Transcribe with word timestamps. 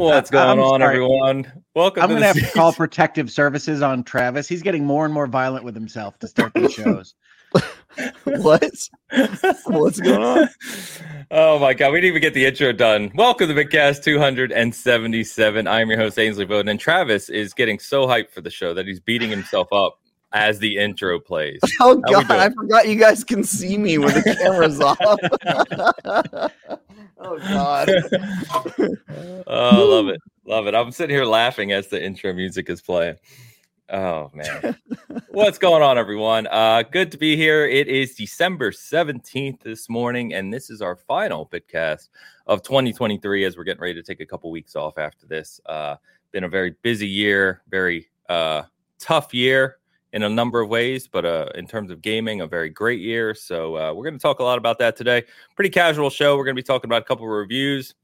What's 0.00 0.30
going 0.30 0.48
I'm 0.48 0.60
on, 0.60 0.80
sorry. 0.80 0.94
everyone? 0.94 1.62
Welcome. 1.74 2.02
I'm 2.02 2.08
going 2.08 2.22
to 2.22 2.26
have 2.26 2.36
to 2.36 2.50
call 2.52 2.72
protective 2.72 3.30
services 3.30 3.82
on 3.82 4.02
Travis. 4.02 4.48
He's 4.48 4.62
getting 4.62 4.86
more 4.86 5.04
and 5.04 5.12
more 5.12 5.26
violent 5.26 5.62
with 5.62 5.74
himself 5.74 6.18
to 6.20 6.26
start 6.26 6.54
these 6.54 6.72
shows. 6.72 7.12
what? 8.24 8.88
What's 9.66 10.00
going 10.00 10.22
on? 10.22 10.48
Oh 11.32 11.60
my 11.60 11.74
god, 11.74 11.92
we 11.92 12.00
didn't 12.00 12.08
even 12.08 12.22
get 12.22 12.34
the 12.34 12.44
intro 12.44 12.72
done. 12.72 13.12
Welcome 13.14 13.46
to 13.46 13.54
Bitcast 13.54 14.02
277. 14.02 15.68
I'm 15.68 15.88
your 15.88 15.98
host 15.98 16.18
Ainsley 16.18 16.44
Bowden, 16.44 16.70
and 16.70 16.80
Travis 16.80 17.28
is 17.28 17.54
getting 17.54 17.78
so 17.78 18.06
hyped 18.08 18.32
for 18.32 18.40
the 18.40 18.50
show 18.50 18.74
that 18.74 18.84
he's 18.84 18.98
beating 18.98 19.30
himself 19.30 19.72
up 19.72 20.00
as 20.32 20.58
the 20.58 20.76
intro 20.76 21.20
plays. 21.20 21.60
Oh 21.78 21.96
god, 21.96 22.28
I 22.32 22.50
forgot 22.50 22.88
you 22.88 22.96
guys 22.96 23.22
can 23.22 23.44
see 23.44 23.78
me 23.78 23.98
when 23.98 24.12
the 24.12 24.22
camera's 24.40 24.80
off. 24.80 24.98
Oh 27.22 27.38
god. 27.38 27.90
oh, 29.46 29.86
love 29.86 30.08
it. 30.08 30.20
Love 30.46 30.66
it. 30.66 30.74
I'm 30.74 30.90
sitting 30.90 31.14
here 31.14 31.26
laughing 31.26 31.70
as 31.70 31.88
the 31.88 32.02
intro 32.02 32.32
music 32.32 32.70
is 32.70 32.80
playing. 32.80 33.16
Oh 33.90 34.30
man. 34.32 34.78
What's 35.28 35.58
going 35.58 35.82
on 35.82 35.98
everyone? 35.98 36.46
Uh 36.46 36.82
good 36.82 37.12
to 37.12 37.18
be 37.18 37.36
here. 37.36 37.66
It 37.66 37.88
is 37.88 38.14
December 38.14 38.70
17th 38.70 39.60
this 39.60 39.88
morning 39.88 40.32
and 40.32 40.52
this 40.52 40.70
is 40.70 40.80
our 40.80 40.96
final 40.96 41.46
Bitcast 41.46 42.08
of 42.46 42.62
2023 42.62 43.44
as 43.44 43.56
we're 43.56 43.64
getting 43.64 43.82
ready 43.82 43.94
to 43.94 44.02
take 44.02 44.20
a 44.20 44.26
couple 44.26 44.50
weeks 44.50 44.74
off 44.74 44.96
after 44.96 45.26
this. 45.26 45.60
Uh 45.66 45.96
been 46.32 46.44
a 46.44 46.48
very 46.48 46.74
busy 46.82 47.08
year, 47.08 47.62
very 47.68 48.08
uh 48.30 48.62
tough 48.98 49.34
year 49.34 49.79
in 50.12 50.22
a 50.22 50.28
number 50.28 50.60
of 50.60 50.68
ways, 50.68 51.06
but 51.06 51.24
uh, 51.24 51.46
in 51.54 51.66
terms 51.66 51.90
of 51.90 52.02
gaming, 52.02 52.40
a 52.40 52.46
very 52.46 52.68
great 52.68 53.00
year. 53.00 53.34
So 53.34 53.76
uh, 53.76 53.92
we're 53.92 54.04
going 54.04 54.18
to 54.18 54.22
talk 54.22 54.40
a 54.40 54.44
lot 54.44 54.58
about 54.58 54.78
that 54.80 54.96
today. 54.96 55.24
Pretty 55.54 55.70
casual 55.70 56.10
show. 56.10 56.36
We're 56.36 56.44
going 56.44 56.56
to 56.56 56.62
be 56.62 56.66
talking 56.66 56.88
about 56.88 57.02
a 57.02 57.04
couple 57.04 57.24
of 57.24 57.30
reviews. 57.30 57.94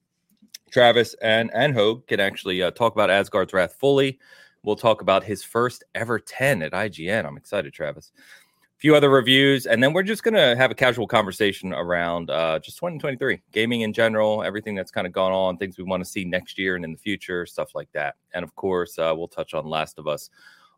Travis 0.70 1.14
and 1.22 1.50
and 1.54 1.74
Hogue 1.74 2.06
can 2.06 2.20
actually 2.20 2.62
uh, 2.62 2.70
talk 2.72 2.92
about 2.92 3.10
Asgard's 3.10 3.52
Wrath 3.52 3.76
fully. 3.78 4.18
We'll 4.62 4.76
talk 4.76 5.00
about 5.00 5.22
his 5.22 5.44
first 5.44 5.84
ever 5.94 6.18
10 6.18 6.62
at 6.62 6.72
IGN. 6.72 7.24
I'm 7.24 7.36
excited, 7.36 7.72
Travis. 7.72 8.10
A 8.16 8.78
few 8.78 8.96
other 8.96 9.08
reviews, 9.08 9.66
and 9.66 9.82
then 9.82 9.92
we're 9.92 10.02
just 10.02 10.22
going 10.22 10.34
to 10.34 10.56
have 10.56 10.70
a 10.70 10.74
casual 10.74 11.06
conversation 11.06 11.72
around 11.72 12.30
uh, 12.30 12.58
just 12.58 12.76
2023, 12.78 13.40
gaming 13.52 13.82
in 13.82 13.92
general, 13.92 14.42
everything 14.42 14.74
that's 14.74 14.90
kind 14.90 15.06
of 15.06 15.12
gone 15.12 15.32
on, 15.32 15.56
things 15.56 15.78
we 15.78 15.84
want 15.84 16.04
to 16.04 16.10
see 16.10 16.24
next 16.24 16.58
year 16.58 16.76
and 16.76 16.84
in 16.84 16.92
the 16.92 16.98
future, 16.98 17.46
stuff 17.46 17.74
like 17.74 17.90
that. 17.92 18.16
And 18.34 18.42
of 18.42 18.54
course, 18.54 18.98
uh, 18.98 19.14
we'll 19.16 19.28
touch 19.28 19.54
on 19.54 19.64
Last 19.64 19.98
of 19.98 20.08
Us 20.08 20.28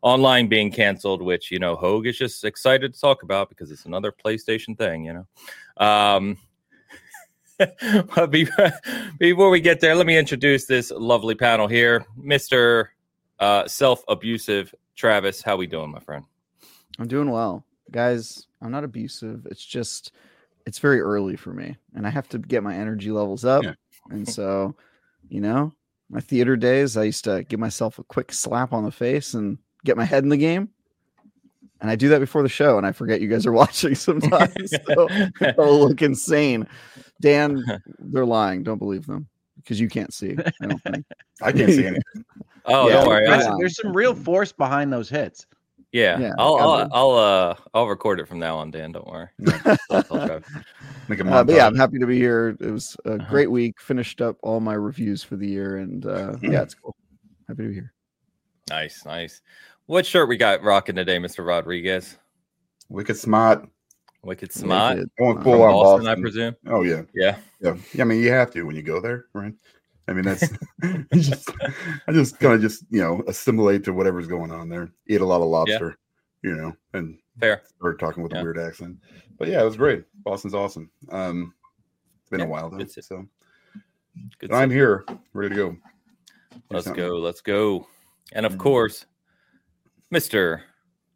online 0.01 0.47
being 0.47 0.71
canceled, 0.71 1.21
which 1.21 1.51
you 1.51 1.59
know 1.59 1.75
Hogue 1.75 2.07
is 2.07 2.17
just 2.17 2.43
excited 2.45 2.93
to 2.93 2.99
talk 2.99 3.23
about 3.23 3.49
because 3.49 3.71
it's 3.71 3.85
another 3.85 4.11
PlayStation 4.11 4.77
thing, 4.77 5.05
you 5.05 5.13
know. 5.13 5.85
Um, 5.85 6.37
before 9.19 9.49
we 9.49 9.59
get 9.59 9.81
there, 9.81 9.95
let 9.95 10.05
me 10.05 10.17
introduce 10.17 10.65
this 10.65 10.91
lovely 10.91 11.35
panel 11.35 11.67
here, 11.67 12.05
Mister 12.15 12.93
uh, 13.39 13.67
Self 13.67 14.03
Abusive 14.07 14.73
Travis. 14.95 15.41
How 15.41 15.57
we 15.57 15.67
doing, 15.67 15.91
my 15.91 15.99
friend? 15.99 16.23
I'm 16.97 17.07
doing 17.07 17.31
well, 17.31 17.65
guys. 17.91 18.47
I'm 18.61 18.71
not 18.71 18.83
abusive. 18.83 19.45
It's 19.49 19.63
just 19.63 20.13
it's 20.65 20.79
very 20.79 21.01
early 21.01 21.35
for 21.35 21.53
me, 21.53 21.75
and 21.95 22.07
I 22.07 22.09
have 22.09 22.29
to 22.29 22.37
get 22.39 22.63
my 22.63 22.75
energy 22.75 23.11
levels 23.11 23.43
up, 23.43 23.63
yeah. 23.63 23.73
and 24.09 24.27
so 24.27 24.75
you 25.29 25.41
know. 25.41 25.73
My 26.11 26.21
theater 26.21 26.55
days, 26.55 26.97
I 26.97 27.03
used 27.03 27.23
to 27.25 27.43
give 27.43 27.59
myself 27.59 27.99
a 27.99 28.03
quick 28.03 28.33
slap 28.33 28.73
on 28.73 28.83
the 28.83 28.89
face 28.89 29.35
and 29.35 29.59
get 29.83 29.97
my 29.97 30.05
head 30.05 30.23
in 30.23 30.29
the 30.29 30.37
game. 30.37 30.69
And 31.81 31.89
I 31.89 31.95
do 31.95 32.09
that 32.09 32.19
before 32.19 32.43
the 32.43 32.49
show, 32.49 32.77
and 32.77 32.85
I 32.85 32.91
forget 32.91 33.21
you 33.21 33.29
guys 33.29 33.45
are 33.45 33.51
watching 33.53 33.95
sometimes. 33.95 34.73
so 34.85 35.07
I'll 35.57 35.79
look 35.79 36.01
insane. 36.01 36.67
Dan, 37.21 37.63
they're 37.99 38.25
lying. 38.25 38.63
Don't 38.63 38.79
believe 38.79 39.05
them 39.05 39.27
because 39.57 39.79
you 39.79 39.87
can't 39.87 40.13
see. 40.13 40.35
I 40.61 40.67
don't 40.67 40.83
think. 40.83 41.05
I 41.41 41.51
can't 41.51 41.71
see 41.71 41.85
anything. 41.85 42.25
Oh, 42.65 42.87
yeah, 42.87 42.95
don't 42.95 43.07
worry. 43.07 43.57
There's 43.59 43.77
some 43.77 43.93
real 43.93 44.13
force 44.13 44.51
behind 44.51 44.91
those 44.91 45.09
hits. 45.09 45.45
Yeah, 45.91 46.19
yeah 46.19 46.33
I'll, 46.37 46.55
I'll, 46.57 46.89
I'll, 46.91 47.11
uh, 47.11 47.55
I'll 47.73 47.87
record 47.87 48.19
it 48.19 48.27
from 48.27 48.37
now 48.37 48.57
on, 48.57 48.69
Dan. 48.69 48.91
Don't 48.91 49.07
worry. 49.07 49.29
I'll, 49.89 50.05
I'll 50.11 50.31
uh, 50.31 50.39
but 51.07 51.49
yeah, 51.49 51.65
I'm 51.65 51.75
happy 51.75 51.97
to 51.97 52.05
be 52.05 52.17
here. 52.17 52.55
It 52.59 52.69
was 52.69 52.95
a 53.05 53.13
uh-huh. 53.13 53.25
great 53.29 53.49
week. 53.49 53.81
Finished 53.81 54.21
up 54.21 54.37
all 54.43 54.59
my 54.59 54.75
reviews 54.75 55.23
for 55.23 55.35
the 55.35 55.47
year, 55.47 55.77
and 55.77 56.05
uh, 56.05 56.35
yeah, 56.43 56.61
it's 56.61 56.75
cool. 56.75 56.95
Happy 57.47 57.63
to 57.63 57.69
be 57.69 57.73
here. 57.73 57.93
Nice, 58.69 59.05
nice. 59.05 59.41
What 59.87 60.05
shirt 60.05 60.29
we 60.29 60.37
got 60.37 60.63
rocking 60.63 60.95
today, 60.95 61.17
Mr. 61.17 61.45
Rodriguez? 61.45 62.17
Wicked 62.89 63.17
smart. 63.17 63.67
Wicked 64.23 64.51
smart. 64.51 64.99
Going 65.17 65.41
full 65.41 65.63
on 65.63 65.71
Boston, 65.71 66.05
Boston, 66.05 66.07
I 66.07 66.15
presume. 66.15 66.55
Oh 66.67 66.83
yeah. 66.83 67.01
Yeah. 67.13 67.37
Yeah. 67.61 67.75
Yeah. 67.93 68.01
I 68.01 68.05
mean, 68.05 68.21
you 68.21 68.31
have 68.31 68.51
to 68.51 68.63
when 68.63 68.75
you 68.75 68.83
go 68.83 68.99
there, 68.99 69.25
right? 69.33 69.53
I 70.07 70.13
mean, 70.13 70.25
that's 70.25 70.43
just, 71.13 71.51
I 72.07 72.11
just 72.11 72.39
kind 72.39 72.53
of 72.53 72.61
just 72.61 72.83
you 72.89 72.99
know 72.99 73.23
assimilate 73.27 73.83
to 73.85 73.93
whatever's 73.93 74.27
going 74.27 74.51
on 74.51 74.69
there. 74.69 74.91
Eat 75.07 75.21
a 75.21 75.25
lot 75.25 75.41
of 75.41 75.47
lobster, 75.47 75.97
yeah. 76.43 76.49
you 76.49 76.55
know, 76.55 76.73
and 76.93 77.17
fair. 77.39 77.61
Started 77.77 77.99
talking 77.99 78.23
with 78.23 78.33
yeah. 78.33 78.41
a 78.41 78.43
weird 78.43 78.59
accent, 78.59 78.97
but 79.37 79.47
yeah, 79.47 79.61
it 79.61 79.65
was 79.65 79.77
great. 79.77 80.03
Boston's 80.23 80.53
awesome. 80.53 80.91
Um, 81.11 81.53
it's 82.21 82.29
been 82.29 82.41
yeah, 82.41 82.45
a 82.45 82.49
while 82.49 82.69
though, 82.69 82.85
so. 82.85 83.25
Good 84.39 84.51
I'm 84.51 84.69
here, 84.69 85.05
ready 85.33 85.49
to 85.49 85.55
go. 85.55 85.77
Let's 86.69 86.91
go. 86.91 87.17
Let's 87.17 87.41
go. 87.41 87.87
And 88.31 88.45
of 88.45 88.53
mm-hmm. 88.53 88.61
course, 88.61 89.05
Mr. 90.13 90.61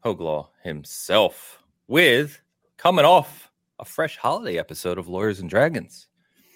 Hoglaw 0.03 0.47
himself 0.63 1.63
with 1.88 2.40
coming 2.78 3.06
off 3.06 3.51
a 3.79 3.85
fresh 3.85 4.18
holiday 4.18 4.57
episode 4.57 4.97
of 4.97 5.07
Lawyers 5.07 5.40
and 5.40 5.50
Dragons. 5.50 6.07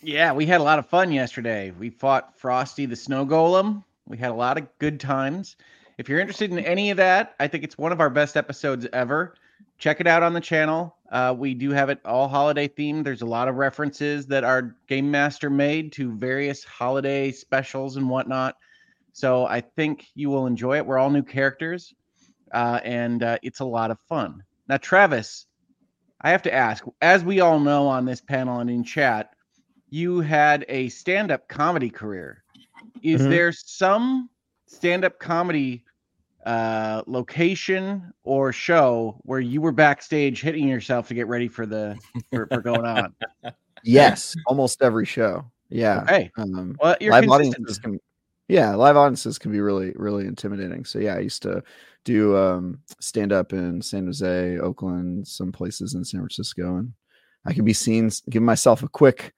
Yeah, 0.01 0.31
we 0.31 0.45
had 0.45 0.61
a 0.61 0.63
lot 0.63 0.79
of 0.79 0.87
fun 0.87 1.11
yesterday. 1.11 1.71
We 1.71 1.89
fought 1.89 2.37
Frosty 2.37 2.85
the 2.85 2.95
Snow 2.95 3.25
Golem. 3.25 3.83
We 4.05 4.17
had 4.17 4.31
a 4.31 4.35
lot 4.35 4.57
of 4.57 4.67
good 4.79 4.99
times. 4.99 5.57
If 5.97 6.07
you're 6.07 6.19
interested 6.19 6.51
in 6.51 6.59
any 6.59 6.91
of 6.91 6.97
that, 6.97 7.35
I 7.39 7.47
think 7.47 7.63
it's 7.63 7.77
one 7.77 7.91
of 7.91 7.99
our 7.99 8.09
best 8.09 8.37
episodes 8.37 8.85
ever. 8.93 9.33
Check 9.79 9.99
it 9.99 10.07
out 10.07 10.23
on 10.23 10.33
the 10.33 10.41
channel. 10.41 10.95
Uh, 11.11 11.33
we 11.37 11.53
do 11.53 11.71
have 11.71 11.89
it 11.89 11.99
all 12.05 12.27
holiday 12.27 12.67
themed. 12.67 13.03
There's 13.03 13.21
a 13.21 13.25
lot 13.25 13.47
of 13.47 13.55
references 13.55 14.27
that 14.27 14.43
our 14.43 14.75
game 14.87 15.09
master 15.09 15.49
made 15.49 15.91
to 15.93 16.15
various 16.15 16.63
holiday 16.63 17.31
specials 17.31 17.97
and 17.97 18.09
whatnot. 18.09 18.57
So 19.17 19.47
I 19.47 19.61
think 19.61 20.05
you 20.13 20.29
will 20.29 20.45
enjoy 20.45 20.77
it. 20.77 20.85
We're 20.85 20.99
all 20.99 21.09
new 21.09 21.23
characters, 21.23 21.91
uh, 22.53 22.81
and 22.83 23.23
uh, 23.23 23.39
it's 23.41 23.61
a 23.61 23.65
lot 23.65 23.89
of 23.89 23.97
fun. 24.07 24.43
Now, 24.69 24.77
Travis, 24.77 25.47
I 26.21 26.29
have 26.29 26.43
to 26.43 26.53
ask, 26.53 26.85
as 27.01 27.23
we 27.23 27.39
all 27.39 27.59
know 27.59 27.87
on 27.87 28.05
this 28.05 28.21
panel 28.21 28.59
and 28.59 28.69
in 28.69 28.83
chat, 28.83 29.31
you 29.89 30.19
had 30.19 30.65
a 30.69 30.89
stand-up 30.89 31.47
comedy 31.47 31.89
career. 31.89 32.43
Is 33.01 33.21
mm-hmm. 33.21 33.31
there 33.31 33.51
some 33.51 34.29
stand-up 34.67 35.17
comedy 35.17 35.83
uh, 36.45 37.01
location 37.07 38.13
or 38.23 38.53
show 38.53 39.19
where 39.23 39.39
you 39.39 39.61
were 39.61 39.71
backstage 39.71 40.41
hitting 40.43 40.67
yourself 40.67 41.07
to 41.07 41.15
get 41.15 41.25
ready 41.25 41.47
for 41.47 41.65
the 41.65 41.97
for, 42.31 42.45
for 42.45 42.61
going 42.61 42.85
on? 42.85 43.15
Yes, 43.83 44.35
almost 44.47 44.81
every 44.81 45.05
show. 45.05 45.45
Yeah. 45.69 46.01
Okay. 46.01 46.31
Um, 46.35 46.75
well, 46.81 46.97
live 46.99 47.29
audiences 47.29 47.77
can 47.77 47.99
yeah, 48.47 48.73
live 48.75 48.95
audiences 48.95 49.37
can 49.37 49.51
be 49.51 49.59
really, 49.59 49.91
really 49.95 50.25
intimidating. 50.25 50.85
So 50.85 50.99
yeah, 50.99 51.15
I 51.15 51.19
used 51.19 51.43
to 51.43 51.63
do 52.05 52.37
um, 52.37 52.79
stand 53.01 53.33
up 53.33 53.51
in 53.51 53.81
San 53.81 54.05
Jose, 54.05 54.57
Oakland, 54.59 55.27
some 55.27 55.51
places 55.51 55.95
in 55.95 56.05
San 56.05 56.21
Francisco, 56.21 56.77
and 56.77 56.93
I 57.45 57.53
could 57.53 57.65
be 57.65 57.73
seen 57.73 58.09
give 58.29 58.43
myself 58.43 58.83
a 58.83 58.87
quick, 58.87 59.33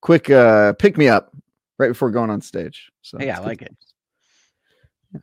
quick 0.00 0.30
uh, 0.30 0.74
pick 0.74 0.96
me 0.96 1.08
up 1.08 1.34
right 1.78 1.88
before 1.88 2.10
going 2.10 2.30
on 2.30 2.40
stage. 2.40 2.92
So 3.02 3.18
hey, 3.18 3.30
I 3.30 3.40
like 3.40 3.62
it. 3.62 3.76
Yeah. 5.12 5.20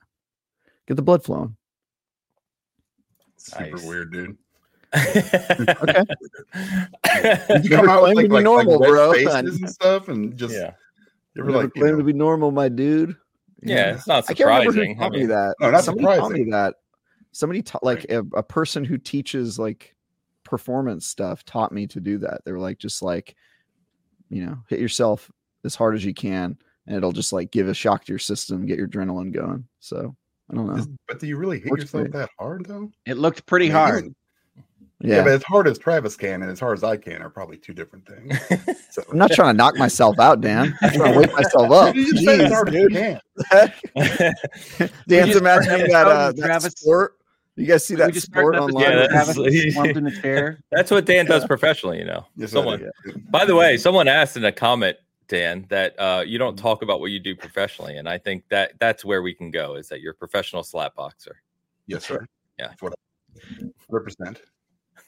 Get 0.88 0.96
the 0.96 1.02
blood 1.02 1.24
flowing. 1.24 1.56
Super 3.38 3.72
nice. 3.72 3.84
weird, 3.84 4.12
dude. 4.12 4.38
okay. 4.94 6.04
you 7.64 7.70
come 7.70 7.90
out 7.90 8.04
with 8.04 8.16
like, 8.16 8.30
like, 8.30 8.44
normal, 8.44 8.78
like 8.78 8.90
bro, 8.90 9.14
and 9.36 9.70
stuff, 9.70 10.10
and 10.10 10.36
just 10.38 10.54
yeah. 10.54 10.74
You 11.34 11.44
ever 11.44 11.52
like 11.52 11.74
claim 11.74 11.98
to 11.98 12.04
be 12.04 12.12
normal, 12.12 12.52
my 12.52 12.68
dude? 12.68 13.16
Yeah, 13.64 13.76
yeah, 13.76 13.94
it's 13.96 14.08
not 14.08 14.26
surprising. 14.26 14.48
I 14.48 14.64
can't 14.64 14.76
remember 14.76 14.86
who 14.86 14.96
taught 14.96 15.06
I 15.06 15.10
mean, 15.10 15.20
me 15.20 15.26
that. 15.28 15.56
No, 15.60 15.72
not 15.72 15.84
Somebody 15.84 16.04
surprising. 16.04 16.22
taught 16.22 16.32
me 16.32 16.52
that. 16.52 16.76
Somebody 17.32 17.62
taught 17.62 17.84
like 17.84 18.06
a, 18.10 18.20
a, 18.36 18.44
person 18.44 18.84
who 18.84 18.98
teaches 18.98 19.58
like 19.58 19.96
performance 20.44 21.08
stuff 21.08 21.46
taught 21.46 21.72
me 21.72 21.88
to 21.88 22.00
do 22.00 22.18
that. 22.20 22.42
They 22.44 22.52
were 22.52 22.60
like, 22.60 22.78
just 22.78 23.02
like, 23.02 23.36
you 24.30 24.46
know, 24.46 24.58
hit 24.68 24.80
yourself 24.80 25.32
as 25.64 25.76
hard 25.76 25.96
as 25.96 26.04
you 26.04 26.14
can, 26.14 26.58
and 26.88 26.98
it'll 26.98 27.12
just 27.12 27.32
like 27.32 27.52
give 27.52 27.68
a 27.68 27.74
shock 27.74 28.06
to 28.06 28.12
your 28.12 28.20
system, 28.20 28.66
get 28.66 28.78
your 28.78 28.88
adrenaline 28.88 29.32
going. 29.32 29.66
So 29.80 30.16
I 30.50 30.56
don't 30.56 30.68
know. 30.68 30.86
But 31.08 31.20
do 31.20 31.28
you 31.28 31.38
really 31.38 31.60
hit 31.60 31.70
Works 31.72 31.84
yourself 31.84 32.04
great. 32.04 32.14
that 32.14 32.30
hard 32.40 32.66
though? 32.66 32.92
It 33.06 33.18
looked 33.18 33.46
pretty 33.46 33.70
hard. 33.70 34.14
Yeah. 35.02 35.18
yeah. 35.18 35.24
but 35.24 35.32
as 35.34 35.44
hard 35.44 35.68
as 35.68 35.78
Travis 35.78 36.16
can 36.16 36.42
and 36.42 36.52
as 36.52 36.60
hard 36.60 36.78
as 36.78 36.84
I 36.84 36.98
can 36.98 37.22
are 37.22 37.30
probably 37.30 37.58
two 37.58 37.74
different 37.74 38.08
things. 38.08 38.78
So. 38.92 39.02
I'm 39.10 39.18
not 39.18 39.32
trying 39.32 39.54
to 39.54 39.58
knock 39.58 39.78
myself 39.78 40.20
out, 40.20 40.42
Dan. 40.42 40.78
I'm 40.82 40.92
trying 40.92 41.14
to 41.14 41.20
wake 41.22 41.32
myself 41.38 41.72
up. 41.72 41.96
You 41.96 42.12
just 42.12 42.28
Jeez, 42.28 42.40
as 42.42 42.52
hard 42.52 42.72
dude. 42.72 42.94
as. 42.94 44.92
Dan's 45.08 45.36
imagining 45.38 45.88
that, 45.92 46.08
uh, 46.08 46.34
that 46.34 46.62
sport. 46.64 47.18
You 47.56 47.66
guys 47.68 47.86
see 47.86 47.96
that 47.96 48.14
sport 48.16 48.58
online? 48.58 48.84
Yeah, 48.84 49.08
that's, 49.08 49.38
in 49.38 50.04
the 50.04 50.20
chair. 50.22 50.60
that's 50.72 50.92
what 50.92 51.06
Dan 51.06 51.26
does 51.26 51.46
professionally, 51.46 52.00
you 52.00 52.04
know. 52.04 52.26
Yes, 52.36 52.52
someone, 52.52 52.86
by 53.30 53.46
the 53.46 53.56
way, 53.56 53.78
someone 53.78 54.10
asked 54.10 54.36
in 54.36 54.44
a 54.44 54.52
comment 54.52 54.98
Dan, 55.32 55.66
that 55.70 55.98
uh, 55.98 56.24
you 56.28 56.38
don't 56.38 56.58
Mm-hmm. 56.58 56.62
talk 56.64 56.82
about 56.82 57.00
what 57.00 57.12
you 57.12 57.20
do 57.22 57.34
professionally, 57.38 57.96
and 57.96 58.10
I 58.10 58.18
think 58.18 58.44
that 58.50 58.74
that's 58.82 59.06
where 59.06 59.22
we 59.22 59.34
can 59.34 59.50
go. 59.50 59.76
Is 59.76 59.88
that 59.88 60.02
you're 60.02 60.12
a 60.12 60.16
professional 60.16 60.62
slap 60.62 60.96
boxer? 60.96 61.42
Yes, 61.88 62.06
sir. 62.06 62.28
Yeah. 62.60 62.68
That's 62.68 62.82
what 62.82 62.94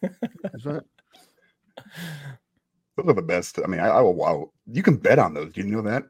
I 0.24 0.28
represent. 0.44 0.44
That's 0.52 0.66
right. 0.66 0.82
Those 2.98 3.08
are 3.08 3.14
the 3.14 3.22
best. 3.22 3.60
I 3.64 3.68
mean, 3.68 3.80
I, 3.80 3.88
I 3.88 4.02
will. 4.02 4.14
Wow, 4.14 4.52
you 4.72 4.84
can 4.84 4.98
bet 4.98 5.20
on 5.20 5.34
those. 5.34 5.52
Do 5.54 5.62
you 5.62 5.68
know 5.68 5.82
that? 5.82 6.04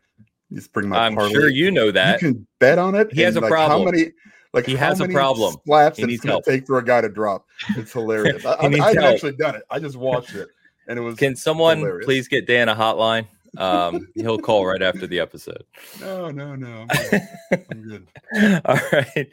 Just 0.52 0.74
bring 0.74 0.90
my. 0.90 1.06
I'm 1.06 1.16
parlay. 1.16 1.32
sure 1.32 1.50
you 1.50 1.72
know 1.72 1.92
that. 1.92 2.22
You 2.22 2.34
can 2.34 2.48
bet 2.60 2.78
on 2.78 2.96
it. 2.96 3.12
He 3.14 3.22
has 3.22 3.36
a 3.36 3.42
like, 3.42 3.50
How 3.50 3.68
problem. 3.68 3.96
many? 3.96 4.12
Like 4.54 4.66
He 4.66 4.76
has 4.76 5.00
a 5.00 5.08
problem. 5.08 5.56
Slaps 5.66 5.98
He 5.98 6.04
it's 6.04 6.10
needs 6.10 6.22
going 6.22 6.32
help. 6.34 6.44
to 6.46 6.52
take 6.52 6.68
for 6.68 6.78
a 6.78 6.86
guy 6.86 7.02
to 7.02 7.10
drop. 7.10 7.46
It's 7.76 7.92
hilarious. 7.94 8.46
I, 8.46 8.52
I, 8.52 8.66
I've 8.66 8.74
help. 8.96 8.98
actually 8.98 9.32
done 9.34 9.56
it. 9.56 9.64
I 9.72 9.80
just 9.80 9.96
watched 9.96 10.36
it, 10.36 10.50
and 10.88 11.00
it 11.00 11.02
was. 11.02 11.16
Can 11.16 11.36
someone 11.36 11.80
hilarious. 11.80 12.06
please 12.06 12.28
get 12.28 12.46
Dan 12.46 12.70
a 12.70 12.76
hotline? 12.76 13.26
Um, 13.58 14.08
he'll 14.16 14.40
call 14.40 14.66
right 14.66 14.82
after 14.82 15.06
the 15.06 15.20
episode. 15.20 15.64
No, 16.00 16.32
no, 16.32 16.56
no. 16.56 16.88
I'm 16.90 17.10
good. 17.10 17.28
I'm 17.72 17.82
good. 18.34 18.62
All 18.66 18.80
right. 18.92 19.30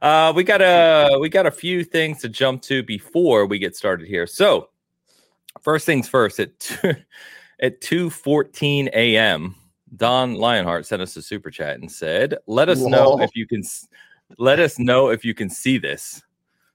Uh, 0.00 0.32
we 0.36 0.44
got 0.44 0.60
a 0.60 1.18
we 1.18 1.28
got 1.28 1.46
a 1.46 1.50
few 1.50 1.82
things 1.84 2.20
to 2.20 2.28
jump 2.28 2.62
to 2.62 2.82
before 2.82 3.46
we 3.46 3.58
get 3.58 3.74
started 3.74 4.06
here. 4.06 4.26
So, 4.26 4.68
first 5.62 5.86
things 5.86 6.08
first. 6.08 6.38
At 6.38 6.58
two, 6.60 6.94
at 7.60 7.80
two 7.80 8.10
fourteen 8.10 8.90
a.m., 8.92 9.54
Don 9.96 10.34
Lionheart 10.34 10.86
sent 10.86 11.00
us 11.02 11.16
a 11.16 11.22
super 11.22 11.50
chat 11.50 11.80
and 11.80 11.90
said, 11.90 12.36
"Let 12.46 12.68
us 12.68 12.80
know 12.80 13.20
if 13.20 13.30
you 13.34 13.46
can. 13.46 13.62
Let 14.38 14.60
us 14.60 14.78
know 14.78 15.08
if 15.08 15.24
you 15.24 15.34
can 15.34 15.48
see 15.50 15.78
this, 15.78 16.22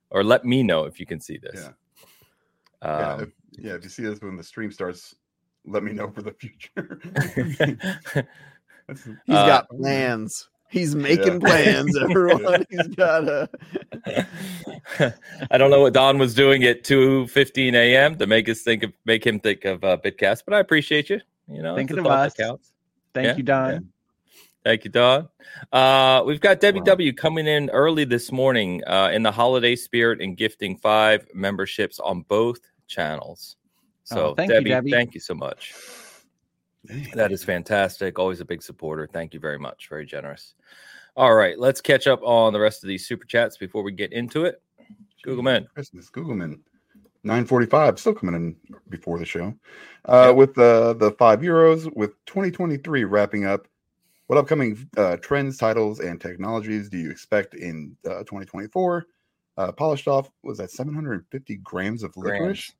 or 0.09 0.23
let 0.23 0.45
me 0.45 0.63
know 0.63 0.85
if 0.85 0.99
you 0.99 1.05
can 1.05 1.19
see 1.19 1.37
this." 1.37 1.61
Yeah. 1.63 1.69
Yeah, 2.83 3.13
Um, 3.13 3.21
if, 3.21 3.29
yeah. 3.51 3.73
If 3.75 3.83
you 3.83 3.89
see 3.89 4.03
this 4.03 4.19
when 4.21 4.35
the 4.35 4.43
stream 4.43 4.71
starts, 4.71 5.15
let 5.67 5.83
me 5.83 5.93
know 5.93 6.09
for 6.09 6.21
the 6.21 6.31
future. 6.33 6.99
That's- 7.15 7.87
He's 9.25 9.35
Uh, 9.35 9.45
got 9.47 9.69
plans. 9.69 10.49
He's 10.69 10.95
making 10.95 11.39
plans, 11.39 11.97
everyone. 12.01 12.65
He's 12.69 12.87
got 12.89 13.27
a 13.27 13.49
I 15.51 15.57
don't 15.57 15.71
know 15.71 15.81
what 15.81 15.93
Don 15.93 16.17
was 16.17 16.33
doing 16.33 16.63
at 16.63 16.83
two 16.83 17.27
fifteen 17.27 17.75
a.m. 17.75 18.17
to 18.17 18.27
make 18.27 18.49
us 18.49 18.61
think 18.61 18.83
of 18.83 18.91
make 19.05 19.25
him 19.25 19.39
think 19.39 19.63
of 19.65 19.83
uh, 19.83 19.97
Bitcast, 20.03 20.43
but 20.45 20.53
I 20.53 20.59
appreciate 20.59 21.09
you. 21.09 21.19
You 21.47 21.61
know, 21.61 21.75
it's 21.75 21.79
Thinking 21.79 21.97
a 21.99 22.01
of 22.01 22.07
us. 22.07 22.35
Thank 23.13 23.25
Yeah, 23.27 23.35
you, 23.37 23.43
Don. 23.43 23.71
yeah. 23.71 23.79
Thank 24.65 24.83
you, 24.83 24.91
Don. 24.91 25.29
Uh, 25.71 26.23
we've 26.25 26.41
got 26.41 26.61
Wow. 26.61 26.71
WW 26.71 27.15
coming 27.15 27.47
in 27.47 27.69
early 27.69 28.03
this 28.03 28.31
morning 28.33 28.83
uh, 28.85 29.09
in 29.13 29.23
the 29.23 29.31
holiday 29.31 29.75
spirit 29.77 30.21
and 30.21 30.35
gifting 30.35 30.75
five 30.77 31.25
memberships 31.33 31.99
on 31.99 32.23
both 32.23 32.59
channels. 32.87 33.55
So, 34.07 34.27
Oh, 34.29 34.35
thank 34.35 34.49
you, 34.49 34.55
Debbie, 34.55 34.69
Debbie. 34.69 34.91
thank 34.91 35.13
you 35.13 35.19
so 35.19 35.33
much. 35.33 35.73
That 37.13 37.33
is 37.33 37.43
fantastic. 37.43 38.17
Always 38.17 38.39
a 38.39 38.45
big 38.45 38.63
supporter. 38.63 39.05
Thank 39.11 39.33
you 39.33 39.39
very 39.41 39.59
much. 39.59 39.89
Very 39.89 40.05
generous. 40.05 40.55
All 41.17 41.35
right, 41.35 41.59
let's 41.59 41.81
catch 41.81 42.07
up 42.07 42.21
on 42.23 42.53
the 42.53 42.59
rest 42.59 42.83
of 42.83 42.87
these 42.87 43.05
super 43.05 43.25
chats 43.25 43.57
before 43.57 43.83
we 43.83 43.91
get 43.91 44.13
into 44.13 44.45
it. 44.45 44.61
Google 45.23 45.43
Man. 45.43 45.67
Christmas. 45.73 46.09
Googleman. 46.09 46.59
945 47.25 47.99
still 47.99 48.13
coming 48.13 48.35
in 48.35 48.55
before 48.87 49.19
the 49.19 49.25
show. 49.25 49.53
Uh, 50.05 50.27
Yep. 50.27 50.35
With 50.37 50.57
uh, 50.57 50.93
the 50.93 51.11
five 51.19 51.41
euros, 51.41 51.93
with 51.93 52.11
2023 52.27 53.03
wrapping 53.03 53.45
up, 53.45 53.67
what 54.27 54.37
upcoming 54.37 54.87
uh, 54.95 55.17
trends, 55.17 55.57
titles, 55.57 55.99
and 55.99 56.21
technologies 56.21 56.87
do 56.87 56.97
you 56.97 57.11
expect 57.11 57.55
in 57.55 57.97
uh, 58.05 58.19
2024? 58.19 59.05
Uh, 59.57 59.71
polished 59.73 60.07
off, 60.07 60.29
was 60.43 60.59
that 60.59 60.71
750 60.71 61.57
grams 61.57 62.03
of 62.03 62.15
licorice? 62.15 62.39
Grams. 62.39 62.75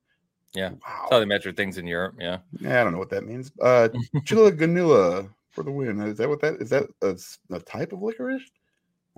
Yeah. 0.54 0.70
Wow. 0.70 0.78
That's 0.86 1.12
how 1.12 1.20
they 1.20 1.26
measure 1.26 1.52
things 1.52 1.78
in 1.78 1.88
Europe. 1.88 2.16
Yeah. 2.20 2.38
Yeah, 2.60 2.82
I 2.82 2.84
don't 2.84 2.94
know 2.94 3.00
what 3.00 3.10
that 3.10 3.26
means. 3.26 3.52
Uh, 3.62 3.90
Chilla 4.18 4.52
Ganilla 4.52 5.30
for 5.52 5.64
the 5.64 5.72
win. 5.72 6.00
Is 6.02 6.18
that 6.18 6.30
what 6.30 6.42
that 6.42 6.56
is? 6.56 6.70
That 6.70 6.88
a 7.52 7.60
type 7.60 7.94
of 7.94 8.02
licorice? 8.02 8.44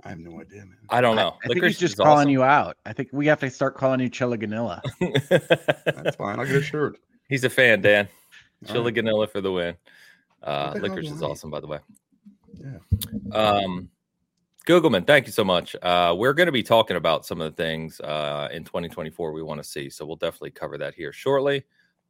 I 0.04 0.10
have 0.10 0.18
no 0.18 0.40
idea, 0.40 0.60
man. 0.60 0.78
I 0.88 1.00
don't 1.02 1.16
know. 1.16 1.36
I 1.44 1.48
think 1.48 1.56
Licorice 1.56 1.68
he's 1.72 1.78
just 1.78 1.96
calling 1.98 2.20
awesome. 2.20 2.30
you 2.30 2.42
out. 2.42 2.78
I 2.86 2.92
think 2.94 3.10
we 3.12 3.26
have 3.26 3.40
to 3.40 3.50
start 3.50 3.76
calling 3.76 4.00
you 4.00 4.08
Chilaganilla. 4.08 4.80
That's 5.84 6.16
fine. 6.16 6.40
I'll 6.40 6.46
get 6.46 6.56
a 6.56 6.62
shirt. 6.62 6.98
He's 7.28 7.44
a 7.44 7.50
fan, 7.50 7.82
Dan. 7.82 8.08
All 8.68 8.72
Chili 8.72 8.92
right. 8.92 8.94
Ganilla 8.94 9.30
for 9.30 9.42
the 9.42 9.52
win. 9.52 9.76
Uh, 10.42 10.72
the 10.72 10.80
licorice 10.80 11.10
is 11.10 11.22
I- 11.22 11.26
awesome, 11.26 11.50
by 11.50 11.60
the 11.60 11.66
way. 11.66 11.78
Yeah. 12.58 12.78
Um, 13.36 13.90
Googleman, 14.66 15.06
thank 15.06 15.26
you 15.26 15.32
so 15.32 15.44
much. 15.44 15.74
Uh, 15.82 16.14
we're 16.16 16.34
going 16.34 16.46
to 16.46 16.52
be 16.52 16.62
talking 16.62 16.96
about 16.96 17.24
some 17.26 17.40
of 17.40 17.50
the 17.50 17.62
things 17.62 17.98
uh, 18.00 18.48
in 18.52 18.62
2024 18.64 19.32
we 19.32 19.42
want 19.42 19.62
to 19.62 19.68
see. 19.68 19.88
So 19.88 20.04
we'll 20.04 20.16
definitely 20.16 20.50
cover 20.50 20.78
that 20.78 20.94
here 20.94 21.12
shortly. 21.12 21.64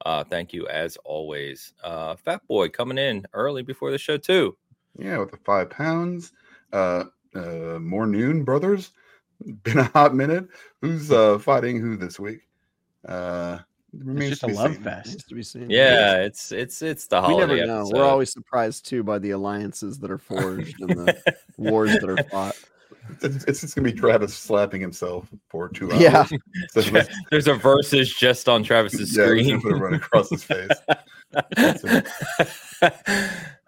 Uh, 0.05 0.25
thank 0.25 0.52
you 0.52 0.67
as 0.69 0.97
always. 1.05 1.73
Uh, 1.82 2.17
Fat 2.17 2.47
Boy 2.49 2.69
coming 2.69 2.99
in 2.99 3.25
early 3.35 3.62
before 3.62 3.91
the 3.91 3.99
show, 3.99 4.17
too. 4.17 4.56
Yeah, 4.99 5.19
with 5.19 5.31
the 5.31 5.37
five 5.38 5.70
pounds. 5.70 6.32
Uh, 6.73 7.05
uh, 7.35 7.79
more 7.81 8.06
noon 8.06 8.44
brothers. 8.44 8.93
Been 9.62 9.79
a 9.79 9.85
hot 9.85 10.14
minute. 10.14 10.49
Who's 10.82 11.11
uh 11.11 11.38
fighting 11.38 11.81
who 11.81 11.97
this 11.97 12.19
week? 12.20 12.41
Uh, 13.06 13.58
It's 13.93 14.05
remains 14.05 14.31
just 14.39 14.41
to 14.43 14.47
a 14.49 14.55
love 14.55 14.75
seen. 14.75 14.83
fest. 14.83 15.29
To 15.29 15.35
be 15.35 15.43
seen. 15.43 15.69
Yeah, 15.71 16.17
it's 16.23 16.53
it's 16.53 16.81
it's 16.83 17.07
the 17.07 17.21
holiday. 17.21 17.55
we 17.55 17.57
never 17.61 17.67
know. 17.67 17.81
episode. 17.81 17.97
We're 17.97 18.05
always 18.05 18.33
surprised 18.33 18.87
too 18.87 19.03
by 19.03 19.19
the 19.19 19.31
alliances 19.31 19.99
that 19.99 20.11
are 20.11 20.19
forged 20.19 20.81
and 20.81 20.91
the 20.91 21.35
wars 21.57 21.91
that 21.93 22.09
are 22.09 22.23
fought. 22.31 22.57
It's, 23.23 23.45
it's 23.47 23.61
just 23.63 23.75
gonna 23.75 23.91
be 23.91 23.99
Travis 23.99 24.35
slapping 24.35 24.81
himself 24.81 25.27
for 25.49 25.69
two 25.69 25.91
hours. 25.93 26.01
Yeah. 26.01 26.27
So 26.71 26.83
There's 27.31 27.49
a 27.49 27.55
verses 27.55 28.15
just 28.15 28.49
on 28.49 28.63
Travis's 28.63 29.17
yeah, 29.17 29.25
screen. 29.25 29.49
gonna 29.49 29.61
put 29.63 29.73
it 29.73 29.77
right 29.81 29.95
across 29.95 30.31
his 30.31 30.45
face. 30.45 30.69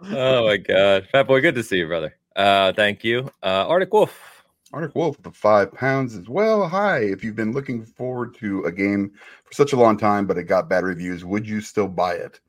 oh 0.02 0.46
my 0.46 0.56
god, 0.56 1.06
Fat 1.10 1.24
Boy, 1.26 1.40
good 1.40 1.54
to 1.56 1.62
see 1.62 1.78
you, 1.78 1.86
brother. 1.86 2.16
Uh, 2.36 2.72
thank 2.72 3.02
you, 3.04 3.30
uh, 3.42 3.66
Arctic 3.68 3.92
Wolf. 3.92 4.31
Arctic 4.72 4.94
Wolf 4.94 5.16
with 5.16 5.24
the 5.24 5.30
five 5.30 5.72
pounds 5.72 6.16
as 6.16 6.28
well. 6.28 6.66
Hi. 6.66 7.00
If 7.00 7.22
you've 7.22 7.36
been 7.36 7.52
looking 7.52 7.84
forward 7.84 8.34
to 8.36 8.64
a 8.64 8.72
game 8.72 9.12
for 9.44 9.52
such 9.52 9.72
a 9.72 9.76
long 9.76 9.98
time, 9.98 10.26
but 10.26 10.38
it 10.38 10.44
got 10.44 10.68
bad 10.68 10.84
reviews, 10.84 11.24
would 11.24 11.46
you 11.46 11.60
still 11.60 11.88
buy 11.88 12.14
it? 12.14 12.40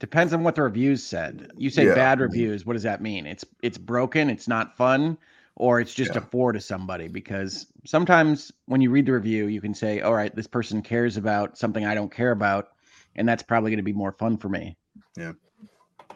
Depends 0.00 0.32
on 0.32 0.42
what 0.42 0.54
the 0.54 0.62
reviews 0.62 1.04
said. 1.04 1.50
You 1.56 1.70
say 1.70 1.86
Yeah. 1.86 1.94
bad 1.94 2.20
reviews. 2.20 2.66
What 2.66 2.72
does 2.72 2.82
that 2.82 3.02
mean? 3.02 3.26
It's 3.26 3.44
it's 3.62 3.78
broken. 3.78 4.30
It's 4.30 4.48
not 4.48 4.76
fun, 4.76 5.18
or 5.56 5.78
it's 5.80 5.94
just 5.94 6.16
a 6.16 6.22
four 6.22 6.52
to 6.52 6.60
somebody. 6.60 7.06
Because 7.06 7.66
sometimes 7.84 8.50
when 8.66 8.80
you 8.80 8.90
read 8.90 9.06
the 9.06 9.12
review, 9.12 9.46
you 9.46 9.60
can 9.60 9.74
say, 9.74 10.00
"All 10.00 10.14
right, 10.14 10.34
this 10.34 10.46
person 10.46 10.80
cares 10.82 11.18
about 11.18 11.58
something 11.58 11.84
I 11.84 11.94
don't 11.94 12.10
care 12.10 12.32
about," 12.32 12.70
and 13.14 13.28
that's 13.28 13.42
probably 13.42 13.70
going 13.70 13.78
to 13.78 13.84
be 13.84 13.92
more 13.92 14.12
fun 14.12 14.38
for 14.38 14.48
me. 14.48 14.76
Yep. 15.16 15.36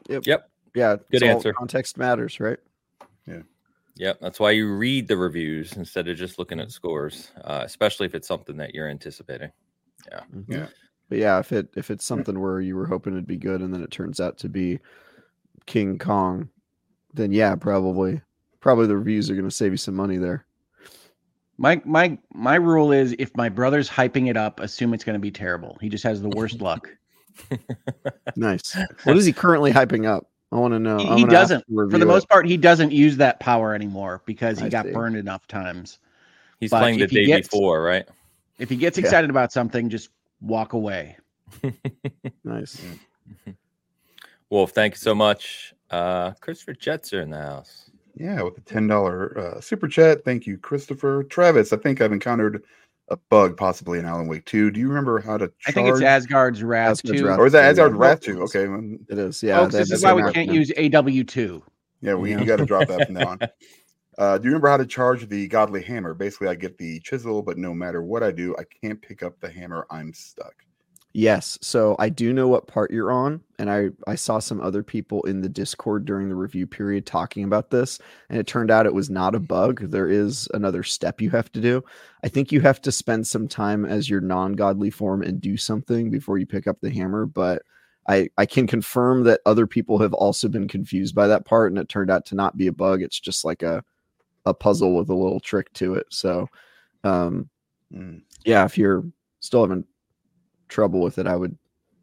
Yep. 0.09 0.51
Yeah. 0.75 0.97
Good 0.97 1.07
it's 1.13 1.23
answer. 1.23 1.53
Context 1.53 1.99
matters, 1.99 2.41
right? 2.41 2.59
Yep, 3.97 4.19
that's 4.21 4.41
why 4.41 4.51
you 4.51 4.73
read 4.75 5.07
the 5.07 5.17
reviews 5.17 5.75
instead 5.75 6.09
of 6.09 6.17
just 6.17 6.39
looking 6.39 6.59
at 6.59 6.73
scores, 6.73 7.31
uh, 7.45 7.63
especially 7.65 8.07
if 8.07 8.15
it's 8.15 8.27
something 8.27 8.57
that 8.57 8.75
you're 8.75 8.89
anticipating. 8.89 9.53
Mhm. 10.11 10.45
Yeah. 10.49 10.67
But 11.09 11.19
yeah, 11.19 11.39
if 11.39 11.53
it 11.53 11.69
if 11.77 11.91
it's 11.91 12.05
something 12.05 12.41
where 12.41 12.61
you 12.61 12.77
were 12.77 12.87
hoping 12.87 13.13
it'd 13.13 13.27
be 13.27 13.37
good 13.37 13.61
and 13.61 13.73
then 13.73 13.83
it 13.83 13.91
turns 13.91 14.21
out 14.21 14.37
to 14.39 14.49
be 14.49 14.81
King 15.67 15.99
Kong, 15.99 16.49
then 17.13 17.31
yeah, 17.31 17.55
probably 17.55 18.21
probably 18.61 18.87
the 18.87 18.97
reviews 18.97 19.31
are 19.31 19.35
going 19.35 19.49
to 19.49 19.51
save 19.55 19.73
you 19.73 19.77
some 19.77 19.95
money 19.95 20.17
there. 20.17 20.45
My 21.57 21.81
my 21.85 22.19
my 22.33 22.57
rule 22.57 22.91
is 22.91 23.15
if 23.19 23.31
my 23.37 23.49
brother's 23.49 23.89
hyping 23.89 24.29
it 24.29 24.37
up, 24.37 24.59
assume 24.61 24.93
it's 24.93 25.05
going 25.05 25.15
to 25.15 25.21
be 25.21 25.31
terrible. 25.31 25.79
He 25.81 25.89
just 25.89 26.03
has 26.05 26.21
the 26.21 26.31
worst 26.31 26.61
luck. 26.61 26.89
Nice. 28.37 28.77
What 29.05 29.17
is 29.17 29.25
he 29.25 29.33
currently 29.33 29.73
hyping 29.73 30.07
up? 30.07 30.27
I 30.55 30.59
want 30.59 30.73
to 30.73 30.79
know. 30.79 30.99
He, 30.99 31.17
he 31.17 31.25
doesn't. 31.25 31.65
For 31.67 31.87
the 31.89 31.99
review 31.99 32.07
most 32.07 32.25
it. 32.25 32.29
part, 32.31 32.47
he 32.47 32.57
doesn't 32.57 32.93
use 32.93 33.17
that 33.17 33.41
power 33.41 33.75
anymore 33.75 34.23
because 34.25 34.61
he 34.61 34.67
I 34.67 34.69
got 34.69 34.87
see. 34.87 34.93
burned 34.93 35.17
enough 35.17 35.47
times. 35.49 35.99
He's 36.61 36.71
But 36.71 36.79
playing 36.79 37.01
the 37.01 37.09
day 37.09 37.27
gets- 37.27 37.49
before, 37.49 37.83
right? 37.83 38.07
If 38.61 38.71
he 38.71 38.77
gets 38.77 38.97
Yeah. 38.97 39.05
excited 39.05 39.31
about 39.31 39.53
something, 39.53 39.91
just 39.91 40.11
walk 40.41 40.73
away. 40.73 41.17
Nice. 42.45 42.81
Wolf, 44.51 44.71
thank 44.73 44.95
you 44.95 44.99
so 44.99 45.15
much. 45.15 45.75
Uh, 45.91 46.33
Christopher 46.41 46.75
Jets 46.75 47.13
are 47.13 47.21
in 47.23 47.31
the 47.31 47.41
house. 47.41 47.91
Yeah, 48.15 48.43
with 48.43 48.55
the 48.55 48.61
ten 48.61 48.87
dollar 48.87 49.37
uh, 49.57 49.61
super 49.61 49.89
chat. 49.89 50.25
Thank 50.25 50.47
you, 50.47 50.57
Christopher. 50.59 51.25
Travis, 51.25 51.73
I 51.73 51.79
think 51.79 52.01
I've 52.01 52.13
encountered 52.13 52.63
a 53.09 53.17
bug 53.29 53.57
possibly 53.57 53.99
in 53.99 54.07
Alan 54.07 54.27
Wake 54.29 54.45
2. 54.47 54.71
Do 54.71 54.81
you 54.81 54.89
remember 54.89 55.21
how 55.21 55.37
to 55.37 55.47
charge? 55.49 55.55
I 55.67 55.73
think 55.73 55.89
it's 55.89 56.01
Asgard's 56.01 56.63
Wrath 56.63 56.91
Asgard's 56.93 57.21
too. 57.21 57.27
Wrath. 57.27 57.39
or 57.39 57.47
is 57.47 57.53
that 57.53 57.63
Yeah, 57.65 57.69
Asgard 57.71 57.93
yeah. 57.93 57.99
Wrath 57.99 58.21
2? 58.21 58.43
Okay. 58.45 58.65
It 59.11 59.19
is. 59.19 59.43
Yeah. 59.43 59.59
Folks, 59.61 59.73
they 59.73 59.79
have 59.81 59.89
this 59.89 59.99
is 59.99 60.05
why 60.05 60.11
same 60.11 60.25
we 60.25 60.33
can't 60.33 60.51
acronym. 60.51 60.55
use 60.55 60.73
AW 61.21 61.25
two. 61.27 61.63
Yeah, 62.01 62.15
we, 62.15 62.31
Yeah. 62.31 62.41
you 62.41 62.47
got 62.47 62.57
to 62.57 62.67
drop 62.67 62.89
that 62.89 63.07
from 63.07 63.15
now 63.15 63.29
on. 63.29 63.39
Uh, 64.17 64.39
do 64.39 64.45
you 64.45 64.51
remember 64.51 64.69
how 64.69 64.77
to 64.77 64.87
charge 64.87 65.29
the 65.29 65.49
godly 65.49 65.83
hammer? 65.83 66.15
Basically, 66.15 66.47
I 66.47 66.55
get 66.55 66.79
the 66.79 67.01
chisel, 67.01 67.43
but 67.43 67.59
no 67.59 67.75
matter 67.75 68.01
what 68.01 68.23
I 68.23 68.31
do, 68.31 68.55
I 68.57 68.63
can't 68.81 69.03
pick 69.03 69.25
up 69.25 69.41
the 69.41 69.51
hammer. 69.51 69.89
I'm 69.91 70.13
stuck. 70.15 70.55
Yes. 71.17 71.57
So 71.63 71.95
I 72.01 72.09
do 72.09 72.33
know 72.33 72.49
what 72.49 72.67
part 72.67 72.91
you're 72.91 73.13
on. 73.13 73.41
And 73.61 73.71
I, 73.71 73.91
I 74.09 74.17
saw 74.17 74.41
some 74.41 74.61
other 74.61 74.83
people 74.83 75.23
in 75.23 75.43
the 75.43 75.49
Discord 75.49 76.05
during 76.05 76.29
the 76.29 76.35
review 76.35 76.67
period 76.67 77.07
talking 77.07 77.45
about 77.45 77.71
this. 77.71 78.01
And 78.29 78.39
it 78.39 78.49
turned 78.49 78.69
out 78.73 78.85
it 78.85 78.95
was 78.95 79.11
not 79.11 79.37
a 79.37 79.41
bug. 79.41 79.81
There 79.91 80.09
is 80.09 80.49
another 80.55 80.83
step 80.83 81.21
you 81.21 81.31
have 81.31 81.53
to 81.53 81.61
do. 81.61 81.85
I 82.25 82.29
think 82.29 82.51
you 82.51 82.61
have 82.63 82.83
to 82.83 82.91
spend 82.91 83.29
some 83.29 83.47
time 83.47 83.85
as 83.85 84.11
your 84.11 84.21
non 84.21 84.55
godly 84.55 84.91
form 84.91 85.23
and 85.23 85.41
do 85.41 85.57
something 85.57 86.11
before 86.11 86.39
you 86.39 86.47
pick 86.47 86.67
up 86.67 86.81
the 86.81 86.91
hammer. 86.91 87.27
But 87.27 87.63
I 88.09 88.29
I 88.37 88.45
can 88.45 88.67
confirm 88.67 89.23
that 89.25 89.41
other 89.47 89.69
people 89.69 89.99
have 90.01 90.15
also 90.15 90.49
been 90.49 90.67
confused 90.67 91.15
by 91.15 91.29
that 91.29 91.45
part, 91.47 91.71
and 91.71 91.79
it 91.79 91.89
turned 91.89 92.11
out 92.11 92.27
to 92.27 92.35
not 92.35 92.57
be 92.57 92.67
a 92.67 92.73
bug. 92.73 93.03
It's 93.03 93.21
just 93.21 93.45
like 93.45 93.63
a 93.63 93.85
a 94.47 94.55
puzzle 94.55 94.97
with 94.97 95.11
a 95.11 95.15
little 95.15 95.41
trick 95.41 95.73
to 95.75 95.95
it. 95.95 96.07
So, 96.11 96.49
um, 97.05 97.51
Mm. 97.95 98.23
yeah, 98.45 98.65
if 98.65 98.79
you're 98.79 99.05
still 99.41 99.63
having 99.63 99.85
trouble 100.69 101.01
with 101.01 101.19
it, 101.19 101.27
I 101.27 101.37
would 101.37 101.57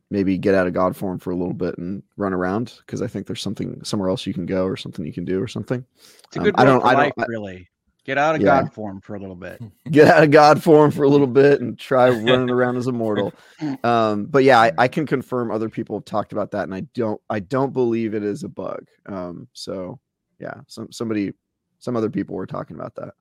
maybe 0.10 0.38
get 0.38 0.54
out 0.56 0.68
of 0.68 0.74
God 0.74 0.96
form 0.96 1.20
for 1.20 1.32
a 1.32 1.36
little 1.36 1.54
bit 1.54 1.78
and 1.78 2.04
run 2.18 2.34
around 2.34 2.74
because 2.86 3.02
I 3.02 3.08
think 3.08 3.28
there's 3.28 3.42
something 3.42 3.82
somewhere 3.84 4.10
else 4.10 4.26
you 4.26 4.34
can 4.34 4.46
go 4.46 4.66
or 4.66 4.76
something 4.76 5.06
you 5.06 5.14
can 5.14 5.24
do 5.26 5.42
or 5.42 5.48
something. 5.48 5.86
It's 6.28 6.36
a 6.36 6.40
Um, 6.40 6.46
good 6.46 6.56
I 6.58 6.62
I 6.64 6.66
don't- 6.66 6.84
I 6.86 6.92
don't- 6.94 6.98
life, 7.04 7.14
I- 7.18 7.26
really. 7.28 7.68
Get 8.04 8.18
out 8.18 8.34
of 8.34 8.42
Yeah. 8.42 8.64
God 8.64 8.74
form 8.74 9.00
for 9.00 9.14
a 9.16 9.20
little 9.20 9.36
bit. 9.36 9.62
get 9.92 10.08
out 10.08 10.24
of 10.24 10.32
God 10.32 10.62
form 10.62 10.90
for 10.90 11.04
a 11.04 11.08
little 11.08 11.28
bit 11.28 11.62
and 11.62 11.78
try 11.78 12.10
running 12.10 12.50
around 12.50 12.76
as 12.78 12.88
a 12.88 12.92
mortal. 12.92 13.32
Um, 13.84 14.26
but 14.26 14.44
yeah, 14.44 14.60
I, 14.60 14.72
I 14.78 14.88
can 14.88 15.06
confirm 15.06 15.52
other 15.52 15.70
people 15.70 15.98
have 15.98 16.06
talked 16.06 16.32
about 16.34 16.50
that, 16.52 16.64
and 16.64 16.74
I 16.74 16.82
don't 16.96 17.22
I 17.30 17.40
don't 17.40 17.72
believe 17.74 18.16
it 18.16 18.24
is 18.24 18.44
a 18.44 18.50
bug. 18.50 18.88
Um, 19.06 19.48
so 19.54 20.00
yeah, 20.40 20.56
some 20.68 20.92
somebody 20.92 21.32
some 21.78 21.96
other 21.96 22.10
people 22.10 22.36
were 22.36 22.48
talking 22.48 22.76
about 22.76 22.96
that. 22.96 23.14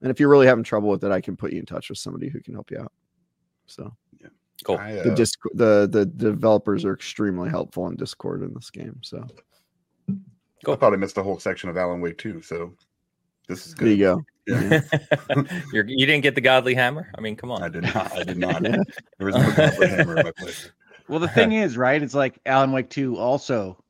And 0.00 0.10
if 0.10 0.18
you're 0.18 0.30
really 0.30 0.46
having 0.46 0.64
trouble 0.64 0.88
with 0.88 1.04
it, 1.04 1.12
I 1.12 1.20
can 1.20 1.36
put 1.36 1.52
you 1.52 1.60
in 1.60 1.66
touch 1.66 1.90
with 1.90 1.98
somebody 1.98 2.28
who 2.30 2.40
can 2.40 2.54
help 2.54 2.70
you 2.70 2.78
out. 2.80 2.92
So 3.66 3.94
Cool. 4.64 4.78
I, 4.78 4.92
the 4.92 5.12
uh, 5.12 5.14
disc 5.14 5.38
the 5.54 5.88
the 5.90 6.06
developers 6.06 6.84
are 6.84 6.94
extremely 6.94 7.50
helpful 7.50 7.88
in 7.88 7.96
Discord 7.96 8.42
in 8.42 8.52
this 8.54 8.70
game. 8.70 8.98
So 9.02 9.26
I 10.68 10.76
thought 10.76 10.92
I 10.92 10.96
missed 10.96 11.14
the 11.16 11.22
whole 11.22 11.38
section 11.38 11.68
of 11.68 11.76
Alan 11.76 12.00
Wake 12.00 12.18
too. 12.18 12.42
So 12.42 12.74
this 13.48 13.66
is 13.66 13.74
there 13.74 13.88
you 13.88 13.96
go. 13.96 14.22
Yeah. 14.46 14.80
You're, 15.72 15.86
you 15.86 16.06
didn't 16.06 16.22
get 16.22 16.34
the 16.34 16.40
godly 16.40 16.74
hammer. 16.74 17.10
I 17.16 17.20
mean, 17.20 17.36
come 17.36 17.50
on. 17.50 17.62
I 17.62 17.68
did 17.68 17.82
not. 17.82 18.12
I 18.12 18.24
did 18.24 18.38
not. 18.38 18.62
Yeah. 18.62 18.76
There 19.18 19.26
was 19.26 19.36
no 19.36 19.52
Goblin 19.54 19.88
hammer 19.88 20.16
in 20.18 20.26
my 20.26 20.32
place. 20.32 20.70
Well, 21.08 21.20
the 21.20 21.28
thing 21.28 21.52
is, 21.52 21.76
right? 21.76 22.02
It's 22.02 22.14
like 22.14 22.38
Alan 22.46 22.72
Wake 22.72 22.90
2 22.90 23.16
also 23.18 23.82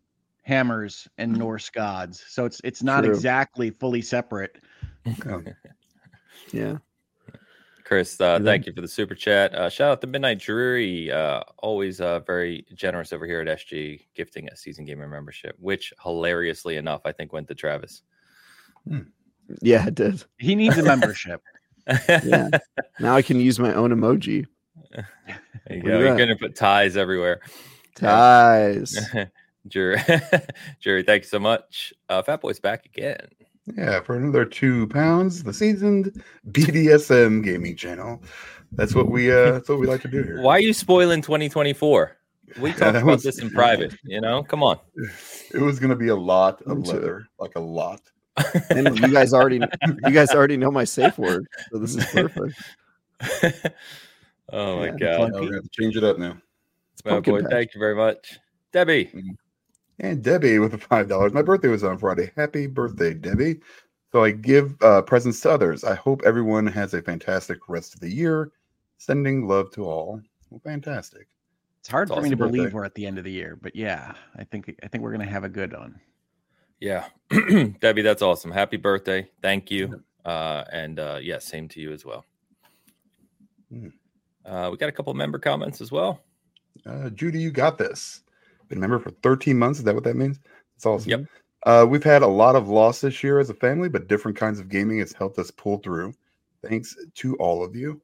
hammers 0.43 1.09
and 1.19 1.33
Norse 1.37 1.71
gods. 1.71 2.23
So 2.29 2.45
it's 2.45 2.61
it's 2.65 2.83
not 2.83 3.05
True. 3.05 3.15
exactly 3.15 3.71
fully 3.71 4.03
separate. 4.03 4.59
Um, 5.27 5.47
Yeah. 6.53 6.79
Chris, 7.93 8.19
uh, 8.23 8.39
Yeah. 8.41 8.45
thank 8.47 8.65
you 8.65 8.73
for 8.73 8.81
the 8.81 8.89
super 8.89 9.15
chat. 9.15 9.55
Uh, 9.55 9.69
shout 9.69 9.91
out 9.91 10.01
to 10.01 10.07
Midnight 10.07 10.39
Drury, 10.39 11.13
uh, 11.13 11.43
always 11.59 12.01
uh, 12.01 12.21
very 12.21 12.65
generous 12.73 13.13
over 13.13 13.27
here 13.27 13.43
at 13.43 13.49
SG, 13.49 14.01
gifting 14.15 14.49
a 14.49 14.57
season 14.57 14.87
gamer 14.87 15.07
membership, 15.07 15.57
which 15.59 15.93
hilariously 16.03 16.77
enough, 16.77 17.03
I 17.05 17.13
think 17.13 17.35
went 17.35 17.49
to 17.49 17.55
Travis. 17.55 18.01
Yeah, 19.61 19.87
it 19.89 19.95
did. 19.95 20.25
He 20.39 20.55
needs 20.55 20.79
a 20.79 20.83
membership. 20.83 21.43
Yeah. 22.09 22.49
now 22.99 23.15
I 23.15 23.21
can 23.21 23.39
use 23.41 23.59
my 23.59 23.75
own 23.75 23.91
emoji. 23.91 24.47
There 24.95 25.07
you 25.69 25.83
go. 25.83 25.99
You're 25.99 26.17
going 26.17 26.29
to 26.31 26.37
put 26.37 26.57
ties 26.57 26.97
everywhere. 26.97 27.41
Ties. 27.97 28.97
Jury, 29.69 30.01
Jury, 30.81 31.03
thank 31.07 31.25
you 31.25 31.29
so 31.29 31.41
much. 31.41 31.93
Uh, 32.09 32.23
Fat 32.23 32.41
Boy's 32.41 32.59
back 32.59 32.87
again. 32.87 33.19
Yeah, 33.77 34.01
for 34.01 34.17
another 34.17 34.45
two 34.45 34.87
pounds, 34.89 35.43
the 35.43 35.53
seasoned 35.53 36.23
BDSM 36.51 37.43
gaming 37.45 37.77
channel. 37.77 38.23
That's 38.73 38.95
what 38.95 39.09
we 39.09 39.31
uh 39.31 39.53
that's 39.53 39.69
what 39.69 39.79
we 39.79 39.87
like 39.87 40.03
to 40.03 40.09
do 40.09 40.23
here. 40.23 40.41
Why 40.41 40.57
are 40.57 40.61
you 40.61 40.73
spoiling 40.73 41.23
2024? 41.23 42.17
We 42.61 42.71
talked 42.71 42.81
that 42.81 42.97
about 42.97 43.05
was- 43.07 43.23
this 43.23 43.39
in 43.41 43.51
private. 43.51 43.95
You 44.05 44.21
know, 44.21 44.43
come 44.43 44.63
on. 44.63 44.79
It 45.55 45.61
was 45.61 45.79
gonna 45.79 45.97
be 45.97 46.09
a 46.09 46.17
lot 46.17 46.63
of 46.63 46.87
leather, 46.89 47.29
like 47.39 47.57
a 47.57 47.61
lot. 47.61 48.01
and 48.71 48.99
you 48.99 49.09
guys 49.13 49.35
already 49.35 49.61
you 50.07 50.11
guys 50.11 50.31
already 50.31 50.57
know 50.57 50.71
my 50.71 50.85
safe 50.85 51.19
word 51.19 51.47
so 51.71 51.77
this 51.77 51.95
is 51.95 52.05
perfect 52.07 52.59
oh 54.51 54.79
my 54.79 54.87
Yeah, 54.87 54.93
god, 54.97 55.33
Now 55.33 55.41
we're 55.41 55.45
gonna 55.47 55.55
have 55.57 55.65
to 55.65 55.69
change 55.71 55.99
it 55.99 56.05
up 56.05 56.19
now. 56.19 56.39
it's 56.95 57.05
my 57.05 57.21
boy! 57.21 57.43
patch. 57.43 57.51
Thank 57.51 57.75
you 57.75 57.79
very 57.79 57.95
much, 57.95 58.39
Debbie. 58.73 59.13
And 60.01 60.23
Debbie 60.23 60.59
with 60.59 60.73
the 60.73 60.79
five 60.79 61.09
dollars. 61.09 61.33
My 61.33 61.43
birthday 61.43 61.69
was 61.69 61.85
on 61.85 61.99
Friday. 61.99 62.33
Happy 62.37 62.67
birthday, 62.67 63.15
Debbie. 63.15 63.61
So 64.11 64.25
I 64.25 64.31
give 64.33 64.75
uh, 64.83 65.03
presents 65.03 65.41
to 65.41 65.51
others. 65.51 65.85
I 65.85 65.95
hope 65.95 66.23
everyone 66.25 66.67
has 66.67 66.93
a 66.95 67.03
fantastic 67.03 67.69
rest 67.69 67.95
of 67.95 68.01
the 68.01 68.11
year. 68.11 68.51
Sending 68.99 69.47
love 69.49 69.71
to 69.73 69.85
all. 69.85 70.21
Well, 70.51 70.61
fantastic. 70.65 71.29
It's 71.81 71.89
hard 71.89 72.09
It's 72.09 72.15
for 72.17 72.23
me 72.23 72.29
to 72.29 72.35
awesome 72.35 72.47
believe 72.47 72.63
birthday. 72.65 72.75
we're 72.75 72.85
at 72.85 72.95
the 72.95 73.07
end 73.07 73.19
of 73.19 73.25
the 73.25 73.33
year, 73.33 73.59
but 73.61 73.75
yeah, 73.75 74.13
I 74.37 74.45
think 74.45 74.75
I 74.83 74.89
think 74.89 75.03
we're 75.03 75.13
gonna 75.13 75.25
have 75.27 75.45
a 75.45 75.49
good 75.49 75.73
one. 75.73 76.01
Yeah, 76.81 77.07
Debbie, 77.81 78.03
that's 78.03 78.23
awesome. 78.23 78.51
Happy 78.51 78.77
birthday! 78.77 79.29
Thank 79.41 79.71
you, 79.71 80.03
uh, 80.25 80.65
and 80.73 80.99
uh, 80.99 81.19
yeah, 81.23 81.39
same 81.39 81.69
to 81.69 81.81
you 81.81 81.93
as 81.93 82.05
well. 82.05 82.25
Mm. 83.73 83.93
Uh, 84.45 84.69
we 84.71 84.77
got 84.77 84.89
a 84.89 84.93
couple 84.93 85.15
member 85.15 85.39
comments 85.39 85.81
as 85.81 85.91
well. 85.93 86.21
Uh, 86.87 87.11
Judy, 87.11 87.41
you 87.41 87.51
got 87.51 87.79
this. 87.79 88.23
Been 88.73 88.79
a 88.79 88.89
member 88.89 88.99
for 88.99 89.11
13 89.23 89.59
months. 89.59 89.81
Is 89.81 89.85
that 89.85 89.95
what 89.95 90.05
that 90.05 90.17
means? 90.17 90.41
It's 90.77 90.87
awesome. 90.87 91.11
Yep. 91.11 91.25
Uh, 91.67 91.87
we've 91.87 92.03
had 92.03 92.23
a 92.23 92.27
lot 92.27 92.57
of 92.57 92.71
loss 92.71 93.03
this 93.03 93.23
year 93.23 93.39
as 93.39 93.51
a 93.51 93.55
family, 93.55 93.91
but 93.91 94.09
different 94.09 94.35
kinds 94.35 94.59
of 94.59 94.71
gaming 94.71 94.99
has 95.01 95.13
helped 95.13 95.39
us 95.39 95.51
pull 95.51 95.77
through. 95.77 96.15
Thanks 96.67 96.97
to 97.17 97.37
all 97.37 97.63
of 97.63 97.77
you. 97.77 98.01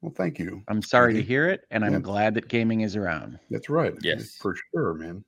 Well, 0.00 0.12
thank 0.16 0.40
you. 0.40 0.64
I'm 0.66 0.82
sorry 0.82 1.14
to 1.14 1.22
hear 1.22 1.48
it, 1.48 1.66
and 1.70 1.84
I'm 1.84 2.02
glad 2.02 2.34
that 2.34 2.48
gaming 2.48 2.80
is 2.80 2.96
around. 2.96 3.38
That's 3.48 3.68
right. 3.68 3.94
Yes. 4.02 4.34
for 4.40 4.56
sure, 4.72 4.94
man. 4.94 5.24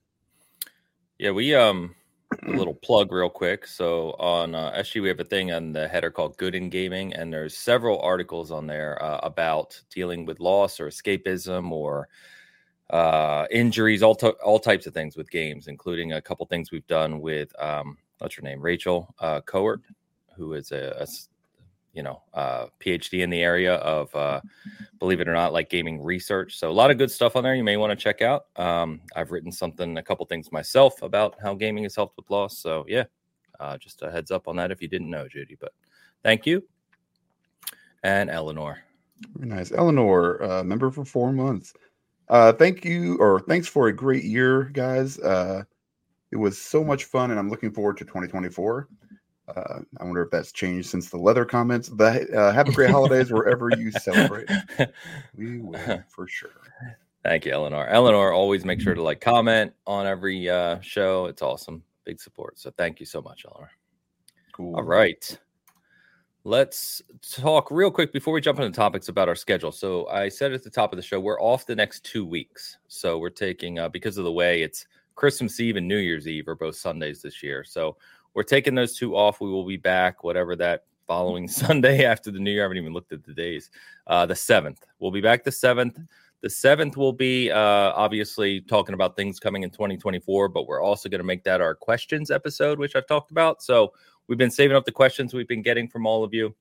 Yeah, 1.20 1.30
we 1.30 1.54
um 1.54 1.94
a 2.42 2.50
little 2.50 2.74
plug 2.74 3.12
real 3.12 3.30
quick. 3.30 3.68
So 3.68 4.16
on 4.18 4.56
uh, 4.56 4.72
SG, 4.72 5.00
we 5.00 5.06
have 5.06 5.20
a 5.20 5.24
thing 5.24 5.52
on 5.52 5.70
the 5.70 5.86
header 5.86 6.10
called 6.10 6.36
"Good 6.36 6.56
in 6.56 6.68
Gaming," 6.68 7.14
and 7.14 7.32
there's 7.32 7.56
several 7.56 8.00
articles 8.00 8.50
on 8.50 8.66
there 8.66 9.00
uh, 9.00 9.20
about 9.22 9.80
dealing 9.88 10.26
with 10.26 10.40
loss 10.40 10.80
or 10.80 10.88
escapism 10.88 11.70
or 11.70 12.08
uh, 12.90 13.46
injuries, 13.50 14.02
all 14.02 14.14
all 14.44 14.58
types 14.58 14.86
of 14.86 14.94
things 14.94 15.16
with 15.16 15.30
games, 15.30 15.68
including 15.68 16.12
a 16.12 16.20
couple 16.20 16.46
things 16.46 16.70
we've 16.70 16.86
done 16.86 17.20
with 17.20 17.50
um, 17.60 17.96
what's 18.18 18.34
her 18.34 18.42
name, 18.42 18.60
Rachel 18.60 19.14
uh, 19.20 19.40
Kowert, 19.40 19.82
who 20.36 20.54
is 20.54 20.72
a 20.72 21.06
you 21.92 22.02
know 22.02 22.22
uh, 22.34 22.66
PhD 22.80 23.22
in 23.22 23.30
the 23.30 23.42
area 23.42 23.76
of 23.76 24.14
uh, 24.14 24.40
believe 24.98 25.20
it 25.20 25.28
or 25.28 25.32
not, 25.32 25.52
like 25.52 25.70
gaming 25.70 26.02
research. 26.02 26.58
So 26.58 26.70
a 26.70 26.72
lot 26.72 26.90
of 26.90 26.98
good 26.98 27.10
stuff 27.10 27.36
on 27.36 27.44
there 27.44 27.54
you 27.54 27.64
may 27.64 27.76
want 27.76 27.90
to 27.90 28.02
check 28.02 28.20
out. 28.20 28.46
Um, 28.56 29.00
I've 29.16 29.30
written 29.30 29.52
something, 29.52 29.96
a 29.96 30.02
couple 30.02 30.26
things 30.26 30.52
myself 30.52 31.02
about 31.02 31.36
how 31.42 31.54
gaming 31.54 31.84
has 31.84 31.96
helped 31.96 32.16
with 32.16 32.28
loss. 32.30 32.58
So 32.58 32.84
yeah, 32.88 33.04
uh, 33.60 33.78
just 33.78 34.02
a 34.02 34.10
heads 34.10 34.30
up 34.30 34.48
on 34.48 34.56
that 34.56 34.70
if 34.70 34.82
you 34.82 34.88
didn't 34.88 35.10
know, 35.10 35.28
Judy. 35.28 35.56
But 35.58 35.72
thank 36.22 36.46
you, 36.46 36.62
and 38.02 38.28
Eleanor. 38.28 38.80
Very 39.34 39.48
nice. 39.48 39.72
Eleanor, 39.72 40.42
uh, 40.42 40.64
member 40.64 40.90
for 40.90 41.04
four 41.04 41.32
months. 41.32 41.72
Uh, 42.28 42.52
thank 42.52 42.84
you, 42.84 43.16
or 43.18 43.40
thanks 43.40 43.68
for 43.68 43.88
a 43.88 43.92
great 43.92 44.24
year, 44.24 44.64
guys. 44.64 45.18
Uh, 45.18 45.64
it 46.32 46.36
was 46.36 46.58
so 46.58 46.82
much 46.82 47.04
fun, 47.04 47.30
and 47.30 47.38
I'm 47.38 47.50
looking 47.50 47.70
forward 47.70 47.96
to 47.98 48.04
2024. 48.04 48.88
Uh, 49.46 49.80
I 49.98 50.04
wonder 50.04 50.22
if 50.22 50.30
that's 50.30 50.52
changed 50.52 50.88
since 50.88 51.10
the 51.10 51.18
leather 51.18 51.44
comments. 51.44 51.88
But 51.88 52.32
uh, 52.32 52.52
have 52.52 52.68
a 52.68 52.72
great 52.72 52.90
holidays 52.90 53.30
wherever 53.30 53.70
you 53.70 53.90
celebrate. 53.90 54.48
We 55.36 55.60
will 55.60 56.02
for 56.08 56.26
sure. 56.26 56.50
Thank 57.24 57.46
you, 57.46 57.52
Eleanor. 57.52 57.86
Eleanor, 57.88 58.32
always 58.32 58.64
make 58.64 58.80
sure 58.80 58.94
to 58.94 59.02
like 59.02 59.20
comment 59.20 59.72
on 59.86 60.06
every 60.06 60.48
uh, 60.48 60.80
show. 60.80 61.26
It's 61.26 61.42
awesome. 61.42 61.82
Big 62.04 62.20
support. 62.20 62.58
So 62.58 62.70
thank 62.76 63.00
you 63.00 63.06
so 63.06 63.22
much, 63.22 63.44
Eleanor. 63.46 63.70
Cool. 64.52 64.76
All 64.76 64.82
right. 64.82 65.38
Let's 66.46 67.00
talk 67.22 67.70
real 67.70 67.90
quick 67.90 68.12
before 68.12 68.34
we 68.34 68.42
jump 68.42 68.58
into 68.58 68.70
topics 68.70 69.08
about 69.08 69.30
our 69.30 69.34
schedule. 69.34 69.72
So 69.72 70.06
I 70.08 70.28
said 70.28 70.52
at 70.52 70.62
the 70.62 70.68
top 70.68 70.92
of 70.92 70.98
the 70.98 71.02
show, 71.02 71.18
we're 71.18 71.40
off 71.40 71.64
the 71.64 71.74
next 71.74 72.04
two 72.04 72.26
weeks. 72.26 72.76
So 72.86 73.16
we're 73.16 73.30
taking 73.30 73.78
uh, 73.78 73.88
because 73.88 74.18
of 74.18 74.24
the 74.24 74.32
way 74.32 74.60
it's 74.60 74.86
Christmas 75.14 75.58
Eve 75.58 75.76
and 75.76 75.88
New 75.88 75.96
Year's 75.96 76.28
Eve 76.28 76.46
are 76.48 76.54
both 76.54 76.76
Sundays 76.76 77.22
this 77.22 77.42
year. 77.42 77.64
So 77.64 77.96
we're 78.34 78.42
taking 78.42 78.74
those 78.74 78.94
two 78.94 79.16
off. 79.16 79.40
We 79.40 79.48
will 79.48 79.64
be 79.64 79.78
back, 79.78 80.22
whatever 80.22 80.54
that 80.56 80.84
following 81.06 81.48
Sunday 81.48 82.04
after 82.04 82.30
the 82.30 82.38
New 82.38 82.50
Year. 82.50 82.60
I 82.60 82.64
haven't 82.64 82.76
even 82.76 82.92
looked 82.92 83.12
at 83.12 83.24
the 83.24 83.32
days. 83.32 83.70
Uh, 84.06 84.26
the 84.26 84.36
seventh. 84.36 84.84
We'll 84.98 85.10
be 85.10 85.22
back 85.22 85.44
the 85.44 85.52
seventh. 85.52 85.98
The 86.42 86.50
seventh 86.50 86.98
will 86.98 87.14
be 87.14 87.50
uh, 87.50 87.56
obviously 87.58 88.60
talking 88.60 88.92
about 88.92 89.16
things 89.16 89.40
coming 89.40 89.62
in 89.62 89.70
2024, 89.70 90.48
but 90.50 90.66
we're 90.66 90.82
also 90.82 91.08
going 91.08 91.20
to 91.20 91.24
make 91.24 91.42
that 91.44 91.62
our 91.62 91.74
questions 91.74 92.30
episode, 92.30 92.78
which 92.78 92.94
I've 92.94 93.06
talked 93.06 93.30
about. 93.30 93.62
So 93.62 93.94
we've 94.28 94.38
been 94.38 94.50
saving 94.50 94.76
up 94.76 94.84
the 94.84 94.92
questions 94.92 95.34
we've 95.34 95.48
been 95.48 95.62
getting 95.62 95.88
from 95.88 96.06
all 96.06 96.24
of 96.24 96.34
you. 96.34 96.54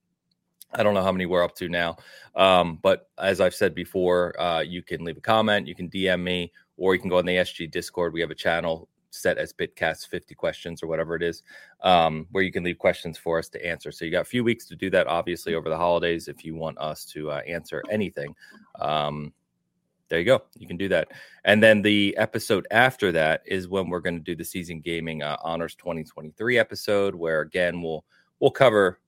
I 0.73 0.81
don't 0.81 0.93
know 0.93 1.03
how 1.03 1.11
many 1.11 1.25
we're 1.25 1.43
up 1.43 1.55
to 1.57 1.69
now, 1.69 1.97
um, 2.35 2.79
but 2.81 3.09
as 3.19 3.39
I've 3.39 3.53
said 3.53 3.75
before, 3.75 4.39
uh, 4.41 4.61
you 4.61 4.81
can 4.81 5.03
leave 5.03 5.17
a 5.17 5.21
comment, 5.21 5.67
you 5.67 5.75
can 5.75 5.89
DM 5.89 6.23
me, 6.23 6.51
or 6.77 6.95
you 6.95 7.01
can 7.01 7.09
go 7.09 7.19
on 7.19 7.25
the 7.25 7.35
SG 7.35 7.69
Discord. 7.69 8.13
We 8.13 8.21
have 8.21 8.31
a 8.31 8.35
channel 8.35 8.89
set 9.13 9.37
as 9.37 9.53
Bitcast 9.53 10.07
50 10.07 10.33
questions 10.35 10.81
or 10.81 10.87
whatever 10.87 11.15
it 11.15 11.21
is, 11.21 11.43
um, 11.81 12.27
where 12.31 12.43
you 12.43 12.51
can 12.51 12.63
leave 12.63 12.79
questions 12.79 13.17
for 13.17 13.37
us 13.37 13.47
to 13.49 13.63
answer. 13.63 13.91
So 13.91 14.05
you 14.05 14.11
got 14.11 14.21
a 14.21 14.25
few 14.25 14.43
weeks 14.43 14.65
to 14.67 14.75
do 14.75 14.89
that, 14.89 15.07
obviously, 15.07 15.53
over 15.53 15.69
the 15.69 15.77
holidays 15.77 16.27
if 16.27 16.43
you 16.43 16.55
want 16.55 16.79
us 16.79 17.05
to 17.05 17.31
uh, 17.31 17.41
answer 17.47 17.83
anything. 17.91 18.35
Um, 18.79 19.31
there 20.13 20.19
you 20.19 20.27
go. 20.27 20.43
You 20.59 20.67
can 20.67 20.77
do 20.77 20.87
that. 20.89 21.07
And 21.43 21.63
then 21.63 21.81
the 21.81 22.15
episode 22.17 22.67
after 22.69 23.11
that 23.13 23.41
is 23.47 23.67
when 23.67 23.89
we're 23.89 23.99
going 23.99 24.19
to 24.19 24.23
do 24.23 24.35
the 24.35 24.45
season 24.45 24.79
gaming 24.79 25.23
uh, 25.23 25.37
honors 25.41 25.73
2023 25.73 26.59
episode, 26.59 27.15
where 27.15 27.41
again 27.41 27.81
we'll 27.81 28.05
we'll 28.39 28.51
cover 28.51 28.99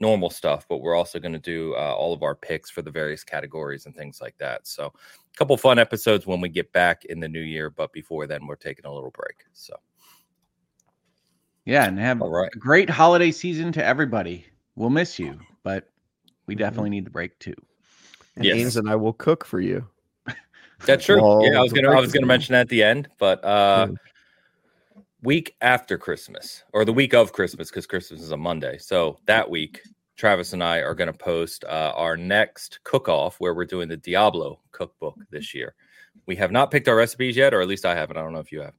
normal 0.00 0.30
stuff, 0.30 0.64
but 0.66 0.78
we're 0.78 0.94
also 0.94 1.18
going 1.18 1.34
to 1.34 1.38
do 1.38 1.74
uh, 1.74 1.94
all 1.94 2.14
of 2.14 2.22
our 2.22 2.34
picks 2.34 2.70
for 2.70 2.80
the 2.80 2.90
various 2.90 3.22
categories 3.22 3.84
and 3.84 3.94
things 3.94 4.22
like 4.22 4.38
that. 4.38 4.66
So, 4.66 4.86
a 4.86 5.36
couple 5.36 5.54
fun 5.58 5.78
episodes 5.78 6.26
when 6.26 6.40
we 6.40 6.48
get 6.48 6.72
back 6.72 7.04
in 7.04 7.20
the 7.20 7.28
new 7.28 7.42
year, 7.42 7.68
but 7.68 7.92
before 7.92 8.26
then, 8.26 8.46
we're 8.46 8.56
taking 8.56 8.86
a 8.86 8.94
little 8.94 9.10
break. 9.10 9.44
So, 9.52 9.74
yeah, 11.66 11.84
and 11.84 11.98
have 11.98 12.22
all 12.22 12.30
right. 12.30 12.50
a 12.54 12.58
great 12.58 12.88
holiday 12.88 13.32
season 13.32 13.70
to 13.72 13.84
everybody. 13.84 14.46
We'll 14.76 14.88
miss 14.88 15.18
you, 15.18 15.38
but 15.62 15.90
we 16.46 16.54
definitely 16.54 16.88
need 16.88 17.04
the 17.04 17.10
break 17.10 17.38
too. 17.38 17.54
And 18.36 18.46
Yes. 18.46 18.56
Ames 18.56 18.76
and 18.78 18.88
I 18.88 18.96
will 18.96 19.12
cook 19.12 19.44
for 19.44 19.60
you. 19.60 19.86
That's 20.86 21.04
true. 21.04 21.22
Well, 21.22 21.42
yeah, 21.42 21.58
I 21.58 21.62
was 21.62 21.72
gonna 21.72 21.90
I 21.90 22.00
was 22.00 22.12
gonna 22.12 22.26
mention 22.26 22.52
that 22.52 22.62
at 22.62 22.68
the 22.68 22.82
end, 22.82 23.08
but 23.18 23.44
uh 23.44 23.88
week 25.22 25.56
after 25.62 25.96
Christmas 25.96 26.62
or 26.72 26.84
the 26.84 26.92
week 26.92 27.14
of 27.14 27.32
Christmas 27.32 27.70
because 27.70 27.86
Christmas 27.86 28.20
is 28.20 28.30
a 28.30 28.36
Monday. 28.36 28.76
So 28.78 29.18
that 29.26 29.48
week, 29.48 29.80
Travis 30.16 30.52
and 30.52 30.62
I 30.62 30.78
are 30.78 30.94
gonna 30.94 31.12
post 31.12 31.64
uh, 31.64 31.92
our 31.96 32.16
next 32.16 32.80
cook 32.84 33.08
off 33.08 33.36
where 33.40 33.54
we're 33.54 33.64
doing 33.64 33.88
the 33.88 33.96
Diablo 33.96 34.60
cookbook 34.70 35.16
this 35.30 35.54
year. 35.54 35.74
We 36.26 36.36
have 36.36 36.52
not 36.52 36.70
picked 36.70 36.88
our 36.88 36.96
recipes 36.96 37.36
yet, 37.36 37.54
or 37.54 37.60
at 37.60 37.68
least 37.68 37.84
I 37.84 37.94
haven't. 37.94 38.16
I 38.16 38.20
don't 38.22 38.32
know 38.32 38.38
if 38.38 38.52
you 38.52 38.60
have. 38.60 38.74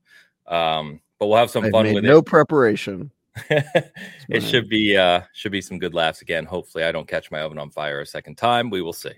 Um, 0.48 1.02
but 1.20 1.28
we'll 1.28 1.38
have 1.38 1.50
some 1.50 1.66
I've 1.66 1.72
fun 1.72 1.86
made 1.86 1.96
with 1.96 2.04
no 2.04 2.20
it. 2.20 2.25
preparation. 2.25 3.12
it 3.50 4.42
should 4.42 4.70
be 4.70 4.96
uh 4.96 5.22
should 5.34 5.52
be 5.52 5.62
some 5.62 5.78
good 5.78 5.94
laughs 5.94 6.22
again. 6.22 6.46
Hopefully, 6.46 6.86
I 6.86 6.92
don't 6.92 7.08
catch 7.08 7.32
my 7.32 7.42
oven 7.42 7.58
on 7.58 7.70
fire 7.70 8.00
a 8.00 8.06
second 8.06 8.38
time. 8.38 8.70
We 8.70 8.82
will 8.82 8.94
see. 8.94 9.12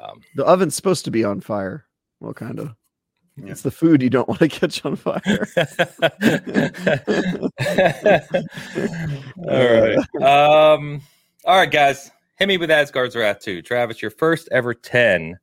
Um, 0.00 0.20
The 0.36 0.44
oven's 0.44 0.74
supposed 0.74 1.04
to 1.06 1.10
be 1.10 1.24
on 1.24 1.40
fire. 1.40 1.86
Well, 2.20 2.34
kind 2.34 2.58
of. 2.60 2.74
Yeah. 3.36 3.50
It's 3.52 3.62
the 3.62 3.70
food 3.70 4.02
you 4.02 4.10
don't 4.10 4.28
want 4.28 4.40
to 4.40 4.48
catch 4.48 4.84
on 4.84 4.96
fire. 4.96 5.48
all 9.48 9.80
right. 9.80 9.98
Um, 10.22 11.00
all 11.44 11.56
right, 11.56 11.70
guys. 11.70 12.10
Hit 12.38 12.48
me 12.48 12.56
with 12.58 12.70
Asgard's 12.70 13.14
Wrath 13.16 13.40
2. 13.40 13.62
Travis, 13.62 14.02
your 14.02 14.10
first 14.10 14.48
ever 14.52 14.74
10 14.74 15.38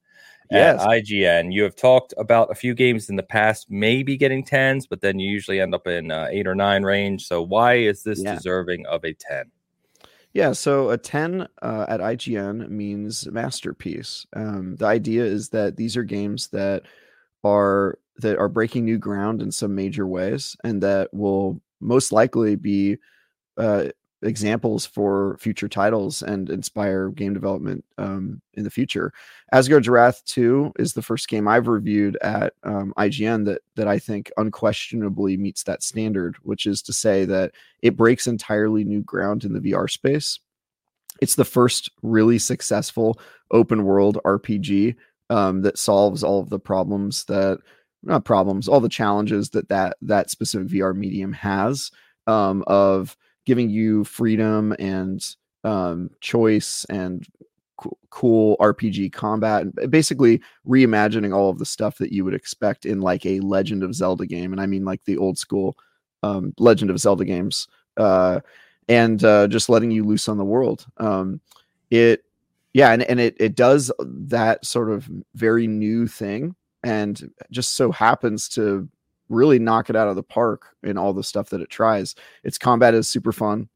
Yes. 0.51 0.82
at 0.82 0.88
IGN. 0.89 1.53
You 1.53 1.62
have 1.63 1.75
talked 1.75 2.13
about 2.18 2.50
a 2.51 2.56
few 2.56 2.74
games 2.74 3.08
in 3.10 3.15
the 3.15 3.24
past, 3.24 3.68
maybe 3.70 4.18
getting 4.18 4.44
10s, 4.44 4.86
but 4.89 5.00
then 5.00 5.20
you 5.20 5.29
usually 5.29 5.60
end 5.62 5.75
up 5.75 5.86
in 5.86 6.10
uh, 6.12 6.27
8 6.32 6.48
or 6.48 6.56
9 6.56 6.82
range. 6.84 7.25
So 7.27 7.41
why 7.44 7.75
is 7.75 8.01
this 8.01 8.20
Yeah. 8.24 8.34
deserving 8.36 8.86
of 8.88 9.06
a 9.06 9.13
10? 9.13 9.51
Yeah, 10.33 10.51
so 10.51 10.91
a 10.91 10.98
10 10.98 11.48
uh, 11.62 11.86
at 11.89 12.01
IGN 12.01 12.67
means 12.69 13.27
masterpiece. 13.31 14.25
Um, 14.33 14.75
the 14.75 14.86
idea 14.86 15.25
is 15.25 15.50
that 15.50 15.75
these 15.75 15.98
are 15.98 16.03
games 16.03 16.50
that 16.50 16.83
are 17.43 18.00
that 18.17 18.38
are 18.38 18.50
breaking 18.50 18.86
new 18.86 18.98
ground 18.98 19.41
in 19.41 19.51
some 19.51 19.75
major 19.75 20.05
ways, 20.07 20.55
and 20.63 20.83
that 20.83 21.13
will 21.13 21.62
most 21.81 22.12
likely 22.12 22.55
be 22.55 22.98
uh, 23.57 23.89
examples 24.21 24.85
for 24.85 25.38
future 25.39 25.69
titles 25.69 26.21
and 26.21 26.49
inspire 26.49 27.09
game 27.09 27.33
development 27.33 27.85
um, 27.97 28.41
in 28.53 28.63
the 28.63 28.69
future. 28.69 29.13
Asgard's 29.53 29.88
Wrath 29.88 30.23
2 30.25 30.73
is 30.77 30.93
the 30.93 31.01
first 31.01 31.27
game 31.29 31.47
I've 31.47 31.67
reviewed 31.67 32.17
at 32.21 32.53
um, 32.63 32.93
IGN 32.97 33.45
that 33.45 33.61
that 33.75 33.88
I 33.88 33.99
think 33.99 34.31
unquestionably 34.38 35.38
meets 35.38 35.63
that 35.63 35.83
standard, 35.83 36.35
which 36.43 36.65
is 36.65 36.81
to 36.83 36.93
say 36.93 37.25
that 37.25 37.51
it 37.81 37.97
breaks 37.97 38.27
entirely 38.27 38.83
new 38.83 39.01
ground 39.01 39.43
in 39.43 39.53
the 39.53 39.71
VR 39.71 39.89
space. 39.89 40.39
It's 41.21 41.35
the 41.35 41.45
first 41.45 41.89
really 42.01 42.39
successful 42.39 43.19
open 43.51 43.83
world 43.83 44.19
RPG 44.25 44.95
um, 45.29 45.61
that 45.61 45.77
solves 45.77 46.23
all 46.23 46.39
of 46.41 46.50
the 46.50 46.59
problems 46.59 47.25
that 47.25 47.59
not 48.03 48.24
problems, 48.24 48.67
all 48.67 48.79
the 48.79 48.89
challenges 48.89 49.50
that 49.51 49.70
that 49.70 49.98
that 50.01 50.29
specific 50.29 50.67
VR 50.67 50.96
medium 50.96 51.33
has 51.33 51.91
um, 52.27 52.63
of 52.67 53.17
giving 53.50 53.72
you 53.72 54.03
freedom 54.03 54.75
and 54.77 55.35
um, 55.64 56.12
choice 56.22 56.85
and 56.88 57.25
cool 58.12 58.55
RPG 58.59 59.12
combat, 59.12 59.64
and 59.64 59.90
basically 59.90 60.40
reimagining 60.68 61.35
all 61.35 61.50
of 61.50 61.57
the 61.57 61.66
stuff 61.66 61.98
that 61.98 62.12
you 62.12 62.24
would 62.24 62.35
expect 62.35 62.85
in 62.85 63.01
like 63.01 63.25
a 63.25 63.40
Legend 63.40 63.81
of 63.81 63.96
Zelda 63.96 64.27
game, 64.27 64.51
and 64.51 64.62
I 64.62 64.68
mean 64.68 64.85
like 64.85 65.03
the 65.05 65.18
old 65.18 65.40
school 65.40 65.75
um, 66.22 66.53
Legend 66.59 66.92
of 66.92 67.00
Zelda 67.00 67.25
games, 67.25 67.68
uh, 67.98 68.40
and 68.88 69.24
uh, 69.24 69.48
just 69.48 69.68
letting 69.68 69.90
you 69.90 70.03
loose 70.03 70.29
on 70.29 70.38
the 70.38 70.46
world. 70.46 70.85
Um, 70.98 71.42
it, 71.90 72.25
yeah, 72.74 72.92
and, 72.92 73.01
and 73.01 73.20
it 73.20 73.35
it 73.40 73.55
does 73.55 73.92
that 74.00 74.64
sort 74.64 74.92
of 74.92 75.09
very 75.33 75.66
new 75.66 76.05
thing, 76.05 76.55
and 76.83 77.33
just 77.50 77.75
so 77.75 77.92
happens 77.92 78.48
to 78.50 78.88
really 79.29 79.59
knock 79.59 79.89
it 79.89 79.96
out 79.96 80.07
of 80.07 80.15
the 80.15 80.24
park 80.24 80.75
in 80.83 80.98
all 80.98 81.13
the 81.13 81.24
stuff 81.24 81.50
that 81.50 81.61
it 81.61 81.70
tries. 81.70 82.15
Its 82.44 82.57
combat 82.57 82.94
is 82.94 83.07
super 83.07 83.31
fun. 83.31 83.70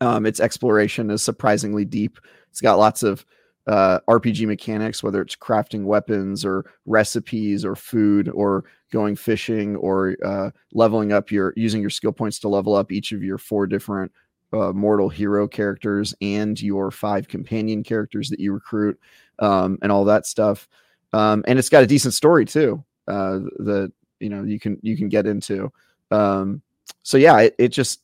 Um, 0.00 0.26
its 0.26 0.40
exploration 0.40 1.10
is 1.10 1.22
surprisingly 1.22 1.84
deep. 1.84 2.18
It's 2.50 2.60
got 2.60 2.78
lots 2.78 3.02
of 3.02 3.24
uh, 3.66 4.00
RPG 4.08 4.46
mechanics, 4.46 5.02
whether 5.02 5.20
it's 5.20 5.36
crafting 5.36 5.84
weapons 5.84 6.44
or 6.44 6.64
recipes 6.86 7.64
or 7.64 7.76
food 7.76 8.28
or 8.30 8.64
going 8.90 9.14
fishing 9.14 9.76
or 9.76 10.16
uh, 10.24 10.50
leveling 10.72 11.12
up 11.12 11.30
your 11.30 11.52
using 11.56 11.80
your 11.80 11.90
skill 11.90 12.12
points 12.12 12.38
to 12.38 12.48
level 12.48 12.74
up 12.74 12.90
each 12.90 13.12
of 13.12 13.22
your 13.22 13.36
four 13.36 13.66
different 13.66 14.10
uh, 14.54 14.72
mortal 14.72 15.10
hero 15.10 15.46
characters 15.46 16.14
and 16.22 16.60
your 16.62 16.90
five 16.90 17.28
companion 17.28 17.82
characters 17.82 18.30
that 18.30 18.40
you 18.40 18.52
recruit 18.52 18.98
um, 19.40 19.78
and 19.82 19.92
all 19.92 20.04
that 20.04 20.26
stuff. 20.26 20.66
Um, 21.12 21.44
and 21.46 21.58
it's 21.58 21.68
got 21.68 21.82
a 21.82 21.86
decent 21.86 22.14
story 22.14 22.46
too. 22.46 22.82
Uh, 23.06 23.40
that 23.58 23.92
you 24.20 24.28
know 24.28 24.44
you 24.44 24.58
can 24.58 24.78
you 24.82 24.96
can 24.96 25.08
get 25.08 25.26
into. 25.26 25.72
Um, 26.10 26.62
so 27.02 27.16
yeah, 27.16 27.38
it, 27.40 27.54
it 27.58 27.68
just 27.68 28.00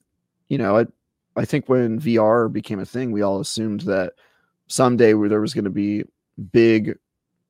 you 0.48 0.58
know 0.58 0.78
I 0.78 0.86
I 1.36 1.44
think 1.44 1.68
when 1.68 2.00
VR 2.00 2.52
became 2.52 2.80
a 2.80 2.86
thing, 2.86 3.12
we 3.12 3.22
all 3.22 3.40
assumed 3.40 3.80
that 3.82 4.14
someday 4.68 5.14
where 5.14 5.28
there 5.28 5.40
was 5.40 5.54
going 5.54 5.64
to 5.64 5.70
be 5.70 6.04
big 6.52 6.96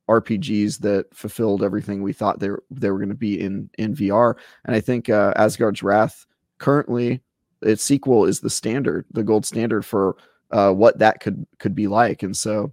RPGs 0.09 0.81
that 0.81 1.07
fulfilled 1.15 1.63
everything 1.63 2.03
we 2.03 2.13
thought 2.13 2.39
they 2.39 2.51
were, 2.51 2.63
they 2.71 2.91
were 2.91 2.99
going 2.99 3.09
to 3.09 3.15
be 3.15 3.41
in 3.41 3.71
in 3.79 3.95
VR. 3.95 4.35
And 4.65 4.77
I 4.77 4.81
think 4.81 5.09
uh, 5.09 5.33
Asgard's 5.37 5.83
Wrath 5.83 6.27
currently 6.59 7.21
its 7.63 7.83
sequel 7.83 8.27
is 8.27 8.41
the 8.41 8.51
standard, 8.51 9.07
the 9.11 9.23
gold 9.23 9.47
standard 9.47 9.85
for 9.85 10.17
uh, 10.51 10.73
what 10.73 10.99
that 10.99 11.21
could 11.21 11.47
could 11.59 11.75
be 11.75 11.87
like. 11.87 12.23
And 12.23 12.37
so 12.37 12.73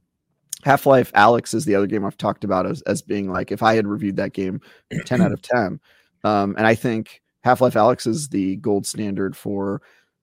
Half-Life 0.64 1.12
Alyx 1.14 1.54
is 1.54 1.66
the 1.66 1.76
other 1.76 1.88
game 1.88 2.06
I've 2.06 2.18
talked 2.18 2.44
about 2.44 2.66
as, 2.66 2.82
as 2.84 3.02
being 3.02 3.32
like 3.32 3.52
if 3.52 3.64
I 3.64 3.76
had 3.76 3.88
reviewed 3.88 4.18
that 4.18 4.34
game, 4.34 4.62
ten 5.06 5.22
out 5.22 5.32
of 5.32 5.42
ten. 5.42 5.80
Um, 6.24 6.56
and 6.58 6.68
I 6.68 6.76
think 6.76 7.22
Half-Life 7.44 7.74
Alyx 7.74 8.08
is 8.08 8.30
the 8.30 8.58
gold 8.58 8.86
standard 8.86 9.36
for 9.36 9.82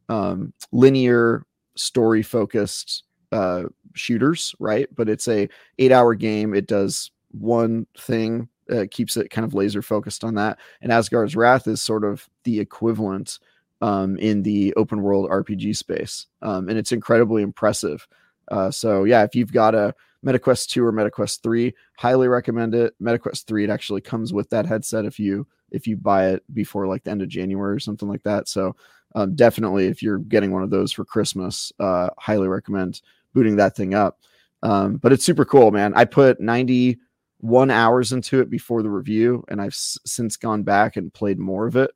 um, 0.09 0.53
linear 0.73 1.45
story 1.77 2.23
focused 2.23 3.05
uh, 3.33 3.65
shooters, 3.95 4.55
right? 4.59 4.89
But 4.95 5.09
it's 5.09 5.29
a 5.29 5.49
eight 5.79 5.93
hour 5.93 6.15
game. 6.15 6.55
It 6.55 6.67
does 6.67 7.11
one 7.31 7.87
thing, 7.99 8.49
uh, 8.71 8.85
keeps 8.91 9.17
it 9.17 9.31
kind 9.31 9.45
of 9.45 9.55
laser 9.55 9.83
focused 9.83 10.25
on 10.25 10.35
that. 10.35 10.59
And 10.81 10.93
Asgard's 10.93 11.37
Wrath 11.37 11.67
is 11.67 11.83
sort 11.83 12.05
of 12.05 12.29
the 12.45 12.61
equivalent 12.61 13.39
um, 13.81 14.17
in 14.19 14.43
the 14.43 14.75
open 14.75 15.03
world 15.03 15.31
RPG 15.31 15.77
space, 15.77 16.27
um, 16.43 16.69
and 16.69 16.79
it's 16.79 16.93
incredibly 16.93 17.43
impressive. 17.43 18.07
Uh, 18.51 18.71
so 18.71 19.05
yeah, 19.05 19.23
if 19.23 19.35
you've 19.35 19.53
got 19.53 19.75
a 19.75 19.95
MetaQuest 20.25 20.69
2 20.69 20.85
or 20.85 20.93
MetaQuest 20.93 21.43
3, 21.43 21.75
highly 21.97 22.29
recommend 22.29 22.75
it. 22.75 22.95
MetaQuest 23.01 23.47
3 23.47 23.65
it 23.65 23.71
actually 23.71 24.01
comes 24.01 24.33
with 24.33 24.51
that 24.51 24.67
headset 24.67 25.05
if 25.05 25.19
you 25.19 25.47
if 25.71 25.87
you 25.87 25.97
buy 25.97 26.31
it 26.31 26.43
before 26.55 26.87
like 26.87 27.05
the 27.05 27.11
end 27.11 27.23
of 27.23 27.29
January 27.29 27.75
or 27.75 27.79
something 27.79 28.09
like 28.09 28.23
that. 28.23 28.49
So 28.49 28.75
um, 29.15 29.35
definitely 29.35 29.87
if 29.87 30.03
you're 30.03 30.19
getting 30.19 30.51
one 30.51 30.63
of 30.63 30.71
those 30.71 30.93
for 30.93 31.05
Christmas, 31.05 31.73
uh, 31.79 32.09
highly 32.19 32.49
recommend 32.49 33.03
booting 33.35 33.57
that 33.57 33.77
thing 33.77 33.95
up. 33.95 34.19
Um, 34.63 34.97
but 34.97 35.13
it's 35.13 35.25
super 35.25 35.45
cool, 35.45 35.71
man. 35.71 35.93
I 35.95 36.05
put 36.05 36.41
91 36.41 37.71
hours 37.71 38.13
into 38.13 38.41
it 38.41 38.51
before 38.51 38.83
the 38.83 38.91
review, 38.91 39.45
and 39.49 39.61
I've 39.61 39.69
s- 39.69 39.99
since 40.05 40.37
gone 40.37 40.63
back 40.63 40.97
and 40.97 41.13
played 41.13 41.39
more 41.39 41.67
of 41.67 41.77
it, 41.77 41.91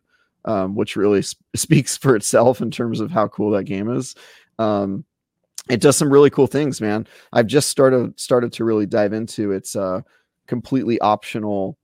um, 0.44 0.74
which 0.74 0.96
really 0.96 1.22
sp- 1.24 1.42
speaks 1.56 1.96
for 1.96 2.14
itself 2.14 2.60
in 2.60 2.70
terms 2.70 3.00
of 3.00 3.10
how 3.10 3.28
cool 3.28 3.50
that 3.52 3.64
game 3.64 3.90
is. 3.90 4.14
Um, 4.58 5.04
it 5.72 5.80
does 5.80 5.96
some 5.96 6.12
really 6.12 6.28
cool 6.28 6.46
things, 6.46 6.82
man. 6.82 7.06
I've 7.32 7.46
just 7.46 7.70
started 7.70 8.20
started 8.20 8.52
to 8.52 8.64
really 8.64 8.84
dive 8.84 9.14
into 9.14 9.52
its 9.52 9.74
uh, 9.74 10.02
completely 10.46 11.00
optional 11.00 11.78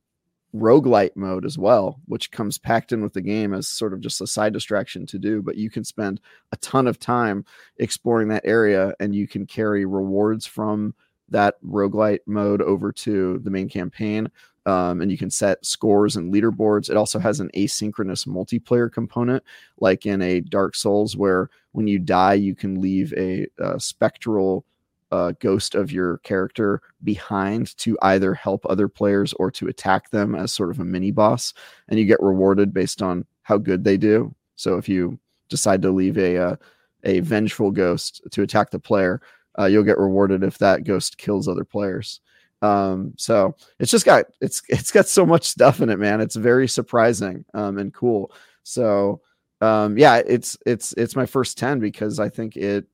roguelite 0.54 1.16
mode 1.16 1.46
as 1.46 1.56
well, 1.56 1.98
which 2.04 2.30
comes 2.30 2.58
packed 2.58 2.92
in 2.92 3.02
with 3.02 3.14
the 3.14 3.22
game 3.22 3.54
as 3.54 3.66
sort 3.66 3.94
of 3.94 4.00
just 4.00 4.20
a 4.20 4.26
side 4.26 4.52
distraction 4.52 5.06
to 5.06 5.18
do. 5.18 5.40
But 5.40 5.56
you 5.56 5.70
can 5.70 5.84
spend 5.84 6.20
a 6.52 6.58
ton 6.58 6.86
of 6.86 6.98
time 6.98 7.46
exploring 7.78 8.28
that 8.28 8.42
area 8.44 8.92
and 9.00 9.14
you 9.14 9.26
can 9.26 9.46
carry 9.46 9.86
rewards 9.86 10.44
from 10.44 10.94
that 11.30 11.54
roguelite 11.62 12.20
mode 12.26 12.60
over 12.60 12.92
to 12.92 13.38
the 13.38 13.50
main 13.50 13.70
campaign. 13.70 14.30
Um, 14.66 15.00
and 15.00 15.10
you 15.10 15.16
can 15.16 15.30
set 15.30 15.64
scores 15.64 16.16
and 16.16 16.32
leaderboards. 16.32 16.90
It 16.90 16.96
also 16.98 17.18
has 17.18 17.40
an 17.40 17.50
asynchronous 17.56 18.26
multiplayer 18.26 18.92
component, 18.92 19.42
like 19.78 20.04
in 20.04 20.20
a 20.20 20.40
Dark 20.40 20.74
Souls, 20.76 21.16
where 21.16 21.48
when 21.78 21.86
you 21.86 22.00
die, 22.00 22.34
you 22.34 22.54
can 22.54 22.80
leave 22.80 23.14
a, 23.16 23.46
uh 23.62 23.78
spectral 23.78 24.64
uh, 25.10 25.32
ghost 25.40 25.74
of 25.74 25.90
your 25.90 26.18
character 26.18 26.82
behind 27.02 27.76
to 27.78 27.96
either 28.02 28.34
help 28.34 28.66
other 28.66 28.88
players 28.88 29.32
or 29.34 29.50
to 29.50 29.68
attack 29.68 30.10
them 30.10 30.34
as 30.34 30.52
sort 30.52 30.70
of 30.70 30.80
a 30.80 30.84
mini 30.84 31.10
boss, 31.10 31.54
and 31.88 31.98
you 31.98 32.04
get 32.04 32.20
rewarded 32.20 32.74
based 32.74 33.00
on 33.00 33.24
how 33.42 33.56
good 33.56 33.84
they 33.84 33.96
do. 33.96 34.34
So 34.56 34.76
if 34.76 34.88
you 34.88 35.18
decide 35.48 35.80
to 35.82 35.90
leave 35.90 36.18
a 36.18 36.36
uh, 36.36 36.56
a 37.04 37.20
vengeful 37.20 37.70
ghost 37.70 38.22
to 38.32 38.42
attack 38.42 38.70
the 38.70 38.78
player, 38.80 39.22
uh, 39.58 39.66
you'll 39.66 39.84
get 39.84 39.98
rewarded 39.98 40.42
if 40.42 40.58
that 40.58 40.84
ghost 40.84 41.16
kills 41.16 41.48
other 41.48 41.64
players. 41.64 42.20
Um, 42.60 43.14
so 43.16 43.54
it's 43.78 43.92
just 43.92 44.04
got 44.04 44.24
it's 44.40 44.62
it's 44.68 44.90
got 44.90 45.06
so 45.06 45.24
much 45.24 45.44
stuff 45.46 45.80
in 45.80 45.90
it, 45.90 45.98
man. 45.98 46.20
It's 46.20 46.36
very 46.36 46.68
surprising 46.68 47.44
um, 47.54 47.78
and 47.78 47.94
cool. 47.94 48.32
So 48.64 49.22
um, 49.60 49.98
yeah, 49.98 50.22
it's 50.26 50.56
it's 50.66 50.92
it's 50.94 51.16
my 51.16 51.26
first 51.26 51.58
ten 51.58 51.80
because 51.80 52.20
I 52.20 52.28
think 52.28 52.56
it 52.56 52.86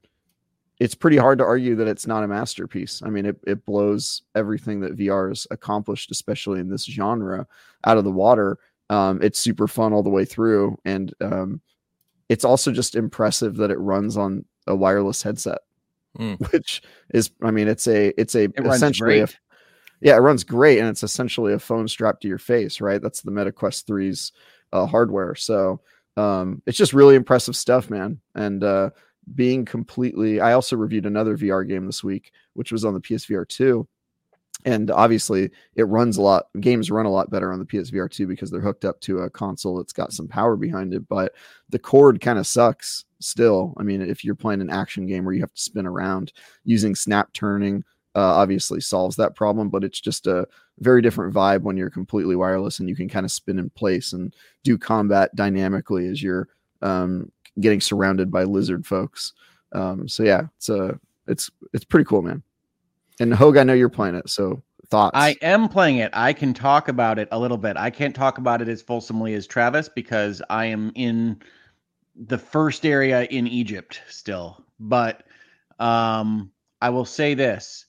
it's 0.80 0.94
pretty 0.94 1.16
hard 1.16 1.38
to 1.38 1.44
argue 1.44 1.76
that 1.76 1.86
it's 1.86 2.06
not 2.06 2.24
a 2.24 2.28
masterpiece. 2.28 3.00
I 3.04 3.08
mean, 3.08 3.26
it, 3.26 3.36
it 3.46 3.64
blows 3.64 4.22
everything 4.34 4.80
that 4.80 4.96
VR 4.96 5.28
has 5.28 5.46
accomplished, 5.50 6.10
especially 6.10 6.58
in 6.58 6.68
this 6.68 6.84
genre, 6.84 7.46
out 7.84 7.96
of 7.96 8.04
the 8.04 8.10
water. 8.10 8.58
Um, 8.90 9.20
it's 9.22 9.38
super 9.38 9.68
fun 9.68 9.92
all 9.92 10.02
the 10.02 10.10
way 10.10 10.24
through, 10.24 10.76
and 10.84 11.14
um, 11.20 11.60
it's 12.28 12.44
also 12.44 12.72
just 12.72 12.96
impressive 12.96 13.56
that 13.56 13.70
it 13.70 13.78
runs 13.78 14.16
on 14.16 14.44
a 14.66 14.74
wireless 14.74 15.22
headset, 15.22 15.58
mm. 16.18 16.38
which 16.52 16.82
is, 17.10 17.30
I 17.42 17.50
mean, 17.50 17.68
it's 17.68 17.86
a 17.86 18.08
it's 18.20 18.34
a 18.34 18.44
it 18.44 18.66
essentially 18.66 19.20
a, 19.20 19.28
yeah, 20.00 20.16
it 20.16 20.20
runs 20.20 20.44
great, 20.44 20.80
and 20.80 20.88
it's 20.88 21.02
essentially 21.02 21.52
a 21.52 21.58
phone 21.58 21.88
strapped 21.88 22.22
to 22.22 22.28
your 22.28 22.38
face, 22.38 22.80
right? 22.80 23.00
That's 23.00 23.22
the 23.22 23.30
MetaQuest 23.30 23.84
3's 23.84 24.32
uh, 24.72 24.86
hardware. 24.86 25.34
So 25.34 25.80
um, 26.16 26.62
it's 26.66 26.78
just 26.78 26.92
really 26.92 27.14
impressive 27.14 27.56
stuff, 27.56 27.90
man. 27.90 28.20
And 28.34 28.62
uh, 28.62 28.90
being 29.34 29.64
completely, 29.64 30.40
I 30.40 30.52
also 30.52 30.76
reviewed 30.76 31.06
another 31.06 31.36
VR 31.36 31.66
game 31.66 31.86
this 31.86 32.04
week, 32.04 32.32
which 32.54 32.72
was 32.72 32.84
on 32.84 32.94
the 32.94 33.00
PSVR 33.00 33.48
2. 33.48 33.86
And 34.66 34.90
obviously, 34.90 35.50
it 35.74 35.84
runs 35.84 36.16
a 36.16 36.22
lot. 36.22 36.46
Games 36.58 36.90
run 36.90 37.04
a 37.04 37.10
lot 37.10 37.30
better 37.30 37.52
on 37.52 37.58
the 37.58 37.66
PSVR 37.66 38.10
2 38.10 38.26
because 38.26 38.50
they're 38.50 38.60
hooked 38.60 38.84
up 38.84 38.98
to 39.02 39.18
a 39.18 39.30
console 39.30 39.76
that's 39.76 39.92
got 39.92 40.12
some 40.12 40.28
power 40.28 40.56
behind 40.56 40.94
it. 40.94 41.06
But 41.08 41.34
the 41.68 41.78
cord 41.78 42.20
kind 42.20 42.38
of 42.38 42.46
sucks 42.46 43.04
still. 43.20 43.74
I 43.76 43.82
mean, 43.82 44.00
if 44.00 44.24
you're 44.24 44.34
playing 44.34 44.62
an 44.62 44.70
action 44.70 45.06
game 45.06 45.24
where 45.24 45.34
you 45.34 45.40
have 45.40 45.52
to 45.52 45.60
spin 45.60 45.86
around 45.86 46.32
using 46.64 46.94
snap 46.94 47.32
turning, 47.34 47.84
uh, 48.14 48.34
obviously 48.34 48.80
solves 48.80 49.16
that 49.16 49.34
problem, 49.34 49.68
but 49.68 49.84
it's 49.84 50.00
just 50.00 50.26
a 50.26 50.46
very 50.78 51.02
different 51.02 51.34
vibe 51.34 51.62
when 51.62 51.76
you're 51.76 51.90
completely 51.90 52.36
wireless 52.36 52.78
and 52.78 52.88
you 52.88 52.96
can 52.96 53.08
kind 53.08 53.24
of 53.24 53.32
spin 53.32 53.58
in 53.58 53.70
place 53.70 54.12
and 54.12 54.34
do 54.62 54.78
combat 54.78 55.34
dynamically 55.34 56.06
as 56.08 56.22
you're 56.22 56.48
um, 56.82 57.30
getting 57.60 57.80
surrounded 57.80 58.30
by 58.30 58.44
lizard 58.44 58.86
folks. 58.86 59.32
Um, 59.72 60.08
so 60.08 60.22
yeah, 60.22 60.42
it's 60.56 60.68
a 60.68 60.84
uh, 60.84 60.94
it's 61.26 61.50
it's 61.72 61.84
pretty 61.84 62.04
cool, 62.04 62.22
man. 62.22 62.42
And 63.20 63.32
Hogue, 63.32 63.56
I 63.56 63.62
know 63.62 63.72
you're 63.72 63.88
playing 63.88 64.16
it, 64.16 64.28
so 64.28 64.62
thoughts? 64.88 65.12
I 65.14 65.36
am 65.42 65.68
playing 65.68 65.98
it. 65.98 66.10
I 66.12 66.32
can 66.32 66.54
talk 66.54 66.88
about 66.88 67.18
it 67.18 67.28
a 67.32 67.38
little 67.38 67.56
bit. 67.56 67.76
I 67.76 67.90
can't 67.90 68.14
talk 68.14 68.38
about 68.38 68.60
it 68.60 68.68
as 68.68 68.82
fulsomely 68.82 69.34
as 69.34 69.46
Travis 69.46 69.88
because 69.88 70.42
I 70.50 70.66
am 70.66 70.92
in 70.94 71.40
the 72.14 72.38
first 72.38 72.86
area 72.86 73.24
in 73.24 73.46
Egypt 73.46 74.00
still. 74.08 74.64
But 74.78 75.24
um, 75.78 76.50
I 76.80 76.90
will 76.90 77.04
say 77.04 77.34
this 77.34 77.86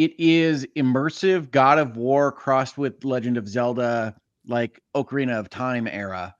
it 0.00 0.18
is 0.18 0.66
immersive 0.76 1.50
God 1.50 1.78
of 1.78 1.98
War 1.98 2.32
crossed 2.32 2.78
with 2.78 3.04
Legend 3.04 3.36
of 3.36 3.46
Zelda, 3.46 4.16
like 4.46 4.80
Ocarina 4.94 5.38
of 5.38 5.50
Time 5.50 5.86
era. 5.86 6.34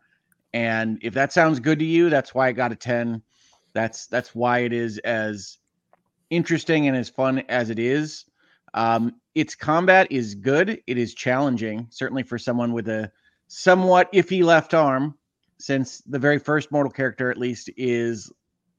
And 0.54 0.98
if 1.02 1.12
that 1.12 1.30
sounds 1.30 1.60
good 1.60 1.78
to 1.80 1.84
you, 1.84 2.08
that's 2.08 2.34
why 2.34 2.48
I 2.48 2.52
got 2.52 2.72
a 2.72 2.74
10. 2.74 3.20
That's 3.74 4.06
that's 4.06 4.34
why 4.34 4.60
it 4.60 4.72
is 4.72 4.96
as 5.00 5.58
interesting 6.30 6.88
and 6.88 6.96
as 6.96 7.10
fun 7.10 7.40
as 7.50 7.68
it 7.68 7.78
is. 7.78 8.24
Um, 8.72 9.16
its 9.34 9.54
combat 9.54 10.06
is 10.10 10.34
good. 10.34 10.80
It 10.86 10.96
is 10.96 11.12
challenging, 11.12 11.86
certainly 11.90 12.22
for 12.22 12.38
someone 12.38 12.72
with 12.72 12.88
a 12.88 13.12
somewhat 13.48 14.10
iffy 14.14 14.42
left 14.42 14.72
arm, 14.72 15.18
since 15.58 15.98
the 16.06 16.18
very 16.18 16.38
first 16.38 16.72
mortal 16.72 16.90
character, 16.90 17.30
at 17.30 17.36
least, 17.36 17.68
is 17.76 18.32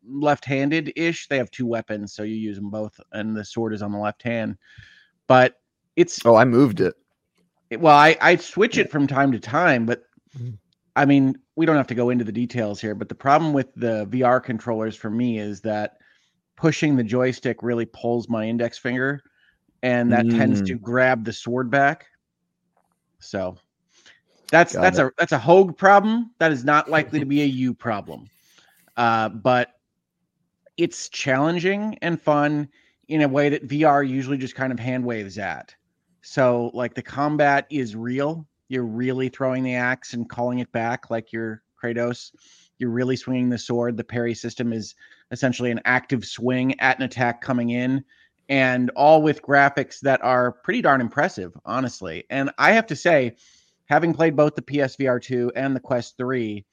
left-handed 0.07 0.93
ish. 0.95 1.27
They 1.27 1.37
have 1.37 1.51
two 1.51 1.65
weapons, 1.65 2.13
so 2.13 2.23
you 2.23 2.35
use 2.35 2.57
them 2.57 2.69
both, 2.69 2.99
and 3.11 3.35
the 3.35 3.45
sword 3.45 3.73
is 3.73 3.81
on 3.81 3.91
the 3.91 3.97
left 3.97 4.23
hand. 4.23 4.57
But 5.27 5.59
it's 5.95 6.25
oh, 6.25 6.35
I 6.35 6.45
moved 6.45 6.81
it. 6.81 6.95
Well, 7.79 7.95
I 7.95 8.17
I 8.21 8.35
switch 8.35 8.77
it 8.77 8.91
from 8.91 9.07
time 9.07 9.31
to 9.31 9.39
time, 9.39 9.85
but 9.85 10.03
mm. 10.37 10.57
I 10.95 11.05
mean, 11.05 11.37
we 11.55 11.65
don't 11.65 11.77
have 11.77 11.87
to 11.87 11.95
go 11.95 12.09
into 12.09 12.23
the 12.23 12.31
details 12.31 12.81
here. 12.81 12.95
But 12.95 13.09
the 13.09 13.15
problem 13.15 13.53
with 13.53 13.73
the 13.75 14.05
VR 14.07 14.43
controllers 14.43 14.95
for 14.95 15.09
me 15.09 15.39
is 15.39 15.61
that 15.61 15.97
pushing 16.55 16.95
the 16.95 17.03
joystick 17.03 17.63
really 17.63 17.85
pulls 17.85 18.29
my 18.29 18.45
index 18.45 18.77
finger, 18.77 19.21
and 19.83 20.11
that 20.11 20.25
mm. 20.25 20.37
tends 20.37 20.61
to 20.63 20.77
mm. 20.77 20.81
grab 20.81 21.23
the 21.23 21.33
sword 21.33 21.69
back. 21.69 22.07
So 23.19 23.57
that's 24.49 24.73
Got 24.73 24.81
that's 24.81 24.99
it. 24.99 25.05
a 25.05 25.11
that's 25.17 25.31
a 25.31 25.39
Hogue 25.39 25.77
problem. 25.77 26.31
That 26.39 26.51
is 26.51 26.65
not 26.65 26.89
likely 26.89 27.19
to 27.19 27.25
be 27.25 27.41
a 27.41 27.45
you 27.45 27.73
problem. 27.73 28.29
Uh, 28.97 29.29
but 29.29 29.69
it's 30.81 31.09
challenging 31.09 31.95
and 32.01 32.19
fun 32.19 32.67
in 33.07 33.21
a 33.21 33.27
way 33.27 33.49
that 33.49 33.67
VR 33.67 34.07
usually 34.07 34.37
just 34.37 34.55
kind 34.55 34.73
of 34.73 34.79
hand 34.79 35.05
waves 35.05 35.37
at. 35.37 35.75
So 36.23 36.71
like 36.73 36.95
the 36.95 37.03
combat 37.03 37.67
is 37.69 37.95
real. 37.95 38.47
You're 38.67 38.85
really 38.85 39.29
throwing 39.29 39.63
the 39.63 39.75
axe 39.75 40.13
and 40.13 40.27
calling 40.27 40.57
it 40.57 40.71
back 40.71 41.11
like 41.11 41.31
you're 41.31 41.61
Kratos. 41.81 42.31
You're 42.79 42.89
really 42.89 43.15
swinging 43.15 43.49
the 43.49 43.59
sword. 43.59 43.95
The 43.95 44.03
parry 44.03 44.33
system 44.33 44.73
is 44.73 44.95
essentially 45.29 45.69
an 45.69 45.81
active 45.85 46.25
swing 46.25 46.79
at 46.79 46.97
an 46.97 47.03
attack 47.03 47.41
coming 47.41 47.69
in, 47.69 48.03
and 48.49 48.89
all 48.95 49.21
with 49.21 49.43
graphics 49.43 49.99
that 49.99 50.23
are 50.23 50.51
pretty 50.51 50.81
darn 50.81 50.99
impressive, 50.99 51.55
honestly. 51.63 52.23
And 52.31 52.49
I 52.57 52.71
have 52.71 52.87
to 52.87 52.95
say, 52.95 53.35
having 53.85 54.13
played 54.13 54.35
both 54.35 54.55
the 54.55 54.63
PSVR 54.63 55.21
2 55.21 55.51
and 55.55 55.75
the 55.75 55.79
Quest 55.79 56.17
3, 56.17 56.65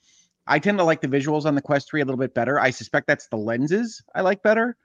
I 0.49 0.59
tend 0.59 0.79
to 0.79 0.85
like 0.85 1.03
the 1.03 1.09
visuals 1.09 1.45
on 1.45 1.55
the 1.55 1.63
Quest 1.63 1.91
3 1.91 2.01
a 2.01 2.05
little 2.05 2.19
bit 2.19 2.35
better. 2.35 2.59
I 2.59 2.71
suspect 2.71 3.07
that's 3.07 3.29
the 3.29 3.37
lenses 3.37 4.03
I 4.15 4.23
like 4.23 4.43
better 4.43 4.77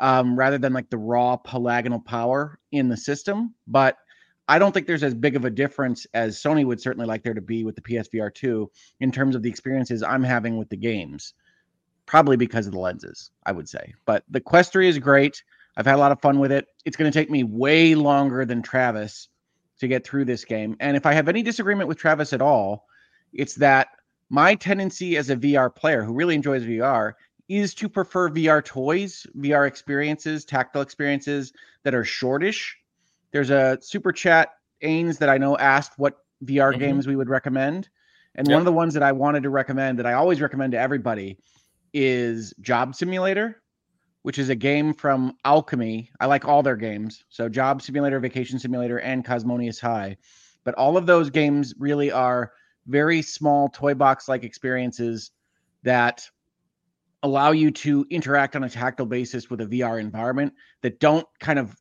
um, 0.00 0.38
rather 0.38 0.58
than 0.58 0.72
like 0.72 0.90
the 0.90 0.98
raw 0.98 1.36
polygonal 1.36 2.00
power 2.00 2.58
in 2.70 2.88
the 2.88 2.96
system. 2.96 3.54
But 3.66 3.98
I 4.46 4.58
don't 4.58 4.72
think 4.72 4.86
there's 4.86 5.02
as 5.02 5.14
big 5.14 5.34
of 5.34 5.44
a 5.44 5.50
difference 5.50 6.06
as 6.14 6.40
Sony 6.40 6.64
would 6.64 6.80
certainly 6.80 7.06
like 7.06 7.24
there 7.24 7.34
to 7.34 7.40
be 7.40 7.64
with 7.64 7.74
the 7.74 7.82
PSVR 7.82 8.32
2 8.32 8.70
in 9.00 9.10
terms 9.10 9.34
of 9.34 9.42
the 9.42 9.50
experiences 9.50 10.02
I'm 10.02 10.22
having 10.22 10.56
with 10.56 10.68
the 10.70 10.76
games. 10.76 11.34
Probably 12.06 12.36
because 12.36 12.66
of 12.66 12.72
the 12.72 12.78
lenses, 12.78 13.30
I 13.44 13.52
would 13.52 13.68
say. 13.68 13.92
But 14.06 14.24
the 14.30 14.40
Quest 14.40 14.72
3 14.72 14.88
is 14.88 14.98
great. 14.98 15.42
I've 15.76 15.84
had 15.84 15.96
a 15.96 15.98
lot 15.98 16.12
of 16.12 16.22
fun 16.22 16.38
with 16.38 16.52
it. 16.52 16.66
It's 16.84 16.96
going 16.96 17.10
to 17.10 17.18
take 17.18 17.28
me 17.28 17.42
way 17.42 17.94
longer 17.94 18.44
than 18.44 18.62
Travis 18.62 19.28
to 19.80 19.88
get 19.88 20.06
through 20.06 20.24
this 20.24 20.44
game. 20.44 20.76
And 20.80 20.96
if 20.96 21.06
I 21.06 21.12
have 21.12 21.28
any 21.28 21.42
disagreement 21.42 21.88
with 21.88 21.98
Travis 21.98 22.32
at 22.32 22.40
all, 22.40 22.86
it's 23.32 23.56
that 23.56 23.88
my 24.30 24.54
tendency 24.54 25.16
as 25.16 25.30
a 25.30 25.36
VR 25.36 25.74
player 25.74 26.02
who 26.02 26.12
really 26.12 26.34
enjoys 26.34 26.62
VR 26.64 27.14
is 27.48 27.74
to 27.74 27.88
prefer 27.88 28.28
VR 28.28 28.62
toys, 28.62 29.26
VR 29.38 29.66
experiences, 29.66 30.44
tactile 30.44 30.82
experiences 30.82 31.52
that 31.82 31.94
are 31.94 32.04
shortish. 32.04 32.76
There's 33.32 33.50
a 33.50 33.78
super 33.80 34.12
chat 34.12 34.50
Ains 34.82 35.18
that 35.18 35.28
I 35.28 35.38
know 35.38 35.56
asked 35.56 35.98
what 35.98 36.18
VR 36.44 36.70
mm-hmm. 36.70 36.78
games 36.78 37.06
we 37.06 37.16
would 37.16 37.28
recommend. 37.28 37.88
And 38.34 38.46
yep. 38.46 38.54
one 38.54 38.60
of 38.60 38.66
the 38.66 38.72
ones 38.72 38.94
that 38.94 39.02
I 39.02 39.12
wanted 39.12 39.42
to 39.42 39.50
recommend 39.50 39.98
that 39.98 40.06
I 40.06 40.12
always 40.12 40.40
recommend 40.40 40.72
to 40.72 40.78
everybody 40.78 41.38
is 41.92 42.54
Job 42.60 42.94
Simulator, 42.94 43.62
which 44.22 44.38
is 44.38 44.50
a 44.50 44.54
game 44.54 44.94
from 44.94 45.36
Owlchemy. 45.44 46.08
I 46.20 46.26
like 46.26 46.44
all 46.44 46.62
their 46.62 46.76
games. 46.76 47.24
So 47.28 47.48
Job 47.48 47.82
Simulator, 47.82 48.20
Vacation 48.20 48.58
Simulator, 48.58 48.98
and 48.98 49.24
Cosmonious 49.24 49.80
High. 49.80 50.16
But 50.64 50.74
all 50.74 50.96
of 50.96 51.06
those 51.06 51.30
games 51.30 51.74
really 51.78 52.12
are 52.12 52.52
very 52.88 53.22
small 53.22 53.68
toy 53.68 53.94
box 53.94 54.28
like 54.28 54.42
experiences 54.42 55.30
that 55.82 56.28
allow 57.22 57.50
you 57.50 57.70
to 57.70 58.06
interact 58.10 58.56
on 58.56 58.64
a 58.64 58.70
tactile 58.70 59.06
basis 59.06 59.50
with 59.50 59.60
a 59.60 59.66
VR 59.66 60.00
environment 60.00 60.52
that 60.82 61.00
don't 61.00 61.26
kind 61.40 61.58
of 61.58 61.76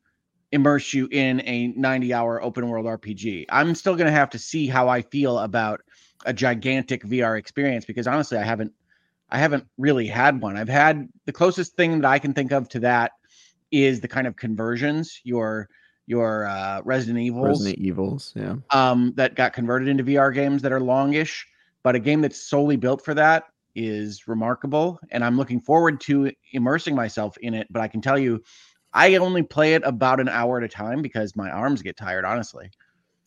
immerse 0.52 0.94
you 0.94 1.08
in 1.12 1.42
a 1.42 1.68
90 1.68 2.14
hour 2.14 2.42
open 2.42 2.68
world 2.68 2.86
RPG. 2.86 3.46
I'm 3.50 3.76
still 3.76 3.96
going 3.96 4.08
to 4.08 4.12
have 4.12 4.30
to 4.32 4.40
see 4.40 4.68
how 4.68 4.88
I 4.90 5.02
feel 5.02 5.40
about 5.40 5.82
a 6.26 6.34
gigantic 6.34 7.04
VR 7.04 7.38
experience 7.38 7.86
because 7.86 8.08
honestly 8.08 8.38
I 8.38 8.44
haven't 8.44 8.74
I 9.30 9.40
haven't 9.40 9.66
really 9.78 10.08
had 10.08 10.42
one. 10.42 10.56
I've 10.56 10.70
had 10.70 11.10
the 11.26 11.34
closest 11.34 11.76
thing 11.76 12.00
that 12.00 12.10
I 12.10 12.18
can 12.18 12.34
think 12.34 12.54
of 12.54 12.70
to 12.70 12.80
that 12.80 13.12
is 13.72 14.00
the 14.00 14.08
kind 14.08 14.26
of 14.26 14.38
conversions, 14.38 15.20
your 15.26 15.68
your 16.08 16.46
uh, 16.46 16.82
Resident 16.84 17.20
Evils, 17.20 17.60
Resident 17.60 17.78
Evils, 17.78 18.34
yeah, 18.36 18.56
um, 18.72 19.14
that 19.16 19.36
got 19.36 19.54
converted 19.54 19.88
into 19.88 20.04
VR 20.04 20.34
games 20.34 20.62
that 20.64 20.72
are 20.72 20.80
longish. 20.80 21.46
But 21.84 21.96
a 21.96 22.00
game 22.00 22.22
that's 22.22 22.50
solely 22.50 22.76
built 22.76 23.06
for 23.06 23.14
that 23.14 23.46
is 23.76 24.28
remarkable, 24.28 25.00
and 25.12 25.24
I'm 25.24 25.38
looking 25.38 25.62
forward 25.62 26.02
to 26.02 26.32
immersing 26.54 26.96
myself 26.96 27.38
in 27.38 27.54
it. 27.54 27.68
But 27.70 27.82
I 27.82 27.88
can 27.88 28.02
tell 28.02 28.18
you, 28.18 28.42
I 28.94 29.16
only 29.18 29.44
play 29.44 29.76
it 29.76 29.84
about 29.86 30.20
an 30.20 30.30
hour 30.30 30.58
at 30.58 30.64
a 30.64 30.68
time 30.68 31.02
because 31.02 31.36
my 31.36 31.52
arms 31.52 31.82
get 31.82 31.96
tired. 31.96 32.26
Honestly, 32.26 32.72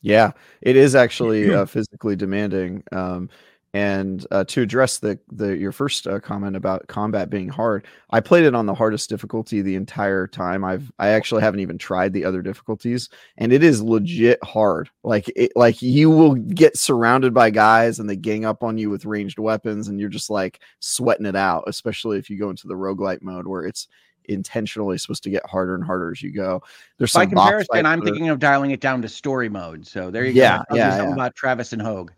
yeah, 0.03 0.33
it 0.63 0.77
is 0.77 0.95
actually 0.95 1.55
uh, 1.55 1.67
physically 1.67 2.17
demanding. 2.17 2.83
Um, 2.93 3.29
And 3.73 4.27
uh, 4.33 4.43
to 4.45 4.63
address 4.63 4.99
the 4.99 5.17
the 5.31 5.57
your 5.57 5.71
first 5.71 6.09
uh, 6.09 6.19
comment 6.19 6.57
about 6.57 6.89
combat 6.89 7.31
being 7.31 7.49
hard, 7.49 7.87
I 8.11 8.19
played 8.19 8.45
it 8.45 8.55
on 8.55 8.67
the 8.67 8.75
hardest 8.75 9.09
difficulty 9.09 9.63
the 9.63 9.77
entire 9.77 10.27
time. 10.27 10.65
I've 10.65 10.91
I 10.99 11.11
actually 11.11 11.43
haven't 11.43 11.61
even 11.61 11.79
tried 11.79 12.13
the 12.13 12.25
other 12.25 12.43
difficulties, 12.43 13.11
and 13.39 13.53
it 13.53 13.63
is 13.63 13.81
legit 13.81 14.43
hard. 14.43 14.91
Like 15.05 15.31
it, 15.37 15.53
like 15.55 15.83
you 15.83 16.11
will 16.11 16.35
get 16.35 16.77
surrounded 16.77 17.33
by 17.33 17.51
guys 17.51 18.01
and 18.01 18.11
they 18.11 18.17
gang 18.17 18.45
up 18.45 18.65
on 18.65 18.77
you 18.77 18.91
with 18.91 19.05
ranged 19.05 19.39
weapons, 19.39 19.87
and 19.87 20.01
you're 20.01 20.09
just 20.09 20.31
like 20.31 20.61
sweating 20.81 21.27
it 21.27 21.37
out. 21.37 21.63
Especially 21.69 22.19
if 22.19 22.29
you 22.29 22.41
go 22.41 22.51
into 22.51 22.67
the 22.67 22.75
roguelite 22.75 23.23
mode 23.23 23.47
where 23.47 23.65
it's 23.65 23.87
intentionally 24.25 24.99
supposed 24.99 25.23
to 25.25 25.31
get 25.31 25.45
harder 25.47 25.77
and 25.77 25.85
harder 25.85 26.11
as 26.11 26.23
you 26.23 26.33
go. 26.33 26.63
There's 26.99 27.13
By 27.13 27.27
comparison, 27.27 27.87
I'm 27.87 28.03
thinking 28.03 28.31
of 28.31 28.39
dialing 28.39 28.73
it 28.73 28.81
down 28.81 29.03
to 29.03 29.09
story 29.09 29.49
mode. 29.49 29.87
So 29.87 30.11
there 30.11 30.25
you 30.25 30.33
Yeah, 30.33 30.59
go. 30.69 30.75
You 30.75 30.81
yeah, 30.81 30.91
something 30.91 31.09
yeah. 31.11 31.15
about 31.15 31.35
Travis 31.37 31.73
and 31.73 31.83
Hogue. 31.83 32.11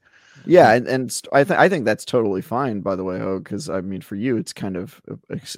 Yeah, 0.44 0.72
and, 0.72 0.88
and 0.88 1.22
I 1.32 1.44
think 1.44 1.60
I 1.60 1.68
think 1.68 1.84
that's 1.84 2.04
totally 2.04 2.42
fine. 2.42 2.80
By 2.80 2.96
the 2.96 3.04
way, 3.04 3.18
Hogue, 3.18 3.44
because 3.44 3.68
I 3.70 3.80
mean 3.80 4.00
for 4.00 4.16
you, 4.16 4.36
it's 4.36 4.52
kind 4.52 4.76
of 4.76 5.00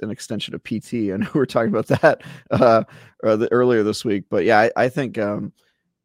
an 0.02 0.10
extension 0.10 0.54
of 0.54 0.62
PT. 0.62 0.92
I 1.12 1.16
know 1.16 1.28
we 1.34 1.38
were 1.38 1.46
talking 1.46 1.70
about 1.74 1.86
that 1.86 2.22
uh, 2.50 2.84
uh, 3.24 3.36
the, 3.36 3.50
earlier 3.50 3.82
this 3.82 4.04
week, 4.04 4.24
but 4.28 4.44
yeah, 4.44 4.60
I, 4.60 4.70
I 4.84 4.88
think 4.90 5.16
um, 5.18 5.52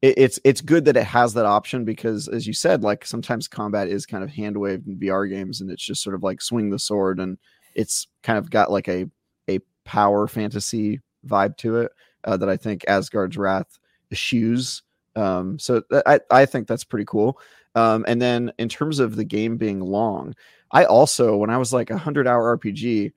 it, 0.01 0.15
it's 0.17 0.39
it's 0.45 0.61
good 0.61 0.85
that 0.85 0.97
it 0.97 1.05
has 1.05 1.33
that 1.35 1.45
option 1.45 1.85
because, 1.85 2.27
as 2.29 2.47
you 2.47 2.53
said, 2.53 2.83
like 2.83 3.05
sometimes 3.05 3.47
combat 3.47 3.87
is 3.89 4.05
kind 4.05 4.23
of 4.23 4.31
hand 4.31 4.57
waved 4.57 4.87
in 4.87 4.97
VR 4.97 5.27
games, 5.27 5.61
and 5.61 5.71
it's 5.71 5.83
just 5.85 6.03
sort 6.03 6.15
of 6.15 6.23
like 6.23 6.41
swing 6.41 6.69
the 6.69 6.79
sword, 6.79 7.19
and 7.19 7.37
it's 7.75 8.07
kind 8.23 8.37
of 8.39 8.49
got 8.49 8.71
like 8.71 8.89
a 8.89 9.05
a 9.49 9.59
power 9.85 10.27
fantasy 10.27 11.01
vibe 11.27 11.57
to 11.57 11.77
it 11.77 11.91
uh, 12.25 12.37
that 12.37 12.49
I 12.49 12.57
think 12.57 12.85
Asgard's 12.87 13.37
Wrath 13.37 13.77
eschews. 14.11 14.83
Um, 15.15 15.59
so 15.59 15.81
th- 15.81 16.03
I 16.05 16.19
I 16.31 16.45
think 16.45 16.67
that's 16.67 16.83
pretty 16.83 17.05
cool. 17.05 17.39
Um, 17.75 18.05
and 18.07 18.21
then 18.21 18.51
in 18.57 18.69
terms 18.69 18.99
of 18.99 19.15
the 19.15 19.23
game 19.23 19.57
being 19.57 19.79
long, 19.79 20.35
I 20.71 20.85
also 20.85 21.37
when 21.37 21.49
I 21.49 21.57
was 21.57 21.73
like 21.73 21.89
a 21.89 21.97
hundred 21.97 22.27
hour 22.27 22.57
RPG, 22.57 23.11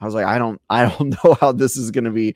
I 0.00 0.04
was 0.04 0.14
like, 0.14 0.26
I 0.26 0.38
don't 0.38 0.60
I 0.70 0.88
don't 0.88 1.16
know 1.24 1.36
how 1.40 1.52
this 1.52 1.76
is 1.76 1.90
going 1.90 2.04
to 2.04 2.10
be 2.10 2.34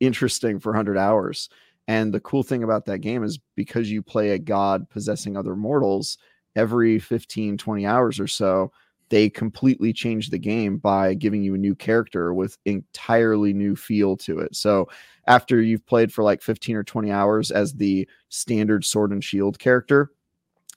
interesting 0.00 0.60
for 0.60 0.74
hundred 0.74 0.98
hours. 0.98 1.48
And 1.88 2.14
the 2.14 2.20
cool 2.20 2.42
thing 2.42 2.62
about 2.62 2.84
that 2.86 2.98
game 2.98 3.24
is 3.24 3.38
because 3.56 3.90
you 3.90 4.02
play 4.02 4.30
a 4.30 4.38
god 4.38 4.88
possessing 4.90 5.36
other 5.36 5.56
mortals 5.56 6.18
every 6.54 6.98
15, 6.98 7.58
20 7.58 7.86
hours 7.86 8.20
or 8.20 8.26
so, 8.26 8.70
they 9.08 9.28
completely 9.28 9.92
change 9.92 10.30
the 10.30 10.38
game 10.38 10.78
by 10.78 11.14
giving 11.14 11.42
you 11.42 11.54
a 11.54 11.58
new 11.58 11.74
character 11.74 12.32
with 12.32 12.56
entirely 12.64 13.52
new 13.52 13.74
feel 13.74 14.16
to 14.16 14.38
it. 14.38 14.54
So 14.54 14.88
after 15.26 15.60
you've 15.60 15.84
played 15.84 16.12
for 16.12 16.22
like 16.22 16.42
15 16.42 16.76
or 16.76 16.84
20 16.84 17.10
hours 17.10 17.50
as 17.50 17.74
the 17.74 18.08
standard 18.28 18.84
sword 18.84 19.10
and 19.10 19.22
shield 19.22 19.58
character, 19.58 20.12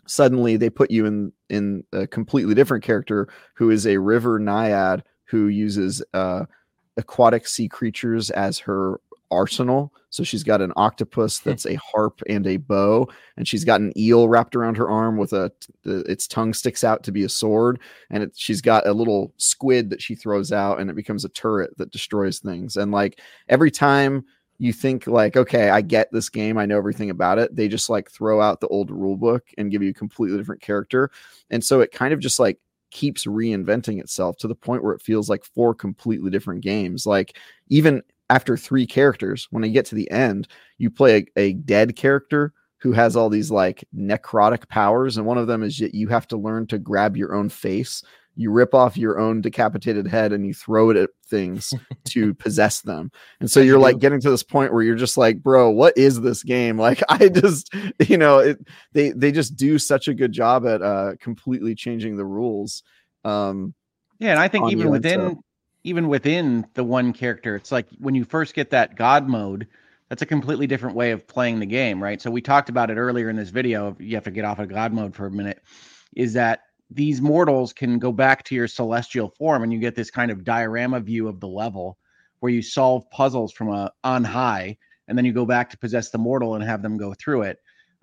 suddenly 0.06 0.58
they 0.58 0.70
put 0.70 0.92
you 0.92 1.06
in 1.06 1.32
in 1.50 1.84
a 1.94 2.08
completely 2.08 2.54
different 2.54 2.84
character 2.84 3.28
who 3.56 3.70
is 3.70 3.88
a 3.88 3.98
river 3.98 4.40
naiad 4.40 5.04
who 5.26 5.48
uses 5.48 6.04
uh 6.14 6.46
aquatic 6.98 7.48
sea 7.48 7.68
creatures 7.68 8.30
as 8.32 8.60
her 8.60 9.00
arsenal. 9.34 9.92
So 10.12 10.24
she's 10.24 10.44
got 10.44 10.62
an 10.62 10.72
octopus 10.76 11.40
that's 11.40 11.66
a 11.66 11.76
harp 11.76 12.22
and 12.30 12.46
a 12.46 12.58
bow 12.58 13.08
and 13.36 13.48
she's 13.48 13.64
got 13.64 13.82
an 13.82 13.92
eel 13.98 14.30
wrapped 14.30 14.56
around 14.56 14.78
her 14.78 14.90
arm 14.90 15.18
with 15.18 15.34
a 15.34 15.52
its 15.84 16.28
tongue 16.28 16.54
sticks 16.54 16.84
out 16.84 17.04
to 17.04 17.12
be 17.12 17.24
a 17.24 17.30
sword 17.30 17.80
and 18.12 18.24
it, 18.24 18.32
she's 18.36 18.62
got 18.62 18.86
a 18.86 18.94
little 18.94 19.34
squid 19.38 19.90
that 19.90 20.02
she 20.02 20.14
throws 20.14 20.52
out 20.52 20.80
and 20.80 20.90
it 20.90 20.96
becomes 20.96 21.26
a 21.26 21.30
turret 21.30 21.76
that 21.78 21.92
destroys 21.92 22.40
things. 22.40 22.78
And 22.78 22.92
like 22.92 23.20
every 23.50 23.72
time 23.72 24.24
you 24.60 24.72
think 24.72 25.08
like 25.08 25.36
okay 25.36 25.70
i 25.70 25.82
get 25.82 26.12
this 26.12 26.30
game 26.30 26.58
i 26.58 26.66
know 26.66 26.78
everything 26.78 27.10
about 27.10 27.40
it. 27.40 27.56
They 27.56 27.68
just 27.68 27.90
like 27.90 28.10
throw 28.10 28.42
out 28.42 28.60
the 28.60 28.68
old 28.68 28.92
rule 28.92 29.18
book 29.18 29.44
and 29.58 29.72
give 29.72 29.84
you 29.84 29.90
a 29.90 29.94
completely 29.94 30.38
different 30.38 30.62
character 30.62 31.10
and 31.50 31.64
so 31.64 31.82
it 31.82 31.92
kind 31.92 32.14
of 32.14 32.20
just 32.20 32.40
like 32.40 32.60
keeps 32.92 33.26
reinventing 33.26 34.00
itself 34.00 34.38
to 34.38 34.48
the 34.48 34.56
point 34.56 34.84
where 34.84 34.94
it 34.94 35.02
feels 35.02 35.30
like 35.30 35.44
four 35.44 35.74
completely 35.74 36.30
different 36.30 36.62
games 36.62 37.06
like 37.06 37.38
even 37.70 38.02
after 38.30 38.56
three 38.56 38.86
characters 38.86 39.48
when 39.52 39.64
you 39.64 39.72
get 39.72 39.86
to 39.88 39.96
the 39.96 40.10
end 40.12 40.48
you 40.78 40.90
play 40.90 41.18
a, 41.18 41.42
a 41.42 41.54
dead 41.54 41.96
character 41.96 42.54
who 42.78 42.92
has 42.92 43.16
all 43.16 43.30
these 43.30 43.50
like 43.50 43.84
necrotic 43.96 44.68
powers 44.68 45.18
and 45.18 45.26
one 45.26 45.38
of 45.38 45.48
them 45.48 45.64
is 45.64 45.78
that 45.80 45.96
you 45.96 46.08
have 46.08 46.28
to 46.28 46.38
learn 46.38 46.68
to 46.68 46.78
grab 46.78 47.18
your 47.18 47.34
own 47.34 47.50
face 47.50 48.04
you 48.36 48.52
rip 48.52 48.74
off 48.74 48.98
your 48.98 49.20
own 49.20 49.42
decapitated 49.42 50.08
head 50.08 50.34
and 50.34 50.46
you 50.46 50.54
throw 50.54 50.90
it 50.90 50.98
at 50.98 51.10
things 51.26 51.74
to 52.06 52.34
possess 52.34 52.82
them. 52.82 53.12
And 53.40 53.50
so 53.50 53.60
you're 53.60 53.80
like 53.80 54.00
getting 54.00 54.20
to 54.22 54.30
this 54.30 54.44
point 54.44 54.74
where 54.74 54.82
you're 54.82 54.96
just 54.96 55.18
like, 55.18 55.42
bro, 55.42 55.70
what 55.70 55.98
is 55.98 56.22
this 56.22 56.44
game? 56.44 56.78
Like 56.84 57.02
I 57.08 57.30
just, 57.30 57.74
you 58.08 58.18
know, 58.18 58.40
it, 58.40 58.60
they 58.92 59.12
they 59.12 59.32
just 59.32 59.56
do 59.56 59.80
such 59.80 60.10
a 60.10 60.14
good 60.14 60.34
job 60.34 60.66
at 60.66 60.82
uh 60.82 61.14
completely 61.18 61.76
changing 61.76 62.18
the 62.18 62.26
rules. 62.26 62.84
Um 63.24 63.74
Yeah, 64.20 64.32
and 64.32 64.40
I 64.40 64.50
think 64.50 64.70
even 64.70 64.90
within 64.90 65.20
so- 65.36 65.44
even 65.86 66.10
within 66.10 66.66
the 66.74 66.84
one 66.84 67.14
character, 67.14 67.56
it's 67.56 67.72
like 67.72 67.88
when 68.00 68.16
you 68.16 68.26
first 68.26 68.54
get 68.54 68.70
that 68.72 68.96
god 68.98 69.30
mode, 69.30 69.68
that's 70.10 70.22
a 70.22 70.26
completely 70.26 70.68
different 70.68 70.96
way 70.96 71.12
of 71.12 71.26
playing 71.26 71.60
the 71.60 71.66
game, 71.66 72.04
right? 72.04 72.22
So 72.22 72.30
we 72.30 72.42
talked 72.42 72.70
about 72.70 72.90
it 72.90 72.98
earlier 72.98 73.30
in 73.30 73.36
this 73.38 73.50
video. 73.50 73.96
You 74.00 74.16
have 74.16 74.26
to 74.26 74.32
get 74.32 74.44
off 74.44 74.60
of 74.60 74.68
god 74.68 74.92
mode 74.92 75.16
for 75.16 75.28
a 75.28 75.32
minute. 75.32 75.62
Is 76.16 76.34
that 76.34 76.64
these 76.96 77.22
mortals 77.22 77.74
can 77.74 78.00
go 78.00 78.12
back 78.12 78.44
to 78.46 78.56
your 78.56 78.68
celestial 78.68 79.30
form, 79.30 79.64
and 79.64 79.74
you 79.74 79.80
get 79.80 79.96
this 79.96 80.12
kind 80.12 80.32
of 80.32 80.44
diorama 80.44 81.00
view 81.00 81.28
of 81.28 81.40
the 81.40 81.48
level 81.48 81.98
where 82.40 82.52
you 82.52 82.62
solve 82.62 83.10
puzzles 83.10 83.54
from 83.54 83.70
a 83.70 83.92
on 84.04 84.24
high, 84.24 84.78
and 85.08 85.18
then 85.18 85.26
you 85.26 85.34
go 85.34 85.46
back 85.46 85.70
to 85.70 85.78
possess 85.78 86.10
the 86.10 86.18
mortal 86.18 86.56
and 86.56 86.64
have 86.64 86.82
them 86.82 86.98
go 86.98 87.14
through 87.14 87.44
it. 87.44 87.60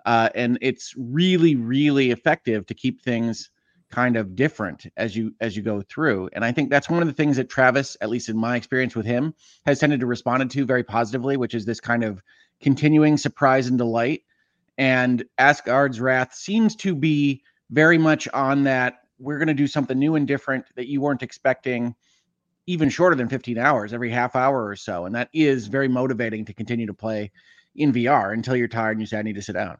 Uh, 0.06 0.30
and 0.34 0.58
it's 0.62 0.94
really, 0.96 1.56
really 1.56 2.10
effective 2.10 2.66
to 2.66 2.74
keep 2.74 3.02
things 3.02 3.50
kind 3.90 4.16
of 4.16 4.36
different 4.36 4.86
as 4.96 5.16
you 5.16 5.34
as 5.40 5.56
you 5.56 5.62
go 5.62 5.82
through 5.82 6.30
and 6.32 6.44
i 6.44 6.52
think 6.52 6.70
that's 6.70 6.88
one 6.88 7.02
of 7.02 7.08
the 7.08 7.14
things 7.14 7.36
that 7.36 7.48
travis 7.48 7.96
at 8.00 8.08
least 8.08 8.28
in 8.28 8.36
my 8.36 8.56
experience 8.56 8.94
with 8.94 9.04
him 9.04 9.34
has 9.66 9.80
tended 9.80 9.98
to 9.98 10.06
respond 10.06 10.48
to 10.48 10.64
very 10.64 10.84
positively 10.84 11.36
which 11.36 11.54
is 11.54 11.64
this 11.64 11.80
kind 11.80 12.04
of 12.04 12.22
continuing 12.62 13.16
surprise 13.16 13.66
and 13.66 13.78
delight 13.78 14.22
and 14.78 15.24
asgard's 15.38 16.00
wrath 16.00 16.32
seems 16.34 16.76
to 16.76 16.94
be 16.94 17.42
very 17.70 17.98
much 17.98 18.28
on 18.28 18.64
that 18.64 19.02
we're 19.18 19.38
going 19.38 19.48
to 19.48 19.54
do 19.54 19.66
something 19.66 19.98
new 19.98 20.14
and 20.14 20.26
different 20.26 20.64
that 20.76 20.88
you 20.88 21.00
weren't 21.00 21.22
expecting 21.22 21.94
even 22.66 22.88
shorter 22.88 23.16
than 23.16 23.28
15 23.28 23.58
hours 23.58 23.92
every 23.92 24.10
half 24.10 24.36
hour 24.36 24.66
or 24.66 24.76
so 24.76 25.06
and 25.06 25.14
that 25.14 25.28
is 25.32 25.66
very 25.66 25.88
motivating 25.88 26.44
to 26.44 26.52
continue 26.52 26.86
to 26.86 26.94
play 26.94 27.30
in 27.76 27.92
vr 27.92 28.32
until 28.32 28.56
you're 28.56 28.68
tired 28.68 28.92
and 28.92 29.00
you 29.00 29.06
say 29.06 29.18
i 29.18 29.22
need 29.22 29.34
to 29.34 29.42
sit 29.42 29.52
down 29.54 29.76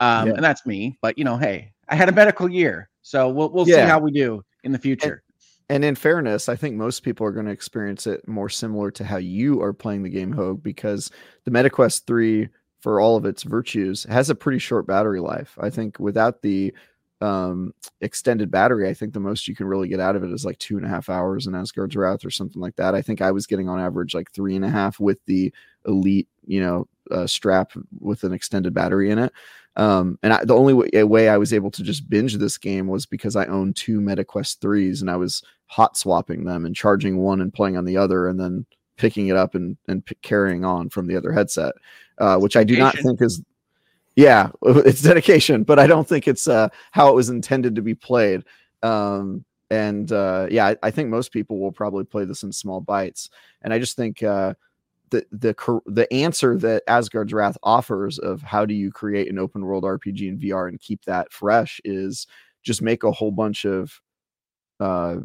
um, 0.00 0.28
Yeah. 0.28 0.34
and 0.34 0.44
that's 0.44 0.66
me 0.66 0.98
but 1.02 1.16
you 1.18 1.24
know 1.24 1.36
hey 1.36 1.72
i 1.88 1.94
had 1.94 2.08
a 2.08 2.12
medical 2.12 2.48
year 2.50 2.88
so 3.02 3.28
we'll, 3.28 3.50
we'll 3.50 3.66
see 3.66 3.72
how 3.88 3.98
we 3.98 4.10
do 4.10 4.42
in 4.64 4.72
the 4.72 4.78
future 4.78 5.22
and 5.68 5.84
in 5.84 5.96
fairness, 5.96 6.48
I 6.48 6.54
think 6.54 6.76
most 6.76 7.00
people 7.00 7.26
are 7.26 7.32
going 7.32 7.46
to 7.46 7.52
experience 7.52 8.06
it 8.06 8.26
more 8.28 8.48
similar 8.48 8.90
to 8.92 9.04
how 9.04 9.16
you 9.16 9.60
are 9.62 9.72
playing 9.72 10.04
the 10.04 10.08
game, 10.08 10.30
Hogue, 10.30 10.62
because 10.62 11.10
the 11.44 11.50
MetaQuest 11.50 12.06
3, 12.06 12.48
for 12.80 13.00
all 13.00 13.16
of 13.16 13.24
its 13.24 13.42
virtues, 13.42 14.04
has 14.04 14.30
a 14.30 14.36
pretty 14.36 14.60
short 14.60 14.86
battery 14.86 15.18
life. 15.18 15.58
I 15.60 15.70
think 15.70 15.98
without 15.98 16.42
the 16.42 16.72
um, 17.20 17.72
extended 18.00 18.50
battery, 18.50 18.88
I 18.88 18.94
think 18.94 19.12
the 19.12 19.20
most 19.20 19.48
you 19.48 19.54
can 19.54 19.66
really 19.66 19.88
get 19.88 20.00
out 20.00 20.16
of 20.16 20.22
it 20.22 20.30
is 20.30 20.44
like 20.44 20.58
two 20.58 20.76
and 20.76 20.84
a 20.84 20.88
half 20.88 21.08
hours 21.08 21.46
in 21.46 21.54
Asgard's 21.54 21.96
Wrath 21.96 22.24
or 22.24 22.30
something 22.30 22.60
like 22.60 22.76
that. 22.76 22.94
I 22.94 23.02
think 23.02 23.22
I 23.22 23.30
was 23.30 23.46
getting 23.46 23.68
on 23.68 23.80
average 23.80 24.14
like 24.14 24.30
three 24.32 24.56
and 24.56 24.64
a 24.64 24.70
half 24.70 25.00
with 25.00 25.18
the 25.26 25.52
elite, 25.86 26.28
you 26.46 26.60
know, 26.60 26.86
uh, 27.10 27.26
strap 27.26 27.72
with 28.00 28.24
an 28.24 28.32
extended 28.32 28.74
battery 28.74 29.10
in 29.10 29.18
it. 29.18 29.32
Um, 29.76 30.18
and 30.22 30.32
I, 30.32 30.44
the 30.44 30.56
only 30.56 30.72
way, 30.72 31.04
way 31.04 31.28
I 31.28 31.36
was 31.36 31.52
able 31.52 31.70
to 31.72 31.82
just 31.82 32.08
binge 32.08 32.36
this 32.36 32.58
game 32.58 32.86
was 32.86 33.06
because 33.06 33.36
I 33.36 33.46
owned 33.46 33.76
two 33.76 34.00
MetaQuest 34.00 34.60
threes 34.60 35.00
and 35.02 35.10
I 35.10 35.16
was 35.16 35.42
hot 35.66 35.96
swapping 35.96 36.44
them 36.44 36.64
and 36.64 36.74
charging 36.74 37.18
one 37.18 37.40
and 37.40 37.52
playing 37.52 37.76
on 37.76 37.84
the 37.84 37.96
other, 37.96 38.28
and 38.28 38.40
then 38.40 38.64
picking 38.96 39.28
it 39.28 39.36
up 39.36 39.54
and 39.54 39.76
and 39.88 40.04
p- 40.04 40.16
carrying 40.22 40.64
on 40.64 40.88
from 40.88 41.06
the 41.06 41.16
other 41.16 41.32
headset, 41.32 41.74
uh, 42.18 42.38
which 42.38 42.56
I 42.56 42.64
do 42.64 42.78
not 42.78 42.96
think 42.98 43.20
is. 43.20 43.42
Yeah, 44.16 44.50
it's 44.62 45.02
dedication, 45.02 45.62
but 45.62 45.78
I 45.78 45.86
don't 45.86 46.08
think 46.08 46.26
it's 46.26 46.48
uh, 46.48 46.68
how 46.92 47.08
it 47.10 47.14
was 47.14 47.28
intended 47.28 47.74
to 47.76 47.82
be 47.82 47.94
played. 47.94 48.44
Um, 48.82 49.44
and 49.70 50.10
uh, 50.12 50.46
yeah, 50.50 50.66
I, 50.68 50.76
I 50.84 50.90
think 50.90 51.08
most 51.10 51.32
people 51.32 51.58
will 51.58 51.72
probably 51.72 52.04
play 52.04 52.24
this 52.24 52.42
in 52.42 52.52
small 52.52 52.80
bites. 52.80 53.30
And 53.62 53.72
I 53.72 53.78
just 53.78 53.96
think 53.96 54.22
uh, 54.22 54.54
the 55.10 55.26
the 55.32 55.80
the 55.86 56.12
answer 56.12 56.58
that 56.58 56.84
Asgard's 56.88 57.32
Wrath 57.32 57.58
offers 57.62 58.18
of 58.18 58.42
how 58.42 58.66
do 58.66 58.74
you 58.74 58.92
create 58.92 59.28
an 59.30 59.38
open 59.38 59.64
world 59.64 59.84
RPG 59.84 60.28
in 60.28 60.38
VR 60.38 60.68
and 60.68 60.80
keep 60.80 61.04
that 61.06 61.32
fresh 61.32 61.80
is 61.84 62.26
just 62.62 62.82
make 62.82 63.04
a 63.04 63.12
whole 63.12 63.32
bunch 63.32 63.64
of 63.66 64.00
uh 64.80 65.16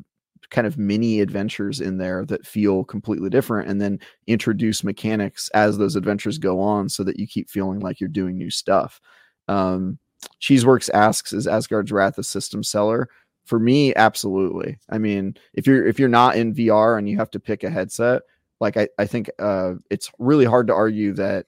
kind 0.50 0.68
of 0.68 0.78
mini 0.78 1.22
adventures 1.22 1.80
in 1.80 1.98
there 1.98 2.26
that 2.26 2.46
feel 2.46 2.84
completely 2.84 3.30
different 3.30 3.70
and 3.70 3.80
then 3.80 4.00
introduce 4.28 4.84
mechanics 4.84 5.50
as 5.54 5.78
those 5.78 5.96
adventures 5.96 6.38
go 6.38 6.60
on 6.60 6.90
so 6.90 7.04
that 7.04 7.20
you 7.20 7.28
keep 7.28 7.50
feeling 7.50 7.80
like 7.80 8.00
you're 8.00 8.10
doing 8.10 8.38
new 8.38 8.50
stuff. 8.50 9.00
Um 9.48 9.98
Cheeseworks 10.42 10.90
asks 10.94 11.34
is 11.34 11.48
Asgard's 11.48 11.92
Wrath 11.92 12.18
a 12.18 12.24
system 12.24 12.64
seller? 12.64 13.10
For 13.46 13.60
me, 13.60 13.94
absolutely. 13.96 14.78
I 14.90 14.98
mean, 14.98 15.36
if 15.54 15.66
you're 15.66 15.86
if 15.88 16.00
you're 16.00 16.10
not 16.10 16.36
in 16.36 16.54
VR 16.54 16.98
and 16.98 17.10
you 17.10 17.18
have 17.18 17.32
to 17.32 17.40
pick 17.40 17.64
a 17.64 17.70
headset, 17.70 18.22
like 18.60 18.78
I, 18.78 18.88
I 19.00 19.06
think 19.06 19.30
uh, 19.40 19.74
it's 19.90 20.12
really 20.20 20.46
hard 20.46 20.68
to 20.68 20.74
argue 20.74 21.14
that 21.14 21.48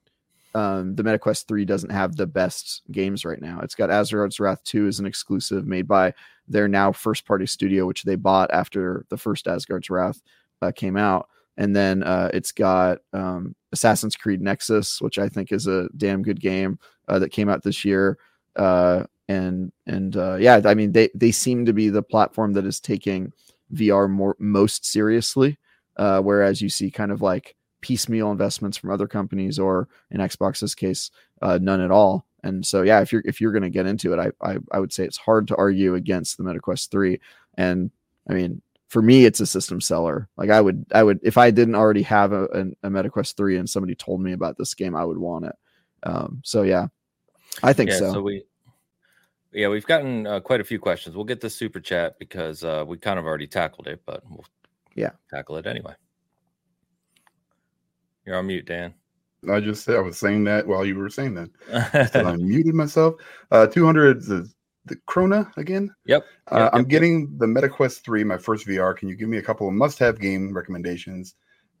um, 0.54 0.94
the 0.94 1.02
MetaQuest 1.02 1.46
3 1.46 1.64
doesn't 1.64 1.90
have 1.90 2.16
the 2.16 2.26
best 2.26 2.82
games 2.92 3.24
right 3.24 3.40
now. 3.40 3.60
It's 3.62 3.74
got 3.74 3.90
Asgard's 3.90 4.38
Wrath 4.38 4.62
2 4.64 4.86
as 4.86 5.00
an 5.00 5.06
exclusive 5.06 5.66
made 5.66 5.88
by 5.88 6.14
their 6.46 6.68
now 6.68 6.92
first 6.92 7.26
party 7.26 7.46
studio, 7.46 7.86
which 7.86 8.04
they 8.04 8.14
bought 8.14 8.52
after 8.52 9.04
the 9.08 9.16
first 9.16 9.48
Asgard's 9.48 9.90
Wrath 9.90 10.22
uh, 10.62 10.70
came 10.70 10.96
out. 10.96 11.28
And 11.56 11.74
then 11.74 12.02
uh, 12.02 12.30
it's 12.32 12.52
got 12.52 12.98
um, 13.12 13.54
Assassin's 13.72 14.16
Creed 14.16 14.40
Nexus, 14.40 15.00
which 15.00 15.18
I 15.18 15.28
think 15.28 15.52
is 15.52 15.66
a 15.66 15.88
damn 15.96 16.22
good 16.22 16.40
game 16.40 16.78
uh, 17.08 17.18
that 17.18 17.30
came 17.30 17.48
out 17.48 17.62
this 17.62 17.84
year. 17.84 18.18
Uh, 18.56 19.04
and 19.28 19.72
and 19.86 20.16
uh, 20.16 20.36
yeah, 20.36 20.60
I 20.64 20.74
mean 20.74 20.92
they 20.92 21.08
they 21.14 21.30
seem 21.30 21.64
to 21.64 21.72
be 21.72 21.88
the 21.88 22.02
platform 22.02 22.52
that 22.54 22.66
is 22.66 22.78
taking 22.78 23.32
VR 23.72 24.10
more 24.10 24.36
most 24.38 24.84
seriously, 24.84 25.58
uh, 25.96 26.20
whereas 26.20 26.60
you 26.60 26.68
see 26.68 26.90
kind 26.90 27.10
of 27.10 27.22
like 27.22 27.56
piecemeal 27.84 28.32
investments 28.32 28.78
from 28.78 28.90
other 28.90 29.06
companies 29.06 29.58
or 29.58 29.86
in 30.10 30.18
Xbox's 30.18 30.74
case, 30.74 31.10
uh, 31.42 31.58
none 31.60 31.82
at 31.82 31.90
all. 31.90 32.24
And 32.42 32.64
so, 32.64 32.80
yeah, 32.80 33.02
if 33.02 33.12
you're 33.12 33.20
if 33.26 33.42
you're 33.42 33.52
going 33.52 33.62
to 33.62 33.68
get 33.68 33.84
into 33.84 34.14
it, 34.14 34.18
I, 34.18 34.52
I 34.52 34.56
I 34.72 34.80
would 34.80 34.90
say 34.90 35.04
it's 35.04 35.18
hard 35.18 35.46
to 35.48 35.56
argue 35.56 35.94
against 35.94 36.38
the 36.38 36.44
MetaQuest 36.44 36.90
three. 36.90 37.20
And 37.58 37.90
I 38.26 38.32
mean, 38.32 38.62
for 38.88 39.02
me, 39.02 39.26
it's 39.26 39.40
a 39.40 39.46
system 39.46 39.82
seller. 39.82 40.30
Like 40.38 40.48
I 40.48 40.62
would 40.62 40.86
I 40.92 41.02
would 41.02 41.20
if 41.22 41.36
I 41.36 41.50
didn't 41.50 41.74
already 41.74 42.02
have 42.02 42.32
a, 42.32 42.44
a, 42.44 42.60
a 42.86 42.90
MetaQuest 42.90 43.36
three 43.36 43.58
and 43.58 43.68
somebody 43.68 43.94
told 43.94 44.22
me 44.22 44.32
about 44.32 44.56
this 44.56 44.72
game, 44.72 44.96
I 44.96 45.04
would 45.04 45.18
want 45.18 45.44
it. 45.44 45.56
Um, 46.04 46.40
so 46.42 46.62
yeah, 46.62 46.86
I 47.62 47.74
think 47.74 47.90
yeah, 47.90 47.98
so. 47.98 48.12
So 48.14 48.22
we 48.22 48.44
yeah, 49.52 49.68
we've 49.68 49.86
gotten 49.86 50.26
uh, 50.26 50.40
quite 50.40 50.62
a 50.62 50.64
few 50.64 50.78
questions. 50.78 51.14
We'll 51.14 51.26
get 51.26 51.42
the 51.42 51.50
super 51.50 51.80
chat 51.80 52.18
because 52.18 52.64
uh, 52.64 52.84
we 52.86 52.96
kind 52.96 53.18
of 53.18 53.26
already 53.26 53.46
tackled 53.46 53.88
it, 53.88 54.00
but 54.06 54.22
we'll 54.30 54.46
yeah 54.94 55.10
tackle 55.30 55.58
it 55.58 55.66
anyway. 55.66 55.94
You're 58.26 58.36
on 58.36 58.46
mute, 58.46 58.66
Dan. 58.66 58.94
I 59.50 59.60
just 59.60 59.84
said 59.84 59.96
I 59.96 60.00
was 60.00 60.18
saying 60.18 60.44
that 60.44 60.66
while 60.66 60.84
you 60.84 60.96
were 60.96 61.10
saying 61.10 61.34
that. 61.34 62.10
so 62.12 62.24
I 62.24 62.36
muted 62.36 62.74
myself. 62.74 63.16
Uh, 63.50 63.66
200 63.66 64.22
the, 64.22 64.50
the 64.86 64.96
Krona 65.08 65.54
again. 65.56 65.94
Yep. 66.06 66.24
Uh, 66.50 66.58
yep 66.58 66.70
I'm 66.72 66.80
yep, 66.80 66.88
getting 66.88 67.36
the 67.38 67.46
MetaQuest 67.46 68.02
3, 68.02 68.24
my 68.24 68.38
first 68.38 68.66
VR. 68.66 68.96
Can 68.96 69.08
you 69.08 69.16
give 69.16 69.28
me 69.28 69.38
a 69.38 69.42
couple 69.42 69.68
of 69.68 69.74
must 69.74 69.98
have 69.98 70.18
game 70.20 70.52
recommendations? 70.54 71.34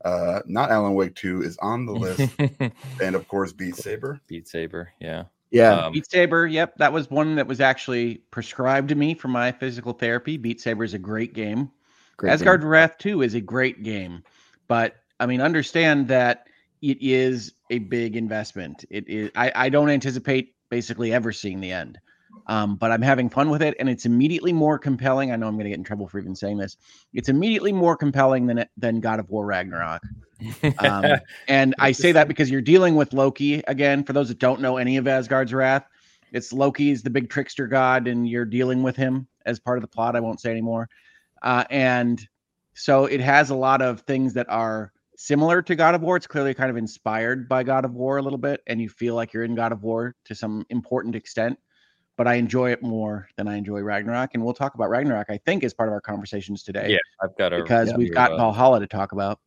Uh, 0.04 0.40
not 0.46 0.70
Alan 0.70 0.94
Wake 0.94 1.14
2 1.14 1.42
is 1.42 1.56
on 1.58 1.86
the 1.86 1.92
list. 1.92 2.34
and 3.00 3.14
of 3.14 3.26
course, 3.28 3.52
Beat 3.52 3.76
Saber. 3.76 4.20
Beat 4.26 4.46
Saber. 4.46 4.92
Yeah. 5.00 5.24
Yeah. 5.50 5.86
Um, 5.86 5.92
Beat 5.92 6.10
Saber, 6.10 6.46
yep, 6.46 6.76
that 6.76 6.92
was 6.92 7.10
one 7.10 7.36
that 7.36 7.46
was 7.46 7.60
actually 7.60 8.16
prescribed 8.30 8.88
to 8.90 8.94
me 8.94 9.14
for 9.14 9.28
my 9.28 9.52
physical 9.52 9.92
therapy. 9.92 10.36
Beat 10.36 10.60
Saber 10.60 10.84
is 10.84 10.94
a 10.94 10.98
great 10.98 11.32
game. 11.32 11.70
Great 12.16 12.32
Asgard 12.32 12.60
game. 12.60 12.68
Wrath 12.68 12.98
2 12.98 13.22
is 13.22 13.34
a 13.34 13.40
great 13.40 13.82
game, 13.82 14.22
but 14.68 14.96
I 15.24 15.26
mean, 15.26 15.40
understand 15.40 16.08
that 16.08 16.48
it 16.82 16.98
is 17.00 17.54
a 17.70 17.78
big 17.78 18.14
investment. 18.14 18.84
It 18.90 19.08
is. 19.08 19.30
I, 19.34 19.50
I 19.54 19.68
don't 19.70 19.88
anticipate 19.88 20.54
basically 20.68 21.14
ever 21.14 21.32
seeing 21.32 21.62
the 21.62 21.72
end, 21.72 21.98
um, 22.46 22.76
but 22.76 22.90
I'm 22.90 23.00
having 23.00 23.30
fun 23.30 23.48
with 23.48 23.62
it, 23.62 23.74
and 23.80 23.88
it's 23.88 24.04
immediately 24.04 24.52
more 24.52 24.78
compelling. 24.78 25.32
I 25.32 25.36
know 25.36 25.46
I'm 25.46 25.54
going 25.54 25.64
to 25.64 25.70
get 25.70 25.78
in 25.78 25.84
trouble 25.84 26.06
for 26.06 26.18
even 26.18 26.36
saying 26.36 26.58
this. 26.58 26.76
It's 27.14 27.30
immediately 27.30 27.72
more 27.72 27.96
compelling 27.96 28.46
than 28.46 28.66
than 28.76 29.00
God 29.00 29.18
of 29.18 29.30
War 29.30 29.46
Ragnarok. 29.46 30.02
Um, 30.78 31.06
and 31.48 31.74
I 31.78 31.92
say 31.92 32.12
that 32.12 32.28
because 32.28 32.50
you're 32.50 32.60
dealing 32.60 32.94
with 32.94 33.14
Loki 33.14 33.62
again. 33.66 34.04
For 34.04 34.12
those 34.12 34.28
that 34.28 34.38
don't 34.38 34.60
know 34.60 34.76
any 34.76 34.98
of 34.98 35.08
Asgard's 35.08 35.54
Wrath, 35.54 35.86
it's 36.32 36.52
Loki's 36.52 37.02
the 37.02 37.08
big 37.08 37.30
trickster 37.30 37.66
god, 37.66 38.08
and 38.08 38.28
you're 38.28 38.44
dealing 38.44 38.82
with 38.82 38.94
him 38.94 39.26
as 39.46 39.58
part 39.58 39.78
of 39.78 39.82
the 39.82 39.88
plot. 39.88 40.16
I 40.16 40.20
won't 40.20 40.38
say 40.40 40.50
anymore. 40.50 40.90
Uh, 41.40 41.64
and 41.70 42.28
so 42.74 43.06
it 43.06 43.20
has 43.20 43.48
a 43.48 43.54
lot 43.54 43.80
of 43.80 44.00
things 44.02 44.34
that 44.34 44.50
are 44.50 44.92
similar 45.16 45.62
to 45.62 45.74
God 45.74 45.94
of 45.94 46.02
War. 46.02 46.16
It's 46.16 46.26
clearly 46.26 46.54
kind 46.54 46.70
of 46.70 46.76
inspired 46.76 47.48
by 47.48 47.62
God 47.62 47.84
of 47.84 47.94
War 47.94 48.18
a 48.18 48.22
little 48.22 48.38
bit, 48.38 48.60
and 48.66 48.80
you 48.80 48.88
feel 48.88 49.14
like 49.14 49.32
you're 49.32 49.44
in 49.44 49.54
God 49.54 49.72
of 49.72 49.82
War 49.82 50.14
to 50.24 50.34
some 50.34 50.64
important 50.70 51.14
extent. 51.14 51.58
But 52.16 52.28
I 52.28 52.34
enjoy 52.34 52.70
it 52.70 52.80
more 52.80 53.28
than 53.36 53.48
I 53.48 53.56
enjoy 53.56 53.80
Ragnarok, 53.80 54.30
and 54.34 54.44
we'll 54.44 54.54
talk 54.54 54.74
about 54.74 54.88
Ragnarok. 54.88 55.26
I 55.30 55.38
think 55.38 55.64
as 55.64 55.74
part 55.74 55.88
of 55.88 55.92
our 55.92 56.00
conversations 56.00 56.62
today. 56.62 56.90
yeah, 56.90 56.98
I've 57.20 57.36
got 57.36 57.52
a 57.52 57.62
because 57.62 57.88
yeah, 57.88 57.96
we've 57.96 58.14
got 58.14 58.32
uh, 58.32 58.36
Valhalla 58.36 58.78
to 58.80 58.86
talk 58.86 59.10
about. 59.10 59.40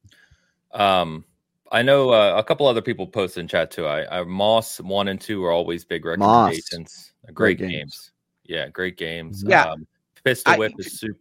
Um, 0.74 1.24
I 1.72 1.82
know 1.82 2.10
uh, 2.10 2.36
a 2.38 2.44
couple 2.44 2.68
other 2.68 2.82
people 2.82 3.08
posted 3.08 3.42
in 3.42 3.48
chat 3.48 3.72
too. 3.72 3.86
I, 3.86 4.20
I 4.20 4.24
Moss 4.24 4.82
one 4.82 5.08
and 5.08 5.20
two 5.20 5.46
are 5.46 5.52
always 5.52 5.86
big 5.86 6.04
recommendations. 6.06 7.14
Great, 7.34 7.58
Great 7.58 7.58
games. 7.58 7.72
games. 7.72 8.12
Yeah, 8.44 8.68
great 8.70 8.98
games. 8.98 9.44
Yeah. 9.48 9.64
Um, 9.66 9.88
Pistol 10.24 10.54
I- 10.54 10.58
Whip 10.58 10.74
is 10.78 11.00
super. 11.00 11.20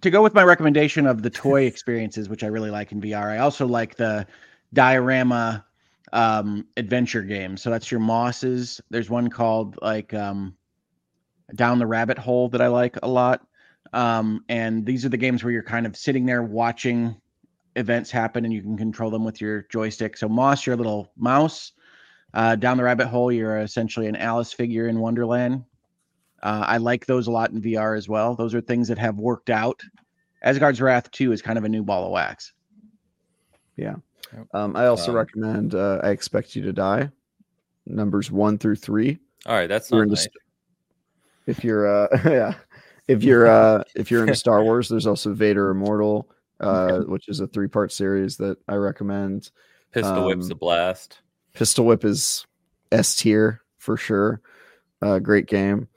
To 0.00 0.10
go 0.10 0.22
with 0.22 0.34
my 0.34 0.42
recommendation 0.42 1.06
of 1.06 1.22
the 1.22 1.30
toy 1.30 1.62
experiences, 1.62 2.28
which 2.28 2.44
I 2.44 2.46
really 2.46 2.70
like 2.70 2.92
in 2.92 3.00
VR, 3.00 3.26
I 3.26 3.38
also 3.38 3.66
like 3.66 3.96
the 3.96 4.26
diorama 4.72 5.64
um, 6.12 6.66
adventure 6.76 7.22
games. 7.22 7.62
So 7.62 7.70
that's 7.70 7.90
your 7.90 8.00
Mosses. 8.00 8.80
There's 8.90 9.10
one 9.10 9.28
called 9.28 9.78
like 9.82 10.14
um, 10.14 10.56
Down 11.54 11.78
the 11.78 11.86
Rabbit 11.86 12.18
Hole 12.18 12.48
that 12.50 12.60
I 12.60 12.68
like 12.68 12.96
a 13.02 13.08
lot. 13.08 13.46
Um, 13.92 14.44
and 14.48 14.86
these 14.86 15.04
are 15.04 15.08
the 15.08 15.16
games 15.16 15.42
where 15.42 15.52
you're 15.52 15.62
kind 15.62 15.86
of 15.86 15.96
sitting 15.96 16.26
there 16.26 16.42
watching 16.42 17.16
events 17.76 18.10
happen 18.10 18.44
and 18.44 18.52
you 18.52 18.62
can 18.62 18.76
control 18.76 19.10
them 19.10 19.24
with 19.24 19.40
your 19.40 19.62
joystick. 19.70 20.16
So 20.16 20.28
Moss, 20.28 20.66
you're 20.66 20.74
a 20.74 20.78
little 20.78 21.10
mouse. 21.16 21.72
Uh, 22.32 22.54
down 22.54 22.76
the 22.76 22.84
rabbit 22.84 23.08
hole, 23.08 23.32
you're 23.32 23.58
essentially 23.58 24.06
an 24.06 24.14
Alice 24.14 24.52
figure 24.52 24.86
in 24.86 25.00
Wonderland. 25.00 25.64
Uh, 26.42 26.64
I 26.66 26.78
like 26.78 27.06
those 27.06 27.26
a 27.26 27.30
lot 27.30 27.50
in 27.50 27.60
VR 27.60 27.96
as 27.96 28.08
well. 28.08 28.34
Those 28.34 28.54
are 28.54 28.60
things 28.60 28.88
that 28.88 28.98
have 28.98 29.16
worked 29.18 29.50
out. 29.50 29.80
Asgard's 30.42 30.80
Wrath 30.80 31.10
2 31.10 31.32
is 31.32 31.42
kind 31.42 31.58
of 31.58 31.64
a 31.64 31.68
new 31.68 31.82
ball 31.82 32.06
of 32.06 32.12
wax. 32.12 32.52
Yeah. 33.76 33.96
Um, 34.54 34.76
I 34.76 34.86
also 34.86 35.10
Um, 35.10 35.16
recommend 35.16 35.74
uh, 35.74 36.00
I 36.02 36.10
Expect 36.10 36.54
You 36.56 36.62
to 36.62 36.72
Die, 36.72 37.10
numbers 37.86 38.30
one 38.30 38.58
through 38.58 38.76
three. 38.76 39.18
All 39.46 39.54
right, 39.54 39.68
that's 39.68 39.90
You're 39.90 40.06
not 40.06 40.10
nice. 40.12 40.22
st- 40.22 40.34
If 41.46 41.64
you're, 41.64 41.86
uh, 41.88 42.08
yeah, 42.24 42.54
if 43.08 43.22
you're, 43.22 43.46
uh, 43.48 43.82
if 43.96 44.10
you're 44.10 44.22
into 44.22 44.34
Star 44.36 44.62
Wars, 44.62 44.88
there's 44.88 45.06
also 45.06 45.34
Vader 45.34 45.70
Immortal, 45.74 46.28
uh, 46.60 47.00
which 47.00 47.28
is 47.28 47.40
a 47.40 47.46
three 47.46 47.68
part 47.68 47.92
series 47.92 48.36
that 48.36 48.56
I 48.68 48.74
recommend. 48.76 49.50
Pistol 49.92 50.26
Whip's 50.26 50.46
um, 50.46 50.52
a 50.52 50.54
blast. 50.54 51.20
Pistol 51.54 51.84
Whip 51.86 52.04
is 52.04 52.46
S 52.92 53.16
tier 53.16 53.62
for 53.78 53.96
sure. 53.96 54.40
Uh, 55.02 55.18
great 55.18 55.46
game. 55.46 55.88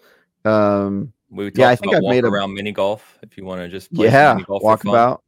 Um, 0.45 1.13
We 1.29 1.51
yeah, 1.55 1.69
I 1.69 1.75
think 1.75 1.93
about 1.93 2.05
I've 2.05 2.09
made 2.09 2.23
a- 2.25 2.27
around 2.27 2.53
mini 2.53 2.71
golf. 2.71 3.17
If 3.21 3.37
you 3.37 3.45
want 3.45 3.61
to 3.61 3.69
just 3.69 3.93
play 3.93 4.07
yeah, 4.07 4.35
walk 4.35 4.43
about, 4.47 4.61
for 4.61 4.77
fun. 4.77 4.93
walkabout. 4.93 5.19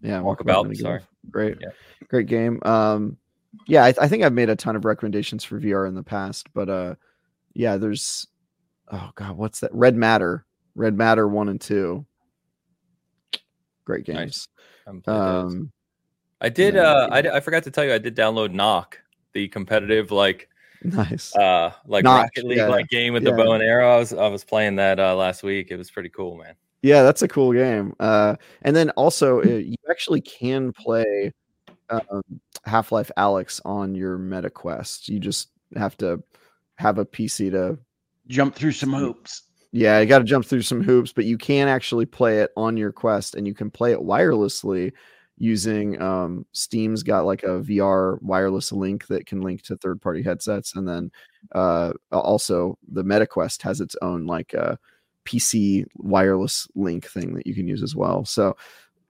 Yeah, 0.00 0.20
Walkabout, 0.20 0.62
mini 0.64 0.76
sorry. 0.76 1.00
Great, 1.30 1.58
Yeah. 1.60 1.68
great 2.08 2.26
game. 2.26 2.60
Um, 2.62 3.16
yeah, 3.66 3.84
I, 3.84 3.94
I 4.00 4.08
think 4.08 4.22
I've 4.22 4.32
made 4.32 4.48
a 4.48 4.56
ton 4.56 4.76
of 4.76 4.84
recommendations 4.84 5.42
for 5.44 5.60
VR 5.60 5.88
in 5.88 5.94
the 5.94 6.02
past, 6.04 6.46
but 6.54 6.68
uh, 6.68 6.94
yeah, 7.54 7.76
there's 7.76 8.26
oh 8.92 9.10
god, 9.16 9.36
what's 9.36 9.60
that? 9.60 9.74
Red 9.74 9.96
Matter, 9.96 10.44
Red 10.76 10.96
Matter 10.96 11.26
one 11.26 11.48
and 11.48 11.60
two. 11.60 12.06
Great 13.84 14.04
games. 14.06 14.48
Those. 14.86 15.02
Um, 15.06 15.72
I 16.40 16.48
did. 16.48 16.74
yeah, 16.74 16.82
Uh, 16.82 17.08
I, 17.10 17.36
I 17.36 17.40
forgot 17.40 17.64
to 17.64 17.70
tell 17.70 17.84
you. 17.84 17.92
I 17.92 17.98
did 17.98 18.16
download 18.16 18.52
Nock, 18.52 18.98
the 19.32 19.48
competitive 19.48 20.10
like 20.10 20.48
nice. 20.82 21.34
uh 21.36 21.72
like 21.86 22.04
Notch, 22.04 22.22
Rocket 22.22 22.44
League 22.44 22.58
yeah, 22.58 22.68
like 22.68 22.88
game 22.88 23.12
with 23.12 23.24
the 23.24 23.32
bow 23.32 23.52
and 23.52 23.62
arrow. 23.62 23.94
I 23.94 23.98
was 23.98 24.12
I 24.12 24.28
was 24.28 24.44
playing 24.44 24.76
that 24.76 24.98
uh, 24.98 25.14
last 25.14 25.42
week. 25.42 25.68
It 25.70 25.76
was 25.76 25.90
pretty 25.90 26.08
cool, 26.08 26.36
man. 26.36 26.54
Yeah, 26.82 27.02
that's 27.02 27.22
a 27.22 27.28
cool 27.28 27.52
game. 27.52 27.94
Uh, 28.00 28.36
and 28.62 28.74
then 28.74 28.90
also, 28.90 29.40
uh, 29.40 29.44
you 29.44 29.76
actually 29.90 30.22
can 30.22 30.72
play 30.72 31.32
um, 31.90 32.22
Half-Life 32.64 33.10
Alyx 33.18 33.60
on 33.64 33.94
your 33.94 34.16
Meta 34.16 34.48
Quest. 34.48 35.08
You 35.08 35.18
just 35.18 35.48
have 35.76 35.96
to 35.98 36.22
have 36.76 36.98
a 36.98 37.04
PC 37.04 37.50
to. 37.50 37.78
Jump 38.28 38.54
through 38.54 38.72
some 38.72 38.92
hoops. 38.92 39.42
Yeah, 39.72 40.00
you 40.00 40.06
got 40.06 40.18
to 40.18 40.24
jump 40.24 40.46
through 40.46 40.62
some 40.62 40.82
hoops, 40.82 41.12
but 41.12 41.26
you 41.26 41.36
can 41.36 41.68
actually 41.68 42.06
play 42.06 42.40
it 42.40 42.50
on 42.56 42.76
your 42.76 42.92
Quest, 42.92 43.34
and 43.34 43.46
you 43.46 43.54
can 43.54 43.70
play 43.70 43.92
it 43.92 44.00
wirelessly 44.00 44.92
using 45.40 46.00
um, 46.02 46.44
Steam's 46.52 47.02
got 47.02 47.24
like 47.24 47.42
a 47.42 47.60
VR 47.62 48.20
wireless 48.22 48.72
link 48.72 49.06
that 49.06 49.26
can 49.26 49.40
link 49.40 49.62
to 49.62 49.76
third-party 49.76 50.22
headsets, 50.22 50.76
and 50.76 50.86
then 50.86 51.10
uh, 51.52 51.92
also 52.12 52.78
the 52.86 53.02
MetaQuest 53.02 53.62
has 53.62 53.80
its 53.80 53.96
own 54.02 54.26
like 54.26 54.54
uh, 54.54 54.76
PC 55.24 55.86
wireless 55.96 56.68
link 56.74 57.06
thing 57.06 57.34
that 57.34 57.46
you 57.46 57.54
can 57.54 57.66
use 57.66 57.82
as 57.82 57.96
well. 57.96 58.24
So, 58.26 58.54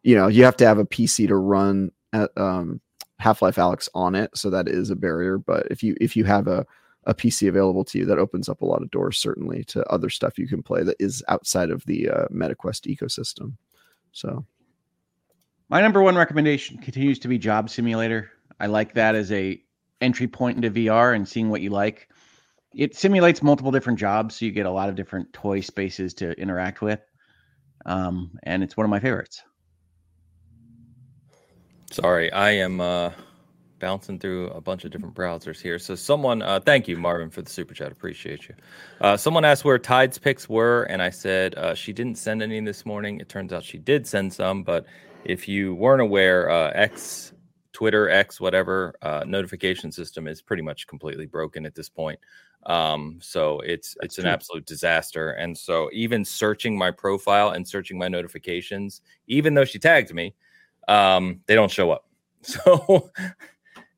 you 0.04 0.14
know, 0.14 0.28
you 0.28 0.44
have 0.44 0.56
to 0.58 0.66
have 0.66 0.78
a 0.78 0.86
PC 0.86 1.26
to 1.28 1.36
run 1.36 1.90
at, 2.12 2.30
um, 2.38 2.80
Half-Life 3.18 3.56
Alyx 3.56 3.88
on 3.94 4.14
it, 4.14 4.30
so 4.34 4.48
that 4.50 4.68
is 4.68 4.88
a 4.88 4.96
barrier. 4.96 5.36
But 5.36 5.66
if 5.70 5.82
you 5.82 5.94
if 6.00 6.16
you 6.16 6.24
have 6.24 6.46
a 6.46 6.64
a 7.04 7.14
PC 7.14 7.48
available 7.48 7.84
to 7.86 7.98
you, 7.98 8.06
that 8.06 8.18
opens 8.18 8.48
up 8.48 8.62
a 8.62 8.66
lot 8.66 8.82
of 8.82 8.90
doors 8.90 9.18
certainly 9.18 9.64
to 9.64 9.84
other 9.90 10.08
stuff 10.08 10.38
you 10.38 10.46
can 10.46 10.62
play 10.62 10.84
that 10.84 10.96
is 11.00 11.24
outside 11.28 11.70
of 11.70 11.84
the 11.86 12.08
uh, 12.08 12.26
MetaQuest 12.28 12.86
ecosystem. 12.86 13.54
So, 14.12 14.44
My 15.70 15.80
number 15.80 16.02
one 16.02 16.16
recommendation 16.16 16.78
continues 16.78 17.20
to 17.20 17.28
be 17.28 17.38
Job 17.38 17.70
Simulator. 17.70 18.32
I 18.58 18.66
like 18.66 18.94
that 18.94 19.14
as 19.14 19.30
a 19.30 19.62
entry 20.00 20.26
point 20.26 20.56
into 20.56 20.68
VR 20.68 21.14
and 21.14 21.28
seeing 21.28 21.48
what 21.48 21.60
you 21.60 21.70
like. 21.70 22.08
It 22.74 22.96
simulates 22.96 23.40
multiple 23.40 23.70
different 23.70 23.96
jobs, 23.96 24.34
so 24.34 24.46
you 24.46 24.50
get 24.50 24.66
a 24.66 24.70
lot 24.70 24.88
of 24.88 24.96
different 24.96 25.32
toy 25.32 25.60
spaces 25.60 26.12
to 26.14 26.32
interact 26.32 26.82
with. 26.82 26.98
Um, 27.86 28.36
and 28.42 28.64
it's 28.64 28.76
one 28.76 28.84
of 28.84 28.90
my 28.90 28.98
favorites. 28.98 29.42
Sorry, 31.92 32.32
I 32.32 32.50
am 32.50 32.80
uh 32.80 33.12
bouncing 33.78 34.18
through 34.18 34.48
a 34.48 34.60
bunch 34.60 34.84
of 34.84 34.90
different 34.90 35.14
browsers 35.14 35.58
here. 35.60 35.78
So 35.78 35.94
someone, 35.94 36.42
uh, 36.42 36.60
thank 36.60 36.86
you, 36.86 36.98
Marvin, 36.98 37.30
for 37.30 37.42
the 37.42 37.48
super 37.48 37.72
chat. 37.72 37.90
Appreciate 37.90 38.48
you. 38.48 38.54
Uh, 39.00 39.16
someone 39.16 39.44
asked 39.44 39.64
where 39.64 39.78
Tide's 39.78 40.18
picks 40.18 40.48
were, 40.48 40.82
and 40.84 41.00
I 41.00 41.08
said 41.08 41.54
uh, 41.54 41.74
she 41.74 41.94
didn't 41.94 42.16
send 42.16 42.42
any 42.42 42.60
this 42.60 42.84
morning. 42.84 43.20
It 43.20 43.30
turns 43.30 43.54
out 43.54 43.64
she 43.64 43.78
did 43.78 44.06
send 44.06 44.34
some, 44.34 44.62
but 44.64 44.84
if 45.24 45.48
you 45.48 45.74
weren't 45.74 46.02
aware, 46.02 46.50
uh, 46.50 46.70
X, 46.74 47.32
Twitter, 47.72 48.08
X, 48.10 48.40
whatever 48.40 48.94
uh, 49.02 49.24
notification 49.26 49.92
system 49.92 50.26
is 50.26 50.42
pretty 50.42 50.62
much 50.62 50.86
completely 50.86 51.26
broken 51.26 51.64
at 51.66 51.74
this 51.74 51.88
point. 51.88 52.18
Um, 52.66 53.18
so 53.22 53.60
it's 53.60 53.94
That's 54.00 54.16
it's 54.16 54.18
an 54.18 54.26
absolute 54.26 54.66
disaster. 54.66 55.30
And 55.30 55.56
so 55.56 55.88
even 55.92 56.24
searching 56.24 56.76
my 56.76 56.90
profile 56.90 57.50
and 57.50 57.66
searching 57.66 57.98
my 57.98 58.08
notifications, 58.08 59.00
even 59.28 59.54
though 59.54 59.64
she 59.64 59.78
tagged 59.78 60.12
me, 60.12 60.34
um, 60.88 61.40
they 61.46 61.54
don't 61.54 61.70
show 61.70 61.90
up. 61.90 62.06
So 62.42 63.10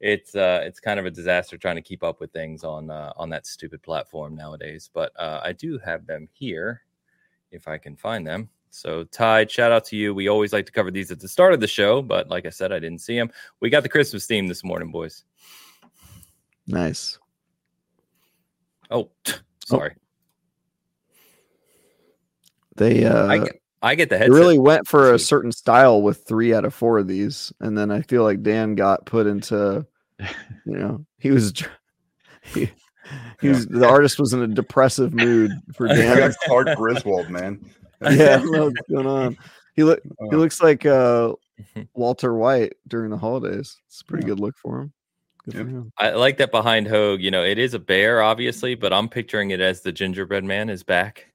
it's 0.00 0.34
uh 0.34 0.62
it's 0.64 0.80
kind 0.80 0.98
of 0.98 1.06
a 1.06 1.10
disaster 1.12 1.56
trying 1.56 1.76
to 1.76 1.82
keep 1.82 2.02
up 2.02 2.18
with 2.18 2.32
things 2.32 2.64
on 2.64 2.90
uh, 2.90 3.12
on 3.16 3.30
that 3.30 3.46
stupid 3.46 3.80
platform 3.82 4.34
nowadays. 4.34 4.90
But 4.92 5.12
uh, 5.16 5.40
I 5.44 5.52
do 5.52 5.78
have 5.78 6.06
them 6.06 6.28
here 6.32 6.82
if 7.52 7.68
I 7.68 7.78
can 7.78 7.96
find 7.96 8.26
them. 8.26 8.48
So 8.72 9.04
Ty, 9.04 9.46
shout 9.46 9.70
out 9.70 9.84
to 9.86 9.96
you. 9.96 10.14
We 10.14 10.28
always 10.28 10.52
like 10.52 10.64
to 10.64 10.72
cover 10.72 10.90
these 10.90 11.10
at 11.10 11.20
the 11.20 11.28
start 11.28 11.52
of 11.52 11.60
the 11.60 11.66
show, 11.66 12.00
but 12.00 12.30
like 12.30 12.46
I 12.46 12.48
said, 12.48 12.72
I 12.72 12.78
didn't 12.78 13.02
see 13.02 13.16
them. 13.16 13.30
We 13.60 13.68
got 13.68 13.82
the 13.82 13.88
Christmas 13.88 14.26
theme 14.26 14.48
this 14.48 14.64
morning, 14.64 14.90
boys. 14.90 15.24
Nice. 16.66 17.18
Oh, 18.90 19.10
sorry. 19.66 19.94
They 22.76 23.04
uh 23.04 23.26
I 23.26 23.38
get, 23.38 23.62
I 23.82 23.94
get 23.94 24.08
the 24.08 24.14
they 24.14 24.20
headset. 24.20 24.34
really 24.34 24.58
went 24.58 24.88
for 24.88 25.12
a 25.12 25.18
certain 25.18 25.52
style 25.52 26.00
with 26.00 26.26
three 26.26 26.54
out 26.54 26.64
of 26.64 26.72
four 26.72 26.98
of 26.98 27.06
these, 27.06 27.52
and 27.60 27.76
then 27.76 27.90
I 27.90 28.00
feel 28.00 28.22
like 28.22 28.42
Dan 28.42 28.74
got 28.74 29.04
put 29.04 29.26
into, 29.26 29.86
you 30.18 30.78
know, 30.78 31.04
he 31.18 31.30
was 31.30 31.52
he, 32.42 32.70
he 33.42 33.48
was 33.48 33.66
the 33.66 33.86
artist 33.86 34.18
was 34.18 34.32
in 34.32 34.40
a 34.40 34.48
depressive 34.48 35.12
mood 35.12 35.50
for 35.74 35.88
Dan. 35.94 36.16
got 36.16 36.34
Clark 36.46 36.74
Griswold, 36.78 37.28
man. 37.28 37.62
yeah, 38.10 38.34
I 38.34 38.38
don't 38.38 38.52
know 38.52 38.66
what's 38.66 38.88
going 38.90 39.06
on. 39.06 39.36
He 39.74 39.84
look 39.84 40.00
he 40.04 40.10
Uh, 40.36 40.38
looks 40.38 40.60
like 40.62 40.84
uh 40.86 41.34
Walter 41.94 42.34
White 42.34 42.74
during 42.88 43.10
the 43.10 43.16
holidays. 43.16 43.76
It's 43.86 44.00
a 44.00 44.04
pretty 44.04 44.24
Yeah. 44.24 44.28
good 44.30 44.40
look 44.40 44.56
for 44.58 44.80
him. 44.80 44.92
Good 45.44 45.54
Yep. 45.54 45.64
for 45.64 45.70
him. 45.70 45.92
I 45.98 46.10
like 46.10 46.36
that 46.38 46.50
behind 46.50 46.88
Hogue. 46.88 47.20
You 47.20 47.30
know, 47.30 47.44
it 47.44 47.58
is 47.58 47.74
a 47.74 47.78
bear, 47.78 48.22
obviously, 48.22 48.74
but 48.74 48.92
I'm 48.92 49.08
picturing 49.08 49.50
it 49.50 49.60
as 49.60 49.80
the 49.80 49.92
gingerbread 49.92 50.44
man 50.44 50.68
is 50.70 50.82
back 50.82 51.32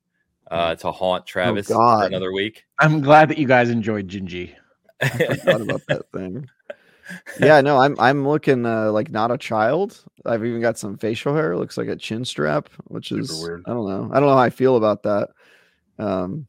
uh, 0.51 0.75
to 0.75 0.91
haunt 0.91 1.25
Travis 1.25 1.69
Oh, 1.71 1.75
God. 1.75 2.07
another 2.07 2.31
week. 2.31 2.63
I'm 2.79 3.01
glad 3.01 3.29
that 3.29 3.37
you 3.37 3.47
guys 3.47 3.69
enjoyed 3.69 4.07
Gingy. 4.07 4.53
I 5.01 5.07
forgot 5.09 5.61
about 5.61 5.81
that 5.87 6.11
thing. 6.13 6.49
Yeah, 7.39 7.61
no, 7.61 7.77
I'm 7.77 7.97
I'm 7.99 8.27
looking 8.27 8.65
uh, 8.65 8.91
like 8.91 9.09
not 9.11 9.31
a 9.31 9.37
child. 9.37 10.03
I've 10.25 10.43
even 10.45 10.59
got 10.61 10.77
some 10.77 10.97
facial 10.97 11.33
hair. 11.33 11.55
Looks 11.55 11.77
like 11.77 11.87
a 11.87 11.95
chin 11.95 12.25
strap, 12.25 12.69
which 12.85 13.09
Super 13.09 13.21
is 13.21 13.41
weird. 13.41 13.63
I 13.65 13.69
don't 13.71 13.87
know. 13.87 14.09
I 14.11 14.19
don't 14.19 14.27
know 14.29 14.35
how 14.35 14.41
I 14.41 14.49
feel 14.49 14.75
about 14.75 15.03
that. 15.03 15.29
Um, 15.99 16.47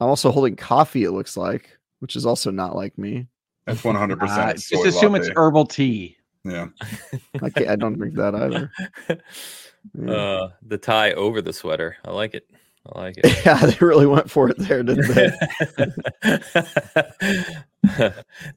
I'm 0.00 0.08
also 0.08 0.30
holding 0.30 0.56
coffee. 0.56 1.04
It 1.04 1.12
looks 1.12 1.36
like, 1.36 1.76
which 2.00 2.16
is 2.16 2.26
also 2.26 2.50
not 2.50 2.74
like 2.76 2.96
me. 2.98 3.26
That's 3.66 3.84
one 3.84 3.94
hundred 3.94 4.18
Uh, 4.22 4.26
percent. 4.26 4.58
just 4.58 4.86
assume 4.86 5.14
it's 5.14 5.30
herbal 5.36 5.66
tea. 5.66 6.16
yeah. 6.44 6.68
I 7.42 7.50
can't. 7.50 7.68
I 7.68 7.76
don't 7.76 7.94
drink 7.98 8.14
that 8.16 8.34
either. 8.34 8.70
Yeah. 10.00 10.12
uh, 10.12 10.48
the 10.64 10.78
tie 10.78 11.10
over 11.14 11.42
the 11.42 11.52
sweater. 11.52 11.96
I 12.04 12.12
like 12.12 12.34
it. 12.34 12.48
I 12.86 13.00
like 13.00 13.18
it. 13.18 13.36
yeah, 13.44 13.66
they 13.66 13.76
really 13.84 14.06
went 14.06 14.30
for 14.30 14.48
it 14.48 14.56
there, 14.58 14.84
didn't 14.84 15.08
they? 15.12 15.30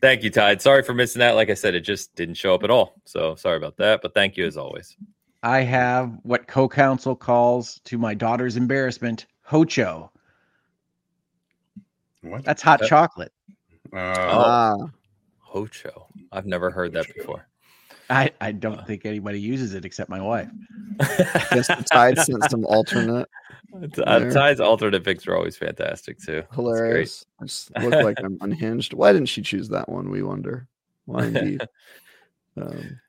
thank 0.02 0.24
you, 0.24 0.30
Tide. 0.30 0.62
Sorry 0.62 0.84
for 0.84 0.94
missing 0.94 1.20
that. 1.20 1.34
Like 1.36 1.50
I 1.50 1.56
said, 1.56 1.74
it 1.76 1.82
just 1.82 2.14
didn't 2.16 2.36
show 2.36 2.54
up 2.54 2.64
at 2.64 2.70
all. 2.70 2.94
So 3.06 3.34
sorry 3.36 3.58
about 3.58 3.78
that. 3.78 4.02
But 4.04 4.14
thank 4.14 4.38
you 4.38 4.46
as 4.46 4.56
always. 4.58 4.96
I 5.44 5.62
have 5.62 6.12
what 6.24 6.48
co-counsel 6.48 7.16
calls, 7.16 7.80
to 7.86 7.98
my 7.98 8.14
daughter's 8.14 8.56
embarrassment, 8.58 9.26
hocho. 9.42 10.10
What? 12.26 12.44
That's 12.44 12.62
hot 12.62 12.82
Uh, 12.82 12.88
chocolate. 12.88 13.32
Uh, 13.94 13.98
Ah, 13.98 14.76
Hocho. 15.54 16.08
I've 16.32 16.46
never 16.46 16.70
heard 16.70 16.94
that 16.94 17.06
before. 17.14 17.48
I, 18.10 18.32
I 18.40 18.52
don't 18.52 18.86
think 18.86 19.06
anybody 19.06 19.40
uses 19.40 19.74
it 19.74 19.84
except 19.86 20.10
my 20.10 20.22
wife. 20.22 20.50
guess 21.00 21.68
the 21.68 21.86
tide 21.92 22.18
sent 22.20 22.44
some 22.52 22.66
alternate. 22.66 23.28
Uh. 23.74 24.30
Tide's 24.30 24.60
alternate 24.60 25.04
picks 25.04 25.28
are 25.28 25.36
always 25.36 25.58
fantastic 25.58 26.20
too. 26.20 26.44
Hilarious. 26.54 27.26
I 27.42 27.46
just 27.46 27.72
look 27.80 28.04
like 28.04 28.20
I'm 28.24 28.38
unhinged. 28.42 28.94
Why 28.94 29.12
didn't 29.12 29.30
she 29.30 29.42
choose 29.42 29.70
that 29.70 29.90
one? 29.90 30.10
We 30.10 30.22
wonder. 30.24 30.68
Why 31.06 31.26
indeed? 31.26 31.68
Um, 32.58 33.00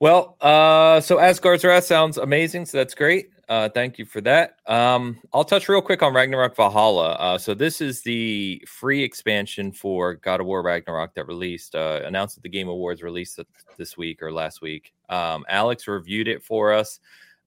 Well, 0.00 0.36
uh, 0.40 1.00
so 1.00 1.18
Asgard's 1.18 1.64
Wrath 1.64 1.84
sounds 1.84 2.18
amazing. 2.18 2.66
So 2.66 2.78
that's 2.78 2.94
great. 2.94 3.30
Uh, 3.48 3.68
thank 3.68 3.98
you 3.98 4.04
for 4.04 4.20
that. 4.22 4.58
Um, 4.66 5.20
I'll 5.32 5.44
touch 5.44 5.68
real 5.68 5.82
quick 5.82 6.02
on 6.02 6.14
Ragnarok 6.14 6.56
Valhalla. 6.56 7.12
Uh, 7.12 7.38
so 7.38 7.52
this 7.54 7.80
is 7.80 8.02
the 8.02 8.62
free 8.66 9.02
expansion 9.02 9.70
for 9.72 10.14
God 10.14 10.40
of 10.40 10.46
War 10.46 10.62
Ragnarok 10.62 11.14
that 11.14 11.26
released, 11.26 11.74
uh, 11.74 12.00
announced 12.04 12.36
at 12.36 12.42
the 12.42 12.48
Game 12.48 12.68
Awards 12.68 13.02
released 13.02 13.38
this 13.76 13.96
week 13.96 14.22
or 14.22 14.32
last 14.32 14.62
week. 14.62 14.94
Um, 15.08 15.44
Alex 15.48 15.86
reviewed 15.86 16.28
it 16.28 16.42
for 16.42 16.72
us. 16.72 17.00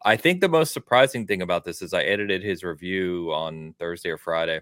I 0.05 0.15
think 0.15 0.41
the 0.41 0.49
most 0.49 0.73
surprising 0.73 1.25
thing 1.25 1.41
about 1.41 1.65
this 1.65 1.81
is 1.81 1.93
I 1.93 2.03
edited 2.03 2.43
his 2.43 2.63
review 2.63 3.31
on 3.33 3.73
Thursday 3.79 4.09
or 4.09 4.17
Friday. 4.17 4.61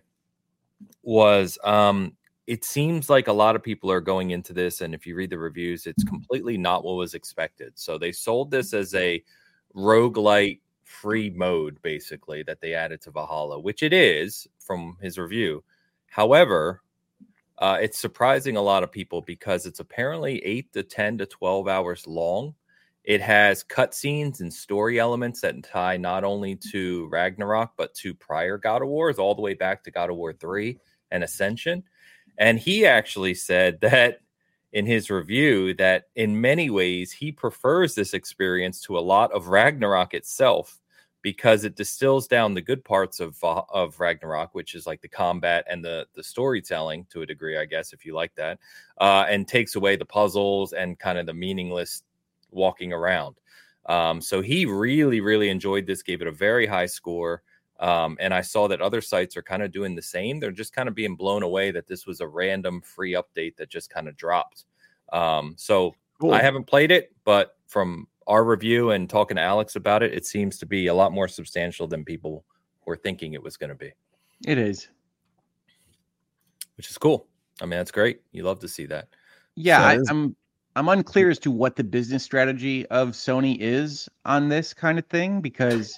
Was 1.04 1.58
um, 1.64 2.14
it 2.48 2.64
seems 2.64 3.10
like 3.10 3.28
a 3.28 3.34
lot 3.34 3.56
of 3.56 3.64
people 3.64 3.92
are 3.92 4.02
going 4.02 4.32
into 4.32 4.54
this, 4.54 4.82
and 4.82 4.94
if 4.94 5.06
you 5.06 5.16
read 5.16 5.30
the 5.30 5.38
reviews, 5.38 5.88
it's 5.88 6.04
completely 6.04 6.58
not 6.58 6.84
what 6.84 6.96
was 6.96 7.14
expected. 7.14 7.74
So 7.76 7.98
they 7.98 8.12
sold 8.12 8.52
this 8.52 8.74
as 8.74 8.94
a 8.94 9.24
roguelite 9.76 10.60
free 10.86 11.30
mode, 11.32 11.82
basically, 11.82 12.44
that 12.44 12.62
they 12.62 12.74
added 12.74 13.02
to 13.02 13.12
Valhalla, 13.12 13.60
which 13.60 13.84
it 13.84 13.92
is 13.92 14.48
from 14.60 14.98
his 15.02 15.18
review. 15.18 15.64
However, 16.08 16.82
uh, 17.58 17.78
it's 17.82 18.00
surprising 18.00 18.58
a 18.58 18.62
lot 18.62 18.84
of 18.84 18.92
people 18.92 19.22
because 19.22 19.66
it's 19.66 19.80
apparently 19.80 20.44
eight 20.46 20.72
to 20.74 20.84
10 20.84 21.18
to 21.20 21.26
12 21.26 21.68
hours 21.68 22.06
long. 22.08 22.54
It 23.04 23.22
has 23.22 23.64
cutscenes 23.64 24.40
and 24.40 24.52
story 24.52 25.00
elements 25.00 25.42
that 25.42 25.62
tie 25.64 25.98
not 25.98 26.24
only 26.24 26.56
to 26.72 27.08
Ragnarok, 27.08 27.74
but 27.78 27.94
to 27.96 28.16
prior 28.16 28.58
God 28.58 28.82
of 28.82 28.88
Wars, 28.88 29.20
all 29.20 29.36
the 29.36 29.42
way 29.42 29.54
back 29.54 29.84
to 29.84 29.92
God 29.92 30.10
of 30.10 30.16
War 30.16 30.34
3 30.34 30.78
and 31.12 31.24
Ascension. 31.24 31.84
And 32.38 32.60
he 32.60 32.86
actually 32.86 33.36
said 33.36 33.80
that 33.82 34.20
in 34.76 34.86
his 34.86 35.10
review 35.10 35.74
that 35.74 36.10
in 36.16 36.40
many 36.40 36.70
ways 36.70 37.10
he 37.10 37.32
prefers 37.32 37.96
this 37.96 38.14
experience 38.14 38.82
to 38.82 39.00
a 39.00 39.00
lot 39.00 39.32
of 39.32 39.48
Ragnarok 39.48 40.14
itself 40.14 40.82
because 41.22 41.64
it 41.64 41.78
distills 41.78 42.28
down 42.28 42.54
the 42.54 42.62
good 42.62 42.84
parts 42.84 43.22
of 43.22 43.42
of 43.42 44.00
Ragnarok, 44.02 44.54
which 44.54 44.76
is 44.76 44.86
like 44.86 45.02
the 45.02 45.08
combat 45.08 45.66
and 45.70 45.84
the 45.84 46.06
the 46.14 46.22
storytelling 46.22 47.08
to 47.10 47.22
a 47.22 47.26
degree, 47.26 47.58
I 47.58 47.64
guess, 47.64 47.94
if 47.94 48.06
you 48.06 48.14
like 48.14 48.36
that, 48.36 48.60
uh, 49.00 49.26
and 49.30 49.48
takes 49.48 49.78
away 49.78 49.96
the 49.96 50.06
puzzles 50.06 50.74
and 50.74 51.00
kind 51.00 51.18
of 51.18 51.26
the 51.26 51.34
meaningless 51.34 52.04
walking 52.52 52.92
around. 52.92 53.38
Um, 53.86 54.20
so 54.20 54.42
he 54.42 54.66
really, 54.66 55.22
really 55.22 55.48
enjoyed 55.50 55.88
this, 55.88 56.04
gave 56.04 56.22
it 56.22 56.28
a 56.28 56.32
very 56.34 56.68
high 56.68 56.88
score. 56.88 57.44
Um, 57.80 58.18
and 58.22 58.34
I 58.34 58.42
saw 58.42 58.68
that 58.70 58.82
other 58.82 59.02
sites 59.02 59.36
are 59.36 59.42
kind 59.44 59.62
of 59.62 59.72
doing 59.72 59.96
the 59.96 60.02
same. 60.02 60.40
They're 60.40 60.52
just 60.52 60.74
kind 60.74 60.88
of 60.88 60.96
being 60.96 61.16
blown 61.16 61.44
away 61.44 61.72
that 61.72 61.88
this 61.88 62.06
was 62.06 62.22
a 62.22 62.28
random 62.28 62.82
free 62.82 63.14
update 63.14 63.58
that 63.58 63.70
just 63.70 63.90
kind 63.90 64.08
of 64.08 64.16
dropped. 64.16 64.66
Um, 65.12 65.56
so 65.58 65.94
cool. 66.20 66.34
I 66.34 66.42
haven't 66.42 66.66
played 66.66 66.92
it, 66.92 67.14
but 67.26 67.58
from 67.68 68.08
our 68.28 68.44
review 68.44 68.92
and 68.92 69.10
talking 69.10 69.36
to 69.36 69.42
Alex 69.42 69.76
about 69.76 70.04
it, 70.04 70.14
it 70.14 70.26
seems 70.26 70.58
to 70.60 70.66
be 70.66 70.88
a 70.88 70.94
lot 70.94 71.12
more 71.12 71.28
substantial 71.28 71.88
than 71.88 72.06
people 72.06 72.46
were 72.86 72.96
thinking 72.96 73.34
it 73.34 73.44
was 73.44 73.58
going 73.58 73.70
to 73.70 73.76
be, 73.76 73.92
It 74.48 74.58
is. 74.58 74.88
which 76.78 76.90
is 76.90 76.98
cool. 76.98 77.28
I 77.62 77.66
mean, 77.66 77.78
that's 77.78 77.92
great. 77.92 78.22
You 78.32 78.44
love 78.44 78.60
to 78.60 78.68
see 78.68 78.86
that. 78.88 79.10
Yeah, 79.56 79.78
So 79.80 79.84
I, 79.84 79.96
is- 79.96 80.10
I'm 80.10 80.36
I'm 80.78 80.90
unclear 80.90 81.30
as 81.30 81.40
to 81.40 81.52
what 81.52 81.78
the 81.78 81.84
business 81.86 82.24
strategy 82.24 82.86
of 82.88 83.10
Sony 83.12 83.58
is 83.60 84.10
on 84.26 84.50
this 84.50 84.74
kind 84.74 85.00
of 85.00 85.06
thing 85.06 85.40
because 85.40 85.98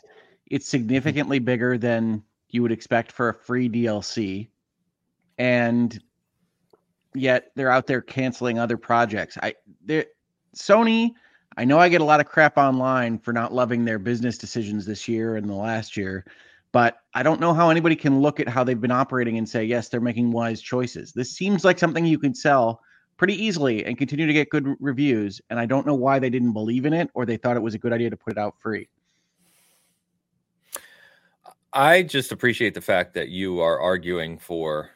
it's 0.50 0.68
significantly 0.68 1.40
bigger 1.40 1.78
than 1.78 2.24
you 2.50 2.62
would 2.62 2.72
expect 2.72 3.12
for 3.12 3.30
a 3.30 3.34
free 3.34 3.70
DLC, 3.70 4.48
and 5.38 6.02
yet 7.14 7.52
they're 7.56 7.72
out 7.72 7.88
there 7.88 8.02
canceling 8.02 8.60
other 8.60 8.78
projects. 8.78 9.38
I 9.42 9.56
Sony. 10.56 11.12
I 11.58 11.66
know 11.66 11.80
I 11.80 11.90
get 11.90 12.02
a 12.02 12.06
lot 12.06 12.20
of 12.20 12.28
crap 12.28 12.58
online 12.58 13.18
for 13.18 13.34
not 13.34 13.52
loving 13.52 13.84
their 13.84 13.98
business 13.98 14.38
decisions 14.38 14.86
this 14.86 15.08
year 15.08 15.38
and 15.38 15.50
the 15.50 15.56
last 15.56 15.98
year, 15.98 16.24
but 16.72 17.00
I 17.16 17.24
don't 17.24 17.42
know 17.42 17.52
how 17.52 17.72
anybody 17.72 17.96
can 17.96 18.22
look 18.22 18.40
at 18.40 18.48
how 18.48 18.64
they've 18.64 18.80
been 18.80 18.92
operating 18.92 19.40
and 19.40 19.50
say, 19.50 19.66
yes, 19.66 19.90
they're 19.90 20.00
making 20.00 20.30
wise 20.30 20.62
choices. 20.62 21.14
This 21.14 21.32
seems 21.32 21.66
like 21.66 21.80
something 21.80 22.06
you 22.06 22.20
could 22.20 22.38
sell 22.38 22.82
pretty 23.18 23.34
easily 23.34 23.84
and 23.86 23.98
continue 23.98 24.28
to 24.28 24.34
get 24.34 24.52
good 24.52 24.76
reviews. 24.80 25.42
And 25.50 25.60
I 25.60 25.66
don't 25.66 25.88
know 25.88 25.96
why 25.96 26.20
they 26.20 26.30
didn't 26.30 26.54
believe 26.54 26.86
in 26.86 26.94
it 26.94 27.10
or 27.16 27.26
they 27.26 27.38
thought 27.38 27.58
it 27.58 27.64
was 27.64 27.74
a 27.74 27.80
good 27.80 27.94
idea 27.94 28.12
to 28.12 28.18
put 28.18 28.34
it 28.34 28.38
out 28.38 28.54
free. 28.60 28.88
I 31.78 32.02
just 32.04 32.32
appreciate 32.32 32.74
the 32.74 32.82
fact 32.82 33.14
that 33.14 33.30
you 33.30 33.60
are 33.62 33.80
arguing 33.80 34.38
for 34.40 34.90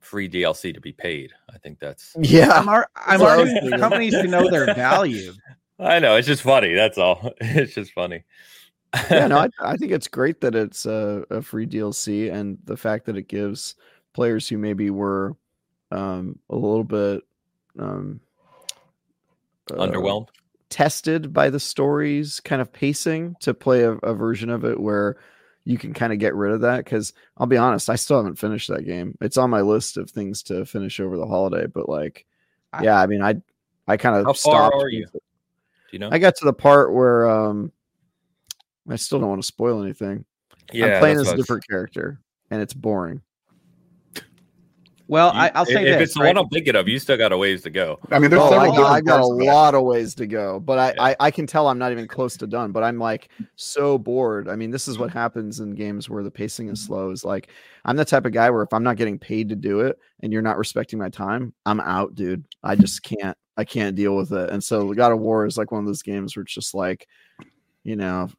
free 0.00 0.28
DLC 0.28 0.74
to 0.74 0.80
be 0.80 0.92
paid. 0.92 1.32
I 1.52 1.58
think 1.58 1.78
that's. 1.80 2.14
Yeah, 2.20 2.50
I'm, 2.50 2.68
ar- 2.68 2.88
I'm 2.96 3.18
So 3.20 3.26
I 3.26 3.36
was 3.36 3.38
arguing 3.48 3.60
thinking- 3.62 3.80
companies 3.80 4.12
to 4.14 4.26
know 4.28 4.50
their 4.50 4.66
value. 4.74 5.32
I 5.78 5.98
know 5.98 6.16
it's 6.16 6.28
just 6.28 6.42
funny. 6.42 6.74
That's 6.74 6.98
all. 6.98 7.32
It's 7.40 7.74
just 7.74 7.92
funny. 7.92 8.22
yeah, 9.10 9.26
no, 9.26 9.38
I, 9.38 9.48
I 9.60 9.76
think 9.76 9.90
it's 9.90 10.06
great 10.06 10.40
that 10.42 10.54
it's 10.54 10.86
a, 10.86 11.24
a 11.30 11.42
free 11.42 11.66
DLC 11.66 12.32
and 12.32 12.58
the 12.64 12.76
fact 12.76 13.06
that 13.06 13.16
it 13.16 13.26
gives 13.26 13.74
players 14.12 14.48
who 14.48 14.56
maybe 14.56 14.90
were 14.90 15.34
um, 15.90 16.38
a 16.48 16.54
little 16.54 16.84
bit 16.84 17.22
um, 17.76 18.20
uh, 19.72 19.74
Underwhelmed. 19.76 20.28
tested 20.70 21.32
by 21.32 21.50
the 21.50 21.58
stories, 21.58 22.38
kind 22.38 22.62
of 22.62 22.72
pacing 22.72 23.34
to 23.40 23.52
play 23.52 23.82
a, 23.82 23.92
a 23.94 24.14
version 24.14 24.50
of 24.50 24.64
it 24.64 24.78
where 24.78 25.16
you 25.64 25.78
can 25.78 25.94
kind 25.94 26.12
of 26.12 26.18
get 26.18 26.34
rid 26.34 26.52
of 26.52 26.60
that 26.62 26.84
because 26.84 27.12
I'll 27.38 27.46
be 27.46 27.56
honest, 27.56 27.88
I 27.88 27.96
still 27.96 28.18
haven't 28.18 28.36
finished 28.38 28.68
that 28.68 28.84
game. 28.84 29.16
It's 29.20 29.36
on 29.38 29.48
my 29.50 29.62
list 29.62 29.96
of 29.96 30.10
things 30.10 30.42
to 30.44 30.64
finish 30.66 31.00
over 31.00 31.16
the 31.16 31.26
holiday, 31.26 31.66
but 31.66 31.88
like, 31.88 32.26
I- 32.72 32.84
yeah, 32.84 33.00
I 33.00 33.06
mean, 33.06 33.22
I 33.22 33.36
I 33.86 33.96
kind 33.96 34.14
How 34.24 34.30
of 34.30 34.38
far 34.38 34.70
stopped. 34.70 34.76
are 34.82 34.88
you? 34.88 35.06
Do 35.12 35.20
you 35.92 35.98
know? 35.98 36.08
I 36.12 36.18
got 36.18 36.34
to 36.36 36.44
the 36.44 36.52
part 36.52 36.92
where 36.92 37.28
um, 37.30 37.70
I 38.88 38.96
still 38.96 39.18
don't 39.20 39.28
want 39.28 39.42
to 39.42 39.46
spoil 39.46 39.82
anything. 39.82 40.24
I'm 40.72 40.98
playing 41.00 41.16
as 41.18 41.22
a 41.22 41.24
what 41.24 41.28
I 41.28 41.32
was- 41.32 41.40
different 41.42 41.68
character, 41.68 42.20
and 42.50 42.60
it's 42.62 42.74
boring. 42.74 43.20
Well, 45.06 45.32
You- 45.34 45.40
I, 45.40 45.52
I'll 45.54 45.62
if- 45.64 45.68
say 45.68 45.82
if 45.86 45.98
this. 45.98 46.08
it's 46.08 46.14
the 46.14 46.20
right? 46.24 46.34
one 46.34 46.44
I'm 46.44 46.48
thinking 46.48 46.76
of, 46.76 46.88
you 46.88 46.98
still 46.98 47.16
got 47.18 47.32
a 47.32 47.36
ways 47.36 47.62
to 47.62 47.70
go. 47.70 47.98
I 48.10 48.18
mean, 48.18 48.30
there's 48.30 48.42
Oh, 48.42 48.46
I 48.46 48.50
several 48.50 48.72
got, 48.76 48.92
I 48.92 49.00
got 49.02 49.16
a 49.16 49.22
parts 49.22 49.38
that. 49.38 49.44
lot 49.44 49.74
of 49.74 49.82
ways 49.82 50.14
to 50.14 50.26
go, 50.26 50.60
but 50.60 50.78
I, 50.78 50.88
Yeah. 50.88 51.02
I, 51.02 51.16
I 51.20 51.30
can 51.30 51.46
tell 51.46 51.68
I'm 51.68 51.78
not 51.78 51.92
even 51.92 52.08
close 52.08 52.36
to 52.38 52.46
done. 52.46 52.72
But 52.72 52.82
I'm 52.84 52.98
like 52.98 53.28
so 53.56 53.98
bored. 53.98 54.48
I 54.48 54.56
mean, 54.56 54.70
this 54.70 54.88
is 54.88 54.98
what 54.98 55.10
happens 55.10 55.60
in 55.60 55.74
games 55.74 56.08
where 56.08 56.22
the 56.22 56.30
pacing 56.30 56.68
is 56.68 56.80
slow. 56.80 57.10
Is 57.10 57.24
like 57.24 57.48
I'm 57.84 57.96
the 57.96 58.04
type 58.04 58.24
of 58.24 58.32
guy 58.32 58.48
where 58.50 58.62
if 58.62 58.72
I'm 58.72 58.82
not 58.82 58.96
getting 58.96 59.18
paid 59.18 59.48
to 59.50 59.56
do 59.56 59.80
it 59.80 59.98
and 60.20 60.32
you're 60.32 60.40
not 60.42 60.56
respecting 60.58 60.98
my 60.98 61.10
time, 61.10 61.52
I'm 61.66 61.80
out, 61.80 62.14
dude. 62.14 62.44
I 62.62 62.74
just 62.74 63.02
can't. 63.02 63.36
I 63.56 63.64
can't 63.64 63.94
deal 63.94 64.16
with 64.16 64.32
it. 64.32 64.50
And 64.50 64.64
so 64.64 64.92
God 64.94 65.12
of 65.12 65.20
War 65.20 65.46
is 65.46 65.56
like 65.56 65.70
one 65.70 65.78
of 65.80 65.86
those 65.86 66.02
games 66.02 66.34
where 66.34 66.42
it's 66.42 66.52
just 66.54 66.74
like, 66.74 67.06
you 67.84 67.96
know, 67.96 68.30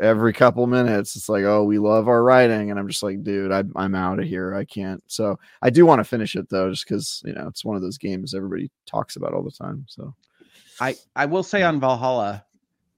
every 0.00 0.32
couple 0.32 0.66
minutes 0.66 1.16
it's 1.16 1.28
like, 1.28 1.44
oh, 1.44 1.64
we 1.64 1.78
love 1.78 2.08
our 2.08 2.22
writing, 2.24 2.70
and 2.70 2.80
I'm 2.80 2.88
just 2.88 3.02
like, 3.02 3.22
dude, 3.22 3.52
I, 3.52 3.62
I'm 3.76 3.94
out 3.94 4.18
of 4.18 4.24
here. 4.24 4.54
I 4.54 4.64
can't. 4.64 5.02
So 5.06 5.38
I 5.60 5.68
do 5.68 5.84
want 5.84 6.00
to 6.00 6.04
finish 6.04 6.34
it 6.34 6.48
though, 6.48 6.70
just 6.70 6.88
because 6.88 7.22
you 7.26 7.34
know 7.34 7.46
it's 7.46 7.64
one 7.64 7.76
of 7.76 7.82
those 7.82 7.98
games 7.98 8.34
everybody 8.34 8.70
talks 8.86 9.16
about 9.16 9.34
all 9.34 9.42
the 9.42 9.50
time. 9.50 9.84
So 9.86 10.14
I, 10.80 10.96
I 11.14 11.26
will 11.26 11.42
say 11.42 11.62
on 11.62 11.78
Valhalla 11.78 12.44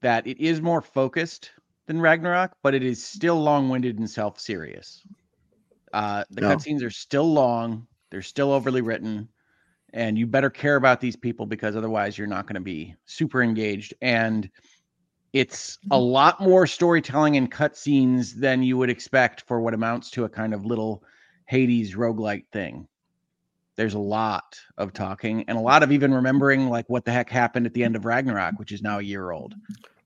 that 0.01 0.25
it 0.25 0.39
is 0.39 0.61
more 0.61 0.81
focused 0.81 1.51
than 1.85 1.99
Ragnarok, 2.01 2.53
but 2.63 2.73
it 2.73 2.83
is 2.83 3.03
still 3.03 3.41
long-winded 3.41 3.99
and 3.99 4.09
self-serious. 4.09 5.03
Uh, 5.93 6.23
the 6.31 6.41
No. 6.41 6.49
cutscenes 6.49 6.83
are 6.83 6.89
still 6.89 7.31
long. 7.31 7.87
They're 8.09 8.21
still 8.21 8.51
overly 8.51 8.81
written, 8.81 9.27
and 9.93 10.17
you 10.17 10.27
better 10.27 10.49
care 10.49 10.77
about 10.77 11.01
these 11.01 11.15
people 11.17 11.45
because 11.45 11.75
otherwise 11.75 12.17
you're 12.17 12.25
not 12.27 12.45
going 12.45 12.55
to 12.55 12.61
be 12.61 12.95
super 13.05 13.43
engaged. 13.43 13.93
And 14.01 14.49
it's 15.33 15.77
a 15.85 15.95
mm-hmm. 15.95 16.03
lot 16.03 16.41
more 16.41 16.65
storytelling 16.65 17.37
and 17.37 17.51
cutscenes 17.51 18.33
than 18.33 18.63
you 18.63 18.77
would 18.77 18.89
expect 18.89 19.41
for 19.41 19.61
what 19.61 19.73
amounts 19.73 20.09
to 20.11 20.25
a 20.25 20.29
kind 20.29 20.53
of 20.53 20.65
little 20.65 21.03
Hades 21.45 21.95
roguelike 21.95 22.45
thing. 22.51 22.87
There's 23.75 23.93
a 23.93 23.99
lot 23.99 24.59
of 24.77 24.93
talking 24.93 25.43
and 25.47 25.57
a 25.57 25.61
lot 25.61 25.83
of 25.83 25.91
even 25.91 26.13
remembering 26.13 26.69
like 26.69 26.89
what 26.89 27.05
the 27.05 27.11
heck 27.11 27.29
happened 27.29 27.65
at 27.65 27.73
the 27.73 27.83
end 27.83 27.95
of 27.95 28.05
Ragnarok, 28.05 28.57
which 28.57 28.71
is 28.71 28.81
now 28.81 28.99
a 28.99 29.03
year 29.03 29.31
old. 29.31 29.53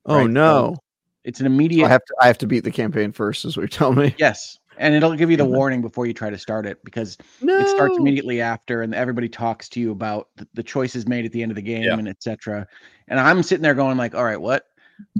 Oh 0.05 0.17
Right, 0.17 0.23
so 0.23 0.27
no! 0.27 0.75
It's 1.23 1.39
an 1.39 1.45
immediate 1.45 1.85
I 1.85 1.89
have 1.89 2.03
to. 2.03 2.15
I 2.19 2.27
have 2.27 2.37
to 2.39 2.47
beat 2.47 2.63
the 2.63 2.71
campaign 2.71 3.11
first, 3.11 3.45
is 3.45 3.55
what 3.55 3.61
you're 3.61 3.67
telling 3.67 3.99
me. 3.99 4.15
yes, 4.19 4.57
and 4.77 4.95
it'll 4.95 5.15
give 5.15 5.29
you 5.29 5.37
the 5.37 5.45
warning 5.45 5.81
before 5.81 6.05
you 6.05 6.13
try 6.13 6.29
to 6.29 6.37
start 6.37 6.65
it 6.65 6.83
because 6.83 7.17
No. 7.41 7.57
it 7.59 7.67
starts 7.67 7.97
immediately 7.97 8.41
after, 8.41 8.81
and 8.81 8.95
everybody 8.95 9.29
talks 9.29 9.69
to 9.69 9.79
you 9.79 9.91
about 9.91 10.29
the, 10.37 10.47
the 10.55 10.63
choices 10.63 11.07
made 11.07 11.25
at 11.25 11.31
the 11.31 11.43
end 11.43 11.51
of 11.51 11.55
the 11.55 11.61
game 11.61 11.83
Yeah. 11.83 11.97
and 11.97 12.07
etc. 12.07 12.67
And 13.07 13.19
I'm 13.19 13.43
sitting 13.43 13.61
there 13.61 13.75
going 13.75 13.97
like, 13.97 14.15
all 14.15 14.23
right, 14.23 14.41
what, 14.41 14.65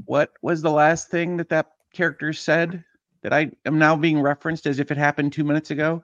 what 0.05 0.32
was 0.41 0.61
the 0.61 0.71
last 0.71 1.09
thing 1.09 1.38
that 1.38 1.49
that 1.49 1.71
character 1.93 2.34
said 2.34 2.84
that 3.21 3.34
I 3.34 3.51
am 3.65 3.77
now 3.77 3.95
being 3.95 4.19
referenced 4.19 4.65
as 4.65 4.79
if 4.79 4.91
it 4.91 4.97
happened 4.97 5.34
two 5.34 5.43
minutes 5.43 5.71
ago? 5.71 6.03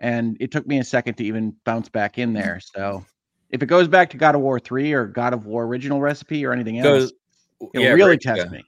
And 0.00 0.36
it 0.40 0.52
took 0.52 0.66
me 0.66 0.78
a 0.78 0.84
second 0.84 1.14
to 1.14 1.24
even 1.24 1.56
bounce 1.64 1.88
back 1.88 2.18
in 2.18 2.32
there. 2.32 2.60
So 2.60 3.04
if 3.50 3.62
it 3.62 3.66
goes 3.66 3.88
back 3.88 4.10
to 4.10 4.16
God 4.16 4.34
of 4.34 4.40
War 4.40 4.60
three 4.60 4.92
or 4.92 5.06
God 5.06 5.32
of 5.32 5.46
War 5.46 5.64
original 5.64 6.00
recipe 6.00 6.44
or 6.44 6.52
anything 6.52 6.78
else, 6.78 7.12
it'll 7.60 7.84
yeah, 7.84 7.92
really 7.92 8.10
Rick, 8.10 8.20
test 8.20 8.46
uh, 8.46 8.50
me. 8.50 8.64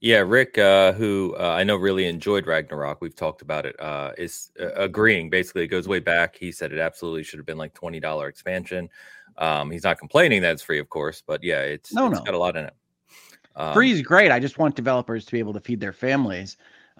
Yeah, 0.00 0.18
Rick, 0.18 0.58
uh, 0.58 0.92
who 0.92 1.34
uh, 1.38 1.42
I 1.42 1.64
know 1.64 1.76
really 1.76 2.06
enjoyed 2.06 2.46
Ragnarok, 2.46 3.00
we've 3.00 3.16
talked 3.16 3.40
about 3.40 3.64
it, 3.64 3.78
uh, 3.80 4.12
is 4.18 4.50
uh, 4.60 4.72
agreeing. 4.74 5.30
Basically, 5.30 5.64
it 5.64 5.68
goes 5.68 5.88
way 5.88 5.98
back. 5.98 6.36
He 6.36 6.52
said 6.52 6.72
it 6.72 6.78
absolutely 6.78 7.22
should 7.22 7.38
have 7.38 7.46
been 7.46 7.58
like 7.58 7.74
twenty 7.74 8.00
dollar 8.00 8.28
expansion. 8.28 8.90
Um, 9.38 9.70
he's 9.70 9.84
not 9.84 9.98
complaining 9.98 10.42
that 10.42 10.52
it's 10.52 10.62
free, 10.62 10.78
of 10.78 10.88
course, 10.88 11.22
but 11.26 11.42
yeah, 11.42 11.60
it's 11.60 11.92
No, 11.92 12.08
it's 12.08 12.18
no. 12.18 12.24
got 12.24 12.34
a 12.34 12.38
lot 12.38 12.56
in 12.56 12.66
it. 12.66 12.74
Um, 13.56 13.74
Free 13.74 13.92
is 13.92 14.02
great. 14.02 14.30
I 14.30 14.40
just 14.40 14.58
want 14.58 14.74
developers 14.74 15.24
to 15.26 15.32
be 15.32 15.38
able 15.38 15.52
to 15.52 15.60
feed 15.60 15.80
their 15.80 15.92
families. 15.92 16.56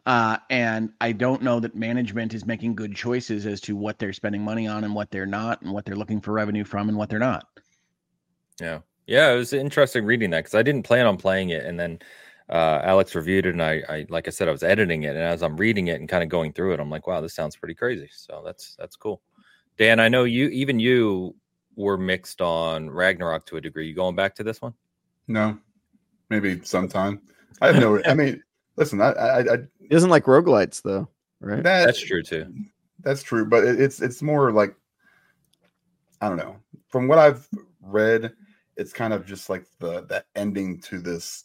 Uh, 0.06 0.36
and 0.50 0.92
I 1.00 1.12
don't 1.12 1.42
know 1.42 1.60
that 1.60 1.74
management 1.74 2.34
is 2.34 2.44
making 2.44 2.74
good 2.74 2.94
choices 2.94 3.46
as 3.46 3.60
to 3.62 3.74
what 3.74 3.98
they're 3.98 4.12
spending 4.12 4.42
money 4.42 4.66
on 4.66 4.84
and 4.84 4.94
what 4.94 5.10
they're 5.10 5.26
not, 5.26 5.62
and 5.62 5.72
what 5.72 5.84
they're 5.84 5.96
looking 5.96 6.20
for 6.20 6.32
revenue 6.32 6.64
from 6.64 6.88
and 6.88 6.98
what 6.98 7.08
they're 7.08 7.18
not. 7.18 7.48
Yeah, 8.60 8.80
yeah, 9.06 9.32
it 9.32 9.36
was 9.36 9.52
interesting 9.52 10.04
reading 10.04 10.30
that 10.30 10.44
because 10.44 10.54
I 10.54 10.62
didn't 10.62 10.82
plan 10.82 11.06
on 11.06 11.16
playing 11.16 11.50
it, 11.50 11.64
and 11.64 11.80
then 11.80 11.98
uh, 12.50 12.82
Alex 12.84 13.14
reviewed 13.14 13.46
it, 13.46 13.54
and 13.54 13.62
I, 13.62 13.82
I, 13.88 14.06
like 14.10 14.28
I 14.28 14.30
said, 14.30 14.46
I 14.46 14.52
was 14.52 14.62
editing 14.62 15.04
it, 15.04 15.16
and 15.16 15.20
as 15.20 15.42
I'm 15.42 15.56
reading 15.56 15.88
it 15.88 16.00
and 16.00 16.08
kind 16.08 16.22
of 16.22 16.28
going 16.28 16.52
through 16.52 16.74
it, 16.74 16.80
I'm 16.80 16.90
like, 16.90 17.06
wow, 17.06 17.22
this 17.22 17.34
sounds 17.34 17.56
pretty 17.56 17.74
crazy. 17.74 18.10
So 18.12 18.42
that's 18.44 18.76
that's 18.78 18.96
cool. 18.96 19.22
Dan, 19.78 20.00
I 20.00 20.08
know 20.08 20.24
you, 20.24 20.48
even 20.48 20.78
you, 20.78 21.34
were 21.76 21.98
mixed 21.98 22.40
on 22.40 22.88
Ragnarok 22.88 23.46
to 23.46 23.56
a 23.56 23.60
degree. 23.60 23.88
You 23.88 23.94
going 23.94 24.14
back 24.14 24.34
to 24.36 24.44
this 24.44 24.62
one? 24.62 24.74
No, 25.26 25.58
maybe 26.30 26.60
sometime. 26.64 27.20
I 27.60 27.68
have 27.68 27.76
no. 27.76 28.02
I 28.04 28.14
mean, 28.14 28.42
listen, 28.76 29.00
I, 29.00 29.10
I, 29.12 29.38
I 29.40 29.54
It 29.54 29.68
isn't 29.90 30.10
like 30.10 30.24
roguelites 30.24 30.82
though, 30.82 31.08
right? 31.40 31.62
that, 31.62 31.86
That's 31.86 32.00
true 32.00 32.22
too. 32.22 32.52
That's 33.00 33.22
true, 33.22 33.44
but 33.46 33.64
it, 33.64 33.80
it's 33.80 34.00
it's 34.00 34.22
more 34.22 34.52
like 34.52 34.74
I 36.20 36.28
don't 36.28 36.38
know. 36.38 36.56
From 36.88 37.08
what 37.08 37.18
I've 37.18 37.48
read, 37.82 38.32
it's 38.76 38.92
kind 38.92 39.12
of 39.12 39.26
just 39.26 39.50
like 39.50 39.66
the 39.78 40.02
the 40.02 40.24
ending 40.36 40.80
to 40.82 40.98
this 41.00 41.44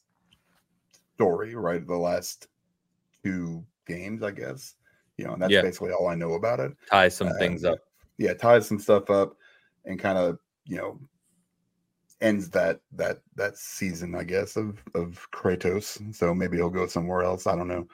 story, 1.16 1.56
right? 1.56 1.86
The 1.86 1.98
last 1.98 2.48
two 3.24 3.66
games, 3.86 4.24
I 4.24 4.32
guess. 4.32 4.76
You 5.18 5.26
know, 5.26 5.34
and 5.34 5.42
that's 5.42 5.52
Yeah. 5.52 5.62
basically 5.62 5.92
all 5.92 6.08
I 6.08 6.16
know 6.16 6.34
about 6.36 6.62
it. 6.62 6.72
Tie 6.90 7.10
some 7.10 7.34
things 7.40 7.66
Um, 7.66 7.74
up. 7.74 7.80
Yeah, 8.18 8.34
ties 8.34 8.68
some 8.68 8.80
stuff 8.80 9.10
up 9.10 9.36
and 9.86 10.00
kind 10.00 10.18
of, 10.18 10.40
you 10.66 10.78
know, 10.78 11.00
ends 12.22 12.50
that 12.52 12.80
that 12.94 13.20
that 13.36 13.58
season, 13.58 14.16
I 14.16 14.24
guess, 14.24 14.56
of 14.58 14.84
of 14.96 15.28
Kratos. 15.32 16.14
So 16.16 16.34
maybe 16.36 16.58
he'll 16.58 16.70
go 16.70 16.88
somewhere 16.88 17.24
else. 17.24 17.48
I 17.48 17.56
don't 17.56 17.68
know. 17.68 17.88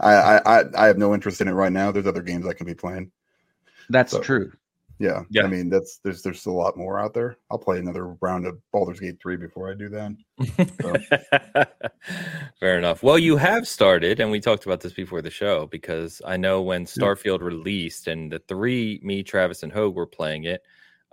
I 0.00 0.12
I 0.14 0.60
I, 0.60 0.64
I 0.76 0.86
have 0.86 0.98
no 0.98 1.14
interest 1.14 1.40
in 1.40 1.48
it 1.48 1.52
right 1.52 1.72
now. 1.72 1.90
There's 1.90 2.06
other 2.06 2.22
games 2.22 2.46
I 2.46 2.52
can 2.54 2.66
be 2.66 2.74
playing. 2.74 3.10
That's 3.88 4.12
So- 4.12 4.20
true. 4.20 4.52
Yeah, 5.02 5.22
Yeah. 5.30 5.44
I 5.44 5.46
mean 5.46 5.70
that's 5.70 5.96
there's 6.04 6.20
there's 6.22 6.44
a 6.44 6.50
lot 6.50 6.76
more 6.76 7.00
out 7.00 7.14
there. 7.14 7.38
I'll 7.50 7.56
play 7.56 7.78
another 7.78 8.08
round 8.20 8.46
of 8.46 8.58
Baldur's 8.70 9.00
Gate 9.00 9.16
three 9.18 9.38
before 9.38 9.70
I 9.70 9.74
do 9.74 9.88
that. 9.88 10.14
Fair 12.60 12.78
enough. 12.78 13.02
Well, 13.02 13.18
you 13.18 13.36
have 13.38 13.66
started, 13.66 14.20
and 14.20 14.30
we 14.30 14.40
talked 14.40 14.66
about 14.66 14.80
this 14.82 14.92
before 14.92 15.22
the 15.22 15.30
show 15.30 15.66
because 15.66 16.20
I 16.26 16.36
know 16.36 16.60
when 16.60 16.84
Starfield 16.84 17.40
released 17.40 18.08
and 18.08 18.30
the 18.30 18.40
three, 18.40 19.00
me, 19.02 19.22
Travis, 19.22 19.62
and 19.62 19.72
Hogue 19.72 19.94
were 19.94 20.06
playing 20.06 20.44
it, 20.44 20.62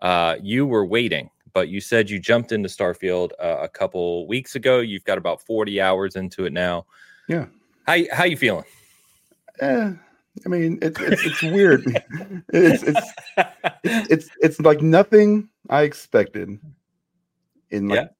uh, 0.01 0.36
you 0.41 0.65
were 0.65 0.86
waiting, 0.86 1.30
but 1.58 1.70
you 1.70 1.82
said 1.82 2.08
you 2.08 2.20
jumped 2.20 2.51
into 2.51 2.70
Starfield 2.70 3.32
uh, 3.39 3.58
a 3.62 3.68
couple 3.68 4.28
weeks 4.28 4.53
ago. 4.53 4.78
You've 4.78 5.03
got 5.05 5.18
about 5.18 5.41
40 5.41 5.82
hours 5.82 6.16
into 6.16 6.45
it 6.45 6.53
now. 6.53 6.86
Yeah. 7.28 7.47
How, 7.88 7.97
how 8.12 8.26
you 8.26 8.38
feeling? 8.38 8.64
Eh, 9.60 9.91
I 10.45 10.49
mean 10.49 10.78
it's 10.84 10.99
it's, 10.99 11.26
it's 11.26 11.41
weird. 11.41 11.84
it's, 12.53 12.84
it's 12.84 13.12
it's 13.84 14.12
it's 14.12 14.30
it's 14.39 14.60
like 14.60 14.84
nothing 14.84 15.49
I 15.72 15.82
expected. 15.82 16.60
In 17.72 17.88
like, 17.88 18.12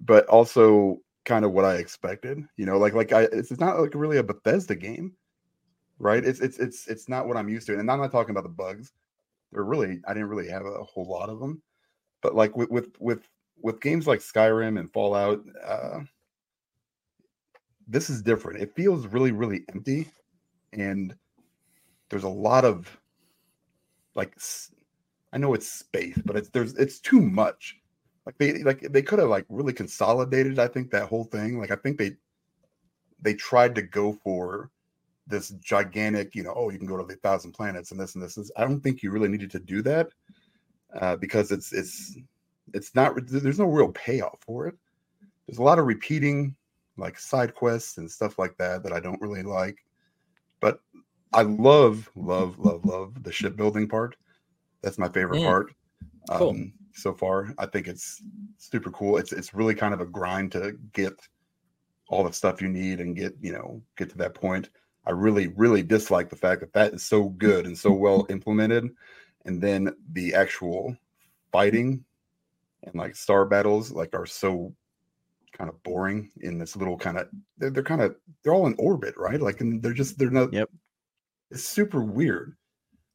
but 0.00 0.24
also 0.28 1.02
kind 1.26 1.44
of 1.44 1.52
what 1.52 1.66
I 1.66 1.74
expected. 1.74 2.42
You 2.56 2.64
know, 2.64 2.78
like 2.78 2.94
like 2.94 3.12
I 3.12 3.24
it's, 3.24 3.50
it's 3.50 3.60
not 3.60 3.78
like 3.78 3.94
really 3.94 4.16
a 4.16 4.22
Bethesda 4.22 4.74
game, 4.74 5.12
right? 5.98 6.24
It's 6.24 6.40
it's 6.40 6.58
it's 6.58 6.88
it's 6.88 7.10
not 7.10 7.28
what 7.28 7.36
I'm 7.36 7.50
used 7.50 7.66
to, 7.66 7.78
and 7.78 7.90
I'm 7.90 8.00
not 8.00 8.10
talking 8.10 8.30
about 8.30 8.44
the 8.44 8.48
bugs. 8.48 8.94
They're 9.52 9.64
really 9.64 10.00
I 10.08 10.14
didn't 10.14 10.30
really 10.30 10.48
have 10.48 10.64
a 10.64 10.82
whole 10.82 11.06
lot 11.06 11.28
of 11.28 11.40
them, 11.40 11.60
but 12.22 12.34
like 12.34 12.56
with 12.56 12.70
with 12.70 12.88
with 12.98 13.28
with 13.60 13.80
games 13.80 14.06
like 14.06 14.20
Skyrim 14.20 14.78
and 14.78 14.92
Fallout, 14.92 15.42
uh, 15.64 16.00
this 17.86 18.10
is 18.10 18.22
different. 18.22 18.62
It 18.62 18.74
feels 18.74 19.06
really 19.06 19.32
really 19.32 19.64
empty, 19.72 20.08
and 20.72 21.14
there's 22.10 22.24
a 22.24 22.28
lot 22.28 22.64
of 22.64 22.98
like 24.14 24.36
I 25.32 25.38
know 25.38 25.54
it's 25.54 25.68
space, 25.68 26.20
but 26.24 26.36
it's 26.36 26.48
there's 26.50 26.74
it's 26.74 27.00
too 27.00 27.20
much. 27.20 27.76
Like 28.24 28.38
they 28.38 28.62
like 28.62 28.80
they 28.80 29.02
could 29.02 29.18
have 29.18 29.28
like 29.28 29.46
really 29.48 29.72
consolidated. 29.72 30.58
I 30.58 30.68
think 30.68 30.90
that 30.90 31.08
whole 31.08 31.24
thing. 31.24 31.60
Like 31.60 31.70
I 31.70 31.76
think 31.76 31.98
they 31.98 32.16
they 33.20 33.34
tried 33.34 33.74
to 33.74 33.82
go 33.82 34.18
for 34.24 34.70
this 35.28 35.50
gigantic, 35.60 36.34
you 36.34 36.42
know, 36.42 36.54
oh, 36.56 36.70
you 36.70 36.78
can 36.78 36.86
go 36.86 36.96
to 36.96 37.04
the 37.04 37.16
thousand 37.16 37.52
planets 37.52 37.90
and 37.90 37.98
this 38.00 38.14
and 38.14 38.22
this. 38.22 38.38
I 38.56 38.62
don't 38.62 38.80
think 38.80 39.02
you 39.02 39.10
really 39.10 39.28
needed 39.28 39.50
to 39.52 39.58
do 39.58 39.82
that 39.82 40.08
uh, 41.00 41.16
because 41.16 41.52
it's 41.52 41.72
it's 41.72 42.16
it's 42.74 42.94
not. 42.94 43.14
There's 43.26 43.58
no 43.58 43.66
real 43.66 43.92
payoff 43.92 44.38
for 44.40 44.66
it. 44.66 44.74
There's 45.46 45.58
a 45.58 45.62
lot 45.62 45.78
of 45.78 45.86
repeating, 45.86 46.56
like 46.96 47.18
side 47.18 47.54
quests 47.54 47.98
and 47.98 48.10
stuff 48.10 48.38
like 48.38 48.56
that, 48.58 48.82
that 48.82 48.92
I 48.92 49.00
don't 49.00 49.20
really 49.20 49.42
like. 49.42 49.84
But 50.60 50.80
I 51.32 51.42
love, 51.42 52.10
love, 52.16 52.58
love, 52.58 52.84
love 52.84 53.22
the 53.22 53.32
shipbuilding 53.32 53.88
part. 53.88 54.16
That's 54.82 54.98
my 54.98 55.08
favorite 55.08 55.40
mm. 55.40 55.46
part. 55.46 55.74
Cool. 56.30 56.50
Um, 56.50 56.72
so 56.92 57.12
far, 57.12 57.54
I 57.58 57.66
think 57.66 57.88
it's 57.88 58.22
super 58.58 58.90
cool. 58.90 59.18
It's 59.18 59.32
it's 59.32 59.54
really 59.54 59.74
kind 59.74 59.94
of 59.94 60.00
a 60.00 60.06
grind 60.06 60.52
to 60.52 60.78
get 60.92 61.14
all 62.08 62.24
the 62.24 62.32
stuff 62.32 62.62
you 62.62 62.68
need 62.68 63.00
and 63.00 63.14
get 63.14 63.34
you 63.40 63.52
know 63.52 63.82
get 63.96 64.10
to 64.10 64.18
that 64.18 64.34
point. 64.34 64.70
I 65.06 65.10
really 65.10 65.48
really 65.48 65.82
dislike 65.82 66.30
the 66.30 66.36
fact 66.36 66.60
that 66.60 66.72
that 66.72 66.94
is 66.94 67.04
so 67.04 67.28
good 67.30 67.66
and 67.66 67.76
so 67.76 67.92
well 67.92 68.26
implemented, 68.30 68.88
and 69.46 69.62
then 69.62 69.94
the 70.12 70.34
actual 70.34 70.96
fighting 71.52 72.04
and 72.82 72.94
like 72.94 73.16
star 73.16 73.44
battles 73.44 73.90
like 73.90 74.14
are 74.14 74.26
so 74.26 74.74
kind 75.52 75.70
of 75.70 75.82
boring 75.82 76.30
in 76.42 76.58
this 76.58 76.76
little 76.76 76.98
kind 76.98 77.16
of 77.16 77.28
they're, 77.56 77.70
they're 77.70 77.82
kind 77.82 78.02
of 78.02 78.16
they're 78.42 78.52
all 78.52 78.66
in 78.66 78.74
orbit 78.78 79.14
right? 79.16 79.40
Like 79.40 79.60
and 79.60 79.82
they're 79.82 79.92
just 79.92 80.18
they're 80.18 80.30
not 80.30 80.52
yep. 80.52 80.68
It's 81.50 81.64
super 81.64 82.02
weird. 82.02 82.56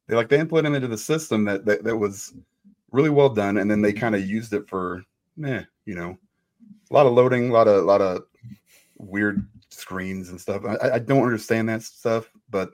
They 0.08 0.16
like 0.16 0.28
they 0.28 0.40
implemented 0.40 0.76
into 0.82 0.88
the 0.88 0.98
system 0.98 1.44
that 1.44 1.64
that, 1.66 1.84
that 1.84 1.96
was 1.96 2.34
really 2.90 3.10
well 3.10 3.28
done 3.28 3.58
and 3.58 3.70
then 3.70 3.80
they 3.80 3.92
kind 3.92 4.14
of 4.14 4.28
used 4.28 4.52
it 4.52 4.68
for 4.68 5.02
meh 5.36 5.62
you 5.86 5.94
know 5.94 6.18
a 6.90 6.94
lot 6.94 7.06
of 7.06 7.14
loading 7.14 7.48
a 7.48 7.52
lot 7.52 7.66
of 7.66 7.82
a 7.82 7.86
lot 7.86 8.02
of 8.02 8.24
weird 8.98 9.46
screens 9.70 10.28
and 10.28 10.38
stuff. 10.38 10.62
I, 10.66 10.90
I 10.92 10.98
don't 10.98 11.22
understand 11.22 11.68
that 11.68 11.82
stuff 11.82 12.30
but 12.50 12.72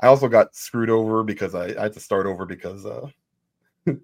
i 0.00 0.06
also 0.06 0.28
got 0.28 0.54
screwed 0.54 0.90
over 0.90 1.22
because 1.22 1.54
i, 1.54 1.66
I 1.66 1.82
had 1.82 1.92
to 1.94 2.00
start 2.00 2.26
over 2.26 2.44
because 2.44 2.86
uh 2.86 3.08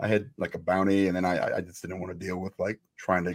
I 0.00 0.08
had 0.08 0.30
like 0.36 0.54
a 0.54 0.58
bounty, 0.58 1.06
and 1.06 1.16
then 1.16 1.24
I 1.24 1.56
I 1.56 1.60
just 1.60 1.82
didn't 1.82 2.00
want 2.00 2.12
to 2.12 2.26
deal 2.26 2.38
with 2.38 2.58
like 2.58 2.80
trying 2.96 3.24
to 3.24 3.34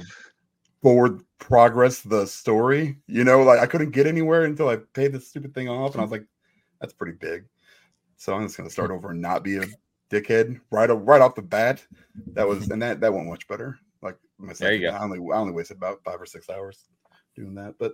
forward 0.82 1.22
progress 1.40 2.02
the 2.02 2.26
story. 2.26 2.98
You 3.08 3.24
know, 3.24 3.44
like 3.44 3.60
I 3.60 3.66
couldn't 3.66 3.92
get 3.92 4.08
anywhere 4.08 4.44
until 4.44 4.70
I 4.70 4.78
paid 4.94 5.14
this 5.14 5.28
stupid 5.28 5.54
thing 5.54 5.70
off, 5.70 5.94
and 5.94 6.02
I 6.02 6.04
was 6.04 6.12
like, 6.12 6.26
that's 6.82 6.94
pretty 6.94 7.18
big. 7.18 7.46
So 8.18 8.34
I'm 8.34 8.44
just 8.44 8.58
gonna 8.58 8.70
start 8.70 8.92
over 8.92 9.12
and 9.12 9.22
not 9.22 9.44
be 9.44 9.58
a 9.58 9.66
dickhead 10.12 10.60
right 10.72 10.90
right 10.90 11.22
off 11.22 11.36
the 11.36 11.42
bat. 11.42 11.86
That 12.34 12.48
was 12.48 12.70
and 12.70 12.82
that 12.82 13.00
that 13.00 13.14
went 13.14 13.28
much 13.28 13.48
better. 13.48 13.80
Like 14.02 14.18
my 14.38 14.54
there 14.54 14.74
you 14.74 14.82
go. 14.82 14.96
I 14.96 15.02
only 15.02 15.20
I 15.20 15.38
only 15.38 15.54
wasted 15.54 15.78
about 15.78 16.04
five 16.04 16.22
or 16.22 16.26
six 16.26 16.50
hours 16.50 16.90
doing 17.36 17.56
that, 17.56 17.76
but 17.80 17.94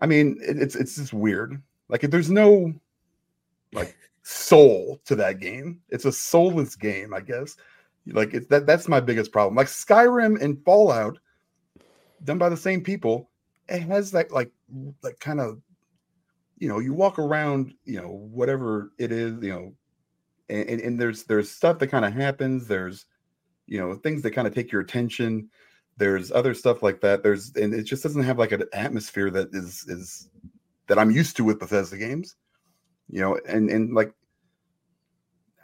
I 0.00 0.06
mean 0.06 0.38
it, 0.40 0.56
it's 0.58 0.76
it's 0.76 0.96
just 0.96 1.12
weird. 1.12 1.60
Like 1.92 2.00
there's 2.00 2.30
no 2.30 2.72
like 3.74 3.94
soul 4.22 4.98
to 5.04 5.14
that 5.16 5.40
game. 5.40 5.80
It's 5.90 6.06
a 6.06 6.12
soulless 6.12 6.74
game, 6.74 7.12
I 7.12 7.20
guess. 7.20 7.54
Like 8.06 8.32
it's 8.32 8.46
that 8.48 8.66
that's 8.66 8.88
my 8.88 8.98
biggest 8.98 9.30
problem. 9.30 9.54
Like 9.54 9.66
Skyrim 9.66 10.40
and 10.40 10.64
Fallout, 10.64 11.18
done 12.24 12.38
by 12.38 12.48
the 12.48 12.56
same 12.56 12.82
people, 12.82 13.28
it 13.68 13.82
has 13.82 14.10
that 14.12 14.32
like 14.32 14.50
like 15.02 15.20
kind 15.20 15.38
of 15.38 15.60
you 16.58 16.68
know, 16.68 16.78
you 16.78 16.94
walk 16.94 17.18
around, 17.18 17.74
you 17.84 18.00
know, 18.00 18.08
whatever 18.08 18.92
it 18.96 19.10
is, 19.12 19.34
you 19.42 19.50
know, 19.50 19.74
and, 20.48 20.80
and 20.80 20.98
there's 20.98 21.24
there's 21.24 21.50
stuff 21.50 21.78
that 21.80 21.88
kind 21.88 22.06
of 22.06 22.14
happens. 22.14 22.66
There's 22.66 23.04
you 23.66 23.78
know 23.78 23.96
things 23.96 24.22
that 24.22 24.30
kind 24.30 24.48
of 24.48 24.54
take 24.54 24.72
your 24.72 24.80
attention. 24.80 25.50
There's 25.98 26.32
other 26.32 26.54
stuff 26.54 26.82
like 26.82 27.02
that. 27.02 27.22
There's 27.22 27.52
and 27.56 27.74
it 27.74 27.82
just 27.82 28.02
doesn't 28.02 28.22
have 28.22 28.38
like 28.38 28.52
an 28.52 28.64
atmosphere 28.72 29.28
that 29.30 29.48
is 29.52 29.84
is 29.88 30.30
that 30.92 30.98
I'm 30.98 31.10
used 31.10 31.36
to 31.38 31.44
with 31.44 31.58
Bethesda 31.58 31.96
games 31.96 32.36
you 33.12 33.20
know, 33.20 33.38
and 33.46 33.70
and 33.70 33.94
like 33.94 34.12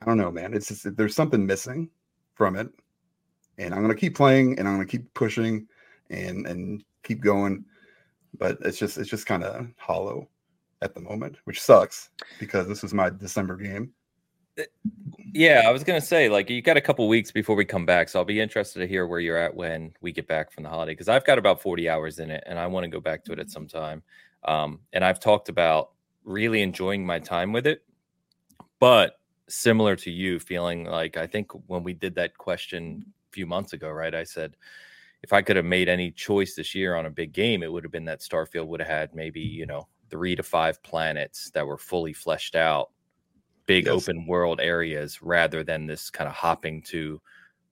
I 0.01 0.05
don't 0.05 0.19
know, 0.19 0.31
man. 0.31 0.55
It's 0.55 0.69
just 0.69 0.97
there's 0.97 1.17
something 1.17 1.45
missing 1.45 1.91
from 2.35 2.55
it, 2.55 2.69
and 3.57 3.75
I'm 3.75 3.81
gonna 3.81 3.95
keep 3.95 4.15
playing 4.15 4.59
and 4.59 4.69
I'm 4.69 4.75
gonna 4.75 4.87
keep 4.87 5.13
pushing 5.15 5.67
and 6.11 6.47
and 6.47 6.85
keep 7.03 7.21
going, 7.21 7.65
but 8.39 8.59
it's 8.61 8.79
just 8.79 8.99
it's 8.99 9.11
just 9.11 9.27
kind 9.27 9.43
of 9.43 9.67
hollow 9.77 10.29
at 10.83 10.95
the 10.95 11.01
moment, 11.01 11.37
which 11.45 11.61
sucks 11.61 12.11
because 12.39 12.69
this 12.69 12.85
is 12.85 12.95
my 12.95 13.11
December 13.11 13.57
game. 13.57 13.93
Eh, 14.59 14.65
yeah, 15.33 15.63
I 15.67 15.71
was 15.71 15.83
gonna 15.83 16.03
say 16.03 16.29
like 16.29 16.51
you 16.51 16.61
got 16.61 16.77
a 16.77 16.83
couple 16.83 17.09
weeks 17.09 17.33
before 17.33 17.57
we 17.57 17.65
come 17.65 17.87
back, 17.87 18.11
so 18.11 18.19
I'll 18.19 18.27
be 18.27 18.41
interested 18.41 18.81
to 18.81 18.87
hear 18.87 19.07
where 19.07 19.21
you're 19.21 19.39
at 19.39 19.55
when 19.55 19.95
we 20.03 20.13
get 20.13 20.29
back 20.29 20.53
from 20.53 20.65
the 20.65 20.71
holiday 20.71 20.93
because 20.93 21.09
I've 21.09 21.25
got 21.25 21.39
about 21.39 21.63
40 21.63 21.89
hours 21.89 22.19
in 22.19 22.31
it 22.31 22.45
and 22.47 22.59
I 22.59 22.67
want 22.67 22.85
to 22.85 22.91
go 22.91 23.01
back 23.01 23.25
to 23.25 23.33
it 23.33 23.39
at 23.39 23.51
some 23.51 23.67
time. 23.67 24.03
Um, 24.45 24.81
and 24.93 25.05
I've 25.05 25.21
talked 25.21 25.49
about 25.49 25.91
really 26.25 26.63
enjoying 26.63 27.05
my 27.05 27.19
time 27.19 27.53
with 27.53 27.67
it. 27.67 27.83
But 28.81 29.19
similar 29.49 29.97
to 29.97 30.11
you, 30.11 30.39
feeling 30.39 30.85
like 30.85 31.17
I 31.17 31.27
think 31.27 31.51
when 31.67 31.83
we 31.83 31.95
did 31.95 32.15
that 32.17 32.37
question 32.37 33.05
a 33.31 33.33
few 33.33 33.47
months 33.47 33.73
ago, 33.73 33.91
right? 33.91 34.15
I 34.15 34.25
said, 34.25 34.57
if 35.23 35.33
I 35.33 35.43
could 35.43 35.57
have 35.57 35.65
made 35.65 35.89
any 35.89 36.11
choice 36.11 36.55
this 36.55 36.75
year 36.75 36.95
on 36.95 37.07
a 37.07 37.11
big 37.11 37.33
game, 37.33 37.63
it 37.63 37.73
would 37.73 37.83
have 37.83 37.93
been 37.93 38.05
that 38.05 38.21
Starfield 38.21 38.67
would 38.69 38.81
have 38.81 38.89
had 38.89 39.15
maybe, 39.15 39.41
you 39.41 39.67
know, 39.67 39.89
three 40.11 40.37
to 40.37 40.43
five 40.43 40.83
planets 40.83 41.51
that 41.51 41.67
were 41.67 41.79
fully 41.79 42.13
fleshed 42.13 42.55
out, 42.55 42.91
big 43.67 43.87
yes. 43.87 43.95
open 43.95 44.27
world 44.27 44.61
areas 44.61 45.21
rather 45.21 45.65
than 45.65 45.87
this 45.87 46.09
kind 46.09 46.29
of 46.29 46.35
hopping 46.35 46.83
to 46.83 47.21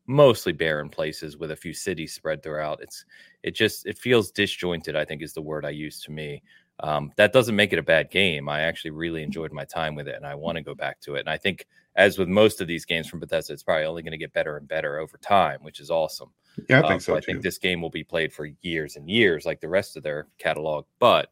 mostly 0.06 0.52
barren 0.52 0.88
places 0.88 1.36
with 1.36 1.50
a 1.50 1.56
few 1.56 1.72
cities 1.72 2.14
spread 2.14 2.42
throughout. 2.42 2.80
It's 2.82 3.04
it 3.42 3.54
just 3.54 3.86
it 3.86 3.98
feels 3.98 4.30
disjointed, 4.30 4.96
I 4.96 5.04
think 5.04 5.22
is 5.22 5.32
the 5.32 5.42
word 5.42 5.64
I 5.64 5.70
use 5.70 6.00
to 6.02 6.10
me. 6.10 6.42
Um, 6.80 7.12
that 7.16 7.32
doesn't 7.32 7.56
make 7.56 7.72
it 7.72 7.78
a 7.78 7.82
bad 7.82 8.10
game. 8.10 8.48
I 8.48 8.60
actually 8.62 8.90
really 8.90 9.22
enjoyed 9.22 9.52
my 9.52 9.64
time 9.64 9.94
with 9.94 10.08
it, 10.08 10.16
and 10.16 10.26
I 10.26 10.34
want 10.34 10.56
to 10.56 10.62
go 10.62 10.74
back 10.74 11.00
to 11.02 11.14
it. 11.14 11.20
And 11.20 11.30
I 11.30 11.38
think, 11.38 11.66
as 11.94 12.18
with 12.18 12.28
most 12.28 12.60
of 12.60 12.66
these 12.66 12.84
games 12.84 13.08
from 13.08 13.20
Bethesda, 13.20 13.54
it's 13.54 13.62
probably 13.62 13.86
only 13.86 14.02
going 14.02 14.12
to 14.12 14.18
get 14.18 14.34
better 14.34 14.58
and 14.58 14.68
better 14.68 14.98
over 14.98 15.16
time, 15.18 15.60
which 15.62 15.80
is 15.80 15.90
awesome. 15.90 16.30
Yeah, 16.68 16.80
I 16.80 16.82
think 16.82 16.92
um, 16.92 17.00
so. 17.00 17.16
I 17.16 17.20
think 17.20 17.42
this 17.42 17.58
game 17.58 17.80
will 17.80 17.90
be 17.90 18.04
played 18.04 18.32
for 18.32 18.50
years 18.60 18.96
and 18.96 19.08
years, 19.08 19.46
like 19.46 19.60
the 19.60 19.68
rest 19.68 19.96
of 19.96 20.02
their 20.02 20.26
catalog. 20.38 20.84
But 20.98 21.30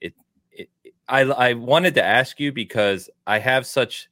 it, 0.00 0.14
it, 0.50 0.68
I, 1.08 1.20
I 1.20 1.52
wanted 1.54 1.94
to 1.94 2.04
ask 2.04 2.40
you 2.40 2.52
because 2.52 3.08
I 3.26 3.38
have 3.38 3.66
such, 3.66 4.08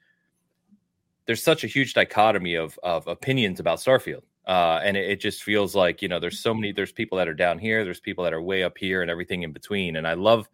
there's 1.28 1.42
such 1.42 1.62
a 1.62 1.68
huge 1.68 1.94
dichotomy 1.94 2.56
of 2.56 2.76
of 2.82 3.06
opinions 3.06 3.60
about 3.60 3.78
Starfield. 3.78 4.22
Uh, 4.46 4.80
and 4.82 4.96
it, 4.96 5.10
it, 5.10 5.20
just 5.20 5.42
feels 5.42 5.74
like 5.74 6.00
you 6.00 6.08
know 6.08 6.18
there's 6.18 6.40
so 6.40 6.54
many 6.54 6.72
there's 6.72 6.90
people 6.90 7.18
that 7.18 7.28
are 7.28 7.34
down 7.34 7.58
here 7.58 7.84
there's 7.84 8.00
people 8.00 8.24
that 8.24 8.32
are 8.32 8.40
way 8.40 8.62
up 8.62 8.78
here 8.78 9.02
and 9.02 9.10
everything 9.10 9.42
in 9.42 9.52
between 9.52 9.96
and 9.96 10.08
i 10.08 10.14
love 10.14 10.48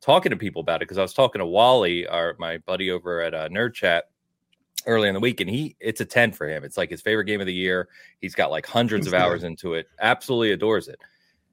talking 0.00 0.30
to 0.30 0.36
people 0.36 0.60
about 0.60 0.76
it 0.76 0.86
because 0.86 0.98
i 0.98 1.02
was 1.02 1.12
talking 1.12 1.40
to 1.40 1.46
wally 1.46 2.06
our 2.06 2.36
my 2.38 2.58
buddy 2.58 2.92
over 2.92 3.20
at 3.20 3.34
uh, 3.34 3.48
nerd 3.48 3.74
chat 3.74 4.04
early 4.86 5.08
in 5.08 5.14
the 5.14 5.20
week 5.20 5.40
and 5.40 5.50
he 5.50 5.74
it's 5.80 6.00
a 6.00 6.04
10 6.04 6.32
for 6.32 6.48
him. 6.48 6.64
It's 6.64 6.76
like 6.76 6.90
his 6.90 7.02
favorite 7.02 7.24
game 7.24 7.40
of 7.40 7.46
the 7.46 7.52
year. 7.52 7.88
He's 8.20 8.34
got 8.34 8.50
like 8.50 8.66
hundreds 8.66 9.06
of 9.06 9.14
hours 9.14 9.42
into 9.42 9.74
it 9.74 9.88
absolutely 10.00 10.52
adores 10.52 10.88
it 10.88 11.00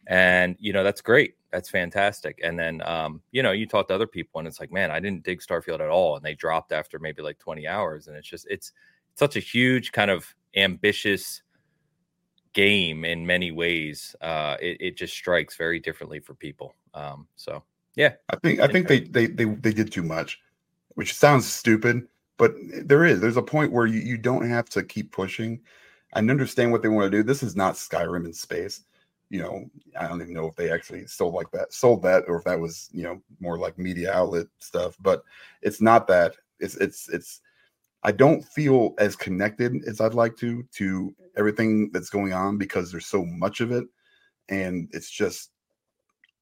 and 0.08 0.56
you 0.60 0.74
know 0.74 0.84
that's 0.84 1.02
great 1.02 1.36
that's 1.52 1.70
fantastic 1.70 2.40
and 2.44 2.58
then 2.58 2.82
um 2.86 3.22
you 3.32 3.44
know 3.44 3.52
you 3.52 3.66
talk 3.66 3.88
to 3.88 3.94
other 3.94 4.08
people 4.08 4.40
and 4.40 4.48
it's 4.48 4.60
like 4.60 4.72
man 4.72 4.90
i 4.90 5.00
didn't 5.00 5.24
dig 5.24 5.40
starfield 5.40 5.80
at 5.80 5.90
all 5.90 6.16
and 6.16 6.26
they 6.26 6.34
dropped 6.34 6.72
after 6.72 6.98
maybe 6.98 7.22
like 7.22 7.38
20 7.40 7.68
hours 7.68 8.08
and 8.08 8.16
it's 8.16 8.28
just 8.28 8.48
it's 8.50 8.72
such 9.16 9.36
a 9.36 9.40
huge 9.40 9.92
kind 9.92 10.12
of 10.12 10.34
ambitious 10.56 11.42
game 12.58 13.06
in 13.06 13.26
many 13.26 13.52
ways, 13.52 14.16
uh, 14.22 14.58
it, 14.60 14.78
it 14.80 14.98
just 14.98 15.14
strikes 15.14 15.56
very 15.56 15.80
differently 15.80 16.20
for 16.20 16.34
people. 16.34 16.76
Um, 16.96 17.28
so 17.36 17.64
yeah, 17.96 18.14
I 18.30 18.36
think 18.38 18.60
I 18.60 18.68
think 18.68 18.88
they, 18.88 19.02
they 19.02 19.28
they 19.28 19.46
they 19.46 19.72
did 19.72 19.92
too 19.92 20.04
much, 20.04 20.42
which 20.96 21.14
sounds 21.14 21.46
stupid, 21.46 22.08
but 22.38 22.56
there 22.84 23.06
is 23.06 23.22
there's 23.22 23.38
a 23.38 23.44
point 23.44 23.72
where 23.72 23.86
you, 23.86 24.00
you 24.00 24.18
don't 24.18 24.50
have 24.50 24.70
to 24.70 24.84
keep 24.84 25.12
pushing 25.12 25.62
and 26.14 26.32
understand 26.32 26.72
what 26.72 26.82
they 26.82 26.90
want 26.90 27.12
to 27.12 27.18
do. 27.18 27.24
This 27.24 27.44
is 27.44 27.56
not 27.56 27.76
Skyrim 27.76 28.26
in 28.26 28.34
space. 28.34 28.82
You 29.30 29.42
know, 29.42 29.66
I 30.00 30.08
don't 30.08 30.22
even 30.22 30.34
know 30.34 30.48
if 30.48 30.56
they 30.56 30.72
actually 30.72 31.06
sold 31.08 31.34
like 31.34 31.52
that, 31.52 31.74
sold 31.74 32.02
that, 32.04 32.24
or 32.28 32.38
if 32.38 32.46
that 32.46 32.60
was 32.60 32.90
you 32.92 33.04
know 33.04 33.22
more 33.40 33.58
like 33.58 33.78
media 33.78 34.14
outlet 34.14 34.48
stuff. 34.60 34.96
But 35.02 35.24
it's 35.62 35.82
not 35.82 36.08
that. 36.08 36.36
It's 36.60 36.76
it's 36.76 37.10
it's 37.10 37.42
I 38.04 38.12
don't 38.12 38.46
feel 38.46 38.94
as 39.00 39.16
connected 39.16 39.84
as 39.88 40.00
I'd 40.00 40.14
like 40.14 40.38
to 40.38 40.64
to 40.76 41.14
everything 41.36 41.92
that's 41.92 42.10
going 42.10 42.34
on 42.34 42.58
because 42.58 42.92
there's 42.92 43.08
so 43.08 43.26
much 43.26 43.60
of 43.60 43.72
it 43.72 43.86
and 44.50 44.90
it's 44.92 45.10
just 45.10 45.52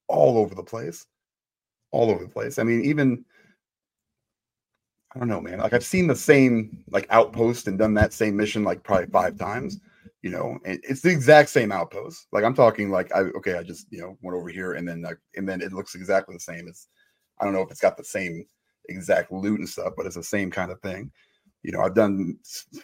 all 0.07 0.37
over 0.37 0.55
the 0.55 0.63
place. 0.63 1.05
All 1.91 2.11
over 2.11 2.23
the 2.23 2.29
place. 2.29 2.59
I 2.59 2.63
mean, 2.63 2.83
even 2.83 3.23
I 5.13 5.19
don't 5.19 5.29
know, 5.29 5.41
man. 5.41 5.59
Like 5.59 5.73
I've 5.73 5.85
seen 5.85 6.07
the 6.07 6.15
same 6.15 6.83
like 6.89 7.07
outpost 7.09 7.67
and 7.67 7.79
done 7.79 7.93
that 7.93 8.13
same 8.13 8.35
mission 8.35 8.63
like 8.63 8.83
probably 8.83 9.07
five 9.07 9.37
times. 9.37 9.79
You 10.25 10.31
know, 10.31 10.57
and 10.65 10.79
it's 10.81 11.01
the 11.01 11.11
exact 11.11 11.49
same 11.49 11.71
outpost. 11.71 12.25
Like 12.31 12.43
I'm 12.43 12.55
talking 12.55 12.89
like 12.89 13.13
I 13.13 13.19
okay, 13.37 13.57
I 13.59 13.63
just 13.63 13.85
you 13.91 13.99
know 13.99 14.17
went 14.23 14.35
over 14.35 14.49
here 14.49 14.73
and 14.73 14.87
then 14.87 15.03
like 15.03 15.19
and 15.35 15.47
then 15.47 15.61
it 15.61 15.71
looks 15.71 15.93
exactly 15.93 16.35
the 16.35 16.39
same. 16.39 16.67
It's 16.67 16.87
I 17.39 17.45
don't 17.45 17.53
know 17.53 17.61
if 17.61 17.69
it's 17.69 17.79
got 17.79 17.95
the 17.95 18.03
same 18.03 18.45
exact 18.89 19.31
loot 19.31 19.59
and 19.59 19.69
stuff, 19.69 19.93
but 19.95 20.07
it's 20.07 20.15
the 20.15 20.23
same 20.23 20.49
kind 20.49 20.71
of 20.71 20.81
thing 20.81 21.11
you 21.65 21.71
know, 21.71 21.81
I've 21.81 21.95
done 21.95 22.37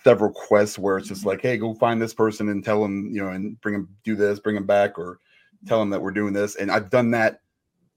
several 0.03 0.31
quests 0.31 0.79
where 0.79 0.97
it's 0.97 1.07
just 1.07 1.21
mm-hmm. 1.21 1.29
like, 1.29 1.41
hey, 1.43 1.55
go 1.55 1.75
find 1.75 2.01
this 2.01 2.15
person 2.15 2.49
and 2.49 2.65
tell 2.65 2.81
them, 2.81 3.11
you 3.13 3.23
know, 3.23 3.29
and 3.29 3.61
bring 3.61 3.75
them, 3.75 3.95
do 4.03 4.15
this, 4.15 4.39
bring 4.39 4.55
them 4.55 4.65
back, 4.65 4.97
or 4.97 5.19
tell 5.67 5.79
them 5.79 5.91
that 5.91 6.01
we're 6.01 6.09
doing 6.09 6.33
this. 6.33 6.55
And 6.55 6.71
I've 6.71 6.89
done 6.89 7.11
that 7.11 7.41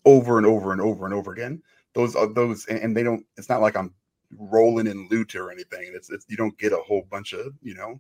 over 0.05 0.37
and 0.37 0.47
over 0.47 0.73
and 0.73 0.83
over 0.83 1.07
and 1.07 1.15
over 1.15 1.33
again. 1.33 1.63
those 1.95 2.15
are 2.15 2.27
those, 2.27 2.67
and, 2.67 2.79
and 2.81 2.95
they 2.95 3.03
don't. 3.03 3.25
It's 3.39 3.49
not 3.49 3.63
like 3.63 3.79
I'm 3.79 3.95
rolling 4.39 4.87
in 4.87 5.09
loot 5.11 5.35
or 5.35 5.51
anything. 5.51 5.91
It's, 5.95 6.11
it's 6.11 6.27
you 6.29 6.37
don't 6.37 6.59
get 6.59 6.75
a 6.75 6.83
whole 6.87 7.07
bunch 7.11 7.33
of 7.33 7.55
you 7.63 7.75
know. 7.75 7.99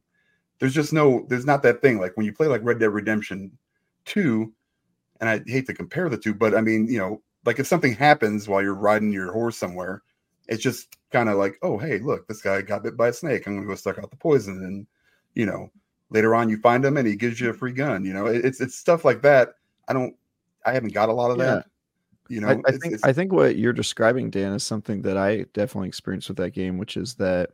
There's 0.58 0.74
just 0.74 0.92
no. 0.92 1.26
There's 1.28 1.46
not 1.46 1.62
that 1.64 1.82
thing 1.82 1.98
like 1.98 2.16
when 2.16 2.26
you 2.26 2.32
play 2.32 2.46
like 2.46 2.62
Red 2.64 2.78
Dead 2.78 2.90
Redemption 2.92 3.50
Two, 4.04 4.52
and 5.20 5.28
I 5.28 5.40
hate 5.46 5.66
to 5.66 5.74
compare 5.74 6.08
the 6.08 6.16
two, 6.18 6.34
but 6.34 6.54
I 6.54 6.60
mean 6.60 6.86
you 6.88 6.98
know 6.98 7.22
like 7.44 7.58
if 7.58 7.66
something 7.66 7.94
happens 7.94 8.48
while 8.48 8.62
you're 8.62 8.74
riding 8.74 9.12
your 9.12 9.32
horse 9.32 9.56
somewhere, 9.56 10.02
it's 10.48 10.62
just 10.62 10.96
kind 11.10 11.28
of 11.28 11.36
like 11.36 11.58
oh 11.62 11.78
hey 11.78 11.98
look 11.98 12.26
this 12.28 12.42
guy 12.42 12.60
got 12.62 12.82
bit 12.82 12.96
by 12.96 13.08
a 13.08 13.12
snake. 13.12 13.46
I'm 13.46 13.54
gonna 13.56 13.66
go 13.66 13.74
suck 13.74 13.98
out 13.98 14.10
the 14.10 14.16
poison 14.16 14.64
and 14.64 14.86
you 15.34 15.46
know 15.46 15.70
later 16.10 16.34
on 16.34 16.48
you 16.48 16.58
find 16.58 16.84
him 16.84 16.96
and 16.96 17.06
he 17.06 17.16
gives 17.16 17.40
you 17.40 17.50
a 17.50 17.54
free 17.54 17.72
gun. 17.72 18.04
You 18.04 18.12
know 18.14 18.26
it's 18.26 18.60
it's 18.60 18.76
stuff 18.76 19.04
like 19.04 19.22
that. 19.22 19.54
I 19.88 19.92
don't. 19.92 20.14
I 20.64 20.72
haven't 20.72 20.94
got 20.94 21.08
a 21.10 21.12
lot 21.12 21.30
of 21.30 21.38
Yeah. 21.38 21.44
that. 21.56 21.66
You 22.30 22.40
know, 22.40 22.48
I, 22.48 22.52
I 22.52 22.54
it's- 22.54 22.78
think 22.78 22.94
it's- 22.94 23.04
I 23.04 23.12
think 23.12 23.32
what 23.32 23.56
you're 23.56 23.74
describing, 23.74 24.30
Dan, 24.30 24.52
is 24.54 24.62
something 24.62 25.02
that 25.02 25.18
I 25.18 25.44
definitely 25.52 25.88
experienced 25.88 26.28
with 26.28 26.38
that 26.38 26.52
game, 26.54 26.78
which 26.78 26.96
is 26.96 27.14
that 27.16 27.50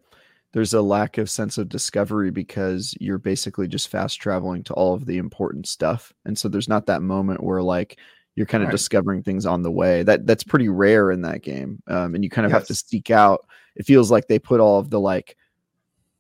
there's 0.52 0.74
a 0.74 0.82
lack 0.82 1.18
of 1.18 1.30
sense 1.30 1.58
of 1.58 1.68
discovery 1.68 2.30
because 2.30 2.94
you're 3.00 3.18
basically 3.18 3.68
just 3.68 3.88
fast 3.88 4.20
traveling 4.20 4.64
to 4.64 4.74
all 4.74 4.94
of 4.94 5.06
the 5.06 5.18
important 5.18 5.66
stuff, 5.68 6.12
and 6.24 6.36
so 6.38 6.48
there's 6.48 6.68
not 6.68 6.86
that 6.86 7.02
moment 7.02 7.42
where 7.42 7.62
like 7.62 7.98
you're 8.36 8.46
kind 8.46 8.62
of 8.64 8.68
Right. 8.68 8.72
discovering 8.72 9.22
things 9.22 9.46
on 9.46 9.62
the 9.62 9.70
way. 9.70 10.02
That 10.02 10.26
that's 10.26 10.44
pretty 10.44 10.68
rare 10.68 11.10
in 11.12 11.22
that 11.22 11.42
game, 11.42 11.82
um, 11.88 12.14
and 12.14 12.24
you 12.24 12.30
kind 12.30 12.46
of 12.46 12.52
have 12.52 12.66
to 12.66 12.72
Yes. 12.72 12.84
seek 12.86 13.10
out. 13.10 13.46
It 13.76 13.86
feels 13.86 14.10
like 14.10 14.28
they 14.28 14.38
put 14.38 14.60
all 14.60 14.78
of 14.78 14.90
the 14.90 15.00
like 15.00 15.36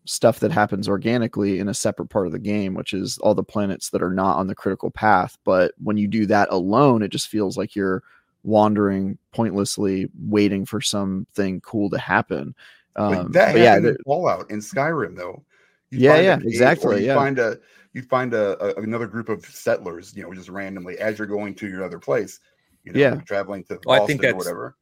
stuff 0.06 0.40
that 0.40 0.50
happens 0.50 0.88
organically 0.88 1.58
in 1.60 1.68
a 1.68 1.74
separate 1.74 2.06
part 2.08 2.26
of 2.26 2.32
the 2.32 2.38
game, 2.38 2.74
which 2.74 2.92
is 2.94 3.18
all 3.18 3.34
the 3.34 3.44
planets 3.44 3.90
that 3.90 4.02
are 4.02 4.12
not 4.12 4.36
on 4.38 4.46
the 4.46 4.54
critical 4.54 4.90
path. 4.90 5.36
But 5.44 5.72
when 5.78 5.96
you 5.96 6.08
do 6.08 6.26
that 6.26 6.48
alone, 6.50 7.02
it 7.02 7.08
just 7.12 7.28
feels 7.28 7.56
like 7.56 7.76
you're 7.76 8.02
wandering 8.42 9.18
pointlessly, 9.32 10.08
waiting 10.18 10.64
for 10.64 10.80
something 10.80 11.60
cool 11.60 11.90
to 11.90 11.98
happen. 11.98 12.54
Like 12.96 13.18
Um, 13.18 13.32
that 13.32 13.52
but 13.52 13.58
yeah, 13.60 13.64
happened 13.70 13.84
there- 13.86 13.92
in 13.92 13.98
Fallout 14.04 14.50
in 14.50 14.58
Skyrim 14.60 15.16
though. 15.16 15.42
You'd 15.90 16.02
Yeah, 16.02 16.20
yeah, 16.20 16.38
exactly, 16.42 16.96
Or 16.96 16.98
you 16.98 17.06
yeah. 17.06 17.14
find 17.14 17.38
a 17.38 17.58
you 17.92 18.02
find 18.02 18.32
a, 18.34 18.78
a 18.78 18.82
another 18.82 19.06
group 19.08 19.28
of 19.28 19.44
settlers, 19.46 20.14
you 20.16 20.22
know, 20.22 20.32
just 20.32 20.48
randomly 20.48 20.98
as 20.98 21.18
you're 21.18 21.26
going 21.26 21.54
to 21.56 21.68
your 21.68 21.82
other 21.84 21.98
place. 21.98 22.38
You 22.84 22.92
know, 22.92 23.00
Yeah. 23.00 23.14
traveling 23.26 23.64
to 23.64 23.78
Well, 23.84 23.96
I 23.96 23.98
Boston 24.00 24.06
think 24.06 24.20
or 24.20 24.26
that's- 24.28 24.38
whatever. 24.44 24.76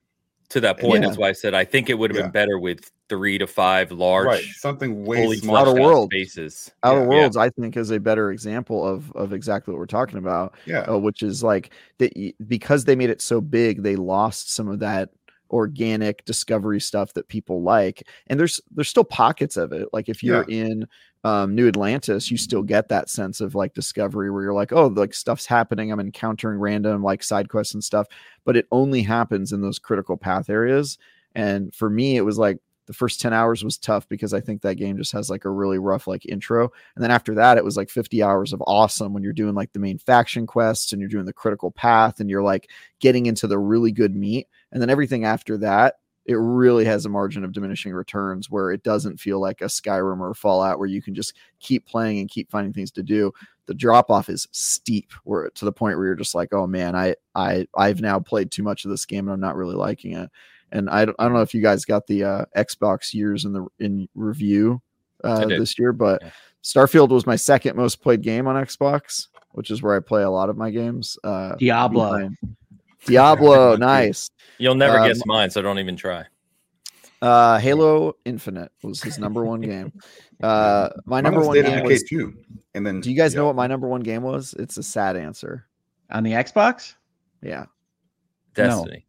To 0.50 0.60
that 0.60 0.78
point, 0.80 1.02
Yeah. 1.02 1.08
that's 1.08 1.18
why 1.18 1.28
I 1.28 1.32
said 1.32 1.52
I 1.52 1.64
think 1.66 1.90
it 1.90 1.94
would 1.98 2.10
have 2.10 2.16
Yeah. 2.16 2.22
been 2.22 2.30
better 2.32 2.58
with 2.58 2.90
three 3.10 3.36
to 3.36 3.46
five 3.46 3.92
large, 3.92 4.26
Right, 4.26 4.44
something 4.56 5.04
way 5.04 5.22
fully 5.24 5.36
smaller. 5.38 5.58
Outer 5.60 5.70
fleshed 5.72 5.82
out 5.82 5.86
Worlds. 5.86 6.10
spaces. 6.14 6.70
Outer 6.82 7.00
Yeah. 7.02 7.06
Worlds, 7.06 7.36
I 7.36 7.50
think, 7.50 7.76
is 7.76 7.90
a 7.90 8.00
better 8.00 8.30
example 8.30 8.86
of 8.86 9.12
of 9.12 9.34
exactly 9.34 9.72
what 9.72 9.78
we're 9.78 9.84
talking 9.86 10.18
about. 10.18 10.54
Yeah, 10.64 10.80
uh, 10.90 10.96
which 10.96 11.22
is 11.22 11.42
like 11.42 11.70
that 11.98 12.12
because 12.46 12.84
they 12.86 12.96
made 12.96 13.10
it 13.10 13.20
so 13.20 13.42
big, 13.42 13.82
they 13.82 13.96
lost 13.96 14.54
some 14.54 14.68
of 14.68 14.78
that 14.78 15.10
organic 15.50 16.24
discovery 16.24 16.80
stuff 16.80 17.12
that 17.14 17.28
people 17.28 17.62
like. 17.62 18.06
And 18.26 18.38
there's 18.38 18.60
there's 18.70 18.88
still 18.88 19.04
pockets 19.04 19.56
of 19.56 19.72
it. 19.72 19.88
Like 19.92 20.08
if 20.08 20.22
you're 20.22 20.42
in 20.48 20.86
um, 21.24 21.54
New 21.54 21.68
Atlantis, 21.68 22.30
you 22.30 22.36
still 22.36 22.62
get 22.62 22.88
that 22.88 23.10
sense 23.10 23.40
of 23.40 23.54
like 23.54 23.74
discovery 23.74 24.30
where 24.30 24.42
you're 24.42 24.52
like, 24.52 24.72
oh, 24.72 24.86
like 24.86 25.14
stuff's 25.14 25.46
happening. 25.46 25.90
I'm 25.90 26.00
encountering 26.00 26.58
random 26.58 27.02
like 27.02 27.22
side 27.22 27.48
quests 27.48 27.74
and 27.74 27.82
stuff, 27.82 28.06
but 28.44 28.56
it 28.56 28.66
only 28.70 29.02
happens 29.02 29.52
in 29.52 29.60
those 29.60 29.78
critical 29.78 30.16
path 30.16 30.48
areas. 30.48 30.98
And 31.34 31.74
for 31.74 31.90
me, 31.90 32.16
it 32.16 32.22
was 32.22 32.38
like 32.38 32.58
the 32.88 32.94
first 32.94 33.20
10 33.20 33.34
hours 33.34 33.62
was 33.62 33.76
tough 33.76 34.08
because 34.08 34.32
I 34.32 34.40
think 34.40 34.62
that 34.62 34.76
game 34.76 34.96
just 34.96 35.12
has 35.12 35.28
like 35.28 35.44
a 35.44 35.50
really 35.50 35.78
rough 35.78 36.06
like 36.06 36.24
intro. 36.24 36.72
And 36.96 37.04
then 37.04 37.10
after 37.10 37.34
that, 37.34 37.58
it 37.58 37.64
was 37.64 37.76
like 37.76 37.90
50 37.90 38.22
hours 38.22 38.54
of 38.54 38.62
awesome 38.66 39.12
when 39.12 39.22
you're 39.22 39.34
doing 39.34 39.54
like 39.54 39.72
the 39.74 39.78
main 39.78 39.98
faction 39.98 40.46
quests 40.46 40.92
and 40.92 41.00
you're 41.00 41.10
doing 41.10 41.26
the 41.26 41.32
critical 41.34 41.70
path 41.70 42.18
and 42.18 42.30
you're 42.30 42.42
like 42.42 42.70
getting 42.98 43.26
into 43.26 43.46
the 43.46 43.58
really 43.58 43.92
good 43.92 44.16
meat. 44.16 44.48
And 44.72 44.80
then 44.82 44.90
everything 44.90 45.24
after 45.24 45.56
that, 45.58 45.96
it 46.26 46.34
really 46.34 46.84
has 46.84 47.06
a 47.06 47.08
margin 47.08 47.42
of 47.42 47.52
diminishing 47.52 47.92
returns 47.92 48.50
where 48.50 48.70
it 48.70 48.82
doesn't 48.82 49.18
feel 49.18 49.40
like 49.40 49.62
a 49.62 49.64
Skyrim 49.64 50.20
or 50.20 50.30
a 50.30 50.34
Fallout 50.34 50.78
where 50.78 50.86
you 50.88 51.00
can 51.00 51.14
just 51.14 51.32
keep 51.58 51.86
playing 51.86 52.18
and 52.18 52.28
keep 52.28 52.50
finding 52.50 52.72
things 52.74 52.90
to 52.92 53.02
do. 53.02 53.32
The 53.64 53.72
drop 53.72 54.10
off 54.10 54.28
is 54.28 54.46
steep 54.52 55.12
where 55.24 55.48
to 55.48 55.64
the 55.64 55.72
point 55.72 55.96
where 55.96 56.06
you're 56.06 56.14
just 56.14 56.34
like, 56.34 56.52
oh 56.52 56.66
man, 56.66 56.94
I 56.94 57.14
I 57.34 57.66
I've 57.74 58.02
now 58.02 58.18
played 58.18 58.50
too 58.50 58.62
much 58.62 58.84
of 58.84 58.90
this 58.90 59.06
game 59.06 59.26
and 59.26 59.32
I'm 59.32 59.40
not 59.40 59.56
really 59.56 59.74
liking 59.74 60.12
it. 60.12 60.30
And 60.70 60.90
I 60.90 61.06
don't, 61.06 61.16
I 61.18 61.24
don't 61.24 61.32
know 61.32 61.40
if 61.40 61.54
you 61.54 61.62
guys 61.62 61.86
got 61.86 62.06
the 62.06 62.24
uh, 62.24 62.44
Xbox 62.54 63.14
years 63.14 63.46
in 63.46 63.54
the 63.54 63.66
in 63.78 64.06
review 64.14 64.82
uh, 65.24 65.46
this 65.46 65.78
year, 65.78 65.94
but 65.94 66.20
Yeah. 66.22 66.30
Starfield 66.62 67.08
was 67.08 67.26
my 67.26 67.36
second 67.36 67.74
most 67.76 68.02
played 68.02 68.20
game 68.20 68.46
on 68.46 68.62
Xbox, 68.62 69.28
which 69.52 69.70
is 69.70 69.82
where 69.82 69.96
I 69.96 70.00
play 70.00 70.24
a 70.24 70.30
lot 70.30 70.50
of 70.50 70.58
my 70.58 70.70
games. 70.70 71.16
Uh, 71.24 71.54
Diablo. 71.56 72.12
behind- 72.12 72.36
Diablo, 73.06 73.76
nice. 73.78 74.30
You'll 74.58 74.74
never 74.74 74.98
Um, 74.98 75.08
guess 75.08 75.20
mine, 75.26 75.50
so 75.50 75.62
don't 75.62 75.78
even 75.78 75.96
try. 75.96 76.24
Uh, 77.20 77.58
Halo 77.58 78.14
Infinite 78.24 78.70
was 78.82 79.02
his 79.02 79.18
number 79.18 79.44
one 79.44 79.60
game. 79.60 79.92
Uh, 80.42 80.90
my 81.04 81.20
number 81.20 81.40
one 81.40 81.60
game 81.60 81.84
was. 81.84 82.02
too. 82.04 82.34
And 82.74 82.86
then 82.86 83.00
Do 83.00 83.10
you 83.10 83.16
guys 83.16 83.34
yeah. 83.34 83.40
know 83.40 83.46
what 83.46 83.56
my 83.56 83.66
number 83.66 83.88
one 83.88 84.02
game 84.02 84.22
was? 84.22 84.54
It's 84.58 84.76
a 84.76 84.82
sad 84.82 85.16
answer. 85.16 85.66
on 86.10 86.22
the 86.22 86.32
Xbox. 86.32 86.94
Yeah, 87.42 87.66
No. 88.56 88.64
Destiny. 88.84 89.04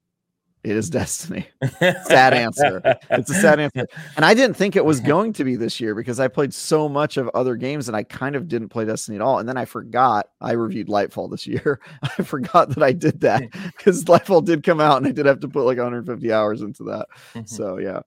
It 0.64 0.76
is 0.76 0.90
Destiny. 0.90 1.48
Sad 1.80 2.34
answer. 2.34 2.82
It's 3.12 3.30
a 3.30 3.34
sad 3.34 3.60
answer. 3.62 3.88
And 4.18 4.26
I 4.26 4.34
didn't 4.34 4.58
think 4.58 4.76
it 4.76 4.84
was 4.84 5.00
going 5.14 5.32
to 5.34 5.46
be 5.46 5.56
this 5.56 5.80
year 5.80 5.96
because 5.96 6.20
I 6.20 6.28
played 6.28 6.54
so 6.54 6.90
much 6.90 7.16
of 7.16 7.30
other 7.30 7.56
games 7.56 7.88
and 7.88 7.96
I 7.96 8.04
kind 8.04 8.36
of 8.36 8.50
didn't 8.50 8.70
play 8.70 8.84
Destiny 8.84 9.16
at 9.16 9.22
all. 9.22 9.40
And 9.40 9.48
then 9.48 9.56
I 9.58 9.64
forgot 9.64 10.28
I 10.42 10.52
reviewed 10.52 10.88
Lightfall 10.88 11.32
this 11.32 11.48
year. 11.48 11.80
I 12.04 12.24
forgot 12.24 12.70
that 12.70 12.84
I 12.84 12.92
did 12.92 13.22
that 13.22 13.44
because 13.52 14.04
Lightfall 14.04 14.44
did 14.44 14.64
come 14.64 14.82
out 14.82 14.98
and 14.98 15.08
I 15.08 15.12
did 15.12 15.26
have 15.26 15.40
to 15.42 15.48
put 15.48 15.64
like 15.66 15.78
150 15.78 16.32
hours 16.34 16.62
into 16.62 16.84
that. 16.84 17.08
Mhm. 17.34 17.48
So 17.48 17.78
yeah. 17.78 18.02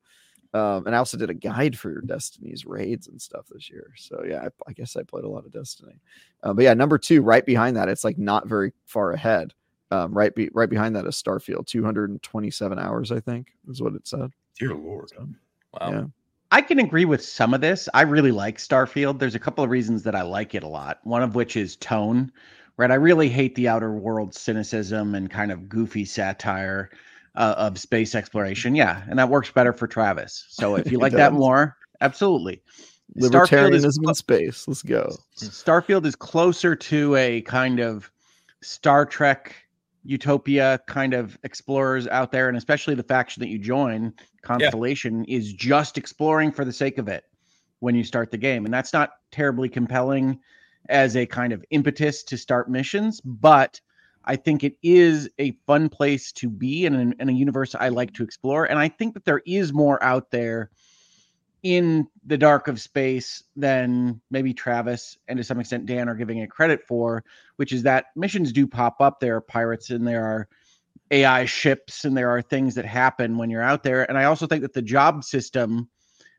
Um, 0.55 0.87
and 0.87 0.95
I 0.95 0.99
also 0.99 1.17
did 1.17 1.31
a 1.31 1.35
guide 1.35 1.79
for 1.79 1.91
your 1.91 2.03
Destiny's 2.03 2.67
raids 2.67 3.09
and 3.09 3.21
stuff 3.21 3.47
this 3.51 3.71
year. 3.71 3.93
So 3.97 4.23
yeah, 4.29 4.43
I, 4.43 4.49
I 4.69 4.73
guess 4.75 4.97
I 4.97 5.03
played 5.03 5.25
a 5.25 5.29
lot 5.29 5.47
of 5.47 5.53
Destiny. 5.53 5.99
Uh, 6.43 6.53
but 6.53 6.65
yeah, 6.65 6.75
number 6.75 6.99
two, 6.99 7.23
right 7.23 7.47
behind 7.47 7.77
that, 7.79 7.89
it's 7.89 8.05
like 8.05 8.19
not 8.19 8.47
very 8.47 8.75
far 8.85 9.13
ahead. 9.13 9.55
Um, 9.93 10.15
right, 10.15 10.35
be, 10.35 10.49
right 10.55 10.71
behind 10.71 10.97
that 10.97 11.07
is 11.07 11.23
Starfield, 11.23 11.67
227 11.67 12.79
hours, 12.79 13.13
I 13.13 13.21
think, 13.21 13.49
is 13.69 13.83
what 13.83 13.95
it 13.95 14.09
said. 14.09 14.31
Dear 14.59 14.75
Lord. 14.75 15.11
Wow. 15.19 15.91
Yeah. 15.91 16.05
I 16.51 16.63
can 16.63 16.79
agree 16.79 17.05
with 17.05 17.23
some 17.23 17.53
of 17.53 17.61
this. 17.61 17.91
I 17.93 18.03
really 18.03 18.33
like 18.33 18.57
Starfield. 18.57 19.19
There's 19.19 19.35
a 19.35 19.39
couple 19.39 19.63
of 19.63 19.69
reasons 19.71 20.03
that 20.05 20.15
I 20.15 20.23
like 20.23 20.55
it 20.55 20.63
a 20.63 20.69
lot. 20.69 21.01
One 21.05 21.23
of 21.23 21.35
which 21.35 21.57
is 21.57 21.77
tone, 21.77 22.33
right? 22.79 22.91
I 22.91 22.95
really 22.95 23.29
hate 23.29 23.55
the 23.55 23.69
outer 23.69 23.93
world 23.93 24.35
cynicism 24.35 25.15
and 25.15 25.31
kind 25.31 25.53
of 25.53 25.69
goofy 25.69 26.07
satire 26.07 26.91
uh, 27.35 27.55
of 27.59 27.79
space 27.79 28.15
exploration. 28.15 28.75
Yeah, 28.75 29.03
and 29.09 29.19
that 29.19 29.29
works 29.29 29.51
better 29.51 29.73
for 29.75 29.87
Travis. 29.87 30.47
So 30.49 30.77
if 30.77 30.91
you 30.91 30.99
It 31.01 31.03
like 31.03 31.13
that 31.13 31.35
more, 31.35 31.77
absolutely. 32.01 32.63
Starfield 33.19 33.75
is 33.75 33.85
Libertarianism 33.85 34.09
in 34.09 34.15
space. 34.15 34.69
Let's 34.69 34.83
go. 34.83 35.15
Starfield 35.37 36.07
is 36.07 36.17
closer 36.17 36.75
to 36.77 37.17
a 37.17 37.43
kind 37.43 37.79
of 37.79 38.11
Star 38.63 39.05
Trek 39.05 39.55
utopia 40.05 40.81
kind 40.87 41.15
of 41.15 41.39
explorers 41.45 42.07
out 42.09 42.33
there, 42.33 42.49
and 42.49 42.57
especially 42.57 42.95
the 42.95 43.03
faction 43.03 43.41
that 43.41 43.49
you 43.49 43.59
join, 43.59 44.13
Constellation, 44.43 45.25
is 45.27 45.53
just 45.53 45.99
exploring 45.99 46.51
for 46.51 46.65
the 46.65 46.73
sake 46.73 46.99
of 46.99 47.09
it 47.09 47.25
when 47.81 47.95
you 47.95 48.05
start 48.05 48.31
the 48.31 48.39
game. 48.39 48.65
And 48.65 48.73
that's 48.73 48.93
not 48.93 49.11
terribly 49.31 49.69
compelling 49.69 50.39
as 50.89 51.17
a 51.17 51.27
kind 51.27 51.53
of 51.53 51.65
impetus 51.71 52.23
to 52.25 52.37
start 52.37 52.71
missions, 52.71 53.21
but 53.21 53.81
I 54.25 54.37
think 54.37 54.63
it 54.63 54.77
is 54.83 55.29
a 55.39 55.53
fun 55.67 55.89
place 55.89 56.33
to 56.33 56.49
be 56.49 56.87
and 56.87 57.15
in 57.19 57.29
a 57.29 57.33
universe 57.33 57.75
I 57.75 57.89
like 57.89 58.13
to 58.15 58.23
explore. 58.23 58.65
And 58.67 58.79
I 58.79 58.89
think 58.89 59.15
that 59.15 59.25
there 59.25 59.43
is 59.47 59.73
more 59.73 60.03
out 60.03 60.31
there 60.31 60.71
in 61.63 62.09
the 62.27 62.39
dark 62.39 62.67
of 62.67 62.81
space 62.81 63.45
than 63.55 64.21
maybe 64.31 64.53
Travis 64.53 65.17
and 65.29 65.37
to 65.37 65.45
some 65.45 65.61
extent 65.61 65.87
Dan 65.87 66.09
are 66.09 66.15
giving 66.15 66.39
it 66.39 66.51
credit 66.51 66.87
for, 66.87 67.25
which 67.57 67.73
is 67.73 67.85
that 67.85 68.07
missions 68.17 68.53
do 68.53 68.67
pop 68.67 69.01
up. 69.01 69.21
There 69.21 69.37
are 69.37 69.41
pirates 69.41 69.91
and 69.91 70.07
there 70.07 70.25
are 70.25 70.49
AI 71.13 71.45
ships 71.45 72.05
and 72.05 72.17
there 72.17 72.31
are 72.31 72.43
things 72.43 72.75
that 72.75 72.85
happen 72.85 73.39
when 73.39 73.49
you're 73.49 73.63
out 73.63 73.85
there. 73.85 74.09
And 74.09 74.19
I 74.19 74.25
also 74.25 74.47
think 74.47 74.63
that 74.63 74.73
the 74.73 74.83
job 74.83 75.23
system, 75.23 75.89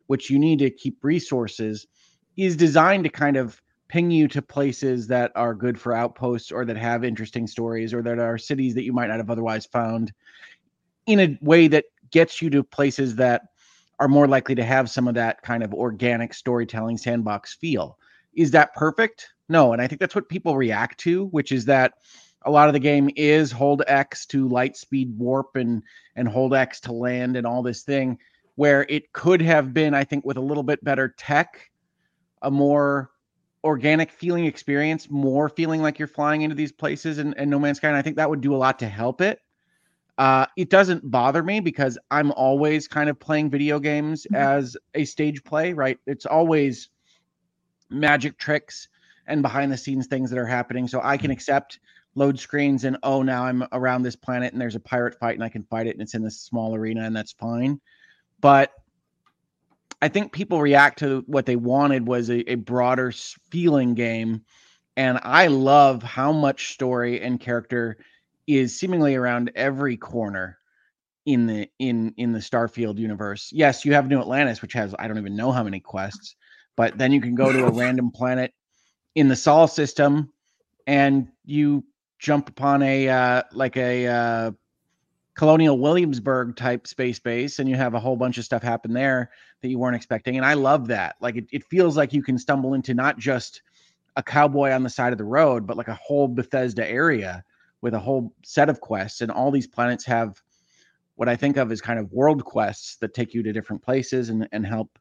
which 0.08 0.30
you 0.30 0.38
need 0.40 0.60
to 0.60 0.70
keep 0.70 1.04
resources, 1.04 1.88
is 2.36 2.58
designed 2.58 3.06
to 3.06 3.10
kind 3.10 3.38
of 3.38 3.62
ping 3.88 4.12
you 4.12 4.28
to 4.28 4.42
places 4.42 5.08
that 5.08 5.32
are 5.36 5.54
good 5.54 5.80
for 5.80 5.94
outposts 5.94 6.52
or 6.52 6.66
that 6.66 6.76
have 6.76 7.04
interesting 7.04 7.48
stories 7.48 7.94
or 7.94 8.02
that 8.02 8.20
are 8.20 8.38
cities 8.38 8.74
that 8.74 8.84
you 8.84 8.92
might 8.92 9.08
not 9.08 9.18
have 9.18 9.30
otherwise 9.30 9.66
found 9.68 10.12
in 11.06 11.20
a 11.20 11.38
way 11.42 11.68
that 11.68 11.86
gets 12.10 12.42
you 12.42 12.50
to 12.50 12.64
places 12.64 13.16
that 13.16 13.53
are 14.00 14.08
more 14.08 14.28
likely 14.28 14.56
to 14.56 14.64
have 14.64 14.90
some 14.90 15.08
of 15.08 15.16
that 15.16 15.42
kind 15.42 15.64
of 15.64 15.74
organic 15.74 16.34
storytelling 16.34 16.98
sandbox 16.98 17.54
feel. 17.54 17.98
Is 18.36 18.52
that 18.52 18.74
perfect? 18.74 19.30
No. 19.50 19.74
And 19.74 19.82
I 19.82 19.88
think 19.88 20.00
that's 20.00 20.16
what 20.16 20.30
people 20.30 20.58
react 20.58 21.00
to, 21.02 21.28
which 21.28 21.52
is 21.52 21.66
that 21.66 21.94
a 22.46 22.52
lot 22.52 22.68
of 22.68 22.74
the 22.74 22.80
game 22.80 23.10
is 23.16 23.52
hold 23.52 23.84
X 23.88 24.26
to 24.28 24.48
light 24.50 24.76
speed 24.76 25.18
warp 25.18 25.56
and 25.56 25.84
and 26.16 26.28
hold 26.28 26.54
X 26.54 26.80
to 26.82 26.92
land 26.92 27.38
and 27.38 27.48
all 27.48 27.64
this 27.64 27.84
thing 27.84 28.18
where 28.56 28.86
it 28.90 29.12
could 29.14 29.42
have 29.42 29.74
been, 29.74 29.94
I 29.94 30.04
think, 30.04 30.26
with 30.26 30.38
a 30.38 30.42
little 30.42 30.64
bit 30.64 30.84
better 30.84 31.14
tech, 31.18 31.72
a 32.42 32.52
more 32.52 33.10
organic 33.64 34.12
feeling 34.12 34.46
experience, 34.46 35.10
more 35.10 35.50
feeling 35.50 35.82
like 35.82 35.98
you're 35.98 36.08
flying 36.08 36.42
into 36.42 36.56
these 36.56 36.72
places 36.72 37.18
and, 37.18 37.34
and 37.38 37.50
No 37.50 37.58
Man's 37.58 37.78
Sky. 37.78 37.88
And 37.88 37.98
I 37.98 38.02
think 38.02 38.18
that 38.18 38.30
would 38.30 38.42
do 38.42 38.54
a 38.54 38.58
lot 38.58 38.80
to 38.80 38.88
help 38.88 39.22
it. 39.22 39.40
Uh, 40.18 40.46
it 40.56 40.70
doesn't 40.70 41.10
bother 41.10 41.42
me 41.42 41.60
because 41.60 41.98
I'm 42.12 42.32
always 42.34 42.88
kind 42.88 43.10
of 43.10 43.20
playing 43.20 43.50
video 43.50 43.80
games 43.80 44.28
as 44.34 44.78
a 44.94 45.06
stage 45.06 45.44
play, 45.44 45.74
right? 45.74 45.98
It's 46.06 46.26
always 46.26 46.90
magic 47.90 48.38
tricks 48.38 48.88
and 49.28 49.42
behind 49.42 49.72
the 49.72 49.78
scenes 49.78 50.08
things 50.08 50.30
that 50.30 50.38
are 50.38 50.46
happening. 50.46 50.88
So 50.88 51.02
I 51.04 51.18
can 51.18 51.32
accept 51.32 51.80
load 52.16 52.40
screens 52.40 52.84
and 52.84 52.98
oh, 53.04 53.24
now 53.24 53.46
I'm 53.46 53.66
around 53.72 54.04
this 54.04 54.16
planet 54.16 54.54
and 54.54 54.62
there's 54.62 54.76
a 54.76 54.80
pirate 54.80 55.18
fight 55.20 55.36
and 55.36 55.44
I 55.44 55.50
can 55.50 55.64
fight 55.64 55.88
it 55.88 55.92
and 55.92 56.02
it's 56.02 56.14
in 56.14 56.24
this 56.24 56.40
small 56.40 56.76
arena 56.76 57.04
and 57.04 57.16
that's 57.16 57.32
fine. 57.32 57.80
But 58.40 58.72
I 60.02 60.10
think 60.10 60.32
people 60.32 60.62
react 60.62 61.00
to 61.00 61.24
what 61.28 61.46
they 61.46 61.56
wanted 61.56 62.06
was 62.06 62.30
a, 62.30 62.52
a 62.52 62.56
broader 62.56 63.12
feeling 63.50 63.94
game. 63.94 64.44
And 64.96 65.20
I 65.24 65.48
love 65.48 66.04
how 66.04 66.32
much 66.32 66.74
story 66.74 67.22
and 67.22 67.40
character 67.40 67.98
is 68.48 68.78
seemingly 68.78 69.16
around 69.16 69.52
every 69.56 69.98
corner 69.98 70.58
in 71.26 71.48
the 71.48 71.70
in 71.80 72.14
in 72.18 72.34
the 72.34 72.40
Starfield 72.40 72.98
universe. 72.98 73.50
Yes, 73.54 73.86
you 73.86 73.94
have 73.94 74.08
New 74.08 74.20
Atlantis, 74.20 74.62
which 74.62 74.74
has 74.74 74.94
I 75.00 75.08
don't 75.08 75.18
even 75.18 75.36
know 75.36 75.52
how 75.52 75.64
many 75.64 75.80
quests, 75.80 76.36
but 76.76 76.98
then 76.98 77.12
you 77.12 77.22
can 77.22 77.36
go 77.36 77.52
to 77.52 77.66
a 77.66 77.72
random 77.80 78.12
planet 78.12 78.54
in 79.16 79.28
the 79.28 79.36
Sol 79.36 79.68
system, 79.68 80.32
and 80.88 81.30
you 81.46 81.84
jump 82.20 82.50
upon 82.50 82.82
a 82.82 83.10
uh, 83.10 83.44
like 83.54 83.78
a 83.78 84.08
uh, 84.08 84.52
Colonial 85.36 85.80
Williamsburg 85.80 86.56
type 86.56 86.88
space 86.88 87.20
base, 87.20 87.60
and 87.60 87.70
you 87.70 87.76
have 87.76 87.94
a 87.94 88.00
whole 88.00 88.18
bunch 88.18 88.38
of 88.38 88.46
stuff 88.46 88.62
happen 88.62 88.94
there 88.94 89.32
that 89.62 89.70
you 89.70 89.80
weren't 89.80 89.96
expecting. 89.96 90.36
And 90.36 90.46
I 90.46 90.54
love 90.56 90.88
that. 90.88 91.16
Like 91.22 91.38
it, 91.38 91.46
it 91.52 91.64
feels 91.66 91.96
like 91.96 92.12
you 92.12 92.22
can 92.22 92.38
stumble 92.38 92.74
into 92.74 92.94
not 92.94 93.18
just 93.18 93.62
a 94.16 94.24
cowboy 94.24 94.72
on 94.72 94.84
the 94.84 94.90
side 94.90 95.12
of 95.12 95.18
the 95.18 95.24
road, 95.24 95.66
but 95.66 95.78
like 95.78 95.88
a 95.88 95.96
whole 95.96 96.28
Bethesda 96.28 96.88
area 96.88 97.44
with 97.84 97.94
a 97.94 98.00
whole 98.00 98.34
set 98.44 98.70
of 98.70 98.80
quests. 98.80 99.20
And 99.20 99.30
all 99.30 99.52
these 99.52 99.68
planets 99.68 100.06
have 100.06 100.42
what 101.16 101.28
I 101.28 101.36
think 101.36 101.58
of 101.58 101.70
as 101.70 101.82
kind 101.82 102.00
of 102.00 102.12
world 102.14 102.44
quests 102.46 102.96
that 102.96 103.14
take 103.14 103.34
you 103.34 103.44
to 103.44 103.52
different 103.52 103.84
places 103.84 104.30
and, 104.30 104.48
and 104.54 104.66
help 104.66 104.98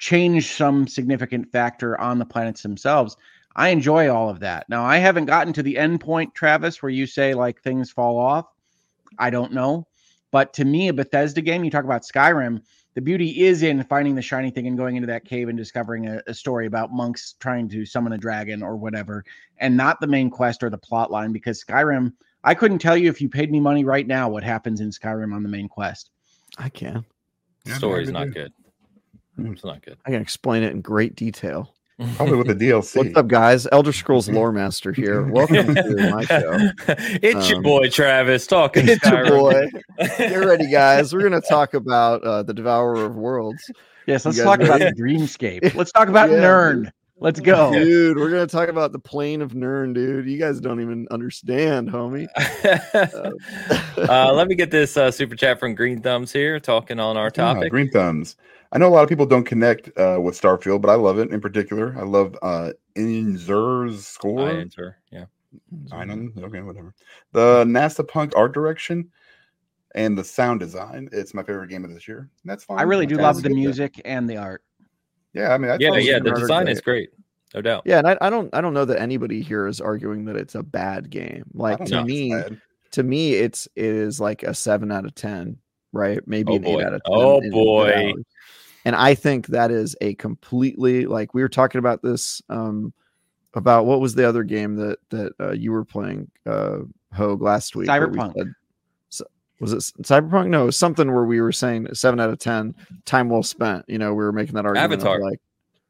change 0.00 0.52
some 0.52 0.88
significant 0.88 1.50
factor 1.52 1.98
on 1.98 2.18
the 2.18 2.26
planets 2.26 2.62
themselves. 2.62 3.16
I 3.54 3.68
enjoy 3.68 4.12
all 4.12 4.28
of 4.28 4.40
that. 4.40 4.68
Now, 4.68 4.84
I 4.84 4.98
haven't 4.98 5.26
gotten 5.26 5.52
to 5.54 5.62
the 5.62 5.78
end 5.78 6.00
point, 6.00 6.34
Travis, 6.34 6.82
where 6.82 6.90
you 6.90 7.06
say 7.06 7.34
like 7.34 7.62
things 7.62 7.92
fall 7.92 8.18
off. 8.18 8.46
I 9.16 9.30
don't 9.30 9.52
know. 9.52 9.86
But 10.32 10.52
to 10.54 10.64
me, 10.64 10.88
a 10.88 10.92
Bethesda 10.92 11.40
game, 11.40 11.64
you 11.64 11.70
talk 11.70 11.84
about 11.84 12.02
Skyrim, 12.02 12.62
the 12.98 13.02
beauty 13.02 13.44
is 13.46 13.62
in 13.62 13.84
finding 13.84 14.16
the 14.16 14.22
shiny 14.22 14.50
thing 14.50 14.66
and 14.66 14.76
going 14.76 14.96
into 14.96 15.06
that 15.06 15.24
cave 15.24 15.48
and 15.48 15.56
discovering 15.56 16.08
a, 16.08 16.20
a, 16.26 16.34
story 16.34 16.66
about 16.66 16.90
monks 16.90 17.36
trying 17.38 17.68
to 17.68 17.86
summon 17.86 18.12
a 18.12 18.18
dragon 18.18 18.60
or 18.60 18.76
whatever, 18.76 19.24
and 19.58 19.76
not 19.76 20.00
the 20.00 20.06
main 20.08 20.28
quest 20.28 20.64
or 20.64 20.68
the 20.68 20.78
plot 20.78 21.08
line. 21.08 21.30
Because 21.30 21.62
Skyrim, 21.62 22.12
I 22.42 22.54
couldn't 22.54 22.80
tell 22.80 22.96
you 22.96 23.08
if 23.08 23.20
you 23.20 23.28
paid 23.28 23.52
me 23.52 23.60
money 23.60 23.84
right 23.84 24.04
now 24.04 24.28
what 24.28 24.42
happens 24.42 24.80
in 24.80 24.90
Skyrim 24.90 25.32
on 25.32 25.44
the 25.44 25.48
main 25.48 25.68
quest. 25.68 26.10
I 26.58 26.70
can. 26.70 27.04
The 27.66 27.76
story's 27.76 28.10
not 28.10 28.32
good. 28.32 28.52
It's 29.38 29.62
not 29.62 29.80
good. 29.80 29.98
I 30.04 30.10
can 30.10 30.20
explain 30.20 30.64
it 30.64 30.72
in 30.72 30.80
great 30.80 31.14
detail. 31.14 31.72
Probably 32.16 32.36
with 32.36 32.46
the 32.46 32.54
DLC. 32.66 32.96
What's 32.96 33.16
up, 33.16 33.26
guys? 33.26 33.66
Elder 33.72 33.92
Scrolls 33.92 34.28
Lore 34.28 34.52
Master 34.52 34.92
here. 34.92 35.22
Welcome 35.32 35.74
to 35.74 36.10
my 36.10 36.24
show. 36.24 36.70
It's 37.22 37.48
your 37.48 37.58
Um, 37.58 37.62
boy 37.64 37.88
Travis 37.88 38.46
talking. 38.46 38.88
It's 38.88 39.04
your 39.04 39.26
boy. 39.26 39.66
Get 39.98 40.36
ready, 40.44 40.70
guys. 40.70 41.12
We're 41.12 41.22
gonna 41.22 41.40
talk 41.40 41.74
about 41.74 42.22
uh, 42.22 42.42
the 42.44 42.54
Devourer 42.54 43.04
of 43.04 43.16
Worlds, 43.16 43.70
Yes, 44.06 44.24
let's 44.24 44.38
guys 44.38 44.44
talk 44.46 44.60
about 44.60 44.80
ready? 44.80 45.00
Dreamscape. 45.00 45.74
Let's 45.74 45.92
talk 45.92 46.08
about 46.08 46.30
Yeah, 46.30 46.40
Nirn. 46.40 46.92
Let's 47.20 47.40
go. 47.40 47.72
dude. 47.72 48.16
We're 48.16 48.30
gonna 48.30 48.46
talk 48.46 48.68
about 48.68 48.92
the 48.92 48.98
plane 49.00 49.42
of 49.42 49.56
Nirn, 49.56 49.92
dude. 49.92 50.26
You 50.26 50.38
guys 50.38 50.60
don't 50.60 50.80
even 50.80 51.08
understand, 51.10 51.90
homie. 51.90 52.28
uh, 54.08 54.32
let 54.32 54.46
me 54.46 54.54
get 54.54 54.70
this 54.70 54.96
uh, 54.96 55.10
super 55.10 55.34
chat 55.34 55.58
from 55.58 55.74
Green 55.74 56.00
Thumbs 56.00 56.32
here, 56.32 56.60
talking 56.60 57.00
on 57.00 57.16
our 57.16 57.24
Yeah, 57.26 57.30
topic. 57.54 57.70
Green 57.70 57.90
Thumbs. 57.90 58.36
I 58.72 58.78
know 58.78 58.88
a 58.88 58.90
lot 58.90 59.02
of 59.02 59.08
people 59.08 59.26
don't 59.26 59.44
connect 59.44 59.88
uh, 59.98 60.18
with 60.22 60.40
Starfield, 60.40 60.82
but 60.82 60.90
I 60.90 60.94
love 60.94 61.18
it 61.18 61.30
in 61.30 61.40
particular. 61.40 61.94
I 61.98 62.02
love 62.02 62.36
uh, 62.42 62.72
Inzer's 62.96 64.06
score. 64.06 64.48
I 64.48 64.56
enter. 64.56 64.98
Yeah. 65.10 65.24
Einen? 65.92 66.32
Okay, 66.38 66.60
whatever. 66.60 66.94
The 67.32 67.64
NASA 67.64 68.06
Punk 68.06 68.34
art 68.36 68.52
direction 68.52 69.10
and 69.94 70.18
the 70.18 70.24
sound 70.24 70.60
design. 70.60 71.08
It's 71.12 71.32
my 71.32 71.42
favorite 71.42 71.70
game 71.70 71.84
of 71.84 71.90
this 71.92 72.06
year. 72.06 72.28
That's 72.44 72.64
fine. 72.64 72.78
I 72.78 72.82
really 72.82 73.06
do 73.06 73.14
Okay, 73.14 73.22
love 73.22 73.36
the 73.36 73.42
get 73.42 73.48
that. 73.48 73.54
music 73.54 74.00
and 74.04 74.28
the 74.28 74.36
art. 74.36 74.62
Yeah, 75.32 75.54
I 75.54 75.58
mean, 75.58 75.70
I 75.70 75.78
Yeah, 75.78 75.90
thought 75.90 76.04
yeah. 76.04 76.18
The 76.18 76.32
design 76.32 76.64
great. 76.64 76.72
is 76.72 76.80
great, 76.82 77.10
no 77.54 77.62
doubt. 77.62 77.82
Yeah, 77.86 77.98
and 77.98 78.08
I, 78.08 78.18
I 78.20 78.28
don't 78.28 78.54
I 78.54 78.60
don't 78.60 78.74
know 78.74 78.84
that 78.84 79.00
anybody 79.00 79.40
here 79.40 79.66
is 79.66 79.80
arguing 79.80 80.26
that 80.26 80.36
it's 80.36 80.54
a 80.54 80.62
bad 80.62 81.08
game. 81.08 81.44
Like 81.54 81.78
to 81.78 81.84
think 81.86 82.06
me, 82.06 82.42
to 82.92 83.02
me, 83.02 83.34
it's 83.34 83.66
it 83.76 83.84
is 83.84 84.20
like 84.20 84.42
a 84.42 84.52
seven 84.52 84.90
out 84.92 85.04
of 85.06 85.14
ten, 85.14 85.58
right? 85.92 86.20
Maybe 86.26 86.52
Oh, 86.52 86.56
an 86.56 86.62
boy. 86.62 86.80
eight 86.80 86.84
out 86.84 86.92
of 86.94 87.02
ten. 87.04 87.12
Oh, 87.14 87.38
in- 87.38 87.44
in 87.44 87.50
boy. 87.50 87.92
hours. 88.12 88.24
And 88.88 88.96
I 88.96 89.14
think 89.14 89.48
that 89.48 89.70
is 89.70 89.94
a 90.00 90.14
completely 90.14 91.04
like 91.04 91.34
we 91.34 91.42
were 91.42 91.48
talking 91.50 91.78
about 91.78 92.00
this 92.00 92.40
um 92.48 92.94
about 93.52 93.84
what 93.84 94.00
was 94.00 94.14
the 94.14 94.26
other 94.26 94.44
game 94.44 94.76
that 94.76 94.96
that 95.10 95.32
uh, 95.38 95.52
you 95.52 95.72
were 95.72 95.84
playing 95.84 96.30
uh 96.46 96.78
Hogue 97.12 97.42
last 97.42 97.76
week? 97.76 97.86
where 97.88 98.08
we 98.08 98.16
Cyberpunk. 98.16 98.32
said- 99.10 99.26
was 99.60 99.72
it 99.74 99.78
Cyberpunk? 100.04 100.46
No, 100.48 100.62
it 100.62 100.66
was 100.66 100.76
something 100.78 101.12
where 101.12 101.24
we 101.24 101.42
were 101.42 101.52
saying 101.52 101.88
seven 101.92 102.18
out 102.18 102.30
of 102.30 102.38
ten, 102.38 102.74
time 103.04 103.28
well 103.28 103.42
spent. 103.42 103.84
You 103.88 103.98
know, 103.98 104.14
we 104.14 104.24
were 104.24 104.32
making 104.32 104.54
that 104.54 104.64
argument. 104.64 104.90
Avatar. 105.02 105.20
like 105.20 105.38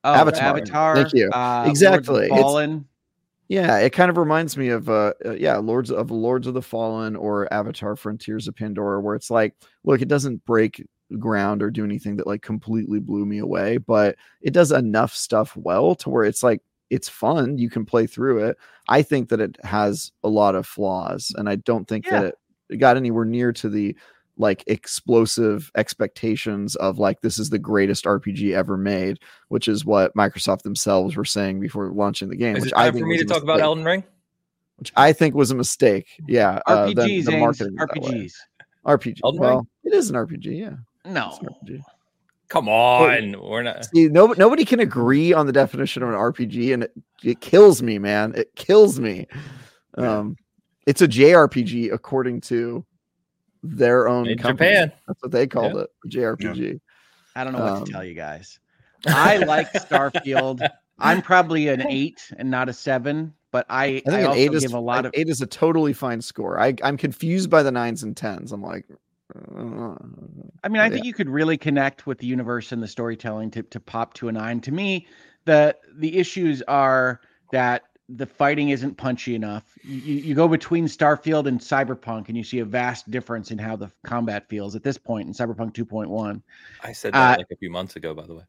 Oh, 0.03 0.13
Avatar. 0.15 0.43
Avatar. 0.49 0.95
Thank 0.97 1.13
you. 1.13 1.31
Uh, 1.33 1.39
Lords 1.39 1.67
of 1.67 1.71
Exactly. 1.71 2.25
It's- 2.25 2.41
Fallen. 2.41 2.85
Yeah, 3.47 3.79
it 3.79 3.91
kind 3.91 4.11
of 4.11 4.17
reminds 4.17 4.57
me 4.57 4.71
of 4.71 4.89
uh, 4.91 5.13
uh 5.25 5.35
yeah, 5.35 5.57
Lords 5.59 5.93
of 5.93 6.11
Lords 6.11 6.49
of 6.49 6.55
the 6.55 6.63
Fallen 6.63 7.15
or 7.15 7.51
Avatar 7.55 7.95
Frontiers 7.95 8.49
of 8.49 8.57
Pandora 8.57 9.01
where 9.01 9.15
it's 9.15 9.31
like, 9.31 9.55
look, 9.85 10.03
it 10.03 10.09
doesn't 10.09 10.45
break 10.47 10.85
ground 11.19 11.63
or 11.63 11.71
do 11.71 11.85
anything 11.85 12.17
that 12.17 12.27
like 12.27 12.43
completely 12.43 13.01
blew 13.01 13.25
me 13.25 13.39
away, 13.39 13.79
but 13.79 14.17
it 14.43 14.53
does 14.53 14.73
enough 14.73 15.15
stuff 15.15 15.57
well 15.57 15.95
to 15.97 16.11
where 16.11 16.25
it's 16.25 16.43
like 16.43 16.61
it's 16.91 17.09
fun, 17.09 17.59
you 17.59 17.69
can 17.71 17.85
play 17.85 18.07
through 18.07 18.45
it. 18.45 18.57
I 18.89 19.03
think 19.03 19.29
that 19.29 19.41
it 19.41 19.57
has 19.65 20.11
a 20.25 20.29
lot 20.29 20.55
of 20.55 20.67
flaws 20.67 21.33
and 21.37 21.49
I 21.49 21.57
don't 21.57 21.87
think 21.87 22.07
Yeah. 22.07 22.21
that 22.21 22.25
it, 22.27 22.35
it 22.71 22.77
got 22.79 22.97
anywhere 22.97 23.25
near 23.25 23.53
to 23.55 23.69
the 23.69 23.97
like 24.41 24.63
explosive 24.69 25.71
expectations 25.77 26.77
of 26.77 26.99
like 26.99 27.21
this 27.23 27.39
is 27.39 27.51
the 27.51 27.59
greatest 27.59 28.05
RPG 28.05 28.55
ever 28.55 28.77
made, 28.77 29.19
which 29.49 29.67
is 29.69 29.85
what 29.85 30.15
Microsoft 30.15 30.63
themselves 30.63 31.17
were 31.17 31.25
saying 31.25 31.61
before 31.61 31.91
launching 31.91 32.29
the 32.29 32.37
game. 32.37 32.57
Is 32.57 32.65
which 32.65 32.73
it 32.73 32.79
I 32.79 32.85
time 32.85 32.93
think 32.95 33.03
for 33.03 33.09
me 33.09 33.17
to 33.19 33.25
a 33.25 33.27
talk 33.27 33.43
about 33.43 33.61
Elden 33.61 33.85
Ring? 33.85 34.05
which 34.77 34.93
I 34.97 35.13
think 35.13 35.35
was 35.35 35.51
a 35.51 35.57
mistake. 35.57 36.07
Yeah, 36.29 36.61
uh, 36.67 36.87
them- 36.87 37.09
RPGs, 37.09 37.39
marketing 37.41 37.75
it 37.81 37.89
that 37.95 38.03
way. 38.03 38.11
RPGs. 38.11 38.33
RPG. 38.87 39.21
Elden 39.25 39.41
Ring? 39.41 39.51
well, 39.51 39.67
it 39.85 39.93
is 39.93 40.09
an 40.09 40.15
RPG. 40.17 40.57
Yeah, 40.59 40.77
No. 41.09 41.39
RPG. 41.65 41.81
Come 42.49 42.69
on, 42.69 43.35
we're 43.43 43.63
not. 43.63 43.85
See, 43.85 44.09
no, 44.09 44.29
nobody 44.29 44.65
can 44.65 44.81
agree 44.81 45.35
on 45.35 45.47
the 45.47 45.53
definition 45.53 46.03
of 46.03 46.09
an 46.09 46.15
RPG, 46.15 46.73
and 46.73 46.85
it, 46.85 46.93
it 47.23 47.41
kills 47.41 47.83
me, 47.83 47.99
man. 47.99 48.33
It 48.35 48.55
kills 48.57 48.99
me. 48.99 49.27
Um, 49.99 50.37
it's 50.87 51.03
a 51.03 51.09
JRPG 51.09 51.93
according 51.93 52.41
to 52.43 52.87
their 53.63 54.09
own 54.09 54.27
In 54.29 54.39
company. 54.39 54.71
Japan. 54.71 54.93
That's 55.07 55.23
what 55.23 55.33
they 55.33 55.47
called 55.47 55.77
it, 55.77 55.89
a 56.05 56.09
JRPG. 56.09 56.81
I 57.37 57.45
don't 57.45 57.53
know 57.53 57.59
what 57.61 57.73
Um, 57.73 57.85
to 57.85 57.93
tell 57.93 58.05
you 58.05 58.15
guys. 58.15 58.59
I 59.07 59.37
like 59.39 59.71
Starfield. 59.75 60.67
I'm 60.99 61.21
probably 61.21 61.69
an 61.69 61.87
eight 61.87 62.33
and 62.39 62.51
not 62.51 62.69
a 62.71 62.73
seven, 62.73 63.35
but 63.53 63.67
I, 63.69 63.85
I 63.85 63.89
think 64.01 64.09
I 64.09 64.23
also 64.25 64.39
eight 64.41 64.55
is 64.55 64.63
give 64.63 64.73
a 64.73 64.81
lot 64.81 65.05
of 65.05 65.13
eight 65.15 65.29
is 65.29 65.43
a 65.43 65.47
totally 65.47 65.93
fine 65.93 66.23
score. 66.23 66.59
I, 66.59 66.75
I'm 66.83 66.97
confused 66.97 67.51
by 67.51 67.63
the 67.63 67.71
nines 67.71 68.03
and 68.03 68.17
tens. 68.17 68.53
I'm 68.53 68.63
like, 68.63 68.87
I 69.35 70.69
mean, 70.69 70.81
I 70.81 70.87
Yeah. 70.87 70.91
think 70.91 71.05
you 71.05 71.13
could 71.13 71.29
really 71.29 71.57
connect 71.57 72.07
with 72.07 72.19
the 72.19 72.27
universe 72.27 72.73
and 72.73 72.83
the 72.83 72.89
storytelling 72.89 73.51
to, 73.53 73.63
to 73.63 73.81
pop 73.81 74.15
to 74.15 74.29
a 74.29 74.33
nine. 74.33 74.61
To 74.63 74.73
me, 74.73 75.07
the 75.45 75.77
the 75.97 76.17
issues 76.17 76.63
are 76.63 77.21
that 77.53 77.85
the 78.09 78.27
fighting 78.27 78.71
isn't 78.71 78.97
punchy 78.97 79.35
enough. 79.35 79.77
You, 79.83 79.97
you 79.97 80.15
you 80.29 80.35
go 80.35 80.49
between 80.49 80.87
Starfield 80.87 81.47
and 81.47 81.61
Cyberpunk, 81.61 82.29
and 82.29 82.37
you 82.37 82.45
see 82.45 82.59
a 82.61 82.65
vast 82.65 83.11
difference 83.11 83.51
in 83.51 83.59
how 83.59 83.77
the 83.77 83.91
combat 84.05 84.49
feels 84.49 84.75
at 84.75 84.83
this 84.83 84.97
point 84.99 85.29
in 85.29 85.35
Cyberpunk 85.35 85.75
2.1. 85.75 86.43
I 86.83 86.93
said 86.93 87.13
that 87.13 87.35
Uh, 87.35 87.37
like 87.37 87.51
a 87.53 87.57
few 87.57 87.71
months 87.71 87.97
ago, 87.97 88.15
by 88.15 88.27
the 88.27 88.35
way. 88.35 88.45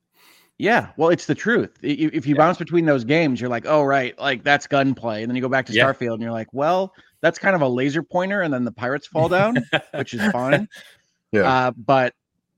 Yeah, 0.57 0.89
well, 0.97 1.09
it's 1.09 1.25
the 1.25 1.35
truth. 1.35 1.77
I- 1.83 1.87
i- 1.87 2.09
If 2.13 2.25
you 2.27 2.35
Yeah. 2.35 2.39
bounce 2.39 2.57
between 2.57 2.85
those 2.85 3.05
games, 3.05 3.39
you're 3.39 3.49
like, 3.49 3.65
oh 3.65 3.83
right, 3.83 4.17
like 4.19 4.43
that's 4.43 4.67
gunplay, 4.67 5.21
and 5.23 5.29
then 5.29 5.35
you 5.35 5.41
go 5.41 5.49
back 5.49 5.65
to 5.67 5.73
Yeah. 5.73 5.85
Starfield, 5.85 6.13
and 6.15 6.21
you're 6.21 6.31
like, 6.33 6.53
well, 6.53 6.93
that's 7.21 7.37
kind 7.39 7.55
of 7.55 7.61
a 7.61 7.67
laser 7.67 8.03
pointer, 8.03 8.41
and 8.41 8.53
then 8.53 8.63
the 8.63 8.71
pirates 8.71 9.07
fall 9.07 9.29
down, 9.29 9.57
which 9.93 10.13
is 10.13 10.31
fine. 10.31 10.67
Yeah. 11.31 11.41
Uh, 11.67 11.71
but 11.77 12.15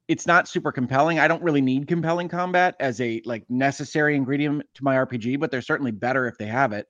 it's 0.08 0.26
not 0.26 0.48
super 0.48 0.72
compelling. 0.72 1.20
I 1.20 1.28
don't 1.28 1.44
really 1.44 1.60
need 1.60 1.90
compelling 1.90 2.30
combat 2.30 2.78
as 2.80 3.02
a 3.02 3.22
like 3.26 3.44
necessary 3.50 4.16
ingredient 4.16 4.64
to 4.76 4.84
my 4.86 4.96
RPG, 4.96 5.42
but 5.42 5.52
they're 5.52 5.62
certainly 5.62 5.92
better 5.92 6.26
if 6.26 6.38
they 6.38 6.46
have 6.46 6.72
it. 6.72 6.88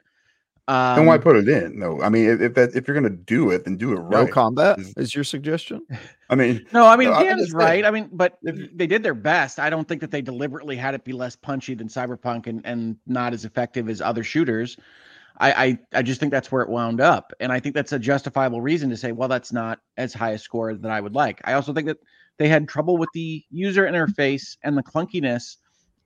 Um, 0.67 0.95
then 0.95 1.05
why 1.07 1.17
put 1.17 1.37
it 1.37 1.49
in? 1.49 1.79
No, 1.79 1.99
I 2.03 2.09
mean, 2.09 2.29
if 2.29 2.39
if, 2.39 2.53
that, 2.53 2.75
if 2.75 2.87
you're 2.87 2.93
gonna 2.93 3.09
do 3.09 3.49
it, 3.49 3.63
then 3.65 3.77
do 3.77 3.93
it 3.93 3.95
no 3.95 4.21
right. 4.21 4.31
combat 4.31 4.77
Is- 4.77 4.93
is 4.95 5.15
your 5.15 5.23
suggestion. 5.23 5.81
I 6.29 6.35
mean, 6.35 6.63
No, 6.71 6.85
I 6.85 6.95
mean 6.95 7.09
No, 7.09 7.15
Dan's 7.15 7.31
understand. 7.31 7.53
right. 7.59 7.83
I 7.83 7.89
mean, 7.89 8.09
but 8.13 8.37
If- 8.43 8.77
they 8.77 8.85
did 8.85 9.01
their 9.01 9.15
best. 9.15 9.59
I 9.59 9.71
don't 9.71 9.87
think 9.87 10.01
that 10.01 10.11
they 10.11 10.21
deliberately 10.21 10.75
had 10.75 10.93
it 10.93 11.03
be 11.03 11.13
less 11.13 11.35
punchy 11.35 11.73
than 11.73 11.87
Cyberpunk 11.87 12.45
and, 12.45 12.61
and 12.63 12.95
not 13.07 13.33
as 13.33 13.43
effective 13.43 13.89
as 13.89 14.01
other 14.01 14.23
shooters. 14.23 14.77
I, 15.37 15.51
I 15.65 15.79
I 15.93 16.01
just 16.01 16.19
think 16.19 16.31
that's 16.31 16.51
where 16.51 16.61
it 16.61 16.69
wound 16.69 17.01
up, 17.01 17.33
and 17.39 17.51
I 17.51 17.59
think 17.59 17.73
that's 17.75 17.91
a 17.93 17.99
justifiable 17.99 18.61
reason 18.61 18.89
to 18.89 18.97
say, 18.97 19.11
well, 19.11 19.29
that's 19.29 19.51
not 19.51 19.79
as 19.97 20.13
high 20.13 20.31
a 20.31 20.37
score 20.37 20.73
that 20.75 20.91
I 20.91 21.01
would 21.01 21.15
like. 21.15 21.41
I 21.45 21.53
also 21.53 21.73
think 21.73 21.87
that 21.87 21.97
they 22.37 22.47
had 22.47 22.67
trouble 22.67 22.97
with 22.97 23.09
the 23.13 23.43
user 23.49 23.85
interface 23.85 24.57
and 24.63 24.77
the 24.77 24.83
clunkiness 24.83 25.57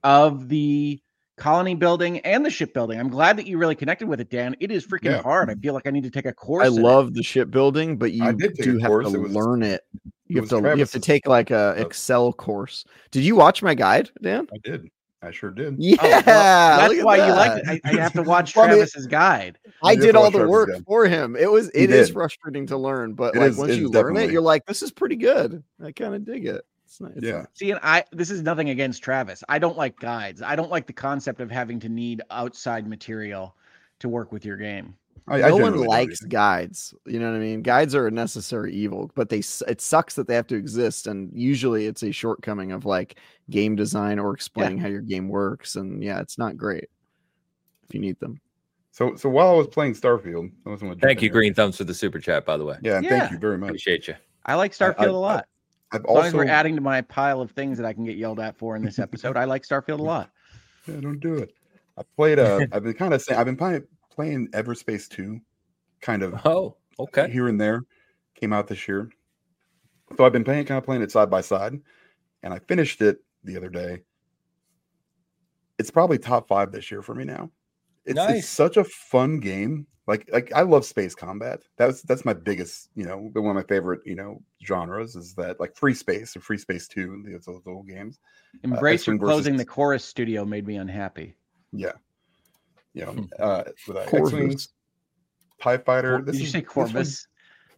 of 0.04 0.48
the 0.48 1.00
colony 1.36 1.74
building 1.74 2.18
and 2.20 2.44
the 2.46 2.50
ship 2.50 2.72
building. 2.72 2.98
I'm 2.98 3.10
glad 3.10 3.36
that 3.36 3.46
you 3.46 3.58
really 3.58 3.74
connected 3.74 4.08
with 4.08 4.20
it, 4.20 4.30
Dan. 4.30 4.56
It 4.60 4.70
is 4.70 4.86
freaking 4.86 5.04
Yeah. 5.10 5.22
hard. 5.22 5.50
I 5.50 5.54
feel 5.54 5.74
like 5.74 5.86
I 5.86 5.90
need 5.90 6.04
to 6.04 6.10
take 6.10 6.24
a 6.26 6.32
course. 6.32 6.64
I 6.64 6.68
in 6.68 6.78
it. 6.78 6.82
love 6.82 7.12
the 7.12 7.22
shipbuilding, 7.22 7.98
but 7.98 8.12
you 8.12 8.32
do 8.32 8.78
have 8.78 8.88
course. 8.88 9.10
to 9.12 9.16
It 9.16 9.20
was- 9.20 9.32
learn 9.34 9.62
it. 9.62 9.82
You 10.28 10.36
have 10.36 10.50
was 10.50 10.60
to 10.60 10.68
you 10.70 10.78
have 10.80 10.90
to 10.90 10.98
take 11.00 11.26
like 11.28 11.50
a. 11.50 11.74
Excel 11.78 12.32
course. 12.32 12.84
Did 13.12 13.22
you 13.22 13.36
watch 13.36 13.62
my 13.62 13.74
guide, 13.74 14.10
Dan? 14.22 14.48
I 14.52 14.58
did. 14.58 14.88
I 15.26 15.30
sure 15.32 15.50
did. 15.50 15.76
Yeah, 15.78 15.96
Oh, 16.02 16.08
well, 16.08 16.22
that's 16.24 16.88
look 16.90 16.98
at 16.98 17.04
why 17.04 17.16
you 17.16 17.32
like 17.32 17.62
it. 17.64 17.80
I, 17.84 17.90
I 17.90 18.00
have 18.00 18.12
to 18.14 18.22
watch 18.22 18.54
Well, 18.56 18.64
I 18.64 18.68
mean, 18.68 18.76
Travis's 18.78 19.06
guide. 19.06 19.58
I 19.82 19.92
You 19.92 19.96
have 19.98 20.06
did 20.06 20.16
all 20.16 20.30
the 20.30 20.38
Travis 20.38 20.50
work 20.50 20.68
again. 20.70 20.84
for 20.84 21.06
him. 21.06 21.36
It 21.36 21.50
was 21.50 21.70
it 21.74 21.90
is 21.90 22.10
frustrating 22.10 22.66
to 22.68 22.76
learn, 22.76 23.14
but 23.14 23.34
It 23.36 23.40
like 23.40 23.50
is- 23.50 23.56
once 23.58 23.70
it 23.70 23.74
is 23.74 23.78
you 23.80 23.88
learn 23.90 24.16
it, 24.16 24.30
you're 24.30 24.40
like, 24.42 24.64
this 24.66 24.82
is 24.82 24.90
pretty 24.92 25.16
good. 25.16 25.62
I 25.84 25.92
kind 25.92 26.14
of 26.14 26.24
dig 26.24 26.46
it. 26.46 26.64
It's 26.86 27.00
nice. 27.00 27.12
Yeah. 27.20 27.46
See, 27.54 27.72
and 27.72 27.80
I 27.82 28.04
this 28.12 28.30
is 28.30 28.42
nothing 28.42 28.70
against 28.70 29.02
Travis. 29.02 29.42
I 29.48 29.58
don't 29.58 29.76
like 29.76 29.98
guides. 29.98 30.40
I 30.40 30.54
don't 30.54 30.70
like 30.70 30.86
the 30.86 30.92
concept 30.92 31.40
of 31.40 31.50
having 31.50 31.80
to 31.80 31.88
need 31.88 32.22
outside 32.30 32.86
material 32.86 33.56
to 33.98 34.08
work 34.08 34.30
with 34.30 34.44
your 34.44 34.56
game. 34.56 34.94
I, 35.28 35.42
I 35.42 35.48
no 35.48 35.56
one 35.56 35.76
likes 35.76 36.22
either. 36.22 36.28
guides. 36.28 36.94
You 37.04 37.18
know 37.18 37.30
what 37.30 37.36
I 37.36 37.40
mean? 37.40 37.62
Guides 37.62 37.94
are 37.94 38.06
a 38.06 38.10
necessary 38.10 38.72
evil, 38.74 39.10
but 39.14 39.28
they 39.28 39.42
it 39.66 39.80
sucks 39.80 40.14
that 40.14 40.28
they 40.28 40.34
have 40.36 40.46
to 40.48 40.54
exist, 40.56 41.06
and 41.08 41.30
usually 41.34 41.86
it's 41.86 42.02
a 42.04 42.12
shortcoming 42.12 42.70
of 42.72 42.84
like 42.84 43.18
game 43.50 43.74
design 43.74 44.18
or 44.20 44.32
explaining 44.32 44.78
how 44.78 44.88
your 44.88 45.00
game 45.00 45.28
works. 45.28 45.74
And 45.76 46.02
yeah, 46.02 46.20
it's 46.20 46.38
not 46.38 46.56
great 46.56 46.88
if 47.88 47.94
you 47.94 48.00
need 48.00 48.18
them. 48.20 48.40
So 48.92 49.16
so 49.16 49.28
while 49.28 49.48
I 49.48 49.54
was 49.54 49.66
playing 49.66 49.94
Starfield, 49.94 50.50
I 50.64 50.70
was 50.70 50.80
gonna 50.80 50.94
Thank 50.96 51.18
in 51.18 51.24
you. 51.24 51.30
Green 51.30 51.54
Thumbs, 51.54 51.76
for 51.76 51.84
the 51.84 51.94
super 51.94 52.18
chat, 52.20 52.44
by 52.46 52.56
the 52.56 52.64
way. 52.64 52.76
Yeah, 52.82 53.00
Yeah. 53.00 53.18
thank 53.18 53.32
you 53.32 53.38
very 53.38 53.58
much. 53.58 53.70
Appreciate 53.70 54.06
you. 54.08 54.14
I 54.44 54.54
like 54.54 54.80
I- 54.80 54.86
I- 54.86 54.92
Starfield 54.92 55.08
a 55.08 55.12
lot. 55.12 55.46
I've 55.92 56.00
As 56.04 56.10
long 56.10 56.24
as 56.24 56.34
we're 56.34 56.46
adding 56.48 56.74
to 56.76 56.80
my 56.80 57.00
pile 57.02 57.40
of 57.40 57.52
things 57.52 57.78
that 57.78 57.86
I 57.86 57.92
can 57.92 58.04
get 58.04 58.16
yelled 58.16 58.40
at 58.40 58.56
for 58.56 58.74
in 58.74 58.82
this 58.84 58.98
episode, 58.98 59.36
I 59.36 59.44
like 59.44 59.62
Starfield 59.62 60.00
a 60.00 60.02
lot. 60.14 60.30
yeah, 60.86 61.00
don't 61.00 61.20
do 61.20 61.34
it. 61.34 61.52
I 61.98 62.02
played 62.16 62.38
uh 62.38 62.66
I've 62.72 62.82
been 62.82 62.92
kind 62.94 63.14
of 63.14 63.22
saying 63.22 63.38
I've 63.40 63.46
been 63.46 63.56
playing 63.56 63.84
playing 64.16 64.48
Everspace 64.48 65.08
2 65.08 65.38
kind 66.00 66.22
of 66.22 66.34
Oh, 66.44 66.76
okay. 66.98 67.30
here 67.30 67.46
and 67.48 67.60
there. 67.60 67.82
Came 68.34 68.52
out 68.52 68.66
this 68.66 68.88
year. 68.88 69.10
So 70.16 70.24
I've 70.24 70.32
been 70.32 70.44
playing 70.44 70.64
kind 70.66 70.78
of 70.78 70.84
playing 70.84 71.02
it 71.02 71.12
side 71.12 71.30
by 71.30 71.40
side 71.42 71.74
and 72.42 72.52
I 72.54 72.58
finished 72.60 73.00
it 73.02 73.18
the 73.44 73.56
other 73.56 73.68
day. 73.68 74.02
It's 75.78 75.90
probably 75.90 76.18
top 76.18 76.48
5 76.48 76.72
this 76.72 76.90
year 76.90 77.02
for 77.02 77.14
me 77.14 77.24
now. 77.24 77.50
It's, 78.04 78.16
Nice. 78.16 78.38
it's 78.38 78.48
such 78.48 78.76
a 78.76 78.84
fun 78.84 79.38
game. 79.40 79.86
Like 80.06 80.28
like 80.32 80.52
I 80.54 80.62
love 80.62 80.84
space 80.84 81.16
combat. 81.16 81.58
That's 81.76 82.02
that's 82.02 82.24
my 82.24 82.32
biggest, 82.32 82.90
you 82.94 83.04
know, 83.04 83.28
one 83.34 83.56
of 83.56 83.56
my 83.56 83.64
favorite, 83.68 84.02
you 84.06 84.14
know, 84.14 84.40
genres 84.64 85.16
is 85.16 85.34
that 85.34 85.58
like 85.58 85.74
free 85.74 85.94
space 85.94 86.36
or 86.36 86.40
free 86.40 86.58
space 86.58 86.86
2, 86.86 87.24
those 87.26 87.44
those 87.44 87.62
old 87.66 87.88
games. 87.88 88.20
Uh, 88.54 88.58
Embrace 88.62 89.00
X-Wing 89.00 89.18
closing 89.18 89.54
versus- 89.54 89.66
the 89.66 89.70
chorus 89.72 90.04
studio 90.04 90.44
made 90.44 90.64
me 90.64 90.76
unhappy. 90.76 91.34
Yeah. 91.72 91.94
You 92.96 93.04
Hmm. 93.04 93.16
know, 93.16 93.26
uh, 93.44 93.64
with 93.86 93.96
uh, 93.98 94.06
Corvus. 94.06 94.32
X-Wings, 94.32 94.68
TIE 95.60 95.76
Fighter. 95.78 96.18
Did 96.22 96.34
you 96.36 96.44
is- 96.44 96.50
say 96.52 96.60
this 96.60 96.68
Corvus? 96.68 97.26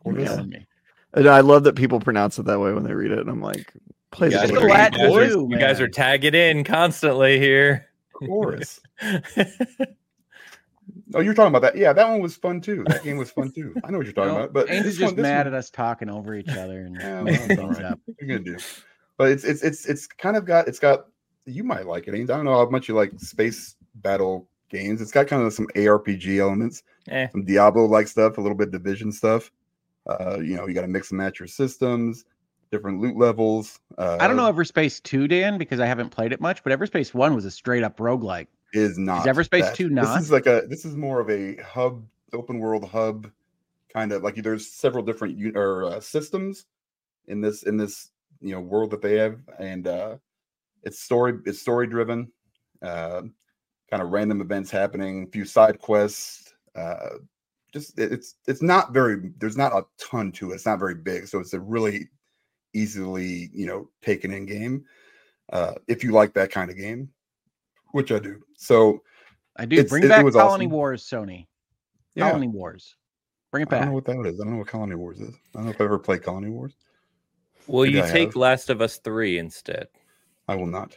You're 0.07 0.14
Corvus. 0.14 0.29
killing 0.31 0.49
me. 0.51 0.66
And 1.14 1.27
I 1.27 1.41
love 1.41 1.64
that 1.64 1.75
people 1.75 1.99
pronounce 2.01 2.39
it 2.39 2.45
that 2.45 2.61
way 2.61 2.73
when 2.73 2.85
they 2.85 2.93
read 2.95 3.11
it. 3.11 3.19
And 3.19 3.29
I'm 3.29 3.41
like, 3.43 3.73
play 4.12 4.29
You 4.29 4.33
the 4.33 4.37
guys, 4.39 4.51
It's 4.51 4.53
are, 4.59 4.61
the 4.61 4.66
you 4.66 4.73
Latin 4.73 5.01
guys 5.01 5.16
are- 5.16 5.29
too, 5.29 5.49
you 5.51 5.59
guys 5.59 5.81
are 5.81 5.89
tagging 5.89 6.35
in 6.35 6.64
constantly 6.64 7.39
here. 7.41 7.87
Chorus. 8.12 8.81
Oh, 11.14 11.21
you're 11.21 11.33
talking 11.33 11.55
about 11.55 11.62
that? 11.62 11.77
Yeah, 11.77 11.95
that 11.95 12.07
one 12.09 12.21
was 12.21 12.37
fun 12.37 12.61
too. 12.61 12.85
That 12.87 13.03
game 13.03 13.16
was 13.16 13.31
fun 13.31 13.51
too. 13.51 13.75
I 13.83 13.91
know 13.91 13.97
what 13.99 14.07
you're 14.07 14.12
talking 14.12 14.35
No, 14.35 14.41
about. 14.41 14.53
But 14.53 14.69
Angel's 14.69 14.97
this 14.97 15.01
one- 15.01 15.11
just 15.16 15.23
mad 15.23 15.47
one- 15.47 15.55
at 15.55 15.59
us 15.59 15.71
talking 15.71 16.11
over 16.11 16.35
each 16.35 16.49
other 16.51 16.81
and 16.81 16.97
Yeah, 16.97 17.23
messing 17.23 17.49
well, 17.57 17.57
things 17.69 17.79
alright. 17.79 17.93
up. 17.93 18.01
What 18.05 18.16
are 18.23 18.27
gonna 18.27 18.39
do? 18.41 18.57
But 19.16 19.31
it's 19.31 19.45
it's 19.45 19.62
it's 19.62 19.87
it's 19.87 20.07
kind 20.07 20.37
of 20.37 20.45
got 20.45 20.69
it's 20.69 20.79
got 20.79 21.07
you 21.47 21.64
might 21.64 21.87
like 21.87 22.09
it. 22.09 22.14
Ains. 22.14 22.25
I 22.31 22.37
don't 22.37 22.45
know 22.45 22.57
how 22.59 22.69
much 22.69 22.89
you 22.89 22.95
like 22.95 23.19
space 23.19 23.75
battle 23.95 24.49
games. 24.69 25.01
It's 25.01 25.11
got 25.12 25.27
kind 25.27 25.43
of 25.43 25.53
some 25.53 25.66
ARPG 25.75 26.39
elements, 26.39 26.83
Eh, 27.11 27.29
some 27.29 27.45
Diablo 27.45 27.85
like 27.87 28.09
stuff, 28.09 28.39
a 28.39 28.41
little 28.41 28.57
bit 28.57 28.71
division 28.71 29.12
stuff. 29.12 29.51
Uh, 30.07 30.39
you 30.41 30.57
know, 30.57 30.66
you 30.66 30.75
got 30.75 30.83
to 30.83 30.89
mix 30.89 31.11
and 31.11 31.19
match 31.19 31.39
your 31.41 31.47
systems, 31.47 32.25
different 32.71 33.01
loot 33.01 33.16
levels. 33.16 33.81
Uh, 33.99 34.16
I 34.21 34.27
don't 34.27 34.37
know 34.37 34.51
Everspace 34.53 35.03
2, 35.03 35.29
Dan, 35.29 35.59
because 35.59 35.81
I 35.81 35.87
haven't 35.87 36.11
played 36.11 36.33
it 36.33 36.41
much, 36.41 36.62
but 36.64 36.79
Everspace 36.79 37.12
1 37.14 37.35
was 37.35 37.45
a 37.45 37.51
straight 37.51 37.83
up 37.85 37.99
roguelike. 37.99 38.47
is 38.73 38.99
not 38.99 39.27
Is 39.27 39.37
Everspace 39.37 39.61
that. 39.61 39.75
2 39.77 39.91
not? 39.91 40.03
This 40.03 40.11
not? 40.14 40.21
is 40.23 40.31
like 40.33 40.47
a 40.47 40.62
this 40.69 40.85
is 40.85 40.97
more 40.97 41.21
of 41.21 41.29
a 41.31 41.57
hub, 41.62 42.05
open 42.33 42.59
world 42.59 42.89
hub, 42.89 43.31
kind 43.93 44.12
of 44.12 44.23
like 44.23 44.37
there's 44.37 44.66
several 44.71 45.03
different 45.05 45.37
u- 45.39 45.53
or 45.55 45.85
uh, 45.85 46.01
systems 46.01 46.66
in 47.27 47.41
this 47.41 47.62
in 47.64 47.77
this 47.77 48.11
you 48.41 48.53
know 48.53 48.61
world 48.61 48.91
that 48.93 49.03
they 49.03 49.16
have, 49.16 49.39
and 49.59 49.87
uh, 49.87 50.16
it's 50.85 51.01
story 51.01 51.39
it's 51.45 51.59
story 51.61 51.87
driven, 51.87 52.31
uh, 52.83 53.23
kind 53.91 54.03
of 54.03 54.11
random 54.11 54.41
events 54.41 54.70
happening, 54.70 55.24
a 55.24 55.30
few 55.30 55.45
side 55.45 55.78
quests. 55.80 56.55
Uh, 56.74 57.16
just 57.72 57.99
it's 57.99 58.36
it's 58.47 58.62
not 58.62 58.93
very 58.93 59.30
there's 59.39 59.57
not 59.57 59.72
a 59.72 59.84
ton 59.99 60.32
to 60.32 60.53
it. 60.53 60.55
It's 60.57 60.66
not 60.66 60.78
very 60.78 60.95
big, 60.95 61.26
so 61.26 61.39
it's 61.39 61.53
a 61.55 61.61
really 61.61 62.09
easily 62.74 63.51
you 63.53 63.66
know 63.66 63.89
taken 64.03 64.32
in 64.32 64.47
game. 64.47 64.84
Uh, 65.53 65.74
if 65.86 66.03
you 66.05 66.12
like 66.12 66.32
that 66.34 66.51
kind 66.51 66.70
of 66.70 66.76
game, 66.76 67.09
which 67.93 68.12
I 68.12 68.18
do. 68.18 68.41
So 68.57 69.03
I 69.57 69.64
do. 69.64 69.82
Bring 69.84 70.03
it- 70.03 70.07
it 70.07 70.09
back 70.11 70.24
was 70.24 70.34
Colony 70.34 70.64
awesome. 70.66 70.70
Wars, 70.72 71.05
Sony. 71.05 71.47
yeah, 72.14 72.28
Colony 72.30 72.49
Wars. 72.49 72.95
Bring 73.51 73.62
it 73.62 73.70
back. 73.70 73.78
I 73.78 73.84
don't 73.86 73.89
know 73.91 73.95
what 73.95 74.05
that 74.05 74.26
is. 74.26 74.41
I 74.41 74.45
don't 74.45 74.53
know 74.53 74.59
what 74.59 74.68
Colony 74.68 74.95
Wars 74.95 75.20
is. 75.20 75.34
I 75.34 75.59
don't 75.59 75.64
know 75.64 75.70
if 75.70 75.80
I 75.80 75.84
ever 75.84 75.99
played 75.99 76.22
Colony 76.22 76.51
Wars. 76.51 76.74
will 77.66 77.84
Maybe 77.84 77.97
you 77.97 78.05
I 78.05 78.11
take 78.11 78.28
have. 78.28 78.36
Last 78.36 78.68
of 78.68 78.82
Us 78.82 78.99
3 78.99 79.39
instead? 79.39 79.89
I 80.49 80.55
will 80.55 80.66
not. 80.66 80.97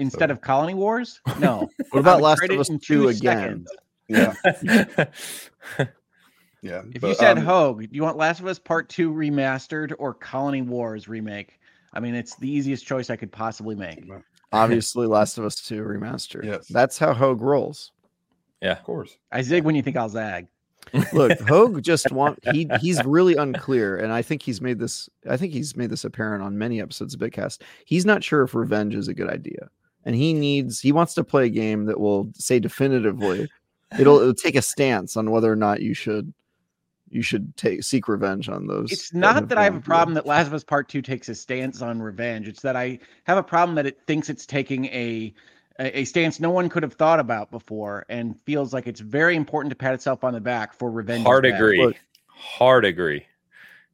Instead 0.00 0.28
so- 0.28 0.32
of 0.32 0.40
Colony 0.40 0.74
Wars? 0.74 1.20
No. 1.38 1.68
What 1.90 2.00
about 2.00 2.20
Last 2.20 2.38
trade 2.38 2.50
of 2.52 2.56
it 2.56 2.60
Us 2.60 2.68
2 2.68 2.78
two 2.78 3.08
again? 3.08 3.64
Yeah, 4.08 4.34
yeah. 6.62 6.82
If 6.92 7.00
but, 7.00 7.08
you 7.08 7.14
said 7.14 7.38
um, 7.38 7.44
Hogue, 7.44 7.80
do 7.82 7.88
you 7.92 8.02
want 8.02 8.16
Last 8.16 8.40
of 8.40 8.46
Us 8.46 8.58
Part 8.58 8.88
2 8.88 9.12
remastered 9.12 9.92
or 9.98 10.14
Colony 10.14 10.62
Wars 10.62 11.08
remake? 11.08 11.60
I 11.92 12.00
mean, 12.00 12.14
it's 12.14 12.36
the 12.36 12.50
easiest 12.50 12.86
choice 12.86 13.10
I 13.10 13.16
could 13.16 13.30
possibly 13.30 13.76
make. 13.76 14.08
Obviously, 14.52 15.06
Last 15.06 15.38
of 15.38 15.44
Us 15.44 15.56
2 15.56 15.82
remastered. 15.82 16.44
Yes. 16.44 16.66
That's 16.68 16.98
how 16.98 17.14
Hogue 17.14 17.40
rolls. 17.40 17.92
Yeah, 18.60 18.72
of 18.72 18.82
course. 18.82 19.16
I 19.30 19.42
zig 19.42 19.64
when 19.64 19.74
you 19.74 19.82
think 19.82 19.96
I'll 19.96 20.08
zag. 20.08 20.48
Look, 21.12 21.38
Hogue 21.40 21.82
just 21.82 22.10
want 22.10 22.38
he 22.52 22.68
he's 22.80 23.04
really 23.04 23.36
unclear, 23.36 23.96
and 23.96 24.12
I 24.12 24.22
think 24.22 24.42
he's 24.42 24.60
made 24.60 24.78
this. 24.78 25.08
I 25.28 25.36
think 25.36 25.52
he's 25.52 25.76
made 25.76 25.90
this 25.90 26.04
apparent 26.04 26.42
on 26.42 26.58
many 26.58 26.80
episodes 26.80 27.14
of 27.14 27.20
Bitcast. 27.20 27.60
He's 27.84 28.04
not 28.04 28.24
sure 28.24 28.42
if 28.42 28.54
revenge 28.54 28.94
is 28.94 29.06
a 29.06 29.14
good 29.14 29.28
idea, 29.28 29.68
and 30.04 30.14
he 30.14 30.32
needs 30.32 30.80
he 30.80 30.92
wants 30.92 31.14
to 31.14 31.24
play 31.24 31.46
a 31.46 31.50
game 31.50 31.84
that 31.84 32.00
will 32.00 32.30
say 32.34 32.58
definitively 32.58 33.48
it'll, 33.98 34.18
it'll 34.20 34.34
take 34.34 34.56
a 34.56 34.62
stance 34.62 35.16
on 35.16 35.30
whether 35.30 35.50
or 35.50 35.56
not 35.56 35.82
you 35.82 35.94
should 35.94 36.32
you 37.10 37.22
should 37.22 37.56
take 37.56 37.82
seek 37.82 38.06
revenge 38.06 38.48
on 38.48 38.68
those. 38.68 38.92
It's 38.92 39.12
not 39.12 39.48
that 39.48 39.58
I 39.58 39.64
have 39.64 39.74
a 39.74 39.80
problem 39.80 40.14
that 40.14 40.26
Last 40.26 40.46
of 40.46 40.54
Us 40.54 40.62
Part 40.62 40.88
2 40.88 41.02
takes 41.02 41.28
a 41.28 41.34
stance 41.34 41.82
on 41.82 42.00
revenge. 42.00 42.46
It's 42.46 42.62
that 42.62 42.76
I 42.76 43.00
have 43.24 43.36
a 43.36 43.42
problem 43.42 43.74
that 43.74 43.86
it 43.86 43.98
thinks 44.06 44.30
it's 44.30 44.46
taking 44.46 44.84
a 44.86 45.34
a 45.80 46.00
a 46.00 46.04
stance 46.04 46.38
no 46.38 46.50
one 46.50 46.68
could 46.68 46.84
have 46.84 46.92
thought 46.92 47.18
about 47.18 47.50
before 47.50 48.06
and 48.08 48.38
feels 48.42 48.72
like 48.72 48.86
it's 48.86 49.00
very 49.00 49.34
important 49.34 49.70
to 49.70 49.76
pat 49.76 49.92
itself 49.92 50.22
on 50.22 50.34
the 50.34 50.40
back 50.40 50.72
for 50.72 50.90
revenge. 50.90 51.24
Hard 51.24 51.46
agree. 51.46 51.84
Look. 51.84 51.96
Hard 52.28 52.84
agree. 52.84 53.26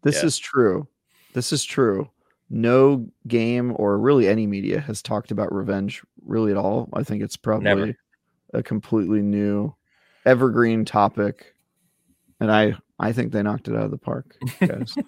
This 0.03 0.17
Yeah. 0.17 0.27
is 0.27 0.39
true. 0.39 0.87
This 1.33 1.53
is 1.53 1.65
true. 1.65 2.11
No 2.49 3.09
game 3.27 3.73
or 3.77 3.99
really 3.99 4.29
any 4.29 4.47
media 4.47 4.81
has 4.81 5.03
talked 5.03 5.31
about 5.31 5.53
revenge 5.53 6.03
really 6.25 6.53
at 6.53 6.57
all. 6.57 6.89
I 6.93 7.03
think 7.03 7.23
it's 7.23 7.37
probably 7.37 7.65
Never. 7.65 7.97
a 8.55 8.63
completely 8.63 9.21
new 9.23 9.75
evergreen 10.25 10.85
topic. 10.85 11.55
And 12.41 12.53
I 12.53 12.77
I 12.99 13.13
think 13.13 13.33
they 13.33 13.43
knocked 13.43 13.69
it 13.69 13.75
out 13.75 13.85
of 13.85 13.91
the 13.91 13.99
park, 13.99 14.37
guys. 14.61 14.95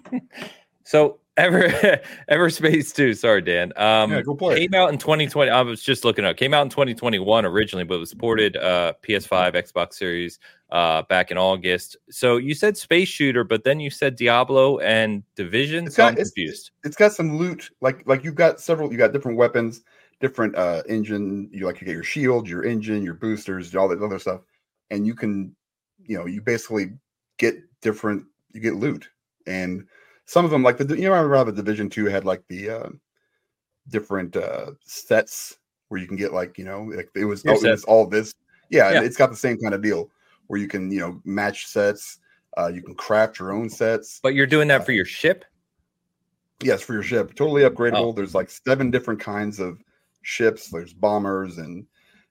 So 0.83 1.19
ever 1.39 1.69
Everspace 2.31 2.93
2, 2.93 3.13
sorry, 3.13 3.41
Dan. 3.41 3.71
Um 3.77 4.11
Yeah, 4.11 4.21
go 4.21 4.35
play 4.35 4.59
came 4.59 4.73
out 4.73 4.91
in 4.91 4.97
2020. 4.99 5.49
I 5.49 5.61
was 5.61 5.81
just 5.81 6.05
looking 6.05 6.25
up. 6.25 6.37
Came 6.37 6.53
out 6.53 6.63
in 6.63 6.69
2021 6.69 7.45
originally, 7.45 7.85
but 7.85 7.99
was 7.99 8.13
ported 8.13 8.57
uh 8.57 8.93
PS5, 9.03 9.53
Xbox 9.53 9.93
Series 9.93 10.39
uh 10.71 11.01
back 11.03 11.31
in 11.31 11.37
August. 11.37 11.97
So 12.09 12.37
you 12.37 12.53
said 12.53 12.77
space 12.77 13.09
shooter, 13.09 13.43
but 13.43 13.63
then 13.63 13.79
you 13.79 13.89
said 13.89 14.15
Diablo 14.15 14.79
and 14.79 15.23
Division. 15.35 15.87
It's 15.87 15.95
so 15.95 16.03
got- 16.03 16.07
I'm 16.09 16.13
it's- 16.13 16.29
confused. 16.31 16.71
It's 16.83 16.95
got 16.95 17.13
some 17.13 17.37
loot, 17.37 17.69
like 17.81 18.03
like 18.07 18.23
you've 18.23 18.35
got 18.35 18.59
several. 18.59 18.91
You 18.91 18.97
got 18.97 19.13
different 19.13 19.37
weapons, 19.37 19.81
different 20.19 20.55
uh 20.55 20.83
engine. 20.87 21.49
You 21.51 21.65
like 21.65 21.81
you 21.81 21.85
get 21.85 21.93
your 21.93 22.03
shield, 22.03 22.47
your 22.47 22.63
engine, 22.65 23.03
your 23.03 23.15
boosters, 23.15 23.75
all 23.75 23.87
that 23.87 24.01
other 24.01 24.19
stuff, 24.19 24.41
and 24.91 25.07
you 25.07 25.15
can, 25.15 25.55
you 26.05 26.17
know, 26.17 26.25
you 26.25 26.41
basically 26.41 26.91
get 27.37 27.55
different. 27.81 28.23
You 28.53 28.61
get 28.61 28.75
loot, 28.75 29.09
and 29.47 29.85
some 30.29 30.45
of 30.45 30.51
them 30.51 30.61
like 30.61 30.77
the 30.77 30.85
you 30.95 31.09
know 31.09 31.13
I 31.13 31.17
remember 31.17 31.37
how 31.37 31.43
the 31.43 31.51
Division 31.51 31.89
Two 31.89 32.05
had 32.05 32.23
like 32.23 32.43
the 32.49 32.69
uh 32.69 32.89
different 33.87 34.35
uh 34.35 34.73
sets 34.85 35.57
where 35.87 35.99
you 35.99 36.05
can 36.05 36.17
get 36.17 36.33
like 36.33 36.55
you 36.59 36.65
know 36.65 36.83
like 36.83 37.09
it 37.15 37.25
was 37.25 37.43
oh, 37.47 37.53
it 37.53 37.63
was 37.63 37.83
all 37.85 38.05
this. 38.05 38.31
Yeah, 38.69 38.91
Yeah. 38.91 39.01
it's 39.01 39.17
got 39.17 39.31
the 39.31 39.35
same 39.35 39.57
kind 39.57 39.73
of 39.73 39.81
deal 39.81 40.11
where 40.45 40.59
you 40.59 40.67
can 40.67 40.91
you 40.91 40.99
know 40.99 41.19
match 41.25 41.65
sets. 41.65 42.19
Uh, 42.55 42.67
you 42.67 42.83
can 42.83 42.93
craft 42.93 43.39
your 43.39 43.53
own 43.53 43.71
sets. 43.71 44.19
But 44.21 44.35
you're 44.35 44.45
doing 44.45 44.67
that 44.67 44.85
for 44.85 44.91
your 44.91 45.05
ship. 45.05 45.45
Yes, 46.61 46.83
for 46.83 46.93
your 46.93 47.03
ship, 47.03 47.33
totally 47.33 47.63
upgradable. 47.63 48.09
Oh. 48.09 48.11
There's 48.11 48.35
like 48.35 48.51
seven 48.51 48.91
different 48.91 49.19
kinds 49.19 49.59
of 49.59 49.81
ships. 50.21 50.69
There's 50.69 50.93
bombers 50.93 51.57
and 51.57 51.87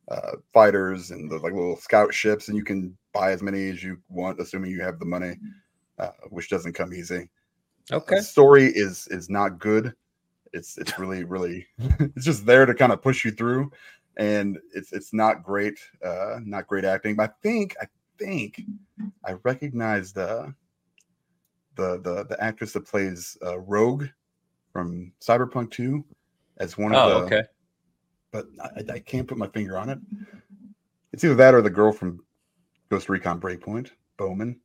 uh, 0.09 0.37
fighters 0.53 1.11
and 1.11 1.29
the 1.29 1.39
like 1.39 1.53
little 1.53 1.77
scout 1.77 2.15
ships, 2.15 2.47
and 2.47 2.57
you 2.57 2.63
can 2.63 2.97
buy 3.13 3.33
as 3.33 3.43
many 3.43 3.71
as 3.71 3.83
you 3.83 3.99
want, 4.09 4.39
assuming 4.39 4.71
you 4.71 4.83
have 4.83 5.01
the 5.01 5.05
money, 5.05 5.35
uh, 5.99 6.11
which 6.31 6.49
doesn't 6.49 6.75
come 6.75 6.95
easy. 6.95 7.29
Okay. 7.93 8.17
The 8.17 8.23
story 8.23 8.65
is 8.67 9.07
is 9.09 9.31
not 9.31 9.59
good. 9.59 9.95
It's 10.53 10.79
it's 10.79 10.99
really 10.99 11.25
really 11.25 11.67
it's 11.79 12.25
just 12.25 12.47
there 12.47 12.67
to 12.67 12.75
kind 12.75 12.93
of 12.93 13.03
push 13.03 13.25
you 13.25 13.31
through, 13.31 13.71
and 14.17 14.59
it's 14.75 14.93
it's 14.93 15.13
not 15.13 15.43
great, 15.43 15.79
uh, 16.05 16.39
not 16.45 16.67
great 16.67 16.85
acting. 16.85 17.17
But 17.17 17.31
I 17.31 17.33
think 17.43 17.77
I 17.81 17.87
think 18.19 18.63
I 19.25 19.33
recognized 19.45 20.19
uh, 20.19 20.47
the 21.77 21.99
the 22.01 22.25
the 22.29 22.43
actress 22.43 22.73
that 22.73 22.87
plays 22.87 23.37
uh, 23.45 23.59
Rogue 23.61 24.07
from 24.73 25.13
Cyberpunk 25.21 25.71
Two 25.71 26.05
as 26.59 26.77
one 26.77 26.93
of 26.95 26.99
Oh, 26.99 27.09
the. 27.21 27.27
okay. 27.27 27.43
But 28.31 28.47
I, 28.63 28.93
I 28.95 28.99
can't 28.99 29.27
put 29.27 29.39
my 29.39 29.49
finger 29.49 29.79
on 29.79 29.89
it. 29.89 29.99
It's 31.13 31.25
either 31.25 31.35
that 31.37 31.55
or 31.55 31.63
the 31.63 31.71
girl 31.71 31.93
from 31.93 32.21
Ghost 32.91 33.09
Recon 33.09 33.41
Breakpoint, 33.41 33.91
Bowman. 34.19 34.61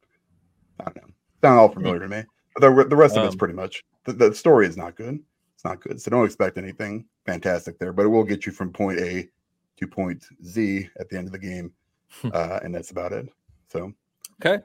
I 0.80 0.86
don't 0.86 0.96
know. 0.98 1.14
Sound 1.42 1.60
all 1.60 1.70
familiar 1.70 2.00
to 2.00 2.08
me. 2.10 2.24
But 2.56 2.62
the, 2.76 2.84
the 2.90 2.96
rest 2.96 3.18
of 3.18 3.26
it's 3.26 3.34
Um, 3.34 3.40
pretty 3.40 3.54
much 3.56 3.84
the, 4.06 4.14
the 4.14 4.34
story 4.36 4.68
is 4.68 4.78
not 4.78 4.96
good. 4.96 5.20
It's 5.56 5.64
not 5.66 5.82
good. 5.82 6.02
So 6.02 6.12
don't 6.12 6.26
expect 6.26 6.58
anything 6.58 7.06
fantastic 7.26 7.80
there, 7.80 7.94
but 7.94 8.06
it 8.06 8.10
will 8.10 8.24
get 8.24 8.46
you 8.46 8.52
from 8.52 8.72
point 8.72 9.00
A 9.00 9.28
to 9.78 9.88
point 9.88 10.24
Z 10.46 10.90
at 11.00 11.10
the 11.10 11.18
end 11.18 11.28
of 11.28 11.32
the 11.32 11.40
game. 11.40 11.72
uh, 12.32 12.60
and 12.64 12.74
that's 12.76 12.92
about 12.92 13.12
it. 13.12 13.28
So 13.70 13.92
Okay. 14.46 14.62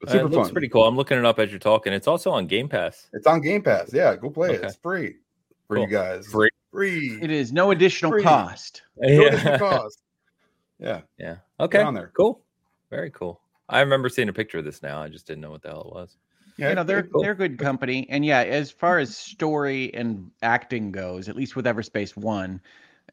but 0.00 0.08
Uh, 0.08 0.12
super 0.12 0.26
it 0.26 0.30
looks 0.30 0.48
fun. 0.48 0.52
pretty 0.52 0.68
cool. 0.68 0.84
I'm 0.86 0.96
looking 0.96 1.16
it 1.18 1.24
up 1.24 1.38
as 1.38 1.48
you're 1.50 1.58
talking. 1.58 1.92
It's 1.94 2.06
also 2.08 2.30
on 2.30 2.46
Game 2.46 2.68
Pass. 2.68 3.08
It's 3.14 3.26
on 3.26 3.40
Game 3.40 3.62
Pass. 3.62 3.92
Yeah, 3.94 4.14
go 4.16 4.28
play 4.30 4.54
it. 4.54 4.62
It's 4.62 4.76
free 4.76 5.16
for 5.68 5.76
Cool. 5.76 5.84
you 5.86 5.90
guys. 5.90 6.26
Free. 6.26 6.50
Free. 6.70 7.18
It 7.22 7.30
is 7.30 7.52
no 7.52 7.70
additional 7.70 8.12
Free. 8.12 8.22
cost. 8.22 8.82
No 8.98 9.26
additional 9.26 9.58
cost. 9.70 10.02
Yeah. 10.78 11.00
Yeah. 11.18 11.36
Okay. 11.60 11.80
on 11.80 11.94
there. 11.94 12.10
Cool. 12.14 12.42
Very 12.90 13.10
cool. 13.10 13.40
I 13.68 13.80
remember 13.80 14.08
seeing 14.10 14.28
a 14.28 14.32
picture 14.34 14.58
of 14.58 14.64
this 14.66 14.82
now. 14.82 15.02
I 15.02 15.08
just 15.08 15.26
didn't 15.26 15.40
know 15.40 15.50
what 15.50 15.62
the 15.62 15.68
hell 15.68 15.82
it 15.88 15.94
was. 15.94 16.16
Yeah. 16.58 16.68
you 16.70 16.74
know 16.74 16.84
they're 16.84 17.04
cool. 17.04 17.22
they're 17.22 17.34
good 17.34 17.58
company 17.58 18.06
and 18.10 18.24
yeah 18.24 18.40
as 18.42 18.70
far 18.70 18.98
as 18.98 19.16
story 19.16 19.92
and 19.94 20.30
acting 20.42 20.92
goes 20.92 21.28
at 21.28 21.36
least 21.36 21.56
with 21.56 21.64
everspace 21.64 22.16
one 22.16 22.60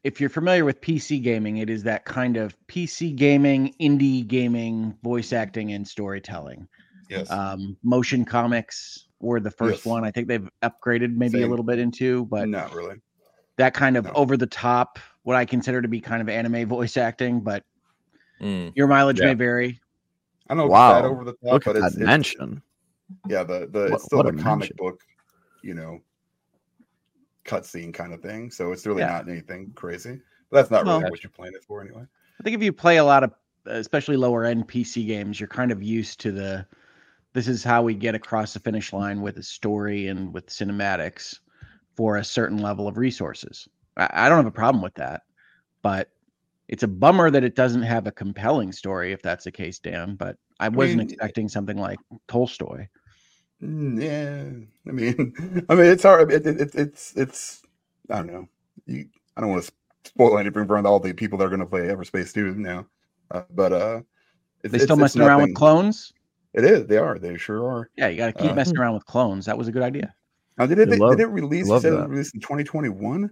if 0.04 0.20
you're 0.20 0.30
familiar 0.30 0.66
with 0.66 0.82
pc 0.82 1.22
gaming 1.24 1.58
it 1.58 1.70
is 1.70 1.84
that 1.84 2.04
kind 2.06 2.36
of 2.38 2.56
pc 2.68 3.16
gaming 3.16 3.74
indie 3.80 4.28
gaming 4.28 4.96
voice 5.04 5.32
acting 5.32 5.72
and 5.72 5.88
storytelling 5.88 6.68
yes. 7.10 7.32
um 7.32 7.78
motion 7.82 8.26
comics 8.26 9.08
were 9.22 9.40
the 9.40 9.52
first 9.52 9.80
Yes. 9.80 9.86
one 9.86 10.04
i 10.04 10.12
think 10.12 10.28
they've 10.28 10.50
upgraded 10.62 11.16
maybe 11.16 11.42
a 11.42 11.48
little 11.48 11.66
bit 11.66 11.80
into 11.80 12.26
but 12.26 12.48
not 12.50 12.74
really. 12.74 12.96
that 13.58 13.74
kind 13.74 13.96
of 13.96 14.04
No. 14.06 14.12
over 14.16 14.36
the 14.36 14.48
top 14.48 15.00
what 15.24 15.38
i 15.38 15.46
consider 15.46 15.82
to 15.82 15.88
be 15.88 16.02
kind 16.02 16.22
of 16.22 16.28
anime 16.30 16.68
voice 16.68 16.98
acting 16.98 17.40
but 17.42 17.64
Mm. 18.42 18.72
your 18.76 18.88
mileage 18.88 19.20
Yeah. 19.20 19.28
may 19.28 19.34
vary 19.34 19.80
I 20.50 20.56
don't 20.56 20.66
know 20.66 20.68
Wow. 20.72 20.94
that 20.94 21.06
over 21.06 21.24
the 21.26 21.34
top, 21.34 21.42
Look 21.44 21.64
but 21.66 21.76
at 21.76 21.84
it's, 21.84 21.96
that 21.96 22.02
it's 22.02 22.08
mention. 22.08 22.62
Yeah, 23.28 23.44
the 23.44 23.68
the 23.72 23.82
What- 23.82 23.94
it's 23.94 24.04
still 24.06 24.24
the 24.24 24.30
a 24.30 24.34
comic 24.34 24.60
mention. 24.70 24.76
book, 24.78 25.02
you 25.62 25.74
know, 25.74 26.00
cutscene 27.46 27.94
kind 27.94 28.14
of 28.14 28.22
thing. 28.22 28.52
So 28.52 28.72
it's 28.72 28.86
really 28.86 29.02
Yeah. 29.02 29.08
not 29.08 29.30
anything 29.30 29.72
crazy. 29.76 30.22
But 30.50 30.58
that's 30.58 30.72
not 30.72 30.86
really 30.86 31.10
what 31.10 31.24
you're 31.24 31.30
playing 31.32 31.54
it 31.56 31.64
for 31.64 31.82
anyway. 31.82 32.04
I 32.40 32.44
think 32.44 32.56
if 32.56 32.64
you 32.64 32.74
play 32.74 32.98
a 32.98 33.04
lot 33.04 33.24
of, 33.24 33.34
especially 33.66 34.18
lower 34.18 34.46
end 34.46 34.68
PC 34.68 35.06
games, 35.06 35.40
you're 35.40 35.48
kind 35.50 35.72
of 35.72 35.84
used 35.84 36.20
to 36.22 36.32
the. 36.32 36.66
This 37.34 37.48
is 37.48 37.64
how 37.64 37.84
we 37.84 37.94
get 37.94 38.16
across 38.16 38.54
the 38.54 38.60
finish 38.60 38.92
line 38.92 39.22
with 39.22 39.38
a 39.38 39.44
story 39.44 40.08
and 40.08 40.34
with 40.34 40.48
cinematics 40.48 41.40
for 41.96 42.18
a 42.18 42.24
certain 42.24 42.58
level 42.58 42.88
of 42.88 42.98
resources. 42.98 43.68
I, 43.98 44.10
I 44.12 44.30
don't 44.30 44.40
have 44.40 44.48
a 44.48 44.52
problem 44.52 44.82
with 44.82 44.96
that, 44.96 45.22
but 45.84 46.10
it's 46.68 46.82
a 46.82 46.88
bummer 46.88 47.30
that 47.30 47.44
it 47.44 47.54
doesn't 47.56 47.84
have 47.84 48.08
a 48.08 48.12
compelling 48.12 48.72
story. 48.72 49.12
If 49.12 49.22
that's 49.22 49.44
the 49.44 49.52
case, 49.52 49.78
Dan. 49.78 50.16
But 50.16 50.38
I 50.60 50.70
wasn't 50.70 51.00
mean, 51.00 51.08
expecting 51.10 51.48
something 51.50 51.78
like 51.78 52.00
Tolstoy. 52.28 52.88
Mm, 53.64 54.02
Yeah, 54.02 54.90
I 54.90 54.94
mean, 54.94 55.66
I 55.70 55.76
mean, 55.76 55.86
it's 55.86 56.04
hard. 56.04 56.32
It, 56.32 56.46
it, 56.48 56.62
it, 56.62 56.76
it's 56.76 57.14
it's 57.16 57.62
I 58.10 58.18
don't 58.18 58.28
know. 58.28 58.48
You, 58.86 59.08
I 59.38 59.42
don't 59.42 59.50
want 59.52 59.64
to 59.66 59.72
spoil 60.06 60.38
anything 60.38 60.66
for 60.68 60.78
all 60.88 61.00
the 61.00 61.14
people 61.14 61.38
that 61.38 61.46
are 61.46 61.50
going 61.50 61.60
to 61.60 61.66
play 61.66 61.82
Everspace 61.82 62.34
2 62.34 62.56
now, 62.56 62.86
uh, 63.32 63.44
but 63.54 63.72
uh, 63.74 64.02
it's, 64.64 64.72
They 64.72 64.78
it's- 64.78 64.84
still 64.84 64.96
it's 64.96 65.02
messing 65.02 65.22
around 65.22 65.42
with 65.44 65.56
clone?s 65.56 66.12
It 66.54 66.64
is. 66.64 66.88
They 66.88 66.98
are. 66.98 67.20
They 67.20 67.38
sure 67.38 67.70
are. 67.70 67.90
Yeah, 67.98 68.08
you 68.08 68.18
got 68.18 68.28
to 68.36 68.42
keep 68.42 68.52
Uh, 68.52 68.56
messing 68.56 68.78
around 68.78 68.94
with 68.96 69.06
clones. 69.06 69.46
That 69.46 69.58
was 69.58 69.68
a 69.68 69.72
good 69.72 69.84
idea. 69.84 70.14
Now, 70.58 70.66
did 70.66 70.80
it? 70.80 70.92
I 70.92 70.96
love- 70.96 71.12
did 71.18 71.24
it 71.24 71.28
release? 71.28 71.68
Love 71.68 71.82
said 71.84 71.94
it 71.94 71.98
that. 71.98 72.10
released 72.10 72.34
in 72.36 72.42
2021 72.42 73.30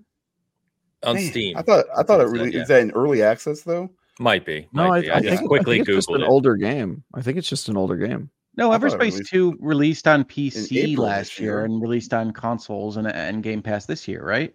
On 1.04 1.16
Man, 1.16 1.24
Steam. 1.32 1.58
I 1.58 1.62
thought 1.62 1.86
I 1.98 2.04
thought 2.04 2.22
it 2.22 2.28
really 2.28 2.54
yeah. 2.54 2.62
is 2.62 2.68
that 2.68 2.82
in 2.82 2.92
early 2.92 3.22
access 3.24 3.62
though. 3.62 3.90
Might 4.20 4.46
be. 4.46 4.68
No, 4.74 4.88
Might 4.90 4.98
I, 4.98 5.02
be. 5.02 5.10
I, 5.12 5.16
I, 5.16 5.20
think, 5.20 5.32
just 5.32 5.44
I 5.44 5.46
quickly 5.48 5.78
think 5.78 5.90
it's 5.90 5.98
just 5.98 6.10
an 6.10 6.22
it. 6.22 6.28
older 6.28 6.56
game. 6.56 7.04
I 7.14 7.22
think 7.22 7.38
it's 7.38 7.50
just 7.50 7.70
an 7.70 7.78
older 7.78 7.96
game. 7.98 8.30
No, 8.58 8.72
I 8.72 8.78
thought 8.80 8.92
Everspace 8.92 9.00
released 9.00 9.30
2 9.30 9.58
released 9.60 10.08
on 10.08 10.24
PC 10.24 10.98
last 10.98 11.40
year 11.40 11.52
year. 11.58 11.66
and 11.66 11.80
released 11.82 12.14
on 12.14 12.32
consoles 12.32 12.98
and, 12.98 13.08
and 13.08 13.44
Game 13.44 13.62
Pass 13.62 13.86
this 13.86 14.08
year, 14.08 14.24
right? 14.26 14.54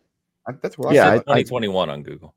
I, 0.48 0.53
that's 0.61 0.76
what 0.76 0.92
Yeah, 0.94 1.07
I 1.07 1.12
I- 1.14 1.16
thought. 1.18 1.24
2021 1.36 1.88
on 1.90 2.03
Google. 2.03 2.34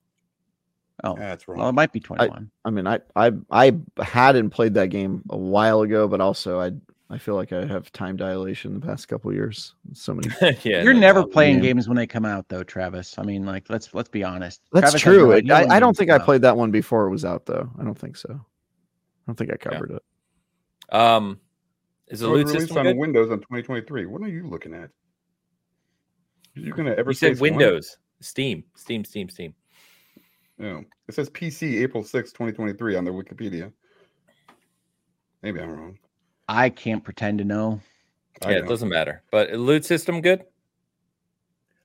Oh, 1.04 1.16
Yeah, 1.18 1.30
that's 1.30 1.48
well, 1.48 1.68
it 1.68 1.74
might 1.74 1.92
be 1.92 2.00
21. 2.00 2.50
I 2.64 2.70
mean, 2.70 2.88
I 2.88 3.00
I 3.16 3.32
I 3.52 3.74
hadn't 4.02 4.52
played 4.52 4.76
that 4.76 4.90
game 4.90 5.24
a 5.30 5.38
while 5.38 5.82
ago, 5.82 6.08
but 6.08 6.22
also 6.22 6.60
I 6.62 6.72
I 7.10 7.18
feel 7.18 7.36
like 7.36 7.52
I 7.52 7.66
have 7.66 7.92
time 7.92 8.16
dilation 8.16 8.74
the 8.80 8.86
past 8.86 9.08
couple 9.08 9.34
years. 9.34 9.76
So 9.94 10.14
many. 10.14 10.30
yeah. 10.64 10.82
You're 10.84 10.94
no 10.94 11.00
never 11.02 11.20
doubt. 11.22 11.32
playing 11.32 11.56
Yeah. 11.58 11.62
games 11.64 11.88
when 11.90 11.98
they 11.98 12.08
come 12.08 12.26
out, 12.26 12.48
though, 12.48 12.64
Travis. 12.64 13.18
I 13.20 13.24
mean, 13.24 13.46
like 13.46 13.70
let's 13.70 13.94
let's 13.94 14.10
be 14.10 14.24
honest. 14.24 14.62
That's 14.72 14.92
Travis 14.92 15.02
true. 15.02 15.34
idea 15.34 15.54
I, 15.56 15.76
I 15.76 15.80
don't 15.80 15.96
think 15.98 16.10
come 16.10 16.20
I 16.20 16.22
out. 16.22 16.26
played 16.26 16.42
that 16.44 16.56
one 16.58 16.72
before 16.72 17.06
it 17.08 17.12
was 17.12 17.26
out, 17.26 17.46
though. 17.46 17.70
I 17.80 17.84
don't 17.84 17.98
think 17.98 18.16
so. 18.18 18.30
I 18.34 18.40
don't 19.28 19.36
think 19.36 19.52
I 19.52 19.58
covered 19.58 19.92
it. 19.92 20.96
Um, 20.96 21.40
is 22.08 22.20
the 22.20 22.26
So 22.26 22.34
it 22.34 22.38
loot 22.38 22.48
released 22.48 22.60
system 22.62 22.78
on 22.78 22.84
good? 22.86 22.98
Windows 22.98 23.32
on 23.32 23.40
2023. 23.40 24.06
What 24.06 24.22
are 24.22 24.28
you 24.28 24.48
looking 24.48 24.74
at? 24.74 24.90
You're 26.54 26.76
gonna 26.76 26.94
ever 26.94 27.12
You 27.12 27.16
said 27.16 27.40
Windows, 27.40 27.98
Steam, 28.22 28.64
Steam, 28.76 29.04
Steam, 29.04 29.30
Steam. 29.30 29.54
No, 30.58 30.84
it 31.08 31.14
says 31.14 31.30
PC 31.30 31.82
April 31.82 32.02
6, 32.04 32.32
2023 32.32 32.96
on 32.96 33.04
their 33.04 33.14
Wikipedia. 33.14 33.74
Maybe 35.42 35.60
I'm 35.60 35.70
wrong. 35.70 36.00
I 36.48 36.70
can't 36.70 37.04
pretend 37.04 37.40
to 37.40 37.44
know. 37.44 37.82
I 38.44 38.52
yeah, 38.52 38.58
it 38.58 38.68
doesn't 38.68 38.90
matter. 38.90 39.22
But 39.32 39.52
loot 39.54 39.84
system 39.84 40.22
good? 40.22 40.44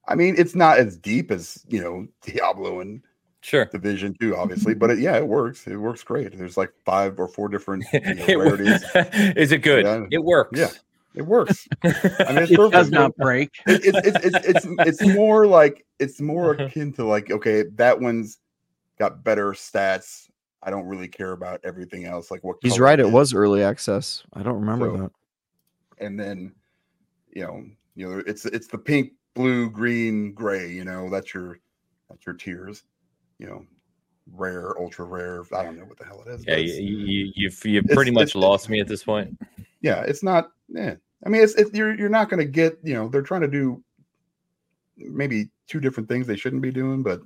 I 0.06 0.14
mean, 0.14 0.34
it's 0.38 0.54
not 0.54 0.78
as 0.78 0.96
deep 0.96 1.30
as 1.30 1.64
you 1.68 1.80
know 1.80 2.06
Diablo 2.22 2.80
and 2.80 3.02
Sure. 3.42 3.64
Division 3.66 4.14
2, 4.20 4.36
obviously, 4.36 4.74
but 4.80 4.90
it, 4.90 4.98
yeah, 4.98 5.16
it 5.16 5.26
works. 5.26 5.66
It 5.66 5.76
works 5.76 6.02
great. 6.02 6.36
There's 6.36 6.56
like 6.56 6.72
five 6.84 7.18
or 7.18 7.26
four 7.28 7.48
different 7.48 7.84
you 7.92 8.00
know, 8.00 8.26
rarities. 8.26 8.84
is 9.36 9.52
it 9.52 9.58
good? 9.62 9.84
Yeah. 9.84 10.06
It 10.10 10.22
works. 10.24 10.58
Yeah. 10.58 10.68
It 11.14 11.22
works. 11.22 11.66
I 11.82 11.88
mean, 11.88 12.38
it's 12.38 12.52
It 12.52 12.56
perfect. 12.56 12.72
does 12.72 12.90
not 12.90 13.16
break. 13.16 13.50
it, 13.66 13.80
it's 13.84 13.98
it's 14.06 14.24
it's 14.46 14.46
it's 14.66 14.66
it's 15.02 15.14
more 15.16 15.46
like 15.46 15.84
it's 15.98 16.20
more 16.20 16.54
uh-huh. 16.54 16.64
akin 16.66 16.92
to 16.92 17.04
like 17.04 17.30
okay 17.32 17.64
that 17.74 17.98
one's 18.00 18.38
got 18.98 19.24
better 19.24 19.50
stats 19.52 20.28
i 20.62 20.70
don't 20.70 20.84
really 20.84 21.08
care 21.08 21.32
about 21.32 21.58
everything 21.64 22.04
else 22.04 22.30
like 22.30 22.44
what 22.44 22.58
He's 22.62 22.78
right. 22.78 23.00
It 23.00 23.06
is. 23.06 23.12
was 23.12 23.34
early 23.34 23.60
access. 23.62 24.22
I 24.34 24.42
don't 24.44 24.60
remember 24.60 24.86
So- 24.86 24.96
that. 24.98 26.04
and 26.04 26.20
then 26.20 26.52
you 27.34 27.42
know 27.42 27.64
you 27.96 28.08
know 28.08 28.22
it's 28.24 28.44
it's 28.46 28.68
the 28.68 28.78
pink 28.78 29.12
blue 29.34 29.68
green 29.68 30.32
gray 30.32 30.70
you 30.70 30.84
know 30.84 31.10
that's 31.10 31.34
your 31.34 31.58
that's 32.08 32.24
your 32.24 32.36
tiers 32.36 32.84
you 33.40 33.46
know 33.46 33.64
rare 34.34 34.78
ultra 34.78 35.04
rare 35.04 35.42
i 35.56 35.64
don't 35.64 35.76
know 35.78 35.84
what 35.84 35.98
the 35.98 36.04
hell 36.04 36.22
it 36.26 36.30
is 36.30 36.44
Yeah, 36.46 36.56
you, 36.56 36.72
you, 36.74 37.32
you've, 37.34 37.64
you've 37.64 37.86
pretty 37.86 38.10
much 38.12 38.34
lost 38.34 38.68
me 38.68 38.78
at 38.80 38.86
this 38.86 39.02
point. 39.02 39.36
yeah 39.80 40.02
it's 40.02 40.22
not 40.22 40.50
yeah 40.68 40.94
i 41.26 41.28
mean 41.28 41.42
it's, 41.42 41.54
it's 41.54 41.72
you're, 41.72 41.94
you're 41.98 42.08
not 42.08 42.28
going 42.28 42.38
to 42.38 42.50
get 42.50 42.78
you 42.84 42.94
know 42.94 43.08
they're 43.08 43.22
trying 43.22 43.40
to 43.40 43.48
do 43.48 43.82
maybe 44.98 45.48
two 45.66 45.80
different 45.80 46.08
things 46.08 46.26
they 46.26 46.36
shouldn't 46.36 46.62
be 46.62 46.70
doing 46.70 47.02
but 47.02 47.20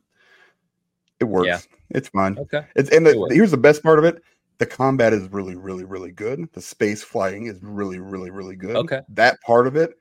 it 1.20 1.24
works 1.24 1.46
Yeah. 1.48 1.58
it's 1.90 2.08
fine 2.08 2.38
Okay. 2.38 2.64
It's 2.76 2.90
and 2.90 3.04
the, 3.06 3.18
works. 3.18 3.34
here's 3.34 3.50
the 3.50 3.56
best 3.56 3.82
part 3.82 3.98
of 3.98 4.04
it: 4.04 4.22
the 4.58 4.66
combat 4.66 5.12
is 5.12 5.28
really, 5.32 5.56
really, 5.56 5.84
really 5.84 6.12
good. 6.12 6.48
The 6.52 6.60
space 6.60 7.02
flying 7.02 7.46
is 7.46 7.58
really, 7.62 7.98
really, 7.98 8.30
really 8.30 8.56
good. 8.56 8.76
Okay. 8.76 9.00
that 9.10 9.40
part 9.42 9.66
of 9.66 9.74
it 9.76 9.94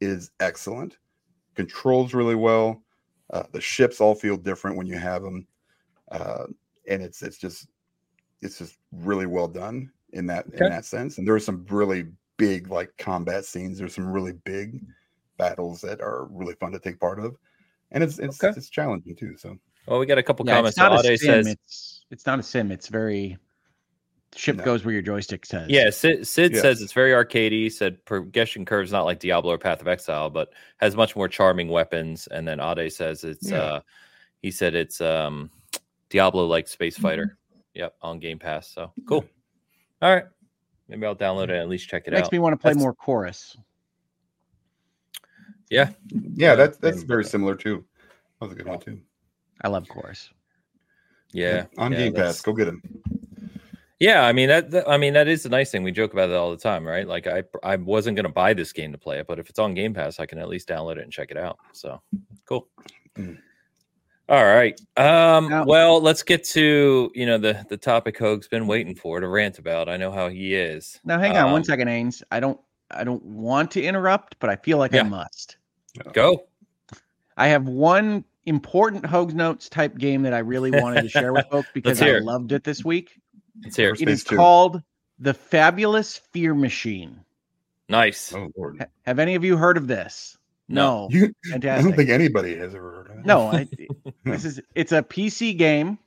is 0.00 0.30
excellent. 0.40 0.96
Controls 1.54 2.14
really 2.14 2.34
well. 2.34 2.82
Uh, 3.32 3.42
the 3.52 3.60
ships 3.60 4.00
all 4.00 4.14
feel 4.14 4.36
different 4.36 4.76
when 4.78 4.86
you 4.86 4.96
have 4.98 5.22
them, 5.22 5.46
uh, 6.10 6.44
and 6.88 7.02
it's 7.02 7.22
it's 7.22 7.38
just 7.38 7.68
it's 8.42 8.58
just 8.58 8.76
really 8.92 9.26
well 9.26 9.48
done 9.48 9.90
in 10.12 10.26
that 10.26 10.46
Okay. 10.48 10.64
in 10.64 10.70
that 10.70 10.84
sense. 10.84 11.18
And 11.18 11.26
there 11.26 11.34
are 11.34 11.40
some 11.40 11.66
really 11.70 12.06
big 12.36 12.70
like 12.70 12.96
combat 12.98 13.44
scenes. 13.44 13.78
There's 13.78 13.94
some 13.94 14.08
really 14.08 14.32
big 14.44 14.80
battles 15.36 15.80
that 15.82 16.00
are 16.00 16.26
really 16.30 16.54
fun 16.54 16.72
to 16.72 16.78
take 16.78 16.98
part 17.00 17.20
of, 17.20 17.36
and 17.90 18.02
it's 18.02 18.18
it's 18.18 18.42
Okay. 18.42 18.56
it's 18.56 18.70
challenging 18.70 19.16
too. 19.16 19.36
So 19.36 19.56
Well, 19.86 19.98
we 19.98 20.06
got 20.06 20.18
a 20.18 20.22
couple 20.22 20.46
Yeah, 20.46 20.54
comments. 20.56 20.76
it's 20.76 20.78
not 20.78 20.92
a 21.04 21.08
Ade 21.10 21.18
sim. 21.18 21.44
says, 21.44 21.56
It's 21.64 22.06
it's 22.10 22.26
not 22.26 22.38
a 22.38 22.42
sim. 22.42 22.70
It's 22.72 22.88
very 22.88 23.38
ship 24.34 24.58
No. 24.58 24.64
goes 24.64 24.84
where 24.84 24.92
your 24.92 25.02
joystick 25.02 25.44
says. 25.46 25.70
Yeah, 25.70 25.90
Sid, 25.90 26.26
Sid 26.26 26.52
Yes. 26.52 26.62
says 26.62 26.82
it's 26.82 26.92
very 26.92 27.12
arcadey. 27.12 27.62
He 27.62 27.70
said 27.70 28.04
progression 28.04 28.64
curves 28.64 28.92
not 28.92 29.04
like 29.04 29.20
Diablo 29.20 29.52
or 29.52 29.58
Path 29.58 29.80
of 29.80 29.88
Exile, 29.88 30.30
but 30.30 30.52
has 30.78 30.96
much 30.96 31.16
more 31.16 31.28
charming 31.28 31.68
weapons. 31.68 32.26
And 32.28 32.46
then 32.46 32.60
Ade 32.60 32.92
says 32.92 33.24
it's 33.24 33.50
Yeah. 33.50 33.58
uh 33.58 33.80
he 34.42 34.50
said 34.50 34.74
it's 34.74 35.00
um 35.00 35.50
Diablo 36.10 36.46
like 36.46 36.68
Space 36.68 36.94
Mm-hmm. 36.96 37.02
Fighter. 37.02 37.38
Yep, 37.74 37.94
on 38.02 38.18
Game 38.18 38.38
Pass. 38.38 38.68
So 38.68 38.92
cool. 39.08 39.24
All 40.02 40.14
right. 40.14 40.24
Maybe 40.88 41.04
I'll 41.06 41.14
download 41.14 41.44
it 41.44 41.50
and 41.50 41.58
at 41.60 41.68
least 41.68 41.88
check 41.88 42.04
it 42.06 42.10
makes 42.12 42.20
out. 42.20 42.24
Makes 42.24 42.32
me 42.32 42.38
want 42.38 42.54
to 42.54 42.56
play 42.56 42.70
That's- 42.70 42.82
more 42.82 42.94
chorus. 42.94 43.56
Yeah. 45.70 45.90
Yeah, 46.34 46.54
that's 46.54 46.78
that's 46.78 47.02
very 47.02 47.24
similar 47.24 47.54
too. 47.54 47.84
That 48.40 48.46
was 48.46 48.52
a 48.52 48.56
good 48.56 48.66
one 48.66 48.80
too. 48.80 49.00
I 49.62 49.68
love 49.68 49.86
chorus. 49.88 50.30
Yeah. 51.32 51.66
on 51.76 51.92
yeah, 51.92 51.98
Game 51.98 52.12
that's- 52.14 52.36
Pass, 52.36 52.42
go 52.42 52.52
get 52.54 52.68
him. 52.68 52.82
Yeah, 54.00 54.24
I 54.24 54.32
mean 54.32 54.48
that, 54.48 54.70
that- 54.70 54.88
I 54.88 54.96
mean 54.96 55.12
that 55.14 55.28
is 55.28 55.42
the 55.42 55.48
nice 55.50 55.70
thing. 55.70 55.82
We 55.82 55.92
joke 55.92 56.12
about 56.12 56.30
it 56.30 56.36
all 56.36 56.50
the 56.50 56.56
time, 56.56 56.86
right? 56.86 57.06
Like 57.06 57.26
I 57.26 57.42
I 57.62 57.76
wasn't 57.76 58.16
gonna 58.16 58.28
buy 58.30 58.54
this 58.54 58.72
game 58.72 58.92
to 58.92 58.98
play 58.98 59.18
it, 59.18 59.26
but 59.26 59.38
if 59.38 59.50
it's 59.50 59.58
on 59.58 59.74
Game 59.74 59.92
Pass, 59.92 60.20
I 60.20 60.26
can 60.26 60.38
at 60.38 60.48
least 60.48 60.68
download 60.68 60.96
it 60.96 61.02
and 61.02 61.12
check 61.12 61.30
it 61.30 61.36
out. 61.36 61.58
So 61.72 62.00
cool. 62.46 62.68
Mm. 63.16 63.38
All 64.28 64.44
right. 64.44 64.78
Um, 64.96 65.48
Now- 65.48 65.64
well, 65.64 66.00
let's 66.02 66.22
get 66.22 66.44
to 66.44 67.10
you 67.14 67.24
know 67.26 67.38
the 67.38 67.64
the 67.68 67.76
topic 67.76 68.18
Hogue's 68.18 68.48
been 68.48 68.66
waiting 68.66 68.94
for 68.94 69.20
to 69.20 69.28
rant 69.28 69.58
about. 69.58 69.88
I 69.88 69.96
know 69.96 70.10
how 70.12 70.28
he 70.28 70.54
is. 70.54 71.00
Now 71.04 71.18
hang 71.18 71.36
on 71.36 71.46
one 71.52 71.60
Um, 71.60 71.64
second, 71.64 71.88
Ains. 71.88 72.22
I 72.30 72.40
don't 72.40 72.60
I 72.90 73.04
don't 73.04 73.22
want 73.24 73.70
to 73.72 73.82
interrupt, 73.82 74.38
but 74.38 74.50
I 74.50 74.56
feel 74.56 74.78
like 74.78 74.92
Yeah. 74.92 75.00
I 75.00 75.04
must. 75.04 75.56
Go. 76.12 76.44
I 77.36 77.48
have 77.48 77.66
one 77.68 78.24
important 78.46 79.04
Hogue's 79.04 79.34
Notes 79.34 79.68
type 79.68 79.96
game 79.98 80.22
that 80.22 80.32
I 80.32 80.38
really 80.38 80.70
wanted 80.70 81.02
to 81.02 81.08
share 81.08 81.32
with 81.32 81.46
folks 81.50 81.68
because 81.74 82.00
I 82.00 82.18
loved 82.18 82.52
it 82.52 82.64
this 82.64 82.84
week. 82.84 83.20
Let's 83.62 83.76
hear. 83.76 83.90
it. 83.92 84.00
It 84.00 84.08
is 84.08 84.20
Space 84.22 84.36
called 84.36 84.82
The 85.18 85.34
Fabulous 85.34 86.16
Fear 86.32 86.54
Machine. 86.54 87.20
Nice. 87.90 88.32
Oh 88.34 88.50
Lord, 88.56 88.76
Ha- 88.80 88.86
Have 89.02 89.18
any 89.18 89.34
of 89.34 89.44
you 89.44 89.56
heard 89.56 89.76
of 89.76 89.86
this? 89.86 90.37
No. 90.68 91.08
No. 91.08 91.08
you, 91.10 91.34
I 91.52 91.58
don't 91.58 91.94
think 91.94 92.10
anybody 92.10 92.56
has 92.56 92.74
ever 92.74 92.90
heard 92.92 93.10
of 93.10 93.18
it. 93.18 93.26
No, 93.26 93.48
I, 93.48 93.68
this 94.24 94.44
is 94.44 94.60
it's 94.74 94.92
a 94.92 95.02
PC 95.02 95.56
game. 95.56 95.98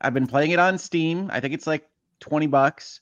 I've 0.00 0.14
been 0.14 0.26
playing 0.26 0.52
it 0.52 0.58
on 0.58 0.78
Steam. 0.78 1.30
I 1.32 1.40
think 1.40 1.54
it's 1.54 1.66
like 1.66 1.88
20 2.20 2.46
bucks. 2.46 3.00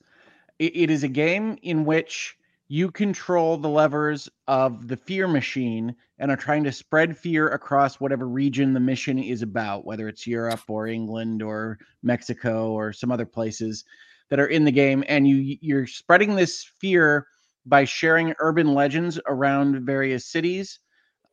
It, 0.59 0.77
it 0.77 0.91
is 0.91 1.05
a 1.05 1.09
game 1.09 1.59
in 1.63 1.85
which 1.85 2.37
you 2.69 2.91
control 2.91 3.57
the 3.57 3.69
levers 3.69 4.29
of 4.49 4.89
the 4.89 4.97
fear 4.97 5.29
machine 5.29 5.95
and 6.19 6.31
are 6.31 6.37
trying 6.37 6.65
to 6.65 6.73
spread 6.73 7.17
fear 7.17 7.49
across 7.49 8.01
whatever 8.01 8.27
region 8.27 8.73
the 8.73 8.81
mission 8.81 9.19
is 9.19 9.43
about, 9.43 9.85
whether 9.85 10.09
it's 10.09 10.27
Europe 10.27 10.63
or 10.69 10.87
England 10.87 11.43
or 11.43 11.79
Mexico 12.03 12.73
or 12.73 12.93
some 12.93 13.13
other 13.13 13.27
places 13.27 13.85
that 14.31 14.41
are 14.41 14.49
in 14.49 14.65
the 14.65 14.73
game. 14.73 15.05
And 15.09 15.29
you 15.29 15.59
you're 15.61 15.87
spreading 15.87 16.35
this 16.35 16.65
fear 16.81 17.27
by 17.67 17.85
sharing 17.85 18.35
urban 18.39 18.75
legends 18.75 19.21
around 19.27 19.85
various 19.85 20.25
cities. 20.25 20.81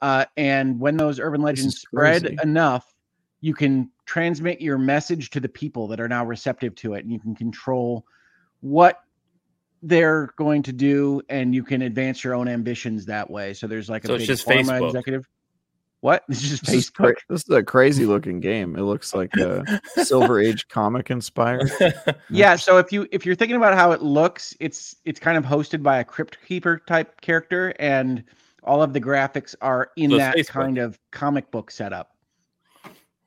Uh, 0.04 0.26
and 0.36 0.78
when 0.82 0.98
those 0.98 1.18
urban 1.18 1.42
legends 1.42 1.80
spread 1.80 2.24
crazy. 2.24 2.38
enough, 2.44 2.94
you 3.40 3.54
can 3.54 3.90
transmit 4.06 4.60
your 4.60 4.78
message 4.78 5.30
to 5.30 5.40
the 5.40 5.48
people 5.48 5.88
that 5.88 6.00
are 6.02 6.10
now 6.10 6.26
receptive 6.26 6.76
to 6.76 6.94
it, 6.96 7.06
and 7.06 7.12
you 7.14 7.20
can 7.20 7.34
control 7.34 8.06
what 8.60 9.00
they're 9.82 10.34
going 10.38 10.62
to 10.64 10.74
do, 10.74 11.22
and 11.30 11.56
you 11.56 11.64
can 11.64 11.84
advance 11.84 12.22
your 12.24 12.34
own 12.36 12.50
ambitions 12.50 13.06
that 13.06 13.30
way. 13.30 13.54
So 13.54 13.66
there's 13.66 13.90
like 13.90 14.04
a 14.04 14.08
So 14.08 14.16
it's 14.16 14.24
big 14.24 14.28
just 14.28 14.46
pharma 14.46 14.80
Facebook. 14.80 14.88
executive. 14.90 15.28
What? 16.02 16.26
This 16.28 16.44
is 16.44 16.50
just 16.50 16.66
This 16.66 16.76
is, 16.76 16.90
Facebook. 16.92 16.94
cra- 16.96 17.16
this 17.30 17.44
is 17.44 17.50
a 17.50 17.64
crazy 17.64 18.06
looking 18.06 18.42
game. 18.42 18.76
It 18.76 18.82
looks 18.82 19.14
like 19.16 19.34
a 19.38 19.80
Silver 20.04 20.38
Age 20.42 20.68
comic 20.68 21.10
inspired. 21.10 21.72
Yeah, 22.30 22.58
so 22.58 22.78
if 22.78 22.92
you 22.92 23.08
if 23.14 23.26
you're 23.26 23.36
thinking 23.36 23.56
about 23.56 23.74
how 23.74 23.94
it 23.94 24.02
looks, 24.02 24.54
it's 24.60 24.98
it's 25.06 25.18
kind 25.18 25.38
of 25.38 25.46
hosted 25.46 25.82
by 25.82 26.00
a 26.00 26.04
crypt 26.04 26.40
keeper 26.46 26.82
type 26.88 27.22
character, 27.22 27.74
and 27.80 28.22
all 28.64 28.81
of 28.81 28.94
the 28.94 29.02
graphics 29.02 29.56
are 29.61 29.91
in 29.95 30.11
So 30.11 30.18
that 30.18 30.48
kind 30.48 30.77
of 30.77 30.99
comic 31.11 31.52
book 31.52 31.72
setup. 31.72 32.15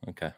okay. 0.09 0.33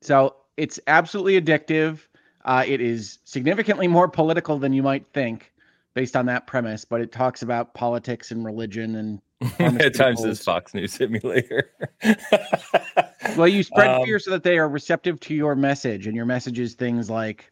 So 0.00 0.36
it's 0.56 0.78
absolutely 0.86 1.40
addictive. 1.40 2.00
Uh, 2.44 2.64
it 2.66 2.80
is 2.80 3.18
significantly 3.24 3.88
more 3.88 4.08
political 4.08 4.58
than 4.58 4.72
you 4.72 4.82
might 4.82 5.06
think, 5.14 5.52
based 5.94 6.14
on 6.14 6.26
that 6.26 6.46
premise. 6.46 6.84
But 6.84 7.00
it 7.00 7.10
talks 7.10 7.42
about 7.42 7.74
politics 7.74 8.30
and 8.30 8.44
religion 8.44 8.96
and 8.96 9.20
At 9.58 9.94
times 9.94 10.22
this 10.22 10.42
Fox 10.42 10.72
News 10.72 10.92
simulator. 10.92 11.70
well, 13.36 13.48
you 13.48 13.62
spread 13.62 13.88
Um, 13.90 14.04
fear 14.04 14.18
so 14.18 14.30
that 14.30 14.42
they 14.42 14.56
are 14.58 14.68
receptive 14.68 15.20
to 15.20 15.34
your 15.34 15.54
message, 15.54 16.06
and 16.06 16.16
your 16.16 16.24
message 16.24 16.58
is 16.58 16.74
things 16.74 17.10
like, 17.10 17.50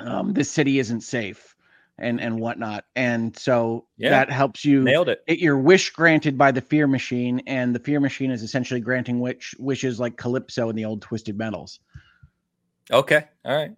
um, 0.00 0.34
"This 0.34 0.50
city 0.50 0.78
isn't 0.78 1.00
safe," 1.00 1.54
and 1.98 2.20
and 2.20 2.40
whatnot. 2.40 2.84
And 2.96 3.36
so 3.36 3.86
Yeah. 3.96 4.10
that 4.10 4.30
helps 4.30 4.64
you 4.64 4.82
Nailed 4.82 5.08
it. 5.08 5.22
get 5.26 5.38
your 5.38 5.58
wish 5.58 5.90
granted 5.90 6.36
by 6.38 6.50
the 6.50 6.60
fear 6.60 6.86
machine, 6.86 7.42
and 7.46 7.74
the 7.74 7.78
fear 7.78 8.00
machine 8.00 8.30
is 8.30 8.42
essentially 8.42 8.80
granting 8.80 9.20
wish 9.20 9.54
wishes 9.58 10.00
like 10.00 10.16
Calypso 10.16 10.70
in 10.70 10.76
the 10.76 10.84
old 10.84 11.02
Twisted 11.02 11.36
Metals. 11.38 11.80
Okay. 12.90 13.24
All 13.44 13.56
right. 13.56 13.72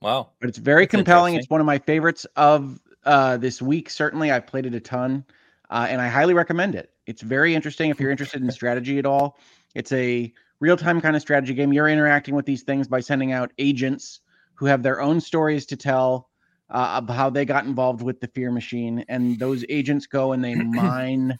Wow. 0.00 0.30
but 0.40 0.48
it's 0.48 0.58
very 0.58 0.84
That's 0.84 0.92
compelling. 0.92 1.34
It's 1.34 1.50
one 1.50 1.60
of 1.60 1.66
my 1.66 1.78
favorites 1.78 2.24
of 2.36 2.78
uh, 3.04 3.36
this 3.36 3.60
week. 3.60 3.90
Certainly, 3.90 4.30
I've 4.30 4.46
played 4.46 4.64
it 4.66 4.74
a 4.74 4.80
ton, 4.80 5.24
uh, 5.70 5.86
and 5.88 6.00
I 6.00 6.08
highly 6.08 6.34
recommend 6.34 6.74
it. 6.76 6.92
It's 7.06 7.22
very 7.22 7.54
interesting 7.54 7.90
if 7.90 7.98
you're 8.00 8.10
interested 8.12 8.40
in 8.42 8.50
strategy 8.52 8.98
at 8.98 9.06
all. 9.06 9.38
It's 9.74 9.90
a 9.92 10.32
real 10.60 10.76
time 10.76 11.00
kind 11.00 11.16
of 11.16 11.22
strategy 11.22 11.52
game. 11.54 11.72
You're 11.72 11.88
interacting 11.88 12.34
with 12.36 12.46
these 12.46 12.62
things 12.62 12.86
by 12.86 13.00
sending 13.00 13.32
out 13.32 13.52
agents 13.58 14.20
who 14.54 14.66
have 14.66 14.82
their 14.82 15.00
own 15.00 15.20
stories 15.20 15.66
to 15.66 15.76
tell 15.76 16.27
uh, 16.70 17.00
of 17.02 17.08
how 17.08 17.30
they 17.30 17.44
got 17.44 17.64
involved 17.64 18.02
with 18.02 18.20
the 18.20 18.28
fear 18.28 18.50
machine, 18.50 19.04
and 19.08 19.38
those 19.38 19.64
agents 19.68 20.06
go 20.06 20.32
and 20.32 20.44
they 20.44 20.54
mine 20.54 21.38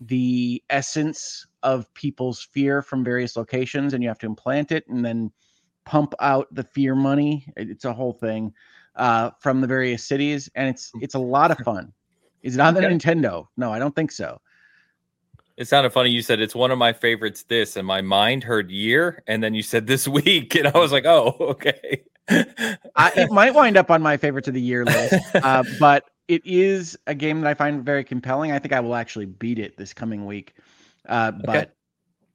the 0.00 0.62
essence 0.70 1.46
of 1.62 1.92
people's 1.94 2.42
fear 2.52 2.80
from 2.80 3.04
various 3.04 3.36
locations, 3.36 3.92
and 3.92 4.02
you 4.02 4.08
have 4.08 4.18
to 4.18 4.26
implant 4.26 4.72
it 4.72 4.86
and 4.88 5.04
then 5.04 5.30
pump 5.84 6.14
out 6.20 6.46
the 6.54 6.62
fear 6.62 6.94
money. 6.94 7.46
It's 7.56 7.84
a 7.84 7.92
whole 7.92 8.12
thing 8.12 8.54
uh, 8.96 9.30
from 9.40 9.60
the 9.60 9.66
various 9.66 10.04
cities, 10.04 10.48
and 10.54 10.68
it's 10.68 10.90
it's 11.00 11.14
a 11.14 11.18
lot 11.18 11.50
of 11.50 11.58
fun. 11.58 11.92
Is 12.42 12.54
it 12.54 12.60
on 12.60 12.74
the 12.74 12.80
Okay. 12.80 12.94
Nintendo? 12.94 13.46
No, 13.56 13.70
I 13.70 13.78
don't 13.78 13.94
think 13.94 14.12
so. 14.12 14.40
It 15.60 15.68
sounded 15.68 15.90
funny. 15.90 16.08
You 16.08 16.22
said 16.22 16.40
it's 16.40 16.54
one 16.54 16.70
of 16.70 16.78
my 16.78 16.94
favorites. 16.94 17.42
This 17.42 17.76
and 17.76 17.86
my 17.86 18.00
mind 18.00 18.44
heard 18.44 18.70
year, 18.70 19.22
and 19.26 19.44
then 19.44 19.52
you 19.52 19.62
said 19.62 19.86
this 19.86 20.08
week, 20.08 20.54
and 20.54 20.66
I 20.66 20.78
was 20.78 20.90
like, 20.90 21.04
oh, 21.04 21.36
okay. 21.40 22.02
I, 22.96 23.12
it 23.14 23.30
might 23.30 23.52
wind 23.52 23.76
up 23.76 23.90
on 23.90 24.00
my 24.00 24.16
favorites 24.16 24.48
of 24.48 24.54
the 24.54 24.60
year 24.62 24.86
list, 24.86 25.14
uh, 25.34 25.62
but 25.78 26.04
it 26.28 26.40
is 26.46 26.98
a 27.06 27.14
game 27.14 27.42
that 27.42 27.46
I 27.46 27.52
find 27.52 27.84
very 27.84 28.04
compelling. 28.04 28.52
I 28.52 28.58
think 28.58 28.72
I 28.72 28.80
will 28.80 28.94
actually 28.94 29.26
beat 29.26 29.58
it 29.58 29.76
this 29.76 29.92
coming 29.92 30.24
week, 30.24 30.54
uh, 31.10 31.32
but 31.32 31.76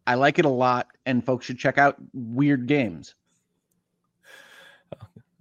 I 0.05 0.13
like 0.13 0.37
it 0.37 0.45
a 0.45 0.49
lot, 0.49 0.89
and 1.07 1.25
folks 1.25 1.47
should 1.47 1.57
check 1.57 1.79
out 1.79 1.95
Weird 2.13 2.67
Games. 2.67 3.15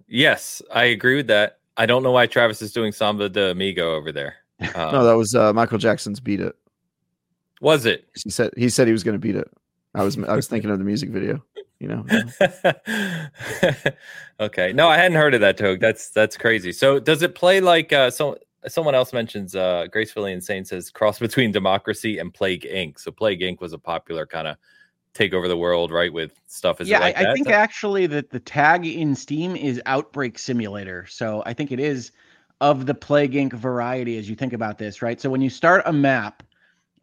yes, 0.07 0.59
I 0.73 0.85
agree 0.85 1.17
with 1.17 1.27
that. 1.27 1.59
I 1.77 1.85
don't 1.85 2.01
know 2.01 2.11
why 2.11 2.25
Travis 2.25 2.63
is 2.63 2.73
doing 2.73 2.91
Samba 2.91 3.29
de 3.29 3.51
Amigo 3.51 3.93
over 3.93 4.11
there. 4.11 4.37
Um, 4.73 4.91
No, 4.91 5.03
that 5.03 5.17
was 5.17 5.35
uh, 5.35 5.53
Michael 5.53 5.77
Jackson's 5.77 6.19
"Beat 6.19 6.39
It." 6.39 6.55
Was 7.61 7.85
it? 7.85 8.05
He 8.23 8.29
said 8.29 8.51
he 8.55 8.69
said 8.69 8.87
he 8.87 8.93
was 8.93 9.03
going 9.03 9.15
to 9.15 9.19
beat 9.19 9.35
it. 9.35 9.49
I 9.93 10.03
was 10.03 10.17
I 10.17 10.35
was 10.35 10.47
thinking 10.47 10.69
of 10.69 10.77
the 10.77 10.85
music 10.85 11.09
video. 11.09 11.43
You 11.79 11.89
know, 11.89 12.05
okay. 14.39 14.71
No, 14.73 14.87
I 14.87 14.97
hadn't 14.97 15.17
heard 15.17 15.33
of 15.33 15.41
that, 15.41 15.57
Togue. 15.57 15.79
That's 15.79 16.09
that's 16.09 16.37
crazy. 16.37 16.71
So 16.71 16.99
does 16.99 17.21
it 17.21 17.35
play 17.35 17.59
like 17.59 17.91
uh 17.91 18.09
so 18.09 18.37
someone 18.67 18.95
else 18.95 19.11
mentions 19.13 19.55
uh 19.55 19.87
Gracefully 19.91 20.31
Insane 20.31 20.63
says 20.63 20.89
cross 20.89 21.19
between 21.19 21.51
Democracy 21.51 22.17
and 22.17 22.33
Plague 22.33 22.63
Inc. 22.63 22.99
So 22.99 23.11
Plague 23.11 23.41
Inc. 23.41 23.59
was 23.59 23.73
a 23.73 23.77
popular 23.77 24.25
kind 24.25 24.47
of 24.47 24.57
take 25.13 25.33
over 25.33 25.47
the 25.47 25.57
world, 25.57 25.91
right? 25.91 26.11
With 26.11 26.31
stuff 26.47 26.79
is 26.79 26.87
it 26.87 26.91
yeah, 26.91 26.99
like 26.99 27.17
I, 27.17 27.21
I 27.21 27.23
that? 27.23 27.33
think 27.33 27.49
actually 27.49 28.07
that 28.07 28.29
the 28.29 28.39
tag 28.39 28.85
in 28.85 29.13
Steam 29.13 29.55
is 29.55 29.81
Outbreak 29.85 30.39
Simulator. 30.39 31.05
So 31.07 31.43
I 31.45 31.53
think 31.53 31.71
it 31.71 31.79
is 31.79 32.11
of 32.61 32.85
the 32.85 32.93
Plague 32.93 33.33
Inc. 33.33 33.53
variety 33.53 34.17
as 34.17 34.29
you 34.29 34.35
think 34.35 34.53
about 34.53 34.77
this, 34.77 35.01
right? 35.01 35.19
So 35.19 35.29
when 35.29 35.41
you 35.41 35.49
start 35.49 35.83
a 35.85 35.93
map, 35.93 36.41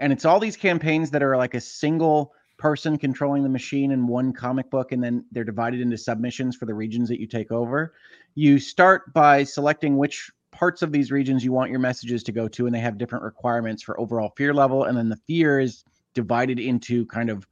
and 0.03 0.13
it's 0.13 0.25
all 0.25 0.41
these 0.41 0.57
campaigns 0.57 1.11
that 1.13 1.23
are 1.23 1.37
like 1.37 1.55
a 1.55 1.61
single 1.61 2.35
person 2.59 2.99
controlling 2.99 3.45
the 3.45 3.49
machine 3.49 3.93
in 3.93 4.09
one 4.09 4.33
comic 4.33 4.69
book, 4.69 4.91
and 4.91 5.03
then 5.03 5.25
they're 5.31 5.45
divided 5.45 5.81
into 5.81 5.97
submissions 5.97 6.57
for 6.57 6.67
the 6.67 6.75
regions 6.75 7.09
that 7.09 7.21
you 7.21 7.27
take 7.29 7.53
over. 7.53 7.95
You 8.35 8.59
start 8.59 9.15
by 9.15 9.45
selecting 9.45 9.97
which 9.97 10.29
parts 10.51 10.83
of 10.83 10.91
these 10.91 11.13
regions 11.13 11.45
you 11.45 11.53
want 11.53 11.71
your 11.71 11.79
messages 11.79 12.25
to 12.25 12.33
go 12.33 12.49
to, 12.49 12.67
and 12.67 12.75
they 12.75 12.81
have 12.81 12.99
different 12.99 13.25
requirements 13.25 13.83
for 13.85 13.99
overall 14.01 14.33
fear 14.37 14.53
level. 14.53 14.85
And 14.85 14.99
then 14.99 15.09
the 15.09 15.21
fear 15.29 15.61
is 15.61 15.85
divided 16.15 16.59
into 16.59 17.07
kind 17.07 17.31
of 17.31 17.47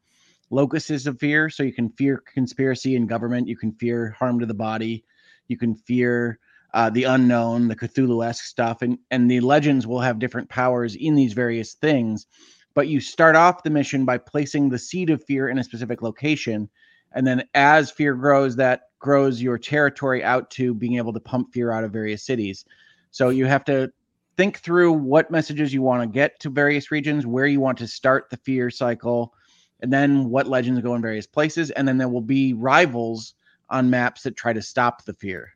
locuses 0.50 1.06
of 1.06 1.20
fear. 1.20 1.50
So 1.50 1.62
you 1.62 1.72
can 1.72 1.90
fear 1.90 2.22
conspiracy 2.34 2.96
and 2.96 3.08
government, 3.08 3.46
you 3.46 3.56
can 3.56 3.72
fear 3.72 4.16
harm 4.18 4.40
to 4.40 4.46
the 4.46 4.54
body, 4.54 5.04
you 5.46 5.56
can 5.56 5.76
fear 5.76 6.40
uh, 6.74 6.90
the 6.90 7.04
unknown, 7.04 7.68
the 7.68 7.76
Cthulhu-esque 7.76 8.44
stuff, 8.44 8.82
and 8.82 8.98
and 9.10 9.30
the 9.30 9.40
legends 9.40 9.86
will 9.86 10.00
have 10.00 10.18
different 10.18 10.48
powers 10.48 10.94
in 10.94 11.14
these 11.14 11.32
various 11.32 11.74
things. 11.74 12.26
But 12.74 12.88
you 12.88 13.00
start 13.00 13.36
off 13.36 13.62
the 13.62 13.70
mission 13.70 14.04
by 14.04 14.18
placing 14.18 14.68
the 14.68 14.78
seed 14.78 15.10
of 15.10 15.24
fear 15.24 15.48
in 15.48 15.58
a 15.58 15.64
specific 15.64 16.02
location, 16.02 16.70
And 17.12 17.26
then 17.26 17.44
as 17.54 17.90
fear 17.90 18.14
grows, 18.14 18.56
that 18.56 18.82
grows 18.98 19.42
your 19.42 19.58
territory 19.58 20.22
out 20.22 20.50
to 20.50 20.74
being 20.74 20.96
able 20.96 21.12
to 21.12 21.20
pump 21.20 21.52
fear 21.52 21.72
out 21.72 21.84
of 21.84 21.92
various 21.92 22.24
cities. 22.24 22.64
So 23.10 23.30
you 23.30 23.46
have 23.46 23.64
to 23.64 23.92
think 24.36 24.58
through 24.60 24.92
what 24.92 25.30
messages 25.30 25.74
you 25.74 25.82
want 25.82 26.02
to 26.02 26.06
get 26.06 26.38
to 26.40 26.50
various 26.50 26.90
regions, 26.90 27.26
where 27.26 27.46
you 27.46 27.60
want 27.60 27.78
to 27.78 27.88
start 27.88 28.30
the 28.30 28.36
fear 28.38 28.70
cycle, 28.70 29.34
and 29.80 29.92
then 29.92 30.28
what 30.28 30.46
legends 30.46 30.80
go 30.80 30.94
in 30.94 31.02
various 31.02 31.26
places. 31.26 31.70
And 31.72 31.88
then 31.88 31.98
there 31.98 32.08
will 32.08 32.20
be 32.20 32.52
rivals 32.52 33.34
on 33.68 33.90
maps 33.90 34.22
that 34.22 34.36
try 34.36 34.52
to 34.52 34.62
stop 34.62 35.04
the 35.04 35.14
fear. 35.14 35.54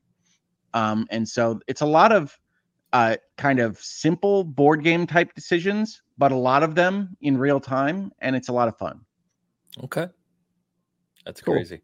Um, 0.75 1.07
and 1.11 1.27
so 1.27 1.61
it's 1.67 1.81
a 1.81 1.87
lot 1.87 2.13
of 2.13 2.39
uh, 2.93 3.17
kind 3.39 3.59
of 3.61 3.79
simple 3.79 4.45
board 4.45 4.85
game 4.85 5.07
type 5.07 5.35
decisions, 5.35 6.03
but 6.19 6.31
a 6.33 6.37
lot 6.37 6.63
of 6.63 6.75
them 6.75 7.17
in 7.23 7.39
real 7.39 7.59
time, 7.61 8.13
and 8.21 8.37
it's 8.37 8.49
a 8.49 8.53
lot 8.53 8.69
of 8.69 8.77
fun. 8.77 9.01
Okay. 9.83 10.09
That's 11.25 11.41
Cool. 11.41 11.55
crazy. 11.55 11.81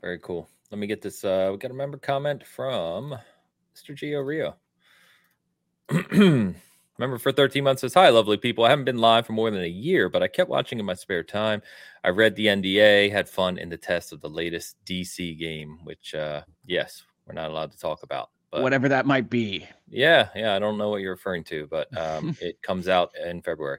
Very 0.00 0.18
cool. 0.20 0.48
Let 0.70 0.78
me 0.78 0.86
get 0.86 1.02
this. 1.02 1.24
Uh, 1.24 1.50
we 1.52 1.58
got 1.58 1.70
a 1.70 1.74
member 1.74 1.98
comment 1.98 2.44
from 2.46 3.14
Mr. 3.76 3.94
Gio 3.94 4.26
Rio. 4.26 4.56
Remember 6.98 7.18
for 7.18 7.32
13 7.32 7.62
months 7.64 7.80
says, 7.82 7.94
Hi, 7.94 8.08
lovely 8.08 8.36
people. 8.36 8.64
I 8.64 8.70
haven't 8.70 8.84
been 8.84 8.98
live 8.98 9.26
for 9.26 9.32
more 9.32 9.50
than 9.50 9.62
a 9.62 9.66
year, 9.68 10.08
but 10.08 10.22
I 10.22 10.28
kept 10.28 10.50
watching 10.50 10.78
in 10.78 10.84
my 10.84 10.94
spare 10.94 11.22
time. 11.22 11.62
I 12.04 12.08
read 12.10 12.36
the 12.36 12.46
NDA, 12.46 13.10
had 13.10 13.28
fun 13.28 13.58
in 13.58 13.68
the 13.68 13.76
test 13.76 14.12
of 14.12 14.20
the 14.20 14.28
latest 14.28 14.76
DC 14.84 15.38
game, 15.38 15.78
which, 15.84 16.14
uh, 16.14 16.42
yes, 16.64 17.02
we're 17.26 17.34
not 17.34 17.50
allowed 17.50 17.72
to 17.72 17.78
talk 17.78 18.02
about. 18.02 18.30
But 18.50 18.62
Whatever 18.62 18.88
that 18.90 19.06
might 19.06 19.30
be. 19.30 19.66
yeah, 19.88 20.28
yeah, 20.34 20.54
I 20.54 20.58
don't 20.58 20.76
know 20.76 20.90
what 20.90 21.00
you're 21.00 21.12
referring 21.12 21.44
to, 21.44 21.66
but 21.68 21.96
um, 21.96 22.36
it 22.42 22.60
comes 22.62 22.86
out 22.88 23.12
in 23.24 23.40
February. 23.40 23.78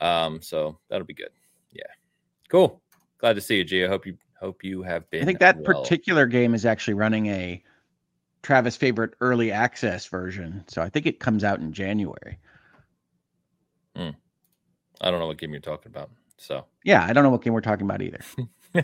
Um, 0.00 0.42
so 0.42 0.78
that'll 0.88 1.06
be 1.06 1.14
good. 1.14 1.30
Yeah. 1.72 1.82
Cool. 2.48 2.82
Glad 3.18 3.34
to 3.34 3.40
see 3.40 3.58
you, 3.58 3.64
Gio. 3.64 3.88
Hope 3.88 4.06
you 4.06 4.16
hope 4.40 4.64
you 4.64 4.82
have 4.82 5.08
been. 5.10 5.22
I 5.22 5.24
think 5.24 5.38
that 5.38 5.56
well. 5.58 5.82
particular 5.82 6.26
game 6.26 6.54
is 6.54 6.66
actually 6.66 6.94
running 6.94 7.26
a 7.28 7.62
Travis 8.42 8.76
favorite 8.76 9.14
early 9.20 9.52
access 9.52 10.06
version. 10.06 10.64
So 10.66 10.82
I 10.82 10.88
think 10.88 11.06
it 11.06 11.20
comes 11.20 11.44
out 11.44 11.60
in 11.60 11.72
January. 11.72 12.38
I 15.02 15.10
don't 15.10 15.20
know 15.20 15.26
what 15.26 15.38
game 15.38 15.50
you're 15.50 15.60
talking 15.60 15.90
about. 15.90 16.10
So 16.38 16.64
Yeah, 16.84 17.04
I 17.04 17.12
don't 17.12 17.24
know 17.24 17.30
what 17.30 17.42
game 17.42 17.52
we're 17.52 17.60
talking 17.60 17.84
about 17.84 18.02
either. 18.02 18.20
I 18.74 18.82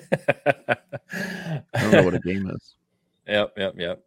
don't 1.74 1.90
know 1.92 2.02
what 2.02 2.14
a 2.14 2.20
game 2.20 2.50
is. 2.50 2.74
Yep, 3.28 3.52
yep, 3.56 3.74
yep. 3.76 4.02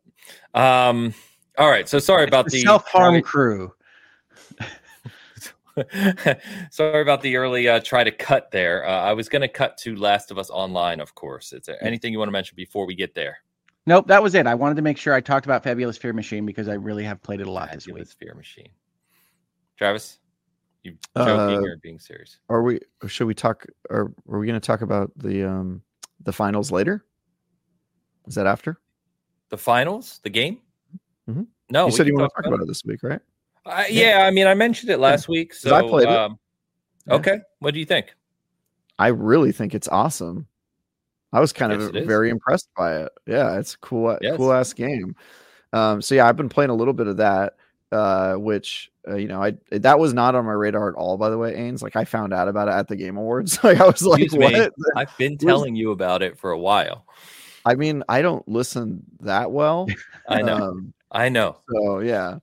Um, 0.53 1.13
all 1.57 1.69
right. 1.69 1.87
So 1.87 1.99
sorry 1.99 2.25
about 2.25 2.47
the 2.47 2.61
self 2.61 2.87
harm 2.87 3.21
crew. 3.21 3.73
sorry 6.71 7.01
about 7.01 7.21
the 7.21 7.35
early 7.37 7.67
uh, 7.67 7.79
try 7.79 8.03
to 8.03 8.11
cut 8.11 8.51
there. 8.51 8.85
Uh, 8.85 9.01
I 9.01 9.13
was 9.13 9.29
going 9.29 9.41
to 9.41 9.47
cut 9.47 9.77
to 9.79 9.95
Last 9.95 10.31
of 10.31 10.37
Us 10.37 10.49
Online, 10.49 10.99
of 10.99 11.15
course. 11.15 11.53
Is 11.53 11.65
there 11.65 11.83
anything 11.83 12.11
you 12.11 12.19
want 12.19 12.29
to 12.29 12.33
mention 12.33 12.55
before 12.55 12.85
we 12.85 12.95
get 12.95 13.13
there? 13.13 13.37
Nope, 13.85 14.07
that 14.07 14.21
was 14.21 14.35
it. 14.35 14.45
I 14.47 14.55
wanted 14.55 14.75
to 14.75 14.81
make 14.81 14.97
sure 14.97 15.13
I 15.13 15.21
talked 15.21 15.45
about 15.45 15.63
Fabulous 15.63 15.97
Fear 15.97 16.13
Machine 16.13 16.45
because 16.45 16.67
I 16.67 16.73
really 16.73 17.03
have 17.03 17.21
played 17.21 17.41
it 17.41 17.47
a 17.47 17.51
lot 17.51 17.71
this 17.71 17.87
week. 17.87 17.95
Fabulous 17.95 18.13
Fear 18.13 18.35
Machine. 18.35 18.69
Travis, 19.77 20.19
you 20.83 20.97
joking 21.17 21.57
Uh, 21.57 21.61
or 21.61 21.77
being 21.81 21.99
serious? 21.99 22.37
Are 22.49 22.61
we? 22.61 22.79
Should 23.07 23.25
we 23.25 23.33
talk? 23.33 23.65
Or 23.89 24.13
are 24.29 24.39
we 24.39 24.45
going 24.45 24.59
to 24.59 24.65
talk 24.65 24.81
about 24.81 25.11
the 25.15 25.43
um 25.43 25.81
the 26.23 26.31
finals 26.31 26.71
later? 26.71 27.05
Is 28.27 28.35
that 28.35 28.45
after? 28.45 28.79
The 29.51 29.57
finals, 29.57 30.19
the 30.23 30.29
game? 30.29 30.59
Mhm. 31.29 31.45
No, 31.69 31.85
you 31.85 31.91
said 31.91 32.07
you 32.07 32.15
want 32.15 32.31
to 32.31 32.41
talk 32.41 32.47
about 32.47 32.61
it 32.61 32.67
this 32.67 32.83
week, 32.85 33.03
right? 33.03 33.19
Uh, 33.65 33.83
yeah, 33.89 34.23
I 34.25 34.31
mean, 34.31 34.47
I 34.47 34.53
mentioned 34.53 34.89
it 34.89 34.97
last 34.97 35.27
week. 35.27 35.53
So 35.53 35.75
I 35.75 35.81
played 35.81 36.09
it. 36.09 36.15
Um, 36.15 36.39
Yeah. 37.05 37.15
Okay, 37.15 37.39
what 37.59 37.73
do 37.73 37.79
you 37.79 37.85
think? 37.85 38.15
I 38.97 39.07
really 39.07 39.51
think 39.51 39.75
it's 39.75 39.87
awesome. 39.89 40.47
I 41.33 41.39
was 41.39 41.51
kind 41.51 41.71
Yes, 41.73 41.89
of 41.89 41.95
it 41.95 42.05
very 42.07 42.29
impressed 42.29 42.69
by 42.77 43.01
it. 43.03 43.11
Yeah, 43.25 43.57
it's 43.59 43.73
a 43.73 43.77
cool, 43.79 44.17
Yes. 44.21 44.37
cool 44.37 44.53
ass 44.53 44.71
game. 44.73 45.15
Um, 45.73 46.01
so 46.01 46.15
yeah, 46.15 46.27
I've 46.27 46.37
been 46.37 46.49
playing 46.49 46.69
a 46.69 46.75
little 46.75 46.93
bit 46.93 47.07
of 47.07 47.17
that, 47.17 47.55
uh, 47.91 48.35
which 48.35 48.89
uh, 49.07 49.15
you 49.15 49.27
know, 49.27 49.41
I 49.41 49.57
that 49.71 49.99
was 49.99 50.13
not 50.13 50.35
on 50.35 50.45
my 50.45 50.51
radar 50.53 50.87
at 50.89 50.95
all. 50.95 51.17
By 51.17 51.29
the 51.29 51.37
way, 51.37 51.55
Ains, 51.55 51.81
like 51.81 51.95
I 51.95 52.05
found 52.05 52.33
out 52.33 52.47
about 52.47 52.67
it 52.67 52.71
at 52.71 52.87
the 52.87 52.95
Game 52.95 53.17
Awards. 53.17 53.59
like 53.63 53.81
I 53.81 53.85
was 53.85 54.03
like, 54.03 54.21
Excuse 54.21 54.39
me. 54.39 54.59
what? 54.59 54.73
I've 54.95 55.17
been 55.17 55.37
telling 55.39 55.75
you 55.75 55.91
about 55.91 56.21
it 56.21 56.37
for 56.37 56.51
a 56.51 56.59
while. 56.59 57.05
I 57.65 57.75
mean, 57.75 58.03
I 58.09 58.21
don't 58.21 58.47
listen 58.47 59.03
that 59.21 59.51
well. 59.51 59.87
I 60.29 60.41
know, 60.41 60.55
Um, 60.55 60.93
I 61.11 61.29
know. 61.29 61.57
so 61.69 61.99
yeah, 61.99 62.39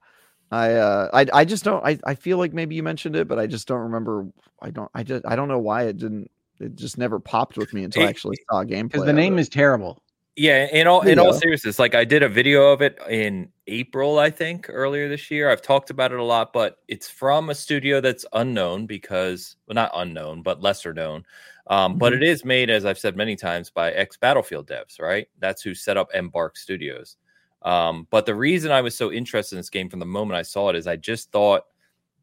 I 0.51 0.73
uh, 0.74 1.11
I 1.12 1.27
I 1.32 1.45
just 1.45 1.65
don't. 1.65 1.85
I 1.85 1.99
I 2.05 2.15
feel 2.15 2.39
like 2.39 2.53
maybe 2.53 2.74
you 2.74 2.82
mentioned 2.82 3.16
it, 3.16 3.28
but 3.28 3.39
I 3.39 3.47
just 3.47 3.69
don't 3.69 3.81
remember. 3.81 4.27
I 4.62 4.70
don't. 4.70 4.90
I 4.95 5.03
just 5.03 5.27
I 5.27 5.36
don't 5.36 5.49
know 5.49 5.59
why 5.59 5.85
it 5.85 5.99
didn't. 5.99 6.31
It 6.61 6.74
just 6.74 6.99
never 6.99 7.20
popped 7.20 7.57
with 7.57 7.73
me 7.73 7.85
until 7.85 8.03
I 8.03 8.09
actually 8.09 8.39
saw 8.51 8.61
a 8.61 8.66
gameplay. 8.66 8.89
Because 8.90 9.05
the 9.05 9.12
name 9.12 9.39
is 9.39 9.49
terrible. 9.49 10.03
Yeah, 10.36 10.69
in 10.73 10.86
all 10.86 11.03
in 11.03 11.19
all 11.19 11.32
Yeah. 11.32 11.39
seriousness, 11.39 11.81
like 11.81 11.97
I 11.97 12.05
did 12.05 12.23
a 12.23 12.28
video 12.28 12.73
of 12.73 12.81
it 12.81 12.97
in 13.11 13.51
April, 13.66 14.20
I 14.20 14.31
think, 14.31 14.66
earlier 14.69 15.09
this 15.09 15.32
year. 15.32 15.51
I've 15.51 15.62
talked 15.62 15.90
about 15.90 16.12
it 16.12 16.20
a 16.20 16.24
lot, 16.24 16.53
but 16.53 16.78
it's 16.86 17.09
from 17.09 17.51
a 17.51 17.57
studio 17.57 18.01
that's 18.01 18.24
unknown 18.32 18.86
because 18.86 19.57
well, 19.66 19.74
not 19.74 19.90
unknown, 19.95 20.43
but 20.43 20.62
lesser 20.62 20.95
known. 20.95 21.24
Um, 21.69 21.97
But 21.97 22.12
Mhm. 22.12 22.15
it 22.15 22.23
is 22.23 22.45
made, 22.45 22.70
as 22.70 22.85
I've 22.85 22.99
said 22.99 23.16
many 23.16 23.36
times, 23.36 23.70
by 23.70 23.93
ex 23.93 24.16
Battlefield 24.16 24.69
devs, 24.69 25.01
right? 25.01 25.28
That's 25.39 25.62
who 25.62 25.74
set 25.74 25.97
up 25.97 26.11
Embark 26.15 26.57
Studios. 26.57 27.16
Um, 27.62 28.07
but 28.11 28.27
the 28.27 28.35
reason 28.35 28.70
I 28.73 28.81
was 28.81 28.97
so 28.97 29.12
interested 29.12 29.57
in 29.57 29.61
this 29.61 29.70
game 29.70 29.90
from 29.90 29.99
the 30.01 30.07
moment 30.07 30.39
I 30.39 30.43
saw 30.43 30.70
it 30.70 30.77
is 30.77 30.86
I 30.86 30.97
just 30.97 31.32
thought 31.32 31.65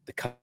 the 0.06 0.12
co- 0.12 0.36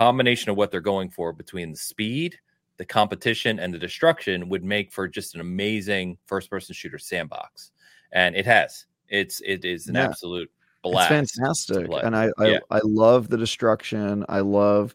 combination 0.00 0.50
of 0.50 0.56
what 0.56 0.70
they're 0.70 0.80
going 0.80 1.10
for 1.10 1.32
between 1.32 1.70
the 1.72 1.76
speed, 1.76 2.38
the 2.78 2.84
competition, 2.86 3.58
and 3.60 3.72
the 3.74 3.78
destruction 3.78 4.48
would 4.48 4.64
make 4.64 4.92
for 4.92 5.08
just 5.08 5.34
an 5.34 5.40
amazing 5.40 6.18
first-person 6.26 6.74
shooter 6.74 6.98
sandbox, 6.98 7.72
and 8.12 8.36
it 8.36 8.46
has. 8.46 8.86
It's 9.08 9.40
it 9.44 9.64
is 9.64 9.88
an 9.88 9.96
Yeah. 9.96 10.14
absolute 10.16 10.50
blast. 10.82 11.44
It's 11.68 11.78
fantastic, 11.78 11.96
and 12.02 12.16
I 12.16 12.30
I, 12.38 12.52
Yeah. 12.52 12.60
I 12.70 12.80
love 12.84 13.28
the 13.30 13.36
destruction. 13.38 14.24
I 14.28 14.40
love 14.40 14.94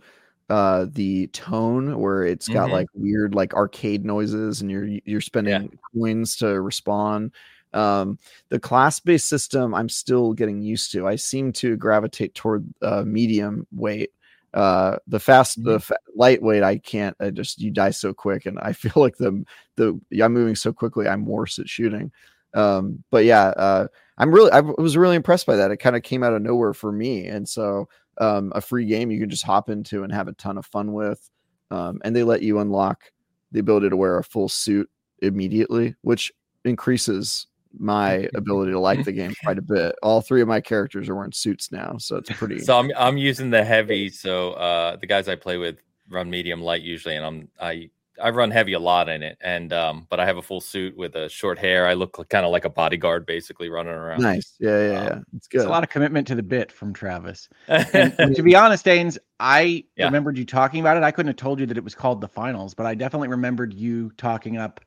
uh 0.52 0.86
the 0.94 1.28
tone 1.30 1.98
where 2.00 2.26
it's 2.26 2.48
got 2.50 2.70
Mhm. 2.70 2.74
like 2.74 2.88
weird 2.94 3.36
like 3.36 3.54
arcade 3.56 4.06
noises 4.06 4.62
and 4.62 4.70
you're 4.72 4.90
you're 5.06 5.22
spending 5.22 5.72
coins 5.94 6.36
to 6.38 6.46
respawn 6.46 7.32
um 7.74 8.20
the 8.50 8.60
class 8.60 9.00
based 9.00 9.30
system 9.30 9.74
i'm 9.74 9.90
still 9.90 10.34
getting 10.34 10.62
used 10.62 10.92
to. 10.92 11.08
I 11.08 11.16
seem 11.16 11.54
to 11.54 11.78
gravitate 11.78 12.36
toward 12.36 12.66
uh 12.82 13.04
medium 13.06 13.66
weight 13.72 14.12
uh 14.54 14.98
the 15.08 15.20
fast 15.20 15.64
the 15.64 15.80
fa- 15.80 15.96
lightweight 16.16 16.64
i 16.64 16.78
can't 16.78 17.16
i 17.22 17.30
just 17.30 17.62
you 17.62 17.72
die 17.72 17.92
so 17.92 18.14
quick 18.14 18.46
and 18.46 18.60
i 18.60 18.74
feel 18.84 18.94
like 18.98 19.16
the 19.18 19.46
the 19.78 19.98
i'm 20.22 20.34
moving 20.34 20.56
so 20.58 20.74
quickly 20.74 21.08
i'm 21.08 21.26
worse 21.26 21.58
at 21.60 21.70
shooting 21.70 22.12
um 22.54 23.02
but 23.12 23.24
yeah 23.24 23.46
uh 23.56 23.88
i'm 24.18 24.30
really 24.36 24.52
i 24.52 24.60
was 24.60 24.98
really 24.98 25.16
impressed 25.16 25.46
by 25.48 25.56
that. 25.56 25.72
It 25.72 25.78
kind 25.78 25.96
of 25.96 26.04
came 26.04 26.24
out 26.24 26.34
of 26.34 26.42
nowhere 26.42 26.74
for 26.74 26.92
me 26.92 27.28
and 27.28 27.48
so 27.48 27.88
um 28.22 28.52
a 28.56 28.62
free 28.62 28.86
game 28.86 29.12
you 29.12 29.20
can 29.20 29.30
just 29.30 29.44
hop 29.44 29.70
into 29.70 30.04
and 30.04 30.14
have 30.14 30.30
a 30.30 30.34
ton 30.34 30.58
of 30.58 30.66
fun 30.66 30.94
with 30.94 31.30
um 31.72 32.00
and 32.04 32.16
they 32.16 32.24
let 32.24 32.42
you 32.42 32.60
unlock 32.60 33.12
the 33.52 33.60
ability 33.60 33.90
to 33.90 33.98
wear 33.98 34.18
a 34.18 34.24
full 34.24 34.48
suit 34.48 34.90
immediately 35.22 35.94
which 36.02 36.32
increases 36.64 37.48
my 37.78 38.28
ability 38.36 38.72
to 38.72 38.80
like 38.80 39.04
the 39.06 39.12
game 39.12 39.34
quite 39.44 39.58
a 39.58 39.62
bit 39.74 39.96
all 40.04 40.22
three 40.22 40.42
of 40.42 40.48
my 40.48 40.60
characters 40.62 41.10
are 41.10 41.16
wearing 41.16 41.32
suits 41.32 41.72
now 41.72 41.96
so 41.98 42.18
it's 42.18 42.30
pretty 42.32 42.60
So 42.60 42.78
I'm 42.78 42.92
I'm 42.98 43.18
using 43.18 43.50
the 43.50 43.64
heavy. 43.64 44.10
So 44.10 44.52
uh, 44.54 44.98
the 44.98 45.08
guys 45.08 45.28
I 45.28 45.36
play 45.36 45.58
with 45.58 45.82
run 46.10 46.30
medium 46.30 46.62
light 46.62 46.82
usually, 46.82 47.16
and 47.16 47.26
I'm 47.26 47.48
I 47.60 47.90
I 48.22 48.30
run 48.30 48.52
heavy 48.52 48.74
a 48.74 48.80
lot 48.80 49.10
in 49.10 49.24
it. 49.24 49.38
And 49.42 49.74
um, 49.74 50.08
but 50.10 50.20
I 50.20 50.26
have 50.26 50.38
a 50.38 50.42
full 50.42 50.62
suit 50.62 50.96
with 50.96 51.16
a 51.16 51.28
short 51.30 51.58
hair. 51.60 51.88
I 51.88 51.94
look 51.94 52.18
kind 52.30 52.46
of 52.46 52.52
like 52.52 52.66
a 52.66 52.70
bodyguard, 52.70 53.26
basically 53.26 53.70
running 53.70 53.94
around. 53.94 54.22
nice 54.22 54.56
yeah 54.60 54.78
yeah 54.92 55.00
Um, 55.00 55.06
yeah 55.08 55.16
it's 55.16 55.24
It's 55.34 55.48
good 55.48 55.66
a 55.66 55.70
lot 55.70 55.84
of 55.84 55.90
commitment 55.90 56.28
to 56.28 56.36
the 56.36 56.44
bit 56.44 56.72
from 56.72 56.94
Travis. 56.94 57.50
And 57.68 58.36
to 58.36 58.44
be 58.44 58.56
honest, 58.56 58.86
Danes, 58.86 59.18
I 59.40 59.84
Yeah. 59.98 60.06
remembered 60.06 60.38
you 60.38 60.46
talking 60.46 60.80
about 60.82 60.98
it. 60.98 61.04
I 61.04 61.12
couldn't 61.12 61.28
have 61.28 61.36
told 61.38 61.60
you 61.60 61.66
that 61.66 61.78
it 61.78 61.84
was 61.84 61.96
called 61.96 62.22
the 62.22 62.28
finals, 62.28 62.74
but 62.74 62.86
I 62.86 62.96
definitely 62.96 63.30
remembered 63.30 63.74
you 63.74 64.12
talking 64.18 64.58
up 64.58 64.80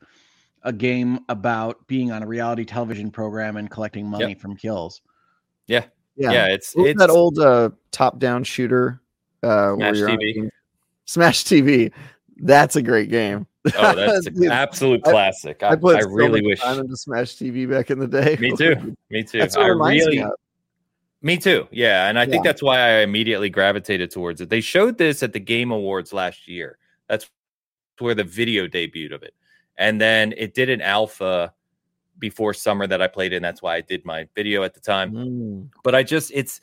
a 0.62 0.72
game 0.72 1.20
about 1.28 1.86
being 1.86 2.10
on 2.10 2.22
a 2.22 2.26
reality 2.26 2.64
television 2.64 3.10
program 3.10 3.56
and 3.58 3.70
collecting 3.70 4.06
money 4.06 4.34
from 4.34 4.56
kills. 4.56 5.02
yeah, 5.66 5.84
yeah, 6.16 6.32
yeah, 6.32 6.46
it's 6.46 6.74
What 6.74 6.82
was 6.84 6.90
it's 6.92 7.00
that 7.00 7.10
old 7.10 7.38
uh 7.38 7.70
top 7.90 8.18
down 8.18 8.44
shooter 8.44 9.00
uh 9.42 9.72
where 9.72 9.94
Smash 9.94 9.98
you're 9.98 10.08
on 10.08 10.14
a 10.14 10.18
TV. 10.18 10.50
smash 11.06 11.44
tv 11.44 11.92
that's 12.38 12.76
a 12.76 12.82
great 12.82 13.10
game 13.10 13.46
oh 13.76 13.94
that's 13.94 14.26
an 14.26 14.50
absolute 14.50 15.02
classic. 15.02 15.62
I, 15.62 15.68
I 15.68 15.72
I 15.72 16.00
so 16.00 16.08
really 16.08 16.42
wish. 16.42 16.60
time 16.60 16.80
into 16.80 16.96
Smash 16.96 17.36
TV 17.36 17.68
back 17.68 17.90
in 17.90 17.98
the 17.98 18.06
day. 18.06 18.36
Me 18.40 18.52
too. 18.56 18.96
Me 19.10 19.22
too. 19.22 19.38
That's 19.38 19.56
what 19.56 19.66
I 19.66 19.68
really 19.68 20.22
me. 20.22 20.26
Me 21.22 21.36
too. 21.38 21.66
Yeah, 21.70 22.08
and 22.08 22.18
I 22.18 22.26
think 22.26 22.44
that's 22.44 22.62
why 22.62 22.78
I 22.78 22.90
immediately 22.98 23.48
gravitated 23.48 24.10
towards 24.10 24.42
it. 24.42 24.50
They 24.50 24.60
showed 24.60 24.98
this 24.98 25.22
at 25.22 25.32
the 25.32 25.40
Game 25.40 25.70
Awards 25.70 26.12
last 26.12 26.46
year. 26.46 26.76
That's 27.08 27.30
where 27.98 28.14
the 28.14 28.24
video 28.24 28.66
debuted 28.66 29.14
of 29.14 29.22
it. 29.22 29.32
And 29.78 29.98
then 29.98 30.34
it 30.36 30.52
did 30.52 30.68
an 30.68 30.82
alpha 30.82 31.54
before 32.18 32.52
summer 32.52 32.86
that 32.86 33.00
I 33.00 33.06
played 33.06 33.32
in. 33.32 33.42
That's 33.42 33.62
why 33.62 33.76
I 33.76 33.80
did 33.80 34.04
my 34.04 34.28
video 34.34 34.64
at 34.64 34.74
the 34.74 34.80
time. 34.80 35.12
Mm. 35.12 35.68
But 35.82 35.94
I 35.94 36.02
just 36.02 36.30
it's 36.34 36.60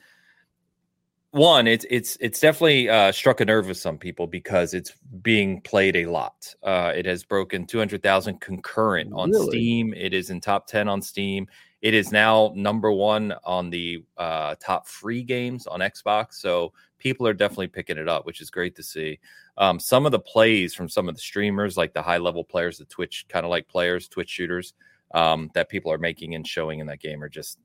one, 1.31 1.65
it's 1.65 1.85
it's 1.89 2.17
it's 2.19 2.39
definitely 2.39 2.89
uh, 2.89 3.11
struck 3.11 3.39
a 3.39 3.45
nerve 3.45 3.67
with 3.67 3.77
some 3.77 3.97
people 3.97 4.27
because 4.27 4.73
it's 4.73 4.93
being 5.21 5.61
played 5.61 5.95
a 5.95 6.05
lot. 6.05 6.53
Uh, 6.61 6.91
it 6.95 7.05
has 7.05 7.23
broken 7.23 7.65
200,000 7.65 8.39
concurrent 8.41 9.13
on 9.13 9.31
Really? 9.31 9.47
Steam. 9.47 9.93
It 9.93 10.13
is 10.13 10.29
in 10.29 10.41
top 10.41 10.67
10 10.67 10.87
on 10.87 11.01
Steam. 11.01 11.47
It 11.81 11.93
is 11.93 12.11
now 12.11 12.51
number 12.55 12.91
one 12.91 13.33
on 13.43 13.69
the 13.69 14.03
uh, 14.17 14.55
top 14.59 14.87
free 14.87 15.23
games 15.23 15.67
on 15.67 15.79
Xbox. 15.79 16.33
So 16.33 16.73
people 16.99 17.25
are 17.25 17.33
definitely 17.33 17.67
picking 17.67 17.97
it 17.97 18.07
up, 18.07 18.25
which 18.25 18.41
is 18.41 18.51
great 18.51 18.75
to 18.75 18.83
see. 18.83 19.19
Um, 19.57 19.79
some 19.79 20.05
of 20.05 20.11
the 20.11 20.19
plays 20.19 20.73
from 20.73 20.89
some 20.89 21.09
of 21.09 21.15
the 21.15 21.21
streamers, 21.21 21.77
like 21.77 21.93
the 21.93 22.01
high 22.01 22.19
level 22.19 22.43
players, 22.43 22.77
the 22.77 22.85
Twitch 22.85 23.25
kind 23.29 23.45
of 23.45 23.49
like 23.49 23.67
players, 23.67 24.07
Twitch 24.07 24.29
shooters, 24.29 24.73
um, 25.13 25.49
that 25.53 25.69
people 25.69 25.91
are 25.91 25.97
making 25.97 26.35
and 26.35 26.45
showing 26.45 26.79
in 26.79 26.87
that 26.87 26.99
game 26.99 27.23
are 27.23 27.29
just 27.29 27.57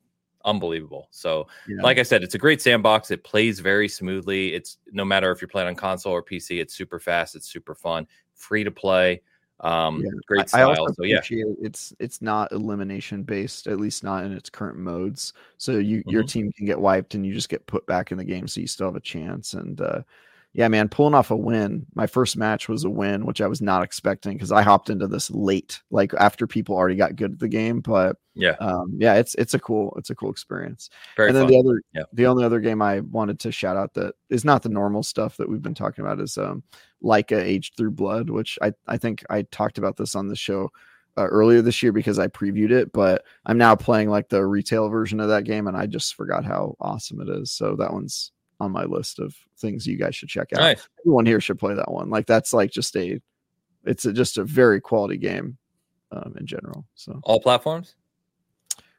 unbelievable. 0.47 1.09
So 1.11 1.49
Yeah. 1.69 1.83
like 1.83 1.99
I 1.99 2.03
said, 2.03 2.23
it's 2.23 2.35
a 2.35 2.39
great 2.39 2.63
sandbox. 2.63 3.11
It 3.11 3.25
plays 3.25 3.61
very 3.61 3.89
smoothly. 3.89 4.55
It's 4.55 4.79
no 4.93 5.05
matter 5.05 5.31
if 5.33 5.43
you're 5.43 5.49
playing 5.49 5.69
on 5.69 5.75
console 5.75 6.13
or 6.13 6.23
PC, 6.23 6.61
it's 6.61 6.75
super 6.75 6.99
fast, 6.99 7.35
it's 7.35 7.49
super 7.49 7.75
fun, 7.75 8.07
free 8.35 8.65
to 8.65 8.71
play. 8.71 9.21
Um, 9.61 10.03
Yeah. 10.05 10.11
great 10.27 10.41
I- 10.41 10.43
I 10.43 10.47
style. 10.47 10.69
also 10.71 10.93
so 10.93 11.03
yeah, 11.05 11.21
it's 11.61 11.93
it's 11.99 12.21
not 12.23 12.53
elimination 12.53 13.23
based, 13.23 13.67
at 13.67 13.81
least 13.81 14.05
not 14.05 14.25
in 14.25 14.33
its 14.33 14.49
current 14.51 14.79
modes. 14.79 15.33
So 15.59 15.79
you 15.79 16.03
your 16.07 16.23
Mhm. 16.23 16.29
team 16.29 16.53
can 16.53 16.67
get 16.67 16.81
wiped 16.81 17.15
and 17.15 17.27
you 17.27 17.33
just 17.35 17.49
get 17.49 17.67
put 17.67 17.87
back 17.87 18.13
in 18.13 18.19
the 18.19 18.25
game, 18.25 18.47
so 18.49 18.61
you 18.61 18.67
still 18.67 18.87
have 18.87 18.97
a 18.97 19.01
chance. 19.01 19.55
And 19.55 19.81
uh, 19.81 20.03
yeah, 20.57 20.69
man, 20.69 20.89
pulling 20.89 21.13
off 21.13 21.31
a 21.31 21.37
win. 21.37 21.85
My 21.95 22.07
first 22.07 22.35
match 22.35 22.67
was 22.67 22.83
a 22.85 22.89
win, 22.89 23.27
which 23.27 23.43
I 23.43 23.47
was 23.47 23.61
not 23.61 23.83
expecting 23.83 24.33
because 24.33 24.51
I 24.51 24.63
hopped 24.63 24.89
into 24.89 25.07
this 25.07 25.31
late, 25.31 25.83
like 25.91 26.15
after 26.15 26.47
people 26.47 26.75
already 26.75 26.97
got 26.97 27.15
good 27.15 27.33
at 27.35 27.39
the 27.39 27.47
game. 27.47 27.81
But 27.81 28.17
yeah, 28.35 28.53
um, 28.61 28.95
yeah, 28.97 29.17
it's 29.17 29.35
it's 29.35 29.53
a 29.53 29.59
cool 29.59 29.93
it's 29.99 30.09
a 30.09 30.15
cool 30.15 30.31
experience. 30.31 30.89
very 31.15 31.29
and 31.29 31.37
then 31.37 31.45
fun. 31.45 31.53
the 31.53 31.59
other 31.59 31.83
Yeah. 31.93 32.05
the 32.15 32.25
only 32.25 32.43
other 32.43 32.61
game 32.61 32.81
I 32.81 33.01
wanted 33.01 33.39
to 33.41 33.53
shout 33.53 33.77
out 33.77 33.93
that 33.95 34.15
is 34.31 34.47
not 34.47 34.63
the 34.63 34.71
normal 34.71 35.03
stuff 35.03 35.37
that 35.37 35.47
we've 35.47 35.61
been 35.61 35.75
talking 35.75 36.03
about 36.03 36.21
is 36.21 36.39
um 36.39 36.63
Laika 37.05 37.37
Age 37.39 37.75
Through 37.77 37.91
Blood, 37.91 38.31
which 38.31 38.59
I 38.63 38.73
I 38.87 38.97
think 38.97 39.27
I 39.29 39.43
talked 39.43 39.77
about 39.77 39.99
this 39.99 40.15
on 40.15 40.27
the 40.27 40.37
show 40.37 40.71
uh, 41.19 41.27
earlier 41.27 41.61
this 41.61 41.83
year 41.83 41.93
because 41.93 42.19
I 42.19 42.29
previewed 42.29 42.71
it, 42.71 42.95
but 42.95 43.25
I'm 43.45 43.59
now 43.59 43.77
playing 43.77 44.09
like 44.09 44.31
the 44.31 44.47
retail 44.47 44.89
version 44.89 45.21
of 45.21 45.29
that 45.29 45.45
game 45.45 45.67
and 45.67 45.77
I 45.77 45.85
just 45.85 46.15
forgot 46.15 46.47
how 46.47 46.77
awesome 46.81 47.21
it 47.21 47.29
is. 47.29 47.51
So 47.51 47.77
that 47.77 47.93
one's 47.93 48.33
on 48.61 48.73
my 48.73 48.85
list 48.85 49.19
of 49.19 49.35
things 49.59 49.87
you 49.87 49.97
guys 49.97 50.15
should 50.15 50.29
check 50.29 50.49
out. 50.55 50.61
nice. 50.61 50.89
Everyone 51.01 51.27
here 51.27 51.41
should 51.41 51.59
play 51.59 51.75
that 51.75 51.91
one. 51.91 52.11
Like 52.11 52.27
that's 52.27 52.53
like 52.53 52.71
just 52.71 52.97
a 52.97 53.21
it's 53.85 54.05
a, 54.05 54.13
just 54.13 54.39
a 54.39 54.45
very 54.45 54.81
quality 54.81 55.17
game 55.17 55.59
um, 56.13 56.35
in 56.39 56.47
general. 56.47 56.85
So 56.95 57.21
All 57.23 57.41
platforms. 57.41 57.95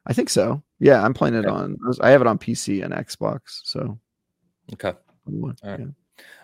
I 0.06 0.14
think 0.14 0.30
so. 0.30 0.64
Yeah, 0.80 1.04
I'm 1.04 1.14
playing 1.14 1.36
it 1.36 1.46
Okay. 1.46 1.50
on. 1.50 1.78
I 2.02 2.12
have 2.12 2.22
it 2.22 2.28
on 2.28 2.38
PC 2.38 2.84
and 2.84 2.94
Xbox. 2.94 3.40
So 3.64 4.00
Okay. 4.74 4.94
All 5.28 5.54
right. 5.64 5.88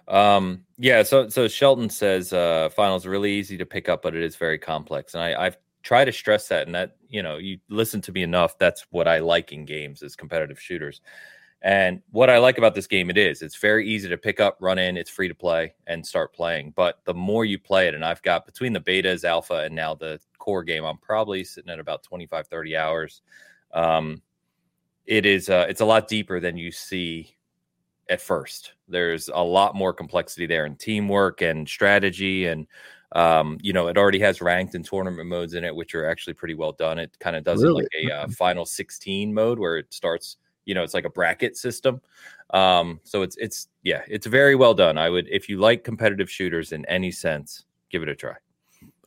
Um, 0.07 0.65
yeah, 0.77 1.03
so 1.03 1.29
so 1.29 1.47
Shelton 1.47 1.89
says 1.89 2.33
uh 2.33 2.69
finals 2.75 3.05
really 3.05 3.31
easy 3.31 3.57
to 3.57 3.65
pick 3.65 3.87
up, 3.89 4.01
but 4.01 4.15
it 4.15 4.21
is 4.23 4.35
very 4.35 4.57
complex. 4.59 5.13
And 5.13 5.23
I, 5.23 5.45
I've 5.45 5.57
tried 5.83 6.05
to 6.05 6.11
stress 6.11 6.47
that 6.49 6.65
and 6.65 6.75
that, 6.75 6.95
you 7.09 7.23
know, 7.23 7.37
you 7.37 7.59
listen 7.69 8.01
to 8.01 8.11
me 8.11 8.23
enough. 8.23 8.57
That's 8.57 8.85
what 8.89 9.07
I 9.07 9.19
like 9.19 9.51
in 9.51 9.65
games 9.65 10.01
is 10.01 10.15
competitive 10.15 10.59
shooters. 10.59 11.01
And 11.63 12.01
what 12.11 12.29
I 12.29 12.39
like 12.39 12.57
about 12.57 12.75
this 12.75 12.87
game, 12.87 13.09
it 13.09 13.17
is 13.17 13.41
it's 13.41 13.55
very 13.55 13.87
easy 13.87 14.09
to 14.09 14.17
pick 14.17 14.41
up, 14.41 14.57
run 14.59 14.77
in, 14.77 14.97
it's 14.97 15.09
free 15.09 15.29
to 15.29 15.35
play 15.35 15.73
and 15.87 16.05
start 16.05 16.33
playing. 16.33 16.73
But 16.75 16.99
the 17.05 17.13
more 17.13 17.45
you 17.45 17.57
play 17.57 17.87
it, 17.87 17.95
and 17.95 18.03
I've 18.03 18.21
got 18.21 18.45
between 18.45 18.73
the 18.73 18.81
betas, 18.81 19.23
alpha, 19.23 19.61
and 19.63 19.73
now 19.73 19.95
the 19.95 20.19
core 20.39 20.63
game, 20.63 20.83
I'm 20.83 20.97
probably 20.97 21.45
sitting 21.45 21.71
at 21.71 21.79
about 21.79 22.03
25, 22.03 22.47
30 22.47 22.75
hours. 22.75 23.21
Um, 23.73 24.21
it 25.05 25.25
is 25.25 25.49
uh, 25.49 25.65
it's 25.69 25.81
a 25.81 25.85
lot 25.85 26.09
deeper 26.09 26.41
than 26.41 26.57
you 26.57 26.69
see 26.71 27.35
at 28.09 28.21
first. 28.21 28.73
There's 28.89 29.29
a 29.33 29.41
lot 29.43 29.73
more 29.73 29.93
complexity 29.93 30.45
there 30.45 30.65
in 30.65 30.75
teamwork 30.75 31.41
and 31.41 31.67
strategy, 31.67 32.45
and 32.47 32.67
um, 33.13 33.57
you 33.61 33.71
know, 33.73 33.87
it 33.87 33.97
already 33.97 34.19
has 34.19 34.41
ranked 34.41 34.75
and 34.75 34.83
tournament 34.83 35.29
modes 35.29 35.53
in 35.53 35.63
it, 35.63 35.75
which 35.75 35.95
are 35.95 36.09
actually 36.09 36.33
pretty 36.33 36.55
well 36.55 36.73
done. 36.73 36.99
It 36.99 37.17
kind 37.19 37.35
of 37.35 37.43
does 37.45 37.63
Really? 37.63 37.85
it 37.93 38.05
like 38.05 38.11
a 38.11 38.15
uh, 38.23 38.27
final 38.29 38.65
16 38.65 39.33
mode 39.33 39.59
where 39.59 39.77
it 39.77 39.93
starts. 39.93 40.37
You 40.65 40.75
know, 40.75 40.83
it's 40.83 40.93
like 40.93 41.05
a 41.05 41.09
bracket 41.09 41.57
system. 41.57 42.01
Um, 42.53 42.99
so 43.03 43.21
it's 43.21 43.35
it's 43.37 43.67
yeah, 43.81 44.01
it's 44.07 44.27
very 44.27 44.55
well 44.55 44.73
done. 44.73 44.97
I 44.97 45.09
would 45.09 45.27
if 45.29 45.49
you 45.49 45.57
like 45.59 45.83
competitive 45.83 46.29
shooters 46.29 46.71
in 46.71 46.85
any 46.85 47.11
sense, 47.11 47.65
give 47.89 48.03
it 48.03 48.09
a 48.09 48.15
try. 48.15 48.35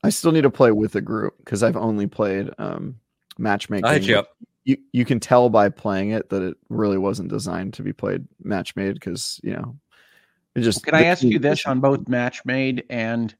I 0.03 0.11
still 0.11 0.33
need 0.33 0.43
to 0.43 0.51
play 0.51 0.73
with 0.73 0.95
a 0.97 1.01
group 1.01 1.37
because 1.39 1.63
I've 1.63 1.77
only 1.77 2.07
played 2.07 2.51
um, 2.59 2.97
matchmaking. 3.39 3.87
I'll 3.87 3.95
hit 3.95 4.05
you 4.05 4.19
up. 4.19 4.37
You 4.65 4.77
you 4.93 5.05
can 5.05 5.21
tell 5.21 5.49
by 5.49 5.69
playing 5.69 6.11
it 6.11 6.29
that 6.31 6.43
it 6.43 6.57
really 6.69 6.99
wasn't 6.99 7.29
designed 7.29 7.75
to 7.75 7.83
be 7.83 7.93
played 7.93 8.27
match 8.43 8.75
made 8.77 8.95
because 8.95 9.41
you 9.43 9.53
know 9.53 9.77
it 10.55 10.63
just. 10.63 10.85
Can 10.85 10.95
I 10.95 11.03
the 11.03 11.07
ask 11.07 11.23
you 11.23 11.39
this 11.39 11.67
on 11.67 11.81
both 11.81 12.09
match 12.09 12.45
made 12.45 12.85
and 12.91 13.35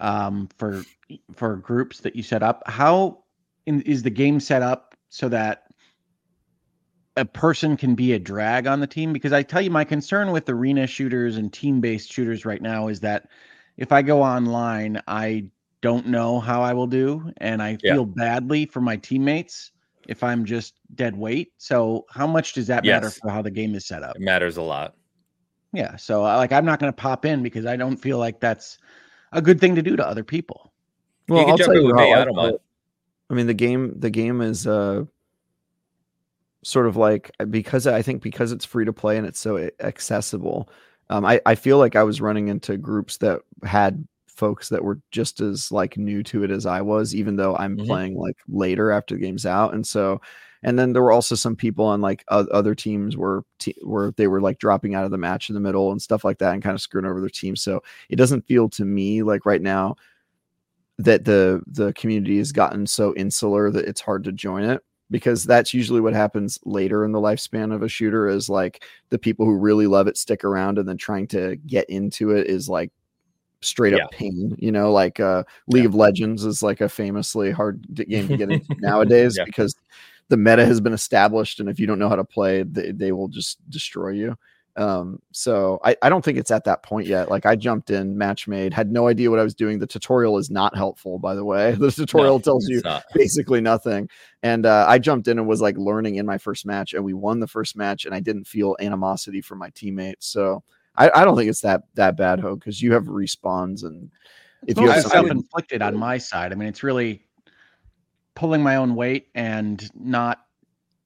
um, 0.00 0.48
for 0.58 0.82
for 1.34 1.56
groups 1.56 2.00
that 2.00 2.14
you 2.14 2.22
set 2.22 2.42
up? 2.42 2.62
How 2.66 3.24
in, 3.66 3.80
is 3.82 4.02
the 4.02 4.10
game 4.10 4.40
set 4.40 4.62
up 4.62 4.94
so 5.08 5.28
that 5.28 5.64
a 7.20 7.24
person 7.24 7.76
can 7.76 7.94
be 7.94 8.12
a 8.14 8.18
drag 8.18 8.66
on 8.66 8.80
the 8.80 8.86
team? 8.86 9.12
Because 9.12 9.32
I 9.32 9.42
tell 9.42 9.62
you, 9.62 9.70
my 9.70 9.84
concern 9.84 10.32
with 10.32 10.48
arena 10.48 10.86
shooters 10.86 11.36
and 11.36 11.52
team 11.52 11.80
based 11.80 12.12
shooters 12.12 12.44
right 12.44 12.62
now 12.62 12.88
is 12.88 13.00
that 13.00 13.28
if 13.76 13.92
I 13.92 14.02
go 14.02 14.22
online, 14.22 15.00
I 15.06 15.46
don't 15.82 16.06
know 16.08 16.40
how 16.40 16.62
I 16.62 16.74
will 16.74 16.86
do, 16.86 17.32
and 17.38 17.62
I 17.62 17.78
Yeah. 17.82 17.94
feel 17.94 18.04
badly 18.04 18.66
for 18.66 18.80
my 18.80 18.96
teammates 18.96 19.72
if 20.08 20.22
I'm 20.24 20.44
just 20.44 20.74
dead 20.94 21.16
weight. 21.16 21.52
So, 21.58 22.06
how 22.10 22.26
much 22.26 22.52
does 22.54 22.66
that 22.66 22.84
matter 22.84 23.10
for 23.10 23.30
how 23.30 23.42
the 23.42 23.50
game 23.50 23.74
is 23.74 23.86
set 23.86 24.02
up? 24.02 24.16
It 24.16 24.22
matters 24.22 24.56
a 24.56 24.62
lot. 24.62 24.94
Yeah. 25.72 25.96
So 25.96 26.24
uh, 26.26 26.36
like 26.36 26.52
I'm 26.52 26.64
not 26.64 26.80
going 26.80 26.92
to 26.92 26.96
pop 26.96 27.24
in 27.24 27.42
because 27.42 27.64
I 27.66 27.76
don't 27.76 27.96
feel 27.96 28.18
like 28.18 28.40
that's 28.40 28.78
a 29.32 29.40
good 29.40 29.60
thing 29.60 29.76
to 29.76 29.82
do 29.82 29.96
to 29.96 30.06
other 30.06 30.24
people. 30.24 30.72
Well, 31.28 31.44
can 31.44 31.52
I'll 31.52 31.58
jump 31.58 31.72
tell 31.72 31.80
you 31.80 31.86
with 31.86 31.96
how 31.96 32.06
me, 32.06 32.14
I 32.14 32.20
I 32.20 32.24
don't 32.24 32.34
mind. 32.36 32.58
I 33.30 33.34
mean, 33.34 33.46
the 33.46 33.54
game 33.54 33.98
the 34.00 34.10
game 34.10 34.40
is 34.40 34.66
uh 34.66 35.04
sort 36.62 36.86
of 36.86 36.96
like 36.96 37.30
because 37.50 37.86
I 37.86 38.02
think 38.02 38.22
because 38.22 38.52
it's 38.52 38.64
free 38.64 38.84
to 38.84 38.92
play 38.92 39.16
and 39.16 39.26
it's 39.26 39.38
so 39.40 39.70
accessible. 39.80 40.68
Um, 41.10 41.24
I 41.24 41.40
I 41.46 41.54
feel 41.54 41.78
like 41.78 41.96
I 41.96 42.02
was 42.04 42.20
running 42.20 42.48
into 42.48 42.76
groups 42.76 43.16
that 43.18 43.40
had 43.64 44.06
folks 44.28 44.68
that 44.70 44.84
were 44.84 45.00
just 45.10 45.40
as 45.40 45.70
like 45.72 45.96
new 45.98 46.22
to 46.24 46.44
it 46.44 46.50
as 46.50 46.66
I 46.66 46.80
was, 46.82 47.14
even 47.14 47.36
though 47.36 47.56
I'm 47.56 47.76
Mhm. 47.76 47.86
playing 47.86 48.14
like 48.16 48.36
later 48.48 48.90
after 48.90 49.14
the 49.14 49.20
game's 49.20 49.46
out, 49.46 49.74
and 49.74 49.86
so. 49.86 50.20
And 50.62 50.78
then 50.78 50.92
there 50.92 51.02
were 51.02 51.12
also 51.12 51.34
some 51.36 51.56
people 51.56 51.86
on 51.86 52.02
like 52.02 52.22
o- 52.28 52.46
other 52.52 52.74
teams 52.74 53.16
were 53.16 53.44
te- 53.58 53.74
where 53.82 54.10
they 54.18 54.26
were 54.28 54.42
like 54.42 54.58
dropping 54.58 54.94
out 54.94 55.06
of 55.06 55.10
the 55.10 55.16
match 55.16 55.48
in 55.48 55.54
the 55.54 55.60
middle 55.60 55.90
and 55.90 56.02
stuff 56.02 56.22
like 56.22 56.36
that, 56.38 56.52
and 56.52 56.62
kind 56.62 56.74
of 56.74 56.82
screwing 56.82 57.06
over 57.06 57.18
their 57.20 57.30
team. 57.30 57.56
So 57.56 57.82
it 58.10 58.16
doesn't 58.16 58.46
feel 58.46 58.68
to 58.70 58.84
me 58.84 59.22
like 59.22 59.46
right 59.46 59.62
now 59.62 59.96
that 60.98 61.24
the 61.24 61.62
the 61.66 61.92
community 61.94 62.38
has 62.38 62.52
gotten 62.52 62.86
so 62.86 63.14
insular 63.14 63.70
that 63.70 63.86
it's 63.86 64.00
hard 64.00 64.24
to 64.24 64.32
join 64.32 64.64
it 64.64 64.82
because 65.10 65.44
that's 65.44 65.74
usually 65.74 66.00
what 66.00 66.14
happens 66.14 66.58
later 66.64 67.04
in 67.04 67.12
the 67.12 67.20
lifespan 67.20 67.74
of 67.74 67.82
a 67.82 67.88
shooter 67.88 68.28
is 68.28 68.48
like 68.48 68.84
the 69.10 69.18
people 69.18 69.44
who 69.44 69.56
really 69.56 69.86
love 69.86 70.06
it 70.06 70.16
stick 70.16 70.44
around 70.44 70.78
and 70.78 70.88
then 70.88 70.96
trying 70.96 71.26
to 71.28 71.56
get 71.66 71.88
into 71.90 72.30
it 72.30 72.46
is 72.46 72.68
like 72.68 72.90
straight 73.60 73.92
up 73.92 74.00
Yeah. 74.00 74.18
pain 74.18 74.56
you 74.58 74.72
know 74.72 74.90
like 74.92 75.20
uh 75.20 75.42
league 75.68 75.84
of 75.84 75.94
legends 75.94 76.44
is 76.44 76.62
like 76.62 76.80
a 76.80 76.88
famously 76.88 77.50
hard 77.50 77.84
game 77.94 78.26
to 78.28 78.36
get 78.36 78.50
into 78.50 78.74
nowadays 78.78 79.36
Yeah. 79.36 79.44
because 79.44 79.76
the 80.28 80.36
meta 80.36 80.64
has 80.64 80.80
been 80.80 80.92
established 80.94 81.60
and 81.60 81.68
if 81.68 81.78
you 81.78 81.86
don't 81.86 81.98
know 81.98 82.08
how 82.08 82.16
to 82.16 82.24
play 82.24 82.62
they, 82.62 82.92
they 82.92 83.12
will 83.12 83.28
just 83.28 83.58
destroy 83.68 84.10
you 84.10 84.36
um 84.80 85.20
so 85.30 85.78
I, 85.84 85.94
I 86.02 86.08
don't 86.08 86.24
think 86.24 86.38
it's 86.38 86.50
at 86.50 86.64
that 86.64 86.82
point 86.82 87.06
yet 87.06 87.28
like 87.30 87.44
i 87.46 87.54
jumped 87.54 87.90
in 87.90 88.16
match 88.16 88.48
made 88.48 88.72
had 88.72 88.90
no 88.90 89.06
idea 89.08 89.30
what 89.30 89.38
i 89.38 89.42
was 89.42 89.54
doing 89.54 89.78
the 89.78 89.86
tutorial 89.86 90.38
is 90.38 90.50
not 90.50 90.74
helpful 90.74 91.18
by 91.18 91.34
the 91.34 91.44
way 91.44 91.72
the 91.78 91.90
tutorial 91.92 92.38
No, 92.38 92.42
tells 92.42 92.66
you 92.68 92.80
not. 92.84 93.04
basically 93.14 93.60
nothing 93.60 94.08
and 94.42 94.64
uh, 94.66 94.86
i 94.88 94.98
jumped 94.98 95.28
in 95.28 95.38
and 95.38 95.46
was 95.46 95.60
like 95.60 95.76
learning 95.76 96.16
in 96.16 96.24
my 96.26 96.38
first 96.38 96.64
match 96.66 96.94
and 96.94 97.04
we 97.04 97.12
won 97.14 97.38
the 97.40 97.46
first 97.46 97.76
match 97.76 98.06
and 98.06 98.14
i 98.14 98.20
didn't 98.20 98.46
feel 98.46 98.76
animosity 98.80 99.40
from 99.42 99.58
my 99.58 99.70
teammates 99.70 100.26
so 100.26 100.62
i, 100.96 101.10
I 101.14 101.24
don't 101.24 101.36
think 101.36 101.50
it's 101.50 101.60
that 101.60 101.82
that 101.94 102.16
bad 102.16 102.40
ho 102.40 102.56
because 102.56 102.80
you 102.80 102.92
have 102.94 103.04
respawns 103.04 103.84
and 103.84 104.10
if 104.66 104.78
you 104.78 104.90
It's 104.90 105.04
have 105.04 105.12
self 105.12 105.30
inflicted 105.30 105.80
on 105.82 105.96
my 105.96 106.18
side. 106.18 106.52
I 106.52 106.54
mean, 106.54 106.68
it's 106.68 106.82
really 106.82 107.24
pulling 108.34 108.62
my 108.62 108.76
own 108.76 108.94
weight 108.94 109.28
and 109.34 109.88
not 109.94 110.40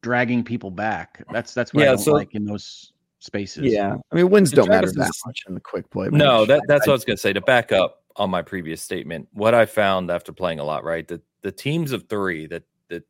dragging 0.02 0.42
people 0.42 0.72
back. 0.72 1.22
That's 1.32 1.55
that's 1.55 1.72
what 1.72 1.82
I 1.82 1.84
Yeah, 1.84 1.90
don't 1.92 1.98
so- 2.01 2.12
like 2.14 2.34
in 2.34 2.44
those 2.44 2.92
spaces. 3.24 3.64
yeah 3.64 3.96
i 4.10 4.14
mean 4.14 4.28
wins 4.30 4.51
don't 4.51 4.68
matter 4.68 4.86
Travis 4.86 4.96
that 4.96 5.09
is- 5.10 5.22
much 5.26 5.42
in 5.48 5.55
the 5.55 5.60
quick 5.60 5.88
play 5.90 6.09
No, 6.10 6.44
that, 6.46 6.62
that's 6.68 6.86
I- 6.86 6.90
what 6.90 6.92
I 6.92 6.96
was 6.96 7.05
going 7.05 7.16
to 7.16 7.20
say. 7.20 7.32
To 7.32 7.40
back 7.40 7.72
up 7.72 8.02
on 8.16 8.30
my 8.30 8.42
previous 8.42 8.80
statement, 8.82 9.26
what 9.32 9.55
I 9.55 9.66
found 9.66 10.10
after 10.10 10.32
playing 10.32 10.60
a 10.60 10.64
lot, 10.64 10.84
right? 10.84 11.06
The 11.09 11.20
the 11.42 11.51
teams 11.51 11.90
of 11.92 12.09
three 12.09 12.46
that 12.46 12.62
that 12.88 13.02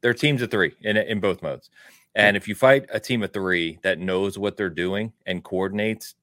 they're 0.00 0.14
teams 0.14 0.40
of 0.42 0.50
three 0.50 0.72
in 0.82 0.96
in 0.96 1.20
both 1.20 1.42
modes, 1.42 1.68
and 2.14 2.36
if 2.36 2.48
you 2.48 2.54
fight 2.54 2.86
a 2.92 2.98
team 3.00 3.22
of 3.22 3.32
three 3.32 3.78
that 3.82 3.98
knows 3.98 4.38
what 4.38 4.56
they're 4.56 4.70
doing 4.70 5.12
and 5.26 5.42
coordinates, 5.44 6.14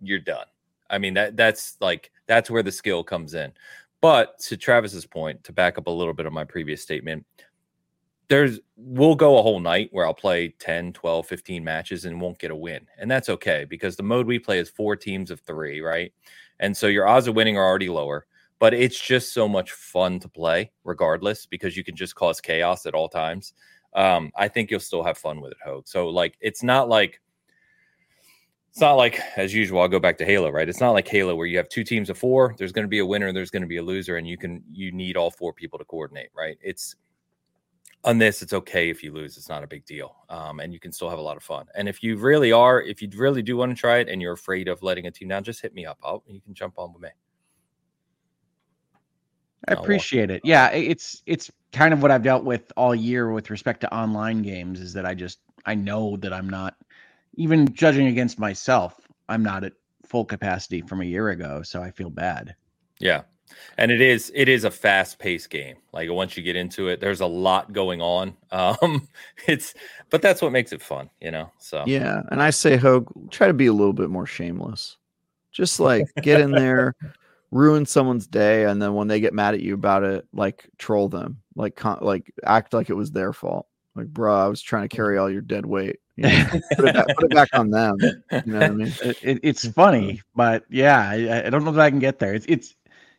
you're 0.00 0.18
done. 0.18 0.46
I 0.90 0.98
mean 0.98 1.14
that 1.14 1.36
that's 1.36 1.76
like 1.80 2.10
that's 2.26 2.50
where 2.50 2.62
the 2.62 2.72
skill 2.72 3.04
comes 3.04 3.34
in. 3.34 3.52
But 4.00 4.38
to 4.40 4.56
Travis's 4.56 5.06
point, 5.06 5.44
to 5.44 5.52
back 5.52 5.78
up 5.78 5.86
a 5.86 5.90
little 5.90 6.14
bit 6.14 6.26
of 6.26 6.32
my 6.32 6.42
previous 6.44 6.82
statement, 6.82 7.24
there's 8.32 8.60
we'll 8.76 9.14
go 9.14 9.38
a 9.38 9.42
whole 9.42 9.60
night 9.60 9.90
where 9.92 10.06
I'll 10.06 10.14
play 10.14 10.54
10, 10.58 10.94
12, 10.94 11.26
15 11.26 11.62
matches 11.62 12.06
and 12.06 12.18
won't 12.18 12.38
get 12.38 12.50
a 12.50 12.56
win. 12.56 12.86
And 12.98 13.10
that's 13.10 13.28
okay 13.28 13.66
because 13.68 13.94
the 13.94 14.02
mode 14.02 14.26
we 14.26 14.38
play 14.38 14.58
is 14.58 14.70
four 14.70 14.96
teams 14.96 15.30
of 15.30 15.40
3, 15.40 15.82
right? 15.82 16.14
And 16.58 16.74
so 16.74 16.86
your 16.86 17.06
odds 17.06 17.26
of 17.26 17.36
winning 17.36 17.58
are 17.58 17.66
already 17.66 17.90
lower, 17.90 18.24
but 18.58 18.72
it's 18.72 18.98
just 18.98 19.34
so 19.34 19.46
much 19.46 19.72
fun 19.72 20.18
to 20.20 20.30
play 20.30 20.72
regardless 20.82 21.44
because 21.44 21.76
you 21.76 21.84
can 21.84 21.94
just 21.94 22.14
cause 22.14 22.40
chaos 22.40 22.86
at 22.86 22.94
all 22.94 23.06
times. 23.06 23.52
Um, 23.92 24.32
I 24.34 24.48
think 24.48 24.70
you'll 24.70 24.80
still 24.80 25.04
have 25.04 25.18
fun 25.18 25.42
with 25.42 25.52
it, 25.52 25.58
Hogue. 25.62 25.86
So 25.86 26.08
like 26.08 26.38
it's 26.40 26.62
not 26.62 26.88
like 26.88 27.20
it's 28.70 28.80
not 28.80 28.94
like 28.94 29.20
as 29.36 29.52
usual 29.52 29.82
i'll 29.82 29.88
go 29.88 30.00
back 30.00 30.16
to 30.16 30.24
halo 30.24 30.48
right 30.48 30.66
it's 30.66 30.80
not 30.80 30.92
like 30.92 31.06
halo 31.06 31.36
where 31.36 31.46
you 31.46 31.58
have 31.58 31.68
two 31.68 31.84
teams 31.84 32.08
of 32.08 32.16
four 32.16 32.54
there's 32.56 32.72
going 32.72 32.86
to 32.86 32.88
be 32.88 33.00
a 33.00 33.04
winner 33.04 33.30
there's 33.30 33.50
going 33.50 33.60
to 33.60 33.68
be 33.68 33.76
a 33.76 33.82
loser 33.82 34.16
and 34.16 34.26
you 34.26 34.38
can 34.38 34.64
you 34.72 34.90
need 34.92 35.14
all 35.14 35.30
four 35.30 35.52
people 35.52 35.78
to 35.78 35.84
coordinate 35.84 36.30
right 36.34 36.56
it's 36.62 36.96
on 38.04 38.18
this 38.18 38.42
it's 38.42 38.52
okay 38.52 38.90
if 38.90 39.02
you 39.02 39.12
lose 39.12 39.36
it's 39.36 39.48
not 39.48 39.62
a 39.62 39.66
big 39.66 39.84
deal 39.84 40.16
um, 40.28 40.60
and 40.60 40.72
you 40.72 40.80
can 40.80 40.90
still 40.90 41.08
have 41.08 41.18
a 41.18 41.22
lot 41.22 41.36
of 41.36 41.42
fun 41.42 41.66
and 41.74 41.88
if 41.88 42.02
you 42.02 42.16
really 42.16 42.52
are 42.52 42.82
if 42.82 43.00
you 43.00 43.08
really 43.14 43.42
do 43.42 43.56
want 43.56 43.74
to 43.74 43.80
try 43.80 43.98
it 43.98 44.08
and 44.08 44.20
you're 44.20 44.32
afraid 44.32 44.68
of 44.68 44.82
letting 44.82 45.06
a 45.06 45.10
team 45.10 45.28
down 45.28 45.44
just 45.44 45.62
hit 45.62 45.74
me 45.74 45.86
up 45.86 45.98
I'll, 46.02 46.22
you 46.26 46.40
can 46.40 46.54
jump 46.54 46.74
on 46.78 46.92
with 46.92 47.02
me 47.02 47.10
I 49.68 49.74
appreciate 49.74 50.30
it. 50.30 50.42
Yeah, 50.44 50.70
it's 50.70 51.22
it's 51.26 51.50
kind 51.72 51.94
of 51.94 52.02
what 52.02 52.10
I've 52.10 52.22
dealt 52.22 52.44
with 52.44 52.72
all 52.76 52.94
year 52.94 53.30
with 53.30 53.50
respect 53.50 53.80
to 53.82 53.94
online 53.94 54.42
games 54.42 54.80
is 54.80 54.92
that 54.94 55.06
I 55.06 55.14
just 55.14 55.38
I 55.64 55.74
know 55.74 56.16
that 56.18 56.32
I'm 56.32 56.50
not 56.50 56.74
even 57.34 57.72
judging 57.72 58.08
against 58.08 58.38
myself, 58.38 59.00
I'm 59.28 59.42
not 59.42 59.64
at 59.64 59.72
full 60.04 60.24
capacity 60.24 60.82
from 60.82 61.00
a 61.00 61.04
year 61.04 61.30
ago, 61.30 61.62
so 61.62 61.82
I 61.82 61.90
feel 61.90 62.10
bad. 62.10 62.54
Yeah. 62.98 63.22
And 63.78 63.90
it 63.90 64.00
is 64.00 64.30
it 64.34 64.48
is 64.48 64.64
a 64.64 64.70
fast 64.70 65.18
paced 65.18 65.50
game. 65.50 65.76
Like 65.92 66.10
once 66.10 66.36
you 66.36 66.42
get 66.42 66.56
into 66.56 66.88
it, 66.88 67.00
there's 67.00 67.20
a 67.20 67.26
lot 67.26 67.72
going 67.72 68.00
on. 68.00 68.36
Um 68.52 69.08
it's 69.48 69.74
but 70.10 70.20
that's 70.20 70.42
what 70.42 70.52
makes 70.52 70.72
it 70.72 70.82
fun, 70.82 71.08
you 71.20 71.30
know. 71.30 71.50
So 71.58 71.84
Yeah, 71.86 72.20
and 72.30 72.42
I 72.42 72.50
say 72.50 72.76
Hogue, 72.76 73.30
try 73.30 73.46
to 73.46 73.54
be 73.54 73.66
a 73.66 73.72
little 73.72 73.94
bit 73.94 74.10
more 74.10 74.26
shameless. 74.26 74.98
Just 75.52 75.80
like 75.80 76.06
get 76.22 76.40
in 76.40 76.50
there, 76.50 76.94
ruin 77.50 77.86
someone's 77.86 78.26
day, 78.26 78.64
and 78.64 78.80
then 78.80 78.94
when 78.94 79.08
they 79.08 79.20
get 79.20 79.32
mad 79.34 79.54
at 79.54 79.60
you 79.60 79.74
about 79.74 80.02
it, 80.04 80.26
like 80.32 80.68
troll 80.78 81.08
them. 81.08 81.38
Like 81.54 81.76
con- 81.76 81.98
like 82.02 82.32
act 82.44 82.72
like 82.74 82.90
it 82.90 82.94
was 82.94 83.10
their 83.10 83.32
fault. 83.32 83.66
Like, 83.94 84.08
bro, 84.08 84.34
I 84.34 84.48
was 84.48 84.62
trying 84.62 84.88
to 84.88 84.94
carry 84.94 85.18
all 85.18 85.30
your 85.30 85.42
dead 85.42 85.66
weight. 85.66 85.96
You 86.16 86.24
know, 86.24 86.46
put, 86.76 86.88
it 86.88 86.94
back, 86.94 87.06
put, 87.16 87.24
it 87.24 87.34
back, 87.34 87.48
on 87.54 87.70
them. 87.70 87.96
You 88.00 88.42
know 88.46 88.58
what 88.58 88.62
I 88.62 88.70
mean? 88.70 88.92
It, 89.22 89.40
it's 89.42 89.66
funny, 89.68 90.20
but 90.34 90.64
yeah, 90.68 91.08
I, 91.08 91.46
I, 91.46 91.50
don't 91.50 91.64
know 91.64 91.72
that 91.72 91.80
I 91.80 91.90
can 91.90 91.98
get 91.98 92.18
there. 92.18 92.34
It's 92.34 92.46
it's 92.46 92.74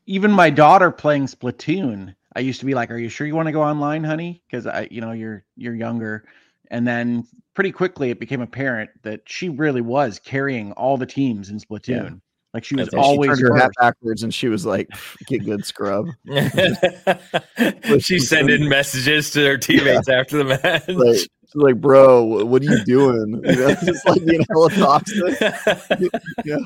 even 0.06 0.32
my 0.32 0.50
daughter 0.50 0.92
playing 0.92 1.28
Splatoon. 1.28 2.16
I 2.36 2.40
used 2.40 2.60
to 2.62 2.66
be 2.66 2.74
like, 2.74 2.92
"Are 2.92 2.98
you 2.98 3.10
sure 3.10 3.28
you 3.28 3.36
want 3.36 3.48
to 3.48 3.52
go 3.52 3.62
online, 3.62 4.04
honey?" 4.04 4.42
Because 4.50 4.66
I, 4.66 4.88
you 4.90 5.02
know, 5.02 5.12
you're 5.12 5.44
you're 5.56 5.76
younger, 5.76 6.26
and 6.72 6.88
then 6.88 7.28
pretty 7.54 7.72
quickly 7.72 8.10
it 8.10 8.20
became 8.20 8.42
apparent 8.42 8.90
that 9.04 9.22
she 9.26 9.50
really 9.50 9.82
was 9.82 10.20
carrying 10.20 10.72
all 10.74 10.98
the 10.98 11.06
teams 11.06 11.50
in 11.50 11.60
Splatoon. 11.60 12.04
Yeah. 12.04 12.10
Like 12.54 12.64
she 12.64 12.76
was 12.76 12.90
always 12.90 13.38
she 13.38 13.44
her 13.46 13.56
hat 13.56 13.72
backwards, 13.80 14.22
and 14.22 14.34
she 14.34 14.48
was 14.48 14.66
like, 14.66 14.88
"Get 15.28 15.44
good, 15.44 15.66
scrub." 15.66 16.08
She's 18.00 18.30
sending 18.30 18.70
messages 18.70 19.32
to 19.32 19.44
her 19.46 19.58
teammates 19.58 20.08
yeah. 20.08 20.20
after 20.20 20.38
the 20.38 20.60
match. 20.64 20.88
Like, 20.88 21.28
like, 21.56 21.82
bro, 21.82 22.46
what 22.46 22.62
are 22.62 22.66
you 22.66 22.84
doing? 22.86 23.42
You 23.44 23.56
know, 23.56 23.76
just 23.84 24.08
like 24.08 24.26
being 24.26 24.46
hella 24.50 24.70
toxic. 24.70 25.40
yeah, 26.46 26.58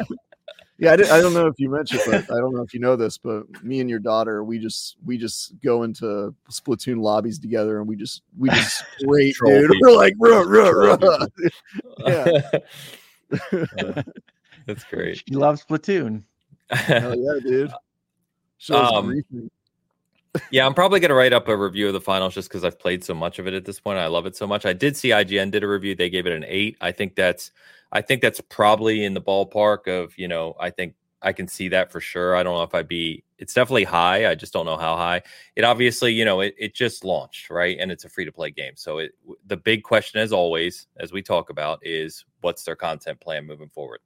yeah. 0.78 0.94
I, 0.94 0.95
did, 0.95 1.10
I 1.10 1.22
don't 1.22 1.34
know 1.34 1.48
if 1.48 1.56
you 1.58 1.70
mentioned, 1.70 2.02
but 2.06 2.24
I 2.32 2.40
don't 2.40 2.54
know 2.54 2.62
if 2.62 2.74
you 2.74 2.80
know 2.80 2.95
this, 2.95 3.18
but 3.18 3.45
me 3.64 3.80
and 3.80 3.90
your 3.90 3.99
daughter, 3.99 4.44
we 4.44 4.60
just 4.60 4.98
we 5.06 5.18
just 5.18 5.54
go 5.64 5.84
into 5.84 6.34
Splatoon 6.49 7.02
lobbies 7.02 7.40
together, 7.40 7.80
and 7.80 7.88
we 7.88 7.95
just 7.95 8.22
we 8.38 8.49
just 8.49 8.84
straight, 8.99 9.36
dude. 9.45 9.72
We're 9.82 9.95
like, 9.95 10.14
ruh, 10.20 10.44
ruh, 10.44 10.98
ruh. 10.98 11.28
yeah. 12.06 12.41
Uh, 13.32 14.04
that's 14.66 14.84
great. 14.86 15.24
She 15.28 15.36
loves 15.36 15.64
Splatoon. 15.64 16.24
Hell 16.70 17.16
yeah, 17.16 17.40
dude. 17.41 17.72
Um, 18.70 19.24
yeah, 20.51 20.65
I'm 20.65 20.73
probably 20.73 20.99
going 20.99 21.09
to 21.09 21.15
write 21.15 21.34
up 21.34 21.47
a 21.47 21.55
review 21.55 21.88
of 21.88 21.93
the 21.93 22.01
finals 22.01 22.34
just 22.34 22.49
because 22.49 22.64
I've 22.64 22.80
played 22.80 23.03
so 23.03 23.14
much 23.14 23.39
of 23.39 23.47
it 23.47 23.53
at 23.53 23.65
this 23.65 23.80
point. 23.80 23.99
I 23.99 24.07
love 24.07 24.26
it 24.26 24.35
so 24.35 24.47
much. 24.47 24.65
I 24.65 24.73
did 24.73 24.95
see 24.95 25.09
IGN 25.09 25.51
did 25.51 25.64
a 25.64 25.68
review; 25.68 25.95
they 25.95 26.09
gave 26.09 26.26
it 26.26 26.34
an 26.34 26.45
eight. 26.47 26.77
I 26.81 26.91
think 26.91 27.15
that's, 27.15 27.51
I 27.91 28.01
think 28.01 28.22
that's 28.22 28.41
probably 28.41 29.03
in 29.03 29.14
the 29.14 29.22
ballpark 29.22 29.88
of 29.88 30.18
you 30.18 30.27
know. 30.27 30.55
I 30.59 30.69
think 30.69 30.95
I 31.22 31.34
can 31.34 31.47
see 31.47 31.69
that 31.69 31.91
for 31.91 31.99
sure. 31.99 32.35
I 32.35 32.43
don't 32.43 32.55
know 32.55 32.64
if 32.64 32.76
I'd 32.76 32.88
be. 32.88 33.23
It's 33.39 33.53
definitely 33.53 33.84
high. 33.84 34.30
I 34.30 34.35
just 34.35 34.53
don't 34.53 34.65
know 34.65 34.77
how 34.77 34.95
high. 34.95 35.22
It 35.55 35.64
obviously, 35.64 36.14
you 36.14 36.26
know, 36.26 36.41
it 36.41 36.55
it 36.57 36.76
just 36.76 37.03
launched 37.03 37.49
right, 37.49 37.77
and 37.80 37.91
it's 37.91 38.05
a 38.05 38.09
free 38.09 38.26
to 38.26 38.31
play 38.31 38.51
game. 38.51 38.73
So 38.76 38.99
it 38.99 39.11
the 39.45 39.57
big 39.57 39.84
question, 39.84 40.19
as 40.19 40.31
always, 40.31 40.88
as 40.97 41.11
we 41.11 41.22
talk 41.22 41.49
about, 41.49 41.80
is 41.84 42.26
what's 42.41 42.64
their 42.64 42.76
content 42.76 43.19
plan 43.19 43.45
moving 43.45 43.69
forward. 43.69 43.99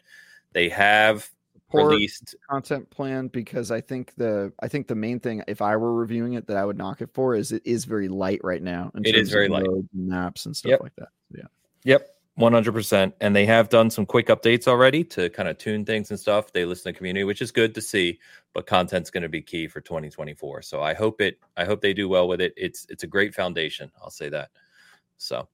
They 0.53 0.69
have 0.69 1.29
released 1.73 2.35
content 2.49 2.89
plan 2.89 3.27
because 3.27 3.71
I 3.71 3.81
think 3.81 4.13
the 4.15 4.51
I 4.59 4.67
think 4.67 4.87
the 4.87 4.95
main 4.95 5.19
thing 5.19 5.43
if 5.47 5.61
I 5.61 5.75
were 5.75 5.93
reviewing 5.93 6.33
it 6.33 6.47
that 6.47 6.57
I 6.57 6.65
would 6.65 6.77
knock 6.77 7.01
it 7.01 7.09
for 7.13 7.35
is 7.35 7.51
it 7.51 7.61
is 7.65 7.85
very 7.85 8.07
light 8.07 8.41
right 8.43 8.61
now. 8.61 8.91
it 9.03 9.15
is 9.15 9.31
very 9.31 9.47
light. 9.47 9.65
Maps 9.93 10.45
and 10.45 10.55
stuff 10.55 10.71
yep. 10.71 10.81
like 10.81 10.95
that. 10.97 11.09
Yeah. 11.31 11.43
Yep. 11.83 12.07
100% 12.39 13.13
and 13.19 13.35
they 13.35 13.45
have 13.45 13.67
done 13.69 13.89
some 13.89 14.05
quick 14.05 14.27
updates 14.27 14.65
already 14.65 15.03
to 15.03 15.29
kind 15.29 15.49
of 15.49 15.57
tune 15.57 15.83
things 15.83 16.09
and 16.11 16.19
stuff 16.19 16.53
they 16.53 16.63
listen 16.63 16.91
to 16.91 16.97
community 16.97 17.25
which 17.25 17.41
is 17.41 17.51
good 17.51 17.75
to 17.75 17.81
see 17.81 18.17
but 18.53 18.65
content's 18.65 19.09
going 19.09 19.21
to 19.21 19.29
be 19.29 19.41
key 19.41 19.67
for 19.67 19.81
2024 19.81 20.61
so 20.61 20.81
i 20.81 20.93
hope 20.93 21.19
it 21.19 21.37
i 21.57 21.65
hope 21.65 21.81
they 21.81 21.93
do 21.93 22.07
well 22.07 22.29
with 22.29 22.39
it 22.39 22.53
it's 22.55 22.87
it's 22.89 23.03
a 23.03 23.07
great 23.07 23.35
foundation 23.35 23.91
i'll 24.01 24.09
say 24.09 24.29
that 24.29 24.49
so 25.17 25.47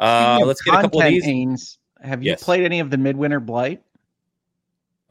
uh 0.00 0.40
let's 0.44 0.60
get 0.60 0.74
a 0.74 0.82
couple 0.82 1.00
of 1.00 1.08
these 1.08 1.24
Haynes, 1.24 1.78
have 2.02 2.22
you 2.22 2.30
yes. 2.30 2.42
played 2.42 2.64
any 2.64 2.80
of 2.80 2.90
the 2.90 2.98
midwinter 2.98 3.38
blight 3.38 3.80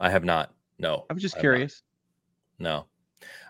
I 0.00 0.10
have 0.10 0.24
not. 0.24 0.52
No. 0.78 1.06
I 1.08 1.12
was 1.12 1.22
just 1.22 1.38
curious. 1.38 1.82
No. 2.58 2.86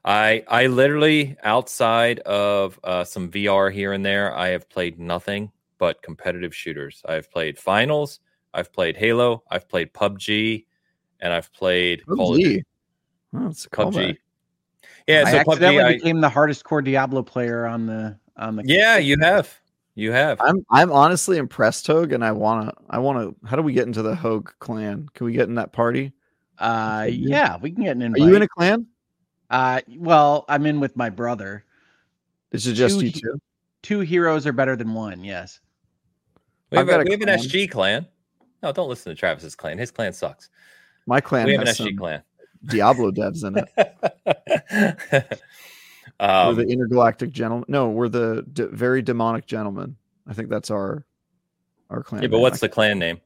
I 0.04 0.44
I 0.48 0.66
literally 0.66 1.36
outside 1.42 2.20
of 2.20 2.78
uh, 2.84 3.04
some 3.04 3.30
VR 3.30 3.72
here 3.72 3.92
and 3.92 4.04
there, 4.04 4.36
I 4.36 4.48
have 4.48 4.68
played 4.68 4.98
nothing 4.98 5.50
but 5.78 6.02
competitive 6.02 6.54
shooters. 6.54 7.02
I've 7.06 7.30
played 7.30 7.58
finals, 7.58 8.20
I've 8.52 8.72
played 8.72 8.96
Halo, 8.96 9.42
I've 9.50 9.68
played 9.68 9.92
PUBG, 9.92 10.66
and 11.20 11.32
I've 11.32 11.52
played 11.52 12.02
PUBG. 12.06 12.16
Call 12.16 12.34
of 12.34 12.40
Duty. 12.40 12.64
Oh, 13.34 13.46
it's 13.48 13.66
PUBG. 13.66 14.16
Yeah, 15.06 15.24
I 15.26 15.30
so 15.30 15.38
accidentally 15.38 15.82
PUBG, 15.82 15.98
became 15.98 16.20
the 16.20 16.28
hardest 16.28 16.64
core 16.64 16.82
Diablo 16.82 17.22
player 17.22 17.66
on 17.66 17.86
the 17.86 18.18
on 18.36 18.56
the. 18.56 18.62
Yeah, 18.66 18.98
you 18.98 19.16
have. 19.20 19.52
You 19.94 20.12
have. 20.12 20.40
I'm 20.40 20.64
I'm 20.70 20.92
honestly 20.92 21.38
impressed, 21.38 21.86
Hogue, 21.86 22.12
and 22.12 22.24
I 22.24 22.32
wanna 22.32 22.74
I 22.90 22.98
wanna. 22.98 23.32
How 23.46 23.56
do 23.56 23.62
we 23.62 23.72
get 23.72 23.86
into 23.86 24.02
the 24.02 24.14
Hogue 24.14 24.50
clan? 24.58 25.08
Can 25.14 25.26
we 25.26 25.32
get 25.32 25.48
in 25.48 25.54
that 25.54 25.72
party? 25.72 26.12
Uh, 26.58 27.08
yeah, 27.10 27.56
we 27.56 27.70
can 27.70 27.84
get 27.84 27.96
an 27.96 28.02
invite. 28.02 28.22
Are 28.22 28.28
you 28.28 28.36
in 28.36 28.42
a 28.42 28.48
clan? 28.48 28.86
Uh, 29.50 29.80
well, 29.96 30.44
I'm 30.48 30.66
in 30.66 30.80
with 30.80 30.96
my 30.96 31.10
brother. 31.10 31.64
This 32.50 32.66
Is 32.66 32.76
just 32.76 33.00
two, 33.00 33.06
you 33.06 33.12
two? 33.12 33.40
Two 33.82 34.00
heroes 34.00 34.46
are 34.46 34.52
better 34.52 34.76
than 34.76 34.94
one. 34.94 35.24
Yes. 35.24 35.60
We 36.70 36.78
have, 36.78 36.88
a, 36.88 36.98
we 37.04 37.10
have 37.10 37.20
an 37.20 37.28
SG 37.28 37.70
clan. 37.70 38.06
No, 38.62 38.72
don't 38.72 38.88
listen 38.88 39.12
to 39.12 39.18
Travis's 39.18 39.54
clan. 39.54 39.78
His 39.78 39.90
clan 39.90 40.12
sucks. 40.12 40.50
My 41.06 41.20
clan. 41.20 41.46
We 41.46 41.52
have 41.52 41.62
an 41.62 41.68
SG 41.68 41.98
clan. 41.98 42.22
Diablo 42.64 43.10
devs 43.10 43.44
in 43.44 43.58
it. 43.58 45.38
um, 46.20 46.56
we're 46.56 46.64
the 46.64 46.70
intergalactic 46.70 47.30
gentleman. 47.30 47.66
No, 47.68 47.90
we're 47.90 48.08
the 48.08 48.44
de- 48.52 48.68
very 48.68 49.02
demonic 49.02 49.46
gentlemen. 49.46 49.96
I 50.26 50.32
think 50.32 50.48
that's 50.48 50.70
our 50.70 51.04
our 51.90 52.02
clan. 52.02 52.22
Yeah, 52.22 52.28
but 52.28 52.38
what's 52.38 52.60
the 52.60 52.68
clan 52.68 52.98
name? 52.98 53.20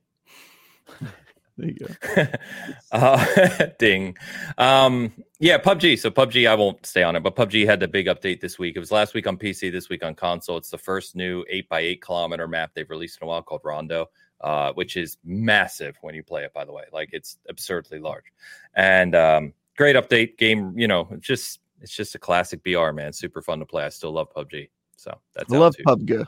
There 1.58 1.68
you 1.70 1.74
go. 1.74 2.26
uh, 2.92 3.66
ding. 3.78 4.16
Um, 4.58 5.12
yeah, 5.40 5.58
PUBG. 5.58 5.98
So 5.98 6.08
PUBG, 6.08 6.48
I 6.48 6.54
won't 6.54 6.86
stay 6.86 7.02
on 7.02 7.16
it, 7.16 7.22
but 7.24 7.34
PUBG 7.34 7.66
had 7.66 7.80
the 7.80 7.88
big 7.88 8.06
update 8.06 8.40
this 8.40 8.60
week. 8.60 8.76
It 8.76 8.78
was 8.78 8.92
last 8.92 9.12
week 9.12 9.26
on 9.26 9.36
PC, 9.36 9.72
this 9.72 9.88
week 9.88 10.04
on 10.04 10.14
console. 10.14 10.56
It's 10.56 10.70
the 10.70 10.78
first 10.78 11.16
new 11.16 11.44
eight 11.48 11.68
by 11.68 11.80
eight 11.80 12.00
kilometer 12.00 12.46
map 12.46 12.70
they've 12.74 12.88
released 12.88 13.18
in 13.20 13.26
a 13.26 13.28
while 13.28 13.42
called 13.42 13.62
Rondo, 13.64 14.08
uh, 14.40 14.72
which 14.74 14.96
is 14.96 15.18
massive 15.24 15.96
when 16.00 16.14
you 16.14 16.22
play 16.22 16.44
it. 16.44 16.54
By 16.54 16.64
the 16.64 16.72
way, 16.72 16.84
like 16.92 17.10
it's 17.12 17.38
absurdly 17.48 17.98
large, 17.98 18.32
and 18.74 19.16
um, 19.16 19.52
great 19.76 19.96
update 19.96 20.38
game. 20.38 20.78
You 20.78 20.86
know, 20.86 21.08
just 21.18 21.58
it's 21.80 21.94
just 21.94 22.14
a 22.14 22.20
classic 22.20 22.62
BR 22.62 22.92
man. 22.92 23.12
Super 23.12 23.42
fun 23.42 23.58
to 23.58 23.66
play. 23.66 23.84
I 23.84 23.88
still 23.88 24.12
love 24.12 24.32
PUBG. 24.32 24.70
So 24.96 25.18
that's 25.34 25.52
I 25.52 25.56
love 25.56 25.74
PUBG. 25.84 26.24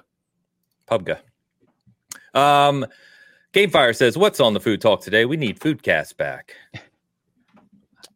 PUBG. 0.90 1.18
Um, 2.34 2.84
Gamefire 3.52 3.94
says, 3.94 4.16
"What's 4.16 4.40
on 4.40 4.54
the 4.54 4.60
food 4.60 4.80
talk 4.80 5.00
today? 5.02 5.24
We 5.24 5.36
need 5.36 5.58
Foodcast 5.58 6.16
back." 6.16 6.54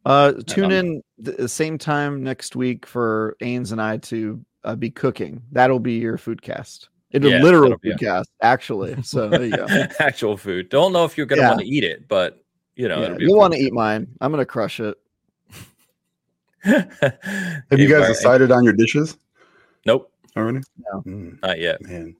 Uh, 0.05 0.33
tune 0.45 0.71
in 0.71 1.01
the 1.17 1.49
same 1.49 1.77
time 1.77 2.23
next 2.23 2.55
week 2.55 2.85
for 2.85 3.35
Ains 3.41 3.71
and 3.71 3.81
I 3.81 3.97
to 3.97 4.39
uh, 4.63 4.75
be 4.75 4.91
cooking. 4.91 5.41
That'll 5.51 5.79
be 5.79 5.93
your 5.93 6.17
foodcast. 6.17 6.89
It'll 7.11 7.31
yeah, 7.31 7.41
literal 7.41 7.71
foodcast, 7.79 8.25
actually. 8.41 8.95
So 9.03 9.29
there 9.29 9.45
you 9.45 9.55
go. 9.55 9.65
Actual 9.99 10.37
food. 10.37 10.69
Don't 10.69 10.93
know 10.93 11.05
if 11.05 11.17
you're 11.17 11.25
gonna 11.25 11.41
yeah. 11.41 11.49
want 11.49 11.61
to 11.61 11.67
eat 11.67 11.83
it, 11.83 12.07
but 12.07 12.43
you 12.75 12.87
know, 12.87 13.01
yeah, 13.01 13.15
you'll 13.17 13.37
want 13.37 13.53
to 13.53 13.59
eat 13.59 13.73
mine. 13.73 14.07
I'm 14.21 14.31
gonna 14.31 14.45
crush 14.45 14.79
it. 14.79 14.97
Have 16.63 17.79
you 17.79 17.87
guys 17.87 18.07
decided 18.07 18.51
on 18.51 18.63
your 18.63 18.73
dishes? 18.73 19.17
Nope. 19.85 20.11
Already? 20.35 20.61
No. 20.77 21.01
Mm, 21.01 21.41
Not 21.41 21.59
yet. 21.59 21.81
man, 21.81 21.91
Not 21.93 22.07
yet. 22.07 22.15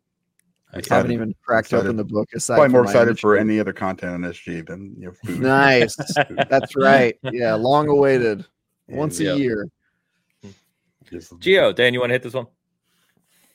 I 0.76 0.82
haven't 0.96 1.12
even 1.14 1.34
cracked 1.42 1.68
Excited. 1.68 1.86
open 1.86 1.96
the 1.98 2.04
book. 2.04 2.28
Aside 2.34 2.56
probably 2.56 2.66
from 2.68 2.72
more 2.74 2.84
my 2.84 2.90
excited 2.92 3.20
for 3.20 3.38
any 3.38 3.60
other 3.60 3.74
content 3.74 4.14
on 4.14 4.22
SG 4.32 4.68
than 4.68 4.94
you 5.00 5.08
know, 5.08 5.14
food. 5.24 5.40
Nice. 5.40 5.96
That's 6.50 6.76
right. 6.76 7.18
Yeah, 7.32 7.54
long 7.56 7.88
awaited. 7.88 8.46
Once 8.88 9.20
Yeah. 9.20 9.32
a 9.34 9.38
year. 9.38 9.68
Geo, 11.40 11.72
Dan, 11.72 11.94
you 11.94 12.00
want 12.00 12.10
to 12.10 12.14
hit 12.16 12.24
this 12.24 12.34
one? 12.34 12.48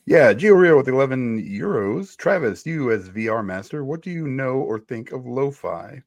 Yeah, 0.05 0.33
Geo 0.33 0.55
Rio 0.55 0.77
with 0.77 0.87
11 0.87 1.43
euros. 1.47 2.17
Travis, 2.17 2.65
you 2.65 2.91
as 2.91 3.09
VR 3.09 3.45
master, 3.45 3.83
what 3.85 4.01
do 4.01 4.09
you 4.09 4.25
know 4.27 4.53
or 4.55 4.79
think 4.79 5.11
of 5.11 5.25
Low-Fi? 5.27 6.01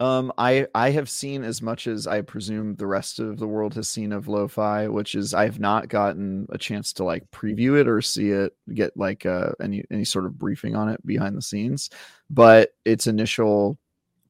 Um, 0.00 0.32
I 0.38 0.66
I 0.74 0.90
have 0.90 1.10
seen 1.10 1.42
as 1.42 1.60
much 1.60 1.88
as 1.88 2.06
I 2.06 2.20
presume 2.20 2.76
the 2.76 2.86
rest 2.86 3.18
of 3.18 3.38
the 3.38 3.48
world 3.48 3.74
has 3.74 3.88
seen 3.88 4.12
of 4.12 4.28
Low-Fi, 4.28 4.86
which 4.88 5.16
is 5.16 5.34
I 5.34 5.44
have 5.44 5.58
not 5.58 5.88
gotten 5.88 6.46
a 6.50 6.58
chance 6.58 6.92
to 6.94 7.04
like 7.04 7.28
preview 7.32 7.80
it 7.80 7.88
or 7.88 8.00
see 8.00 8.30
it, 8.30 8.54
get 8.74 8.96
like 8.96 9.26
uh, 9.26 9.50
any 9.60 9.82
any 9.90 10.04
sort 10.04 10.26
of 10.26 10.38
briefing 10.38 10.76
on 10.76 10.88
it 10.88 11.04
behind 11.04 11.36
the 11.36 11.42
scenes. 11.42 11.90
But 12.30 12.70
its 12.84 13.08
initial 13.08 13.76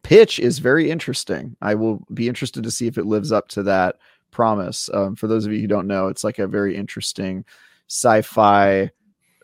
pitch 0.03 0.39
is 0.39 0.59
very 0.59 0.91
interesting. 0.91 1.55
I 1.61 1.75
will 1.75 2.03
be 2.15 2.29
interested 2.29 2.63
to 2.65 2.71
see 2.71 2.87
if 2.87 2.97
it 2.97 3.05
lives 3.07 3.31
up 3.31 3.49
to 3.49 3.63
that 3.65 3.97
promise. 4.31 4.89
Um, 4.95 5.17
for 5.17 5.27
those 5.27 5.45
of 5.45 5.53
you 5.53 5.61
who 5.61 5.67
don't 5.67 5.87
know, 5.87 6.09
it's 6.09 6.25
like 6.25 6.39
a 6.39 6.47
very 6.47 6.77
interesting 6.77 7.45
sci-fi 7.89 8.91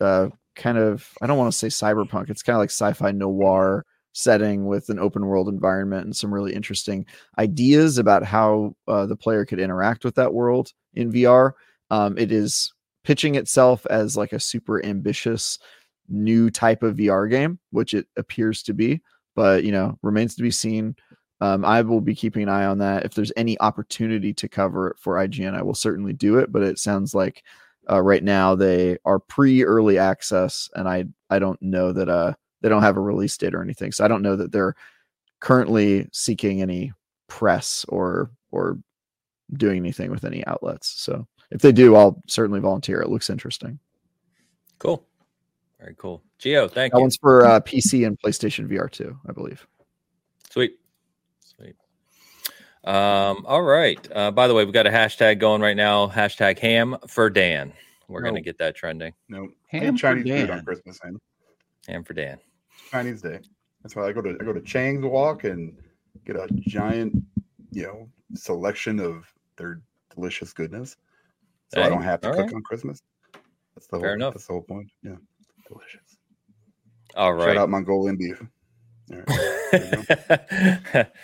uh, 0.00 0.28
kind 0.54 0.78
of 0.78 1.06
I 1.20 1.26
don't 1.26 1.38
want 1.38 1.52
to 1.52 1.58
say 1.58 1.68
cyberpunk. 1.68 2.30
It's 2.30 2.42
kind 2.42 2.56
of 2.56 2.60
like 2.60 2.70
sci-fi 2.70 3.10
noir 3.12 3.84
setting 4.14 4.66
with 4.66 4.88
an 4.88 4.98
open 4.98 5.26
world 5.26 5.48
environment 5.48 6.04
and 6.04 6.16
some 6.16 6.32
really 6.32 6.54
interesting 6.54 7.04
ideas 7.38 7.98
about 7.98 8.24
how 8.24 8.74
uh, 8.88 9.04
the 9.04 9.16
player 9.16 9.44
could 9.44 9.60
interact 9.60 10.04
with 10.04 10.14
that 10.14 10.32
world 10.32 10.72
in 10.94 11.12
VR. 11.12 11.52
Um, 11.90 12.16
it 12.16 12.32
is 12.32 12.72
pitching 13.02 13.34
itself 13.34 13.84
as 13.90 14.16
like 14.16 14.32
a 14.32 14.40
super 14.40 14.84
ambitious 14.84 15.58
new 16.08 16.48
type 16.48 16.82
of 16.82 16.96
VR 16.96 17.28
game, 17.28 17.58
which 17.70 17.92
it 17.92 18.06
appears 18.16 18.62
to 18.62 18.72
be, 18.72 19.02
but 19.34 19.64
you 19.64 19.72
know, 19.72 19.98
remains 20.02 20.34
to 20.36 20.42
be 20.42 20.50
seen. 20.50 20.94
Um, 21.40 21.64
I 21.64 21.82
will 21.82 22.00
be 22.00 22.14
keeping 22.14 22.44
an 22.44 22.48
eye 22.48 22.64
on 22.64 22.78
that. 22.78 23.04
If 23.04 23.14
there's 23.14 23.32
any 23.36 23.60
opportunity 23.60 24.32
to 24.34 24.48
cover 24.48 24.88
it 24.88 24.98
for 24.98 25.16
IGN, 25.16 25.54
I 25.54 25.62
will 25.62 25.74
certainly 25.74 26.12
do 26.12 26.38
it. 26.38 26.52
But 26.52 26.62
it 26.62 26.78
sounds 26.78 27.14
like 27.14 27.42
uh, 27.90 28.00
right 28.00 28.22
now 28.22 28.54
they 28.54 28.96
are 29.04 29.18
pre-early 29.18 29.98
access, 29.98 30.70
and 30.74 30.88
I 30.88 31.04
I 31.30 31.38
don't 31.40 31.60
know 31.60 31.92
that 31.92 32.08
uh 32.08 32.34
they 32.64 32.70
don't 32.70 32.80
have 32.82 32.96
a 32.96 33.00
release 33.00 33.36
date 33.36 33.54
or 33.54 33.60
anything. 33.62 33.92
So 33.92 34.06
I 34.06 34.08
don't 34.08 34.22
know 34.22 34.36
that 34.36 34.50
they're 34.50 34.74
currently 35.40 36.08
seeking 36.12 36.62
any 36.62 36.92
press 37.28 37.84
or 37.90 38.30
or 38.52 38.78
doing 39.52 39.76
anything 39.76 40.10
with 40.10 40.24
any 40.24 40.46
outlets. 40.46 40.88
So 40.88 41.26
if 41.50 41.60
they 41.60 41.72
do, 41.72 41.94
I'll 41.94 42.22
certainly 42.26 42.60
volunteer. 42.60 43.02
It 43.02 43.10
looks 43.10 43.28
interesting. 43.28 43.78
Cool. 44.78 45.04
Very 45.78 45.94
cool. 45.98 46.22
Geo, 46.38 46.68
thank 46.68 46.92
That 46.94 46.98
you. 46.98 47.02
one's 47.02 47.18
for 47.18 47.44
uh, 47.44 47.60
PC 47.60 48.06
and 48.06 48.18
PlayStation 48.18 48.66
VR 48.66 48.90
too, 48.90 49.18
I 49.28 49.32
believe. 49.32 49.66
Sweet. 50.50 50.78
Sweet. 51.40 51.76
Um, 52.84 53.44
all 53.46 53.62
right. 53.62 53.98
Uh, 54.14 54.30
by 54.30 54.48
the 54.48 54.54
way, 54.54 54.64
we've 54.64 54.72
got 54.72 54.86
a 54.86 54.90
hashtag 54.90 55.38
going 55.38 55.60
right 55.60 55.76
now. 55.76 56.08
Hashtag 56.08 56.58
ham 56.58 56.96
for 57.08 57.28
Dan. 57.28 57.74
We're 58.08 58.20
Oh. 58.20 58.24
gonna 58.24 58.40
get 58.40 58.56
that 58.58 58.74
trending. 58.74 59.12
No, 59.28 59.48
Ham 59.68 59.82
I 59.82 59.86
eat 59.88 59.90
for 59.92 59.98
Chinese 59.98 60.22
food 60.24 60.46
Dan. 60.46 60.58
on 60.58 60.64
Christmas 60.64 60.98
and 61.02 61.18
Ham 61.88 62.02
for 62.04 62.14
Dan. 62.14 62.38
Chinese 62.90 63.22
Day. 63.22 63.40
That's 63.82 63.94
why 63.96 64.08
I 64.08 64.12
go 64.12 64.22
to 64.22 64.36
I 64.40 64.44
go 64.44 64.52
to 64.52 64.60
Chang's 64.60 65.04
Walk 65.04 65.44
and 65.44 65.76
get 66.24 66.36
a 66.36 66.48
giant, 66.60 67.14
you 67.70 67.82
know, 67.82 68.08
selection 68.34 68.98
of 68.98 69.26
their 69.56 69.80
delicious 70.14 70.52
goodness. 70.52 70.96
So 71.68 71.82
I 71.82 71.88
don't 71.88 72.02
have 72.02 72.20
to 72.22 72.30
cook 72.30 72.38
right. 72.40 72.54
on 72.54 72.62
Christmas. 72.62 73.02
That's 73.74 73.86
the 73.88 73.98
Fair 73.98 74.10
whole 74.10 74.14
enough. 74.14 74.34
that's 74.34 74.46
the 74.46 74.52
whole 74.52 74.62
point. 74.62 74.88
Yeah. 75.02 75.16
Delicious. 75.68 76.18
All 77.16 77.34
right. 77.34 77.48
Shout 77.48 77.56
out 77.56 77.70
Mongolian 77.70 78.16
beef. 78.16 78.42
All 79.12 79.18
right. 79.26 81.06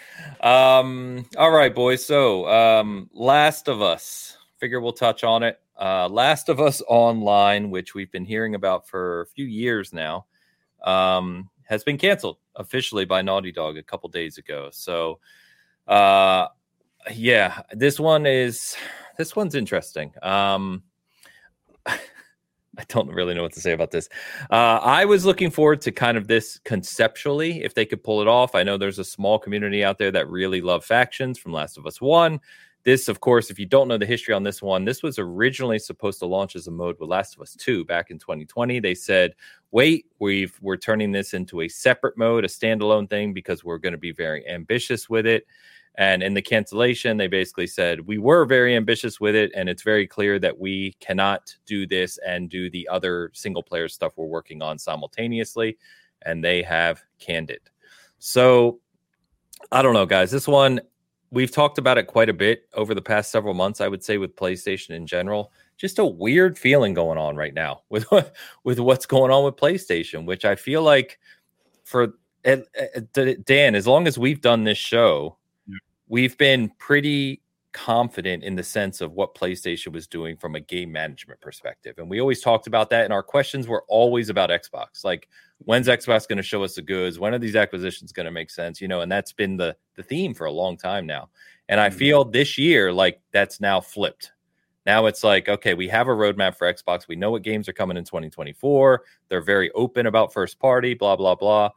um 0.41 1.25
all 1.37 1.51
right 1.51 1.75
boys 1.75 2.05
so 2.05 2.49
um 2.49 3.09
last 3.13 3.69
of 3.69 3.81
us 3.81 4.39
figure 4.59 4.81
we'll 4.81 4.93
touch 4.93 5.23
on 5.23 5.43
it 5.43 5.61
uh 5.79 6.09
last 6.09 6.49
of 6.49 6.61
us 6.61 6.83
online 6.89 7.71
which 7.71 7.95
we've 7.95 8.11
been 8.11 8.25
hearing 8.25 8.55
about 8.55 8.89
for 8.89 9.21
a 9.21 9.27
few 9.27 9.45
years 9.45 9.93
now 9.93 10.25
um 10.85 11.49
has 11.65 11.85
been 11.85 11.99
canceled 11.99 12.39
officially 12.57 13.05
by 13.05 13.23
naughty 13.23 13.53
dog 13.53 13.77
a 13.77 13.83
couple 13.83 14.09
days 14.09 14.39
ago 14.39 14.69
so 14.73 15.19
uh 15.89 16.47
yeah 17.13 17.63
this 17.73 17.99
one 17.99 18.27
is 18.27 18.77
this 19.17 19.35
one's 19.37 19.55
interesting 19.55 20.13
um 20.23 20.83
I 22.79 22.85
don't 22.89 23.09
really 23.09 23.35
know 23.35 23.43
what 23.43 23.53
to 23.55 23.61
say 23.61 23.73
about 23.73 23.91
this. 23.91 24.09
Uh, 24.51 24.79
I 24.83 25.05
was 25.05 25.27
looking 25.27 25.51
forward 25.51 25.81
to 25.83 25.93
kind 25.93 26.17
of 26.17 26.29
this 26.29 26.59
conceptually, 26.65 27.63
if 27.65 27.75
they 27.75 27.85
could 27.85 28.03
pull 28.03 28.23
it 28.23 28.29
off. 28.29 28.55
I 28.55 28.63
know 28.63 28.79
there's 28.79 28.99
a 28.99 29.05
small 29.05 29.39
community 29.39 29.85
out 29.85 29.99
there 29.99 30.13
that 30.13 30.31
really 30.31 30.61
love 30.61 30.85
factions 30.85 31.39
from 31.39 31.53
Last 31.53 31.77
of 31.77 31.87
Us 31.87 32.01
1. 32.01 32.41
This, 32.83 33.09
of 33.09 33.21
course, 33.21 33.51
if 33.51 33.59
you 33.59 33.67
don't 33.67 33.89
know 33.89 33.99
the 33.99 34.07
history 34.07 34.33
on 34.33 34.43
this 34.43 34.63
one, 34.63 34.85
this 34.85 35.03
was 35.03 35.19
originally 35.19 35.79
supposed 35.79 36.19
to 36.21 36.27
launch 36.27 36.57
as 36.57 36.67
a 36.67 36.71
mode 36.71 36.97
with 36.99 37.11
Last 37.11 37.37
of 37.37 37.43
Us 37.43 37.55
2 37.55 37.85
back 37.85 38.11
in 38.11 38.19
2020. 38.19 38.81
They 38.81 38.95
said, 38.95 39.35
wait, 39.71 40.07
we've 40.19 40.57
we're 40.63 40.77
turning 40.77 41.13
this 41.13 41.35
into 41.35 41.61
a 41.61 41.69
separate 41.69 42.17
mode, 42.17 42.45
a 42.45 42.49
standalone 42.49 43.09
thing, 43.09 43.35
because 43.35 43.65
we're 43.65 43.79
going 43.79 43.93
to 43.93 43.99
be 43.99 44.13
very 44.13 44.49
ambitious 44.49 45.11
with 45.11 45.27
it. 45.27 45.47
And 45.97 46.23
in 46.23 46.35
the 46.35 46.43
cancellation, 46.43 47.17
they 47.17 47.27
basically 47.27 47.67
said, 47.67 48.01
We 48.01 48.19
were 48.19 48.45
very 48.45 48.77
ambitious 48.77 49.21
with 49.21 49.35
it. 49.35 49.51
And 49.55 49.69
it's 49.69 49.83
very 49.83 50.07
clear 50.07 50.39
that 50.39 50.59
we 50.59 50.93
cannot 51.01 51.55
do 51.67 51.87
this 51.87 52.19
and 52.27 52.49
do 52.49 52.71
the 52.71 52.89
other 52.89 53.31
single 53.35 53.63
player 53.63 53.89
stuff 53.89 54.15
we're 54.17 54.27
working 54.27 54.63
on 54.63 54.79
simultaneously. 54.79 55.77
And 56.23 56.45
they 56.45 56.63
have 56.63 57.03
canned 57.19 57.51
it. 57.51 57.69
So 58.19 58.81
I 59.73 59.83
don't 59.83 59.95
know, 59.95 60.07
guys. 60.07 60.31
This 60.31 60.49
one, 60.49 60.81
we've 61.31 61.51
talked 61.51 61.79
about 61.79 61.99
it 61.99 62.07
quite 62.07 62.29
a 62.29 62.35
bit 62.35 62.69
over 62.75 62.95
the 62.95 63.03
past 63.03 63.31
several 63.31 63.55
months, 63.55 63.81
I 63.81 63.89
would 63.89 64.03
say, 64.03 64.19
with 64.19 64.37
PlayStation 64.37 64.91
in 64.91 65.07
general. 65.07 65.53
Just 65.77 65.99
a 65.99 66.05
weird 66.05 66.59
feeling 66.59 66.95
going 66.95 67.19
on 67.19 67.37
right 67.37 67.55
now 67.55 67.83
with 67.89 68.07
with 68.65 68.79
what's 68.79 69.07
going 69.07 69.31
on 69.31 69.45
with 69.45 69.57
PlayStation, 69.57 70.27
which 70.27 70.45
I 70.45 70.55
feel 70.55 70.83
like 70.83 71.19
for 71.85 72.15
Dan, 72.45 73.75
as 73.75 73.87
long 73.87 74.07
as 74.07 74.19
we've 74.19 74.41
done 74.41 74.65
this 74.65 74.79
show, 74.79 75.37
we've 76.09 76.37
been 76.39 76.71
pretty 76.79 77.43
confident 77.73 78.43
in 78.43 78.57
the 78.57 78.63
sense 78.63 79.01
of 79.01 79.13
what 79.13 79.35
PlayStation 79.35 79.93
was 79.93 80.07
doing 80.07 80.37
from 80.37 80.55
a 80.55 80.61
game 80.61 80.91
management 80.93 81.41
perspective. 81.41 81.99
And 81.99 82.09
we 82.11 82.21
always 82.21 82.41
talked 82.41 82.67
about 82.67 82.91
that. 82.91 83.05
And 83.05 83.13
our 83.13 83.23
questions 83.23 83.69
were 83.69 83.85
always 83.89 84.29
about 84.29 84.51
Xbox. 84.51 85.05
Like, 85.05 85.29
when's 85.59 85.87
Xbox 85.89 86.27
going 86.29 86.39
to 86.39 86.43
show 86.43 86.65
us 86.65 86.75
the 86.75 86.83
goods? 86.83 87.19
When 87.19 87.35
are 87.35 87.39
these 87.39 87.57
acquisitions 87.57 88.13
going 88.13 88.27
to 88.27 88.33
make 88.33 88.51
sense? 88.51 88.81
You 88.81 88.89
know, 88.89 89.01
and 89.03 89.11
that's 89.11 89.33
been 89.33 89.57
the 89.57 89.77
the 89.97 90.03
theme 90.03 90.35
for 90.35 90.47
a 90.47 90.53
long 90.53 90.77
time 90.77 91.07
now. 91.07 91.31
And 91.69 91.81
I 91.81 91.89
Mhm. 91.91 91.95
feel 91.95 92.25
this 92.25 92.59
year 92.59 92.93
like 92.93 93.21
that's 93.33 93.61
now 93.61 93.81
flipped. 93.81 94.33
Now 94.87 95.07
it's 95.07 95.23
like, 95.23 95.49
okay, 95.49 95.75
we 95.75 95.89
have 95.89 96.09
a 96.09 96.11
roadmap 96.11 96.57
for 96.57 96.73
Xbox. 96.73 97.07
We 97.07 97.15
know 97.17 97.31
what 97.31 97.43
games 97.43 97.69
are 97.69 97.73
coming 97.75 97.97
in 97.99 98.05
2024. 98.05 99.05
They're 99.29 99.43
very 99.43 99.71
open 99.73 100.07
about 100.07 100.33
first 100.33 100.59
party, 100.59 100.95
blah, 100.95 101.17
blah, 101.17 101.35
blah. 101.35 101.71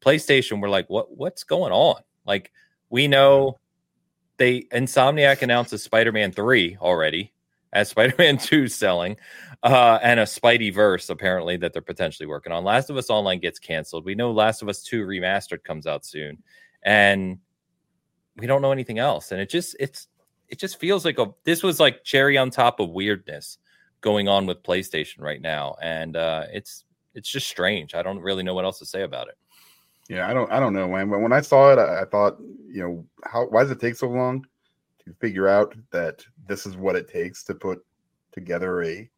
PlayStation, 0.00 0.60
we're 0.60 0.68
like, 0.68 0.88
what 0.90 1.16
what's 1.16 1.44
going 1.44 1.72
on? 1.72 2.02
Like, 2.26 2.52
we 2.90 3.08
know 3.08 3.58
they 4.42 4.62
Insomniac 4.72 5.42
announces 5.42 5.84
Spider-Man 5.84 6.32
3 6.32 6.76
already, 6.80 7.32
as 7.72 7.90
Spider-Man 7.90 8.38
2 8.38 8.66
selling, 8.66 9.16
uh, 9.62 10.00
and 10.02 10.18
a 10.18 10.24
Spidey 10.24 10.74
verse 10.74 11.08
apparently 11.10 11.56
that 11.58 11.72
they're 11.72 11.80
potentially 11.80 12.26
working 12.26 12.50
on. 12.50 12.64
Last 12.64 12.90
of 12.90 12.96
Us 12.96 13.08
Online 13.08 13.38
gets 13.38 13.60
canceled. 13.60 14.04
We 14.04 14.16
know 14.16 14.32
Last 14.32 14.60
of 14.60 14.68
Us 14.68 14.82
2 14.82 15.06
remastered 15.06 15.62
comes 15.62 15.86
out 15.86 16.04
soon, 16.04 16.42
and 16.82 17.38
we 18.36 18.48
don't 18.48 18.62
know 18.62 18.72
anything 18.72 18.98
else. 18.98 19.30
And 19.30 19.40
it 19.40 19.48
just 19.48 19.76
it's 19.78 20.08
it 20.48 20.58
just 20.58 20.80
feels 20.80 21.04
like 21.04 21.20
a 21.20 21.28
this 21.44 21.62
was 21.62 21.78
like 21.78 22.02
cherry 22.02 22.36
on 22.36 22.50
top 22.50 22.80
of 22.80 22.90
weirdness 22.90 23.58
going 24.00 24.26
on 24.26 24.46
with 24.46 24.64
PlayStation 24.64 25.20
right 25.20 25.40
now, 25.40 25.76
and 25.80 26.16
uh, 26.16 26.46
it's 26.52 26.84
it's 27.14 27.28
just 27.28 27.46
strange. 27.46 27.94
I 27.94 28.02
don't 28.02 28.18
really 28.18 28.42
know 28.42 28.54
what 28.54 28.64
else 28.64 28.80
to 28.80 28.86
say 28.86 29.02
about 29.02 29.28
it. 29.28 29.36
Yeah, 30.12 30.28
I 30.28 30.34
don't 30.34 30.52
I 30.52 30.60
don't 30.60 30.74
know, 30.74 30.88
man. 30.88 31.08
But 31.08 31.20
when 31.20 31.32
I 31.32 31.40
saw 31.40 31.72
it, 31.72 31.78
I, 31.78 32.02
I 32.02 32.04
thought, 32.04 32.36
you 32.68 32.82
know, 32.82 33.06
how 33.24 33.46
why 33.46 33.62
does 33.62 33.70
it 33.70 33.80
take 33.80 33.94
so 33.94 34.08
long 34.08 34.44
to 35.06 35.14
figure 35.14 35.48
out 35.48 35.74
that 35.90 36.22
this 36.46 36.66
is 36.66 36.76
what 36.76 36.96
it 36.96 37.08
takes 37.08 37.42
to 37.44 37.54
put 37.54 37.82
together 38.30 38.82
a 38.82 39.08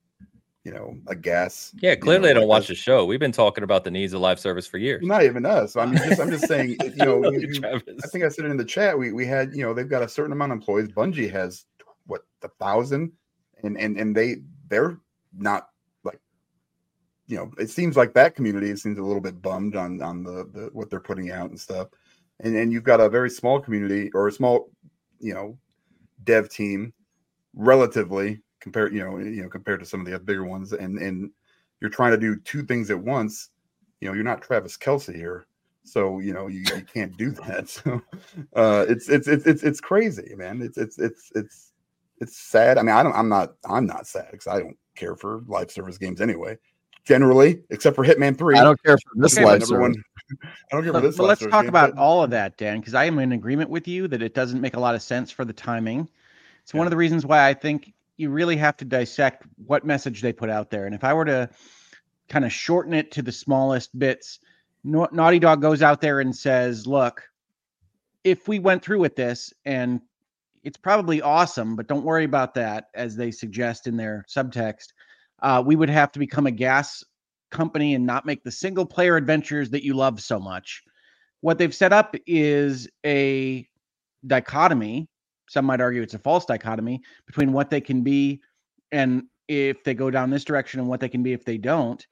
you 0.63 0.73
know 0.73 0.97
a 1.09 1.17
GaaS 1.17 1.73
Yeah, 1.81 1.91
you 1.91 1.97
clearly 1.97 2.27
know, 2.27 2.31
I 2.31 2.35
don't 2.35 2.49
watch 2.49 2.69
the 2.69 2.77
show. 2.77 3.05
We've 3.07 3.19
been 3.19 3.33
talking 3.33 3.65
about 3.65 3.83
the 3.83 3.91
needs 3.91 4.13
of 4.13 4.21
live 4.21 4.39
service 4.39 4.69
for 4.69 4.79
years. 4.79 5.05
not 5.05 5.25
even 5.25 5.45
us. 5.45 5.75
I 5.75 5.85
mean, 5.85 5.97
just, 5.97 6.21
I'm 6.21 6.31
just 6.31 6.47
saying, 6.47 6.77
you 6.81 7.05
know, 7.05 7.25
I 7.25 7.31
you. 7.31 7.61
I 7.65 8.07
think 8.07 8.23
I 8.23 8.29
said 8.29 8.45
it 8.45 8.53
in 8.53 8.57
the 8.57 8.65
chat. 8.65 8.97
We 8.97 9.13
we 9.13 9.27
had, 9.27 9.53
you 9.53 9.65
know, 9.65 9.75
they've 9.75 9.89
got 9.89 10.03
a 10.03 10.09
certain 10.09 10.33
amount 10.33 10.53
of 10.53 10.59
employees. 10.59 10.89
Bungie 10.89 11.31
has 11.33 11.65
what 12.07 12.23
a 12.45 12.49
thousand, 12.61 13.11
and 13.65 13.77
and 13.81 13.99
and 13.99 14.15
they 14.15 14.37
they're 14.69 15.01
not 15.37 15.71
you 17.27 17.37
know, 17.37 17.51
it 17.59 17.71
seems 17.71 17.97
like 17.97 18.13
that 18.15 18.35
community 18.35 18.75
seems 18.77 18.99
a 18.99 19.03
little 19.03 19.21
bit 19.21 19.41
bummed 19.41 19.77
on 19.77 20.01
on 20.03 20.23
the, 20.23 20.49
the 20.53 20.71
what 20.73 20.91
they're 20.91 21.01
putting 21.01 21.31
out 21.31 21.51
and 21.51 21.59
stuff, 21.59 21.89
and 22.41 22.57
and 22.57 22.73
you've 22.73 22.85
got 22.85 23.01
a 23.01 23.09
very 23.09 23.31
small 23.31 23.61
community 23.61 24.11
or 24.15 24.29
a 24.29 24.33
small, 24.33 24.71
you 25.21 25.33
know, 25.33 25.59
dev 26.25 26.49
team, 26.49 26.93
relatively 27.55 28.43
compared, 28.61 28.93
you 28.93 29.05
know, 29.05 29.19
you 29.19 29.43
know, 29.43 29.49
compared 29.49 29.81
to 29.81 29.87
some 29.87 30.01
of 30.01 30.07
the 30.07 30.15
other 30.15 30.25
bigger 30.25 30.45
ones, 30.45 30.73
and 30.73 30.99
and 30.99 31.31
you're 31.81 31.91
trying 31.91 32.13
to 32.13 32.19
do 32.19 32.37
two 32.41 32.63
things 32.65 32.91
at 32.91 32.99
once. 32.99 33.51
You 34.01 34.09
know, 34.09 34.15
you're 34.15 34.25
not 34.25 34.43
Travis 34.43 34.77
Kelce 34.77 35.15
here, 35.15 35.47
so 35.85 36.19
you 36.19 36.35
know 36.35 36.49
you, 36.49 36.61
you 36.61 36.83
can't 36.83 37.17
do 37.17 37.31
that. 37.47 37.69
So 37.69 38.03
uh, 38.55 38.85
it's, 38.89 39.09
it's 39.09 39.29
it's 39.29 39.47
it's 39.47 39.63
it's 39.63 39.81
crazy, 39.81 40.35
man. 40.37 40.61
It's 40.61 40.77
it's 40.77 40.99
it's 40.99 41.31
it's 41.35 41.73
it's 42.21 42.37
sad. 42.37 42.77
I 42.77 42.83
mean, 42.83 42.95
I 42.95 43.03
don't. 43.03 43.15
I'm 43.15 43.29
not. 43.29 43.55
I'm 43.69 43.87
not 43.87 44.07
sad 44.07 44.29
because 44.33 44.47
I 44.47 44.59
don't 44.59 44.77
care 44.95 45.17
for 45.17 45.43
live 45.47 45.71
service 45.71 45.99
games 45.99 46.21
anyway. 46.21 46.59
Generally, 47.05 47.61
except 47.71 47.97
for 47.97 48.05
Hitman 48.05 48.37
Three. 48.39 48.57
I 48.57 48.65
don't 48.65 48.83
care 48.83 48.97
for 48.97 49.11
this 49.17 49.37
Okay, 49.37 49.45
live 49.45 49.61
Number 49.61 49.67
service. 49.67 49.81
one. 49.81 50.05
I 50.43 50.47
don't 50.73 50.85
care 50.85 50.93
But, 50.93 51.01
for 51.03 51.07
this. 51.09 51.17
but 51.19 51.25
let's 51.25 51.41
talk 51.43 51.63
game, 51.65 51.69
about 51.69 51.95
but- 51.95 52.01
all 52.01 52.23
of 52.25 52.31
that, 52.31 52.57
Dan, 52.57 52.81
because 52.81 52.95
I 52.95 53.05
am 53.05 53.19
in 53.19 53.33
agreement 53.33 53.69
with 53.71 53.87
you 53.87 54.09
that 54.09 54.23
it 54.23 54.33
doesn't 54.35 54.61
make 54.61 54.75
a 54.75 54.81
lot 54.81 54.95
of 54.95 55.03
sense 55.03 55.31
for 55.31 55.45
the 55.45 55.53
timing. 55.53 56.09
It's 56.63 56.73
one 56.73 56.87
of 56.87 56.91
the 56.91 56.97
reasons 56.97 57.27
why 57.27 57.47
I 57.47 57.53
think 57.53 57.93
you 58.17 58.31
really 58.31 58.57
have 58.57 58.77
to 58.79 58.85
dissect 58.87 59.45
what 59.67 59.85
message 59.85 60.23
they 60.23 60.33
put 60.33 60.49
out 60.49 60.71
there. 60.71 60.87
And 60.87 60.95
if 60.95 61.05
I 61.05 61.13
were 61.13 61.27
to 61.27 61.51
kind 62.31 62.45
of 62.47 62.53
shorten 62.53 62.95
it 62.95 63.11
to 63.13 63.23
the 63.23 63.33
smallest 63.33 63.99
bits, 63.99 64.39
Nau- 64.83 65.09
Naughty 65.13 65.39
Dog 65.39 65.61
goes 65.61 65.83
out 65.83 66.01
there 66.01 66.21
and 66.21 66.35
says, 66.35 66.87
"Look, 66.87 67.23
if 68.23 68.49
we 68.49 68.59
went 68.61 68.83
through 68.83 69.01
with 69.01 69.15
this, 69.15 69.53
and 69.67 70.01
it's 70.63 70.79
probably 70.79 71.21
awesome, 71.21 71.77
but 71.77 71.87
don't 71.87 72.05
worry 72.05 72.25
about 72.25 72.55
that," 72.55 72.89
as 72.95 73.15
they 73.15 73.31
suggest 73.31 73.87
in 73.87 73.99
their 73.99 74.25
subtext, 74.27 74.94
uh, 75.41 75.63
we 75.65 75.77
would 75.77 75.91
have 75.91 76.13
to 76.13 76.19
become 76.19 76.47
a 76.47 76.51
GaaS 76.51 77.05
company 77.51 77.95
and 77.95 78.07
not 78.07 78.27
make 78.27 78.43
the 78.43 78.51
single 78.51 78.87
player 78.87 79.17
adventures 79.17 79.71
that 79.71 79.85
you 79.85 79.95
love 79.95 80.21
so 80.21 80.39
much. 80.39 80.83
What 81.41 81.59
they've 81.59 81.75
set 81.75 81.93
up 81.93 82.15
is 82.27 82.89
a 83.05 83.67
dichotomy. 84.27 85.09
Some 85.49 85.67
might 85.67 85.81
argue 85.81 86.03
it's 86.03 86.15
a 86.15 86.19
false 86.19 86.47
dichotomy 86.47 87.03
between 87.27 87.53
what 87.53 87.71
they 87.71 87.81
can 87.81 88.03
be 88.03 88.41
and 88.93 89.25
if 89.49 89.85
they 89.85 89.95
go 89.95 90.11
down 90.11 90.31
this 90.31 90.45
direction 90.45 90.81
and 90.81 90.89
what 90.89 91.01
they 91.01 91.09
can 91.09 91.23
be 91.23 91.33
if 91.33 91.45
they 91.45 91.59
don't. 91.59 92.05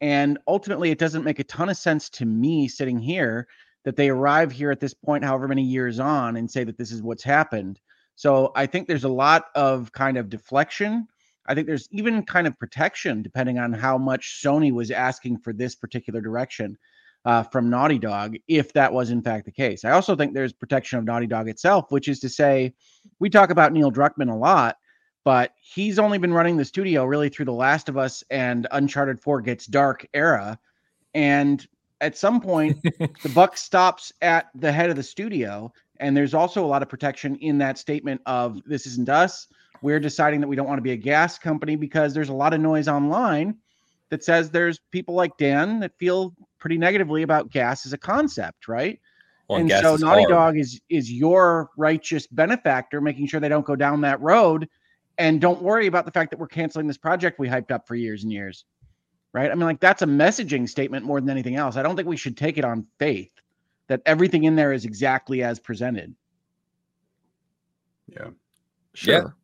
And 0.00 0.38
ultimately, 0.46 0.90
it 0.90 0.98
doesn't 0.98 1.24
make 1.24 1.38
a 1.38 1.44
ton 1.44 1.68
of 1.68 1.76
sense 1.76 2.08
to 2.10 2.24
me 2.24 2.68
sitting 2.68 2.98
here 2.98 3.46
that 3.84 3.96
they 3.96 4.08
arrive 4.08 4.52
here 4.52 4.70
at 4.70 4.80
this 4.80 4.94
point, 4.94 5.24
however 5.24 5.48
many 5.48 5.62
years 5.62 5.98
on, 5.98 6.36
and 6.36 6.50
say 6.50 6.64
that 6.64 6.78
this 6.78 6.92
is 6.92 7.02
what's 7.02 7.24
happened. 7.24 7.80
So 8.16 8.52
I 8.56 8.66
think 8.66 8.86
there's 8.86 9.04
a 9.04 9.08
lot 9.08 9.46
of 9.54 9.92
kind 9.92 10.16
of 10.16 10.28
deflection. 10.28 11.06
I 11.48 11.54
think 11.54 11.66
there's 11.66 11.88
even 11.90 12.22
kind 12.24 12.46
of 12.46 12.58
protection 12.58 13.22
depending 13.22 13.58
on 13.58 13.72
how 13.72 13.98
much 13.98 14.40
Sony 14.44 14.70
was 14.70 14.90
asking 14.90 15.38
for 15.38 15.52
this 15.52 15.74
particular 15.74 16.20
direction 16.20 16.76
uh, 17.24 17.42
from 17.42 17.68
Naughty 17.68 17.98
Dog, 17.98 18.36
if 18.46 18.72
that 18.74 18.92
was 18.92 19.10
in 19.10 19.22
fact 19.22 19.46
the 19.46 19.52
case. 19.52 19.84
I 19.84 19.90
also 19.90 20.14
think 20.14 20.34
there's 20.34 20.52
protection 20.52 20.98
of 20.98 21.04
Naughty 21.04 21.26
Dog 21.26 21.48
itself, 21.48 21.90
which 21.90 22.08
is 22.08 22.20
to 22.20 22.28
say, 22.28 22.74
we 23.18 23.28
talk 23.28 23.50
about 23.50 23.72
Neil 23.72 23.90
Druckmann 23.90 24.30
a 24.30 24.36
lot, 24.36 24.76
but 25.24 25.52
he's 25.60 25.98
only 25.98 26.18
been 26.18 26.32
running 26.32 26.56
the 26.56 26.64
studio 26.64 27.04
really 27.04 27.28
through 27.28 27.46
The 27.46 27.52
Last 27.52 27.88
of 27.88 27.98
Us 27.98 28.22
and 28.30 28.66
Uncharted 28.70 29.20
4 29.20 29.40
Gets 29.40 29.66
Dark 29.66 30.06
era. 30.14 30.58
And 31.14 31.66
at 32.00 32.16
some 32.16 32.40
point, 32.40 32.80
the 33.22 33.32
buck 33.34 33.56
stops 33.56 34.12
at 34.22 34.46
the 34.54 34.72
head 34.72 34.90
of 34.90 34.96
the 34.96 35.02
studio. 35.02 35.72
And 36.00 36.16
there's 36.16 36.34
also 36.34 36.64
a 36.64 36.66
lot 36.68 36.82
of 36.82 36.88
protection 36.88 37.36
in 37.36 37.58
that 37.58 37.78
statement 37.78 38.20
of 38.26 38.62
this 38.64 38.86
isn't 38.86 39.08
us. 39.08 39.48
We're 39.82 40.00
deciding 40.00 40.40
that 40.40 40.48
we 40.48 40.56
don't 40.56 40.66
want 40.66 40.78
to 40.78 40.82
be 40.82 40.92
a 40.92 40.96
GaaS 40.96 41.38
company 41.38 41.76
because 41.76 42.14
there's 42.14 42.28
a 42.28 42.34
lot 42.34 42.54
of 42.54 42.60
noise 42.60 42.88
online 42.88 43.56
that 44.10 44.24
says 44.24 44.50
there's 44.50 44.80
people 44.90 45.14
like 45.14 45.36
Dan 45.36 45.80
that 45.80 45.92
feel 45.98 46.34
pretty 46.58 46.78
negatively 46.78 47.22
about 47.22 47.50
GaaS 47.50 47.86
as 47.86 47.92
a 47.92 47.98
concept, 47.98 48.68
right? 48.68 49.00
Well, 49.48 49.60
and 49.60 49.70
so 49.70 49.96
Naughty 49.96 50.22
hard. 50.22 50.28
Dog 50.28 50.58
is 50.58 50.80
is 50.88 51.10
your 51.10 51.70
righteous 51.76 52.26
benefactor, 52.26 53.00
making 53.00 53.28
sure 53.28 53.40
they 53.40 53.48
don't 53.48 53.64
go 53.64 53.76
down 53.76 54.02
that 54.02 54.20
road. 54.20 54.68
And 55.16 55.40
don't 55.40 55.62
worry 55.62 55.86
about 55.86 56.04
the 56.04 56.12
fact 56.12 56.30
that 56.30 56.38
we're 56.38 56.46
canceling 56.46 56.86
this 56.86 56.98
project 56.98 57.38
we 57.38 57.48
hyped 57.48 57.70
up 57.70 57.88
for 57.88 57.96
years 57.96 58.22
and 58.22 58.32
years. 58.32 58.64
Right. 59.32 59.50
I 59.50 59.54
mean, 59.54 59.64
like 59.64 59.80
that's 59.80 60.02
a 60.02 60.06
messaging 60.06 60.68
statement 60.68 61.04
more 61.04 61.20
than 61.20 61.30
anything 61.30 61.56
else. 61.56 61.76
I 61.76 61.82
don't 61.82 61.96
think 61.96 62.08
we 62.08 62.16
should 62.16 62.36
take 62.36 62.56
it 62.56 62.64
on 62.64 62.86
faith 62.98 63.30
that 63.88 64.02
everything 64.06 64.44
in 64.44 64.54
there 64.54 64.72
is 64.72 64.84
exactly 64.84 65.42
as 65.42 65.58
presented. 65.58 66.14
Yeah. 68.06 68.28
Sure. 68.94 69.34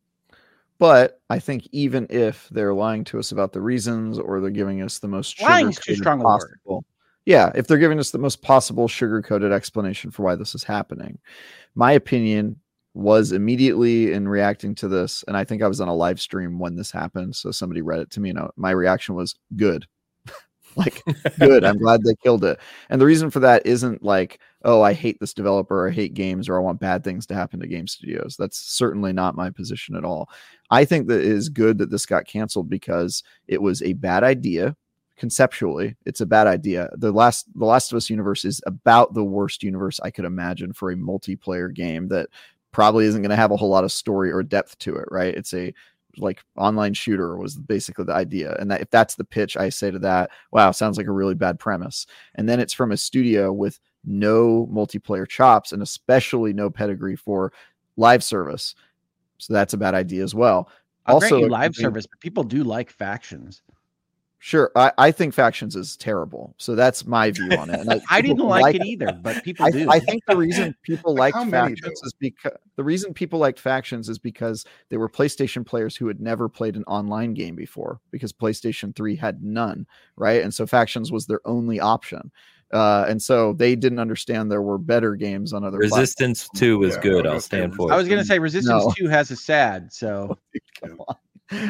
But 0.77 1.21
I 1.29 1.39
think 1.39 1.67
even 1.71 2.07
if 2.09 2.49
they're 2.49 2.73
lying 2.73 3.03
to 3.05 3.19
us 3.19 3.31
about 3.31 3.53
the 3.53 3.61
reasons 3.61 4.19
or 4.19 4.41
they're 4.41 4.49
giving 4.49 4.81
us 4.81 4.99
the 4.99 5.07
most 5.07 5.41
Lying's 5.41 5.77
too 5.77 5.95
sugar-coated 5.95 6.03
strong 6.03 6.21
a 6.21 6.73
word. 6.73 6.83
yeah, 7.25 7.51
if 7.55 7.67
they're 7.67 7.77
giving 7.77 7.99
us 7.99 8.11
the 8.11 8.17
most 8.17 8.41
possible 8.41 8.87
sugar 8.87 9.21
coated 9.21 9.51
explanation 9.51 10.11
for 10.11 10.23
why 10.23 10.35
this 10.35 10.53
is 10.53 10.63
happening, 10.63 11.17
my 11.75 11.93
opinion 11.93 12.59
was 12.93 13.33
immediately 13.33 14.13
in 14.13 14.27
reacting 14.27 14.73
to 14.73 14.87
this, 14.87 15.23
and 15.27 15.35
I 15.35 15.43
think 15.43 15.61
I 15.61 15.67
was 15.67 15.81
on 15.81 15.89
a 15.89 15.95
live 15.95 16.19
stream 16.19 16.59
when 16.59 16.75
this 16.75 16.91
happened. 16.91 17.35
So 17.35 17.51
somebody 17.51 17.81
read 17.81 17.99
it 17.99 18.09
to 18.11 18.21
me, 18.21 18.29
and 18.29 18.39
my 18.55 18.71
reaction 18.71 19.15
was 19.15 19.35
good. 19.55 19.85
like 20.75 21.03
good. 21.39 21.65
I'm 21.65 21.77
glad 21.79 22.03
they 22.03 22.15
killed 22.23 22.45
it. 22.45 22.59
And 22.89 23.01
the 23.01 23.05
reason 23.05 23.29
for 23.29 23.41
that 23.41 23.65
isn't 23.65 24.01
like, 24.01 24.39
oh, 24.65 24.81
I 24.81 24.93
hate 24.93 25.19
this 25.19 25.33
developer, 25.33 25.87
I 25.87 25.91
hate 25.91 26.15
games, 26.15 26.49
or 26.49 26.57
I 26.57 26.61
want 26.61 26.79
bad 26.79 27.03
things 27.03 27.25
to 27.27 27.35
happen 27.35 27.59
to 27.59 27.67
game 27.67 27.87
studios. 27.87 28.35
That's 28.37 28.57
certainly 28.57 29.13
not 29.13 29.35
my 29.35 29.51
position 29.51 29.95
at 29.95 30.03
all. 30.03 30.29
I 30.71 30.83
think 30.85 31.07
that 31.07 31.19
it 31.19 31.27
is 31.27 31.49
good 31.49 31.77
that 31.77 31.91
this 31.91 32.05
got 32.05 32.25
canceled 32.25 32.69
because 32.69 33.23
it 33.47 33.61
was 33.61 33.81
a 33.83 33.93
bad 33.93 34.23
idea. 34.23 34.75
Conceptually, 35.17 35.95
it's 36.05 36.19
a 36.19 36.25
bad 36.25 36.47
idea. 36.47 36.89
The 36.97 37.11
last 37.11 37.47
The 37.55 37.65
Last 37.65 37.91
of 37.91 37.97
Us 37.97 38.09
universe 38.09 38.43
is 38.43 38.59
about 38.65 39.13
the 39.13 39.23
worst 39.23 39.63
universe 39.63 39.99
I 40.03 40.09
could 40.09 40.25
imagine 40.25 40.73
for 40.73 40.91
a 40.91 40.95
multiplayer 40.95 41.73
game 41.73 42.07
that 42.09 42.29
probably 42.71 43.05
isn't 43.05 43.21
going 43.21 43.29
to 43.29 43.37
have 43.37 43.51
a 43.51 43.57
whole 43.57 43.69
lot 43.69 43.85
of 43.85 43.91
story 43.91 44.31
or 44.31 44.43
depth 44.43 44.77
to 44.79 44.95
it, 44.97 45.07
right? 45.09 45.33
It's 45.33 45.53
a 45.53 45.73
like 46.17 46.43
online 46.57 46.93
shooter 46.93 47.37
was 47.37 47.55
basically 47.55 48.05
the 48.05 48.13
idea. 48.13 48.55
And 48.59 48.69
that 48.71 48.81
if 48.81 48.89
that's 48.89 49.15
the 49.15 49.23
pitch, 49.23 49.57
I 49.57 49.69
say 49.69 49.91
to 49.91 49.99
that, 49.99 50.31
wow, 50.51 50.71
sounds 50.71 50.97
like 50.97 51.07
a 51.07 51.11
really 51.11 51.35
bad 51.35 51.59
premise. 51.59 52.05
And 52.35 52.47
then 52.49 52.59
it's 52.59 52.73
from 52.73 52.91
a 52.91 52.97
studio 52.97 53.51
with 53.53 53.79
no 54.05 54.67
multiplayer 54.71 55.27
chops 55.27 55.71
and 55.71 55.81
especially 55.81 56.53
no 56.53 56.69
pedigree 56.69 57.15
for 57.15 57.51
live 57.97 58.23
service. 58.23 58.75
So 59.37 59.53
that's 59.53 59.73
a 59.73 59.77
bad 59.77 59.95
idea 59.95 60.23
as 60.23 60.33
well. 60.33 60.69
I'll 61.05 61.15
Also, 61.15 61.39
live 61.41 61.73
be- 61.73 61.81
service, 61.81 62.07
but 62.07 62.19
people 62.19 62.43
do 62.43 62.63
like 62.63 62.89
factions. 62.89 63.61
Sure, 64.45 64.71
I, 64.75 64.91
I 64.99 65.11
think 65.11 65.33
factions 65.33 65.75
is 65.75 65.97
terrible. 65.97 66.53
So 66.59 66.75
that's 66.75 67.03
my 67.07 67.31
view 67.31 67.49
on 67.57 67.71
it. 67.71 67.79
And 67.79 67.91
I, 67.91 68.01
I 68.11 68.21
didn't 68.21 68.37
people 68.37 68.49
like, 68.49 68.75
it 68.75 68.85
either, 68.85 69.11
but 69.11 69.43
people 69.43 69.65
I, 69.65 69.71
do. 69.71 69.89
I 69.89 69.99
think 69.99 70.23
the 70.27 70.37
reason 70.37 70.75
people 70.83 71.13
Like, 71.15 71.33
liked 71.33 71.35
how 71.35 71.43
many, 71.45 71.75
factions 71.75 71.99
is 72.03 72.13
because 72.13 72.51
the 72.75 72.83
reason 72.83 73.11
people 73.11 73.39
liked 73.39 73.59
factions 73.59 74.07
is 74.07 74.19
because 74.19 74.63
they 74.89 74.97
were 74.97 75.09
PlayStation 75.09 75.65
players 75.65 75.95
who 75.95 76.07
had 76.07 76.19
never 76.19 76.47
played 76.47 76.75
an 76.75 76.83
online 76.83 77.33
game 77.33 77.55
before 77.55 77.99
because 78.11 78.31
PlayStation 78.31 78.95
3 78.95 79.15
had 79.15 79.41
none, 79.41 79.87
right? 80.15 80.43
And 80.43 80.53
so 80.53 80.67
factions 80.67 81.11
was 81.11 81.25
their 81.25 81.41
only 81.45 81.79
option. 81.79 82.31
Uh, 82.75 83.05
and 83.07 83.21
so 83.21 83.53
they 83.53 83.75
didn't 83.75 83.99
understand 83.99 84.51
there 84.51 84.61
were 84.61 84.77
better 84.77 85.15
games 85.15 85.53
on 85.53 85.63
other 85.63 85.79
platforms. 85.79 86.01
Resistance 86.01 86.49
2 86.55 86.83
is 86.83 86.95
Yeah, 86.95 87.01
good. 87.01 87.25
I 87.25 87.31
I'll 87.31 87.39
stand 87.39 87.73
say 87.73 87.77
for 87.77 87.93
I 87.93 87.95
was 87.95 88.07
going 88.07 88.19
to 88.19 88.25
say 88.25 88.37
Resistance 88.37 88.83
No. 88.85 88.91
2 88.97 89.07
has 89.07 89.31
a 89.31 89.35
sad, 89.35 89.93
so 89.93 90.37
Come 90.83 90.99
on. 91.07 91.15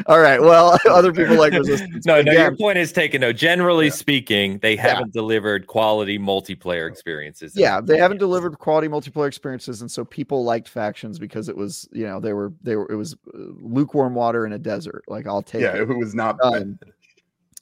All 0.06 0.18
right. 0.20 0.40
Well, 0.40 0.76
other 0.90 1.12
people 1.12 1.36
like 1.36 1.52
resistance. 1.58 2.06
No, 2.06 2.16
but 2.16 2.24
no, 2.24 2.32
your 2.32 2.56
point 2.56 2.78
is 2.78 2.92
taken. 2.92 3.20
No, 3.20 3.32
generally 3.32 3.86
Yeah. 3.86 3.92
speaking, 3.92 4.58
they 4.58 4.74
haven't 4.74 5.12
delivered 5.12 5.66
quality 5.68 6.18
multiplayer 6.18 6.88
experiences. 6.90 7.52
yeah 7.54 7.80
their 7.80 7.96
they 7.96 8.02
haven't 8.02 8.18
delivered 8.18 8.58
quality 8.58 8.88
multiplayer 8.88 9.28
experiences 9.28 9.82
and 9.82 9.90
so 9.90 10.04
people 10.04 10.44
liked 10.44 10.66
factions 10.68 11.18
because 11.18 11.48
it 11.48 11.56
was 11.56 11.88
you 11.92 12.06
know 12.06 12.18
they 12.20 12.32
were 12.32 12.52
they 12.62 12.74
were 12.74 12.90
it 12.90 12.96
was 12.96 13.14
uh, 13.14 13.38
lukewarm 13.60 14.14
water 14.14 14.44
in 14.46 14.52
a 14.54 14.58
desert 14.58 15.04
like 15.08 15.26
i'll 15.26 15.42
take 15.42 15.62
Yeah, 15.62 15.76
it 15.76 15.82
if 15.82 15.90
it 15.90 15.96
was 15.96 16.14
not 16.14 16.36
Um, 16.42 16.78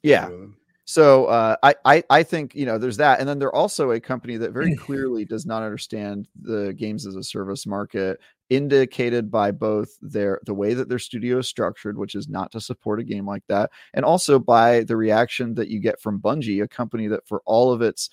yeah 0.02 0.30
so 0.84 1.26
uh, 1.26 1.56
I, 1.62 1.74
I 1.84 2.04
i 2.10 2.22
think 2.22 2.54
you 2.54 2.66
know 2.66 2.78
there's 2.78 2.98
that 2.98 3.20
and 3.20 3.28
then 3.28 3.38
they're 3.38 3.54
also 3.54 3.92
a 3.92 4.00
company 4.00 4.36
that 4.36 4.52
very 4.52 4.74
clearly 4.76 5.24
does 5.24 5.46
not 5.46 5.62
understand 5.62 6.28
the 6.40 6.74
games 6.74 7.06
as 7.06 7.16
a 7.16 7.22
service 7.22 7.66
market 7.66 8.20
indicated 8.50 9.30
by 9.30 9.50
both 9.50 9.88
their 10.02 10.40
the 10.44 10.52
way 10.52 10.74
that 10.74 10.88
their 10.88 10.98
studio 10.98 11.38
is 11.38 11.48
structured 11.48 11.96
which 11.96 12.14
is 12.14 12.28
not 12.28 12.52
to 12.52 12.60
support 12.60 13.00
a 13.00 13.04
game 13.04 13.26
like 13.26 13.42
that 13.48 13.70
and 13.94 14.04
also 14.04 14.38
by 14.38 14.84
the 14.84 14.96
reaction 14.96 15.54
that 15.54 15.68
you 15.68 15.80
get 15.80 16.00
from 16.00 16.20
bungie 16.20 16.62
a 16.62 16.68
company 16.68 17.06
that 17.08 17.26
for 17.26 17.40
all 17.46 17.72
of 17.72 17.80
its 17.80 18.10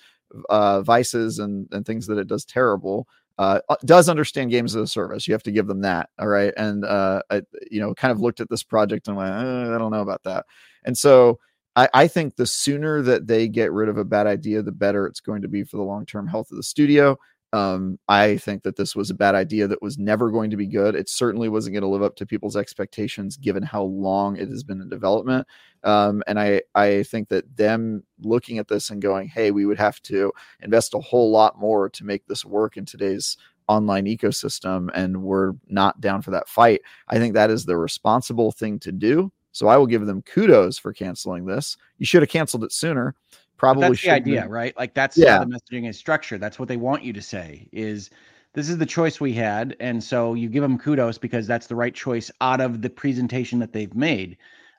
uh, 0.48 0.80
vices 0.80 1.38
and, 1.38 1.68
and 1.72 1.84
things 1.84 2.06
that 2.06 2.18
it 2.18 2.26
does 2.26 2.44
terrible 2.44 3.06
uh, 3.38 3.60
uh, 3.68 3.76
does 3.84 4.08
understand 4.08 4.50
games 4.50 4.76
as 4.76 4.82
a 4.82 4.86
service. 4.86 5.26
You 5.26 5.34
have 5.34 5.42
to 5.44 5.52
give 5.52 5.66
them 5.66 5.80
that. 5.80 6.10
All 6.18 6.28
right. 6.28 6.52
And, 6.56 6.84
uh, 6.84 7.22
I, 7.30 7.42
you 7.70 7.80
know, 7.80 7.94
kind 7.94 8.12
of 8.12 8.20
looked 8.20 8.40
at 8.40 8.50
this 8.50 8.62
project 8.62 9.08
and 9.08 9.16
went, 9.16 9.30
uh, 9.30 9.74
I 9.74 9.78
don't 9.78 9.90
know 9.90 10.02
about 10.02 10.22
that. 10.24 10.46
And 10.84 10.96
so 10.96 11.38
I, 11.76 11.88
I 11.94 12.08
think 12.08 12.36
the 12.36 12.46
sooner 12.46 13.02
that 13.02 13.26
they 13.26 13.48
get 13.48 13.72
rid 13.72 13.88
of 13.88 13.98
a 13.98 14.04
bad 14.04 14.26
idea, 14.26 14.62
the 14.62 14.72
better 14.72 15.06
it's 15.06 15.20
going 15.20 15.42
to 15.42 15.48
be 15.48 15.64
for 15.64 15.76
the 15.76 15.82
long 15.82 16.06
term 16.06 16.26
health 16.26 16.50
of 16.50 16.56
the 16.56 16.62
studio. 16.62 17.18
Um, 17.54 17.98
I 18.08 18.38
think 18.38 18.62
that 18.62 18.76
this 18.76 18.96
was 18.96 19.10
a 19.10 19.14
bad 19.14 19.34
idea 19.34 19.68
that 19.68 19.82
was 19.82 19.98
never 19.98 20.30
going 20.30 20.50
to 20.50 20.56
be 20.56 20.66
good. 20.66 20.94
It 20.94 21.10
certainly 21.10 21.50
wasn't 21.50 21.74
going 21.74 21.82
to 21.82 21.88
live 21.88 22.02
up 22.02 22.16
to 22.16 22.26
people's 22.26 22.56
expectations 22.56 23.36
given 23.36 23.62
how 23.62 23.82
long 23.82 24.36
it 24.36 24.48
has 24.48 24.64
been 24.64 24.80
in 24.80 24.88
development. 24.88 25.46
Um, 25.84 26.22
and 26.26 26.40
I, 26.40 26.62
I 26.74 27.02
think 27.02 27.28
that 27.28 27.54
them 27.54 28.04
looking 28.20 28.56
at 28.56 28.68
this 28.68 28.88
and 28.88 29.02
going, 29.02 29.28
hey, 29.28 29.50
we 29.50 29.66
would 29.66 29.78
have 29.78 30.00
to 30.02 30.32
invest 30.60 30.94
a 30.94 30.98
whole 31.00 31.30
lot 31.30 31.58
more 31.58 31.90
to 31.90 32.04
make 32.04 32.26
this 32.26 32.42
work 32.42 32.78
in 32.78 32.86
today's 32.86 33.36
online 33.68 34.06
ecosystem 34.06 34.88
and 34.94 35.22
we're 35.22 35.52
not 35.68 36.00
down 36.00 36.20
for 36.20 36.32
that 36.32 36.48
fight 36.48 36.80
i 37.08 37.16
think 37.16 37.32
that 37.32 37.48
is 37.48 37.64
the 37.64 37.76
responsible 37.76 38.50
thing 38.50 38.76
to 38.78 38.90
do 38.90 39.30
So 39.52 39.68
I 39.68 39.76
will 39.76 39.86
give 39.86 40.06
them 40.06 40.22
kudos 40.22 40.78
for 40.78 40.92
canceling 40.92 41.44
this. 41.44 41.76
You 41.98 42.06
should 42.06 42.22
have 42.22 42.28
canceled 42.30 42.64
it 42.64 42.72
sooner. 42.72 43.14
Probably 43.58 43.82
But 43.82 43.88
that's 43.90 44.02
the 44.02 44.10
idea, 44.10 44.40
have- 44.42 44.50
right? 44.50 44.76
Like 44.76 44.94
that's 44.94 45.16
Yeah. 45.16 45.38
how 45.38 45.44
the 45.44 45.50
messaging 45.56 45.88
is 45.88 45.96
structured. 45.96 46.40
That's 46.40 46.58
what 46.58 46.68
they 46.68 46.76
want 46.76 47.04
you 47.04 47.12
to 47.12 47.22
say 47.22 47.68
is 47.72 48.10
this 48.54 48.68
is 48.68 48.78
the 48.78 48.86
choice 48.86 49.20
we 49.20 49.32
had. 49.32 49.76
And 49.78 50.02
so 50.02 50.34
you 50.34 50.48
give 50.48 50.62
them 50.62 50.78
kudos 50.78 51.16
because 51.18 51.46
that's 51.46 51.68
the 51.68 51.76
right 51.76 51.94
choice 51.94 52.30
out 52.40 52.60
of 52.60 52.82
the 52.82 52.90
presentation 52.90 53.60
that 53.60 53.72
they've 53.72 53.94
made. 53.94 54.36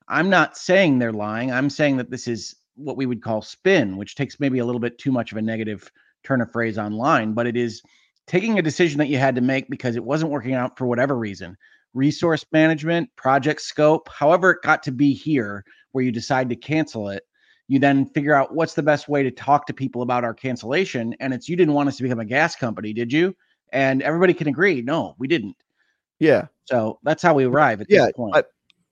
I'm 0.09 0.29
not 0.29 0.57
saying 0.57 0.99
they're 0.99 1.13
lying. 1.13 1.51
I'm 1.51 1.69
saying 1.69 1.97
that 1.97 2.11
this 2.11 2.27
is 2.27 2.55
what 2.75 2.97
we 2.97 3.05
would 3.05 3.21
call 3.21 3.41
spin, 3.41 3.95
which 3.97 4.15
takes 4.15 4.39
maybe 4.39 4.59
a 4.59 4.65
little 4.65 4.81
bit 4.81 4.97
too 4.97 5.11
much 5.11 5.31
of 5.31 5.37
a 5.37 5.41
negative 5.41 5.89
turn 6.23 6.41
of 6.41 6.51
phrase 6.51 6.77
online, 6.77 7.33
but 7.33 7.47
it 7.47 7.55
is 7.55 7.81
taking 8.27 8.57
a 8.57 8.61
decision 8.61 8.97
that 8.99 9.07
you 9.07 9.17
had 9.17 9.35
to 9.35 9.41
make 9.41 9.69
because 9.69 9.95
it 9.95 10.03
wasn't 10.03 10.31
working 10.31 10.53
out 10.55 10.77
for 10.77 10.85
whatever 10.87 11.17
reason 11.17 11.57
resource 11.93 12.45
management, 12.51 13.09
project 13.15 13.61
scope, 13.61 14.09
however 14.09 14.51
it 14.51 14.61
got 14.63 14.83
to 14.83 14.91
be 14.91 15.13
here 15.13 15.63
where 15.91 16.03
you 16.03 16.11
decide 16.11 16.49
to 16.49 16.55
cancel 16.55 17.09
it 17.09 17.23
you 17.67 17.79
then 17.79 18.05
figure 18.07 18.35
out 18.35 18.53
what's 18.53 18.73
the 18.73 18.83
best 18.83 19.07
way 19.07 19.23
to 19.23 19.31
talk 19.31 19.65
to 19.65 19.73
people 19.73 20.01
about 20.01 20.23
our 20.23 20.33
cancellation 20.33 21.15
and 21.19 21.33
it's 21.33 21.47
you 21.47 21.55
didn't 21.55 21.73
want 21.73 21.87
us 21.87 21.97
to 21.97 22.03
become 22.03 22.19
a 22.19 22.25
GaaS 22.25 22.55
company 22.55 22.93
did 22.93 23.11
you? 23.11 23.35
And 23.71 24.01
everybody 24.01 24.33
can 24.33 24.47
agree 24.47 24.81
no 24.81 25.15
we 25.17 25.27
didn't. 25.27 25.55
Yeah. 26.19 26.47
so 26.65 26.99
that's 27.03 27.23
how 27.23 27.33
we 27.33 27.45
arrive 27.45 27.81
at 27.81 27.87
Yeah, 27.89 28.05
this 28.05 28.13
point 28.13 28.35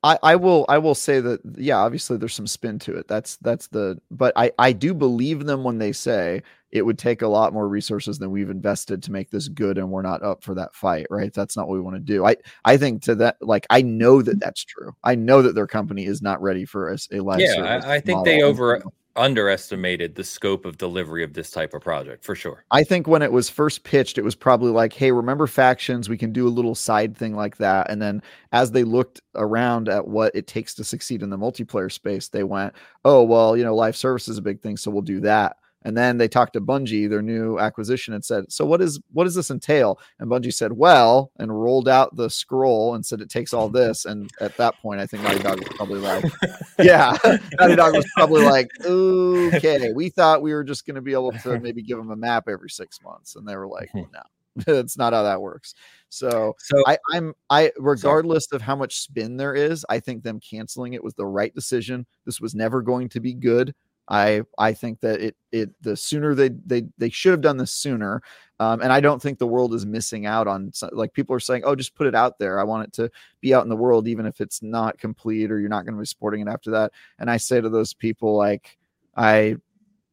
I- 0.03 0.19
I, 0.23 0.35
will 0.35 0.65
I 0.67 0.77
will 0.77 0.95
say 0.95 1.19
that 1.19 1.41
yeah 1.57 1.77
obviously 1.77 2.17
there's 2.17 2.33
some 2.33 2.47
spin 2.47 2.79
to 2.79 2.97
it. 2.97 3.07
That's 3.07 3.37
that's 3.37 3.67
the 3.67 3.99
but 4.09 4.33
I 4.35 4.51
I 4.57 4.73
do 4.73 4.93
believe 4.93 5.45
them 5.45 5.63
when 5.63 5.77
they 5.77 5.91
say 5.91 6.41
it 6.71 6.83
would 6.83 6.97
take 6.97 7.21
a 7.21 7.27
lot 7.27 7.53
more 7.53 7.67
resources 7.67 8.17
than 8.17 8.31
we've 8.31 8.49
invested 8.49 9.03
to 9.03 9.11
make 9.11 9.29
this 9.29 9.47
good 9.49 9.77
and 9.77 9.91
we're 9.91 10.01
not 10.01 10.23
up 10.23 10.43
for 10.43 10.55
that 10.55 10.73
fight 10.73 11.07
right? 11.09 11.33
That's 11.33 11.55
not 11.55 11.67
what 11.67 11.75
we 11.75 11.81
want 11.81 11.95
to 11.97 11.99
do. 11.99 12.25
I 12.25 12.35
I 12.65 12.77
think 12.77 13.03
to 13.03 13.15
that 13.15 13.37
like 13.41 13.67
I 13.69 13.81
know 13.81 14.21
that 14.21 14.31
mm-hmm. 14.31 14.39
that's 14.39 14.63
true. 14.63 14.95
I 15.03 15.15
know 15.15 15.41
that 15.41 15.55
their 15.55 15.67
company 15.67 16.05
is 16.05 16.21
not 16.21 16.41
ready 16.41 16.65
for 16.65 16.91
a, 16.91 16.97
a 17.11 17.19
live 17.19 17.39
Yeah, 17.39 17.81
I, 17.83 17.95
I 17.95 17.99
think 17.99 18.25
they 18.25 18.41
over 18.41 18.81
underestimated 19.15 20.15
the 20.15 20.23
scope 20.23 20.65
of 20.65 20.77
delivery 20.77 21.23
of 21.23 21.33
this 21.33 21.51
type 21.51 21.73
of 21.73 21.81
project 21.81 22.23
for 22.23 22.35
sure. 22.35 22.65
I 22.71 22.83
think 22.83 23.07
when 23.07 23.21
it 23.21 23.31
was 23.31 23.49
first 23.49 23.83
pitched, 23.83 24.17
it 24.17 24.23
was 24.23 24.35
probably 24.35 24.71
like, 24.71 24.93
hey, 24.93 25.11
remember 25.11 25.47
factions? 25.47 26.09
We 26.09 26.17
can 26.17 26.31
do 26.31 26.47
a 26.47 26.49
little 26.49 26.75
side 26.75 27.15
thing 27.15 27.35
like 27.35 27.57
that. 27.57 27.89
And 27.89 28.01
then 28.01 28.21
as 28.51 28.71
they 28.71 28.83
looked 28.83 29.21
around 29.35 29.89
at 29.89 30.07
what 30.07 30.33
it 30.35 30.47
takes 30.47 30.73
to 30.75 30.83
succeed 30.83 31.23
in 31.23 31.29
the 31.29 31.37
multiplayer 31.37 31.91
space, 31.91 32.29
they 32.29 32.43
went, 32.43 32.73
oh, 33.05 33.23
well, 33.23 33.57
you 33.57 33.63
know, 33.63 33.75
live 33.75 33.95
service 33.95 34.27
is 34.27 34.37
a 34.37 34.41
big 34.41 34.61
thing. 34.61 34.77
So 34.77 34.91
we'll 34.91 35.01
do 35.01 35.19
that. 35.21 35.57
And 35.83 35.97
then 35.97 36.17
they 36.17 36.27
talked 36.27 36.53
to 36.53 36.61
Bungie, 36.61 37.09
their 37.09 37.21
new 37.21 37.57
acquisition, 37.57 38.13
and 38.13 38.23
said, 38.23 38.51
"So 38.51 38.65
what 38.65 38.81
is 38.81 38.99
what 39.11 39.23
does 39.23 39.35
this 39.35 39.49
entail?" 39.49 39.99
And 40.19 40.29
Bungie 40.29 40.53
said, 40.53 40.73
"Well," 40.73 41.31
and 41.37 41.59
rolled 41.59 41.89
out 41.89 42.15
the 42.15 42.29
scroll 42.29 42.93
and 42.93 43.05
said, 43.05 43.21
"It 43.21 43.29
takes 43.29 43.53
all 43.53 43.67
this." 43.67 44.05
And 44.05 44.29
at 44.39 44.55
that 44.57 44.75
point, 44.81 45.01
I 45.01 45.07
think 45.07 45.23
Naughty 45.23 45.39
Dog 45.39 45.59
was 45.59 45.69
probably 45.69 45.99
like, 45.99 46.25
"Yeah," 46.79 47.17
Naughty 47.59 47.75
Dog 47.75 47.95
was 47.95 48.05
probably 48.15 48.43
like, 48.43 48.69
"Okay, 48.85 49.91
we 49.93 50.09
thought 50.09 50.43
we 50.43 50.53
were 50.53 50.63
just 50.63 50.85
going 50.85 50.95
to 50.95 51.01
be 51.01 51.13
able 51.13 51.31
to 51.31 51.59
maybe 51.61 51.81
give 51.81 51.97
them 51.97 52.11
a 52.11 52.15
map 52.15 52.47
every 52.47 52.69
six 52.69 53.01
months," 53.01 53.35
and 53.35 53.47
they 53.47 53.55
were 53.55 53.67
like, 53.67 53.89
mm-hmm. 53.95 54.11
"No, 54.13 54.73
it's 54.79 54.97
not 54.97 55.13
how 55.13 55.23
that 55.23 55.41
works." 55.41 55.73
So 56.09 56.55
So 56.59 56.83
I, 56.85 56.97
I'm 57.11 57.33
I 57.49 57.71
regardless 57.79 58.51
of 58.51 58.61
how 58.61 58.75
much 58.75 58.99
spin 58.99 59.37
there 59.37 59.55
is, 59.55 59.83
I 59.89 59.99
think 59.99 60.21
them 60.21 60.39
canceling 60.39 60.93
it 60.93 61.03
was 61.03 61.15
the 61.15 61.25
right 61.25 61.55
decision. 61.55 62.05
This 62.25 62.39
was 62.39 62.53
never 62.53 62.81
going 62.81 63.09
to 63.09 63.19
be 63.19 63.33
good. 63.33 63.73
I 64.11 64.41
I 64.57 64.73
think 64.73 64.99
that 64.99 65.21
it 65.21 65.35
it 65.53 65.69
the 65.81 65.95
sooner 65.95 66.35
they 66.35 66.49
they 66.49 66.83
they 66.97 67.09
should 67.09 67.31
have 67.31 67.41
done 67.41 67.57
this 67.57 67.71
sooner. 67.71 68.21
Um, 68.59 68.81
and 68.81 68.93
I 68.93 68.99
don't 68.99 69.19
think 69.19 69.39
the 69.39 69.47
world 69.47 69.73
is 69.73 69.87
missing 69.87 70.27
out 70.27 70.47
on 70.47 70.71
like 70.91 71.13
people 71.13 71.35
are 71.35 71.39
saying, 71.39 71.63
oh, 71.65 71.75
just 71.75 71.95
put 71.95 72.05
it 72.05 72.13
out 72.13 72.37
there. 72.37 72.59
I 72.59 72.63
want 72.63 72.87
it 72.87 72.93
to 72.93 73.09
be 73.39 73.55
out 73.55 73.63
in 73.63 73.69
the 73.69 73.75
world, 73.75 74.07
even 74.07 74.27
if 74.27 74.39
it's 74.39 74.61
not 74.61 74.99
complete 74.99 75.49
or 75.51 75.59
you're 75.59 75.69
not 75.69 75.85
going 75.85 75.95
to 75.95 75.99
be 75.99 76.05
supporting 76.05 76.41
it 76.41 76.47
after 76.47 76.69
that. 76.71 76.91
And 77.17 77.31
I 77.31 77.37
say 77.37 77.59
to 77.59 77.69
those 77.69 77.95
people, 77.95 78.35
like, 78.35 78.77
I 79.15 79.55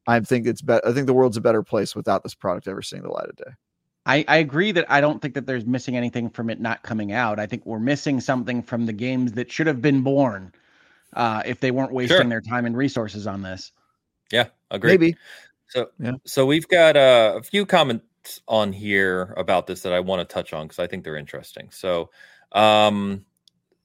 I 0.07 0.21
think 0.21 0.47
it's 0.47 0.63
better. 0.63 0.87
I 0.89 0.93
think 0.93 1.07
the 1.07 1.13
world's 1.13 1.37
a 1.37 1.43
better 1.43 1.63
place 1.63 1.95
without 1.95 2.23
this 2.23 2.35
product 2.35 2.69
ever 2.69 2.81
seeing 2.81 3.03
the 3.03 3.11
light 3.11 3.29
of 3.29 3.37
day. 3.37 3.51
I, 4.07 4.25
I 4.27 4.37
agree 4.39 4.73
that 4.73 4.91
I 4.91 5.03
don't 5.03 5.21
think 5.21 5.35
that 5.35 5.45
there's 5.45 5.67
missing 5.67 5.95
anything 5.95 6.31
from 6.31 6.49
it 6.49 6.59
not 6.61 6.83
coming 6.83 7.13
out. 7.13 7.39
I 7.39 7.45
think 7.47 7.67
we're 7.67 7.79
missing 7.79 8.21
something 8.21 8.63
from 8.63 8.87
the 8.87 8.93
games 8.95 9.33
that 9.33 9.53
should 9.53 9.67
have 9.67 9.83
been 9.83 10.01
born 10.01 10.53
uh, 11.13 11.43
if 11.45 11.61
they 11.61 11.71
weren't 11.71 11.93
wasting 11.93 12.17
Sure. 12.17 12.29
their 12.29 12.41
time 12.41 12.65
and 12.65 12.75
resources 12.75 13.27
on 13.27 13.43
this. 13.43 13.73
Yeah, 14.33 14.49
agree. 14.71 14.93
Maybe 14.93 15.17
So, 15.69 15.91
Yeah. 15.99 16.13
so 16.25 16.47
we've 16.47 16.67
got 16.69 16.97
uh, 16.97 17.35
a 17.37 17.43
few 17.43 17.67
comments 17.67 18.41
on 18.49 18.73
here 18.73 19.35
about 19.37 19.67
this 19.67 19.83
that 19.83 19.93
I 19.93 20.01
want 20.01 20.27
to 20.27 20.33
touch 20.33 20.53
on 20.53 20.67
because 20.67 20.79
I 20.79 20.87
think 20.87 21.05
they're 21.05 21.17
interesting. 21.17 21.69
So, 21.71 22.11
um, 22.53 23.25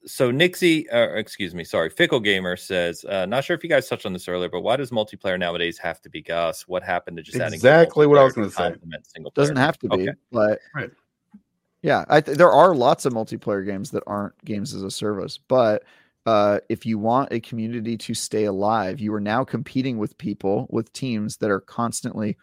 so 0.06 0.32
Nixie, 0.32 0.90
uh, 0.90 1.14
excuse 1.16 1.56
me, 1.56 1.64
sorry, 1.64 1.90
Fickle 1.90 2.20
Gamer 2.20 2.58
says, 2.58 3.06
uh, 3.06 3.26
not 3.26 3.44
sure 3.44 3.56
if 3.56 3.64
you 3.64 3.70
guys 3.70 3.88
touched 3.88 4.06
on 4.06 4.12
this 4.14 4.28
earlier, 4.28 4.50
but 4.50 4.62
why 4.62 4.76
does 4.76 4.92
multiplayer 4.92 5.40
nowadays 5.40 5.78
have 5.78 6.02
to 6.02 6.10
be 6.10 6.22
GaaS? 6.22 6.68
What 6.68 6.84
happened 6.84 7.18
to 7.18 7.24
just 7.24 7.40
adding 7.40 7.54
Exactly 7.54 8.08
what 8.08 8.20
I 8.20 8.24
was 8.24 8.34
gonna 8.34 8.50
say. 8.50 8.76
single 9.04 9.32
doesn't 9.36 9.56
have 9.56 9.78
to 9.80 9.90
be, 9.90 10.10
Okay. 10.10 10.14
but 10.32 10.60
Right. 10.76 10.92
yeah, 11.84 12.04
I 12.10 12.20
th- 12.22 12.38
there 12.38 12.52
are 12.52 12.76
lots 12.76 13.06
of 13.06 13.14
multiplayer 13.14 13.66
games 13.66 13.92
that 13.92 14.04
aren't 14.08 14.38
games 14.44 14.74
as 14.74 14.84
a 14.84 14.92
service, 14.92 15.38
but 15.38 15.84
uh, 16.26 16.60
if 16.70 16.86
you 16.86 16.98
want 16.98 17.34
a 17.34 17.40
community 17.40 17.98
to 17.98 18.14
stay 18.14 18.46
alive, 18.46 19.00
you 19.00 19.14
are 19.14 19.22
now 19.22 19.44
competing 19.44 19.98
with 19.98 20.18
people 20.18 20.68
with 20.70 20.94
teams 20.94 21.38
that 21.38 21.52
are 21.52 21.60
constantly 21.60 22.38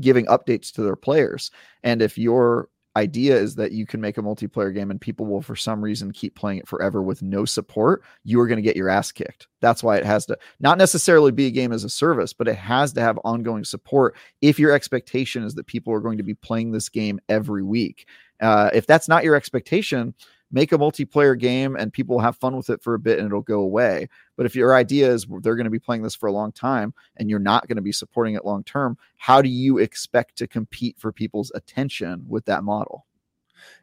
giving 0.00 0.26
updates 0.26 0.72
to 0.72 0.82
their 0.82 0.96
players, 0.96 1.50
and 1.82 2.02
if 2.02 2.18
your 2.18 2.68
idea 2.96 3.36
is 3.36 3.56
that 3.56 3.72
you 3.72 3.86
can 3.86 4.00
make 4.00 4.18
a 4.18 4.22
multiplayer 4.22 4.72
game 4.72 4.90
and 4.90 5.00
people 5.00 5.26
will 5.26 5.42
for 5.42 5.56
some 5.56 5.82
reason 5.82 6.12
keep 6.12 6.34
playing 6.36 6.58
it 6.58 6.68
forever 6.68 7.02
with 7.02 7.22
no 7.22 7.44
support 7.44 8.02
you 8.22 8.40
are 8.40 8.46
going 8.46 8.56
to 8.56 8.62
get 8.62 8.76
your 8.76 8.88
ass 8.88 9.10
kicked. 9.10 9.48
That's 9.60 9.82
why 9.82 9.96
it 9.96 10.04
has 10.04 10.26
to 10.26 10.38
not 10.60 10.78
necessarily 10.78 11.32
be 11.32 11.46
a 11.46 11.50
game 11.50 11.72
as 11.72 11.84
a 11.84 11.88
service 11.88 12.32
but 12.32 12.46
it 12.48 12.56
has 12.56 12.92
to 12.92 13.00
have 13.00 13.18
ongoing 13.24 13.64
support 13.64 14.16
if 14.42 14.58
your 14.58 14.72
expectation 14.72 15.42
is 15.42 15.54
that 15.54 15.66
people 15.66 15.92
are 15.92 16.00
going 16.00 16.18
to 16.18 16.24
be 16.24 16.34
playing 16.34 16.70
this 16.70 16.88
game 16.88 17.20
every 17.28 17.62
week. 17.62 18.06
Uh, 18.40 18.70
if 18.72 18.86
that's 18.86 19.08
not 19.08 19.24
your 19.24 19.34
expectation, 19.34 20.14
make 20.54 20.72
a 20.72 20.78
multiplayer 20.78 21.38
game 21.38 21.74
and 21.74 21.92
people 21.92 22.16
will 22.16 22.22
have 22.22 22.36
fun 22.36 22.56
with 22.56 22.70
it 22.70 22.80
for 22.80 22.94
a 22.94 22.98
bit 22.98 23.18
and 23.18 23.26
it'll 23.26 23.42
go 23.42 23.60
away. 23.60 24.08
But 24.36 24.46
if 24.46 24.54
your 24.54 24.74
idea 24.74 25.10
is 25.10 25.26
they're 25.42 25.56
going 25.56 25.64
to 25.64 25.70
be 25.70 25.80
playing 25.80 26.02
this 26.02 26.14
for 26.14 26.28
a 26.28 26.32
long 26.32 26.52
time 26.52 26.94
and 27.16 27.28
you're 27.28 27.40
not 27.40 27.66
going 27.66 27.76
to 27.76 27.82
be 27.82 27.92
supporting 27.92 28.34
it 28.34 28.44
long 28.44 28.62
term, 28.62 28.96
how 29.16 29.42
do 29.42 29.48
you 29.48 29.78
expect 29.78 30.36
to 30.38 30.46
compete 30.46 30.96
for 30.98 31.12
people's 31.12 31.50
attention 31.54 32.24
with 32.28 32.44
that 32.44 32.62
model? 32.62 33.04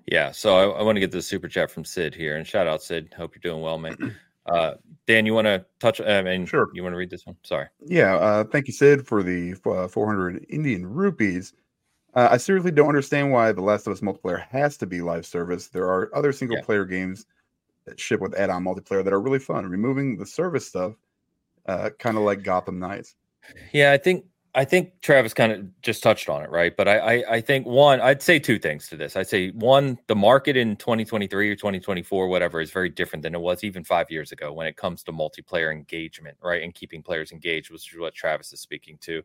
Yeah, 0.07 0.31
so 0.31 0.55
I, 0.55 0.79
I 0.79 0.83
want 0.83 0.95
to 0.95 1.01
get 1.01 1.11
this 1.11 1.27
super 1.27 1.47
chat 1.47 1.69
from 1.69 1.85
Sid 1.85 2.15
here, 2.15 2.37
and 2.37 2.47
shout 2.47 2.67
out 2.67 2.81
Sid. 2.81 3.13
Hope 3.15 3.35
you're 3.35 3.51
doing 3.51 3.61
well, 3.61 3.77
man. 3.77 4.15
Uh, 4.47 4.73
Dan, 5.05 5.27
you 5.27 5.35
want 5.35 5.45
to 5.45 5.63
touch? 5.79 6.01
I 6.01 6.19
mean, 6.23 6.47
Sure. 6.47 6.67
You 6.73 6.81
want 6.81 6.93
to 6.93 6.97
read 6.97 7.11
this 7.11 7.27
one? 7.27 7.35
Sorry. 7.43 7.67
Yeah, 7.85 8.15
uh, 8.15 8.43
thank 8.43 8.65
you, 8.65 8.73
Sid, 8.73 9.05
for 9.05 9.21
the 9.21 9.55
uh, 9.67 9.87
400 9.87 10.47
Indian 10.49 10.83
rupees. 10.83 11.53
Uh, 12.13 12.27
I 12.31 12.37
seriously 12.37 12.71
don't 12.71 12.89
understand 12.89 13.31
why 13.31 13.51
The 13.51 13.61
Last 13.61 13.87
of 13.87 13.93
Us 13.93 14.01
multiplayer 14.01 14.41
has 14.49 14.77
to 14.77 14.85
be 14.85 15.01
live 15.01 15.25
service. 15.25 15.67
There 15.67 15.87
are 15.87 16.13
other 16.15 16.33
single 16.33 16.57
Yeah. 16.57 16.63
player 16.63 16.85
games 16.85 17.25
that 17.85 17.99
ship 17.99 18.19
with 18.19 18.33
add 18.35 18.49
on 18.49 18.63
multiplayer 18.63 19.03
that 19.03 19.13
are 19.13 19.21
really 19.21 19.39
fun. 19.39 19.69
Removing 19.69 20.17
the 20.17 20.25
service 20.25 20.67
stuff, 20.67 20.93
uh, 21.67 21.89
kind 21.99 22.17
of 22.17 22.23
like 22.23 22.43
Gotham 22.43 22.79
Knights. 22.79 23.15
Yeah, 23.71 23.91
I 23.91 23.97
think 23.97 24.25
I 24.53 24.65
think 24.65 24.99
Travis 25.01 25.33
kind 25.33 25.53
of 25.53 25.81
just 25.81 26.03
touched 26.03 26.27
on 26.27 26.43
it, 26.43 26.49
right? 26.49 26.75
But 26.75 26.87
I, 26.89 26.97
I 26.97 27.33
I 27.35 27.41
think 27.41 27.65
one, 27.65 28.01
I'd 28.01 28.21
say 28.21 28.37
two 28.37 28.59
things 28.59 28.89
to 28.89 28.97
this. 28.97 29.15
I'd 29.15 29.29
say 29.29 29.51
one, 29.51 29.97
the 30.07 30.15
market 30.15 30.57
in 30.57 30.75
2023 30.75 31.49
or 31.49 31.55
2024, 31.55 32.27
whatever, 32.27 32.59
is 32.59 32.69
very 32.69 32.89
different 32.89 33.23
than 33.23 33.33
it 33.33 33.39
was 33.39 33.63
even 33.63 33.85
five 33.85 34.11
years 34.11 34.33
ago 34.33 34.51
when 34.51 34.67
it 34.67 34.75
comes 34.75 35.03
to 35.03 35.13
multiplayer 35.13 35.71
engagement, 35.71 36.37
right? 36.41 36.63
And 36.63 36.73
keeping 36.73 37.01
players 37.01 37.31
engaged, 37.31 37.71
which 37.71 37.93
is 37.93 37.97
what 37.99 38.13
Travis 38.13 38.51
is 38.51 38.59
speaking 38.59 38.97
to. 39.01 39.21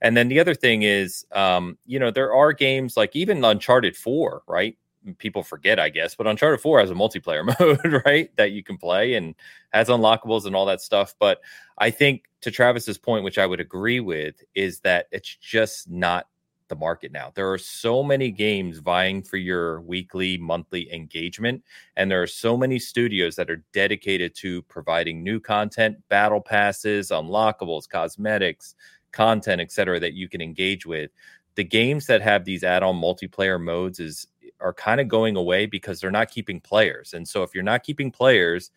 And 0.00 0.16
then 0.16 0.28
the 0.28 0.38
other 0.38 0.54
thing 0.54 0.82
is, 0.82 1.26
um, 1.32 1.76
you 1.84 1.98
know, 1.98 2.12
there 2.12 2.32
are 2.32 2.52
games 2.52 2.96
like 2.96 3.16
even 3.16 3.44
Uncharted 3.44 3.96
4, 3.96 4.42
right? 4.46 4.76
People 5.14 5.42
forget, 5.42 5.78
I 5.78 5.88
guess, 5.88 6.14
but 6.14 6.26
Uncharted 6.26 6.60
4 6.60 6.80
has 6.80 6.90
a 6.90 6.94
multiplayer 6.94 7.44
mode, 7.60 8.02
right? 8.04 8.34
That 8.36 8.52
you 8.52 8.62
can 8.62 8.76
play 8.76 9.14
and 9.14 9.34
has 9.72 9.88
unlockables 9.88 10.46
and 10.46 10.54
all 10.54 10.66
that 10.66 10.80
stuff. 10.80 11.14
But 11.18 11.40
I 11.78 11.90
think 11.90 12.24
to 12.42 12.50
Travis's 12.50 12.98
point, 12.98 13.24
which 13.24 13.38
I 13.38 13.46
would 13.46 13.60
agree 13.60 14.00
with, 14.00 14.42
is 14.54 14.80
that 14.80 15.06
it's 15.10 15.36
just 15.36 15.90
not 15.90 16.26
the 16.68 16.76
market 16.76 17.12
now. 17.12 17.32
There 17.34 17.50
are 17.50 17.58
so 17.58 18.02
many 18.02 18.30
games 18.30 18.78
vying 18.78 19.22
for 19.22 19.36
your 19.36 19.80
weekly, 19.80 20.38
monthly 20.38 20.92
engagement, 20.92 21.62
and 21.96 22.10
there 22.10 22.22
are 22.22 22.26
so 22.26 22.56
many 22.56 22.78
studios 22.78 23.36
that 23.36 23.50
are 23.50 23.64
dedicated 23.72 24.34
to 24.36 24.62
providing 24.62 25.22
new 25.22 25.40
content, 25.40 25.96
battle 26.08 26.40
passes, 26.40 27.10
unlockables, 27.10 27.88
cosmetics, 27.88 28.74
content, 29.12 29.60
etc., 29.60 29.98
that 30.00 30.14
you 30.14 30.28
can 30.28 30.40
engage 30.40 30.86
with. 30.86 31.10
The 31.54 31.64
games 31.64 32.06
that 32.06 32.20
have 32.22 32.44
these 32.44 32.62
add-on 32.62 32.96
multiplayer 32.96 33.60
modes 33.60 33.98
is 33.98 34.28
are 34.60 34.72
kind 34.74 35.00
of 35.00 35.08
going 35.08 35.36
away 35.36 35.66
because 35.66 36.00
they're 36.00 36.10
not 36.10 36.30
keeping 36.30 36.60
players. 36.60 37.14
And 37.14 37.26
so 37.26 37.42
if 37.42 37.54
you're 37.54 37.64
not 37.64 37.82
keeping 37.82 38.10
players 38.10 38.70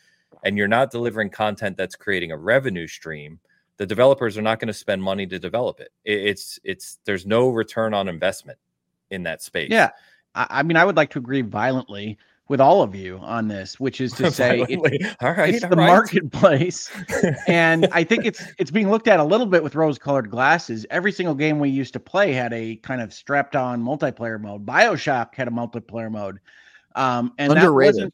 and 0.43 0.57
you're 0.57 0.67
not 0.67 0.91
delivering 0.91 1.29
content 1.29 1.77
that's 1.77 1.95
creating 1.95 2.31
a 2.31 2.37
revenue 2.37 2.87
stream, 2.87 3.39
the 3.77 3.85
developers 3.85 4.37
are 4.37 4.41
not 4.43 4.59
going 4.59 4.67
to 4.67 4.73
spend 4.73 5.01
money 5.01 5.25
to 5.27 5.39
develop 5.39 5.79
it. 5.79 5.89
It- 6.05 6.27
It's 6.27 6.59
it's 6.63 6.99
there's 7.05 7.25
no 7.25 7.49
return 7.49 7.93
on 7.93 8.07
investment 8.07 8.59
in 9.09 9.23
that 9.23 9.41
space. 9.41 9.69
Yeah. 9.71 9.89
I 10.33 10.63
mean, 10.63 10.77
I 10.77 10.85
would 10.85 10.95
like 10.95 11.09
to 11.11 11.19
agree 11.19 11.41
violently 11.41 12.17
with 12.51 12.59
all 12.59 12.81
of 12.81 12.93
you 12.93 13.17
on 13.23 13.47
this, 13.47 13.79
which 13.79 14.01
is 14.01 14.11
to 14.11 14.29
say, 14.39 14.59
it, 14.67 15.15
all 15.21 15.31
right, 15.31 15.55
it's 15.55 15.63
all 15.63 15.69
the 15.69 15.77
right. 15.77 15.87
marketplace, 15.87 16.91
and 17.47 17.87
I 17.93 18.03
think 18.03 18.25
it's 18.25 18.43
it's 18.59 18.69
being 18.69 18.91
looked 18.91 19.07
at 19.07 19.21
a 19.21 19.23
little 19.23 19.45
bit 19.47 19.63
with 19.63 19.73
rose-colored 19.73 20.29
glasses. 20.29 20.85
Every 20.91 21.13
single 21.13 21.33
game 21.33 21.59
we 21.59 21.69
used 21.69 21.93
to 21.93 21.99
play 21.99 22.33
had 22.33 22.51
a 22.51 22.75
kind 22.75 23.01
of 23.01 23.13
strapped-on 23.13 23.81
multiplayer 23.81 24.39
mode. 24.39 24.65
Bioshock 24.65 25.33
had 25.33 25.47
a 25.47 25.51
multiplayer 25.51 26.11
mode, 26.11 26.39
um, 26.95 27.33
and 27.37 27.53
Underrated. 27.53 27.95
that 27.95 28.11
wasn't. 28.11 28.13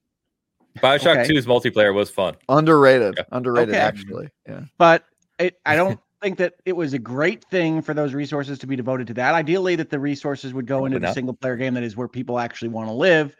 Bioshock 0.77 1.23
Okay. 1.23 1.33
2's 1.33 1.47
multiplayer 1.47 1.91
was 1.91 2.11
fun. 2.11 2.35
Underrated. 2.47 3.15
Yeah. 3.17 3.23
Underrated, 3.31 3.73
Okay. 3.73 3.81
actually. 3.81 4.29
Yeah. 4.47 4.61
But 4.77 5.03
it, 5.39 5.59
I 5.65 5.75
don't 5.75 5.99
think 6.21 6.37
that 6.37 6.53
it 6.65 6.73
was 6.73 6.93
a 6.93 6.99
great 6.99 7.43
thing 7.45 7.81
for 7.81 7.95
those 7.95 8.13
resources 8.13 8.59
to 8.59 8.67
be 8.67 8.75
devoted 8.75 9.07
to 9.07 9.15
that. 9.15 9.33
Ideally, 9.33 9.75
that 9.77 9.89
the 9.89 9.99
resources 9.99 10.53
would 10.53 10.67
go 10.67 10.85
into 10.85 10.99
Probably 10.99 11.07
the 11.09 11.13
single-player 11.15 11.55
game 11.55 11.73
that 11.73 11.81
is 11.81 11.97
where 11.97 12.07
people 12.07 12.37
actually 12.37 12.69
want 12.69 12.87
to 12.87 12.93
live. 12.93 13.35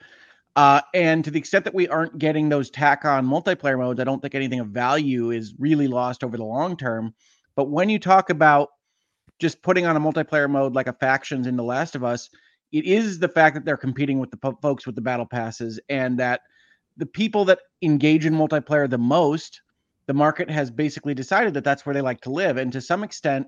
Uh, 0.58 0.82
and 0.96 1.24
to 1.24 1.30
the 1.30 1.38
extent 1.38 1.64
that 1.66 1.76
we 1.76 1.88
aren't 1.88 2.18
getting 2.18 2.50
those 2.50 2.72
tack-on 2.72 3.28
multiplayer 3.28 3.78
modes, 3.78 4.00
I 4.00 4.04
don't 4.04 4.20
think 4.24 4.34
anything 4.34 4.60
of 4.60 4.70
value 4.70 5.30
is 5.30 5.54
really 5.60 5.88
lost 5.88 6.24
over 6.24 6.36
the 6.36 6.44
long 6.44 6.76
term. 6.76 7.14
But 7.56 7.70
when 7.70 7.90
you 7.90 8.00
talk 8.00 8.32
about 8.32 8.70
just 9.38 9.62
putting 9.62 9.86
on 9.86 9.96
a 9.96 10.00
multiplayer 10.00 10.50
mode 10.50 10.74
like 10.74 10.88
a 10.88 10.94
factions 10.94 11.46
in 11.46 11.58
The 11.58 11.64
Last 11.64 11.96
of 11.96 12.04
Us, 12.04 12.32
it 12.72 12.86
is 12.86 13.20
the 13.20 13.28
fact 13.30 13.54
that 13.54 13.66
they're 13.66 13.78
competing 13.78 14.18
with 14.18 14.32
the 14.32 14.38
po- 14.38 14.58
folks 14.60 14.88
with 14.88 14.96
the 14.96 15.02
battle 15.02 15.28
passes 15.28 15.80
and 15.90 16.18
that 16.18 16.42
the 16.98 17.06
people 17.06 17.46
that 17.46 17.60
engage 17.84 18.26
in 18.26 18.34
multiplayer 18.34 18.90
the 18.90 18.98
most, 18.98 19.62
the 20.08 20.14
market 20.16 20.50
has 20.50 20.72
basically 20.72 21.14
decided 21.14 21.54
that 21.54 21.64
that's 21.64 21.86
where 21.86 21.94
they 21.94 22.02
like 22.02 22.22
to 22.22 22.32
live. 22.32 22.58
And 22.58 22.74
to 22.74 22.82
some 22.82 23.04
extent, 23.04 23.46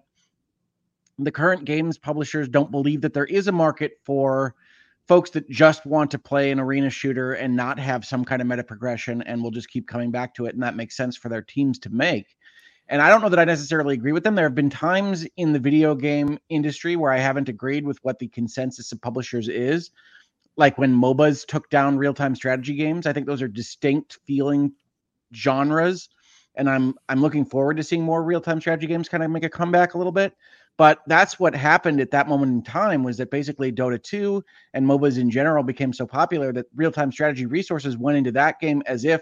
the 1.17 1.31
current 1.31 1.65
games 1.65 1.97
publishers 1.97 2.47
don't 2.47 2.69
believe 2.69 3.01
that 3.01 3.15
there 3.15 3.25
is 3.25 3.47
a 3.47 3.51
market 3.51 3.93
for 4.05 4.53
folks 5.09 5.31
that 5.31 5.49
just 5.49 5.87
want 5.87 6.11
to 6.11 6.19
play 6.19 6.51
an 6.51 6.59
arena 6.59 6.87
shooter 6.87 7.33
and 7.33 7.55
not 7.55 7.79
have 7.79 8.05
some 8.05 8.23
kind 8.23 8.43
of 8.43 8.47
meta 8.47 8.63
progression 8.63 9.23
and 9.23 9.41
will 9.41 9.49
just 9.49 9.67
keep 9.67 9.87
coming 9.87 10.11
back 10.11 10.35
to 10.35 10.45
it. 10.45 10.53
And 10.53 10.61
that 10.61 10.75
makes 10.75 10.95
sense 10.95 11.17
for 11.17 11.29
their 11.29 11.41
teams 11.41 11.79
to 11.79 11.89
make. 11.89 12.27
And 12.89 13.01
I 13.01 13.09
don't 13.09 13.23
know 13.23 13.29
that 13.29 13.39
I 13.39 13.45
necessarily 13.45 13.95
agree 13.95 14.11
with 14.11 14.23
them. 14.23 14.35
There 14.35 14.45
have 14.45 14.53
been 14.53 14.69
times 14.69 15.25
in 15.35 15.51
the 15.51 15.57
video 15.57 15.95
game 15.95 16.37
industry 16.49 16.95
where 16.95 17.11
I 17.11 17.17
haven't 17.17 17.49
agreed 17.49 17.87
with 17.87 17.97
what 18.03 18.19
the 18.19 18.27
consensus 18.27 18.91
of 18.91 19.01
publishers 19.01 19.49
is. 19.49 19.89
Like 20.57 20.77
when 20.77 20.93
MOBAs 20.93 21.43
took 21.47 21.71
down 21.71 21.97
real 21.97 22.13
time 22.13 22.35
strategy 22.35 22.75
games. 22.75 23.07
I 23.07 23.13
think 23.13 23.25
those 23.25 23.41
are 23.41 23.47
distinct 23.47 24.19
feeling 24.27 24.73
genres. 25.33 26.07
And 26.53 26.69
I'm 26.69 26.93
I'm 27.09 27.21
looking 27.21 27.45
forward 27.45 27.77
to 27.77 27.83
seeing 27.83 28.03
more 28.03 28.23
real 28.23 28.41
time 28.41 28.61
strategy 28.61 28.85
games 28.85 29.09
kind 29.09 29.23
of 29.23 29.31
make 29.31 29.43
a 29.43 29.49
comeback 29.49 29.95
a 29.95 29.97
little 29.97 30.13
bit. 30.13 30.35
But 30.79 31.01
that's 31.07 31.37
what 31.41 31.53
happened 31.53 31.99
at 31.99 32.09
that 32.11 32.29
moment 32.29 32.53
in 32.53 32.63
time 32.63 33.03
was 33.03 33.17
that 33.17 33.29
basically 33.29 33.69
Dota 33.69 34.01
2 34.01 34.41
and 34.73 34.85
MOBAs 34.85 35.19
in 35.19 35.29
general 35.29 35.61
became 35.61 35.91
so 35.91 36.07
popular 36.07 36.53
that 36.53 36.67
real 36.73 36.89
time 36.89 37.11
strategy 37.11 37.45
resources 37.45 37.97
went 37.97 38.17
into 38.17 38.31
that 38.31 38.61
game 38.61 38.81
as 38.85 39.03
if 39.03 39.19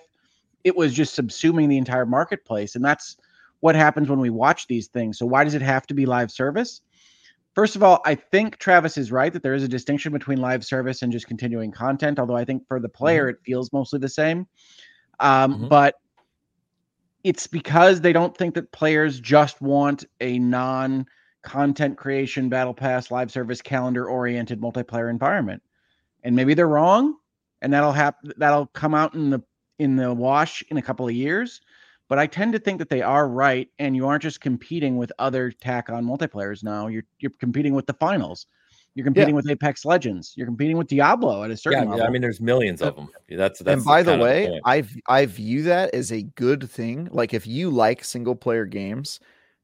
it 0.63 0.77
was 0.77 0.93
just 0.93 1.17
subsuming 1.19 1.67
the 1.67 1.79
entire 1.79 2.05
marketplace. 2.05 2.75
And 2.75 2.85
that's 2.85 3.17
what 3.61 3.75
happens 3.75 4.07
when 4.07 4.19
we 4.19 4.29
watch 4.29 4.67
these 4.67 4.85
things. 4.85 5.17
So 5.17 5.25
why 5.25 5.43
does 5.43 5.55
it 5.55 5.63
have 5.63 5.87
to 5.87 5.95
be 5.95 6.05
live 6.05 6.29
service? 6.29 6.81
First 7.55 7.75
of 7.75 7.81
all, 7.81 8.01
I 8.05 8.13
think 8.13 8.59
Travis 8.59 8.95
is 8.95 9.11
right 9.11 9.33
that 9.33 9.41
there 9.41 9.55
is 9.55 9.63
a 9.63 9.67
distinction 9.67 10.13
between 10.13 10.39
live 10.39 10.63
service 10.63 11.01
and 11.01 11.11
just 11.11 11.25
continuing 11.25 11.71
content. 11.71 12.19
Although 12.19 12.37
I 12.37 12.45
think 12.45 12.67
for 12.67 12.79
the 12.79 12.87
player, 12.87 13.29
it 13.29 13.37
feels 13.43 13.73
mostly 13.73 13.97
the 13.97 14.09
same. 14.09 14.45
Um, 15.19 15.55
Mhm. 15.55 15.69
But 15.69 15.95
it's 17.23 17.47
because 17.47 17.99
they 17.99 18.13
don't 18.13 18.37
think 18.37 18.53
that 18.53 18.71
players 18.71 19.19
just 19.19 19.59
want 19.59 20.05
a 20.21 20.37
non 20.37 21.07
content 21.47 21.97
creation, 21.97 22.49
battle 22.49 22.73
pass, 22.73 23.09
live 23.09 23.31
service, 23.31 23.61
calendar 23.61 24.09
oriented 24.09 24.59
multiplayer 24.59 25.09
environment. 25.09 25.63
And 26.23 26.35
maybe 26.35 26.53
they're 26.53 26.67
wrong, 26.67 27.15
and 27.61 27.71
that'll 27.71 27.93
happen. 27.93 28.33
That'll 28.35 28.67
come 28.67 28.93
out 28.93 29.13
in 29.13 29.29
the 29.29 29.41
in 29.79 29.95
the 29.95 30.13
wash 30.13 30.61
in 30.69 30.77
a 30.77 30.81
couple 30.81 31.07
of 31.07 31.13
years. 31.13 31.61
But 32.09 32.19
I 32.19 32.27
tend 32.27 32.51
to 32.53 32.59
think 32.59 32.79
that 32.79 32.89
they 32.89 33.01
are 33.01 33.29
right, 33.29 33.69
and 33.79 33.95
you 33.95 34.07
aren't 34.07 34.23
just 34.23 34.41
competing 34.41 34.97
with 34.97 35.11
other 35.19 35.51
tack 35.51 35.89
on 35.89 36.03
multiplayers 36.03 36.63
now. 36.63 36.87
You're 36.87 37.05
you're 37.19 37.31
competing 37.39 37.73
with 37.73 37.85
the 37.87 37.93
finals. 37.93 38.47
You're 38.93 39.05
competing 39.05 39.35
with 39.35 39.49
Apex 39.49 39.85
Legends. 39.85 40.33
You're 40.35 40.47
competing 40.47 40.75
with 40.75 40.87
Diablo 40.87 41.43
at 41.43 41.51
a 41.51 41.55
certain 41.55 41.79
I 41.79 41.81
mean- 41.83 41.91
level. 41.91 42.07
I 42.07 42.09
mean, 42.09 42.21
there's 42.21 42.41
millions 42.41 42.81
of 42.81 42.95
them. 42.97 43.07
That's 43.29 43.59
that's 43.59 43.75
and 43.77 43.85
by 43.85 44.03
the 44.03 44.11
kind 44.11 44.21
of 44.21 44.25
way, 44.25 44.47
point. 44.47 44.61
I 44.65 44.81
v- 44.81 45.03
I 45.07 45.25
view 45.27 45.63
that 45.63 45.93
as 45.93 46.11
a 46.11 46.23
good 46.23 46.69
thing. 46.69 47.07
Like 47.11 47.33
if 47.33 47.47
you 47.47 47.69
like 47.69 48.03
single 48.03 48.35
player 48.35 48.65
games 48.65 49.21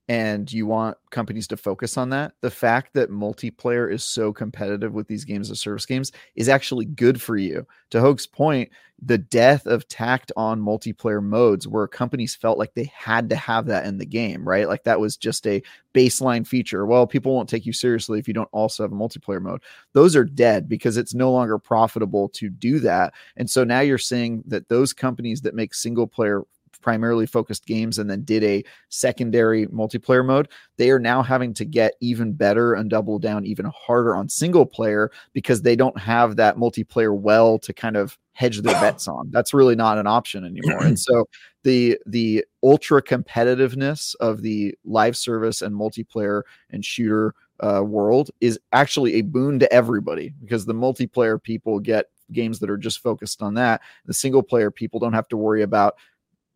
and 0.10 0.52
you 0.52 0.66
want 0.66 0.98
companies 1.12 1.48
to 1.48 1.58
focus 1.58 1.98
on 1.98 2.10
that, 2.10 2.34
the 2.42 2.52
fact 2.52 2.94
that 2.94 3.10
multiplayer 3.10 3.92
is 3.92 4.04
so 4.04 4.34
competitive 4.34 4.94
with 4.94 5.08
these 5.08 5.24
games 5.24 5.50
of 5.50 5.58
service 5.58 5.86
games 5.86 6.12
is 6.36 6.50
actually 6.50 6.86
good 6.86 7.22
for 7.22 7.38
you. 7.38 7.66
To 7.92 8.02
Hogue's 8.02 8.28
point, 8.28 8.70
the 9.02 9.18
death 9.18 9.66
of 9.66 9.88
tacked 9.88 10.32
on 10.36 10.62
multiplayer 10.62 11.24
modes 11.24 11.68
where 11.68 11.88
companies 11.88 12.36
felt 12.36 12.58
like 12.58 12.74
they 12.74 12.92
had 12.94 13.30
to 13.30 13.36
have 13.36 13.66
that 13.68 13.86
in 13.86 13.98
the 13.98 14.06
game, 14.06 14.48
right? 14.48 14.68
Like 14.68 14.84
that 14.84 15.00
was 15.00 15.16
just 15.16 15.48
a 15.48 15.64
baseline 15.94 16.46
feature. 16.46 16.86
Well, 16.86 17.08
people 17.08 17.34
won't 17.34 17.50
take 17.50 17.66
you 17.66 17.74
seriously 17.74 18.20
if 18.20 18.28
you 18.28 18.34
don't 18.34 18.50
also 18.52 18.84
have 18.84 18.92
a 18.92 18.96
multiplayer 18.96 19.42
mode. 19.42 19.62
Those 19.94 20.16
are 20.18 20.26
dead 20.26 20.68
because 20.68 20.98
it's 20.98 21.14
no 21.14 21.32
longer 21.32 21.58
profitable 21.58 22.28
to 22.30 22.50
do 22.50 22.80
that. 22.80 23.14
And 23.38 23.50
so 23.50 23.64
now 23.64 23.80
you're 23.80 23.98
seeing 23.98 24.44
that 24.48 24.68
those 24.68 24.92
companies 24.92 25.42
that 25.42 25.56
make 25.56 25.74
single 25.74 26.08
player 26.08 26.44
primarily 26.84 27.26
focused 27.26 27.65
games 27.65 27.97
and 27.97 28.10
then 28.10 28.23
did 28.23 28.43
a 28.43 28.64
secondary 28.89 29.65
multiplayer 29.68 30.26
mode, 30.26 30.49
they 30.77 30.91
are 30.91 30.99
now 30.99 31.23
having 31.23 31.53
to 31.55 31.65
get 31.65 31.93
even 32.01 32.34
better 32.34 32.73
and 32.73 32.89
double 32.89 33.18
down 33.18 33.45
even 33.45 33.72
harder 33.76 34.15
on 34.15 34.30
single 34.30 34.65
player 34.65 35.10
because 35.34 35.61
they 35.61 35.76
don't 35.76 35.97
have 35.97 36.35
that 36.35 36.57
multiplayer 36.57 37.18
well 37.18 37.57
to 37.60 37.73
kind 37.73 37.95
of 37.95 38.18
hedge 38.34 38.61
their 38.61 38.73
bets 38.81 39.07
on. 39.07 39.30
That's 39.31 39.53
really 39.53 39.76
not 39.76 39.97
an 39.97 40.07
option 40.07 40.43
anymore. 40.43 40.84
and 40.84 40.99
so 40.99 41.26
the 41.64 41.97
the 42.05 42.45
ultra 42.61 43.01
competitiveness 43.01 44.15
of 44.19 44.41
the 44.41 44.76
live 44.85 45.18
service 45.18 45.61
and 45.61 45.76
multiplayer 45.76 46.43
and 46.69 46.84
shooter 46.84 47.34
uh, 47.60 47.81
world 47.81 48.30
is 48.41 48.60
actually 48.73 49.15
a 49.15 49.22
boon 49.22 49.60
to 49.60 49.72
everybody 49.72 50.34
because 50.41 50.65
the 50.65 50.73
multiplayer 50.73 51.41
people 51.41 51.80
get 51.80 52.07
games 52.31 52.60
that 52.60 52.69
are 52.69 52.77
just 52.77 52.99
focused 52.99 53.41
on 53.41 53.53
that. 53.53 53.81
The 54.05 54.14
single 54.14 54.43
player 54.43 54.72
people 54.72 54.99
don't 54.99 55.14
have 55.14 55.27
to 55.30 55.38
worry 55.38 55.61
about 55.61 55.95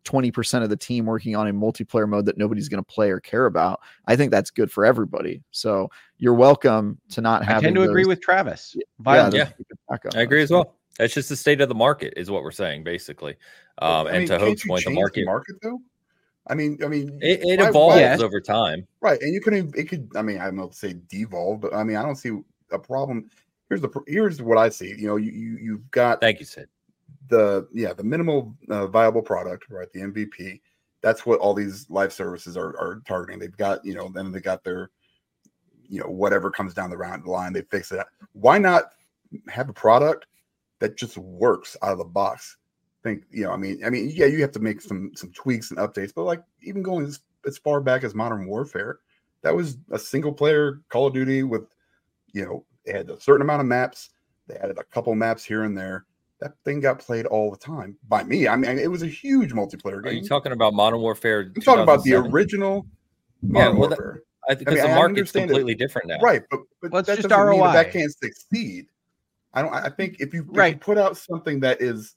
20% 0.08 0.62
of 0.62 0.70
the 0.70 0.76
team 0.76 1.04
working 1.06 1.36
on 1.36 1.48
a 1.48 1.52
multiplayer 1.52 2.08
mode 2.08 2.24
that 2.26 2.38
nobody's 2.38 2.68
going 2.68 2.82
to 2.82 2.86
play 2.92 3.10
or 3.10 3.20
care 3.20 3.46
about. 3.46 3.80
I 4.06 4.16
think 4.16 4.30
that's 4.30 4.50
good 4.50 4.72
for 4.72 4.86
everybody. 4.86 5.42
So 5.50 5.90
you're 6.16 6.34
welcome 6.34 6.98
to 7.10 7.20
not 7.20 7.42
have. 7.44 7.50
I 7.50 7.54
having 7.54 7.74
tend 7.74 7.76
to 7.76 7.90
agree 7.90 8.06
with 8.06 8.20
Travis. 8.20 8.74
yeah, 8.74 9.14
Yeah. 9.14 9.30
those 9.30 9.52
people 9.52 9.76
back 9.88 10.04
on 10.06 10.18
I 10.18 10.22
agree 10.22 10.42
as 10.42 10.50
well. 10.50 10.74
That's 10.98 11.12
just 11.14 11.28
the 11.28 11.36
state 11.36 11.60
of 11.60 11.68
the 11.68 11.74
market, 11.74 12.14
is 12.16 12.30
what 12.30 12.42
we're 12.42 12.50
saying, 12.50 12.84
basically. 12.84 13.36
Um, 13.80 14.06
I 14.06 14.10
and 14.10 14.18
mean, 14.20 14.28
to 14.28 14.38
can't 14.38 14.42
Hogue's 14.42 14.64
point, 14.66 14.84
the 14.84 14.90
change 14.90 14.98
market, 14.98 15.26
market 15.26 15.56
though. 15.62 15.78
I 16.48 16.54
mean, 16.54 16.78
I 16.82 16.88
mean, 16.88 17.18
it, 17.22 17.40
it 17.44 17.58
why- 17.60 17.68
evolves 17.68 17.94
why- 17.96 18.00
Yes. 18.00 18.20
over 18.20 18.40
time. 18.40 18.86
right? 19.02 19.20
And 19.20 19.32
you 19.34 19.40
could, 19.40 19.54
even- 19.54 19.72
it 19.76 19.88
could. 19.88 20.10
I 20.16 20.22
mean, 20.22 20.38
I 20.38 20.46
don't 20.46 20.56
know, 20.56 20.70
say 20.70 20.94
devolve, 21.08 21.60
but 21.60 21.74
I 21.74 21.84
mean, 21.84 21.96
I 21.96 22.02
don't 22.02 22.16
see 22.16 22.32
a 22.72 22.78
problem. 22.78 23.30
Here's 23.68 23.82
the 23.82 23.90
here's 24.06 24.40
what 24.40 24.56
I 24.56 24.70
see. 24.70 24.88
You 24.96 25.06
know, 25.08 25.16
you, 25.16 25.30
you 25.30 25.58
you've 25.60 25.90
got 25.90 26.20
Thank 26.22 26.40
you, 26.40 26.46
Sid. 26.46 26.68
The 27.28 27.68
yeah 27.72 27.92
the 27.92 28.04
minimal 28.04 28.54
uh, 28.70 28.86
viable 28.86 29.22
product, 29.22 29.66
right? 29.70 29.92
The 29.92 30.00
MVP. 30.00 30.60
That's 31.00 31.24
what 31.24 31.38
all 31.38 31.54
these 31.54 31.88
live 31.88 32.12
services 32.12 32.56
are 32.56 32.76
are 32.78 33.02
targeting. 33.06 33.38
They've 33.38 33.56
got 33.56 33.84
you 33.84 33.94
know, 33.94 34.10
then 34.12 34.32
they 34.32 34.40
got 34.40 34.64
their 34.64 34.90
you 35.88 36.00
know 36.00 36.08
whatever 36.08 36.50
comes 36.50 36.74
down 36.74 36.90
the 36.90 36.96
round 36.96 37.24
line, 37.24 37.52
they 37.52 37.62
fix 37.62 37.92
it. 37.92 38.04
Why 38.32 38.58
not 38.58 38.92
have 39.48 39.68
a 39.68 39.72
product 39.74 40.26
that 40.80 40.96
just 40.96 41.16
works 41.18 41.76
out 41.82 41.92
of 41.92 41.98
the 41.98 42.04
box? 42.04 42.56
Think 43.02 43.24
you 43.30 43.44
know, 43.44 43.52
I 43.52 43.56
mean, 43.56 43.82
I 43.84 43.90
mean, 43.90 44.10
yeah, 44.12 44.26
you 44.26 44.40
have 44.42 44.52
to 44.52 44.60
make 44.60 44.80
some 44.80 45.12
some 45.14 45.30
tweaks 45.32 45.70
and 45.70 45.78
updates, 45.78 46.12
but 46.14 46.24
like 46.24 46.42
even 46.62 46.82
going 46.82 47.06
as, 47.06 47.20
as 47.46 47.58
far 47.58 47.80
back 47.80 48.02
as 48.02 48.14
Modern 48.14 48.46
Warfare, 48.46 48.98
that 49.42 49.54
was 49.54 49.78
a 49.90 49.98
single 49.98 50.32
player 50.32 50.80
Call 50.88 51.06
of 51.06 51.14
Duty 51.14 51.44
with 51.44 51.68
you 52.32 52.44
know, 52.44 52.64
it 52.84 52.94
had 52.94 53.10
a 53.10 53.20
certain 53.20 53.42
amount 53.42 53.60
of 53.60 53.66
maps. 53.66 54.10
They 54.46 54.56
added 54.56 54.78
a 54.78 54.84
couple 54.84 55.14
maps 55.14 55.44
here 55.44 55.64
and 55.64 55.76
there. 55.76 56.06
That 56.40 56.52
thing 56.64 56.80
got 56.80 57.00
played 57.00 57.26
all 57.26 57.50
the 57.50 57.56
time 57.56 57.96
by 58.08 58.22
me. 58.22 58.46
I 58.46 58.54
mean, 58.56 58.78
it 58.78 58.90
was 58.90 59.02
a 59.02 59.08
huge 59.08 59.52
multiplayer 59.52 59.94
game. 60.02 60.06
Are 60.06 60.10
game. 60.12 60.22
you 60.22 60.28
talking 60.28 60.52
about 60.52 60.72
Modern 60.72 61.00
Warfare? 61.00 61.40
I'm 61.54 61.60
talking 61.62 61.82
about 61.82 62.04
the 62.04 62.10
2007? 62.10 62.32
original 62.32 62.86
Yeah, 63.42 63.52
Modern 63.52 63.76
well, 63.78 63.88
that- 63.88 63.98
Warfare. 63.98 64.22
I 64.48 64.54
think 64.54 64.60
because 64.68 64.74
mean, 64.76 64.84
the 64.84 64.90
I 64.92 64.94
market's 64.94 65.18
understand 65.18 65.44
it. 65.44 65.54
completely 65.54 65.74
different 65.74 66.08
now. 66.08 66.18
right? 66.20 66.42
But 66.50 66.60
but 66.80 66.90
Well, 66.92 67.00
it's 67.00 67.06
that 67.08 67.16
just 67.16 67.28
doesn't 67.28 67.50
mean 67.50 67.60
that, 67.60 67.72
that 67.72 67.92
can't 67.92 68.10
succeed. 68.12 68.86
I 69.52 69.60
don't. 69.62 69.74
I 69.74 69.84
I 69.86 69.90
think 69.90 70.20
if 70.20 70.32
you, 70.32 70.48
if 70.54 70.72
you 70.72 70.78
put 70.78 70.96
out 70.96 71.16
something 71.18 71.60
that 71.60 71.82
is 71.82 72.14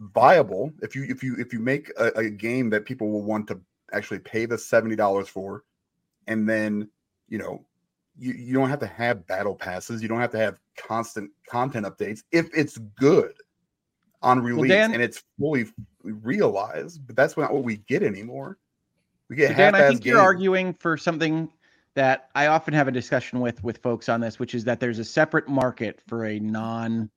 viable, 0.00 0.72
if 0.82 0.94
you 0.96 1.04
if 1.08 1.22
you 1.22 1.36
if 1.38 1.52
you 1.52 1.58
make 1.58 1.90
a, 1.98 2.06
a 2.16 2.30
game 2.30 2.70
that 2.70 2.84
people 2.86 3.10
will 3.10 3.22
want 3.22 3.46
to 3.48 3.60
actually 3.92 4.20
pay 4.20 4.46
the 4.46 4.56
seventy 4.56 4.96
dollars 4.96 5.28
for, 5.28 5.64
and 6.26 6.48
then 6.48 6.88
you 7.28 7.36
know 7.38 7.64
you, 8.18 8.32
you 8.32 8.54
don't 8.54 8.68
have 8.68 8.80
to 8.80 8.86
have 8.86 9.26
battle 9.26 9.54
passes, 9.54 10.02
you 10.02 10.08
don't 10.08 10.20
have 10.20 10.32
to 10.32 10.38
have 10.38 10.58
constant 10.76 11.30
content 11.48 11.86
updates 11.86 12.22
if 12.32 12.48
it's 12.54 12.78
good 12.78 13.32
on 14.22 14.40
release 14.40 14.70
Dan- 14.70 14.92
and 14.92 15.02
it's 15.02 15.22
fully 15.38 15.66
realized. 16.02 17.06
But 17.06 17.16
that's 17.16 17.36
not 17.36 17.52
what 17.52 17.64
we 17.64 17.78
get 17.78 18.02
anymore. 18.02 18.58
We 19.28 19.36
get 19.36 19.48
So 19.48 19.54
Dan, 19.54 19.74
I 19.74 19.88
think 19.88 20.04
you're 20.04 20.20
arguing 20.20 20.74
for 20.74 20.96
something 20.96 21.50
that 21.94 22.30
I 22.34 22.46
often 22.46 22.74
have 22.74 22.88
a 22.88 22.92
discussion 22.92 23.40
with 23.40 23.62
with 23.62 23.78
folks 23.78 24.08
on 24.08 24.20
this, 24.20 24.38
which 24.38 24.54
is 24.54 24.64
that 24.64 24.80
there's 24.80 24.98
a 24.98 25.04
separate 25.04 25.48
market 25.48 26.00
for 26.06 26.26
a 26.26 26.38
non 26.38 27.10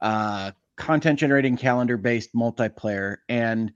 uh, 0.00 0.52
content 0.76 1.18
generating 1.18 1.56
calendar 1.56 1.96
based 1.96 2.34
multiplayer. 2.34 3.18
And 3.28 3.72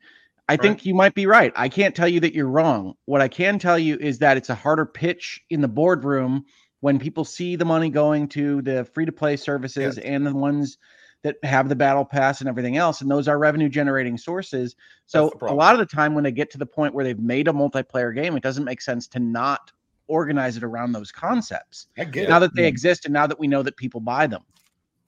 I 0.48 0.52
right. 0.52 0.62
think 0.62 0.86
you 0.86 0.94
might 0.94 1.14
be 1.14 1.26
right. 1.26 1.52
I 1.56 1.68
can't 1.68 1.94
tell 1.94 2.08
you 2.08 2.20
that 2.20 2.34
you're 2.34 2.46
wrong. 2.46 2.94
What 3.06 3.20
I 3.20 3.28
can 3.28 3.58
tell 3.58 3.78
you 3.78 3.96
is 4.00 4.18
that 4.18 4.36
it's 4.36 4.50
a 4.50 4.54
harder 4.54 4.86
pitch 4.86 5.40
in 5.50 5.60
the 5.60 5.68
boardroom 5.68 6.44
when 6.80 6.98
people 6.98 7.24
see 7.24 7.56
the 7.56 7.64
money 7.64 7.90
going 7.90 8.28
to 8.28 8.62
the 8.62 8.84
free 8.84 9.06
to 9.06 9.12
play 9.12 9.36
services 9.36 9.98
and 9.98 10.24
the 10.24 10.34
ones 10.34 10.78
that 11.22 11.36
have 11.42 11.68
the 11.68 11.74
battle 11.74 12.04
pass 12.04 12.40
and 12.40 12.48
everything 12.48 12.76
else 12.76 13.00
and 13.00 13.10
those 13.10 13.26
are 13.26 13.38
revenue 13.38 13.68
generating 13.68 14.16
sources 14.16 14.76
so 15.06 15.32
a 15.42 15.54
lot 15.54 15.74
of 15.74 15.80
the 15.80 15.86
time 15.86 16.14
when 16.14 16.22
they 16.22 16.30
get 16.30 16.50
to 16.50 16.58
the 16.58 16.66
point 16.66 16.94
where 16.94 17.04
they've 17.04 17.18
made 17.18 17.48
a 17.48 17.52
multiplayer 17.52 18.14
game 18.14 18.36
it 18.36 18.42
doesn't 18.42 18.64
make 18.64 18.80
sense 18.80 19.08
to 19.08 19.18
not 19.18 19.72
organize 20.06 20.56
it 20.56 20.62
around 20.62 20.92
those 20.92 21.10
concepts 21.10 21.88
now 21.96 22.36
it. 22.36 22.40
that 22.40 22.54
they 22.54 22.62
mm. 22.62 22.68
exist 22.68 23.06
and 23.06 23.14
now 23.14 23.26
that 23.26 23.40
we 23.40 23.48
know 23.48 23.62
that 23.62 23.76
people 23.76 23.98
buy 23.98 24.26
them 24.26 24.42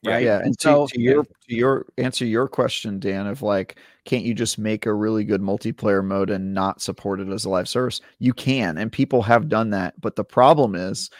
right. 0.05 0.23
Yeah 0.25 0.39
and, 0.39 0.59
so 0.61 0.87
to, 0.87 0.95
to 0.95 1.01
your 1.01 1.25
to 1.25 1.55
your 1.55 1.87
answer 1.97 2.25
your 2.25 2.49
question 2.49 2.99
dan 2.99 3.27
of 3.27 3.43
like 3.43 3.79
can't 4.05 4.25
you 4.25 4.35
just 4.35 4.59
make 4.59 4.87
a 4.87 4.95
really 4.95 5.25
good 5.25 5.43
multiplayer 5.43 6.05
mode 6.05 6.31
and 6.31 6.55
not 6.55 6.81
support 6.81 7.21
it 7.21 7.29
as 7.29 7.45
a 7.45 7.51
live 7.51 7.69
service? 7.69 8.01
You 8.19 8.33
can 8.33 8.79
and 8.79 8.91
people 8.93 9.23
have 9.23 9.49
done 9.49 9.71
that 9.71 10.01
but 10.01 10.17
the 10.17 10.25
problem 10.25 10.75
is 10.75 11.11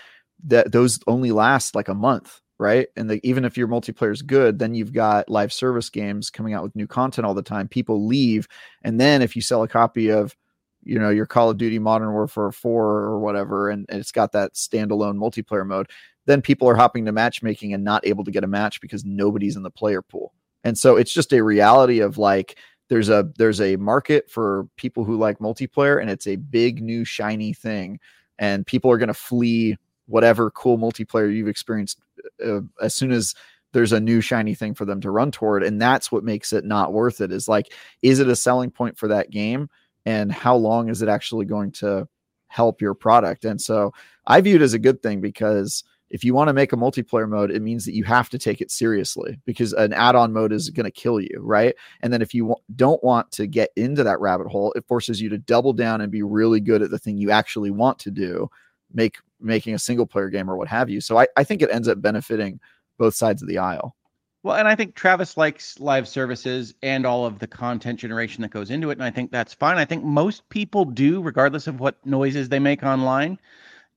that 0.45 0.73
those 0.73 1.01
only 1.07 1.33
last 1.33 1.75
like 1.75 1.89
a 1.89 1.95
month 1.95 2.41
right? 2.61 2.89
And 2.97 3.09
the, 3.09 3.21
even 3.23 3.45
if 3.45 3.57
your 3.57 3.69
multiplayer 3.69 4.13
is 4.13 4.23
good 4.23 4.59
then 4.59 4.75
you've 4.75 4.93
got 4.93 5.29
live 5.29 5.53
service 5.53 5.91
games 5.91 6.31
coming 6.31 6.55
out 6.55 6.63
with 6.63 6.75
new 6.77 6.87
content 6.87 7.25
all 7.27 7.35
the 7.35 7.43
time. 7.43 7.69
People 7.69 8.07
leave 8.07 8.49
and 8.83 9.01
then 9.01 9.23
if 9.23 9.37
you 9.37 9.43
sell 9.43 9.63
a 9.63 9.69
copy 9.69 10.11
of 10.11 10.37
you 10.85 10.99
know 10.99 11.11
your 11.11 11.27
call 11.27 11.51
of 11.51 11.59
duty 11.59 11.79
modern 11.79 12.13
warfare 12.13 12.53
4 12.53 12.85
or 12.85 13.19
whatever 13.19 13.69
and, 13.69 13.85
and 13.89 14.01
it's 14.01 14.13
got 14.13 14.33
that 14.33 14.55
standalone 14.55 15.17
multiplayer 15.17 15.67
mode 15.67 15.91
then 16.29 16.43
people 16.43 16.69
are 16.69 16.77
hopping 16.77 17.07
to 17.07 17.11
matchmaking 17.11 17.73
and 17.73 17.83
not 17.83 18.07
able 18.07 18.23
to 18.23 18.31
get 18.31 18.45
a 18.45 18.47
match 18.47 18.83
because 18.83 19.03
nobody's 19.03 19.57
in 19.57 19.63
the 19.63 19.71
player 19.71 20.03
pool. 20.03 20.35
And 20.63 20.77
so 20.77 20.95
it's 20.95 21.13
just 21.13 21.33
a 21.33 21.43
reality 21.43 22.01
of 22.01 22.19
like 22.19 22.59
there's 22.91 23.09
a 23.09 23.31
there's 23.39 23.63
a 23.63 23.77
market 23.77 24.31
for 24.31 24.69
people 24.77 25.05
who 25.05 25.17
like 25.17 25.39
multiplayer 25.39 25.99
and 25.99 26.11
it's 26.11 26.27
a 26.27 26.37
big 26.37 26.83
new 26.83 27.03
shiny 27.03 27.55
thing. 27.55 27.99
And 28.39 28.67
people 28.67 28.91
are 28.91 28.99
going 28.99 29.09
to 29.09 29.15
flee 29.15 29.79
whatever 30.05 30.51
cool 30.51 30.77
multiplayer 30.77 31.35
you've 31.35 31.49
experienced 31.49 31.99
uh, 32.45 32.61
as 32.83 32.95
soon 32.95 33.11
as 33.11 33.35
there's 33.73 33.93
a 33.93 34.01
new 34.01 34.21
shiny 34.21 34.55
thing 34.55 34.75
for 34.75 34.85
them 34.85 35.01
to 35.01 35.11
run 35.11 35.31
toward. 35.31 35.63
And 35.63 35.81
that's 35.81 36.13
what 36.13 36.25
makes 36.25 36.53
it 36.53 36.63
not 36.63 36.93
worth 36.93 37.23
it 37.23 37.33
is 37.33 37.49
like 37.49 37.73
is 38.03 38.19
it 38.19 38.29
a 38.29 38.37
selling 38.37 38.71
point 38.71 38.99
for 38.99 39.09
that 39.09 39.31
game? 39.31 39.71
And 40.05 40.31
how 40.31 40.57
long 40.57 40.91
is 40.91 41.01
it 41.01 41.09
actually 41.09 41.47
going 41.47 41.73
to 41.73 42.07
help 42.49 42.83
your 42.83 42.93
product? 42.93 43.47
And 43.47 43.59
so 43.59 43.95
i 44.27 44.43
view 44.43 44.57
it 44.57 44.63
as 44.63 44.75
a 44.75 44.79
good 44.79 45.03
thing 45.03 45.23
because 45.23 45.85
if 46.11 46.25
you 46.25 46.35
want 46.35 46.49
to 46.49 46.55
make 46.55 46.73
a 46.73 46.77
multiplayer 46.77 47.29
mode, 47.29 47.51
it 47.51 47.63
means 47.63 47.85
that 47.85 47.95
you 47.95 48.05
have 48.05 48.31
to 48.31 48.39
take 48.39 48.61
it 48.61 48.71
seriously 48.71 49.39
because 49.45 49.73
an 49.75 49.93
add-on 49.93 50.33
mode 50.33 50.53
is 50.53 50.71
going 50.71 50.85
to 50.85 50.91
kill 50.91 51.21
you, 51.21 51.39
right? 51.41 51.75
And 52.01 52.13
then 52.13 52.23
if 52.23 52.33
you 52.33 52.45
w- 52.45 52.63
don't 52.77 53.03
want 53.05 53.31
to 53.33 53.47
get 53.47 53.71
into 53.77 54.03
that 54.05 54.21
rabbit 54.21 54.47
hole, 54.47 54.73
it 54.75 54.87
forces 54.87 55.21
you 55.21 55.29
to 55.29 55.39
double 55.39 55.73
down 55.73 56.01
and 56.01 56.11
be 56.11 56.23
really 56.23 56.61
good 56.61 56.83
at 56.83 56.91
the 56.91 56.99
thing 56.99 57.19
you 57.19 57.31
actually 57.31 57.71
want 57.71 57.99
to 58.01 58.11
do, 58.11 58.51
make 58.93 59.17
making 59.41 59.75
a 59.75 59.79
single 59.79 60.07
player 60.07 60.31
game 60.31 60.51
or 60.51 60.57
what 60.57 60.69
have 60.69 60.91
you. 60.91 61.01
So 61.01 61.19
I, 61.19 61.27
I 61.37 61.45
think 61.45 61.63
it 61.63 61.71
ends 61.71 61.89
up 61.89 62.01
benefiting 62.01 62.59
both 62.99 63.15
sides 63.15 63.43
of 63.43 63.49
the 63.49 63.59
aisle. 63.59 63.95
Well, 64.43 64.57
and 64.57 64.69
I 64.69 64.75
think 64.75 64.95
Travis 64.95 65.37
likes 65.37 65.79
live 65.79 66.09
services 66.09 66.75
and 66.83 67.05
all 67.05 67.27
of 67.27 67.39
the 67.39 67.47
content 67.47 68.01
generation 68.01 68.43
that 68.43 68.51
goes 68.51 68.71
into 68.71 68.91
it. 68.91 68.95
And 68.95 69.05
I 69.05 69.11
think 69.11 69.31
that's 69.31 69.53
fine. 69.53 69.79
I 69.79 69.85
think 69.85 70.05
most 70.05 70.49
people 70.49 70.85
do, 70.85 71.21
regardless 71.21 71.67
of 71.67 71.81
what 71.81 72.05
noises 72.07 72.49
they 72.49 72.59
make 72.59 72.83
online. 72.83 73.39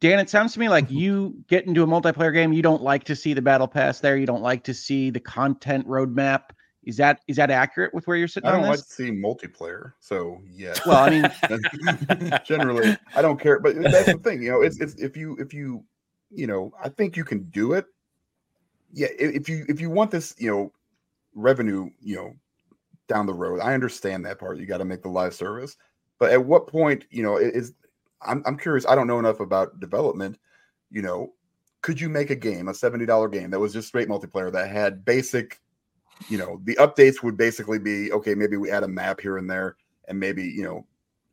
Dan, 0.01 0.17
it 0.17 0.31
sounds 0.31 0.53
to 0.53 0.59
me 0.59 0.67
like 0.67 0.85
mm-hmm. 0.85 0.97
you 0.97 1.43
get 1.47 1.67
into 1.67 1.83
a 1.83 1.87
multiplayer 1.87 2.33
game, 2.33 2.51
you 2.51 2.63
don't 2.63 2.81
like 2.81 3.03
to 3.05 3.15
see 3.15 3.33
the 3.33 3.41
battle 3.41 3.67
pass 3.67 3.99
there. 3.99 4.17
You 4.17 4.25
don't 4.25 4.41
like 4.41 4.63
to 4.63 4.73
see 4.73 5.11
the 5.11 5.19
content 5.19 5.87
roadmap. 5.87 6.49
Is 6.83 6.97
that 6.97 7.21
is 7.27 7.37
that 7.37 7.51
accurate 7.51 7.93
with 7.93 8.07
where 8.07 8.17
you're 8.17 8.27
sitting? 8.27 8.49
I 8.49 8.53
don't 8.53 8.63
like 8.63 8.79
to 8.79 8.83
see 8.83 9.11
multiplayer, 9.11 9.93
so 9.99 10.41
yeah. 10.51 10.73
Well, 10.87 10.97
I 10.97 11.09
mean, 11.11 12.31
generally, 12.45 12.97
I 13.15 13.21
don't 13.21 13.39
care. 13.39 13.59
But 13.59 13.79
that's 13.79 14.07
the 14.07 14.17
thing, 14.17 14.41
you 14.41 14.49
know. 14.49 14.61
It's, 14.61 14.81
it's 14.81 14.95
if 14.95 15.15
you 15.15 15.37
if 15.39 15.53
you 15.53 15.85
you 16.31 16.47
know, 16.47 16.73
I 16.83 16.89
think 16.89 17.15
you 17.15 17.23
can 17.23 17.43
do 17.51 17.73
it. 17.73 17.85
Yeah, 18.91 19.09
if 19.19 19.47
you 19.47 19.65
if 19.69 19.79
you 19.79 19.91
want 19.91 20.09
this, 20.09 20.33
you 20.39 20.49
know, 20.49 20.71
revenue, 21.35 21.91
you 22.01 22.15
know, 22.15 22.33
down 23.07 23.27
the 23.27 23.33
road, 23.35 23.59
I 23.59 23.75
understand 23.75 24.25
that 24.25 24.39
part. 24.39 24.57
You 24.57 24.65
got 24.65 24.79
to 24.79 24.85
make 24.85 25.03
the 25.03 25.09
live 25.09 25.35
service, 25.35 25.77
but 26.17 26.31
at 26.31 26.43
what 26.43 26.65
point, 26.65 27.05
you 27.11 27.21
know, 27.21 27.37
is 27.37 27.73
I'm 28.25 28.43
I'm 28.45 28.57
curious. 28.57 28.85
I 28.85 28.95
don't 28.95 29.07
know 29.07 29.19
enough 29.19 29.39
about 29.39 29.79
development. 29.79 30.37
You 30.89 31.01
know, 31.01 31.33
could 31.81 31.99
you 31.99 32.09
make 32.09 32.29
a 32.29 32.35
game, 32.35 32.67
a 32.67 32.73
seventy 32.73 33.05
dollar 33.05 33.27
game 33.27 33.51
that 33.51 33.59
was 33.59 33.73
just 33.73 33.87
straight 33.87 34.07
multiplayer 34.07 34.51
that 34.51 34.69
had 34.69 35.05
basic, 35.05 35.59
you 36.29 36.37
know, 36.37 36.61
the 36.63 36.75
updates 36.75 37.23
would 37.23 37.37
basically 37.37 37.79
be 37.79 38.11
okay. 38.11 38.35
Maybe 38.35 38.57
we 38.57 38.71
add 38.71 38.83
a 38.83 38.87
map 38.87 39.19
here 39.19 39.37
and 39.37 39.49
there, 39.49 39.77
and 40.07 40.19
maybe 40.19 40.43
you 40.43 40.63
know, 40.63 40.85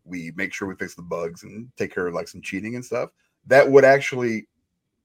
we 0.04 0.32
make 0.36 0.52
sure 0.52 0.68
we 0.68 0.74
fix 0.76 0.94
the 0.94 1.02
bugs 1.02 1.42
and 1.42 1.68
take 1.76 1.94
care 1.94 2.06
of 2.06 2.14
like 2.14 2.28
some 2.28 2.42
cheating 2.42 2.74
and 2.74 2.84
stuff. 2.84 3.10
That 3.46 3.70
would 3.70 3.84
actually 3.84 4.48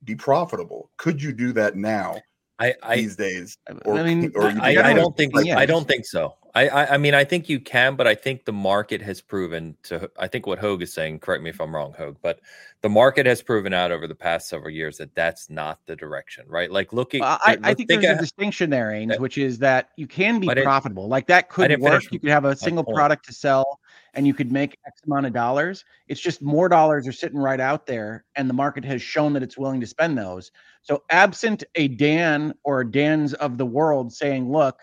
be 0.03 0.15
profitable. 0.15 0.89
Could 0.97 1.21
you 1.21 1.31
do 1.33 1.53
that 1.53 1.75
now? 1.75 2.21
I, 2.59 2.75
I 2.83 2.95
these 2.97 3.15
days, 3.15 3.57
or, 3.85 3.97
I 3.97 4.03
mean, 4.03 4.31
or 4.35 4.47
I, 4.47 4.77
I, 4.77 4.93
don't 4.93 5.17
think 5.17 5.35
like, 5.35 5.49
I 5.49 5.65
don't 5.65 5.87
think 5.87 6.05
so. 6.05 6.35
I, 6.53 6.67
I, 6.67 6.93
I 6.93 6.97
mean 6.97 7.15
I 7.15 7.23
think 7.23 7.49
you 7.49 7.59
can, 7.59 7.95
but 7.95 8.05
I 8.05 8.13
think 8.13 8.45
the 8.45 8.53
market 8.53 9.01
has 9.01 9.21
proven 9.21 9.75
to. 9.83 10.09
I 10.19 10.27
think 10.27 10.45
what 10.45 10.59
Hogue 10.59 10.83
is 10.83 10.93
saying. 10.93 11.19
Correct 11.19 11.41
me 11.41 11.49
if 11.49 11.59
I'm 11.59 11.75
wrong, 11.75 11.93
Hogue, 11.97 12.17
but 12.21 12.39
the 12.81 12.89
market 12.89 13.25
has 13.25 13.41
proven 13.41 13.73
out 13.73 13.91
over 13.91 14.07
the 14.07 14.15
past 14.15 14.49
several 14.49 14.69
years 14.69 14.97
that 14.97 15.15
that's 15.15 15.49
not 15.49 15.79
the 15.87 15.95
direction, 15.95 16.45
right? 16.47 16.69
Like 16.69 16.93
looking, 16.93 17.21
well, 17.21 17.39
I, 17.43 17.57
I, 17.63 17.73
think, 17.73 17.89
think 17.89 18.01
there's 18.01 18.17
a 18.17 18.21
distinction 18.21 18.69
there, 18.69 18.89
Ains, 18.89 19.19
which 19.19 19.37
is 19.37 19.57
that 19.59 19.89
you 19.95 20.05
can 20.05 20.39
be 20.39 20.47
profitable. 20.47 21.07
Like 21.07 21.25
that 21.27 21.49
could 21.49 21.79
work. 21.79 22.03
You 22.11 22.19
could 22.19 22.29
have 22.29 22.45
a 22.45 22.55
single 22.55 22.83
product 22.83 23.25
to 23.25 23.33
sell, 23.33 23.79
and 24.13 24.27
you 24.27 24.33
could 24.33 24.51
make 24.51 24.77
X 24.85 25.01
amount 25.05 25.25
of 25.25 25.33
dollars. 25.33 25.83
It's 26.07 26.21
just 26.21 26.41
more 26.41 26.69
dollars 26.69 27.07
are 27.07 27.13
sitting 27.13 27.39
right 27.39 27.59
out 27.59 27.85
there, 27.85 28.25
and 28.35 28.49
the 28.49 28.53
market 28.53 28.85
has 28.85 29.01
shown 29.01 29.33
that 29.33 29.43
it's 29.43 29.57
willing 29.57 29.81
to 29.81 29.87
spend 29.87 30.17
those. 30.17 30.51
So, 30.81 31.03
absent 31.09 31.63
a 31.75 31.87
Dan 31.87 32.53
or 32.63 32.83
Dan's 32.83 33.33
of 33.33 33.57
the 33.57 33.65
world 33.65 34.13
saying, 34.13 34.51
"Look." 34.51 34.77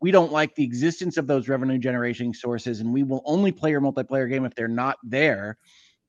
we 0.00 0.10
don't 0.10 0.32
like 0.32 0.54
the 0.54 0.64
existence 0.64 1.16
of 1.16 1.26
those 1.26 1.48
revenue 1.48 1.78
generating 1.78 2.34
sources 2.34 2.80
and 2.80 2.92
we 2.92 3.02
will 3.02 3.22
only 3.24 3.50
play 3.50 3.70
your 3.70 3.80
multiplayer 3.80 4.28
game 4.28 4.44
if 4.44 4.54
they're 4.54 4.68
not 4.68 4.98
there 5.02 5.56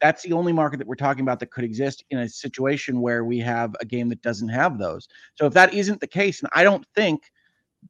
that's 0.01 0.21
the 0.23 0.33
only 0.33 0.51
market 0.51 0.77
that 0.77 0.87
we're 0.87 0.95
talking 0.95 1.21
about 1.21 1.39
that 1.39 1.51
could 1.51 1.63
exist 1.63 2.03
in 2.09 2.19
a 2.19 2.27
situation 2.27 2.99
where 2.99 3.23
we 3.23 3.39
have 3.39 3.73
a 3.79 3.85
game 3.85 4.09
that 4.09 4.21
doesn't 4.21 4.49
have 4.49 4.77
those 4.77 5.07
so 5.35 5.45
if 5.45 5.53
that 5.53 5.73
isn't 5.73 6.01
the 6.01 6.07
case 6.07 6.41
and 6.41 6.49
i 6.53 6.63
don't 6.63 6.85
think 6.95 7.31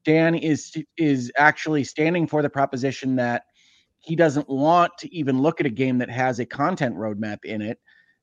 dan 0.03 0.35
is 0.35 0.75
is 0.97 1.31
actually 1.37 1.83
standing 1.83 2.27
for 2.27 2.41
the 2.41 2.49
proposition 2.49 3.15
that 3.15 3.45
he 4.05 4.15
doesn't 4.15 4.47
want 4.47 4.91
to 4.97 5.13
even 5.13 5.41
look 5.41 5.59
at 5.59 5.65
a 5.65 5.69
game 5.69 5.97
that 5.97 6.09
has 6.09 6.39
a 6.39 6.45
content 6.45 6.95
roadmap 6.95 7.43
in 7.43 7.61
it 7.61 7.79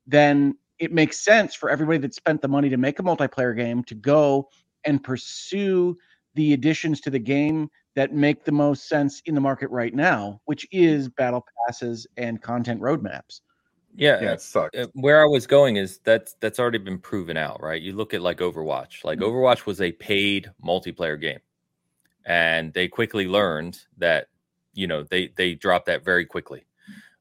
then 0.07 0.57
it 0.79 0.93
makes 0.93 1.21
sense 1.21 1.55
for 1.55 1.71
everybody 1.71 1.99
that 1.99 2.15
spent 2.15 2.43
the 2.43 2.49
money 2.49 2.69
to 2.69 2.77
make 2.77 2.99
a 2.99 3.03
multiplayer 3.03 3.57
game 3.57 3.85
to 3.85 3.95
go 3.95 4.49
and 4.85 5.03
pursue 5.03 5.97
the 6.35 6.55
additions 6.55 7.01
to 7.01 7.11
the 7.11 7.19
game 7.19 7.69
that 7.95 8.13
make 8.13 8.45
the 8.45 8.53
most 8.53 8.89
sense 8.89 9.23
in 9.27 9.35
the 9.35 9.41
market 9.41 9.71
right 9.71 9.95
now, 9.95 10.41
which 10.47 10.67
is 10.73 11.09
battle 11.09 11.45
passes 11.67 12.07
and 12.17 12.41
content 12.43 12.81
roadmaps. 12.81 13.43
Yeah, 13.95 14.23
yeah, 14.23 14.33
it 14.33 14.41
sucks. 14.41 14.77
Where 14.95 15.23
I 15.23 15.27
was 15.27 15.47
going 15.47 15.77
is 15.77 15.99
that's 16.03 16.35
that's 16.41 16.59
already 16.59 16.79
been 16.79 16.99
proven 16.99 17.37
out, 17.37 17.63
right? 17.63 17.81
You 17.81 17.93
look 17.93 18.15
at 18.15 18.23
like 18.23 18.39
Overwatch. 18.39 19.05
Like 19.05 19.19
mm-hmm. 19.19 19.29
Overwatch 19.29 19.67
was 19.67 19.83
a 19.83 19.93
paid 19.93 20.51
multiplayer 20.65 21.21
game, 21.21 21.41
and 22.25 22.73
they 22.73 22.89
quickly 22.89 23.29
learned 23.29 23.79
that 23.99 24.29
you 24.73 24.87
know 24.87 25.03
they 25.03 25.29
they 25.37 25.55
drop 25.55 25.87
that 25.87 26.05
very 26.05 26.25
quickly. 26.25 26.65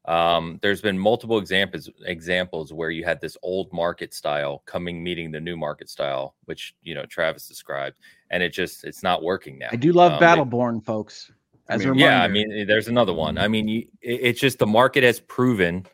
Um, 0.04 0.58
there's 0.62 0.80
been 0.80 0.98
multiple 0.98 1.38
examples 1.38 1.88
examples 2.06 2.72
where 2.72 2.90
you 2.90 3.04
had 3.04 3.20
this 3.20 3.36
old 3.42 3.72
market 3.72 4.12
style 4.12 4.62
coming 4.66 5.02
meeting 5.02 5.30
the 5.30 5.40
new 5.40 5.56
market 5.56 5.88
style, 5.88 6.34
which 6.46 6.74
you 6.82 6.94
know 6.94 7.06
Travis 7.06 7.46
described, 7.46 7.96
and 8.30 8.42
it 8.42 8.52
just 8.52 8.84
it's 8.84 9.02
not 9.02 9.22
working 9.22 9.58
now. 9.58 9.68
I 9.70 9.76
do 9.76 9.92
love 9.92 10.12
um, 10.12 10.20
Battleborn, 10.20 10.80
they, 10.80 10.84
folks. 10.84 11.30
As 11.68 11.86
I 11.86 11.90
mean, 11.90 11.98
yeah, 12.00 12.22
I 12.22 12.28
mean, 12.28 12.66
there's 12.66 12.88
another 12.88 13.12
one. 13.12 13.38
I 13.38 13.46
mean, 13.46 13.68
you, 13.68 13.86
it, 14.00 14.20
it's 14.22 14.40
just 14.40 14.58
the 14.58 14.66
market 14.66 15.04
has 15.04 15.20
proven 15.20 15.86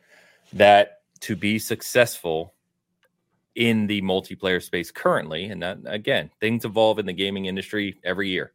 that 0.53 1.01
to 1.21 1.35
be 1.35 1.59
successful 1.59 2.55
in 3.55 3.87
the 3.87 4.01
multiplayer 4.01 4.61
space 4.61 4.89
currently, 4.89 5.45
and 5.45 5.61
that, 5.61 5.77
again, 5.85 6.31
things 6.39 6.65
evolve 6.65 6.97
in 6.97 7.05
the 7.05 7.13
gaming 7.13 7.45
industry 7.45 7.99
every 8.03 8.29
year. 8.29 8.53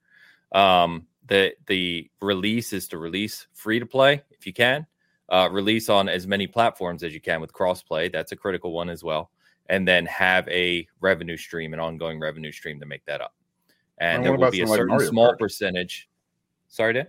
Um, 0.52 1.06
the 1.26 1.54
the 1.66 2.10
release 2.20 2.72
is 2.72 2.88
to 2.88 2.98
release 2.98 3.46
free 3.52 3.78
to 3.78 3.86
play 3.86 4.22
if 4.30 4.46
you 4.46 4.52
can 4.52 4.86
uh, 5.28 5.48
release 5.50 5.88
on 5.88 6.08
as 6.08 6.26
many 6.26 6.46
platforms 6.46 7.02
as 7.02 7.14
you 7.14 7.20
can 7.20 7.40
with 7.40 7.52
crossplay. 7.52 8.12
That's 8.12 8.32
a 8.32 8.36
critical 8.36 8.72
one 8.72 8.90
as 8.90 9.02
well. 9.02 9.30
And 9.68 9.88
then 9.88 10.04
have 10.06 10.46
a 10.48 10.86
revenue 11.00 11.36
stream, 11.36 11.72
an 11.72 11.80
ongoing 11.80 12.20
revenue 12.20 12.52
stream 12.52 12.78
to 12.80 12.86
make 12.86 13.04
that 13.06 13.20
up. 13.20 13.34
And, 13.98 14.16
and 14.16 14.24
there 14.24 14.36
will 14.36 14.50
be 14.50 14.60
a 14.60 14.66
certain 14.66 14.98
like 14.98 15.06
small 15.06 15.32
Kart? 15.32 15.38
percentage. 15.38 16.08
Sorry, 16.68 16.92
Dan? 16.92 17.06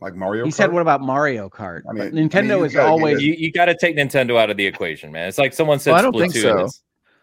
Like 0.00 0.14
Mario. 0.14 0.44
He 0.44 0.50
Kart? 0.50 0.54
said, 0.54 0.72
"What 0.72 0.82
about 0.82 1.00
Mario 1.00 1.48
Kart?" 1.48 1.82
I 1.88 1.92
mean, 1.92 2.10
Nintendo 2.10 2.54
I 2.54 2.56
mean, 2.56 2.64
is 2.66 2.76
always 2.76 3.22
you, 3.22 3.34
you 3.34 3.52
got 3.52 3.66
to 3.66 3.76
take 3.80 3.96
Nintendo 3.96 4.36
out 4.38 4.50
of 4.50 4.56
the 4.56 4.66
equation, 4.66 5.12
man. 5.12 5.28
It's 5.28 5.38
like 5.38 5.54
someone 5.54 5.78
said 5.78 5.92
well, 5.92 6.00
I 6.00 6.02
don't 6.02 6.14
Splatoon. 6.14 6.32
Think 6.32 6.34
so. 6.34 6.68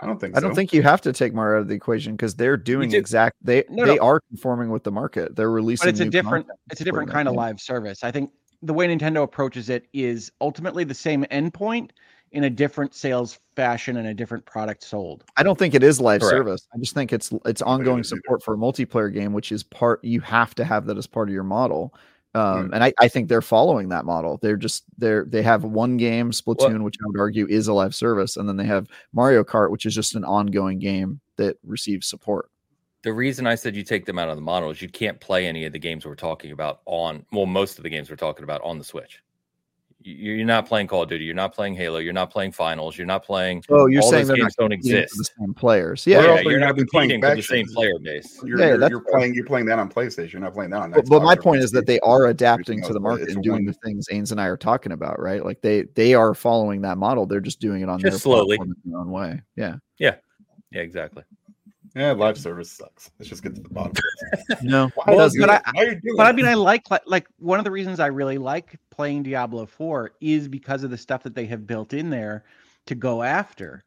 I 0.02 0.08
don't 0.08 0.20
think. 0.20 0.36
I 0.36 0.40
don't 0.40 0.52
so. 0.52 0.56
think 0.56 0.74
you 0.74 0.82
have 0.84 1.02
to 1.02 1.14
take 1.14 1.34
Mario 1.34 1.58
out 1.58 1.62
of 1.62 1.68
the 1.68 1.76
equation 1.76 2.14
because 2.16 2.36
they're 2.36 2.58
doing 2.58 2.90
do. 2.90 2.98
exact. 2.98 3.36
They 3.42 3.64
No, 3.70 3.86
they 3.86 3.96
no. 3.96 4.02
are 4.04 4.20
conforming 4.30 4.70
with 4.70 4.84
the 4.84 4.92
market. 4.92 5.36
They're 5.36 5.52
releasing. 5.52 5.86
but 5.86 5.90
it's 5.90 6.00
a 6.00 6.10
different 6.10 6.48
it's 6.72 6.82
a 6.82 6.84
different 6.84 7.10
kind 7.12 7.28
of 7.28 7.36
live 7.36 7.60
service. 7.60 8.04
I 8.04 8.12
think 8.12 8.32
the 8.64 8.74
way 8.74 8.88
Nintendo 8.88 9.24
approaches 9.24 9.70
it 9.70 9.88
is 9.94 10.32
ultimately 10.42 10.84
the 10.84 10.94
same 10.94 11.24
endpoint 11.26 11.92
in 12.32 12.46
a 12.46 12.50
different 12.50 12.96
sales 12.96 13.40
fashion 13.56 13.98
and 13.98 14.08
a 14.08 14.14
different 14.14 14.46
product 14.46 14.84
sold. 14.84 15.24
I 15.38 15.44
don't 15.44 15.60
think 15.60 15.74
it 15.76 15.84
is 15.84 16.00
live 16.00 16.22
Correct. 16.22 16.32
service. 16.36 16.68
I 16.74 16.78
just 16.80 16.94
think 16.94 17.12
it's 17.14 17.32
it's 17.46 17.62
ongoing 17.62 18.04
support 18.04 18.42
for 18.44 18.54
a 18.54 18.58
multiplayer 18.58 19.14
game, 19.14 19.34
which 19.34 19.52
is 19.52 19.64
part 19.64 20.04
you 20.04 20.20
have 20.22 20.56
to 20.56 20.64
have 20.64 20.86
that 20.88 20.98
as 20.98 21.08
part 21.08 21.28
of 21.30 21.34
your 21.34 21.44
model. 21.44 21.94
Um, 22.34 22.74
and 22.74 22.84
I, 22.84 22.94
I 23.00 23.10
think 23.10 23.28
they're 23.28 23.42
following 23.42 23.90
that 23.90 24.06
model. 24.06 24.40
They're 24.42 24.56
just 24.56 24.86
they're 24.98 25.26
they 25.26 25.42
have 25.42 25.66
one 25.66 25.98
game, 25.98 26.32
Splatoon, 26.32 26.82
which 26.84 26.96
I 27.04 27.08
would 27.08 27.20
argue 27.20 27.46
is 27.48 27.68
a 27.68 27.74
live 27.74 27.94
service, 27.94 28.38
and 28.38 28.48
then 28.48 28.56
they 28.56 28.66
have 28.66 28.88
Mario 29.12 29.44
Kart, 29.44 29.70
which 29.70 29.86
is 29.86 29.94
just 29.94 30.16
an 30.16 30.24
ongoing 30.24 30.80
game 30.80 31.20
that 31.36 31.58
receives 31.64 32.08
support. 32.08 32.50
The 33.04 33.12
reason 33.12 33.48
I 33.48 33.56
said 33.56 33.76
you 33.76 33.84
take 33.84 34.06
them 34.06 34.20
out 34.20 34.30
of 34.30 34.36
the 34.36 34.42
model 34.42 34.70
is 34.70 34.82
you 34.82 34.88
can't 34.88 35.20
play 35.20 35.48
any 35.48 35.66
of 35.66 35.74
the 35.74 35.80
games 35.80 36.06
we're 36.06 36.16
talking 36.16 36.52
about 36.52 36.82
on, 36.86 37.26
well, 37.32 37.48
most 37.48 37.80
of 37.80 37.84
the 37.84 37.90
games 37.90 38.12
we're 38.12 38.16
talking 38.16 38.44
about 38.44 38.62
on 38.64 38.78
the 38.78 38.84
Switch. 38.84 39.24
You- 40.04 40.34
You're 40.36 40.46
not 40.46 40.66
playing 40.68 40.88
Call 40.88 41.04
of 41.04 41.10
Duty. 41.10 41.26
You're 41.26 41.36
not 41.36 41.54
playing 41.54 41.76
Halo. 41.76 42.00
You're 42.00 42.14
not 42.14 42.32
playing 42.32 42.52
Finals. 42.54 42.98
You're 42.98 43.08
not 43.08 43.24
playing. 43.24 43.64
Oh, 43.70 43.86
you're 43.88 44.02
all 44.02 44.10
saying 44.10 44.28
those 44.28 44.38
games 44.38 44.56
not 44.58 44.64
don't 44.64 44.72
competing 44.72 44.98
for 44.98 45.04
exist. 45.04 45.18
the 45.38 45.44
same 45.44 45.54
players. 45.54 46.08
Yeah, 46.08 46.16
Yeah, 46.16 46.18
Well, 46.20 46.26
yeah. 46.26 46.32
also, 46.32 46.42
you're 46.44 46.52
you're 46.52 46.60
not 46.60 46.78
not 46.78 46.88
playing 46.88 47.22
for 47.22 47.36
the 47.36 47.42
same 47.42 47.66
factions. 47.66 47.74
player 47.76 48.00
base. 48.00 48.42
You're, 48.44 48.60
Yeah, 48.60 48.66
you're, 48.76 48.90
you're 48.90 49.00
playing. 49.02 49.34
You're 49.36 49.46
playing 49.46 49.66
that 49.68 49.80
on 49.80 49.90
PlayStation. 49.90 50.34
You're 50.34 50.42
not 50.42 50.54
playing 50.54 50.72
that 50.72 50.82
on. 50.82 50.92
But, 50.92 51.06
but 51.08 51.22
my 51.24 51.36
point 51.36 51.62
is 51.62 51.72
that 51.72 51.86
they 51.86 52.00
are 52.00 52.26
adapting 52.28 52.82
to 52.84 52.94
the 52.94 53.00
market 53.00 53.30
and 53.30 53.44
doing 53.44 53.66
the 53.66 53.74
things 53.74 54.08
Ains 54.12 54.32
and 54.32 54.42
I 54.42 54.46
are 54.48 54.58
talking 54.58 54.92
about, 54.92 55.20
right? 55.20 55.44
Like 55.46 55.62
they 55.62 55.84
they 55.96 56.14
are 56.14 56.34
following 56.34 56.82
that 56.82 56.98
model. 56.98 57.26
They're 57.26 57.40
just 57.40 57.60
doing 57.60 57.82
it 57.82 57.90
on 57.90 58.00
Just 58.00 58.12
their 58.12 58.20
slowly. 58.20 58.58
in 58.62 58.74
their 58.86 59.00
own 59.00 59.12
way. 59.12 59.42
Yeah. 59.56 59.76
Yeah. 60.00 60.16
Yeah, 60.72 60.82
exactly. 60.82 61.24
Yeah, 61.96 62.12
live 62.12 62.38
service 62.38 62.72
sucks. 62.72 63.12
Let's 63.20 63.30
just 63.30 63.44
get 63.44 63.54
to 63.56 63.62
the 63.62 63.70
bottom. 63.70 63.92
of 63.92 64.40
it. 64.50 64.64
No. 64.64 64.90
Why, 64.96 65.04
Well, 65.16 65.26
is 65.26 65.38
but 65.38 65.50
it? 65.50 65.62
I- 65.66 65.72
Why 65.74 65.82
are 65.84 65.90
you 65.90 66.00
doing 66.02 66.16
But 66.16 66.28
I 66.28 66.32
mean, 66.32 66.46
I 66.46 66.54
like 66.54 66.90
like- 66.90 67.02
like 67.06 67.28
one 67.38 67.60
of 67.60 67.66
the 67.66 67.72
reasons 67.72 68.00
I 68.00 68.08
really 68.08 68.38
like 68.38 68.80
playing 68.92 69.24
Diablo 69.24 69.66
4 69.66 70.14
is 70.22 70.48
because 70.48 70.84
of 70.84 70.90
the 70.92 70.98
stuff 70.98 71.24
that 71.24 71.36
they 71.36 71.46
have 71.48 71.68
built 71.68 71.94
in 71.94 72.10
there 72.10 72.46
to 72.86 72.96
go 72.96 73.24
after. 73.24 73.84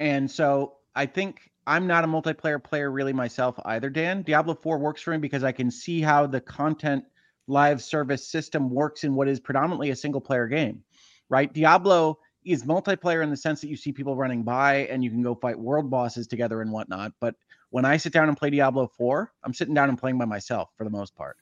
And 0.00 0.30
so 0.30 0.76
I 0.96 1.06
think 1.06 1.50
I'm 1.66 1.86
not 1.86 2.04
a 2.04 2.06
multiplayer 2.06 2.62
player 2.62 2.90
really 2.90 3.12
myself 3.12 3.58
either, 3.66 3.90
Dan. 3.90 4.22
Diablo 4.22 4.54
4 4.54 4.78
works 4.78 5.02
for 5.02 5.10
me 5.10 5.18
because 5.18 5.44
I 5.44 5.52
can 5.52 5.70
see 5.70 6.00
how 6.00 6.26
the 6.26 6.40
content 6.40 7.04
live 7.46 7.82
service 7.82 8.26
system 8.26 8.70
works 8.70 9.04
in 9.04 9.14
what 9.14 9.28
is 9.28 9.38
predominantly 9.38 9.90
a 9.90 9.96
single 9.96 10.20
player 10.20 10.46
game, 10.46 10.82
right? 11.28 11.52
Diablo 11.52 12.18
is 12.44 12.64
multiplayer 12.64 13.22
in 13.22 13.30
the 13.30 13.36
sense 13.36 13.60
that 13.60 13.68
you 13.68 13.76
see 13.76 13.92
people 13.92 14.16
running 14.16 14.42
by 14.42 14.86
and 14.86 15.02
you 15.04 15.10
can 15.10 15.22
go 15.22 15.34
fight 15.34 15.58
world 15.58 15.90
bosses 15.90 16.26
together 16.26 16.60
and 16.62 16.70
whatnot. 16.72 17.12
But 17.20 17.34
when 17.70 17.84
I 17.84 17.96
sit 17.96 18.12
down 18.12 18.28
and 18.28 18.36
play 18.36 18.50
Diablo 18.50 18.86
4, 18.86 19.32
I'm 19.42 19.54
sitting 19.54 19.74
down 19.74 19.88
and 19.88 19.98
playing 19.98 20.18
by 20.18 20.24
myself 20.26 20.70
for 20.76 20.84
the 20.84 20.90
most 20.90 21.14
part. 21.14 21.36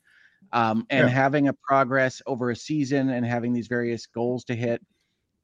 Um, 0.53 0.87
and 0.91 1.09
Yeah. 1.09 1.11
having 1.11 1.49
a 1.49 1.55
progress 1.55 2.21
over 2.27 2.51
a 2.51 2.57
season 2.57 3.11
and 3.11 3.25
having 3.25 3.53
these 3.53 3.69
various 3.69 4.07
goals 4.07 4.45
to 4.45 4.55
hit 4.55 4.83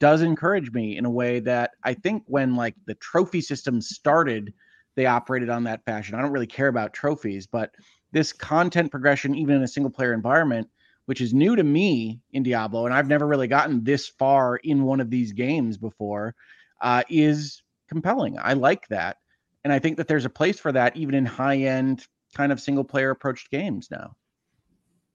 does 0.01 0.23
encourage 0.23 0.71
me 0.73 0.97
in 0.97 1.05
a 1.05 1.11
way 1.11 1.41
that 1.41 1.73
I 1.85 1.95
think 1.95 2.23
when 2.27 2.55
like 2.55 2.77
the 2.87 2.95
trophy 2.97 3.41
system 3.41 3.81
started, 3.81 4.55
they 4.97 5.07
operated 5.07 5.51
on 5.51 5.65
that 5.65 5.85
fashion. 5.85 6.15
I 6.15 6.23
don't 6.23 6.33
really 6.33 6.47
care 6.47 6.69
about 6.69 6.93
trophies, 6.93 7.47
but 7.47 7.75
this 8.13 8.33
content 8.33 8.91
progression, 8.91 9.35
even 9.35 9.57
in 9.57 9.63
a 9.63 9.69
single 9.69 9.91
player 9.91 10.13
environment, 10.13 10.69
which 11.09 11.23
is 11.23 11.33
new 11.33 11.57
to 11.57 11.65
me 11.65 12.21
in 12.33 12.43
Diablo, 12.43 12.85
and 12.85 12.95
I've 12.95 13.09
never 13.09 13.27
really 13.27 13.49
gotten 13.49 13.83
this 13.83 14.09
far 14.09 14.57
in 14.57 14.83
one 14.83 15.01
of 15.01 15.09
these 15.09 15.33
games 15.33 15.79
before, 15.79 16.35
uh, 16.83 17.03
is 17.09 17.63
compelling. 17.89 18.37
I 18.39 18.53
like 18.53 18.87
that. 18.89 19.17
And 19.65 19.73
I 19.73 19.79
think 19.79 19.97
that 19.97 20.07
there's 20.07 20.27
a 20.27 20.31
place 20.31 20.61
for 20.61 20.71
that 20.71 20.99
even 20.99 21.15
in 21.15 21.25
high 21.25 21.61
end 21.61 22.07
kind 22.35 22.53
of 22.53 22.61
single 22.61 22.85
player 22.85 23.09
approached 23.09 23.51
games 23.51 23.89
now. 23.91 24.17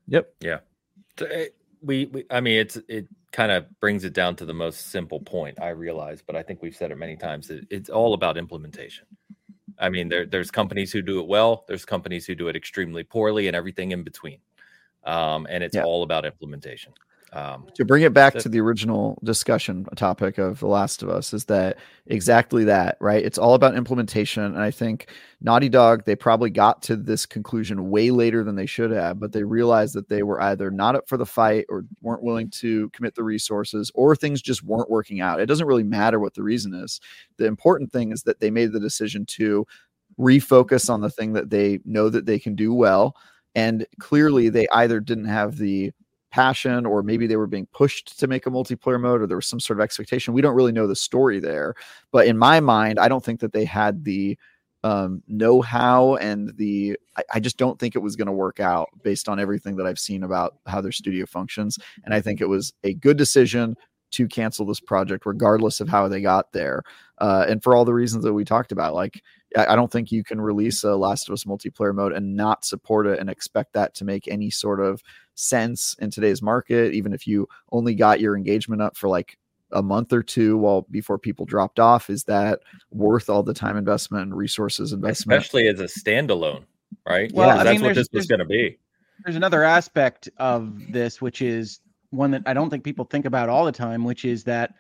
Yep. 0.08 0.34
So, 1.20 1.28
eh, 1.28 1.50
we, 1.84 2.06
we 2.06 2.24
i 2.32 2.40
mean 2.40 2.60
it's 2.60 2.78
it 2.88 3.08
kind 3.34 3.52
of 3.52 3.66
brings 3.82 4.06
it 4.06 4.14
down 4.14 4.38
to 4.38 4.46
the 4.46 4.54
most 4.54 4.90
simple 4.90 5.20
point 5.20 5.62
i 5.62 5.68
realize 5.68 6.24
but 6.26 6.34
i 6.34 6.42
think 6.42 6.62
we've 6.62 6.78
said 6.78 6.92
it 6.92 6.98
many 6.98 7.18
times 7.18 7.50
it, 7.50 7.68
it's 7.70 7.90
all 7.90 8.14
about 8.14 8.38
implementation 8.38 9.06
i 9.80 9.90
mean 9.90 10.08
there, 10.08 10.26
there's 10.26 10.50
companies 10.50 10.94
who 10.94 11.02
do 11.02 11.20
it 11.20 11.28
well 11.28 11.66
there's 11.68 11.84
companies 11.84 12.26
who 12.26 12.36
do 12.36 12.48
it 12.48 12.56
extremely 12.56 13.04
poorly 13.04 13.48
and 13.48 13.56
everything 13.56 13.92
in 13.92 14.02
between 14.02 14.38
um, 15.06 15.48
and 15.50 15.64
it's 15.64 15.76
Yeah. 15.76 15.84
all 15.84 16.04
about 16.04 16.26
implementation 16.26 16.94
um, 17.34 17.66
to 17.74 17.84
bring 17.84 18.04
it 18.04 18.14
back 18.14 18.34
That- 18.34 18.44
to 18.44 18.50
the 18.50 18.60
original 18.60 19.18
discussion 19.24 19.86
topic 19.96 20.38
of 20.38 20.60
The 20.60 20.68
Last 20.68 21.02
of 21.02 21.10
Us 21.10 21.34
is 21.34 21.46
that 21.46 21.78
exactly 22.06 22.64
that, 22.66 22.96
right? 23.00 23.26
It's 23.26 23.40
all 23.40 23.56
about 23.56 23.76
implementation. 23.76 24.44
And 24.44 24.60
I 24.60 24.70
think 24.70 25.08
Naughty 25.42 25.68
Dog, 25.68 26.06
they 26.06 26.16
probably 26.16 26.52
got 26.52 26.84
to 26.84 26.96
this 26.96 27.26
conclusion 27.26 27.90
way 27.90 28.12
later 28.12 28.44
than 28.44 28.56
they 28.56 28.68
should 28.68 28.92
have, 28.92 29.20
but 29.20 29.32
they 29.32 29.44
realized 29.44 29.96
that 29.96 30.10
they 30.10 30.22
were 30.22 30.40
either 30.42 30.70
not 30.70 30.96
up 30.96 31.10
for 31.10 31.18
the 31.18 31.26
fight 31.26 31.66
or 31.70 31.86
weren't 32.02 32.22
willing 32.22 32.52
to 32.52 32.90
commit 32.90 33.16
the 33.16 33.24
resources 33.24 33.92
or 33.96 34.16
things 34.16 34.40
just 34.40 34.62
weren't 34.64 34.92
working 34.92 35.20
out. 35.20 35.40
It 35.40 35.48
doesn't 35.48 35.66
really 35.68 35.84
matter 35.84 36.20
what 36.20 36.36
the 36.36 36.44
reason 36.44 36.76
is. 36.76 37.02
The 37.38 37.46
important 37.46 37.92
thing 37.92 38.12
is 38.12 38.22
that 38.24 38.42
they 38.42 38.52
made 38.52 38.74
the 38.74 38.80
decision 38.80 39.26
to 39.26 39.66
refocus 40.20 40.88
on 40.88 41.02
the 41.02 41.10
thing 41.10 41.34
that 41.34 41.50
they 41.50 41.80
know 41.84 42.10
that 42.10 42.28
they 42.28 42.38
can 42.38 42.54
do 42.54 42.76
well. 42.76 43.16
And 43.56 43.86
clearly, 44.00 44.50
they 44.50 44.68
either 44.74 45.00
didn't 45.00 45.26
have 45.26 45.58
the 45.58 45.92
passion 46.34 46.88
or 46.88 47.04
maybe 47.04 47.28
they 47.28 47.36
were 47.36 47.46
being 47.46 47.68
pushed 47.68 48.20
to 48.20 48.26
make 48.26 48.48
a 48.48 48.50
multiplayer 48.50 49.00
mode 49.00 49.22
or 49.22 49.28
there 49.28 49.38
was 49.38 49.46
some 49.46 49.60
sort 49.60 49.78
of 49.78 49.84
expectation. 49.84 50.34
We 50.34 50.42
don't 50.42 50.56
really 50.56 50.72
know 50.72 50.88
the 50.88 50.96
story 50.96 51.40
there. 51.40 51.76
But 52.12 52.26
in 52.26 52.40
my 52.40 52.60
mind 52.60 53.00
i 53.00 53.08
don't 53.08 53.24
think 53.24 53.40
that 53.42 53.54
they 53.54 53.66
had 53.66 54.04
the 54.04 54.38
um, 54.86 55.24
know-how 55.28 56.16
and 56.16 56.52
the 56.58 56.98
I, 57.16 57.24
I 57.36 57.40
just 57.40 57.58
don't 57.58 57.80
think 57.80 57.96
it 57.96 58.00
was 58.00 58.18
going 58.18 58.26
to 58.26 58.34
work 58.34 58.60
out 58.60 58.90
based 59.02 59.30
on 59.30 59.40
everything 59.40 59.78
that 59.78 59.86
i've 59.86 60.00
seen 60.00 60.24
about 60.24 60.56
how 60.66 60.82
their 60.82 60.92
studio 60.92 61.26
functions. 61.26 61.78
And 62.04 62.14
i 62.14 62.20
think 62.20 62.42
it 62.42 62.50
was 62.50 62.74
a 62.84 62.94
good 62.96 63.18
decision 63.18 63.76
to 64.12 64.28
cancel 64.28 64.66
this 64.66 64.80
project 64.80 65.26
regardless 65.26 65.80
of 65.80 65.90
how 65.90 66.08
they 66.08 66.22
got 66.22 66.52
there. 66.52 66.84
Uh, 67.18 67.46
and 67.48 67.64
for 67.64 67.76
all 67.76 67.86
the 67.86 67.94
reasons 67.94 68.24
that 68.24 68.34
we 68.34 68.44
talked 68.44 68.72
about 68.72 68.94
like 68.94 69.24
I 69.58 69.68
I 69.68 69.76
don't 69.76 69.92
think 69.92 70.12
you 70.12 70.24
can 70.24 70.40
release 70.42 70.84
a 70.84 70.96
Last 70.96 71.30
of 71.30 71.34
Us 71.34 71.44
multiplayer 71.44 71.94
mode 71.94 72.14
and 72.14 72.36
not 72.36 72.66
support 72.66 73.08
it 73.08 73.20
and 73.20 73.30
expect 73.30 73.74
that 73.74 73.94
to 73.96 74.06
make 74.06 74.28
any 74.28 74.50
sort 74.50 74.80
of 74.80 75.02
sense 75.36 75.96
in 76.00 76.10
today's 76.12 76.42
market. 76.42 76.94
Even 76.94 77.14
if 77.14 77.28
you 77.28 77.48
only 77.72 77.96
got 77.96 78.20
your 78.20 78.36
engagement 78.36 78.82
up 78.82 78.96
for 78.98 79.08
like 79.10 79.38
a 79.72 79.82
month 79.82 80.14
or 80.14 80.22
two 80.22 80.58
while 80.58 80.84
before 80.92 81.18
people 81.18 81.46
dropped 81.46 81.80
off, 81.80 82.10
is 82.10 82.24
that 82.26 82.60
worth 82.92 83.30
all 83.30 83.44
the 83.44 83.54
time 83.54 83.76
investment 83.78 84.24
and 84.24 84.36
resources 84.38 84.94
investment? 84.94 85.40
especially 85.40 85.68
as 85.68 85.80
a 85.80 85.86
standalone 85.86 86.64
right 87.08 87.32
Well, 87.34 87.50
Because 87.50 87.60
I 87.62 87.64
that's 87.64 87.82
mean, 87.82 87.88
what 87.90 87.96
this 87.96 88.08
was 88.14 88.28
going 88.28 88.40
to 88.40 88.46
be 88.46 88.78
There's 89.24 89.36
another 89.36 89.64
aspect 89.64 90.30
of 90.38 90.92
this, 90.92 91.22
which 91.22 91.42
is 91.42 91.80
one 92.12 92.30
that 92.32 92.44
I 92.46 92.54
don't 92.54 92.70
think 92.70 92.84
people 92.84 93.06
think 93.06 93.26
about 93.26 93.50
all 93.50 93.66
the 93.66 93.72
time, 93.72 94.04
which 94.04 94.26
is 94.26 94.44
that 94.44 94.76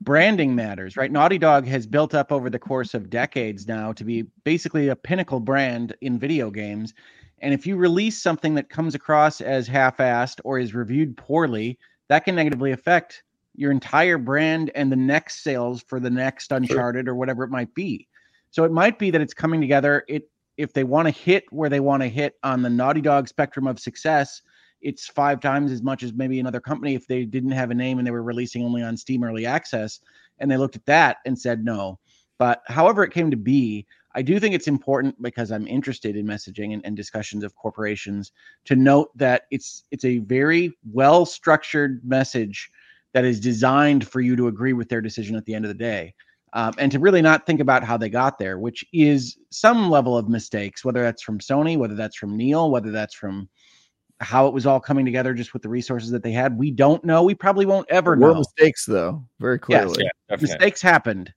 branding 0.00 0.54
matters, 0.54 0.96
right? 0.96 1.12
Naughty 1.12 1.38
Dog 1.38 1.66
has 1.66 1.86
built 1.86 2.14
up 2.14 2.32
over 2.32 2.50
the 2.50 2.58
course 2.58 2.94
of 2.94 3.10
decades 3.10 3.66
now 3.68 3.92
to 3.92 4.04
be 4.04 4.22
basically 4.44 4.88
a 4.88 4.96
pinnacle 4.96 5.40
brand 5.40 5.94
in 6.00 6.18
video 6.18 6.50
games. 6.50 6.94
And 7.40 7.54
if 7.54 7.66
you 7.66 7.76
release 7.76 8.20
something 8.20 8.54
that 8.54 8.68
comes 8.68 8.94
across 8.94 9.40
as 9.40 9.66
half 9.66 9.98
assed 9.98 10.40
or 10.44 10.58
is 10.58 10.74
reviewed 10.74 11.16
poorly, 11.16 11.78
that 12.08 12.24
can 12.24 12.34
negatively 12.34 12.72
affect 12.72 13.22
your 13.54 13.70
entire 13.70 14.18
brand 14.18 14.70
and 14.74 14.90
the 14.90 14.96
next 14.96 15.42
sales 15.42 15.82
for 15.82 16.00
the 16.00 16.10
next 16.10 16.52
Uncharted 16.52 17.08
or 17.08 17.14
whatever 17.14 17.44
it 17.44 17.50
might 17.50 17.74
be. 17.74 18.06
So 18.50 18.64
it 18.64 18.72
might 18.72 18.98
be 18.98 19.10
that 19.10 19.20
it's 19.20 19.34
coming 19.34 19.60
together. 19.60 20.04
It 20.08 20.28
if 20.56 20.74
they 20.74 20.84
want 20.84 21.06
to 21.06 21.12
hit 21.12 21.44
where 21.50 21.70
they 21.70 21.80
want 21.80 22.02
to 22.02 22.08
hit 22.08 22.34
on 22.42 22.60
the 22.60 22.68
Naughty 22.68 23.00
Dog 23.00 23.28
spectrum 23.28 23.66
of 23.66 23.80
success, 23.80 24.42
it's 24.82 25.06
five 25.06 25.40
times 25.40 25.72
as 25.72 25.82
much 25.82 26.02
as 26.02 26.12
maybe 26.12 26.40
another 26.40 26.60
company 26.60 26.94
if 26.94 27.06
they 27.06 27.24
didn't 27.24 27.50
have 27.50 27.70
a 27.70 27.74
name 27.74 27.98
and 27.98 28.06
they 28.06 28.12
were 28.12 28.22
releasing 28.22 28.64
only 28.64 28.82
on 28.82 28.96
Steam 28.96 29.24
early 29.24 29.46
access. 29.46 30.00
And 30.38 30.50
they 30.50 30.56
looked 30.56 30.76
at 30.76 30.86
that 30.86 31.18
and 31.26 31.38
said 31.38 31.64
no. 31.64 31.98
But 32.38 32.62
however 32.66 33.04
it 33.04 33.12
came 33.12 33.30
to 33.30 33.36
be, 33.36 33.86
I 34.14 34.22
do 34.22 34.40
think 34.40 34.54
it's 34.54 34.66
important 34.66 35.20
because 35.22 35.52
I'm 35.52 35.66
interested 35.68 36.16
in 36.16 36.26
messaging 36.26 36.72
and, 36.72 36.84
and 36.84 36.96
discussions 36.96 37.44
of 37.44 37.54
corporations 37.54 38.32
to 38.64 38.74
note 38.74 39.16
that 39.16 39.42
it's 39.50 39.84
it's 39.90 40.04
a 40.04 40.18
very 40.18 40.76
well 40.92 41.24
structured 41.24 42.00
message 42.02 42.70
that 43.12 43.24
is 43.24 43.40
designed 43.40 44.08
for 44.08 44.20
you 44.20 44.36
to 44.36 44.48
agree 44.48 44.72
with 44.72 44.88
their 44.88 45.00
decision 45.00 45.36
at 45.36 45.44
the 45.44 45.54
end 45.54 45.64
of 45.64 45.68
the 45.68 45.74
day. 45.74 46.14
Um, 46.52 46.72
and 46.78 46.90
to 46.90 46.98
really 46.98 47.22
not 47.22 47.46
think 47.46 47.60
about 47.60 47.84
how 47.84 47.96
they 47.96 48.08
got 48.08 48.38
there, 48.38 48.58
which 48.58 48.84
is 48.92 49.38
some 49.50 49.88
level 49.88 50.16
of 50.16 50.28
mistakes, 50.28 50.84
whether 50.84 51.02
that's 51.02 51.22
from 51.22 51.38
Sony, 51.38 51.76
whether 51.76 51.94
that's 51.94 52.16
from 52.16 52.36
Neil, 52.36 52.70
whether 52.70 52.90
that's 52.90 53.14
from 53.14 53.48
how 54.20 54.46
it 54.46 54.54
was 54.54 54.66
all 54.66 54.80
coming 54.80 55.04
together 55.04 55.34
just 55.34 55.52
with 55.52 55.62
the 55.62 55.68
resources 55.68 56.10
that 56.10 56.22
they 56.22 56.32
had. 56.32 56.58
We 56.58 56.70
don't 56.70 57.02
know. 57.04 57.22
We 57.22 57.34
probably 57.34 57.66
won't 57.66 57.88
ever 57.90 58.12
Were 58.12 58.32
know. 58.32 58.34
mistakes 58.34 58.84
though, 58.84 59.24
very 59.38 59.56
Yes. 59.56 59.84
clearly. 59.84 60.04
yeah 60.04 60.10
definitely. 60.28 60.54
Mistakes 60.54 60.82
happened, 60.82 61.32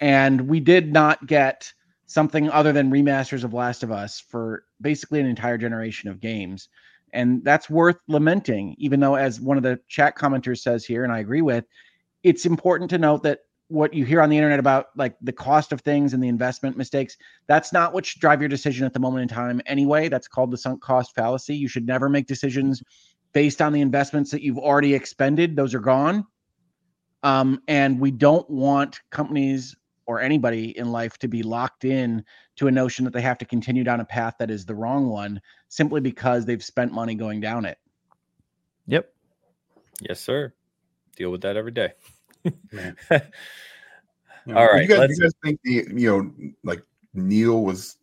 and 0.00 0.42
we 0.42 0.60
did 0.60 0.92
not 0.92 1.26
get 1.26 1.72
something 2.06 2.48
other 2.50 2.72
than 2.72 2.90
remasters 2.90 3.42
of 3.42 3.54
Last 3.54 3.82
of 3.82 3.90
Us 3.90 4.20
for 4.20 4.64
basically 4.80 5.18
an 5.18 5.26
entire 5.26 5.58
generation 5.58 6.08
of 6.08 6.20
games. 6.20 6.68
And 7.12 7.42
that's 7.44 7.70
worth 7.70 7.96
lamenting, 8.06 8.74
even 8.78 9.00
though, 9.00 9.14
as 9.14 9.40
one 9.40 9.56
of 9.56 9.62
the 9.62 9.80
chat 9.88 10.16
commenters 10.16 10.58
says 10.58 10.84
here, 10.84 11.02
and 11.04 11.12
I 11.12 11.20
agree 11.20 11.40
with, 11.42 11.64
it's 12.22 12.44
important 12.44 12.90
to 12.90 12.98
note 12.98 13.22
that 13.22 13.40
what 13.68 13.92
you 13.92 14.04
hear 14.04 14.22
on 14.22 14.28
the 14.28 14.36
internet 14.36 14.58
about 14.58 14.86
like 14.96 15.16
the 15.20 15.32
cost 15.32 15.72
of 15.72 15.80
things 15.80 16.14
and 16.14 16.22
the 16.22 16.28
investment 16.28 16.76
mistakes 16.76 17.16
that's 17.46 17.72
not 17.72 17.92
what 17.92 18.06
should 18.06 18.20
drive 18.20 18.40
your 18.40 18.48
decision 18.48 18.86
at 18.86 18.92
the 18.92 19.00
moment 19.00 19.22
in 19.22 19.28
time 19.28 19.60
anyway 19.66 20.08
that's 20.08 20.28
called 20.28 20.50
the 20.50 20.58
sunk 20.58 20.80
cost 20.80 21.14
fallacy 21.14 21.54
you 21.54 21.68
should 21.68 21.86
never 21.86 22.08
make 22.08 22.26
decisions 22.26 22.82
based 23.32 23.60
on 23.60 23.72
the 23.72 23.80
investments 23.80 24.30
that 24.30 24.42
you've 24.42 24.58
already 24.58 24.94
expended 24.94 25.56
those 25.56 25.74
are 25.74 25.80
gone 25.80 26.24
um, 27.22 27.60
and 27.66 27.98
we 27.98 28.10
don't 28.10 28.48
want 28.48 29.00
companies 29.10 29.74
or 30.06 30.20
anybody 30.20 30.78
in 30.78 30.92
life 30.92 31.18
to 31.18 31.26
be 31.26 31.42
locked 31.42 31.84
in 31.84 32.24
to 32.54 32.68
a 32.68 32.70
notion 32.70 33.04
that 33.04 33.12
they 33.12 33.20
have 33.20 33.38
to 33.38 33.44
continue 33.44 33.82
down 33.82 33.98
a 33.98 34.04
path 34.04 34.34
that 34.38 34.50
is 34.50 34.64
the 34.64 34.74
wrong 34.74 35.08
one 35.08 35.40
simply 35.68 36.00
because 36.00 36.44
they've 36.44 36.62
spent 36.62 36.92
money 36.92 37.16
going 37.16 37.40
down 37.40 37.64
it 37.64 37.78
Yep. 38.86 39.12
Yes, 40.00 40.20
sir. 40.20 40.52
Deal 41.16 41.30
with 41.30 41.42
that 41.42 41.56
every 41.56 41.72
day. 41.72 41.92
Man. 42.72 42.96
All 43.10 43.20
You 44.46 44.54
right, 44.54 44.82
You 44.82 44.88
guys, 44.88 44.98
let's- 44.98 45.18
you 45.18 45.24
guys 45.24 45.32
think 45.44 45.60
the 45.62 45.72
you 46.00 46.08
know 46.10 46.50
like 46.64 46.82
Neil 47.14 47.62
was 47.64 47.96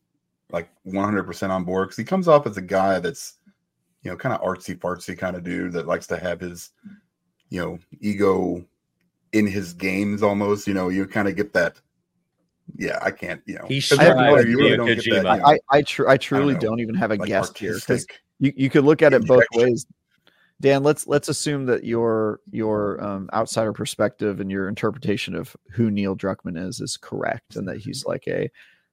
like 0.52 0.70
100 0.84 1.24
percent 1.24 1.52
on 1.52 1.64
board 1.64 1.88
because 1.88 1.98
he 1.98 2.04
comes 2.04 2.28
off 2.28 2.46
as 2.48 2.58
a 2.58 2.62
guy 2.62 3.00
that's 3.00 3.36
you 4.04 4.12
know 4.12 4.18
kind 4.18 4.36
of 4.36 4.42
artsy 4.42 4.78
fartsy 4.78 5.18
kind 5.18 5.36
of 5.36 5.44
dude 5.44 5.72
that 5.74 5.88
likes 5.88 6.06
to 6.08 6.18
have 6.18 6.40
his 6.42 6.72
you 7.50 7.62
know 7.62 7.80
ego 8.02 8.64
in 9.32 9.48
his 9.48 9.74
games 9.74 10.22
almost. 10.22 10.68
You 10.68 10.74
know, 10.74 10.90
you 10.90 11.06
kind 11.08 11.28
of 11.28 11.36
get 11.36 11.54
that. 11.54 11.80
Yeah, 12.78 13.00
I 13.02 13.12
can't. 13.12 13.42
You 13.46 13.56
know, 13.56 13.66
He 13.68 13.82
'cause 13.82 14.00
I 14.00 14.04
have 14.04 14.18
no 14.18 14.36
really- 14.36 14.50
you 14.50 14.58
really 14.58 14.78
don't 14.78 14.88
get 14.88 14.98
that, 14.98 15.04
you 15.06 15.24
know, 15.24 15.30
I 15.46 15.60
I, 15.70 15.82
tr- 15.82 16.08
I 16.10 16.18
truly 16.18 16.54
know, 16.56 16.60
don't 16.60 16.80
even 16.80 16.96
have 16.96 17.12
a 17.12 17.16
like, 17.16 17.28
guest 17.28 17.58
here 17.58 17.76
because 17.76 18.06
you, 18.40 18.52
you 18.56 18.70
could 18.70 18.84
look 18.86 19.02
at 19.02 19.14
it 19.14 19.26
both 19.28 19.44
ways. 19.54 19.86
Dan, 20.62 20.84
let's 20.84 21.08
let's 21.08 21.30
assume 21.30 21.66
that 21.66 21.84
your 21.84 22.40
your 22.52 23.04
um, 23.04 23.30
outsider 23.34 23.74
perspective 23.74 24.40
and 24.40 24.50
your 24.50 24.70
interpretation 24.70 25.36
of 25.36 25.56
who 25.72 25.92
Neil 25.92 26.16
Druckmann 26.16 26.58
is 26.58 26.80
is 26.80 26.98
correct, 26.98 27.56
and 27.56 27.68
that 27.68 27.78
he's 27.78 28.06
like 28.06 28.28
a, 28.28 28.50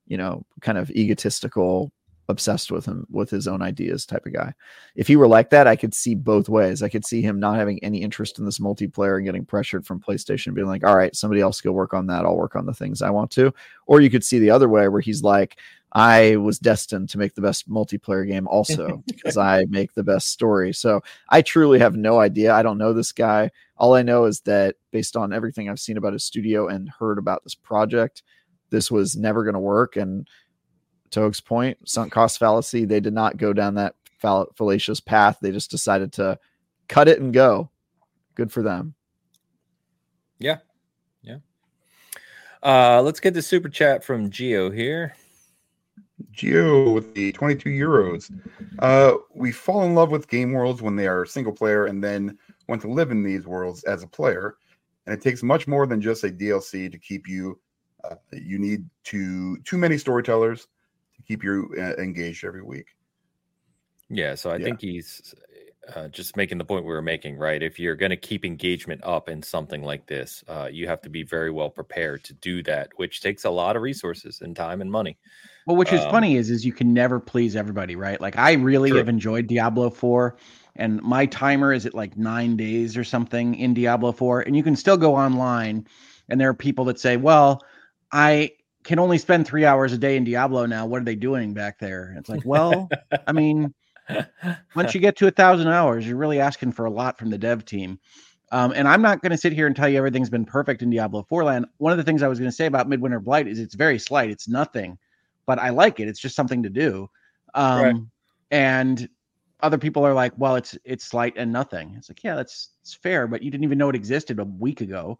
you 0.06 0.16
know, 0.16 0.44
kind 0.62 0.78
of 0.78 0.90
egotistical, 0.90 1.92
obsessed 2.28 2.72
with 2.72 2.86
him 2.86 3.06
with 3.10 3.30
his 3.30 3.46
own 3.46 3.62
ideas 3.62 4.04
type 4.04 4.26
of 4.26 4.32
guy. 4.32 4.52
If 4.96 5.06
he 5.06 5.16
were 5.16 5.28
like 5.28 5.50
that, 5.50 5.68
I 5.68 5.76
could 5.76 5.94
see 5.94 6.14
both 6.14 6.48
ways. 6.48 6.82
I 6.82 6.88
could 6.88 7.04
see 7.04 7.22
him 7.22 7.38
not 7.38 7.56
having 7.56 7.82
any 7.84 8.02
interest 8.02 8.38
in 8.38 8.44
this 8.44 8.58
multiplayer 8.58 9.16
and 9.16 9.26
getting 9.26 9.44
pressured 9.44 9.86
from 9.86 10.00
PlayStation, 10.00 10.54
being 10.54 10.66
like, 10.66 10.84
"All 10.84 10.96
right, 10.96 11.14
somebody 11.14 11.40
else 11.40 11.60
go 11.60 11.72
work 11.72 11.94
on 11.94 12.06
that. 12.08 12.24
I'll 12.24 12.36
work 12.36 12.56
on 12.56 12.66
the 12.66 12.74
things 12.74 13.00
I 13.00 13.10
want 13.10 13.30
to." 13.32 13.52
Or 13.86 14.00
you 14.00 14.10
could 14.10 14.24
see 14.24 14.40
the 14.40 14.50
other 14.50 14.68
way, 14.68 14.88
where 14.88 15.00
he's 15.00 15.22
like, 15.22 15.58
I 15.92 16.36
was 16.36 16.58
destined 16.58 17.08
to 17.10 17.18
make 17.18 17.34
the 17.34 17.40
best 17.40 17.68
multiplayer 17.68 18.26
game 18.26 18.46
also 18.46 19.02
because 19.06 19.36
I 19.36 19.64
make 19.68 19.94
the 19.94 20.04
best 20.04 20.28
story. 20.28 20.72
So 20.72 21.00
I 21.28 21.42
truly 21.42 21.78
have 21.80 21.96
no 21.96 22.20
idea. 22.20 22.54
I 22.54 22.62
don't 22.62 22.78
know 22.78 22.92
this 22.92 23.12
guy. 23.12 23.50
All 23.76 23.94
I 23.94 24.02
know 24.02 24.24
is 24.24 24.40
that 24.42 24.76
based 24.92 25.16
on 25.16 25.32
everything 25.32 25.68
I've 25.68 25.80
seen 25.80 25.96
about 25.96 26.12
his 26.12 26.24
studio 26.24 26.68
and 26.68 26.88
heard 26.88 27.18
about 27.18 27.42
this 27.42 27.54
project, 27.54 28.22
this 28.70 28.90
was 28.90 29.16
never 29.16 29.42
going 29.42 29.54
to 29.54 29.60
work. 29.60 29.96
And 29.96 30.28
to 31.10 31.22
Oak's 31.22 31.40
point, 31.40 31.76
sunk 31.88 32.12
cost 32.12 32.38
fallacy, 32.38 32.84
they 32.84 33.00
did 33.00 33.14
not 33.14 33.36
go 33.36 33.52
down 33.52 33.74
that 33.74 33.96
fall- 34.20 34.50
fallacious 34.56 35.00
path. 35.00 35.38
They 35.42 35.50
just 35.50 35.70
decided 35.70 36.12
to 36.14 36.38
cut 36.88 37.08
it 37.08 37.20
and 37.20 37.32
go. 37.32 37.70
Good 38.36 38.52
for 38.52 38.62
them. 38.62 38.94
Yeah. 40.38 40.58
Yeah. 41.22 41.38
Uh, 42.62 43.02
let's 43.02 43.18
get 43.18 43.34
the 43.34 43.42
super 43.42 43.68
chat 43.68 44.04
from 44.04 44.30
Geo 44.30 44.70
here. 44.70 45.16
Geo 46.30 46.90
with 46.92 47.14
the 47.14 47.32
22 47.32 47.70
euros. 47.70 48.30
Uh, 48.78 49.14
we 49.34 49.52
fall 49.52 49.84
in 49.84 49.94
love 49.94 50.10
with 50.10 50.28
game 50.28 50.52
worlds 50.52 50.82
when 50.82 50.96
they 50.96 51.06
are 51.06 51.24
single 51.26 51.52
player 51.52 51.86
and 51.86 52.02
then 52.02 52.38
want 52.68 52.80
to 52.82 52.90
live 52.90 53.10
in 53.10 53.22
these 53.22 53.46
worlds 53.46 53.84
as 53.84 54.02
a 54.02 54.08
player. 54.08 54.56
And 55.06 55.14
it 55.14 55.22
takes 55.22 55.42
much 55.42 55.66
more 55.66 55.86
than 55.86 56.00
just 56.00 56.24
a 56.24 56.30
DLC 56.30 56.88
to 56.88 56.98
keep 56.98 57.28
you. 57.28 57.60
Uh, 58.04 58.16
you 58.32 58.58
need 58.58 58.88
to 59.04 59.58
too 59.58 59.76
many 59.76 59.98
storytellers 59.98 60.66
to 61.16 61.22
keep 61.22 61.44
you 61.44 61.74
uh, 61.78 61.94
engaged 62.02 62.44
every 62.44 62.62
week. 62.62 62.86
Yeah, 64.08 64.34
so 64.34 64.50
I 64.50 64.58
Yeah. 64.58 64.64
think 64.64 64.80
he's 64.80 65.34
uh, 65.94 66.08
just 66.08 66.36
making 66.36 66.58
the 66.58 66.64
point 66.64 66.84
we 66.84 66.92
were 66.92 67.02
making, 67.02 67.36
right? 67.36 67.62
If 67.62 67.78
you're 67.78 67.96
going 67.96 68.10
to 68.10 68.16
keep 68.16 68.44
engagement 68.44 69.02
up 69.04 69.28
in 69.28 69.42
something 69.42 69.82
like 69.82 70.06
this, 70.06 70.44
uh, 70.48 70.68
you 70.70 70.86
have 70.88 71.00
to 71.02 71.08
be 71.10 71.22
very 71.22 71.50
well 71.50 71.70
prepared 71.70 72.24
to 72.24 72.34
do 72.34 72.62
that, 72.64 72.90
which 72.96 73.20
takes 73.20 73.44
a 73.44 73.50
lot 73.50 73.76
of 73.76 73.82
resources 73.82 74.40
and 74.40 74.54
time 74.56 74.80
and 74.80 74.90
money. 74.90 75.18
Well, 75.66 75.76
which 75.76 75.92
is 75.92 76.04
Um, 76.04 76.10
funny 76.10 76.36
is 76.36 76.50
is 76.50 76.64
you 76.64 76.72
can 76.72 76.92
never 76.92 77.20
please 77.20 77.56
everybody, 77.56 77.96
right? 77.96 78.20
Like 78.20 78.38
I 78.38 78.52
really 78.54 78.90
True. 78.90 78.98
have 78.98 79.08
enjoyed 79.08 79.46
Diablo 79.46 79.90
4 79.90 80.36
and 80.76 81.02
my 81.02 81.26
timer 81.26 81.72
is 81.72 81.86
at 81.86 81.94
like 81.94 82.16
9 82.16 82.56
days 82.56 82.96
or 82.96 83.04
something 83.04 83.54
in 83.54 83.74
Diablo 83.74 84.12
4 84.12 84.40
and 84.42 84.56
you 84.56 84.62
can 84.62 84.76
still 84.76 84.96
go 84.96 85.14
online 85.16 85.86
and 86.28 86.40
there 86.40 86.48
are 86.48 86.54
people 86.54 86.84
that 86.86 86.98
say, 87.00 87.16
"Well, 87.16 87.60
I 88.12 88.52
can 88.84 88.98
only 88.98 89.18
spend 89.18 89.46
3 89.46 89.64
hours 89.64 89.92
a 89.92 89.98
day 89.98 90.16
in 90.16 90.24
Diablo 90.24 90.66
now. 90.66 90.86
What 90.86 91.02
are 91.02 91.04
they 91.04 91.16
doing 91.16 91.54
back 91.54 91.78
there?" 91.78 92.14
It's 92.18 92.28
like, 92.28 92.44
"Well, 92.44 92.92
I 93.26 93.32
mean, 93.32 93.74
once 94.74 94.94
you 94.94 95.00
get 95.00 95.16
to 95.16 95.26
a 95.26 95.30
thousand 95.30 95.68
hours, 95.68 96.06
you're 96.06 96.16
really 96.16 96.40
asking 96.40 96.72
for 96.72 96.84
a 96.86 96.90
lot 96.90 97.18
from 97.18 97.30
the 97.30 97.38
dev 97.38 97.64
team. 97.64 97.98
Um, 98.52 98.72
and 98.74 98.88
I'm 98.88 99.02
not 99.02 99.22
going 99.22 99.30
to 99.30 99.38
sit 99.38 99.52
here 99.52 99.66
and 99.66 99.76
tell 99.76 99.88
you 99.88 99.98
everything's 99.98 100.30
been 100.30 100.44
perfect 100.44 100.82
in 100.82 100.90
Diablo 100.90 101.24
4 101.28 101.44
land. 101.44 101.66
One 101.78 101.92
of 101.92 101.98
the 101.98 102.04
things 102.04 102.22
I 102.22 102.28
was 102.28 102.38
going 102.38 102.50
to 102.50 102.56
say 102.56 102.66
about 102.66 102.88
Midwinter 102.88 103.20
Blight 103.20 103.46
is 103.46 103.60
it's 103.60 103.74
very 103.76 103.98
slight. 103.98 104.30
It's 104.30 104.48
nothing, 104.48 104.98
but 105.50 105.58
I 105.58 105.70
like 105.70 105.98
it. 105.98 106.06
It's 106.06 106.20
just 106.20 106.36
something 106.36 106.62
to 106.62 106.70
do. 106.70 107.10
Um, 107.54 107.82
Right. 107.82 107.96
And 108.52 109.08
other 109.62 109.78
people 109.78 110.06
are 110.06 110.14
like, 110.14 110.32
well, 110.36 110.54
it's 110.54 110.78
it's 110.84 111.04
slight 111.04 111.34
and 111.36 111.50
nothing. 111.52 111.94
It's 111.98 112.08
like, 112.08 112.22
yeah, 112.22 112.36
that's 112.36 112.68
it's 112.82 112.94
fair, 112.94 113.26
but 113.26 113.42
you 113.42 113.50
didn't 113.50 113.64
even 113.64 113.78
know 113.78 113.88
it 113.88 113.96
existed 113.96 114.38
a 114.38 114.44
week 114.44 114.80
ago. 114.80 115.18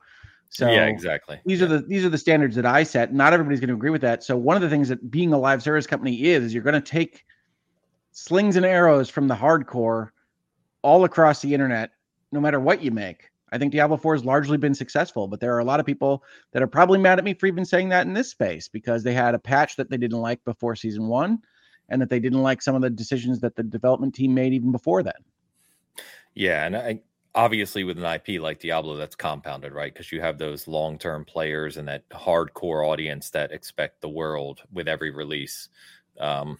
So 0.51 0.71
yeah, 0.71 0.87
exactly. 0.87 1.41
these 1.45 1.63
are 1.63 1.67
the 1.67 1.81
these 1.81 2.05
are 2.05 2.09
the 2.09 2.19
standards 2.19 2.55
that 2.55 2.65
I 2.65 2.85
set. 2.85 3.13
Not 3.13 3.33
everybody's 3.33 3.59
going 3.59 3.71
to 3.71 3.75
agree 3.75 3.91
with 3.91 4.03
that. 4.03 4.23
So 4.23 4.37
one 4.37 4.55
of 4.55 4.63
the 4.63 4.71
things 4.71 4.89
that 4.89 5.11
being 5.11 5.33
a 5.33 5.39
live 5.39 5.65
service 5.65 5.87
company 5.87 6.23
is 6.23 6.45
is 6.45 6.55
you're 6.55 6.63
going 6.63 6.81
to 6.81 6.81
take 6.81 7.25
slings 8.13 8.55
and 8.55 8.65
arrows 8.65 9.11
from 9.11 9.27
the 9.27 9.35
hardcore 9.35 10.11
all 10.83 11.03
across 11.03 11.43
the 11.43 11.55
internet, 11.55 11.91
no 12.31 12.41
matter 12.41 12.61
what 12.61 12.85
you 12.85 12.93
make. 12.93 13.30
I 13.53 13.59
think 13.59 13.73
Diablo 13.73 13.97
4 13.97 14.15
has 14.15 14.25
largely 14.25 14.57
been 14.57 14.75
successful, 14.75 15.27
but 15.27 15.41
there 15.41 15.55
are 15.55 15.59
a 15.59 15.65
lot 15.65 15.81
of 15.81 15.87
people 15.87 16.23
that 16.53 16.63
are 16.63 16.69
probably 16.69 16.99
mad 16.99 17.19
at 17.19 17.25
me 17.25 17.35
for 17.35 17.47
even 17.47 17.65
saying 17.65 17.89
that 17.89 18.07
in 18.07 18.15
this 18.15 18.31
space 18.31 18.69
because 18.69 19.03
they 19.03 19.13
had 19.13 19.35
a 19.35 19.39
patch 19.39 19.77
that 19.77 19.91
they 19.91 19.97
didn't 19.97 20.21
like 20.21 20.43
before 20.45 20.77
season 20.77 21.09
one 21.09 21.39
and 21.89 22.01
that 22.01 22.09
they 22.09 22.21
didn't 22.21 22.43
like 22.43 22.63
some 22.63 22.75
of 22.77 22.83
the 22.83 22.91
decisions 22.91 23.41
that 23.41 23.57
the 23.57 23.63
development 23.63 24.15
team 24.15 24.33
made 24.33 24.53
even 24.53 24.71
before 24.71 25.03
then. 25.03 25.13
Yeah, 26.35 26.65
and 26.65 26.77
I 26.77 27.01
obviously 27.35 27.85
with 27.85 28.03
an 28.03 28.05
IP 28.05 28.41
like 28.41 28.61
Diablo, 28.61 28.97
that's 28.97 29.15
compounded, 29.15 29.73
right? 29.73 29.93
Because 29.93 30.13
you 30.13 30.21
have 30.21 30.39
those 30.39 30.67
long-term 30.67 31.25
players 31.25 31.77
and 31.77 31.89
that 31.89 32.09
hardcore 32.11 32.87
audience 32.87 33.31
that 33.31 33.53
expect 33.53 34.01
the 34.01 34.09
world 34.09 34.63
with 34.73 34.89
every 34.89 35.11
release, 35.11 35.69
um, 36.19 36.59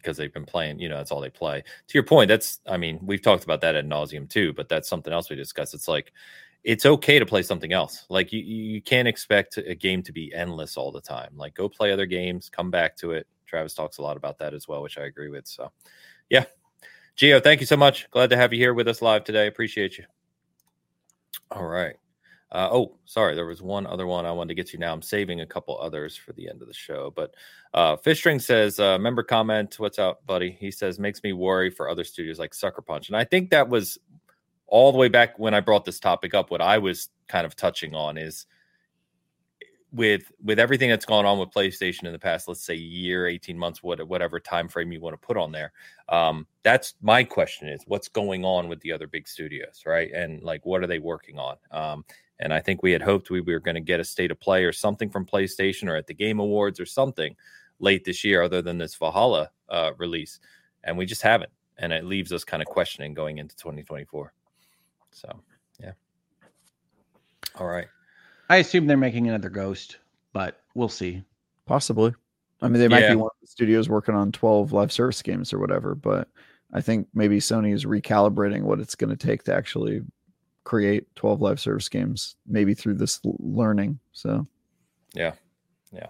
because 0.00 0.16
they've 0.16 0.32
been 0.32 0.46
playing. 0.46 0.78
You 0.78 0.88
know, 0.88 0.96
that's 0.96 1.10
all 1.10 1.20
they 1.20 1.30
play. 1.30 1.62
To 1.62 1.94
your 1.94 2.04
point, 2.04 2.28
that's 2.28 2.60
I 2.66 2.76
mean, 2.76 2.98
we've 3.02 3.22
talked 3.22 3.44
about 3.44 3.60
that 3.62 3.74
ad 3.74 3.88
nauseum 3.88 4.28
too, 4.28 4.52
but 4.52 4.68
that's 4.68 4.88
something 4.88 5.12
else 5.12 5.30
we 5.30 5.36
discussed. 5.36 5.74
It's 5.74 5.88
like 5.88 6.12
it's 6.64 6.86
okay 6.86 7.18
to 7.18 7.26
play 7.26 7.42
something 7.42 7.72
else. 7.72 8.04
Like 8.08 8.32
you, 8.32 8.40
you 8.40 8.82
can't 8.82 9.08
expect 9.08 9.56
a 9.56 9.74
game 9.74 10.02
to 10.02 10.12
be 10.12 10.34
endless 10.34 10.76
all 10.76 10.92
the 10.92 11.00
time. 11.00 11.32
Like 11.36 11.54
go 11.54 11.68
play 11.68 11.92
other 11.92 12.06
games, 12.06 12.50
come 12.50 12.70
back 12.70 12.96
to 12.98 13.12
it. 13.12 13.26
Travis 13.46 13.74
talks 13.74 13.98
a 13.98 14.02
lot 14.02 14.16
about 14.16 14.38
that 14.38 14.54
as 14.54 14.68
well, 14.68 14.82
which 14.82 14.98
I 14.98 15.04
agree 15.04 15.28
with. 15.28 15.46
So, 15.46 15.72
yeah, 16.28 16.44
Geo, 17.16 17.40
thank 17.40 17.60
you 17.60 17.66
so 17.66 17.76
much. 17.76 18.08
Glad 18.10 18.30
to 18.30 18.36
have 18.36 18.52
you 18.52 18.58
here 18.58 18.74
with 18.74 18.88
us 18.88 19.02
live 19.02 19.24
today. 19.24 19.46
Appreciate 19.46 19.98
you. 19.98 20.04
All 21.50 21.66
right. 21.66 21.96
Uh, 22.52 22.68
oh, 22.72 22.96
sorry. 23.04 23.34
There 23.34 23.46
was 23.46 23.62
one 23.62 23.86
other 23.86 24.06
one 24.06 24.26
I 24.26 24.32
wanted 24.32 24.48
to 24.48 24.54
get 24.54 24.66
to 24.68 24.78
now. 24.78 24.92
I'm 24.92 25.02
saving 25.02 25.40
a 25.40 25.46
couple 25.46 25.78
others 25.78 26.16
for 26.16 26.32
the 26.32 26.48
end 26.48 26.62
of 26.62 26.68
the 26.68 26.74
show. 26.74 27.12
But 27.14 27.34
uh, 27.74 27.96
Fishstring 27.96 28.40
says, 28.40 28.80
uh, 28.80 28.98
member 28.98 29.22
comment. 29.22 29.76
What's 29.78 29.98
up, 30.00 30.26
buddy? 30.26 30.50
He 30.50 30.70
says, 30.70 30.98
makes 30.98 31.22
me 31.22 31.32
worry 31.32 31.70
for 31.70 31.88
other 31.88 32.02
studios 32.02 32.38
like 32.40 32.52
Sucker 32.54 32.82
Punch. 32.82 33.08
And 33.08 33.16
I 33.16 33.24
think 33.24 33.50
that 33.50 33.68
was 33.68 33.98
all 34.66 34.90
the 34.90 34.98
way 34.98 35.08
back 35.08 35.38
when 35.38 35.54
I 35.54 35.60
brought 35.60 35.84
this 35.84 36.00
topic 36.00 36.34
up. 36.34 36.50
What 36.50 36.60
I 36.60 36.78
was 36.78 37.08
kind 37.28 37.46
of 37.46 37.54
touching 37.54 37.94
on 37.94 38.18
is 38.18 38.46
with 39.92 40.30
with 40.42 40.58
everything 40.58 40.88
that's 40.88 41.04
gone 41.04 41.26
on 41.26 41.38
with 41.38 41.50
PlayStation 41.50 42.04
in 42.04 42.12
the 42.12 42.18
past, 42.18 42.48
let's 42.48 42.64
say 42.64 42.74
year, 42.74 43.26
18 43.26 43.58
months, 43.58 43.82
what, 43.82 44.06
whatever 44.06 44.38
time 44.38 44.68
frame 44.68 44.92
you 44.92 45.00
want 45.00 45.20
to 45.20 45.26
put 45.26 45.36
on 45.36 45.52
there. 45.52 45.72
Um, 46.08 46.46
that's 46.62 46.94
my 47.00 47.24
question 47.24 47.68
is 47.68 47.82
what's 47.86 48.08
going 48.08 48.44
on 48.44 48.68
with 48.68 48.80
the 48.80 48.92
other 48.92 49.06
big 49.06 49.26
studios, 49.26 49.82
right? 49.86 50.10
And 50.12 50.42
like 50.42 50.64
what 50.64 50.82
are 50.82 50.86
they 50.86 50.98
working 50.98 51.38
on? 51.38 51.56
Um, 51.70 52.04
and 52.38 52.54
I 52.54 52.60
think 52.60 52.82
we 52.82 52.92
had 52.92 53.02
hoped 53.02 53.30
we 53.30 53.40
were 53.40 53.60
going 53.60 53.74
to 53.74 53.80
get 53.80 54.00
a 54.00 54.04
state 54.04 54.30
of 54.30 54.40
play 54.40 54.64
or 54.64 54.72
something 54.72 55.10
from 55.10 55.26
PlayStation 55.26 55.88
or 55.88 55.96
at 55.96 56.06
the 56.06 56.14
Game 56.14 56.40
Awards 56.40 56.80
or 56.80 56.86
something 56.86 57.36
late 57.80 58.04
this 58.04 58.24
year, 58.24 58.42
other 58.42 58.62
than 58.62 58.78
this 58.78 58.94
Valhalla 58.94 59.50
uh, 59.68 59.92
release, 59.98 60.38
and 60.84 60.96
we 60.96 61.06
just 61.06 61.22
haven't. 61.22 61.50
And 61.78 61.92
it 61.92 62.04
leaves 62.04 62.32
us 62.32 62.44
kind 62.44 62.62
of 62.62 62.68
questioning 62.68 63.14
going 63.14 63.38
into 63.38 63.56
2024. 63.56 64.32
So, 65.12 65.40
yeah. 65.80 65.92
All 67.58 67.66
right. 67.66 67.88
I 68.50 68.56
assume 68.56 68.86
they're 68.86 68.96
making 68.96 69.28
another 69.28 69.48
Ghost, 69.48 69.98
but 70.32 70.60
we'll 70.74 70.88
see. 70.88 71.22
Possibly. 71.66 72.12
I 72.60 72.68
mean, 72.68 72.80
they 72.80 72.88
might 72.88 73.02
Yeah. 73.04 73.10
be 73.14 73.16
one 73.16 73.30
of 73.32 73.40
the 73.40 73.46
studios 73.46 73.88
working 73.88 74.14
on 74.14 74.32
12 74.32 74.72
live 74.72 74.92
service 74.92 75.22
games 75.22 75.52
or 75.52 75.58
whatever, 75.58 75.94
but 75.94 76.28
I 76.72 76.80
think 76.80 77.08
maybe 77.14 77.38
Sony 77.38 77.72
is 77.72 77.84
recalibrating 77.84 78.62
what 78.62 78.80
it's 78.80 78.94
going 78.96 79.10
to 79.10 79.16
take 79.16 79.44
to 79.44 79.54
actually 79.54 80.02
create 80.64 81.06
12 81.16 81.40
live 81.40 81.58
service 81.60 81.88
games 81.88 82.36
maybe 82.46 82.74
through 82.74 82.94
this 82.94 83.20
learning. 83.24 83.98
So, 84.12 84.46
yeah. 85.14 85.32
Yeah. 85.92 86.06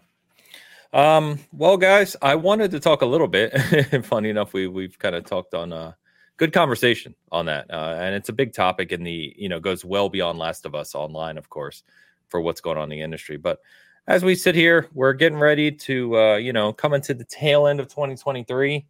Um, 0.93 1.39
well, 1.53 1.77
guys, 1.77 2.17
I 2.21 2.35
wanted 2.35 2.73
to 2.73 2.81
talk 2.81 3.03
a 3.03 3.07
little 3.07 3.29
bit. 3.29 3.51
Funny 4.05 4.29
enough, 4.31 4.53
we 4.53 4.67
we've 4.67 4.99
kind 4.99 5.15
of 5.15 5.25
talked 5.25 5.55
on 5.55 5.73
a 5.73 5.97
good 6.37 6.53
conversation 6.53 7.15
on 7.31 7.47
that. 7.47 7.71
Uh, 7.71 7.97
and 8.01 8.15
it's 8.15 8.29
a 8.29 8.33
big 8.33 8.53
topic 8.53 8.93
in 8.93 9.05
the, 9.05 9.35
you 9.37 9.49
know, 9.49 9.61
goes 9.61 9.85
well 9.85 10.09
beyond 10.09 10.39
Last 10.39 10.67
of 10.67 10.75
Us 10.75 10.95
online, 10.95 11.39
of 11.39 11.49
course, 11.49 11.85
for 12.31 12.41
what's 12.41 12.61
going 12.61 12.79
on 12.79 12.85
in 12.85 12.91
the 12.91 13.03
industry. 13.03 13.37
But 13.37 13.61
as 14.07 14.25
we 14.25 14.35
sit 14.35 14.55
here, 14.55 14.89
we're 14.95 15.13
getting 15.13 15.39
ready 15.39 15.71
to, 15.71 16.19
uh, 16.19 16.37
you 16.37 16.53
know, 16.53 16.73
come 16.73 16.95
into 16.95 17.13
the 17.15 17.25
tail 17.25 17.67
end 17.67 17.81
of 17.81 17.89
2023. 17.89 18.87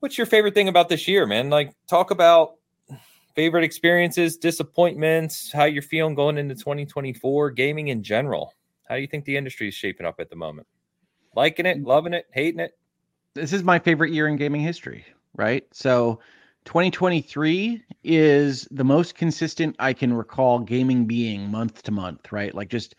What's 0.00 0.18
your 0.18 0.26
favorite 0.26 0.54
thing 0.54 0.68
about 0.68 0.88
this 0.88 1.08
year, 1.08 1.26
man? 1.26 1.50
Like, 1.50 1.74
talk 1.88 2.10
about 2.10 2.56
favorite 3.34 3.64
experiences, 3.64 4.36
disappointments, 4.36 5.50
how 5.50 5.64
you're 5.64 5.82
feeling 5.82 6.14
going 6.14 6.38
into 6.38 6.54
2024, 6.54 7.50
gaming 7.52 7.88
in 7.88 8.02
general. 8.02 8.54
How 8.88 8.96
do 8.96 9.00
you 9.00 9.06
think 9.06 9.24
the 9.24 9.36
industry 9.36 9.68
is 9.68 9.74
shaping 9.74 10.06
up 10.06 10.20
at 10.20 10.30
the 10.30 10.36
moment? 10.36 10.66
Liking 11.34 11.66
it, 11.66 11.82
loving 11.82 12.14
it, 12.14 12.26
hating 12.32 12.60
it? 12.60 12.78
This 13.34 13.52
is 13.52 13.62
my 13.62 13.78
favorite 13.78 14.12
year 14.12 14.28
in 14.28 14.36
gaming 14.36 14.60
history 14.60 15.04
right? 15.38 15.64
So 15.72 16.20
2023 16.68 17.82
is 18.04 18.68
the 18.70 18.84
most 18.84 19.14
consistent 19.14 19.74
I 19.78 19.94
can 19.94 20.12
recall 20.12 20.58
gaming 20.58 21.06
being 21.06 21.50
month 21.50 21.82
to 21.84 21.92
month, 21.92 22.30
right? 22.30 22.54
Like 22.54 22.68
just 22.68 22.94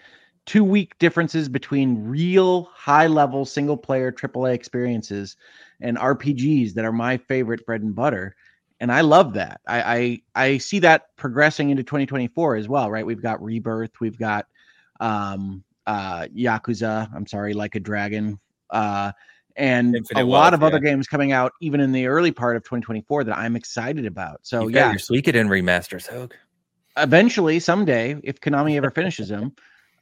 two 0.47 0.63
week 0.63 0.97
differences 0.97 1.47
between 1.47 2.03
real 2.07 2.63
high 2.73 3.05
level 3.05 3.45
single 3.45 3.77
player 3.77 4.11
AAA 4.11 4.55
experiences 4.55 5.37
and 5.81 5.99
RPGs 5.99 6.73
that 6.73 6.83
are 6.83 6.91
my 6.91 7.17
favorite 7.17 7.63
bread 7.67 7.83
and 7.83 7.93
butter. 7.93 8.35
And 8.79 8.91
I 8.91 9.01
love 9.01 9.33
that. 9.33 9.61
I, 9.67 10.21
I, 10.35 10.45
I 10.47 10.57
see 10.57 10.79
that 10.79 11.15
progressing 11.15 11.69
into 11.69 11.83
2024 11.83 12.55
as 12.55 12.67
well, 12.67 12.89
right? 12.89 13.05
We've 13.05 13.21
got 13.21 13.39
Rebirth, 13.43 13.99
we've 14.01 14.17
got 14.17 14.47
um 14.99 15.63
uh 15.85 16.25
Yakuza, 16.35 17.07
I'm 17.15 17.27
sorry, 17.27 17.53
like 17.53 17.75
a 17.75 17.79
dragon. 17.79 18.39
Uh 18.71 19.11
and 19.55 19.95
Infinite 19.95 20.21
a 20.21 20.25
lot 20.25 20.51
Wealth, 20.51 20.53
of 20.53 20.63
other 20.63 20.79
games 20.79 21.07
coming 21.07 21.31
out 21.31 21.53
even 21.61 21.79
in 21.79 21.91
the 21.91 22.07
early 22.07 22.31
part 22.31 22.55
of 22.55 22.63
2024 22.63 23.25
that 23.25 23.37
I'm 23.37 23.55
excited 23.55 24.05
about. 24.05 24.39
So 24.43 24.63
You've 24.63 24.71
yeah, 24.71 24.91
your 24.91 24.99
Suikoden 24.99 25.47
remasters, 25.47 26.07
Hogue. 26.07 26.33
Eventually, 26.97 27.59
someday, 27.59 28.17
if 28.23 28.39
Konami 28.39 28.75
ever 28.77 28.89
finishes 28.95 29.29
them, 29.29 29.53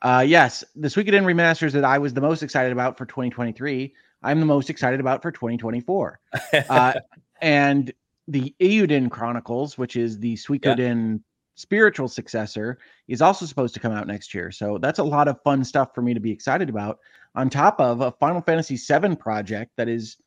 uh, 0.02 0.24
yes, 0.26 0.64
the 0.76 0.88
Suikoden 0.88 1.24
remasters 1.24 1.72
that 1.72 1.84
I 1.84 1.98
was 1.98 2.14
the 2.14 2.22
most 2.22 2.44
excited 2.44 2.72
about 2.72 2.98
for 2.98 3.06
2023, 3.06 3.94
I'm 4.24 4.40
the 4.40 4.46
most 4.46 4.70
excited 4.70 5.00
about 5.00 5.22
for 5.22 5.32
2024. 5.32 6.20
uh, 6.70 6.94
and 7.42 7.94
the 8.28 8.54
Eiyuden 8.60 9.10
Chronicles, 9.10 9.78
which 9.78 9.96
is 9.96 10.20
the 10.20 10.36
Suikoden 10.36 11.12
yeah. 11.12 11.18
spiritual 11.56 12.08
successor, 12.08 12.78
is 13.08 13.22
also 13.22 13.46
supposed 13.46 13.74
to 13.74 13.80
come 13.80 13.92
out 13.92 14.08
next 14.08 14.34
year. 14.34 14.52
So 14.52 14.78
that's 14.78 15.00
a 15.00 15.04
lot 15.04 15.28
of 15.28 15.42
fun 15.44 15.64
stuff 15.64 15.96
for 15.96 16.02
me 16.02 16.14
to 16.14 16.20
be 16.20 16.32
excited 16.32 16.70
about 16.70 17.00
on 17.38 17.52
top 17.52 17.80
of 17.80 18.02
a 18.02 18.12
Final 18.14 18.42
Fantasy 18.42 18.76
VII 18.76 19.16
project 19.16 19.72
that 19.78 19.88
is 19.88 20.18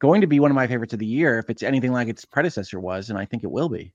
going 0.00 0.20
to 0.20 0.26
be 0.26 0.40
one 0.40 0.50
of 0.50 0.56
my 0.56 0.66
favorites 0.66 0.92
of 0.92 0.98
the 0.98 1.06
year 1.06 1.38
if 1.38 1.48
it's 1.48 1.62
anything 1.62 1.92
like 1.92 2.08
its 2.08 2.24
predecessor 2.24 2.80
was, 2.80 3.08
and 3.08 3.18
I 3.18 3.24
think 3.24 3.44
it 3.44 3.50
will 3.50 3.68
be. 3.68 3.94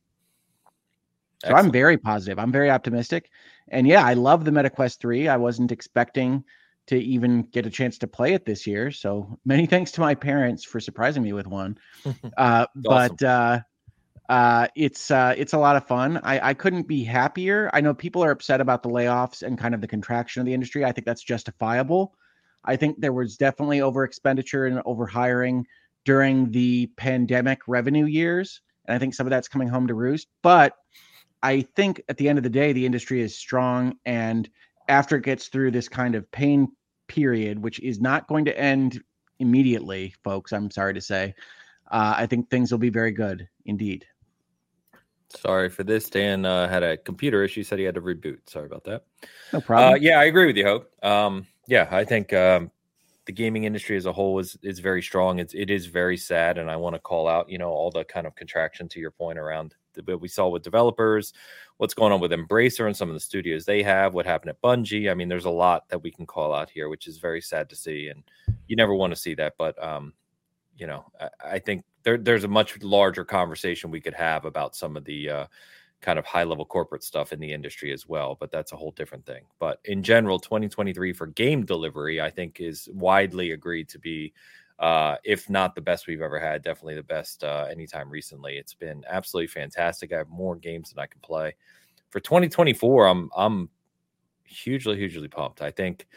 So 1.44 1.50
Excellent. 1.50 1.66
I'm 1.66 1.72
very 1.74 1.98
positive. 1.98 2.40
I'm 2.40 2.54
very 2.54 2.72
optimistic. 2.72 3.30
And 3.68 3.86
yeah, 3.86 4.06
I 4.06 4.14
love 4.14 4.46
the 4.46 4.52
MetaQuest 4.52 5.00
3. 5.00 5.28
I 5.28 5.36
wasn't 5.36 5.74
expecting 5.74 6.46
to 6.88 6.98
even 6.98 7.42
get 7.42 7.66
a 7.66 7.70
chance 7.70 7.98
to 7.98 8.08
play 8.08 8.34
it 8.34 8.46
this 8.46 8.66
year. 8.66 8.90
So 8.90 9.38
many 9.44 9.66
thanks 9.74 9.92
to 9.92 10.02
my 10.02 10.16
parents 10.16 10.64
for 10.64 10.80
surprising 10.80 11.24
me 11.24 11.34
with 11.34 11.48
one. 11.48 11.78
Uh, 12.38 12.66
but 12.76 13.22
uh, 13.24 13.60
uh, 14.30 14.68
it's 14.76 15.12
uh, 15.12 15.34
it's 15.38 15.54
a 15.54 15.58
lot 15.58 15.76
of 15.76 15.88
fun. 15.88 16.20
I, 16.24 16.50
I 16.50 16.54
couldn't 16.54 16.88
be 16.88 17.04
happier. 17.04 17.70
I 17.74 17.82
know 17.82 17.94
people 17.94 18.24
are 18.24 18.32
upset 18.32 18.62
about 18.62 18.84
the 18.84 18.90
layoffs 18.90 19.42
and 19.42 19.58
kind 19.58 19.74
of 19.76 19.82
the 19.82 19.88
contraction 19.88 20.42
of 20.42 20.46
the 20.46 20.54
industry. 20.54 20.84
I 20.84 20.92
think 20.92 21.06
that's 21.06 21.24
justifiable. 21.24 22.16
I 22.66 22.76
think 22.76 23.00
there 23.00 23.14
was 23.14 23.38
definitely 23.38 23.82
over 23.82 24.04
expenditure 24.04 24.66
and 24.66 24.82
over 24.86 25.06
hiring 25.06 25.66
during 26.04 26.52
the 26.52 26.88
pandemic 26.98 27.60
revenue 27.68 28.06
years. 28.06 28.62
And 28.86 28.96
I 28.96 29.00
think 29.00 29.14
some 29.14 29.26
of 29.26 29.32
that's 29.32 29.48
coming 29.48 29.68
home 29.68 29.88
to 29.88 29.94
roost. 29.94 30.28
But 30.42 30.76
I 31.42 31.62
think 31.76 32.02
at 32.10 32.18
the 32.18 32.30
end 32.30 32.38
of 32.38 32.44
the 32.44 32.50
day, 32.50 32.74
the 32.74 32.86
industry 32.86 33.22
is 33.22 33.38
strong. 33.38 33.96
And 34.06 34.50
after 34.88 35.18
it 35.18 35.24
gets 35.24 35.48
through 35.48 35.72
this 35.72 35.90
kind 35.90 36.16
of 36.16 36.30
pain 36.32 36.68
period, 37.08 37.62
which 37.62 37.80
is 37.80 38.00
not 38.00 38.28
going 38.28 38.46
to 38.46 38.58
end 38.58 39.02
immediately, 39.40 40.14
folks, 40.24 40.54
I'm 40.54 40.72
sorry 40.72 40.94
to 40.94 41.02
say, 41.02 41.36
uh, 41.92 42.16
I 42.18 42.26
think 42.26 42.50
things 42.50 42.72
will 42.72 42.80
be 42.80 42.90
very 42.90 43.12
good 43.12 43.48
indeed. 43.66 44.06
Sorry 45.30 45.70
for 45.70 45.84
this. 45.84 46.10
Dan 46.10 46.46
uh, 46.46 46.68
had 46.70 46.84
a 46.84 46.98
computer 46.98 47.44
issue, 47.44 47.64
said 47.64 47.80
he 47.80 47.86
had 47.86 47.96
to 47.96 48.02
reboot. 48.02 48.40
Sorry 48.48 48.66
about 48.66 48.84
that. 48.86 49.04
No 49.52 49.60
problem. 49.60 49.94
Uh, 49.94 49.96
yeah, 49.98 50.20
I 50.20 50.26
agree 50.26 50.46
with 50.46 50.56
you, 50.56 50.66
Hogue. 50.66 50.86
Um, 51.04 51.48
yeah, 51.68 51.88
I 51.92 52.04
think 52.04 52.34
um, 52.34 52.72
the 53.26 53.32
gaming 53.32 53.64
industry 53.64 53.98
as 53.98 54.06
a 54.06 54.14
whole 54.14 54.40
is 54.40 54.58
is 54.62 54.80
very 54.80 55.02
strong. 55.02 55.40
It's 55.40 55.54
it 55.54 55.70
is 55.70 55.88
very 55.88 56.18
sad, 56.18 56.58
and 56.58 56.70
I 56.70 56.76
want 56.76 56.96
to 56.96 57.00
call 57.00 57.28
out, 57.28 57.50
you 57.50 57.58
know, 57.58 57.70
all 57.70 57.92
the 57.92 58.04
kind 58.04 58.28
of 58.28 58.36
contraction 58.36 58.88
to 58.90 59.00
your 59.00 59.12
point 59.12 59.40
around 59.40 59.76
what 60.06 60.22
we 60.22 60.28
saw 60.28 60.50
with 60.50 60.62
developers, 60.62 61.34
what's 61.78 61.94
going 61.94 62.12
on 62.12 62.20
with 62.20 62.32
Embracer 62.32 62.86
and 62.86 62.96
some 62.96 63.08
of 63.10 63.14
the 63.14 63.20
studios 63.20 63.66
they 63.66 63.82
have, 63.82 64.14
what 64.14 64.26
happened 64.26 64.50
at 64.50 64.62
Bungie. 64.62 65.10
I 65.10 65.14
mean, 65.14 65.30
there's 65.30 65.46
a 65.46 65.50
lot 65.50 65.88
that 65.90 66.04
we 66.04 66.12
can 66.12 66.26
call 66.26 66.54
out 66.54 66.70
here, 66.70 66.90
which 66.90 67.08
is 67.08 67.18
very 67.18 67.42
sad 67.42 67.70
to 67.70 67.76
see, 67.76 68.10
and 68.10 68.24
you 68.68 68.76
never 68.76 68.94
want 68.94 69.12
to 69.14 69.20
see 69.20 69.34
that. 69.36 69.54
But 69.58 69.82
um, 69.84 70.14
you 70.78 70.88
know, 70.88 71.06
I, 71.20 71.30
I 71.54 71.60
think 71.60 71.84
there, 72.04 72.18
there's 72.18 72.44
a 72.44 72.50
much 72.50 72.82
larger 72.84 73.26
conversation 73.26 73.90
we 73.90 74.02
could 74.02 74.14
have 74.14 74.46
about 74.46 74.76
some 74.76 74.96
of 74.96 75.06
the 75.06 75.30
uh, 75.30 75.46
kind 76.02 76.20
of 76.20 76.26
high 76.26 76.44
level 76.44 76.66
corporate 76.66 77.04
stuff 77.04 77.34
in 77.34 77.40
the 77.40 77.52
industry 77.52 77.92
as 77.92 78.08
well, 78.08 78.38
but 78.40 78.52
that's 78.52 78.72
a 78.72 78.76
whole 78.76 78.92
different 78.92 79.26
thing. 79.26 79.44
But 79.60 79.80
in 79.86 80.04
general, 80.04 80.40
2023 80.40 81.14
for 81.14 81.28
game 81.28 81.66
delivery, 81.66 82.22
I 82.22 82.30
think 82.30 82.60
is 82.60 82.88
widely 82.94 83.52
agreed 83.52 83.90
to 83.90 84.00
be, 84.00 84.34
uh, 84.80 85.16
if 85.24 85.50
not 85.50 85.74
the 85.74 85.82
best 85.82 86.08
we've 86.08 86.22
ever 86.22 86.40
had, 86.40 86.62
definitely 86.62 86.96
the 86.96 87.04
best 87.04 87.44
uh, 87.44 87.68
anytime 87.72 88.10
recently. 88.10 88.58
It's 88.58 88.74
been 88.74 89.04
absolutely 89.10 89.48
fantastic. 89.48 90.14
I 90.14 90.18
have 90.18 90.30
more 90.30 90.56
games 90.56 90.92
than 90.92 91.02
I 91.02 91.08
can 91.08 91.22
play. 91.22 91.56
For 92.10 92.20
2024, 92.20 93.08
I'm 93.08 93.30
I'm 93.36 93.70
hugely 94.44 94.98
hugely 94.98 95.28
pumped. 95.28 95.62
I 95.62 95.72
think 95.72 96.08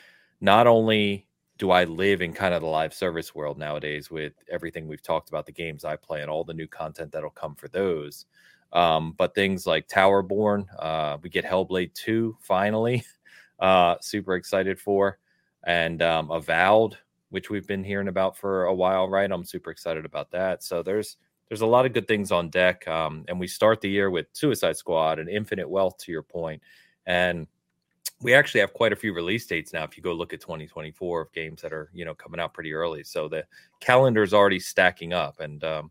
not 0.41 0.67
only 0.67 1.27
do 1.59 1.71
I 1.73 1.85
live 1.85 2.23
in 2.23 2.33
kind 2.33 2.55
of 2.55 2.63
the 2.63 2.69
live 2.69 2.95
service 2.95 3.35
world 3.35 3.59
nowadays 3.59 4.11
with 4.11 4.33
everything 4.51 4.87
we've 4.87 5.03
talked 5.03 5.29
about, 5.29 5.45
the 5.45 5.53
games 5.53 5.85
I 5.85 5.97
play 5.97 6.23
and 6.23 6.31
all 6.31 6.45
the 6.45 6.55
new 6.55 6.69
content 6.69 7.11
that'll 7.11 7.31
come 7.31 7.57
for 7.57 7.69
those. 7.69 8.27
Um, 8.73 9.15
but 9.17 9.35
things 9.35 9.67
like 9.67 9.89
Towerborn, 9.89 10.67
uh, 10.79 11.19
we 11.23 11.31
get 11.31 11.45
Hellblade 11.45 11.95
2 11.95 12.37
finally. 12.41 13.05
Uh, 13.61 13.97
super 14.01 14.37
excited 14.37 14.79
for. 14.79 15.19
And 15.65 16.01
um, 16.01 16.31
Avowed, 16.31 16.97
which 17.31 17.51
we've 17.51 17.67
been 17.67 17.83
hearing 17.83 18.07
about 18.07 18.37
for 18.37 18.67
a 18.67 18.73
while, 18.73 19.09
right? 19.09 19.29
I'm 19.29 19.45
super 19.45 19.73
excited 19.73 20.05
about 20.05 20.31
that. 20.31 20.63
So 20.63 20.81
there's 20.81 21.17
there's 21.49 21.63
a 21.63 21.67
lot 21.67 21.85
of 21.85 21.93
good 21.93 22.07
things 22.07 22.31
on 22.31 22.51
deck. 22.51 22.87
Um, 22.87 23.25
and 23.27 23.41
we 23.41 23.49
start 23.49 23.81
the 23.81 23.91
year 23.91 24.11
with 24.11 24.27
Suicide 24.33 24.77
Squad 24.77 25.19
and 25.19 25.29
Infinite 25.29 25.69
Wealth, 25.69 25.99
to 25.99 26.13
your. 26.13 26.25
And 27.07 27.49
we 28.21 28.35
actually 28.35 28.61
have 28.61 28.75
quite 28.75 28.93
a 28.93 28.97
few 28.97 29.13
release 29.15 29.47
dates 29.47 29.73
now 29.73 29.85
if 29.85 29.97
you 29.97 30.03
go 30.03 30.13
look 30.13 30.33
at 30.33 30.41
2024 30.41 31.21
of 31.21 31.33
games 31.33 31.63
that 31.63 31.73
are 31.73 31.91
you 31.93 32.05
know 32.05 32.15
coming 32.15 32.41
out 32.41 32.53
pretty 32.53 32.73
early 32.73 33.05
so 33.05 33.29
the 33.29 33.45
calendar 33.81 34.23
is 34.23 34.35
already 34.35 34.59
stacking 34.59 35.13
up 35.13 35.41
and 35.41 35.63
um, 35.65 35.91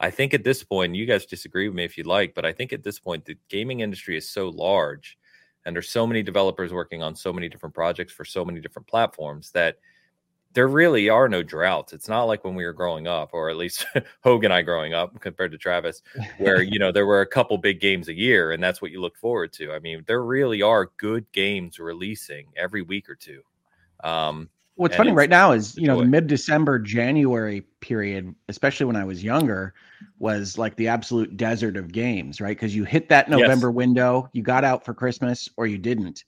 i 0.00 0.10
think 0.10 0.34
at 0.34 0.44
this 0.44 0.62
point 0.62 0.94
you 0.94 1.06
guys 1.06 1.26
disagree 1.26 1.68
with 1.68 1.76
me 1.76 1.84
if 1.84 1.96
you 1.96 2.04
like 2.04 2.34
but 2.34 2.44
i 2.44 2.52
think 2.52 2.72
at 2.72 2.82
this 2.82 2.98
point 2.98 3.24
the 3.24 3.36
gaming 3.48 3.80
industry 3.80 4.16
is 4.16 4.28
so 4.28 4.48
large 4.48 5.18
and 5.64 5.74
there's 5.74 5.88
so 5.88 6.06
many 6.06 6.22
developers 6.22 6.72
working 6.72 7.02
on 7.02 7.14
so 7.14 7.32
many 7.32 7.48
different 7.48 7.74
projects 7.74 8.12
for 8.12 8.24
so 8.24 8.44
many 8.44 8.60
different 8.60 8.86
platforms 8.86 9.50
that 9.50 9.78
there 10.56 10.68
really 10.68 11.10
are 11.10 11.28
no 11.28 11.42
droughts. 11.42 11.92
It's 11.92 12.08
not 12.08 12.24
like 12.24 12.42
when 12.42 12.54
we 12.54 12.64
were 12.64 12.72
growing 12.72 13.06
up, 13.06 13.30
or 13.34 13.50
at 13.50 13.58
least 13.58 13.84
Hogue 14.24 14.42
and 14.42 14.54
I 14.54 14.62
growing 14.62 14.94
up 14.94 15.20
compared 15.20 15.52
to 15.52 15.58
Travis, 15.58 16.02
where 16.38 16.62
you 16.62 16.78
know 16.78 16.90
there 16.90 17.04
were 17.04 17.20
a 17.20 17.26
couple 17.26 17.58
big 17.58 17.78
games 17.78 18.08
a 18.08 18.14
year, 18.14 18.52
and 18.52 18.62
that's 18.62 18.80
what 18.80 18.90
you 18.90 19.02
look 19.02 19.18
forward 19.18 19.52
to. 19.54 19.72
I 19.72 19.80
mean, 19.80 20.02
there 20.06 20.24
really 20.24 20.62
are 20.62 20.92
good 20.96 21.30
games 21.32 21.78
releasing 21.78 22.46
every 22.56 22.80
week 22.80 23.10
or 23.10 23.14
two. 23.14 23.42
Um, 24.02 24.48
What's 24.76 24.94
funny 24.94 25.12
right 25.12 25.30
now 25.30 25.52
is 25.52 25.76
you 25.76 25.86
know 25.86 26.00
the 26.00 26.06
mid 26.06 26.26
December 26.26 26.78
January 26.78 27.62
period, 27.80 28.34
especially 28.48 28.84
when 28.86 28.96
I 28.96 29.04
was 29.04 29.24
younger, 29.24 29.72
was 30.18 30.58
like 30.58 30.76
the 30.76 30.88
absolute 30.88 31.36
desert 31.36 31.78
of 31.78 31.92
games, 31.92 32.40
right? 32.42 32.56
Because 32.56 32.76
you 32.76 32.84
hit 32.84 33.08
that 33.08 33.30
November 33.30 33.68
yes. 33.68 33.74
window, 33.74 34.28
you 34.32 34.42
got 34.42 34.64
out 34.64 34.84
for 34.84 34.92
Christmas, 34.92 35.48
or 35.56 35.66
you 35.66 35.78
didn't. 35.78 36.24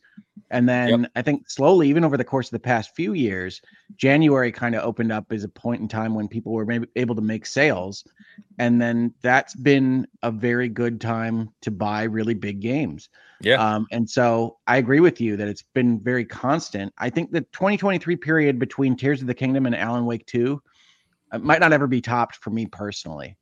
And 0.51 0.69
then 0.69 1.03
yep. 1.03 1.11
I 1.15 1.23
think 1.23 1.51
slowly, 1.51 1.89
even 1.89 2.05
over 2.05 2.16
the 2.16 2.24
course 2.24 2.49
of 2.49 2.53
the 2.53 2.61
past 2.61 2.95
few 2.95 3.12
years, 3.12 3.61
January 3.97 4.51
kind 4.51 4.74
of 4.74 4.82
opened 4.82 5.12
up 5.12 5.31
as 5.31 5.45
a 5.45 5.49
point 5.49 5.82
in 5.82 5.89
time 5.89 6.15
when 6.15 6.27
people 6.27 6.53
were 6.53 6.65
maybe 6.65 6.86
able 6.97 7.15
to 7.15 7.20
make 7.20 7.45
sales. 7.45 8.05
And 8.59 8.81
then 8.81 9.12
that's 9.20 9.55
been 9.55 10.07
a 10.23 10.31
very 10.31 10.69
good 10.69 11.01
time 11.01 11.51
to 11.62 11.70
buy 11.70 12.05
really 12.05 12.35
big 12.35 12.61
games. 12.61 13.11
Yeah. 13.40 13.57
Um, 13.57 13.86
and 13.90 14.09
so 14.09 14.57
I 14.66 14.78
agree 14.78 15.01
with 15.01 15.20
you 15.20 15.36
that 15.36 15.49
it's 15.49 15.65
been 15.74 16.01
very 16.01 16.24
constant. 16.24 16.93
I 16.99 17.11
think 17.11 17.31
the 17.31 17.43
2023 17.43 18.16
period 18.16 18.59
between 18.59 18.97
Tears 18.97 19.20
of 19.20 19.27
the 19.27 19.35
Kingdom 19.35 19.66
and 19.66 19.77
Alan 19.77 20.07
Wake 20.07 20.27
2 20.27 20.61
uh, 21.32 21.39
might 21.39 21.61
not 21.61 21.73
ever 21.73 21.86
be 21.86 22.01
topped 22.01 22.36
for 22.36 22.51
me 22.51 22.66
personally 22.66 23.36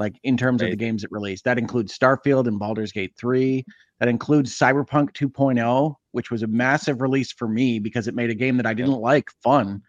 like 0.00 0.18
in 0.24 0.36
terms 0.36 0.62
of 0.62 0.70
the 0.70 0.76
games 0.76 1.04
it 1.04 1.12
released. 1.12 1.44
That 1.44 1.58
includes 1.58 1.96
Starfield 1.96 2.48
and 2.48 2.58
Baldur's 2.58 2.90
Gate 2.90 3.12
3. 3.18 3.64
That 3.98 4.08
includes 4.08 4.58
Cyberpunk 4.58 5.12
2.0, 5.12 5.94
which 6.12 6.30
was 6.30 6.42
a 6.42 6.46
massive 6.46 7.02
release 7.02 7.30
for 7.30 7.46
me 7.46 7.78
because 7.78 8.08
it 8.08 8.14
made 8.14 8.30
a 8.30 8.34
game 8.34 8.56
that 8.56 8.64
I 8.64 8.72
didn't 8.72 8.94
like 8.98 9.30
fun 9.42 9.82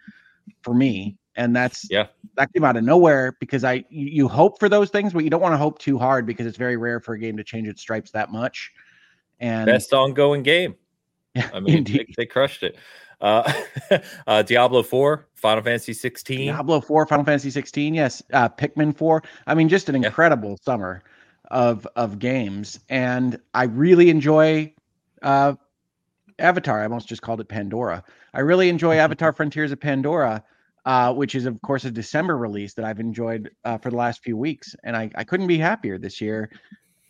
for 0.64 0.74
me. 0.74 1.18
And 1.38 1.56
that's 1.56 1.88
Yeah. 1.90 2.08
that 2.36 2.52
came 2.52 2.66
out 2.66 2.76
of 2.76 2.84
nowhere 2.84 3.38
because 3.40 3.64
I 3.64 3.86
you, 3.90 4.08
you 4.08 4.28
hope 4.28 4.60
for 4.60 4.68
those 4.68 4.90
things, 4.90 5.14
but 5.14 5.24
you 5.24 5.30
don't 5.30 5.42
want 5.42 5.54
to 5.54 5.58
hope 5.58 5.80
too 5.80 5.98
hard 5.98 6.26
because 6.26 6.46
it's 6.46 6.58
very 6.58 6.76
rare 6.76 7.00
for 7.00 7.14
a 7.14 7.20
game 7.20 7.38
to 7.38 7.44
change 7.44 7.70
its 7.70 7.82
stripes 7.82 8.12
that 8.12 8.34
much. 8.34 8.70
And 9.40 9.66
Best 9.66 9.94
ongoing 9.94 10.44
game. 10.44 10.76
yeah, 11.34 11.50
I 11.54 11.62
mean, 11.62 11.86
they, 11.86 12.06
they 12.18 12.26
crushed 12.26 12.64
it. 12.64 12.76
Uh, 13.22 13.54
uh, 14.28 14.42
Diablo 14.42 14.84
4, 14.84 15.28
Final 15.36 15.64
Fantasy 15.64 15.94
16. 15.94 16.40
Diablo 16.40 16.82
4, 16.82 17.06
Final 17.06 17.26
Fantasy 17.26 17.52
16, 17.52 17.94
yes, 17.94 18.24
uh, 18.34 18.50
Pikmin 18.50 18.96
4. 18.96 19.24
I 19.48 19.54
mean, 19.54 19.70
just 19.70 19.90
an 19.90 20.02
Yeah. 20.02 20.08
incredible 20.08 20.58
summer 20.64 21.04
of 21.50 21.86
of 21.98 22.18
games, 22.18 22.80
and 22.90 23.38
I 23.54 23.64
really 23.66 24.10
enjoy 24.10 24.74
uh, 25.22 25.54
Avatar. 26.40 26.80
I 26.80 26.84
almost 26.84 27.10
just 27.10 27.22
called 27.22 27.42
it 27.42 27.50
Pandora. 27.50 28.04
I 28.34 28.40
really 28.40 28.70
enjoy 28.70 28.96
Avatar: 28.98 29.34
Frontiers 29.34 29.72
of 29.74 29.80
Pandora, 29.82 30.44
uh, 30.86 31.14
which 31.14 31.36
is 31.36 31.46
of 31.46 31.62
course 31.62 31.84
a 31.84 31.92
December 31.92 32.38
release 32.38 32.74
that 32.76 32.86
I've 32.86 33.02
enjoyed 33.02 33.52
uh, 33.66 33.78
for 33.78 33.90
the 33.92 33.98
last 33.98 34.24
few 34.24 34.38
weeks, 34.38 34.76
and 34.84 34.96
I, 34.96 35.12
I 35.16 35.26
couldn't 35.26 35.48
be 35.48 35.58
happier 35.58 35.98
this 35.98 36.22
year. 36.22 36.50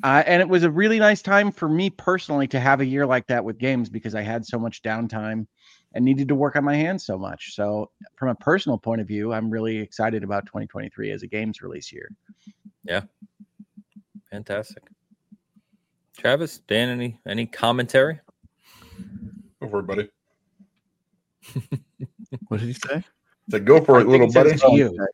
Uh, 0.03 0.23
and 0.25 0.41
it 0.41 0.49
was 0.49 0.63
a 0.63 0.71
really 0.71 0.97
nice 0.97 1.21
time 1.21 1.51
for 1.51 1.69
me 1.69 1.91
personally 1.91 2.47
to 2.47 2.59
have 2.59 2.81
a 2.81 2.85
year 2.85 3.05
like 3.05 3.27
that 3.27 3.45
with 3.45 3.59
games 3.59 3.87
because 3.87 4.15
I 4.15 4.21
had 4.23 4.43
so 4.43 4.57
much 4.57 4.81
downtime 4.81 5.45
and 5.93 6.05
needed 6.05 6.27
to 6.29 6.35
work 6.35 6.55
on 6.55 6.63
my 6.63 6.75
hands 6.75 7.05
so 7.05 7.17
much. 7.17 7.55
So, 7.55 7.91
from 8.15 8.29
a 8.29 8.35
personal 8.35 8.77
point 8.77 9.01
of 9.01 9.07
view, 9.07 9.33
I'm 9.33 9.49
really 9.49 9.77
excited 9.77 10.23
about 10.23 10.45
2023 10.45 11.11
as 11.11 11.23
a 11.23 11.27
games 11.27 11.61
release 11.61 11.91
year. 11.91 12.09
Yeah, 12.83 13.01
fantastic. 14.29 14.83
Travis, 16.17 16.59
Dan, 16.67 16.89
any 16.89 17.19
any 17.27 17.45
commentary? 17.45 18.19
Go 19.61 19.69
for 19.69 19.79
it, 19.79 19.87
buddy. 19.87 20.09
What 22.47 22.59
did 22.59 22.67
he 22.67 22.73
say? 22.73 23.03
So 23.49 23.59
go 23.59 23.81
for 23.83 23.97
I 23.97 24.01
it, 24.01 24.03
think 24.05 24.11
little 24.11 24.27
it 24.29 24.33
buddy. 24.33 24.57
to 24.57 24.71
you. 24.75 25.07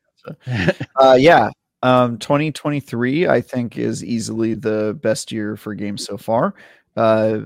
Uh, 1.00 1.16
yeah. 1.18 1.50
Um, 1.82 2.18
2023, 2.18 3.28
I 3.28 3.40
think, 3.40 3.78
is 3.78 4.04
easily 4.04 4.54
the 4.54 4.98
best 5.00 5.32
year 5.32 5.56
for 5.56 5.74
games 5.74 6.04
so 6.04 6.16
far. 6.16 6.54
Uh, 6.96 7.42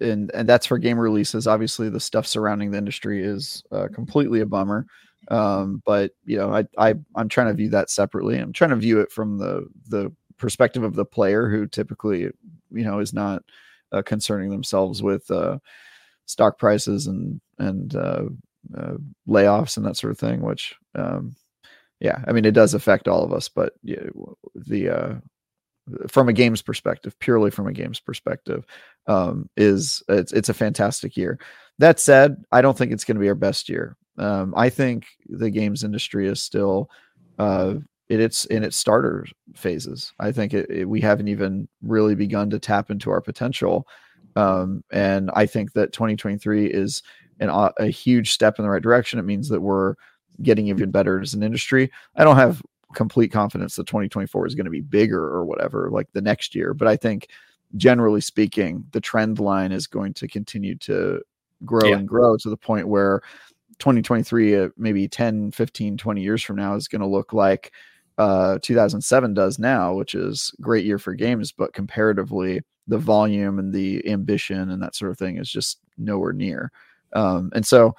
and 0.00 0.30
and 0.34 0.48
that's 0.48 0.66
for 0.66 0.78
game 0.78 0.98
releases. 0.98 1.46
Obviously, 1.46 1.88
the 1.88 2.00
stuff 2.00 2.26
surrounding 2.26 2.70
the 2.70 2.78
industry 2.78 3.22
is 3.24 3.62
uh, 3.72 3.88
completely 3.92 4.40
a 4.40 4.46
bummer. 4.46 4.86
Um, 5.28 5.82
but 5.84 6.12
you 6.24 6.38
know, 6.38 6.54
I 6.54 6.64
I 6.78 6.94
I'm 7.14 7.28
trying 7.28 7.48
to 7.48 7.54
view 7.54 7.70
that 7.70 7.90
separately. 7.90 8.38
I'm 8.38 8.52
trying 8.52 8.70
to 8.70 8.76
view 8.76 9.00
it 9.00 9.12
from 9.12 9.38
the 9.38 9.66
the 9.88 10.12
perspective 10.38 10.82
of 10.82 10.94
the 10.94 11.04
player 11.04 11.48
who 11.48 11.66
typically, 11.66 12.20
you 12.20 12.84
know, 12.84 13.00
is 13.00 13.12
not 13.12 13.42
uh, 13.92 14.02
concerning 14.02 14.50
themselves 14.50 15.02
with 15.02 15.30
uh, 15.30 15.58
stock 16.26 16.58
prices 16.58 17.06
and 17.06 17.40
and 17.58 17.96
uh, 17.96 18.24
uh, 18.76 18.94
layoffs 19.28 19.76
and 19.76 19.86
that 19.86 19.96
sort 19.96 20.12
of 20.12 20.18
thing. 20.18 20.42
Which 20.42 20.74
um, 20.94 21.34
yeah 22.00 22.22
i 22.26 22.32
mean 22.32 22.44
it 22.44 22.52
does 22.52 22.74
affect 22.74 23.08
all 23.08 23.24
of 23.24 23.32
us 23.32 23.48
but 23.48 23.72
yeah, 23.82 24.02
the 24.54 24.88
uh 24.90 25.14
from 26.08 26.28
a 26.28 26.32
games 26.32 26.62
perspective 26.62 27.18
purely 27.20 27.50
from 27.50 27.66
a 27.66 27.72
games 27.72 28.00
perspective 28.00 28.64
um 29.06 29.48
is 29.56 30.02
it's 30.08 30.32
it's 30.32 30.48
a 30.48 30.54
fantastic 30.54 31.16
year. 31.16 31.38
That 31.78 32.00
said 32.00 32.44
i 32.52 32.60
don't 32.60 32.76
think 32.76 32.92
it's 32.92 33.04
going 33.04 33.16
to 33.16 33.20
be 33.20 33.28
our 33.28 33.34
best 33.34 33.68
year. 33.68 33.96
Um 34.18 34.52
i 34.56 34.68
think 34.70 35.06
the 35.28 35.50
games 35.50 35.84
industry 35.84 36.26
is 36.28 36.42
still 36.42 36.90
uh 37.38 37.74
in 38.08 38.20
its 38.20 38.44
in 38.46 38.62
its 38.64 38.76
starter 38.76 39.26
phases. 39.54 40.12
I 40.20 40.32
think 40.32 40.54
it, 40.54 40.70
it- 40.70 40.88
we 40.88 41.00
haven't 41.00 41.28
even 41.28 41.68
really 41.82 42.14
begun 42.14 42.50
to 42.50 42.58
tap 42.58 42.90
into 42.90 43.10
our 43.10 43.20
potential 43.20 43.86
um 44.36 44.84
and 44.90 45.30
i 45.34 45.46
think 45.46 45.72
that 45.72 45.92
2023 45.92 46.66
is 46.66 47.02
an, 47.40 47.48
a 47.50 47.86
huge 47.88 48.32
step 48.32 48.58
in 48.58 48.64
the 48.64 48.70
right 48.70 48.82
direction. 48.82 49.18
It 49.18 49.22
means 49.24 49.48
that 49.50 49.60
we're 49.60 49.94
getting 50.42 50.68
even 50.68 50.90
better 50.90 51.20
as 51.20 51.34
an 51.34 51.42
industry. 51.42 51.90
I 52.14 52.24
don't 52.24 52.36
have 52.36 52.62
complete 52.94 53.32
confidence 53.32 53.76
that 53.76 53.86
2024 53.86 54.46
is 54.46 54.54
going 54.54 54.64
to 54.64 54.70
be 54.70 54.80
bigger 54.80 55.22
or 55.22 55.44
whatever 55.44 55.90
like 55.90 56.08
the 56.12 56.20
next 56.22 56.54
year, 56.54 56.72
but 56.74 56.88
I 56.88 56.96
think 56.96 57.28
generally 57.76 58.20
speaking, 58.20 58.84
the 58.92 59.00
trend 59.00 59.38
line 59.40 59.72
is 59.72 59.86
going 59.86 60.14
to 60.14 60.28
continue 60.28 60.76
to 60.76 61.20
grow 61.64 61.88
Yeah. 61.90 61.96
and 61.96 62.08
grow 62.08 62.36
to 62.36 62.50
the 62.50 62.56
point 62.56 62.86
where 62.88 63.22
2023 63.78 64.56
uh, 64.56 64.68
maybe 64.76 65.06
10 65.08 65.50
15 65.50 65.96
20 65.96 66.22
years 66.22 66.42
from 66.42 66.56
now 66.56 66.74
is 66.74 66.88
going 66.88 67.00
to 67.00 67.06
look 67.06 67.32
like 67.32 67.72
uh 68.18 68.58
2007 68.62 69.34
does 69.34 69.58
now 69.58 69.92
which 69.94 70.14
is 70.14 70.50
great 70.62 70.84
year 70.86 70.98
for 70.98 71.12
games 71.14 71.52
but 71.52 71.72
comparatively 71.74 72.62
the 72.88 72.96
volume 72.98 73.58
and 73.58 73.72
the 73.74 74.06
ambition 74.08 74.70
and 74.70 74.82
that 74.82 74.94
sort 74.94 75.10
of 75.10 75.18
thing 75.18 75.36
is 75.36 75.50
just 75.50 75.80
nowhere 75.98 76.32
near 76.32 76.70
um 77.14 77.50
and 77.54 77.66
so 77.66 77.94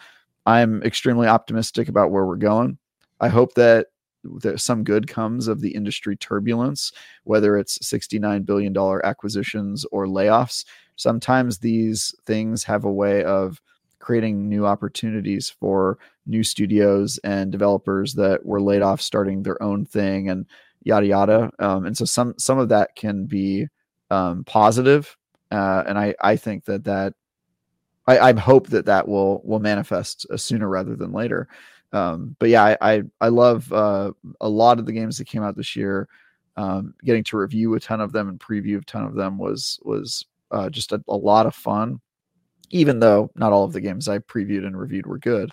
I'm 0.45 0.81
extremely 0.83 1.27
optimistic 1.27 1.89
about 1.89 2.09
where 2.09 2.25
we're 2.25 2.37
going. 2.37 2.77
I 3.19 3.27
hope 3.27 3.53
that 3.55 3.87
that 4.23 4.59
some 4.59 4.83
good 4.83 5.07
comes 5.07 5.47
of 5.47 5.61
the 5.61 5.71
industry 5.71 6.15
turbulence, 6.15 6.91
whether 7.23 7.57
it's 7.57 7.77
$69 7.79 8.45
billion 8.45 8.75
acquisitions 9.03 9.85
or 9.91 10.05
layoffs. 10.05 10.65
Sometimes 10.95 11.59
these 11.59 12.13
things 12.25 12.63
have 12.63 12.83
a 12.83 12.91
way 12.91 13.23
of 13.23 13.61
creating 13.99 14.47
new 14.47 14.65
opportunities 14.65 15.49
for 15.49 15.97
new 16.25 16.43
studios 16.43 17.19
and 17.23 17.51
developers 17.51 18.13
that 18.13 18.45
were 18.45 18.61
laid 18.61 18.81
off 18.81 19.01
starting 19.01 19.43
their 19.43 19.61
own 19.61 19.85
thing 19.85 20.29
and 20.29 20.45
yada 20.83 21.05
yada. 21.05 21.51
Um, 21.59 21.85
and 21.85 21.97
so 21.97 22.05
some 22.05 22.33
some 22.37 22.57
of 22.57 22.69
that 22.69 22.95
can 22.95 23.25
be 23.25 23.67
um, 24.09 24.43
positive, 24.45 25.17
uh, 25.51 25.83
and 25.85 25.97
I 25.97 26.15
I 26.21 26.35
think 26.35 26.65
that 26.65 26.85
that 26.85 27.13
I, 28.07 28.19
I 28.19 28.33
hope 28.33 28.67
that 28.67 28.85
that 28.85 29.07
will 29.07 29.41
will 29.43 29.59
manifest 29.59 30.25
sooner 30.39 30.67
rather 30.67 30.95
than 30.95 31.11
later. 31.11 31.47
Um, 31.93 32.35
but 32.39 32.49
yeah, 32.49 32.63
I 32.63 32.77
I, 32.81 33.03
I 33.21 33.27
love 33.29 33.71
uh, 33.71 34.11
a 34.41 34.49
lot 34.49 34.79
of 34.79 34.85
the 34.85 34.91
games 34.91 35.17
that 35.17 35.25
came 35.25 35.43
out 35.43 35.55
this 35.55 35.75
year. 35.75 36.07
Um, 36.57 36.95
getting 37.05 37.23
to 37.25 37.37
review 37.37 37.75
a 37.75 37.79
ton 37.79 38.01
of 38.01 38.11
them 38.11 38.29
and 38.29 38.39
preview 38.39 38.81
a 38.81 38.85
ton 38.85 39.03
of 39.03 39.13
them 39.13 39.37
was 39.37 39.79
was 39.83 40.25
uh, 40.51 40.69
just 40.69 40.91
a, 40.91 41.01
a 41.07 41.15
lot 41.15 41.45
of 41.45 41.55
fun. 41.55 42.01
Even 42.71 42.99
though 42.99 43.31
not 43.35 43.53
all 43.53 43.63
of 43.63 43.73
the 43.73 43.81
games 43.81 44.09
I 44.09 44.19
previewed 44.19 44.65
and 44.65 44.77
reviewed 44.77 45.05
were 45.05 45.19
good, 45.19 45.51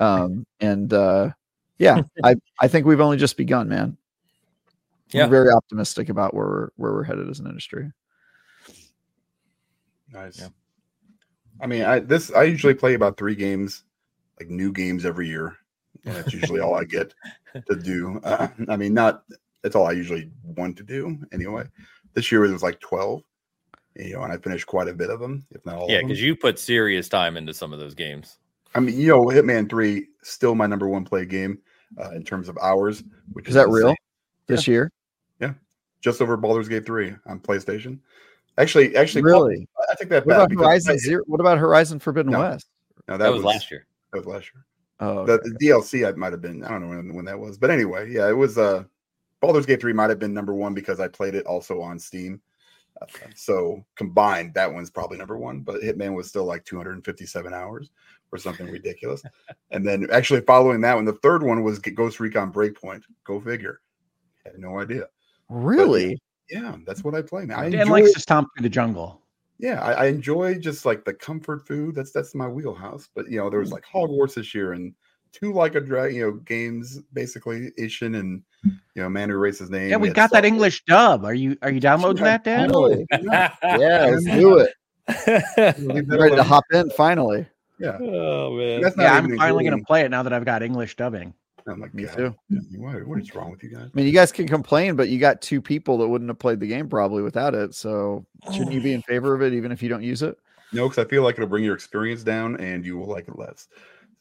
um, 0.00 0.46
and 0.60 0.92
uh, 0.92 1.30
yeah, 1.78 2.02
I 2.22 2.36
I 2.60 2.68
think 2.68 2.86
we've 2.86 3.00
only 3.00 3.16
just 3.16 3.36
begun, 3.36 3.68
man. 3.68 3.96
Yeah. 5.10 5.24
I'm 5.24 5.30
very 5.30 5.50
optimistic 5.50 6.08
about 6.08 6.34
where 6.34 6.46
we're 6.46 6.68
where 6.76 6.92
we're 6.92 7.04
headed 7.04 7.28
as 7.28 7.40
an 7.40 7.46
industry. 7.46 7.90
Nice. 10.12 10.40
Yeah. 10.40 10.48
I 11.60 11.66
mean, 11.66 11.82
I 11.82 11.98
this 12.00 12.32
I 12.32 12.44
usually 12.44 12.74
play 12.74 12.94
about 12.94 13.16
three 13.16 13.34
games, 13.34 13.84
like 14.40 14.48
new 14.48 14.72
games 14.72 15.04
every 15.04 15.28
year, 15.28 15.56
and 16.04 16.14
that's 16.16 16.32
usually 16.32 16.60
all 16.60 16.74
I 16.74 16.84
get 16.84 17.14
to 17.68 17.76
do. 17.76 18.20
Uh, 18.24 18.48
I 18.68 18.76
mean, 18.76 18.94
not 18.94 19.24
that's 19.62 19.74
all 19.76 19.86
I 19.86 19.92
usually 19.92 20.30
want 20.44 20.76
to 20.78 20.82
do 20.82 21.18
anyway. 21.32 21.64
This 22.14 22.30
year 22.30 22.44
it 22.44 22.52
was 22.52 22.62
like 22.62 22.80
twelve, 22.80 23.22
you 23.96 24.14
know, 24.14 24.22
and 24.22 24.32
I 24.32 24.36
finished 24.38 24.66
quite 24.66 24.88
a 24.88 24.94
bit 24.94 25.10
of 25.10 25.20
them, 25.20 25.46
if 25.50 25.64
not 25.66 25.76
all. 25.76 25.90
Yeah, 25.90 26.00
because 26.02 26.20
you 26.22 26.36
put 26.36 26.58
serious 26.58 27.08
time 27.08 27.36
into 27.36 27.54
some 27.54 27.72
of 27.72 27.78
those 27.80 27.94
games. 27.94 28.38
I 28.74 28.80
mean, 28.80 28.98
you 28.98 29.08
know, 29.08 29.24
Hitman 29.26 29.68
Three 29.70 30.08
still 30.22 30.54
my 30.54 30.66
number 30.66 30.88
one 30.88 31.04
play 31.04 31.24
game 31.24 31.58
uh, 32.02 32.10
in 32.10 32.24
terms 32.24 32.48
of 32.48 32.58
hours. 32.60 33.02
Which 33.32 33.48
Is 33.48 33.54
that 33.54 33.68
insane. 33.68 33.84
real 33.84 33.94
this 34.46 34.68
year? 34.68 34.90
Yeah, 35.40 35.54
just 36.00 36.20
over 36.20 36.36
Baldur's 36.36 36.68
Gate 36.68 36.84
Three 36.86 37.14
on 37.26 37.40
PlayStation. 37.40 37.98
Actually, 38.58 38.94
actually, 38.94 39.22
Really? 39.22 39.66
I 39.90 39.94
think 39.96 40.10
that 40.10 40.24
What 40.26 40.36
about 40.36 40.52
Horizon 40.52 40.92
I- 40.94 40.98
Zero? 40.98 41.24
What 41.26 41.40
about 41.40 41.58
Horizon 41.58 41.98
Forbidden 41.98 42.30
No. 42.32 42.38
West? 42.40 42.68
No, 43.08 43.16
That, 43.18 43.32
was, 43.32 43.42
last 43.42 43.68
year. 43.70 43.84
That 44.12 44.18
was 44.18 44.26
last 44.26 44.50
year. 44.54 44.64
Oh, 45.00 45.26
the, 45.26 45.34
okay. 45.34 45.48
the 45.48 45.66
DLC 45.66 46.08
I 46.08 46.12
might 46.16 46.32
have 46.32 46.40
been 46.40 46.64
I 46.64 46.68
don't 46.68 46.82
know 46.82 46.96
when, 46.96 47.14
when 47.14 47.24
that 47.24 47.38
was, 47.38 47.58
but 47.58 47.70
anyway, 47.70 48.10
yeah, 48.10 48.28
it 48.28 48.36
was 48.36 48.58
uh 48.58 48.84
Baldur's 49.40 49.66
Gate 49.66 49.80
3 49.80 49.92
might 49.92 50.10
have 50.10 50.18
been 50.18 50.32
number 50.32 50.54
one 50.54 50.72
because 50.72 51.00
I 51.00 51.08
played 51.08 51.34
it 51.34 51.46
also 51.46 51.80
on 51.80 51.98
Steam. 51.98 52.40
Uh, 53.02 53.06
so 53.34 53.84
combined, 53.96 54.54
that 54.54 54.72
one's 54.72 54.88
probably 54.88 55.18
number 55.18 55.36
one, 55.36 55.60
but 55.60 55.82
Hitman 55.82 56.14
was 56.14 56.28
still 56.28 56.44
like 56.44 56.64
257 56.64 57.52
hours 57.52 57.90
or 58.32 58.38
something 58.38 58.66
ridiculous. 58.66 59.22
and 59.70 59.86
then 59.86 60.06
actually 60.12 60.40
following 60.40 60.80
that 60.80 60.94
one, 60.94 61.04
the 61.04 61.12
third 61.14 61.42
one 61.42 61.62
was 61.62 61.78
Ghost 61.78 62.20
Recon 62.20 62.52
Breakpoint. 62.52 63.02
Go 63.24 63.40
figure. 63.40 63.80
I 64.46 64.50
Had 64.50 64.58
no 64.58 64.78
idea. 64.78 65.08
really? 65.48 66.18
Yeah, 66.50 66.76
that's 66.86 67.02
what 67.02 67.14
I 67.14 67.22
play. 67.22 67.46
Man. 67.46 67.58
I 67.58 67.70
Dan 67.70 67.88
likes 67.88 68.12
to 68.12 68.20
stomp 68.20 68.48
through 68.56 68.62
the 68.62 68.68
jungle. 68.68 69.22
Yeah, 69.58 69.82
I, 69.82 69.92
I 69.92 70.06
enjoy 70.06 70.58
just 70.58 70.84
like 70.84 71.04
the 71.04 71.14
comfort 71.14 71.66
food. 71.66 71.94
That's 71.94 72.10
that's 72.10 72.34
my 72.34 72.48
wheelhouse. 72.48 73.08
But 73.14 73.30
you 73.30 73.38
know, 73.38 73.50
there 73.50 73.60
was 73.60 73.70
mm. 73.70 73.74
like 73.74 73.84
Hogwarts 73.84 74.34
this 74.34 74.54
year 74.54 74.72
and 74.72 74.94
two 75.32 75.52
like 75.52 75.74
a 75.74 75.80
drag, 75.80 76.14
you 76.14 76.22
know, 76.22 76.32
games 76.32 77.00
basically 77.12 77.70
Ishin 77.78 78.18
and 78.18 78.42
mm. 78.66 78.78
you 78.94 79.02
know, 79.02 79.08
man 79.08 79.28
who 79.28 79.36
erased 79.36 79.60
his 79.60 79.70
name. 79.70 79.90
Yeah, 79.90 79.96
we 79.96 80.10
got 80.10 80.30
that 80.32 80.44
uh, 80.44 80.48
English 80.48 80.84
dub. 80.84 81.24
Are 81.24 81.34
you 81.34 81.56
are 81.62 81.70
you 81.70 81.80
downloading 81.80 82.24
that, 82.24 82.44
Dan? 82.44 82.70
Finally. 82.70 83.06
Yeah, 83.22 83.54
Yeah, 83.62 84.06
let's 84.06 84.24
do 84.24 84.58
it. 84.58 84.74
leave 85.78 86.08
that 86.08 86.14
I'm 86.14 86.20
ready 86.20 86.36
to 86.36 86.42
hop 86.42 86.64
in 86.72 86.90
finally. 86.90 87.46
Yeah, 87.78 87.98
oh 88.00 88.56
man. 88.56 88.80
that's 88.80 88.96
not 88.96 89.02
Yeah, 89.02 89.14
I'm 89.14 89.26
even 89.26 89.38
finally 89.38 89.64
gonna 89.64 89.84
play 89.84 90.02
it 90.02 90.10
now 90.10 90.22
that 90.22 90.32
I've 90.32 90.44
got 90.44 90.62
English 90.62 90.96
dubbing. 90.96 91.34
I'm 91.66 91.80
like, 91.80 91.94
Me 91.94 92.04
God, 92.04 92.16
too. 92.16 92.34
What, 92.76 93.06
what 93.06 93.20
is 93.20 93.34
wrong 93.34 93.50
with 93.50 93.62
you 93.62 93.70
guys? 93.70 93.84
I 93.92 93.96
mean, 93.96 94.06
you 94.06 94.12
guys 94.12 94.30
can 94.32 94.46
complain, 94.46 94.96
but 94.96 95.08
you 95.08 95.18
got 95.18 95.40
two 95.40 95.60
people 95.62 95.96
that 95.98 96.08
wouldn't 96.08 96.28
have 96.28 96.38
played 96.38 96.60
the 96.60 96.66
game 96.66 96.88
probably 96.88 97.22
without 97.22 97.54
it. 97.54 97.74
So 97.74 98.26
shouldn't 98.52 98.72
you 98.72 98.80
be 98.82 98.92
in 98.92 99.02
favor 99.08 99.34
of 99.34 99.42
it 99.42 99.52
even 99.54 99.72
if 99.72 99.82
you 99.82 99.88
don't 99.88 100.02
use 100.02 100.22
it? 100.22 100.36
No, 100.72 100.88
because 100.88 101.04
I 101.04 101.08
feel 101.08 101.22
like 101.22 101.36
it'll 101.36 101.48
bring 101.48 101.64
your 101.64 101.74
experience 101.74 102.22
down 102.22 102.56
and 102.60 102.84
you 102.84 102.98
will 102.98 103.06
like 103.08 103.28
it 103.28 103.38
less. 103.38 103.68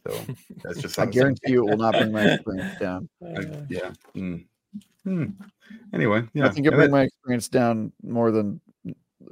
So 0.08 0.18
that's 0.64 0.80
just. 0.82 1.00
I 1.00 1.06
guarantee 1.06 1.52
you 1.54 1.66
it 1.68 1.70
will 1.72 1.78
not 1.78 1.94
bring 1.94 2.12
my 2.12 2.26
experience 2.34 2.80
down. 2.80 3.10
I- 3.26 3.66
yeah. 3.70 3.92
Mm. 4.16 4.46
Hmm. 5.04 5.26
Anyway, 5.94 6.24
yeah. 6.34 6.44
Nothing 6.46 6.64
can 6.64 6.74
and 6.74 6.80
bring 6.80 6.92
that- 6.92 6.96
my 6.98 7.04
experience 7.04 7.48
down 7.50 7.92
more 8.04 8.32
than 8.32 8.62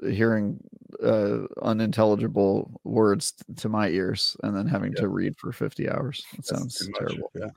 hearing 0.09 0.57
uh, 1.03 1.39
unintelligible 1.61 2.79
words 2.83 3.33
to 3.57 3.67
my 3.69 3.89
ears 3.89 4.37
and 4.43 4.55
then 4.55 4.65
having 4.67 4.93
Yeah. 4.93 5.01
to 5.01 5.07
read 5.09 5.37
for 5.37 5.51
50 5.51 5.89
hours. 5.89 6.23
It 6.33 6.37
that's 6.37 6.49
sounds 6.49 6.77
too 6.79 6.91
much, 6.91 6.99
terrible. 6.99 7.31
Yeah. 7.35 7.49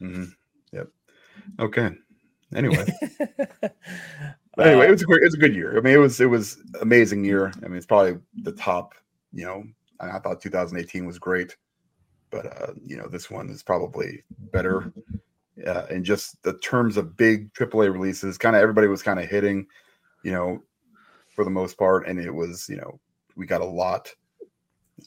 Hmm 0.00 0.24
Yep. 0.72 0.88
Okay. 1.58 1.90
Anyway, 2.54 2.84
anyway, 4.58 4.88
it 4.88 4.90
was 4.90 5.02
a 5.02 5.04
great, 5.04 5.22
it 5.22 5.26
was 5.26 5.34
a 5.34 5.38
good 5.38 5.54
year. 5.54 5.76
I 5.78 5.80
mean, 5.80 5.94
it 5.94 5.98
was 5.98 6.20
it 6.20 6.26
was 6.26 6.58
amazing 6.80 7.24
year. 7.24 7.52
I 7.62 7.68
mean, 7.68 7.76
it's 7.76 7.86
probably 7.86 8.18
the 8.42 8.52
top. 8.52 8.94
You 9.32 9.46
know, 9.46 9.64
I, 10.00 10.16
I 10.16 10.18
thought 10.18 10.40
2018 10.40 11.06
was 11.06 11.18
great, 11.18 11.56
but 12.30 12.46
uh, 12.46 12.72
you 12.84 12.96
know, 12.96 13.06
this 13.06 13.30
one 13.30 13.50
is 13.50 13.62
probably 13.62 14.24
better. 14.52 14.92
Uh, 15.66 15.86
in 15.90 16.02
just 16.02 16.42
the 16.42 16.54
terms 16.58 16.96
of 16.96 17.16
big 17.16 17.52
AAA 17.52 17.92
releases, 17.92 18.38
kind 18.38 18.56
of 18.56 18.62
everybody 18.62 18.86
was 18.86 19.02
kind 19.02 19.20
of 19.20 19.28
hitting, 19.28 19.66
you 20.24 20.32
know, 20.32 20.62
for 21.28 21.44
the 21.44 21.50
most 21.50 21.78
part, 21.78 22.08
and 22.08 22.18
it 22.18 22.34
was 22.34 22.68
you 22.68 22.76
know 22.76 22.98
we 23.36 23.46
got 23.46 23.60
a 23.60 23.64
lot, 23.64 24.12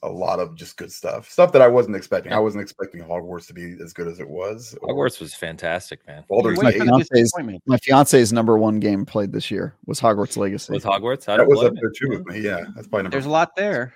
a 0.02 0.10
lot 0.10 0.40
of 0.40 0.56
just 0.56 0.78
good 0.78 0.92
stuff, 0.92 1.30
stuff 1.30 1.52
that 1.52 1.62
I 1.62 1.68
wasn't 1.68 1.96
expecting. 1.96 2.34
I 2.34 2.40
wasn't 2.40 2.62
expecting 2.64 3.02
Hogwarts 3.04 3.48
to 3.48 3.54
be 3.54 3.76
as 3.84 3.94
good 3.94 4.08
as 4.08 4.20
it 4.20 4.28
was. 4.30 4.76
Hogwarts 4.82 5.20
was 5.20 5.34
fantastic, 5.36 6.06
man. 6.08 6.24
Baldur's 6.28 6.58
My 6.58 6.66
Wait 6.66 6.78
for 6.80 6.86
Gate. 6.86 6.92
the 7.10 7.16
fiance's- 7.16 7.62
My 7.66 7.78
fiance's 7.78 8.34
number 8.34 8.58
one 8.58 8.80
game 8.80 9.06
played 9.06 9.32
this 9.32 9.52
year 9.52 9.76
was 9.86 10.00
Hogwarts 10.02 10.38
Legacy. 10.38 10.74
With 10.74 10.84
Hogwarts, 10.84 11.30
I 11.30 11.38
That 11.38 11.48
was 11.48 11.62
up 11.64 11.74
there 11.76 11.90
it. 11.90 11.96
too 11.96 12.10
with 12.10 12.26
me. 12.26 12.40
Yeah, 12.42 12.64
that's 12.76 12.88
probably 12.88 13.04
number. 13.04 13.10
There's 13.12 13.26
a 13.26 13.30
lot 13.30 13.56
there. 13.56 13.94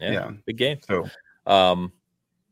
Yeah, 0.00 0.12
yeah. 0.12 0.30
big 0.46 0.56
game. 0.58 0.78
So 0.86 1.08
Um, 1.46 1.92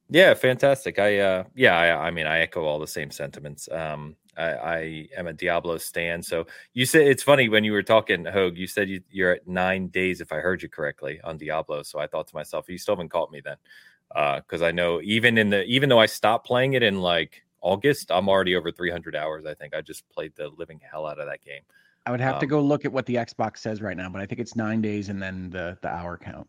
yeah, 0.09 0.35
fantastic. 0.35 0.99
I 0.99 1.19
uh, 1.19 1.45
yeah, 1.55 1.77
I, 1.79 2.07
I 2.09 2.11
mean, 2.11 2.27
I 2.27 2.41
echo 2.41 2.65
all 2.65 2.79
the 2.79 2.87
same 2.87 3.11
sentiments. 3.11 3.69
Um, 3.71 4.17
I, 4.41 4.77
I 4.77 5.09
am 5.17 5.27
a 5.27 5.33
Diablo 5.33 5.77
stan. 5.79 6.23
So 6.23 6.47
you 6.73 6.87
said 6.87 7.03
it's 7.03 7.23
funny 7.23 7.49
when 7.49 7.65
you 7.65 7.73
were 7.73 7.83
talking, 7.83 8.25
Hogue. 8.25 8.57
You 8.57 8.67
said 8.67 8.89
you, 8.89 9.03
you're 9.11 9.33
at 9.33 9.47
nine 9.47 9.89
days, 9.89 10.21
if 10.21 10.33
I 10.33 10.37
heard 10.37 10.63
you 10.63 10.69
correctly, 10.69 11.21
on 11.23 11.37
Diablo. 11.37 11.83
So 11.83 11.99
I 11.99 12.07
thought 12.07 12.29
to 12.29 12.35
myself, 12.35 12.69
you 12.69 12.79
still 12.79 12.95
haven't 12.97 13.11
caught 13.11 13.31
me 13.31 13.41
then, 13.45 13.57
because 14.39 14.63
I 14.63 14.71
know 14.71 15.01
even 15.03 15.39
in 15.39 15.51
the 15.51 15.65
even 15.65 15.89
though 15.89 16.01
I 16.01 16.07
stopped 16.07 16.47
playing 16.47 16.73
it 16.75 16.83
in 16.83 17.01
like 17.01 17.43
August, 17.61 18.11
I'm 18.11 18.29
already 18.29 18.57
over 18.57 18.73
300 18.73 19.15
hours. 19.15 19.45
I 19.47 19.55
think 19.55 19.75
I 19.75 19.83
just 19.83 20.09
played 20.09 20.33
the 20.37 20.49
living 20.57 20.81
hell 20.83 21.07
out 21.07 21.21
of 21.21 21.27
that 21.27 21.43
game. 21.45 21.63
I 22.07 22.11
would 22.11 22.21
have 22.21 22.39
to 22.39 22.47
Um, 22.47 22.51
go 22.51 22.61
look 22.63 22.87
at 22.87 22.93
what 22.93 23.05
the 23.05 23.17
Xbox 23.17 23.59
says 23.59 23.83
right 23.83 23.97
now, 23.97 24.09
but 24.09 24.23
I 24.23 24.27
think 24.27 24.41
it's 24.41 24.57
nine 24.57 24.81
days 24.81 25.11
and 25.11 25.23
then 25.23 25.51
the 25.51 25.77
the 25.83 25.89
hour 25.89 26.17
count. 26.17 26.49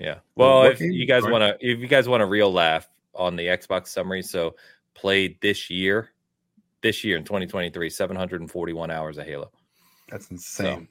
Yeah. 0.00 0.16
Well, 0.34 0.60
Well, 0.60 0.70
if 0.70 0.80
you 0.80 1.06
guys 1.06 1.24
want 1.24 1.42
to, 1.42 1.56
if 1.60 1.78
you 1.78 1.86
guys 1.86 2.08
want 2.08 2.22
a 2.22 2.26
real 2.26 2.52
laugh 2.52 2.88
on 3.14 3.36
the 3.36 3.46
Xbox 3.46 3.88
summary, 3.88 4.22
so 4.22 4.56
played 4.94 5.40
this 5.40 5.70
year, 5.70 6.10
this 6.82 7.02
year 7.04 7.16
in 7.16 7.24
2023, 7.24 7.90
741 7.90 8.90
hours 8.90 9.18
of 9.18 9.26
Halo. 9.26 9.50
that's 10.08 10.30
insane. 10.30 10.88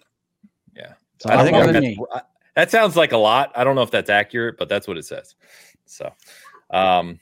Yeah, 0.76 0.93
a 1.26 1.31
I 1.31 1.35
lot 1.35 1.43
think 1.43 1.55
more 1.55 1.68
that's- 1.68 1.97
I- 2.14 2.22
that 2.55 2.72
sounds 2.72 2.95
like 2.95 3.11
a 3.11 3.18
lot. 3.18 3.51
I 3.55 3.64
don't 3.64 3.76
know 3.76 3.84
if 3.84 3.91
that's 3.91 4.09
accurate, 4.09 4.57
but 4.57 4.68
that's 4.68 4.88
what 4.88 4.97
it 4.97 5.05
says. 5.05 5.35
So, 5.85 6.11
um, 6.72 7.19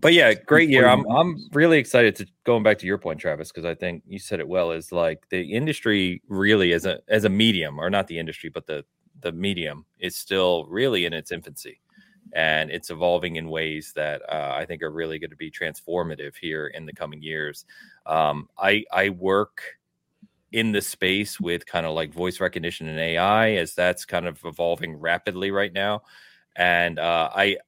but 0.00 0.12
yeah, 0.12 0.34
great 0.34 0.68
year. 0.68 0.88
I'm 0.88 1.06
I'm 1.08 1.48
really 1.52 1.78
excited 1.78 2.16
to 2.16 2.26
going 2.44 2.62
back 2.64 2.78
to 2.78 2.86
your 2.86 2.98
point, 2.98 3.20
Travis, 3.20 3.52
because 3.52 3.64
I 3.64 3.74
think 3.76 4.02
you 4.08 4.18
said 4.18 4.40
it 4.40 4.48
well. 4.48 4.72
Is 4.72 4.90
like 4.90 5.28
the 5.30 5.40
industry 5.52 6.20
really 6.28 6.72
as 6.72 6.84
a 6.84 7.00
as 7.08 7.24
a 7.24 7.28
medium, 7.28 7.78
or 7.78 7.90
not 7.90 8.08
the 8.08 8.18
industry, 8.18 8.50
but 8.50 8.66
the 8.66 8.84
the 9.20 9.30
medium 9.30 9.84
is 10.00 10.16
still 10.16 10.64
really 10.66 11.04
in 11.06 11.12
its 11.12 11.30
infancy, 11.30 11.78
and 12.32 12.70
it's 12.70 12.90
evolving 12.90 13.36
in 13.36 13.48
ways 13.48 13.92
that 13.96 14.22
uh, 14.28 14.52
I 14.54 14.64
think 14.66 14.82
are 14.82 14.90
really 14.90 15.18
going 15.18 15.30
to 15.30 15.36
be 15.36 15.50
transformative 15.50 16.36
here 16.36 16.68
in 16.68 16.86
the 16.86 16.92
coming 16.92 17.22
years. 17.22 17.64
Um, 18.06 18.48
I 18.58 18.84
I 18.92 19.10
work 19.10 19.62
in 20.52 20.72
the 20.72 20.80
space 20.80 21.38
with 21.38 21.66
kind 21.66 21.86
of 21.86 21.94
like 21.94 22.12
voice 22.12 22.40
recognition 22.40 22.88
and 22.88 22.98
AI 22.98 23.52
as 23.52 23.74
that's 23.74 24.04
kind 24.04 24.26
of 24.26 24.40
evolving 24.44 24.96
rapidly 24.96 25.50
right 25.50 25.72
now. 25.72 26.02
And 26.56 26.98
uh, 26.98 27.30
I, 27.32 27.58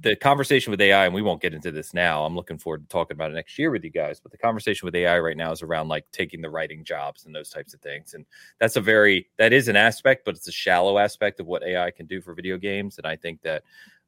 the 0.00 0.16
conversation 0.16 0.70
with 0.70 0.80
AI, 0.80 1.06
and 1.06 1.14
we 1.14 1.22
won't 1.22 1.40
get 1.42 1.54
into 1.54 1.72
this 1.72 1.92
now. 1.92 2.24
I'm 2.24 2.36
looking 2.36 2.58
forward 2.58 2.82
to 2.82 2.88
talking 2.88 3.16
about 3.16 3.30
it 3.30 3.34
next 3.34 3.58
year 3.58 3.70
with 3.70 3.84
you 3.84 3.90
guys. 3.90 4.20
But 4.20 4.32
the 4.32 4.38
conversation 4.38 4.86
with 4.86 4.94
AI 4.94 5.18
right 5.18 5.36
now 5.36 5.52
is 5.52 5.62
around 5.62 5.88
like 5.88 6.04
taking 6.12 6.40
the 6.40 6.50
writing 6.50 6.84
jobs 6.84 7.26
and 7.26 7.34
those 7.34 7.50
types 7.50 7.74
of 7.74 7.80
things. 7.80 8.14
And 8.14 8.24
that's 8.58 8.76
a 8.76 8.80
very 8.80 9.28
that 9.38 9.52
is 9.52 9.68
an 9.68 9.76
aspect, 9.76 10.24
but 10.24 10.36
it's 10.36 10.48
a 10.48 10.52
shallow 10.52 10.98
aspect 10.98 11.40
of 11.40 11.46
what 11.46 11.62
AI 11.62 11.90
can 11.90 12.06
do 12.06 12.20
for 12.20 12.34
video 12.34 12.56
games. 12.56 12.98
And 12.98 13.06
I 13.06 13.16
think 13.16 13.42
that 13.42 13.62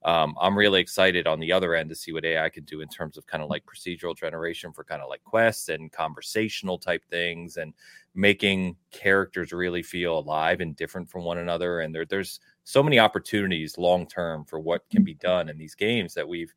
um, 0.04 0.34
I'm 0.38 0.56
really 0.56 0.82
excited 0.82 1.26
on 1.26 1.40
the 1.40 1.50
other 1.50 1.74
end 1.74 1.88
to 1.88 1.94
see 1.94 2.12
what 2.12 2.26
AI 2.26 2.50
can 2.50 2.64
do 2.64 2.82
in 2.82 2.88
terms 2.88 3.16
of 3.16 3.26
kind 3.26 3.42
of 3.42 3.48
like 3.48 3.64
procedural 3.64 4.14
generation 4.14 4.70
for 4.70 4.84
kind 4.84 5.00
of 5.00 5.08
like 5.08 5.24
quests 5.24 5.70
and 5.70 5.90
conversational 5.90 6.78
type 6.78 7.02
things 7.08 7.56
and 7.56 7.72
making 8.14 8.76
characters 8.90 9.52
really 9.52 9.82
feel 9.82 10.18
alive 10.18 10.60
and 10.60 10.76
different 10.76 11.08
from 11.08 11.24
one 11.24 11.38
another. 11.38 11.80
And 11.80 11.94
there, 11.94 12.04
there's 12.04 12.40
so 12.64 12.82
many 12.82 12.98
opportunities 12.98 13.78
long 13.78 14.06
term 14.06 14.44
for 14.44 14.60
what 14.60 14.88
can 14.90 15.04
be 15.04 15.14
done 15.14 15.48
in 15.48 15.56
these 15.56 15.74
games 15.74 16.12
that 16.14 16.28
we've, 16.28 16.54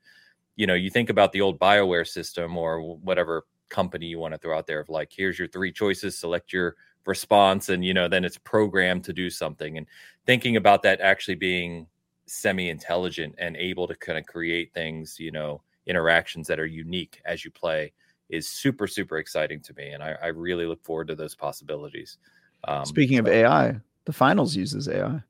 you 0.57 0.67
know, 0.67 0.73
you 0.73 0.89
think 0.89 1.09
about 1.09 1.31
the 1.31 1.41
old 1.41 1.57
BioWare 1.57 2.07
system 2.07 2.57
or 2.57 2.81
whatever 2.81 3.45
company 3.69 4.07
you 4.07 4.19
want 4.19 4.33
to 4.33 4.37
throw 4.39 4.57
out 4.57 4.67
there 4.67 4.81
of 4.81 4.89
like, 4.89 5.11
here's 5.15 5.39
your 5.39 5.47
three 5.47 5.71
choices, 5.71 6.17
select 6.17 6.51
your 6.51 6.75
response, 7.05 7.69
and 7.69 7.85
you 7.85 7.93
know, 7.93 8.09
then 8.09 8.25
it's 8.25 8.37
programmed 8.39 9.05
to 9.05 9.13
do 9.13 9.29
something. 9.29 9.77
And 9.77 9.87
thinking 10.25 10.57
about 10.57 10.83
that 10.83 10.99
actually 10.99 11.35
being 11.35 11.87
semi-intelligent 12.27 13.33
and 13.37 13.55
able 13.57 13.87
to 13.87 13.95
kind 13.95 14.17
of 14.17 14.25
create 14.25 14.73
things 14.73 15.19
you 15.19 15.31
know 15.31 15.61
interactions 15.87 16.45
that 16.47 16.59
are 16.59 16.65
unique 16.65 17.21
as 17.25 17.43
you 17.45 17.51
play 17.51 17.91
is 18.29 18.49
super 18.49 18.85
super 18.87 19.17
exciting 19.17 19.61
to 19.61 19.73
me 19.75 19.91
and 19.91 20.03
i, 20.03 20.15
I 20.21 20.27
really 20.27 20.65
look 20.65 20.83
forward 20.83 21.07
to 21.07 21.15
those 21.15 21.35
possibilities 21.35 22.17
um, 22.67 22.85
Speaking 22.85 23.19
of 23.19 23.25
so 23.27 23.31
AI, 23.31 23.79
the 24.05 24.11
finals 24.13 24.55
uses 24.55 24.87
AI 24.89 25.21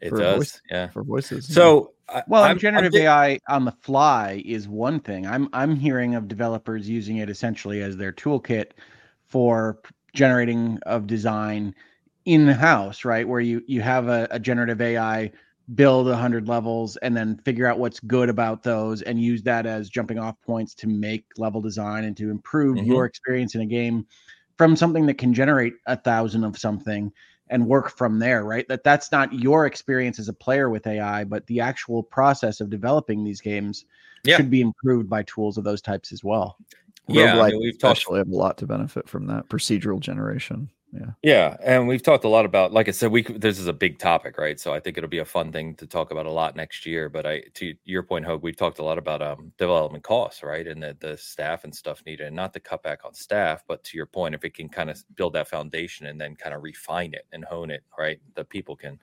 it 0.00 0.10
for 0.10 0.18
does 0.18 0.36
voice- 0.38 0.60
yeah 0.70 0.88
for 0.90 1.02
voices. 1.02 1.48
yeah. 1.48 1.54
so 1.54 1.92
I- 2.08 2.22
Well, 2.28 2.42
I'm- 2.42 2.50
and 2.50 2.56
I'm 2.56 2.60
generative 2.60 2.94
AI 2.94 3.40
on 3.48 3.64
the 3.64 3.72
fly 3.72 4.42
is 4.44 4.68
one 4.68 5.00
thing. 5.00 5.26
I'm 5.26 5.48
I'm 5.54 5.74
hearing 5.74 6.14
of 6.14 6.28
developers 6.28 6.88
using 6.88 7.16
it 7.16 7.30
essentially 7.30 7.82
as 7.82 7.96
their 7.96 8.12
toolkit 8.12 8.72
for 9.24 9.80
generating 10.12 10.78
of 10.84 11.06
design 11.06 11.74
in 12.26 12.44
the 12.46 12.54
house, 12.54 13.04
right? 13.04 13.26
Where 13.26 13.40
you 13.40 13.64
you 13.66 13.80
have 13.80 14.08
a, 14.08 14.28
a 14.30 14.38
generative 14.38 14.80
AI 14.82 15.32
build 15.74 16.08
a 16.08 16.16
hundred 16.16 16.46
levels 16.46 16.96
and 16.98 17.16
then 17.16 17.38
figure 17.38 17.66
out 17.66 17.78
what's 17.78 17.98
good 18.00 18.28
about 18.28 18.62
those 18.62 19.00
and 19.02 19.20
use 19.20 19.42
that 19.42 19.64
as 19.64 19.88
jumping 19.88 20.18
off 20.18 20.36
points 20.42 20.74
to 20.74 20.86
make 20.86 21.24
level 21.38 21.60
design 21.62 22.04
and 22.04 22.16
to 22.18 22.30
improve 22.30 22.76
Mhm. 22.76 22.86
your 22.86 23.06
experience 23.06 23.54
in 23.54 23.62
a 23.62 23.66
game 23.66 24.06
from 24.58 24.76
something 24.76 25.06
that 25.06 25.16
can 25.16 25.32
generate 25.32 25.74
a 25.86 25.96
thousand 25.96 26.44
of 26.44 26.58
something 26.58 27.10
and 27.48 27.66
work 27.66 27.90
from 27.90 28.18
there 28.18 28.44
right 28.44 28.68
that 28.68 28.84
that's 28.84 29.10
not 29.10 29.32
your 29.32 29.64
experience 29.66 30.18
as 30.18 30.28
a 30.28 30.32
player 30.34 30.68
with 30.68 30.86
ai 30.86 31.24
but 31.24 31.46
the 31.46 31.60
actual 31.60 32.02
process 32.02 32.60
of 32.60 32.68
developing 32.70 33.24
these 33.24 33.40
games 33.40 33.86
Yeah. 34.22 34.36
should 34.36 34.50
be 34.50 34.60
improved 34.60 35.08
by 35.08 35.22
tools 35.24 35.56
of 35.58 35.64
those 35.64 35.80
types 35.82 36.12
as 36.12 36.22
well 36.22 36.56
yeah 37.08 37.40
I 37.40 37.50
mean, 37.50 37.60
we've 37.60 37.78
talked 37.78 37.98
especially 37.98 38.18
have 38.18 38.28
a 38.28 38.34
lot 38.36 38.58
to 38.58 38.66
benefit 38.66 39.08
from 39.08 39.26
that 39.28 39.48
procedural 39.48 40.00
generation. 40.00 40.68
Yeah. 40.94 41.06
Yeah, 41.24 41.56
and 41.64 41.88
we've 41.88 42.02
talked 42.04 42.24
a 42.24 42.28
lot 42.28 42.44
about, 42.44 42.72
like 42.72 42.86
I 42.88 42.92
said, 42.92 43.10
we 43.10 43.22
this 43.22 43.58
is 43.58 43.66
a 43.66 43.72
big 43.72 43.98
topic, 43.98 44.38
right? 44.38 44.60
So 44.60 44.72
I 44.72 44.78
think 44.78 44.96
it'll 44.96 45.10
be 45.10 45.18
a 45.18 45.24
fun 45.24 45.50
thing 45.50 45.74
to 45.76 45.88
talk 45.88 46.12
about 46.12 46.26
a 46.26 46.30
lot 46.30 46.54
next 46.54 46.86
year. 46.86 47.08
But 47.08 47.26
I, 47.26 47.40
to 47.54 47.74
your 47.84 48.04
point, 48.04 48.24
Hogue, 48.26 48.44
we've 48.44 48.56
talked 48.56 48.78
a 48.78 48.84
lot 48.84 48.98
about 48.98 49.20
um, 49.20 49.52
development 49.58 50.04
costs, 50.04 50.44
right, 50.44 50.66
and 50.68 50.82
the 50.82 50.96
the 51.00 51.16
staff 51.18 51.64
and 51.64 51.74
stuff 51.74 52.02
needed, 52.06 52.28
and 52.28 52.36
not 52.36 52.52
to 52.54 52.60
cut 52.60 52.84
back 52.84 53.00
on 53.04 53.14
staff, 53.14 53.64
but 53.66 53.82
to 53.84 53.96
your 53.96 54.06
point, 54.06 54.36
if 54.36 54.44
it 54.44 54.54
can 54.54 54.68
kind 54.68 54.88
of 54.90 55.02
build 55.16 55.32
that 55.32 55.48
foundation 55.48 56.06
and 56.06 56.20
then 56.20 56.36
kind 56.36 56.54
of 56.54 56.62
refine 56.62 57.12
it 57.14 57.26
and 57.32 57.44
hone 57.44 57.70
it, 57.72 57.82
right, 57.98 58.20
the 58.36 58.44
people 58.44 58.76
can. 58.76 59.00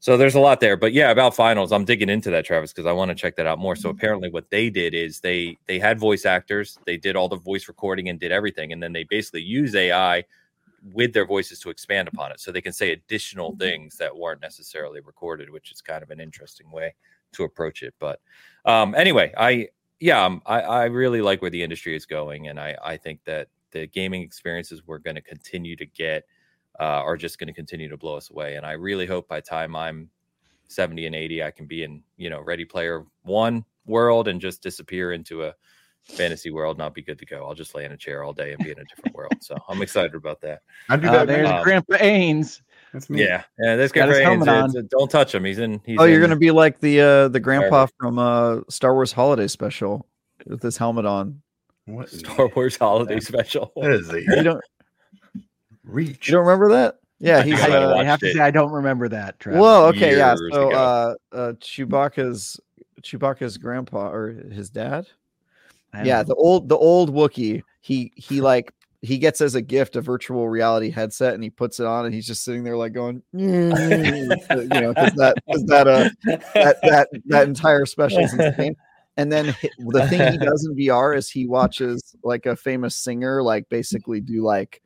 So 0.00 0.16
there's 0.16 0.34
a 0.34 0.40
lot 0.40 0.60
there, 0.60 0.76
but 0.78 0.92
yeah, 0.94 1.10
about 1.10 1.36
finals, 1.36 1.72
I'm 1.72 1.84
digging 1.84 2.08
into 2.08 2.30
that, 2.30 2.46
Travis, 2.46 2.72
because 2.72 2.86
I 2.86 2.92
want 2.92 3.10
to 3.10 3.14
check 3.14 3.36
that 3.36 3.46
out 3.46 3.58
more. 3.58 3.76
So 3.76 3.90
apparently, 3.90 4.30
what 4.30 4.50
they 4.50 4.70
did 4.70 4.94
is 4.94 5.20
they 5.20 5.58
they 5.66 5.78
had 5.78 5.98
voice 5.98 6.24
actors, 6.24 6.78
they 6.86 6.96
did 6.96 7.16
all 7.16 7.28
the 7.28 7.36
voice 7.36 7.68
recording 7.68 8.08
and 8.08 8.18
did 8.18 8.32
everything, 8.32 8.72
and 8.72 8.82
then 8.82 8.92
they 8.94 9.04
basically 9.04 9.42
use 9.42 9.74
AI 9.74 10.24
with 10.82 11.12
their 11.12 11.26
voices 11.26 11.58
to 11.60 11.70
expand 11.70 12.08
upon 12.08 12.32
it 12.32 12.40
so 12.40 12.50
they 12.50 12.60
can 12.60 12.72
say 12.72 12.92
additional 12.92 13.56
things 13.58 13.96
that 13.96 14.16
weren't 14.16 14.40
necessarily 14.40 15.00
recorded 15.00 15.50
which 15.50 15.70
is 15.72 15.80
kind 15.80 16.02
of 16.02 16.10
an 16.10 16.20
interesting 16.20 16.70
way 16.70 16.94
to 17.32 17.44
approach 17.44 17.82
it 17.82 17.94
but 17.98 18.20
um 18.64 18.94
anyway 18.94 19.32
i 19.36 19.68
yeah 20.00 20.24
um, 20.24 20.40
i 20.46 20.60
i 20.60 20.84
really 20.84 21.20
like 21.20 21.42
where 21.42 21.50
the 21.50 21.62
industry 21.62 21.94
is 21.94 22.06
going 22.06 22.48
and 22.48 22.58
i 22.58 22.76
i 22.82 22.96
think 22.96 23.20
that 23.24 23.48
the 23.72 23.86
gaming 23.88 24.22
experiences 24.22 24.82
we're 24.86 24.98
going 24.98 25.14
to 25.14 25.22
continue 25.22 25.76
to 25.76 25.86
get 25.86 26.24
uh, 26.78 27.02
are 27.02 27.16
just 27.16 27.38
going 27.38 27.46
to 27.46 27.52
continue 27.52 27.88
to 27.88 27.96
blow 27.96 28.16
us 28.16 28.30
away 28.30 28.56
and 28.56 28.64
i 28.64 28.72
really 28.72 29.06
hope 29.06 29.28
by 29.28 29.40
time 29.40 29.76
i'm 29.76 30.08
70 30.68 31.06
and 31.06 31.14
80 31.14 31.42
i 31.42 31.50
can 31.50 31.66
be 31.66 31.82
in 31.82 32.02
you 32.16 32.30
know 32.30 32.40
ready 32.40 32.64
player 32.64 33.04
one 33.22 33.64
world 33.86 34.28
and 34.28 34.40
just 34.40 34.62
disappear 34.62 35.12
into 35.12 35.44
a 35.44 35.54
fantasy 36.04 36.50
world 36.50 36.76
and 36.76 36.82
I'll 36.82 36.90
be 36.90 37.02
good 37.02 37.18
to 37.18 37.26
go. 37.26 37.44
I'll 37.46 37.54
just 37.54 37.74
lay 37.74 37.84
in 37.84 37.92
a 37.92 37.96
chair 37.96 38.24
all 38.24 38.32
day 38.32 38.52
and 38.52 38.62
be 38.64 38.70
in 38.70 38.78
a 38.78 38.84
different 38.84 39.14
world. 39.14 39.32
So 39.40 39.56
I'm 39.68 39.80
excited 39.82 40.14
about 40.14 40.40
that. 40.40 40.62
I 40.88 40.96
do 40.96 41.08
Uh, 41.08 41.12
that. 41.12 41.26
there's 41.28 41.48
man. 41.48 41.58
Um, 41.58 41.62
Grandpa 41.64 41.96
Ains. 41.98 42.60
That's 42.92 43.08
me. 43.08 43.22
Yeah, 43.22 43.44
yeah. 43.58 43.76
This 43.76 43.92
guy 43.92 44.00
Got 44.00 44.08
his 44.10 44.18
helmet 44.18 44.48
uh, 44.48 44.68
don't 44.90 45.10
touch 45.10 45.34
him. 45.34 45.44
He's 45.44 45.58
in. 45.60 45.80
He's 45.86 45.98
oh, 46.00 46.04
you're 46.04 46.20
gonna 46.20 46.34
be 46.36 46.50
like 46.50 46.80
the 46.80 47.00
uh 47.00 47.28
the 47.28 47.38
grandpa 47.38 47.86
from 47.98 48.18
uh 48.18 48.60
Star 48.68 48.94
Wars 48.94 49.12
Holiday 49.12 49.46
Special 49.46 50.04
with 50.46 50.60
this 50.60 50.76
helmet 50.76 51.06
on. 51.06 51.40
What 51.86 52.08
is 52.12 52.18
Star 52.20 52.50
Wars 52.56 52.76
Holiday 52.76 53.14
Yeah. 53.14 53.20
Special. 53.20 53.72
That 53.76 53.92
is 53.92 54.10
a 54.10 54.20
You 54.20 54.42
don't 54.42 54.60
reach. 55.84 56.28
you 56.28 56.32
don't 56.32 56.44
remember 56.46 56.70
that? 56.70 56.96
Yeah, 57.20 57.42
he's 57.42 57.54
I 57.54 57.70
haven't 57.70 57.76
I, 57.90 58.00
uh, 58.00 58.04
have 58.04 58.18
to 58.20 58.26
it. 58.26 58.34
say 58.34 58.40
I 58.40 58.50
don't 58.50 58.72
remember 58.72 59.08
that. 59.10 59.38
Travis. 59.38 59.60
Whoa, 59.60 59.86
okay, 59.88 60.16
yeah. 60.16 60.34
So 60.34 60.46
ago. 60.46 60.70
uh 60.70 61.14
uh 61.32 61.52
Chewbacca's 61.60 62.58
Chewbacca's 63.02 63.56
grandpa 63.58 64.10
or 64.10 64.30
his 64.32 64.68
dad? 64.70 65.06
Yeah, 65.94 66.22
the 66.22 66.34
old 66.34 66.68
the 66.68 66.76
old 66.76 67.12
Wookie. 67.12 67.62
he 67.80 68.12
he 68.16 68.40
like 68.40 68.72
he 69.02 69.18
gets 69.18 69.40
as 69.40 69.54
a 69.54 69.62
gift 69.62 69.96
a 69.96 70.00
virtual 70.00 70.48
reality 70.48 70.90
headset 70.90 71.34
and 71.34 71.42
he 71.42 71.50
puts 71.50 71.80
it 71.80 71.86
on 71.86 72.04
and 72.04 72.14
he's 72.14 72.26
just 72.26 72.44
sitting 72.44 72.64
there 72.64 72.76
like 72.76 72.92
going 72.92 73.22
"Mm," 73.34 74.72
you 74.72 74.80
know 74.80 74.92
because 74.92 75.12
that 75.14 75.36
because 75.46 75.64
that 75.64 75.88
uh 75.88 76.08
that 76.54 76.76
that 76.82 77.08
that 77.26 77.48
entire 77.48 77.86
special 77.86 78.24
is 78.24 78.34
insane. 78.34 78.76
And 79.16 79.30
then 79.30 79.54
the 79.78 80.06
thing 80.08 80.32
he 80.32 80.38
does 80.38 80.66
in 80.66 80.76
VR 80.76 81.14
is 81.14 81.28
he 81.28 81.46
watches 81.46 82.14
like 82.22 82.46
a 82.46 82.56
famous 82.56 82.96
singer 82.96 83.42
like 83.42 83.68
basically 83.68 84.20
do 84.20 84.42
like 84.42 84.80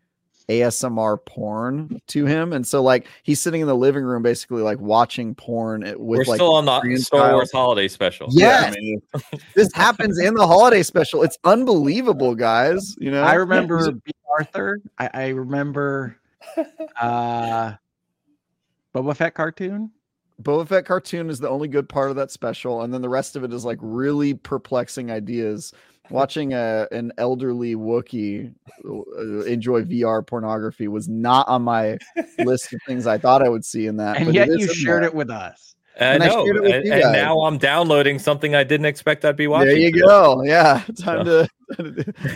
ASMR 0.48 1.24
porn 1.24 2.00
to 2.08 2.26
him, 2.26 2.52
and 2.52 2.66
so 2.66 2.82
like 2.82 3.06
he's 3.22 3.40
sitting 3.40 3.60
in 3.60 3.66
the 3.66 3.76
living 3.76 4.04
room 4.04 4.22
basically 4.22 4.62
like 4.62 4.78
watching 4.78 5.34
porn 5.34 5.82
with 5.82 5.96
We're 5.98 6.24
like 6.24 6.36
still 6.36 6.54
on 6.54 6.66
the 6.66 6.80
Korean 6.80 7.00
Star 7.00 7.20
style. 7.20 7.34
Wars 7.34 7.52
Holiday 7.52 7.88
Special. 7.88 8.28
Yeah. 8.30 8.72
man. 8.74 9.22
this 9.54 9.72
happens 9.72 10.18
in 10.18 10.34
the 10.34 10.46
holiday 10.46 10.82
special. 10.82 11.22
It's 11.22 11.38
unbelievable, 11.44 12.34
guys. 12.34 12.94
You 12.98 13.10
know, 13.10 13.22
I 13.22 13.34
remember 13.34 13.90
Bea 13.92 14.12
Arthur. 14.38 14.80
I, 14.98 15.10
I 15.14 15.28
remember 15.28 16.18
uh 17.00 17.72
Boba 18.94 19.16
Fett 19.16 19.34
cartoon. 19.34 19.90
Boba 20.42 20.66
Fett 20.66 20.84
cartoon 20.84 21.30
is 21.30 21.38
the 21.38 21.48
only 21.48 21.68
good 21.68 21.88
part 21.88 22.10
of 22.10 22.16
that 22.16 22.30
special, 22.30 22.82
and 22.82 22.92
then 22.92 23.02
the 23.02 23.08
rest 23.08 23.36
of 23.36 23.44
it 23.44 23.52
is 23.52 23.64
like 23.64 23.78
really 23.80 24.34
perplexing 24.34 25.10
ideas. 25.10 25.72
Watching 26.10 26.52
a 26.52 26.86
an 26.92 27.12
elderly 27.18 27.74
Wookiee 27.76 28.52
uh, 28.86 29.44
enjoy 29.44 29.82
VR 29.84 30.26
pornography 30.26 30.86
was 30.88 31.08
not 31.08 31.48
on 31.48 31.62
my 31.62 31.96
list 32.38 32.72
of 32.74 32.80
things 32.86 33.06
I 33.06 33.16
thought 33.18 33.42
I 33.42 33.48
would 33.48 33.64
see 33.64 33.86
in 33.86 33.96
that. 33.96 34.16
and 34.18 34.26
but 34.26 34.34
yet 34.34 34.48
you 34.48 34.66
shared 34.72 35.02
there. 35.02 35.08
it 35.08 35.14
with 35.14 35.30
us. 35.30 35.74
I 35.98 36.04
And 36.04 36.22
I 36.24 36.26
know. 36.26 36.46
it 36.46 36.60
with 36.60 36.74
and, 36.74 36.84
you 36.84 36.92
and 36.92 37.12
now 37.12 37.38
I'm 37.44 37.56
downloading 37.56 38.18
something 38.18 38.54
I 38.54 38.64
didn't 38.64 38.86
expect 38.86 39.24
I'd 39.24 39.36
be 39.36 39.46
watching. 39.46 39.68
There 39.68 39.76
you 39.78 39.92
today. 39.92 40.04
go. 40.06 40.42
Yeah, 40.44 40.82
time 40.98 41.24
to. 41.24 41.48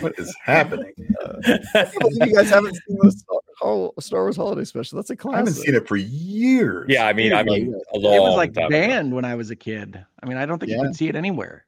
What 0.01 0.13
is 0.17 0.33
happening? 0.43 0.93
you 0.97 2.33
guys 2.33 2.49
haven't 2.49 2.73
seen 2.75 2.97
the 3.01 3.11
Star, 3.11 3.91
Star 3.99 4.21
Wars 4.23 4.35
Holiday 4.37 4.63
Special. 4.63 4.95
That's 4.95 5.09
a 5.11 5.29
I 5.29 5.37
haven't 5.37 5.53
seen 5.53 5.75
it 5.75 5.87
for 5.87 5.95
years. 5.95 6.87
yeah, 6.89 7.05
I 7.05 7.13
mean, 7.13 7.33
I 7.33 7.43
mean, 7.43 7.79
a 7.93 7.97
long 7.99 8.13
It 8.15 8.19
was 8.21 8.35
like 8.35 8.53
time 8.53 8.65
ago. 8.65 8.69
banned 8.71 9.13
when 9.13 9.25
I 9.25 9.35
was 9.35 9.51
a 9.51 9.55
kid. 9.55 10.03
I 10.23 10.25
mean, 10.25 10.37
I 10.37 10.45
don't 10.45 10.57
think 10.57 10.71
you 10.71 10.77
Yeah. 10.77 10.83
could 10.85 10.95
see 10.95 11.07
it 11.09 11.15
anywhere. 11.15 11.65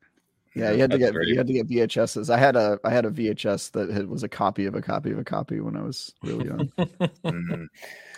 Yeah, 0.53 0.71
you 0.71 0.79
had 0.81 0.91
to 0.91 0.97
get 0.97 1.13
great. 1.13 1.29
you 1.29 1.37
had 1.37 1.47
to 1.47 1.53
get 1.53 1.69
VHSs. 1.69 2.29
I 2.29 2.37
had 2.37 2.55
a 2.57 2.77
I 2.83 2.89
had 2.89 3.05
a 3.05 3.09
VHS 3.09 3.71
that 3.71 3.89
had, 3.89 4.07
was 4.09 4.23
a 4.23 4.27
copy 4.27 4.65
of 4.65 4.75
a 4.75 4.81
copy 4.81 5.11
of 5.11 5.17
a 5.17 5.23
copy 5.23 5.61
when 5.61 5.77
I 5.77 5.81
was 5.81 6.13
really 6.23 6.47
young. 6.47 6.67
Mhm. 7.23 7.67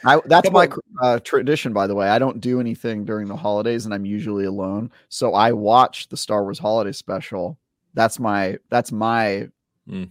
I, 0.06 0.20
that's 0.26 0.50
Come 0.50 0.53
my 0.53 0.70
uh, 1.02 1.20
tradition, 1.20 1.72
by 1.74 1.88
the 1.88 1.95
way. 1.95 2.10
I 2.10 2.20
don't 2.20 2.42
do 2.42 2.60
anything 2.60 3.06
during 3.06 3.28
the 3.28 3.38
holidays, 3.38 3.86
and 3.86 3.94
I'm 3.94 4.06
usually 4.06 4.44
alone. 4.45 4.92
So 5.10 5.34
I 5.34 5.53
watch 5.53 6.10
the 6.10 6.18
Star 6.18 6.44
Wars 6.44 6.60
Holiday 6.60 6.92
Special. 6.92 7.58
That's 7.94 8.20
my 8.20 8.58
that's 8.70 8.92
my 8.92 9.50
Mm. 9.90 10.10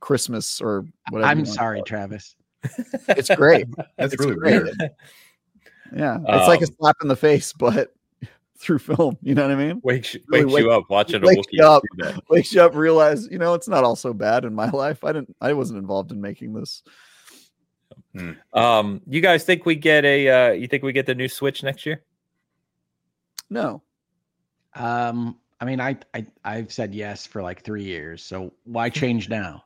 Christmas 0.00 0.60
or 0.60 0.86
whatever. 1.10 1.30
I'm 1.30 1.44
sorry, 1.46 1.78
call 1.78 1.84
Travis. 1.86 2.36
It's 3.08 3.34
great. 3.34 3.66
That's 3.96 4.14
It's 4.14 4.22
really 4.24 4.36
great. 4.36 4.62
weird. 4.62 4.90
Yeah, 5.94 6.18
it's 6.28 6.48
like 6.48 6.60
a 6.60 6.64
Um, 6.66 6.74
slap 6.78 6.96
in 7.02 7.08
the 7.08 7.16
face, 7.16 7.52
but 7.58 7.92
through 8.58 8.78
film. 8.78 9.16
You 9.22 9.34
know 9.34 9.42
what 9.42 9.50
I 9.50 9.54
mean? 9.56 9.80
wakes 9.84 10.16
Really 10.28 10.44
wakes 10.46 10.58
you 10.60 10.70
up 10.72 10.84
watching 10.90 11.22
a 11.22 11.26
wakes 11.26 11.46
Wookiee 11.46 11.58
you 11.58 11.64
up. 11.64 11.82
do. 11.98 12.12
Wakes 12.30 12.52
you 12.52 12.62
up, 12.62 12.74
realize 12.74 13.28
you 13.30 13.38
know 13.38 13.54
it's 13.54 13.68
not 13.68 13.84
all 13.84 13.96
so 13.96 14.12
bad 14.14 14.44
in 14.44 14.54
my 14.54 14.68
life. 14.72 15.04
I 15.04 15.12
didn't. 15.12 15.34
I 15.40 15.52
wasn't 15.52 15.78
involved 15.78 16.12
in 16.12 16.20
making 16.20 16.52
this. 16.54 16.82
Um, 18.54 19.02
you 19.06 19.20
guys 19.20 19.44
think 19.44 19.66
we 19.66 19.74
get 19.74 20.04
a? 20.04 20.28
Uh, 20.28 20.52
you 20.52 20.66
think 20.66 20.82
we 20.82 20.92
get 20.92 21.06
the 21.06 21.14
new 21.14 21.28
Switch 21.28 21.62
next 21.62 21.84
year? 21.84 22.02
No, 23.50 23.82
Um, 24.74 25.38
I 25.60 25.64
mean, 25.66 25.80
I, 25.80 25.96
I 26.14 26.26
I've 26.44 26.72
said 26.72 26.94
yes 26.94 27.26
for 27.26 27.42
like 27.42 27.62
three 27.62 27.84
years, 27.84 28.24
so 28.24 28.52
why 28.64 28.88
change 29.02 29.28
now? 29.28 29.64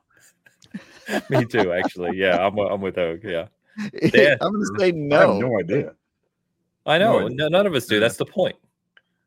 Me 1.29 1.45
too, 1.45 1.71
actually. 1.71 2.17
Yeah, 2.17 2.45
I'm 2.45 2.57
I'm 2.59 2.81
with 2.81 2.97
Oak. 2.97 3.21
Yeah, 3.23 3.47
Yeah. 4.13 4.35
I'm 4.41 4.51
gonna 4.53 4.65
say 4.77 4.83
I 4.83 4.85
have 4.87 4.95
no. 4.95 5.39
no 5.39 5.59
idea. 5.59 5.93
I 6.85 6.97
know. 6.97 7.19
No, 7.19 7.25
I- 7.25 7.29
No, 7.29 7.47
none 7.47 7.65
of 7.65 7.73
us 7.73 7.85
do. 7.87 7.99
That's 7.99 8.17
the 8.17 8.25
point. 8.25 8.55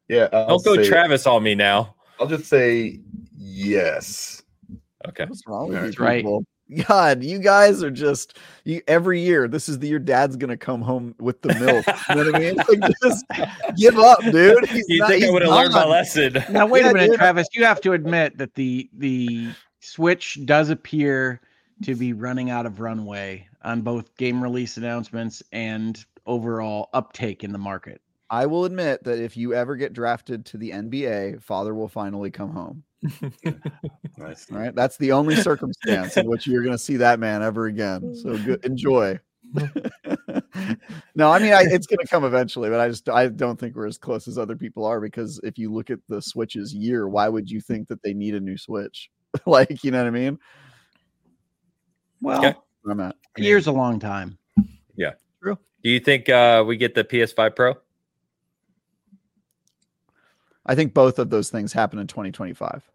Yeah, 0.08 0.28
I'll 0.32 0.58
Don't 0.58 0.64
go 0.64 0.82
say- 0.82 0.88
Travis 0.88 1.26
on 1.26 1.42
me 1.42 1.54
now. 1.54 1.94
I'll 2.20 2.26
just 2.26 2.44
say 2.46 3.00
yes. 3.36 4.42
Okay. 5.08 5.24
What's 5.26 5.42
wrong 5.46 5.68
with 5.68 5.82
That's 5.82 5.98
right. 5.98 6.18
people? 6.22 6.44
God, 6.88 7.22
you 7.22 7.38
guys 7.40 7.82
are 7.82 7.90
just 7.90 8.38
you 8.64 8.80
every 8.88 9.20
year. 9.20 9.48
This 9.48 9.68
is 9.68 9.78
the 9.78 9.86
year 9.88 9.98
dad's 9.98 10.36
gonna 10.36 10.56
come 10.56 10.80
home 10.80 11.14
with 11.20 11.42
the 11.42 11.48
milk. 11.54 11.84
you 12.08 12.14
know 12.14 12.24
what 12.30 12.34
I 12.34 12.38
mean? 12.38 12.56
Like, 12.56 12.92
just 13.02 13.24
give 13.76 13.98
up, 13.98 14.20
dude. 14.22 14.64
He's 14.66 14.84
You 14.88 15.00
not- 15.00 15.08
think 15.10 15.24
I 15.24 15.30
would 15.30 15.42
have 15.42 15.50
learned 15.50 15.72
my 15.74 15.84
lesson? 15.84 16.42
Now 16.50 16.66
wait 16.66 16.84
Yeah, 16.84 16.90
a 16.90 16.94
minute, 16.94 17.10
dude. 17.10 17.18
Travis. 17.18 17.48
You 17.52 17.64
have 17.66 17.80
to 17.82 17.92
admit 17.92 18.38
that 18.38 18.54
the 18.54 18.88
the 18.94 19.50
Switch 19.80 20.38
does 20.46 20.70
appear 20.70 21.42
to 21.82 21.94
be 21.94 22.14
running 22.14 22.48
out 22.48 22.64
of 22.64 22.80
runway 22.80 23.46
on 23.62 23.82
both 23.82 24.16
game 24.16 24.42
release 24.42 24.78
announcements 24.78 25.42
and 25.52 26.02
overall 26.24 26.88
uptake 26.94 27.44
in 27.44 27.52
the 27.52 27.58
market. 27.58 28.00
I 28.30 28.46
will 28.46 28.64
admit 28.64 29.04
that 29.04 29.18
if 29.18 29.36
you 29.36 29.54
ever 29.54 29.76
get 29.76 29.92
drafted 29.92 30.44
to 30.46 30.58
the 30.58 30.70
NBA, 30.70 31.42
father 31.42 31.74
will 31.74 31.88
finally 31.88 32.30
come 32.30 32.50
home. 32.50 32.82
Nice. 34.16 34.46
All 34.50 34.58
right. 34.58 34.74
That's 34.74 34.96
the 34.96 35.10
only 35.12 35.34
circumstance 35.36 36.16
in 36.16 36.28
which 36.28 36.46
you're 36.46 36.62
going 36.62 36.74
to 36.74 36.78
see 36.82 36.96
that 36.98 37.18
man 37.18 37.42
ever 37.42 37.66
again. 37.66 38.14
So 38.14 38.38
good. 38.44 38.64
Enjoy. 38.64 39.18
no, 41.14 41.30
I 41.30 41.38
mean, 41.40 41.52
I, 41.52 41.64
it's 41.68 41.86
going 41.86 41.98
to 41.98 42.06
come 42.08 42.24
eventually, 42.24 42.70
but 42.70 42.80
I 42.80 42.88
just, 42.88 43.08
I 43.08 43.26
don't 43.28 43.58
think 43.58 43.74
we're 43.74 43.88
as 43.88 43.98
close 43.98 44.28
as 44.28 44.38
other 44.38 44.56
people 44.56 44.84
are 44.86 45.00
because 45.00 45.40
if 45.42 45.58
you 45.58 45.72
look 45.72 45.90
at 45.90 45.98
the 46.08 46.22
Switch's 46.22 46.72
year, 46.72 47.08
why 47.08 47.28
would 47.28 47.50
you 47.50 47.60
think 47.60 47.88
that 47.88 48.02
they 48.02 48.14
need 48.14 48.34
a 48.34 48.40
new 48.40 48.56
Switch? 48.56 49.10
like, 49.46 49.82
you 49.82 49.90
know 49.90 49.98
what 49.98 50.06
I 50.06 50.10
mean? 50.10 50.38
Well, 52.22 52.38
Okay. 52.38 52.58
I'm 52.88 53.00
at. 53.00 53.16
a 53.36 53.42
year's 53.42 53.66
a 53.66 53.72
long 53.72 53.98
time. 53.98 54.38
Yeah. 54.96 55.12
True. 55.42 55.58
Do 55.82 55.90
you 55.90 56.00
think 56.00 56.28
uh, 56.28 56.62
we 56.66 56.76
get 56.76 56.94
the 56.94 57.02
PS5 57.04 57.56
Pro? 57.56 57.74
I 60.66 60.74
think 60.74 60.94
both 60.94 61.18
of 61.18 61.30
those 61.30 61.50
things 61.50 61.72
happen 61.72 61.98
in 61.98 62.06
2025. 62.06 62.88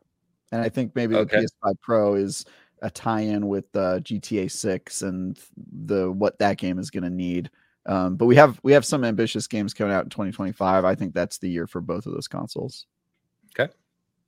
And 0.51 0.61
I 0.61 0.69
think 0.69 0.95
maybe 0.95 1.15
Okay. 1.15 1.41
the 1.41 1.47
PS5 1.63 1.73
Pro 1.81 2.15
is 2.15 2.45
a 2.81 2.89
tie-in 2.89 3.47
with 3.47 3.65
uh, 3.75 3.99
GTA 3.99 4.49
6 4.49 5.01
and 5.03 5.39
the 5.85 6.11
what 6.11 6.39
that 6.39 6.57
game 6.57 6.79
is 6.79 6.89
going 6.89 7.03
to 7.03 7.09
need. 7.09 7.51
Um, 7.85 8.15
but 8.15 8.25
we 8.25 8.35
have 8.35 8.59
we 8.63 8.71
have 8.71 8.85
some 8.85 9.03
ambitious 9.03 9.47
games 9.47 9.73
coming 9.73 9.93
out 9.93 10.03
in 10.03 10.09
2025. 10.09 10.85
I 10.85 10.95
think 10.95 11.13
that's 11.13 11.37
the 11.37 11.49
year 11.49 11.67
for 11.67 11.81
both 11.81 12.05
of 12.05 12.13
those 12.13 12.27
consoles. 12.27 12.85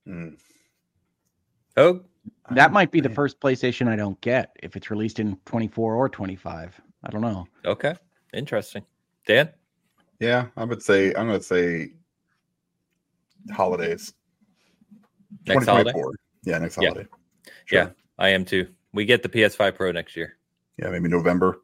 Mm. 0.08 0.36
Oh, 1.78 2.02
That 2.50 2.72
might 2.72 2.90
be 2.90 3.02
the 3.02 3.10
first 3.10 3.40
PlayStation 3.40 3.88
I 3.88 3.96
don't 3.96 4.20
get 4.22 4.56
if 4.64 4.76
it's 4.76 4.90
released 4.90 5.20
in 5.20 5.38
24 5.46 5.96
or 5.96 6.10
25. 6.10 6.82
I 7.04 7.10
don't 7.12 7.22
know. 7.22 7.46
okay. 7.66 7.96
Interesting. 8.34 8.84
Dan? 9.28 9.50
Yeah, 10.20 10.48
I 10.58 10.64
would 10.64 10.82
say 10.82 11.10
I'm 11.10 11.28
gonna 11.28 11.42
say 11.42 11.94
holidays. 13.52 14.14
Next 15.48 15.66
holiday? 15.66 15.94
Yeah, 16.44 16.58
next 16.60 16.78
Yeah. 16.82 16.90
holiday. 16.90 17.08
Yeah. 17.72 17.90
I 18.20 18.30
am 18.30 18.46
too. 18.46 18.68
We 18.94 19.06
get 19.06 19.24
the 19.24 19.30
PS5 19.30 19.76
Pro 19.76 19.92
next 19.92 20.16
year. 20.16 20.38
Yeah, 20.78 20.90
maybe 20.90 21.08
November. 21.08 21.62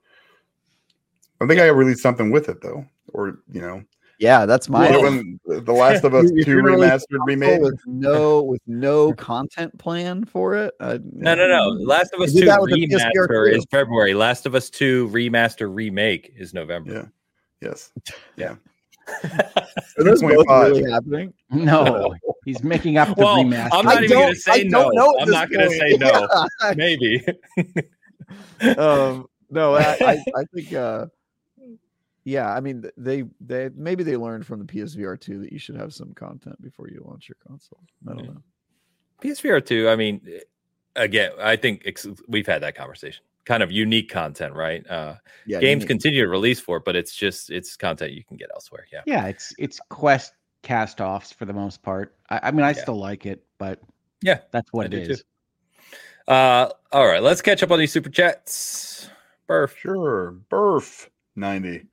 I 1.41 1.45
think 1.45 1.59
I 1.59 1.67
released 1.67 2.01
something 2.01 2.31
with 2.31 2.49
it 2.49 2.61
though, 2.61 2.85
or 3.13 3.39
you 3.51 3.61
know, 3.61 3.83
Yeah, 4.19 4.45
that's 4.47 4.69
my 4.69 4.89
you 4.89 5.01
when 5.01 5.39
the 5.65 5.71
Last 5.73 6.03
of 6.03 6.15
Us 6.15 6.29
Two 6.31 6.35
you're 6.37 6.61
gonna 6.63 6.75
release 6.77 7.05
remastered 7.11 7.25
remake. 7.27 7.61
with 7.61 7.79
no 7.85 8.41
with 8.41 8.61
no 8.65 9.13
content 9.13 9.77
plan 9.77 10.25
for 10.25 10.55
it. 10.55 10.73
I, 10.79 10.99
No, 11.13 11.35
no, 11.35 11.47
no. 11.47 11.67
Last 11.85 12.13
of 12.13 12.21
Us 12.21 12.33
2 12.33 12.45
that 12.45 12.59
with 12.61 12.71
the 12.71 12.87
PSVR 12.87 13.27
remaster 13.27 13.55
is 13.55 13.65
February. 13.69 14.13
Last 14.15 14.45
of 14.47 14.55
Us 14.55 14.69
2 14.71 15.09
remaster 15.09 15.73
remake 15.73 16.33
is 16.35 16.53
November. 16.55 17.11
Yeah. 17.61 17.69
Yes. 17.69 17.91
Are 19.23 20.03
those 20.03 20.21
both 20.21 20.45
really 20.47 20.91
happening? 20.91 21.33
No, 21.51 22.13
he's 22.45 22.63
making 22.63 22.97
up 22.97 23.15
the 23.15 23.23
Well, 23.23 23.37
remaster. 23.37 23.69
I'm 23.71 23.85
not 23.85 24.03
even 24.03 24.17
gonna 24.17 24.35
say 24.35 24.63
no. 24.65 24.83
don't 24.83 24.95
know 24.95 25.15
at 25.17 25.23
I'm 25.23 25.29
not 25.31 25.49
gonna 25.51 25.69
say 25.69 25.97
no. 25.97 26.27
Yeah. 26.63 26.73
Maybe. 26.75 27.25
um 28.77 29.27
no 29.49 29.75
I, 29.75 29.81
I 30.01 30.23
i 30.35 30.43
think 30.53 30.73
uh 30.73 31.05
yeah 32.25 32.53
i 32.53 32.59
mean 32.59 32.83
they 32.97 33.23
they 33.39 33.69
maybe 33.75 34.03
they 34.03 34.17
learned 34.17 34.45
from 34.45 34.59
the 34.59 34.65
psvr 34.65 35.17
2 35.19 35.39
that 35.39 35.53
you 35.53 35.59
should 35.59 35.75
have 35.77 35.93
some 35.93 36.13
content 36.13 36.61
before 36.61 36.89
you 36.89 37.01
launch 37.07 37.29
your 37.29 37.37
console 37.47 37.79
i 38.09 38.13
don't 38.13 38.25
Yeah. 38.25 38.31
know 38.31 38.41
PSVR 39.19 39.65
two. 39.65 39.89
I 39.89 39.95
mean, 39.95 40.21
again, 40.95 41.31
I 41.41 41.55
think 41.55 41.81
ex- 41.85 42.05
we've 42.27 42.45
had 42.45 42.61
that 42.61 42.75
conversation. 42.75 43.23
Kind 43.47 43.63
of 43.63 43.71
unique 43.71 44.09
content, 44.09 44.53
right? 44.53 44.85
Uh, 44.89 45.15
Yeah, 45.45 45.61
games 45.61 45.83
unique. 45.83 45.87
continue 45.87 46.21
to 46.21 46.27
release 46.27 46.59
for 46.59 46.77
it, 46.77 46.83
but 46.83 46.97
it's 46.97 47.15
just 47.15 47.49
it's 47.49 47.77
content 47.77 48.11
you 48.11 48.25
can 48.25 48.35
get 48.35 48.49
elsewhere. 48.53 48.85
Yeah. 48.91 49.03
Yeah, 49.05 49.27
it's 49.27 49.55
it's 49.57 49.79
Quest 49.89 50.33
cast 50.63 50.99
offs 50.99 51.31
for 51.31 51.45
the 51.45 51.53
most 51.53 51.81
part. 51.81 52.13
I, 52.29 52.41
I 52.43 52.51
mean, 52.51 52.65
I 52.65 52.73
Yeah. 52.73 52.81
still 52.81 52.97
like 52.97 53.25
it, 53.25 53.45
but 53.57 53.79
Yeah, 54.21 54.39
that's 54.51 54.73
what 54.73 54.91
do 54.91 54.97
it 54.97 55.05
too. 55.05 55.13
is. 55.13 55.23
Uh, 56.27 56.69
all 56.91 57.07
right, 57.07 57.23
let's 57.23 57.41
catch 57.41 57.63
up 57.63 57.71
on 57.71 57.79
these 57.79 57.93
super 57.93 58.09
chats. 58.09 59.09
Burf. 59.47 59.77
Sure. 59.77 60.35
Burf 60.51 61.07
90. 61.37 61.85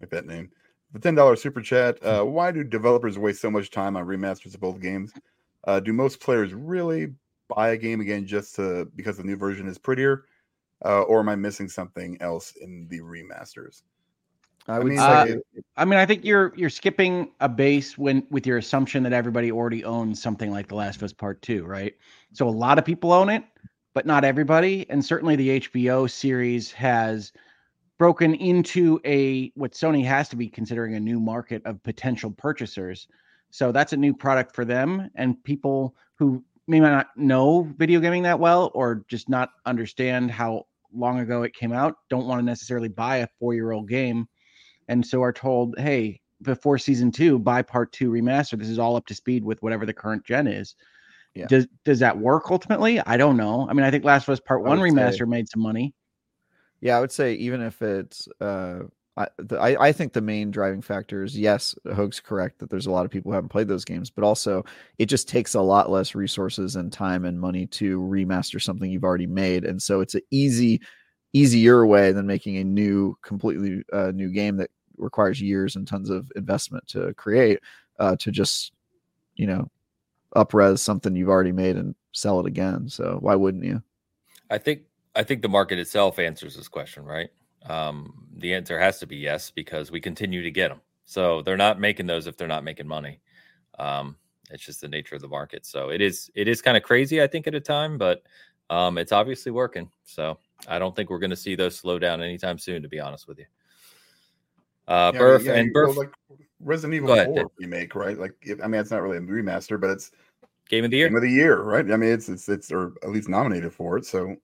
Like 0.00 0.08
that 0.08 0.24
name. 0.24 0.50
The 0.94 0.98
$10 0.98 1.42
super 1.42 1.60
chat. 1.60 2.02
Uh, 2.02 2.24
why 2.24 2.52
do 2.52 2.64
developers 2.64 3.18
waste 3.18 3.42
so 3.42 3.50
much 3.50 3.70
time 3.70 3.98
on 3.98 4.06
remasters 4.06 4.54
of 4.54 4.64
old 4.64 4.80
games? 4.80 5.12
Uh, 5.64 5.78
do 5.78 5.92
most 5.92 6.20
players 6.20 6.54
really 6.54 7.12
buy 7.54 7.70
a 7.70 7.76
game 7.76 8.00
again 8.00 8.26
just 8.26 8.54
to 8.54 8.88
because 8.96 9.18
the 9.18 9.24
new 9.24 9.36
version 9.36 9.68
is 9.68 9.76
prettier? 9.76 10.24
Uh, 10.84 11.02
or 11.02 11.20
am 11.20 11.28
I 11.28 11.36
missing 11.36 11.68
something 11.68 12.16
else 12.20 12.52
in 12.60 12.86
the 12.88 13.00
remasters? 13.00 13.82
I 14.68 14.78
would 14.78 14.88
mean, 14.88 14.98
say 14.98 15.34
like, 15.34 15.64
I 15.76 15.84
mean, 15.84 15.98
I 15.98 16.06
think 16.06 16.24
you're 16.24 16.52
you're 16.56 16.70
skipping 16.70 17.30
a 17.40 17.48
base 17.48 17.96
when 17.96 18.26
with 18.30 18.46
your 18.46 18.58
assumption 18.58 19.02
that 19.04 19.12
everybody 19.12 19.52
already 19.52 19.84
owns 19.84 20.20
something 20.20 20.50
like 20.50 20.68
The 20.68 20.74
Last 20.74 20.96
of 20.96 21.04
Us 21.04 21.12
Part 21.12 21.40
Two, 21.42 21.64
right? 21.64 21.94
So 22.32 22.48
a 22.48 22.50
lot 22.50 22.78
of 22.78 22.84
people 22.84 23.12
own 23.12 23.28
it, 23.28 23.44
but 23.94 24.06
not 24.06 24.24
everybody. 24.24 24.84
And 24.90 25.04
certainly 25.04 25.36
the 25.36 25.60
HBO 25.60 26.10
series 26.10 26.72
has 26.72 27.32
broken 27.98 28.34
into 28.34 29.00
a 29.04 29.50
what 29.54 29.72
Sony 29.72 30.04
has 30.04 30.28
to 30.30 30.36
be 30.36 30.48
considering 30.48 30.94
a 30.94 31.00
new 31.00 31.20
market 31.20 31.62
of 31.64 31.82
potential 31.82 32.30
purchasers. 32.32 33.06
So 33.50 33.70
that's 33.70 33.92
a 33.92 33.96
new 33.96 34.12
product 34.12 34.54
for 34.54 34.64
them, 34.64 35.10
and 35.14 35.42
people 35.44 35.94
who 36.16 36.44
may 36.66 36.80
not 36.80 37.08
know 37.16 37.72
video 37.76 38.00
gaming 38.00 38.22
that 38.24 38.38
well 38.40 38.70
or 38.74 39.04
just 39.08 39.28
not 39.28 39.50
understand 39.66 40.30
how 40.30 40.64
long 40.92 41.20
ago 41.20 41.42
it 41.42 41.54
came 41.54 41.72
out 41.72 41.96
don't 42.08 42.26
want 42.26 42.38
to 42.38 42.44
necessarily 42.44 42.88
buy 42.88 43.18
a 43.18 43.28
four 43.38 43.54
year 43.54 43.72
old 43.72 43.88
game 43.88 44.26
and 44.88 45.04
so 45.04 45.22
are 45.22 45.32
told, 45.32 45.78
hey, 45.78 46.20
before 46.42 46.78
season 46.78 47.10
two, 47.10 47.38
buy 47.38 47.62
part 47.62 47.92
two 47.92 48.10
remaster. 48.10 48.58
This 48.58 48.68
is 48.68 48.78
all 48.78 48.96
up 48.96 49.06
to 49.06 49.14
speed 49.14 49.44
with 49.44 49.62
whatever 49.62 49.86
the 49.86 49.92
current 49.92 50.24
gen 50.24 50.46
is. 50.46 50.74
Yeah. 51.34 51.46
Does 51.46 51.66
does 51.84 51.98
that 52.00 52.16
work 52.16 52.50
ultimately? 52.50 53.00
I 53.00 53.16
don't 53.16 53.36
know. 53.36 53.66
I 53.68 53.72
mean, 53.72 53.84
I 53.84 53.90
think 53.90 54.04
Last 54.04 54.28
of 54.28 54.32
Us 54.32 54.40
Part 54.40 54.62
One 54.62 54.80
would 54.80 54.90
say- 54.92 54.96
remaster 54.96 55.26
made 55.28 55.48
some 55.48 55.62
money. 55.62 55.94
Yeah, 56.80 56.96
I 56.98 57.00
would 57.00 57.10
say 57.10 57.34
even 57.34 57.62
if 57.62 57.80
it's, 57.80 58.28
uh, 58.40 58.80
I, 59.16 59.28
the, 59.38 59.58
I 59.58 59.88
I 59.88 59.92
think 59.92 60.12
the 60.12 60.20
main 60.20 60.50
driving 60.50 60.82
factor 60.82 61.22
is 61.22 61.38
yes, 61.38 61.74
Hogue's 61.86 62.20
correct 62.20 62.58
that 62.58 62.70
there's 62.70 62.86
a 62.86 62.90
lot 62.90 63.04
of 63.04 63.10
people 63.10 63.30
who 63.30 63.34
haven't 63.34 63.48
played 63.48 63.68
those 63.68 63.84
games, 63.84 64.10
but 64.10 64.24
also 64.24 64.64
it 64.98 65.06
just 65.06 65.28
takes 65.28 65.54
a 65.54 65.60
lot 65.60 65.90
less 65.90 66.14
resources 66.14 66.76
and 66.76 66.92
time 66.92 67.24
and 67.24 67.40
money 67.40 67.66
to 67.68 67.98
remaster 68.00 68.60
something 68.60 68.90
you've 68.90 69.04
already 69.04 69.26
made, 69.26 69.64
and 69.64 69.80
so 69.80 70.00
it's 70.00 70.14
an 70.14 70.22
easy, 70.30 70.80
easier 71.32 71.86
way 71.86 72.12
than 72.12 72.26
making 72.26 72.58
a 72.58 72.64
new, 72.64 73.16
completely 73.22 73.82
uh, 73.92 74.12
new 74.14 74.30
game 74.30 74.56
that 74.56 74.70
requires 74.98 75.40
years 75.40 75.76
and 75.76 75.86
tons 75.86 76.10
of 76.10 76.30
investment 76.36 76.86
to 76.88 77.12
create. 77.14 77.60
Uh, 77.98 78.14
to 78.14 78.30
just, 78.30 78.72
you 79.36 79.46
know, 79.46 79.70
upres 80.34 80.80
something 80.80 81.16
you've 81.16 81.30
already 81.30 81.50
made 81.50 81.76
and 81.76 81.94
sell 82.12 82.38
it 82.40 82.44
again. 82.44 82.86
So 82.90 83.16
why 83.20 83.34
wouldn't 83.34 83.64
you? 83.64 83.82
I 84.50 84.58
think 84.58 84.82
I 85.14 85.22
think 85.22 85.40
the 85.40 85.48
market 85.48 85.78
itself 85.78 86.18
answers 86.18 86.54
this 86.54 86.68
question, 86.68 87.04
right? 87.04 87.30
Um, 87.64 88.26
the 88.36 88.54
answer 88.54 88.78
has 88.78 88.98
to 89.00 89.06
be 89.06 89.16
yes 89.16 89.50
because 89.50 89.90
we 89.90 90.00
continue 90.00 90.42
to 90.42 90.50
get 90.50 90.68
them. 90.68 90.80
So 91.04 91.42
they're 91.42 91.56
not 91.56 91.80
making 91.80 92.06
those 92.06 92.26
if 92.26 92.36
they're 92.36 92.48
not 92.48 92.64
making 92.64 92.86
money. 92.86 93.20
Um, 93.78 94.16
it's 94.50 94.64
just 94.64 94.80
the 94.80 94.88
nature 94.88 95.16
of 95.16 95.22
the 95.22 95.28
market. 95.28 95.66
So 95.66 95.90
it 95.90 96.00
is 96.00 96.30
it 96.34 96.48
is 96.48 96.62
kind 96.62 96.76
of 96.76 96.82
crazy, 96.82 97.22
I 97.22 97.26
think, 97.26 97.46
at 97.46 97.54
a 97.54 97.60
time, 97.60 97.98
but 97.98 98.22
um, 98.70 98.98
it's 98.98 99.12
obviously 99.12 99.52
working. 99.52 99.90
So 100.04 100.38
I 100.68 100.78
don't 100.78 100.94
think 100.94 101.10
we're 101.10 101.18
going 101.18 101.30
to 101.30 101.36
see 101.36 101.54
those 101.54 101.76
slow 101.76 101.98
down 101.98 102.22
anytime 102.22 102.58
soon, 102.58 102.82
to 102.82 102.88
be 102.88 103.00
honest 103.00 103.28
with 103.28 103.38
you. 103.38 103.46
Uh, 104.88 105.12
Yeah, 105.14 105.20
Burf 105.20 105.44
yeah, 105.44 105.54
and 105.54 105.70
well, 105.74 105.92
like 105.94 106.12
Resident 106.60 106.94
Evil 106.94 107.08
Go 107.08 107.14
ahead, 107.14 107.26
4 107.26 107.34
Dave. 107.34 107.46
remake, 107.58 107.94
right? 107.94 108.18
Like, 108.18 108.34
if, 108.42 108.62
I 108.62 108.66
mean, 108.66 108.80
it's 108.80 108.90
not 108.90 109.02
really 109.02 109.18
a 109.18 109.20
remaster, 109.20 109.80
but 109.80 109.90
it's 109.90 110.10
game 110.68 110.84
of 110.84 110.90
the 110.90 110.98
year. 110.98 111.08
game 111.08 111.16
of 111.16 111.22
the 111.22 111.30
year, 111.30 111.62
right? 111.62 111.90
I 111.90 111.96
mean, 111.96 112.10
it's 112.10 112.28
it's 112.28 112.48
it's 112.48 112.72
or 112.72 112.94
at 113.02 113.10
least 113.10 113.28
nominated 113.28 113.72
for 113.72 113.96
it. 113.96 114.06
So 114.06 114.36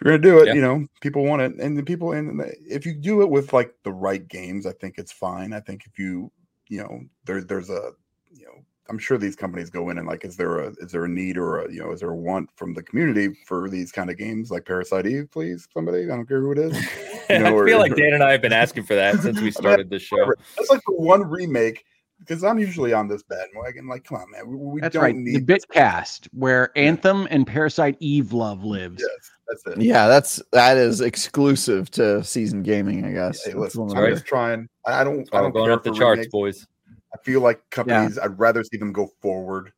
if 0.00 0.06
you're 0.06 0.18
gonna 0.18 0.22
do 0.22 0.38
it, 0.42 0.46
Yeah. 0.48 0.54
you 0.54 0.60
know, 0.60 0.86
people 1.00 1.24
want 1.24 1.42
it, 1.42 1.54
and 1.56 1.76
the 1.76 1.82
people, 1.82 2.12
and 2.12 2.40
if 2.66 2.86
you 2.86 2.94
do 2.94 3.22
it 3.22 3.28
with 3.28 3.52
like 3.52 3.74
the 3.84 3.92
right 3.92 4.26
games, 4.26 4.66
I 4.66 4.72
think 4.72 4.96
it's 4.98 5.12
fine. 5.12 5.52
I 5.52 5.60
think 5.60 5.84
if 5.86 5.98
you, 5.98 6.32
you 6.68 6.78
know, 6.78 7.00
there's 7.26 7.46
there's 7.46 7.68
a, 7.70 7.92
you 8.32 8.46
know, 8.46 8.64
I'm 8.88 8.98
sure 8.98 9.18
these 9.18 9.36
companies 9.36 9.68
go 9.70 9.90
in 9.90 9.98
and 9.98 10.06
like, 10.08 10.24
is 10.24 10.36
there 10.36 10.60
a 10.60 10.68
is 10.80 10.90
there 10.92 11.04
a 11.04 11.08
need 11.08 11.36
or 11.36 11.60
a 11.60 11.72
you 11.72 11.80
know 11.80 11.92
is 11.92 12.00
there 12.00 12.10
a 12.10 12.16
want 12.16 12.48
from 12.56 12.72
the 12.74 12.82
community 12.82 13.34
for 13.46 13.68
these 13.68 13.92
kind 13.92 14.08
of 14.10 14.16
games 14.16 14.50
like 14.50 14.64
Parasite 14.64 15.06
Eve, 15.06 15.28
please, 15.30 15.68
somebody, 15.74 16.04
I 16.04 16.06
don't 16.16 16.26
care 16.26 16.40
who 16.40 16.52
it 16.52 16.58
is. 16.58 16.76
I 17.30 17.38
know, 17.38 17.54
or- 17.54 17.66
feel 17.66 17.78
like 17.78 17.94
Dan 17.94 18.14
and 18.14 18.22
I 18.24 18.32
have 18.32 18.42
been 18.42 18.52
asking 18.52 18.84
for 18.84 18.94
that 18.94 19.20
since 19.20 19.40
we 19.40 19.50
started 19.52 19.90
this 19.90 20.02
show. 20.02 20.16
Whatever. 20.16 20.38
That's 20.56 20.70
like 20.70 20.80
the 20.86 20.94
one 20.94 21.22
remake 21.22 21.84
because 22.18 22.42
I'm 22.42 22.58
usually 22.58 22.92
on 22.92 23.06
this 23.08 23.22
bandwagon. 23.22 23.86
Like, 23.86 24.04
come 24.04 24.18
on, 24.18 24.30
man, 24.30 24.48
we, 24.48 24.56
we 24.56 24.80
That's 24.80 24.94
don't 24.94 25.02
right. 25.04 25.14
need 25.14 25.46
the 25.46 25.54
Bitcast, 25.58 26.28
where 26.32 26.76
Anthem 26.76 27.26
and 27.30 27.46
Parasite 27.46 27.96
Eve 28.00 28.32
love 28.32 28.64
lives. 28.64 29.00
Yes, 29.00 29.29
that's 29.50 29.66
it. 29.66 29.82
Yeah, 29.82 30.08
that's 30.08 30.40
that 30.52 30.76
is 30.76 31.00
exclusive 31.00 31.90
to 31.92 32.22
season 32.24 32.62
gaming, 32.62 33.04
I 33.04 33.12
guess. 33.12 33.44
Hey, 33.44 33.50
That's 33.50 33.60
listen, 33.60 33.80
one 33.82 33.90
of 33.90 33.96
I'm 33.98 34.04
the- 34.04 34.10
just 34.16 34.26
trying. 34.26 34.68
I 34.86 35.00
I 35.00 35.04
don't. 35.04 35.26
So 35.28 35.36
I 35.36 35.42
don't 35.42 35.52
going 35.52 35.66
care 35.66 35.72
up 35.74 35.84
the 35.84 35.92
charts, 35.92 36.18
remakes. 36.18 36.30
boys. 36.32 36.66
I 37.12 37.18
feel 37.24 37.40
like 37.40 37.68
companies. 37.70 38.18
I'd 38.18 38.38
rather 38.38 38.62
see 38.64 38.76
them 38.76 38.92
go 38.92 39.10
forward 39.20 39.72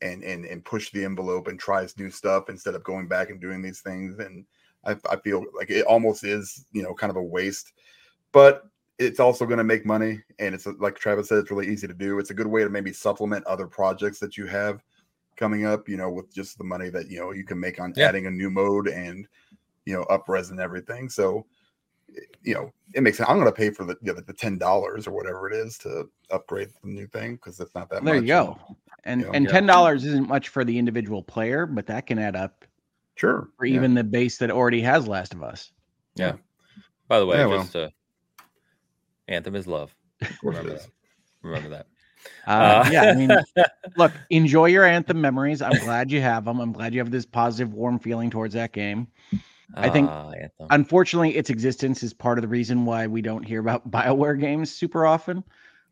and 0.00 0.22
and 0.22 0.44
and 0.44 0.64
push 0.64 0.90
the 0.92 1.04
envelope 1.04 1.48
and 1.48 1.58
try 1.58 1.86
new 1.98 2.10
stuff 2.10 2.48
instead 2.48 2.74
of 2.74 2.84
going 2.84 3.08
back 3.08 3.30
and 3.30 3.40
doing 3.40 3.60
these 3.60 3.80
things. 3.80 4.18
And 4.20 4.44
I, 4.84 4.96
I 5.10 5.16
feel 5.16 5.44
like 5.56 5.70
it 5.70 5.84
almost 5.86 6.22
is, 6.24 6.64
you 6.72 6.82
know, 6.82 6.94
kind 6.94 7.10
of 7.10 7.16
a 7.16 7.22
waste. 7.22 7.72
But 8.32 8.64
it's 8.98 9.20
also 9.20 9.44
going 9.46 9.58
to 9.58 9.64
make 9.64 9.86
money, 9.86 10.22
and 10.38 10.54
it's 10.54 10.66
like 10.78 10.96
Travis 10.98 11.28
said, 11.28 11.38
it's 11.38 11.50
really 11.50 11.68
easy 11.68 11.86
to 11.86 11.94
do. 11.94 12.18
It's 12.18 12.30
a 12.30 12.34
good 12.34 12.46
way 12.46 12.62
to 12.64 12.70
maybe 12.70 12.92
supplement 12.92 13.44
other 13.46 13.66
projects 13.66 14.18
that 14.20 14.36
you 14.36 14.46
have 14.46 14.82
coming 15.38 15.64
up. 15.64 15.88
You 15.88 15.96
know, 15.96 16.10
with 16.10 16.32
just 16.34 16.58
the 16.58 16.64
money 16.64 16.90
that 16.90 17.08
you 17.10 17.18
know 17.20 17.30
you 17.32 17.44
can 17.44 17.58
make 17.58 17.80
on 17.80 17.94
Yeah. 17.96 18.08
adding 18.08 18.26
a 18.26 18.30
new 18.30 18.50
mode 18.50 18.88
and 18.88 19.26
you 19.86 19.94
know 19.94 20.04
upres 20.10 20.50
and 20.50 20.60
everything. 20.60 21.08
So 21.08 21.46
you 22.42 22.54
know, 22.54 22.72
it 22.94 23.02
makes 23.02 23.18
sense. 23.18 23.28
I'm 23.28 23.36
going 23.36 23.46
to 23.46 23.52
pay 23.52 23.70
for 23.70 23.84
the 23.84 23.94
you 24.02 24.12
know, 24.14 24.20
the 24.20 24.32
ten 24.32 24.58
dollars 24.58 25.06
or 25.06 25.12
whatever 25.12 25.50
it 25.50 25.54
is 25.56 25.76
to 25.78 26.08
upgrade 26.30 26.68
the 26.82 26.88
new 26.90 27.06
thing 27.06 27.36
because 27.36 27.60
it's 27.60 27.74
not 27.74 27.88
that 27.90 28.02
much. 28.02 28.12
There 28.12 28.14
much. 28.14 28.22
you 28.22 28.28
go. 28.28 28.76
And 29.04 29.20
Yeah. 29.22 29.30
and 29.34 29.44
Yeah. 29.44 29.50
ten 29.52 29.66
dollars 29.66 30.04
isn't 30.04 30.26
much 30.28 30.48
for 30.48 30.64
the 30.64 30.76
individual 30.78 31.22
player, 31.22 31.66
but 31.66 31.86
that 31.86 32.06
can 32.06 32.18
add 32.18 32.34
up 32.36 32.64
Sure. 33.16 33.48
for 33.58 33.66
yeah. 33.66 33.74
even 33.76 33.94
the 33.94 34.04
base 34.04 34.38
that 34.38 34.50
already 34.50 34.80
has 34.82 35.06
Last 35.06 35.34
of 35.34 35.42
Us. 35.42 35.72
Yeah. 36.14 36.36
By 37.08 37.18
the 37.20 37.26
way, 37.26 37.36
Yeah, 37.38 37.46
well. 37.46 37.62
just 37.62 37.76
uh, 37.76 37.90
Anthem 39.28 39.54
is 39.54 39.66
love. 39.66 39.94
Of 40.22 40.28
course 40.40 40.56
it 40.56 40.60
Remember 40.60 40.78
that. 40.78 40.88
Remember 41.42 41.68
that. 41.70 41.86
Uh, 42.46 42.88
yeah, 42.90 43.02
I 43.10 43.14
mean, 43.14 43.30
look, 43.96 44.12
enjoy 44.30 44.66
your 44.66 44.84
Anthem 44.84 45.20
memories. 45.20 45.60
I'm 45.62 45.78
glad 45.84 46.10
you 46.10 46.20
have 46.20 46.44
them. 46.46 46.60
I'm 46.60 46.72
glad 46.72 46.94
you 46.94 47.00
have 47.00 47.10
this 47.10 47.26
positive, 47.26 47.72
warm 47.74 47.98
feeling 47.98 48.30
towards 48.30 48.54
that 48.54 48.72
game. 48.72 49.06
I 49.74 49.88
think- 49.90 50.08
Anthem. 50.10 50.66
Unfortunately, 50.70 51.36
its 51.36 51.50
existence 51.50 52.02
is 52.02 52.14
part 52.14 52.38
of 52.38 52.42
the 52.42 52.48
reason 52.48 52.84
why 52.86 53.06
we 53.06 53.20
don't 53.22 53.42
hear 53.42 53.60
about 53.60 53.90
Bioware 53.90 54.38
games 54.40 54.70
super 54.74 55.06
often. 55.06 55.44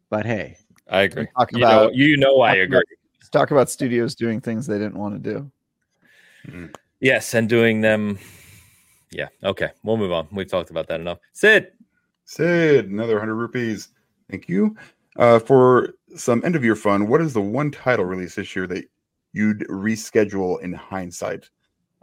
But 0.09 0.25
hey, 0.25 0.57
I 0.89 1.03
agree. 1.03 1.27
talk 1.37 1.53
You 1.53 1.59
know, 1.59 1.67
about- 1.67 1.95
you 1.95 2.17
know 2.17 2.41
I 2.41 2.55
agree. 2.55 2.79
about- 2.79 2.85
talk 3.33 3.51
about 3.51 3.69
studios 3.69 4.15
doing 4.15 4.41
things 4.41 4.67
they 4.67 4.79
didn't 4.79 4.97
want 4.97 5.23
to 5.23 5.33
do. 6.45 6.71
Yes, 7.01 7.35
and 7.35 7.49
doing 7.49 7.81
them. 7.81 8.19
Yeah. 9.11 9.29
Okay. 9.45 9.71
We'll 9.83 9.97
move 9.97 10.13
on. 10.13 10.29
We've 10.33 10.49
talked 10.49 10.71
about 10.71 10.89
that 10.89 11.01
enough. 11.01 11.19
Sid. 11.33 11.73
Sid, 12.25 12.89
another 12.91 13.15
100 13.15 13.35
rupees. 13.35 13.89
Thank 14.31 14.49
you. 14.49 14.77
Uh, 15.17 15.39
for 15.39 15.95
some 16.17 16.45
end 16.45 16.57
of 16.57 16.65
year 16.65 16.77
fun, 16.77 17.09
what 17.09 17.21
is 17.21 17.33
the 17.33 17.41
one 17.41 17.71
title 17.71 18.05
release 18.05 18.35
this 18.35 18.55
year 18.57 18.67
that 18.69 18.85
you'd 19.33 19.61
reschedule 19.69 20.61
in 20.63 20.73
hindsight? 20.73 21.49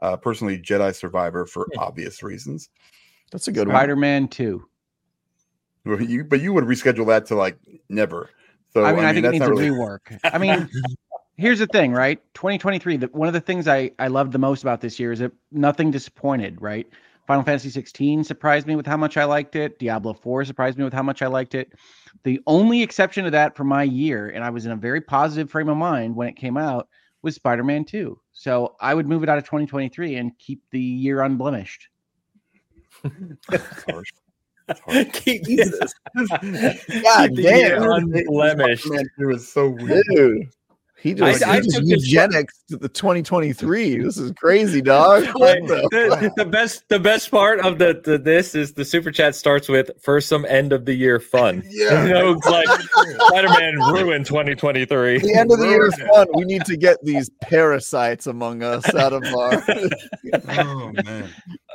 Uh, 0.01 0.17
personally, 0.17 0.58
Jedi 0.59 0.93
Survivor 0.95 1.45
for 1.45 1.67
Hmm. 1.74 1.80
obvious 1.80 2.22
reasons. 2.24 2.69
That's 3.32 3.48
a 3.48 3.51
good 3.51 3.67
one. 3.67 3.75
Spider-Man 3.75 4.27
2. 4.27 4.64
Well, 5.85 6.01
You, 6.01 6.24
but 6.24 6.42
you 6.42 6.53
would 6.53 6.64
reschedule 6.66 7.08
that 7.08 7.25
to 7.27 7.35
like 7.35 7.58
never. 7.90 8.30
So 8.74 8.83
I 8.85 8.93
mean, 8.93 9.06
I, 9.06 9.14
think 9.14 9.19
it 9.19 9.22
that's 9.24 9.32
needs 9.33 9.40
not 9.42 9.50
a 9.50 9.53
really- 9.53 9.69
rework. 9.69 10.19
I 10.24 10.38
mean, 10.38 10.69
here's 11.38 11.59
the 11.59 11.67
thing, 11.67 11.92
right? 11.93 12.19
2023. 12.33 12.98
The, 12.98 13.08
one 13.08 13.27
of 13.27 13.33
the 13.33 13.42
things 13.42 13.67
I 13.67 13.92
I 14.00 14.08
loved 14.08 14.32
the 14.32 14.40
most 14.40 14.61
about 14.64 14.82
this 14.82 15.00
year 15.00 15.11
is 15.11 15.19
that 15.19 15.32
nothing 15.51 15.92
disappointed. 15.92 16.61
Right? 16.61 16.88
Final 17.27 17.43
Fantasy 17.43 17.69
16 17.69 18.24
surprised 18.24 18.68
me 18.68 18.76
with 18.76 18.85
how 18.85 18.98
much 18.98 19.18
I 19.18 19.24
liked 19.24 19.56
it. 19.56 19.80
Diablo 19.80 20.14
4 20.14 20.45
surprised 20.45 20.77
me 20.77 20.84
with 20.84 20.93
how 20.93 21.03
much 21.03 21.22
I 21.22 21.27
liked 21.27 21.56
it. 21.56 21.72
The 22.24 22.42
only 22.48 22.82
exception 22.82 23.24
to 23.24 23.32
that 23.32 23.56
for 23.56 23.64
my 23.64 23.84
year, 23.84 24.30
and 24.30 24.43
I 24.43 24.50
was 24.50 24.66
in 24.66 24.72
a 24.72 24.76
very 24.76 25.02
positive 25.02 25.50
frame 25.50 25.69
of 25.69 25.77
mind 25.77 26.16
when 26.16 26.27
it 26.27 26.35
came 26.35 26.58
out, 26.58 26.90
was 27.22 27.35
Spider-Man 27.35 27.85
2. 27.85 28.19
So 28.34 28.76
I 28.82 28.93
would 28.93 29.08
move 29.08 29.24
it 29.24 29.30
out 29.30 29.38
of 29.38 29.45
2023 29.45 30.16
and 30.16 30.38
keep 30.38 30.61
the 30.72 30.80
year 30.80 31.22
unblemished. 31.22 31.88
It's 33.03 33.84
harsh. 33.90 34.11
Keep 35.14 35.43
Jesus. 35.43 35.93
God 36.16 37.35
damn. 37.35 37.84
Unblemished. 37.84 38.85
It 38.85 39.26
was 39.26 39.48
so 39.48 39.69
weird. 39.69 40.06
Dude, 40.16 40.48
He 41.03 41.14
just, 41.14 41.43
I 41.43 41.56
he 41.57 41.61
just 41.64 41.75
took 41.75 41.85
eugenics 41.85 42.64
to 42.69 42.77
the 42.77 42.88
2023. 42.88 43.98
This 43.98 44.17
is 44.17 44.32
crazy, 44.38 44.82
dog. 44.82 45.23
The- 45.33 45.88
the, 45.91 46.32
the 46.38 46.45
best 46.45 46.88
the 46.88 46.99
best 46.99 47.30
part 47.30 47.59
of 47.59 47.77
the, 47.77 48.01
the 48.03 48.17
this 48.17 48.56
is 48.56 48.73
the 48.73 48.85
super 48.85 49.11
chat 49.11 49.35
starts 49.35 49.67
with 49.67 49.91
for 50.01 50.22
some 50.22 50.45
end 50.45 50.72
of 50.72 50.85
the 50.85 50.93
year 50.93 51.19
fun. 51.19 51.61
Yeah. 51.73 52.06
You 52.06 52.14
know, 52.14 52.32
it's 52.33 52.48
like 52.48 52.67
Spider-Man 53.27 53.80
ruined 53.93 54.25
2023. 54.25 55.19
the 55.19 55.33
end 55.33 55.51
of 55.51 55.59
the 55.59 55.67
year 55.67 55.88
is 55.88 55.95
fun. 55.95 56.27
We 56.35 56.45
need 56.45 56.64
to 56.65 56.77
get 56.77 57.03
these 57.03 57.30
parasites 57.41 58.27
among 58.27 58.64
us 58.64 58.93
out 58.95 59.11
of 59.11 59.23
our. 59.25 59.61
oh 60.49 60.93
man. 61.03 61.30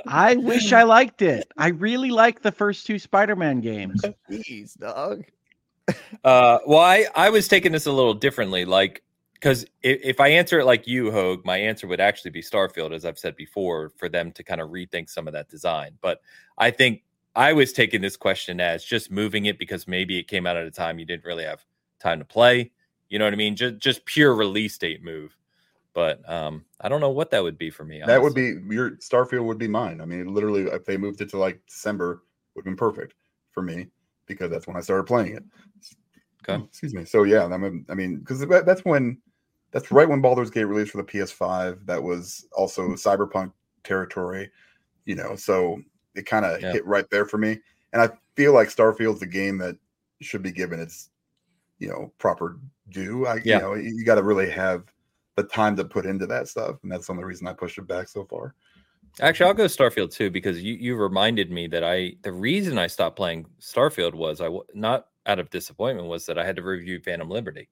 I 0.07 0.37
wish 0.37 0.73
I 0.73 0.85
liked 0.85 1.21
it. 1.21 1.53
I 1.59 1.69
really 1.69 2.11
like 2.11 2.41
the 2.41 2.53
first 2.53 2.87
two 2.87 2.99
Spider-Man 2.99 3.61
games. 3.61 4.01
Jeez, 4.31 4.79
dog. 4.79 5.25
Uh, 6.25 6.59
well, 6.67 6.79
I, 6.79 7.07
I 7.15 7.31
was 7.31 7.49
taking 7.49 7.73
this 7.73 7.87
a 7.87 7.93
little 7.93 8.15
differently, 8.15 8.65
like 8.65 9.03
because 9.39 9.65
if, 9.83 10.01
if 10.03 10.21
I 10.21 10.29
answer 10.29 10.59
it 10.59 10.65
like 10.65 10.87
you, 10.87 11.11
Hogue, 11.11 11.45
my 11.45 11.57
answer 11.57 11.87
would 11.87 12.01
actually 12.01 12.33
be 12.33 12.43
Starfield, 12.43 12.93
as 12.93 13.05
I've 13.05 13.19
said 13.19 13.37
before, 13.37 13.91
for 13.97 14.09
them 14.09 14.33
to 14.33 14.43
kind 14.43 14.61
of 14.61 14.71
rethink 14.71 15.09
some 15.09 15.27
of 15.27 15.33
that 15.33 15.49
design. 15.49 15.93
But 16.01 16.21
I 16.59 16.71
think 16.71 17.03
I 17.37 17.53
was 17.53 17.73
taking 17.73 18.01
this 18.01 18.17
question 18.17 18.61
as 18.61 18.85
just 18.85 19.11
moving 19.11 19.47
it 19.47 19.59
because 19.59 19.87
maybe 19.87 20.19
it 20.19 20.27
came 20.27 20.47
out 20.47 20.57
at 20.57 20.67
a 20.67 20.71
time 20.71 20.99
you 20.99 21.05
didn't 21.05 21.25
really 21.25 21.45
have 21.45 21.65
time 22.01 22.19
to 22.19 22.25
play. 22.25 22.73
You 23.09 23.19
know 23.19 23.27
what 23.27 23.33
I 23.33 23.37
mean? 23.37 23.55
Just 23.55 23.79
just 23.79 24.05
pure 24.05 24.35
release 24.35 24.77
date 24.77 25.05
move. 25.05 25.37
But 25.95 26.29
um, 26.29 26.65
I 26.81 26.89
don't 26.89 27.01
know 27.01 27.11
what 27.11 27.31
that 27.31 27.43
would 27.43 27.59
be 27.59 27.71
for 27.71 27.85
me. 27.85 28.03
That 28.05 28.21
would 28.21 28.35
be 28.35 28.57
your 28.69 28.93
Starfield 28.93 29.45
would 29.45 29.59
be 29.59 29.69
mine. 29.69 30.01
I 30.01 30.05
mean, 30.05 30.35
literally, 30.35 30.63
if 30.65 30.85
they 30.85 30.97
moved 30.97 31.21
it 31.21 31.31
to 31.31 31.39
like 31.39 31.61
December, 31.67 32.23
would 32.55 32.63
have 32.63 32.65
been 32.67 32.77
perfect 32.77 33.15
for 33.53 33.63
me 33.63 33.87
because 34.27 34.51
that's 34.51 34.67
when 34.67 34.77
I 34.77 34.81
started 34.81 35.05
playing 35.05 35.37
it. 35.37 35.45
Okay. 36.49 36.63
Excuse 36.65 36.95
me. 36.95 37.05
So 37.05 37.23
yeah, 37.23 37.47
I 37.47 37.55
I 37.55 37.95
mean, 37.95 38.19
because 38.19 38.47
that's 38.47 38.85
when 38.85 39.19
that's 39.71 39.91
right 39.91 40.09
when 40.09 40.21
Baldur's 40.21 40.51
Gate 40.51 40.65
released 40.65 40.93
for 40.93 40.99
the 40.99 41.05
PS5. 41.05 41.85
That 41.87 42.03
was 42.03 42.47
also 42.57 42.87
hmm. 42.87 42.95
Cyberpunk 42.95 43.53
territory, 43.85 44.51
you 45.05 45.15
know. 45.15 45.37
So 45.37 45.81
it 46.15 46.27
kind 46.27 46.45
of 46.45 46.61
Yeah. 46.61 46.73
hit 46.73 46.87
right 46.87 47.09
there 47.11 47.27
for 47.27 47.39
me, 47.39 47.61
and 47.93 48.03
I 48.03 48.11
feel 48.37 48.53
like 48.53 48.69
Starfield's 48.69 49.23
a 49.23 49.27
game 49.27 49.59
that 49.59 49.77
should 50.21 50.43
be 50.43 50.53
given 50.53 50.81
its, 50.81 51.11
you 51.79 51.89
know, 51.89 52.13
proper 52.19 52.59
due. 52.91 53.27
I, 53.27 53.37
Yeah. 53.45 53.57
you 53.57 53.63
know, 53.63 53.75
you 53.75 54.05
got 54.05 54.17
to 54.17 54.23
really 54.23 54.51
have 54.51 54.85
the 55.37 55.45
time 55.45 55.77
to 55.77 55.85
put 55.85 56.07
into 56.07 56.27
that 56.27 56.49
stuff, 56.49 56.77
and 56.83 56.91
that's 56.91 57.07
the 57.07 57.13
only 57.13 57.25
reason 57.25 57.47
I 57.47 57.53
pushed 57.53 57.79
it 57.79 57.87
back 57.87 58.09
so 58.09 58.25
far. 58.25 58.55
Actually, 59.21 59.49
I'll 59.49 59.55
go 59.55 59.65
Starfield 59.65 60.13
too 60.13 60.31
because 60.31 60.63
you 60.63 60.75
you 60.75 60.97
reminded 60.97 61.51
me 61.51 61.67
that 61.69 61.83
I 61.85 62.15
the 62.23 62.33
reason 62.33 62.79
I 62.79 62.87
stopped 62.87 63.17
playing 63.17 63.47
Starfield 63.61 64.15
was 64.15 64.41
I 64.41 64.49
not 64.75 65.09
out 65.27 65.39
of 65.39 65.51
disappointment 65.51 66.09
was 66.09 66.27
that 66.27 66.39
I 66.39 66.45
had 66.45 66.57
to 66.57 66.63
review 66.63 67.01
Phantom 67.01 67.29
Liberty. 67.29 67.69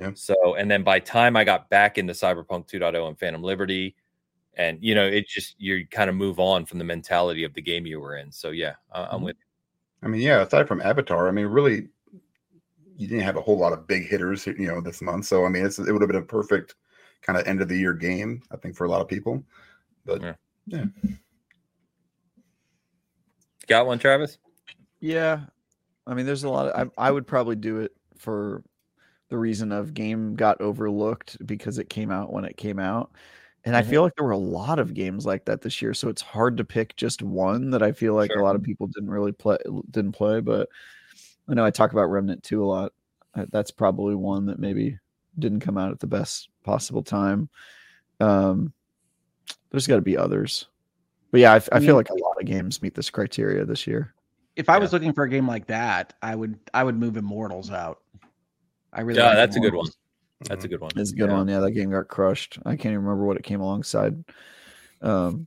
Yeah. 0.00 0.10
So 0.14 0.56
and 0.56 0.70
then 0.70 0.82
by 0.82 0.98
time 0.98 1.36
I 1.36 1.44
got 1.44 1.70
back 1.70 1.98
into 1.98 2.12
Cyberpunk 2.12 2.68
2.0 2.68 3.08
and 3.08 3.18
Phantom 3.18 3.42
Liberty, 3.42 3.94
and 4.54 4.78
you 4.82 4.94
know 4.94 5.06
it 5.06 5.28
just 5.28 5.54
you 5.58 5.86
kind 5.86 6.10
of 6.10 6.16
move 6.16 6.40
on 6.40 6.66
from 6.66 6.78
the 6.78 6.84
mentality 6.84 7.44
of 7.44 7.54
the 7.54 7.62
game 7.62 7.86
you 7.86 8.00
were 8.00 8.16
in. 8.16 8.32
So 8.32 8.50
yeah, 8.50 8.74
I, 8.92 9.04
I'm 9.04 9.20
Mhm. 9.20 9.24
with. 9.24 9.36
I 10.02 10.08
mean, 10.08 10.20
yeah, 10.20 10.42
aside 10.42 10.68
from 10.68 10.82
Avatar, 10.82 11.28
I 11.28 11.30
mean, 11.30 11.46
really, 11.46 11.88
you 12.96 13.08
didn't 13.08 13.24
have 13.24 13.36
a 13.36 13.40
whole 13.40 13.56
lot 13.56 13.72
of 13.72 13.86
big 13.86 14.06
hitters, 14.06 14.46
you 14.46 14.66
know, 14.66 14.80
this 14.80 15.00
month. 15.00 15.24
So 15.26 15.46
I 15.46 15.48
mean, 15.48 15.64
it's, 15.64 15.78
it 15.78 15.90
would 15.92 16.02
have 16.02 16.08
been 16.08 16.22
a 16.22 16.22
perfect 16.22 16.74
kind 17.22 17.38
of 17.38 17.46
end 17.46 17.62
of 17.62 17.68
the 17.68 17.78
year 17.78 17.94
game, 17.94 18.42
I 18.50 18.56
think, 18.56 18.76
for 18.76 18.84
a 18.84 18.90
lot 18.90 19.00
of 19.00 19.08
people. 19.08 19.42
But 20.04 20.36
Yeah. 20.66 20.84
Got 23.66 23.86
one, 23.86 23.98
Travis? 23.98 24.38
Yeah, 25.00 25.40
I 26.06 26.14
mean, 26.14 26.26
there's 26.26 26.44
a 26.44 26.50
lot 26.50 26.68
of. 26.68 26.90
I, 26.98 27.08
I 27.08 27.10
would 27.10 27.26
probably 27.26 27.56
do 27.56 27.78
it 27.80 27.92
for 28.18 28.62
the 29.28 29.38
reason 29.38 29.72
of 29.72 29.94
game 29.94 30.34
got 30.36 30.60
overlooked 30.60 31.44
because 31.46 31.78
it 31.78 31.88
came 31.88 32.10
out 32.10 32.32
when 32.32 32.44
it 32.44 32.56
came 32.56 32.78
out, 32.78 33.12
and 33.64 33.76
I 33.76 33.82
Mhm. 33.82 33.86
feel 33.90 34.02
like 34.02 34.14
there 34.16 34.24
were 34.26 34.32
a 34.32 34.36
lot 34.38 34.78
of 34.78 34.94
games 34.94 35.24
like 35.26 35.44
that 35.46 35.62
this 35.62 35.80
year. 35.82 35.94
So 35.94 36.08
it's 36.08 36.22
hard 36.22 36.56
to 36.58 36.64
pick 36.64 36.94
just 36.96 37.22
one 37.22 37.70
that 37.70 37.82
I 37.82 37.92
feel 37.92 38.14
like 38.14 38.30
Sure. 38.30 38.40
a 38.40 38.44
lot 38.44 38.56
of 38.56 38.62
people 38.62 38.86
didn't 38.88 39.10
really 39.10 39.32
play, 39.32 39.58
didn't 39.90 40.12
play. 40.12 40.40
But 40.40 40.68
I 41.48 41.54
know 41.54 41.64
I 41.64 41.70
talk 41.70 41.92
about 41.92 42.10
Remnant 42.10 42.42
two 42.42 42.62
a 42.62 42.66
lot. 42.66 42.92
That's 43.50 43.70
probably 43.72 44.14
one 44.14 44.46
that 44.46 44.58
maybe 44.60 44.98
didn't 45.38 45.60
come 45.60 45.76
out 45.78 45.90
at 45.90 45.98
the 46.00 46.06
best 46.06 46.48
possible 46.62 47.02
time. 47.02 47.48
Um, 48.20 48.72
there's 49.70 49.86
got 49.88 49.96
to 49.96 50.02
be 50.02 50.16
others, 50.16 50.68
but 51.32 51.40
yeah, 51.40 51.58
I 51.72 51.78
mean- 51.80 51.86
feel 51.88 51.96
like 51.96 52.10
a 52.10 52.14
lot 52.14 52.38
of 52.40 52.46
games 52.46 52.80
meet 52.82 52.94
this 52.94 53.10
criteria 53.10 53.64
this 53.64 53.86
year. 53.88 54.14
If 54.54 54.68
I 54.68 54.74
Yeah. 54.74 54.78
was 54.80 54.92
looking 54.92 55.12
for 55.12 55.24
a 55.24 55.28
game 55.28 55.48
like 55.48 55.66
that, 55.66 56.14
I 56.22 56.36
would 56.36 56.60
I 56.74 56.84
would 56.84 56.96
move 56.96 57.16
Immortals 57.16 57.72
out. 57.72 58.03
I 58.94 59.00
really 59.02 59.18
Yeah, 59.18 59.28
like 59.28 59.36
that's 59.36 59.56
a 59.56 59.60
good 59.60 59.74
one. 59.74 59.88
That's 60.48 60.64
a 60.64 60.68
good 60.68 60.80
one. 60.80 60.90
It's 60.96 61.12
a 61.12 61.16
good 61.16 61.30
Yeah. 61.30 61.36
one. 61.36 61.48
Yeah, 61.48 61.60
that 61.60 61.72
game 61.72 61.90
got 61.90 62.08
crushed. 62.08 62.58
I 62.64 62.70
can't 62.76 62.92
even 62.92 63.04
remember 63.04 63.24
what 63.24 63.36
it 63.36 63.42
came 63.44 63.60
alongside. 63.60 64.24
Um, 65.02 65.46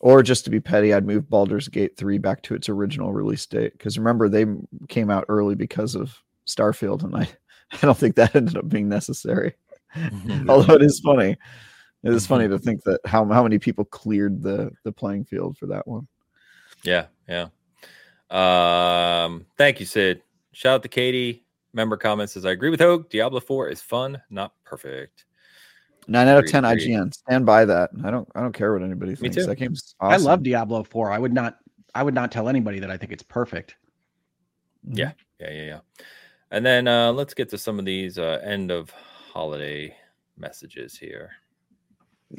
or 0.00 0.22
just 0.22 0.44
to 0.44 0.50
be 0.50 0.60
petty, 0.60 0.94
I'd 0.94 1.06
move 1.06 1.28
Baldur's 1.28 1.68
Gate 1.68 1.96
3 1.96 2.18
back 2.18 2.42
to 2.42 2.54
its 2.54 2.68
original 2.68 3.12
release 3.12 3.44
date. 3.46 3.72
Because 3.72 3.98
remember, 3.98 4.28
they 4.28 4.46
came 4.88 5.10
out 5.10 5.24
early 5.28 5.54
because 5.54 5.94
of 5.94 6.16
Starfield, 6.46 7.02
and 7.04 7.16
I, 7.16 7.28
I 7.72 7.78
don't 7.82 7.98
think 7.98 8.14
that 8.16 8.34
ended 8.36 8.56
up 8.56 8.68
being 8.68 8.88
necessary. 8.88 9.54
Although 10.48 10.74
it 10.74 10.82
is 10.82 11.00
funny. 11.00 11.36
It 12.04 12.14
is 12.14 12.26
funny 12.26 12.46
to 12.48 12.58
think 12.58 12.84
that 12.84 13.00
how, 13.04 13.24
how 13.26 13.42
many 13.42 13.58
people 13.58 13.84
cleared 13.84 14.40
the, 14.42 14.70
the 14.84 14.92
playing 14.92 15.24
field 15.24 15.58
for 15.58 15.66
that 15.66 15.86
one. 15.88 16.06
Yeah, 16.84 17.06
yeah. 17.28 17.48
Um, 18.30 19.46
thank 19.56 19.80
you, 19.80 19.86
Sid. 19.86 20.22
Shout 20.52 20.74
out 20.76 20.82
to 20.84 20.88
Katie. 20.88 21.44
Member 21.72 21.96
comments 21.96 22.34
says 22.34 22.46
I 22.46 22.52
agree 22.52 22.70
with 22.70 22.80
Hogue. 22.80 23.08
Diablo 23.10 23.40
4 23.40 23.68
is 23.68 23.80
fun, 23.80 24.20
not 24.30 24.52
perfect. 24.64 25.24
Nine 26.06 26.26
out 26.28 26.42
of 26.42 26.50
ten 26.50 26.64
agreed. 26.64 26.88
IGN. 26.88 27.12
Stand 27.12 27.44
by 27.44 27.66
that. 27.66 27.90
I 28.02 28.10
don't 28.10 28.26
I 28.34 28.40
don't 28.40 28.54
care 28.54 28.72
what 28.72 28.82
anybody 28.82 29.14
thinks. 29.14 29.36
too. 29.36 29.44
That 29.44 29.56
game's 29.56 29.94
I 30.00 30.16
love 30.16 30.42
Diablo 30.42 30.82
4. 30.82 31.12
I 31.12 31.18
would 31.18 31.34
not 31.34 31.58
I 31.94 32.02
would 32.02 32.14
not 32.14 32.32
tell 32.32 32.48
anybody 32.48 32.78
that 32.80 32.90
I 32.90 32.96
think 32.96 33.12
it's 33.12 33.22
perfect. 33.22 33.76
Yeah, 34.90 35.12
yeah, 35.38 35.50
yeah, 35.50 35.64
yeah. 35.64 35.80
And 36.50 36.64
then 36.64 36.88
uh 36.88 37.12
let's 37.12 37.34
get 37.34 37.50
to 37.50 37.58
some 37.58 37.78
of 37.78 37.84
these 37.84 38.18
uh 38.18 38.40
end 38.42 38.70
of 38.70 38.90
holiday 38.90 39.94
messages 40.38 40.96
here. 40.96 41.30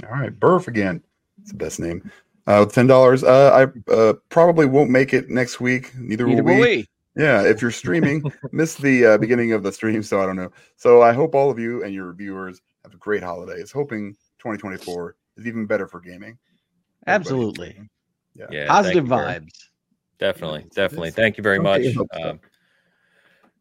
All 0.03 0.09
right, 0.09 0.38
Burf 0.38 0.67
again. 0.67 1.03
It's 1.41 1.51
the 1.51 1.58
best 1.58 1.80
name. 1.80 2.11
Uh, 2.48 2.66
ten 2.66 2.88
dollars. 2.88 3.24
Uh, 3.24 3.69
I 3.88 3.91
uh, 3.91 4.14
probably 4.30 4.66
won't 4.66 4.90
make 4.90 5.14
it 5.14 5.30
next 5.30 5.59
week. 5.59 5.93
Neither, 5.95 6.25
Neither 6.25 6.43
will 6.43 6.56
will 6.56 6.61
we. 6.61 6.88
We. 7.19 7.23
Yeah, 7.25 7.43
if 7.43 7.61
you're 7.61 7.72
streaming, 7.72 8.23
missed 8.51 8.81
the 8.81 9.06
uh, 9.06 9.17
beginning 9.17 9.51
of 9.53 9.64
the 9.64 9.72
stream, 9.72 10.01
so 10.03 10.22
I 10.22 10.25
don't 10.25 10.35
know. 10.35 10.51
So 10.75 11.01
I 11.01 11.14
hope 11.14 11.35
all 11.35 11.51
of 11.51 11.59
you 11.59 11.83
and 11.83 11.93
your 11.93 12.14
viewers 12.14 12.61
have 12.83 12.93
a 12.93 12.98
great 12.98 13.22
holidays. 13.23 13.72
Hoping 13.72 14.14
2024 14.39 15.15
is 15.38 15.48
even 15.48 15.65
better 15.65 15.88
for 15.88 15.99
gaming. 15.99 16.38
Everybody. 17.07 17.31
Absolutely. 17.31 17.89
Yeah. 18.35 18.45
Yeah. 18.51 18.67
Positive 18.67 19.07
thank 19.07 19.22
you 19.22 19.25
very- 19.27 19.39
vibes. 19.41 19.69
Definitely, 20.19 20.61
Yes, 20.65 20.73
definitely. 20.75 21.11
Thank 21.11 21.38
you 21.38 21.43
very 21.43 21.59
much. 21.59 21.81
get 21.81 21.93
your 21.93 22.03
hopes 22.03 22.17
up. 22.17 22.25
Um, 22.25 22.39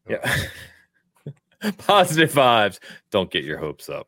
yeah. 0.09 1.71
Positive 1.77 2.31
vibes. 2.33 2.79
Don't 3.11 3.31
get 3.31 3.45
your 3.45 3.57
hopes 3.57 3.87
up. 3.87 4.07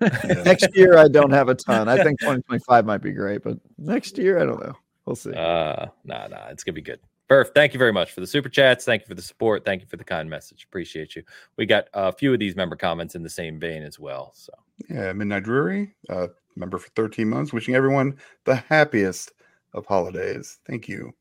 Next 0.00 0.68
year 0.76 0.98
I 0.98 1.08
don't 1.08 1.30
have 1.30 1.48
a 1.48 1.54
ton. 1.54 1.88
I 1.88 1.96
think 2.02 2.20
2025 2.20 2.84
might 2.84 3.00
be 3.00 3.12
great, 3.12 3.42
but 3.42 3.56
next 3.78 4.18
year 4.18 4.38
I 4.38 4.44
don't 4.44 4.60
know. 4.60 4.74
We'll 5.06 5.16
see. 5.16 5.32
Uh 5.32 5.86
nah, 6.04 6.26
nah, 6.26 6.48
it's 6.48 6.64
gonna 6.64 6.74
be 6.74 6.82
good. 6.82 7.00
Burf, 7.28 7.48
thank 7.54 7.72
you 7.72 7.78
very 7.78 7.92
much 7.92 8.12
for 8.12 8.20
the 8.20 8.26
super 8.26 8.48
chats. 8.48 8.84
Thank 8.84 9.02
you 9.02 9.08
for 9.08 9.14
the 9.14 9.22
support. 9.22 9.64
Thank 9.64 9.82
you 9.82 9.88
for 9.88 9.96
the 9.96 10.04
kind 10.04 10.30
message. 10.30 10.64
Appreciate 10.64 11.16
you. 11.16 11.24
We 11.56 11.66
got 11.66 11.88
a 11.92 12.12
few 12.12 12.32
of 12.32 12.38
these 12.38 12.54
member 12.54 12.76
comments 12.76 13.16
in 13.16 13.22
the 13.22 13.30
same 13.30 13.58
vein 13.58 13.82
as 13.82 13.98
well. 13.98 14.32
So 14.34 14.52
Yeah, 14.88 15.12
Midnight 15.12 15.42
Drury, 15.42 15.94
uh, 16.08 16.28
member 16.54 16.78
for 16.78 16.88
13 16.90 17.28
months, 17.28 17.52
wishing 17.52 17.74
everyone 17.74 18.16
the 18.44 18.54
happiest 18.54 19.32
of 19.74 19.86
holidays. 19.86 20.60
Thank 20.66 20.88
you. 20.88 21.12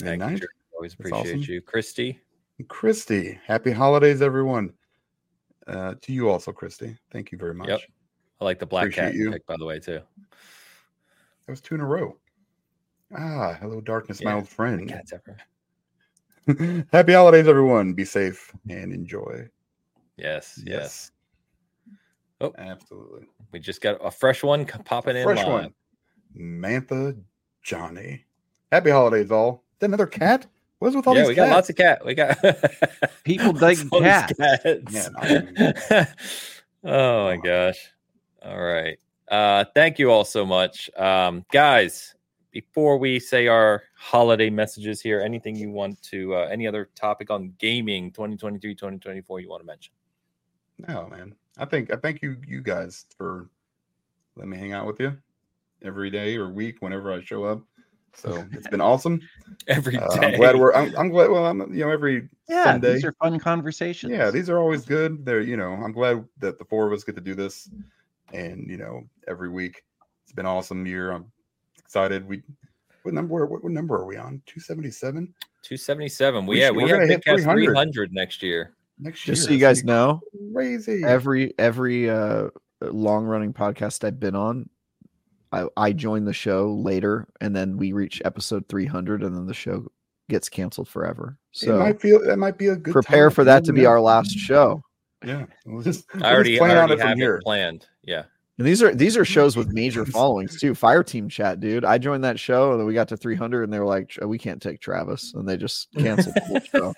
thank 0.00 0.40
you. 0.40 0.48
Always 0.74 0.94
appreciate 0.94 1.20
awesome. 1.20 1.42
you. 1.42 1.60
Christy. 1.60 2.18
Christy, 2.68 3.38
happy 3.46 3.70
holidays, 3.70 4.20
everyone. 4.22 4.72
Uh, 5.66 5.94
to 6.02 6.12
you 6.12 6.28
also, 6.28 6.52
Christy. 6.52 6.96
Thank 7.12 7.32
you 7.32 7.38
very 7.38 7.54
much. 7.54 7.68
Yep. 7.68 7.80
I 8.40 8.44
like 8.44 8.58
the 8.58 8.66
black 8.66 8.92
cat 8.92 9.14
you. 9.14 9.30
pick, 9.30 9.46
by 9.46 9.56
the 9.58 9.64
way, 9.64 9.78
too. 9.78 10.00
That 11.46 11.52
was 11.52 11.60
two 11.60 11.74
in 11.74 11.80
a 11.80 11.86
row. 11.86 12.16
Ah, 13.16 13.56
hello, 13.60 13.80
darkness, 13.80 14.22
my 14.22 14.34
old 14.34 14.48
friend. 14.48 14.88
Cats 14.88 15.12
ever. 15.12 16.86
happy 16.92 17.12
holidays, 17.12 17.48
everyone. 17.48 17.92
Be 17.92 18.04
safe 18.04 18.52
and 18.68 18.92
enjoy. 18.92 19.48
Yes, 20.16 20.60
yes. 20.64 21.10
Oh. 22.40 22.52
absolutely. 22.56 23.26
We 23.52 23.58
just 23.58 23.80
got 23.80 23.98
a 24.04 24.10
fresh 24.10 24.42
one 24.42 24.66
c- 24.66 24.78
popping 24.84 25.16
in. 25.16 25.24
Fresh 25.24 25.46
one. 25.46 25.74
Mantha 26.38 27.16
Johnny. 27.62 28.24
Happy 28.72 28.90
holidays, 28.90 29.30
all. 29.30 29.64
Is 29.74 29.78
that 29.80 29.86
another 29.86 30.06
cat? 30.06 30.46
What's 30.78 30.96
with 30.96 31.06
all 31.06 31.14
Yeah, 31.14 31.26
these 31.26 31.36
Yeah, 31.36 31.44
we 31.44 31.48
got 31.48 31.54
lots 31.54 31.68
of 31.70 31.76
cat. 31.76 32.04
We 32.04 32.14
got 32.14 32.38
People 33.24 33.52
dig 33.52 33.78
all 33.90 34.00
these 34.00 34.08
cats. 34.08 34.32
cats. 34.32 35.10
oh 36.84 37.24
my 37.24 37.36
gosh. 37.36 37.90
All 38.42 38.58
right. 38.60 38.98
Uh 39.28 39.64
thank 39.74 39.98
you 39.98 40.10
all 40.10 40.24
so 40.24 40.46
much. 40.46 40.88
Um 40.96 41.44
guys, 41.52 42.14
before 42.50 42.98
we 42.98 43.18
say 43.18 43.46
our 43.46 43.82
holiday 43.96 44.50
messages 44.50 45.00
here, 45.00 45.20
anything 45.20 45.56
you 45.56 45.70
want 45.70 46.00
to 46.02 46.34
uh 46.34 46.48
any 46.50 46.66
other 46.66 46.90
topic 46.94 47.30
on 47.30 47.54
gaming 47.58 48.10
2023 48.12 48.74
2024 48.74 49.40
you 49.40 49.48
want 49.48 49.62
to 49.62 49.66
mention? 49.66 49.92
No, 50.88 51.08
man. 51.08 51.34
I 51.58 51.64
think 51.64 51.92
I 51.92 51.96
thank 51.96 52.22
you 52.22 52.36
you 52.46 52.62
guys 52.62 53.06
for 53.16 53.48
letting 54.36 54.50
me 54.50 54.56
hang 54.58 54.72
out 54.72 54.86
with 54.86 55.00
you 55.00 55.16
every 55.82 56.10
day 56.10 56.36
or 56.36 56.50
week 56.50 56.76
whenever 56.80 57.12
I 57.12 57.20
show 57.22 57.44
up. 57.44 57.62
So 58.14 58.44
it's 58.52 58.68
been 58.68 58.80
awesome. 58.80 59.20
Every 59.66 59.92
day. 59.92 59.98
Uh, 59.98 60.18
I'm 60.20 60.36
glad 60.36 60.56
we're. 60.56 60.72
I'm, 60.74 60.96
I'm 60.96 61.08
glad. 61.10 61.30
Well, 61.30 61.46
I'm 61.46 61.60
you 61.72 61.84
know 61.84 61.90
every 61.90 62.28
Yeah, 62.48 62.64
Sunday. 62.64 62.94
these 62.94 63.04
are 63.04 63.12
fun 63.14 63.38
conversations. 63.38 64.12
Yeah, 64.12 64.30
these 64.30 64.48
are 64.48 64.58
always 64.58 64.84
good. 64.84 65.24
They're 65.24 65.40
you 65.40 65.56
know 65.56 65.72
I'm 65.72 65.92
glad 65.92 66.24
that 66.38 66.58
the 66.58 66.64
four 66.64 66.86
of 66.86 66.92
us 66.92 67.04
get 67.04 67.14
to 67.16 67.20
do 67.20 67.34
this, 67.34 67.68
and 68.32 68.68
you 68.68 68.78
know 68.78 69.02
every 69.28 69.48
week 69.48 69.82
it's 70.24 70.32
been 70.32 70.46
awesome 70.46 70.86
year. 70.86 71.12
I'm 71.12 71.30
excited. 71.90 72.26
We 72.28 72.42
what 73.02 73.14
number 73.14 73.44
what, 73.46 73.64
what 73.64 73.72
number 73.72 73.96
are 73.96 74.06
we 74.06 74.16
on? 74.16 74.40
Two 74.46 74.60
seventy 74.60 74.90
seven 74.90 75.34
277. 75.62 76.46
We 76.46 76.54
We 76.56 76.60
yeah, 76.60 76.70
we 76.70 76.88
have 76.88 77.00
Big 77.00 77.10
hit 77.10 77.24
Cast 77.24 77.42
300. 77.42 77.64
300 77.66 78.12
next 78.14 78.42
year. 78.42 78.72
next 78.98 79.26
year. 79.26 79.34
Just 79.34 79.46
so 79.46 79.52
you 79.52 79.58
guys 79.58 79.84
know, 79.84 80.20
crazy. 80.54 81.02
every 81.04 81.52
every 81.58 82.08
uh 82.08 82.48
long 82.80 83.24
running 83.24 83.52
podcast 83.52 84.04
I've 84.04 84.20
been 84.20 84.36
on, 84.36 84.70
I 85.52 85.66
I 85.76 85.92
join 85.92 86.24
the 86.24 86.32
show 86.32 86.72
later, 86.72 87.26
and 87.40 87.54
then 87.54 87.76
we 87.76 87.92
reach 87.92 88.22
episode 88.24 88.66
300, 88.68 89.22
and 89.24 89.36
then 89.36 89.46
the 89.46 89.52
show 89.54 89.86
gets 90.30 90.48
canceled 90.48 90.88
forever. 90.88 91.36
it 91.52 91.58
So 91.58 91.78
might 91.80 92.00
feel 92.00 92.24
that 92.24 92.38
might 92.38 92.56
be 92.56 92.68
a 92.68 92.76
good. 92.76 92.92
prepare 92.92 93.28
time. 93.28 93.34
for 93.34 93.44
that 93.44 93.64
to 93.64 93.72
be 93.72 93.84
our 93.84 94.00
last 94.00 94.30
show. 94.38 94.80
Yeah, 95.24 95.44
we'll 95.66 95.82
just, 95.82 96.06
we'll 96.14 96.24
I 96.24 96.28
just 96.28 96.34
already, 96.34 96.58
plan 96.58 96.70
I 96.70 96.74
on 96.74 96.78
already 96.78 96.94
it 96.94 96.98
from 97.00 97.08
have 97.08 97.18
here. 97.18 97.36
it 97.36 97.42
planned. 97.42 97.86
Yeah. 98.04 98.22
And 98.60 98.66
these 98.66 98.82
are 98.82 98.94
these 98.94 99.16
are 99.16 99.24
shows 99.24 99.56
with 99.56 99.72
major 99.72 100.04
followings 100.04 100.60
too. 100.60 100.74
Fire 100.74 101.02
Team 101.02 101.30
Chat, 101.30 101.60
dude. 101.60 101.82
I 101.82 101.96
joined 101.96 102.22
that 102.24 102.38
show 102.38 102.72
and 102.72 102.78
then 102.78 102.86
we 102.86 102.92
got 102.92 103.08
to 103.08 103.16
300 103.16 103.62
and 103.62 103.72
they 103.72 103.78
were 103.78 103.86
like, 103.86 104.18
we 104.20 104.36
can't 104.36 104.60
take 104.60 104.82
Travis, 104.82 105.32
and 105.32 105.48
they 105.48 105.56
just 105.56 105.90
canceled 105.98 106.34
the 106.34 106.42
whole 106.42 106.60
show. 106.60 106.94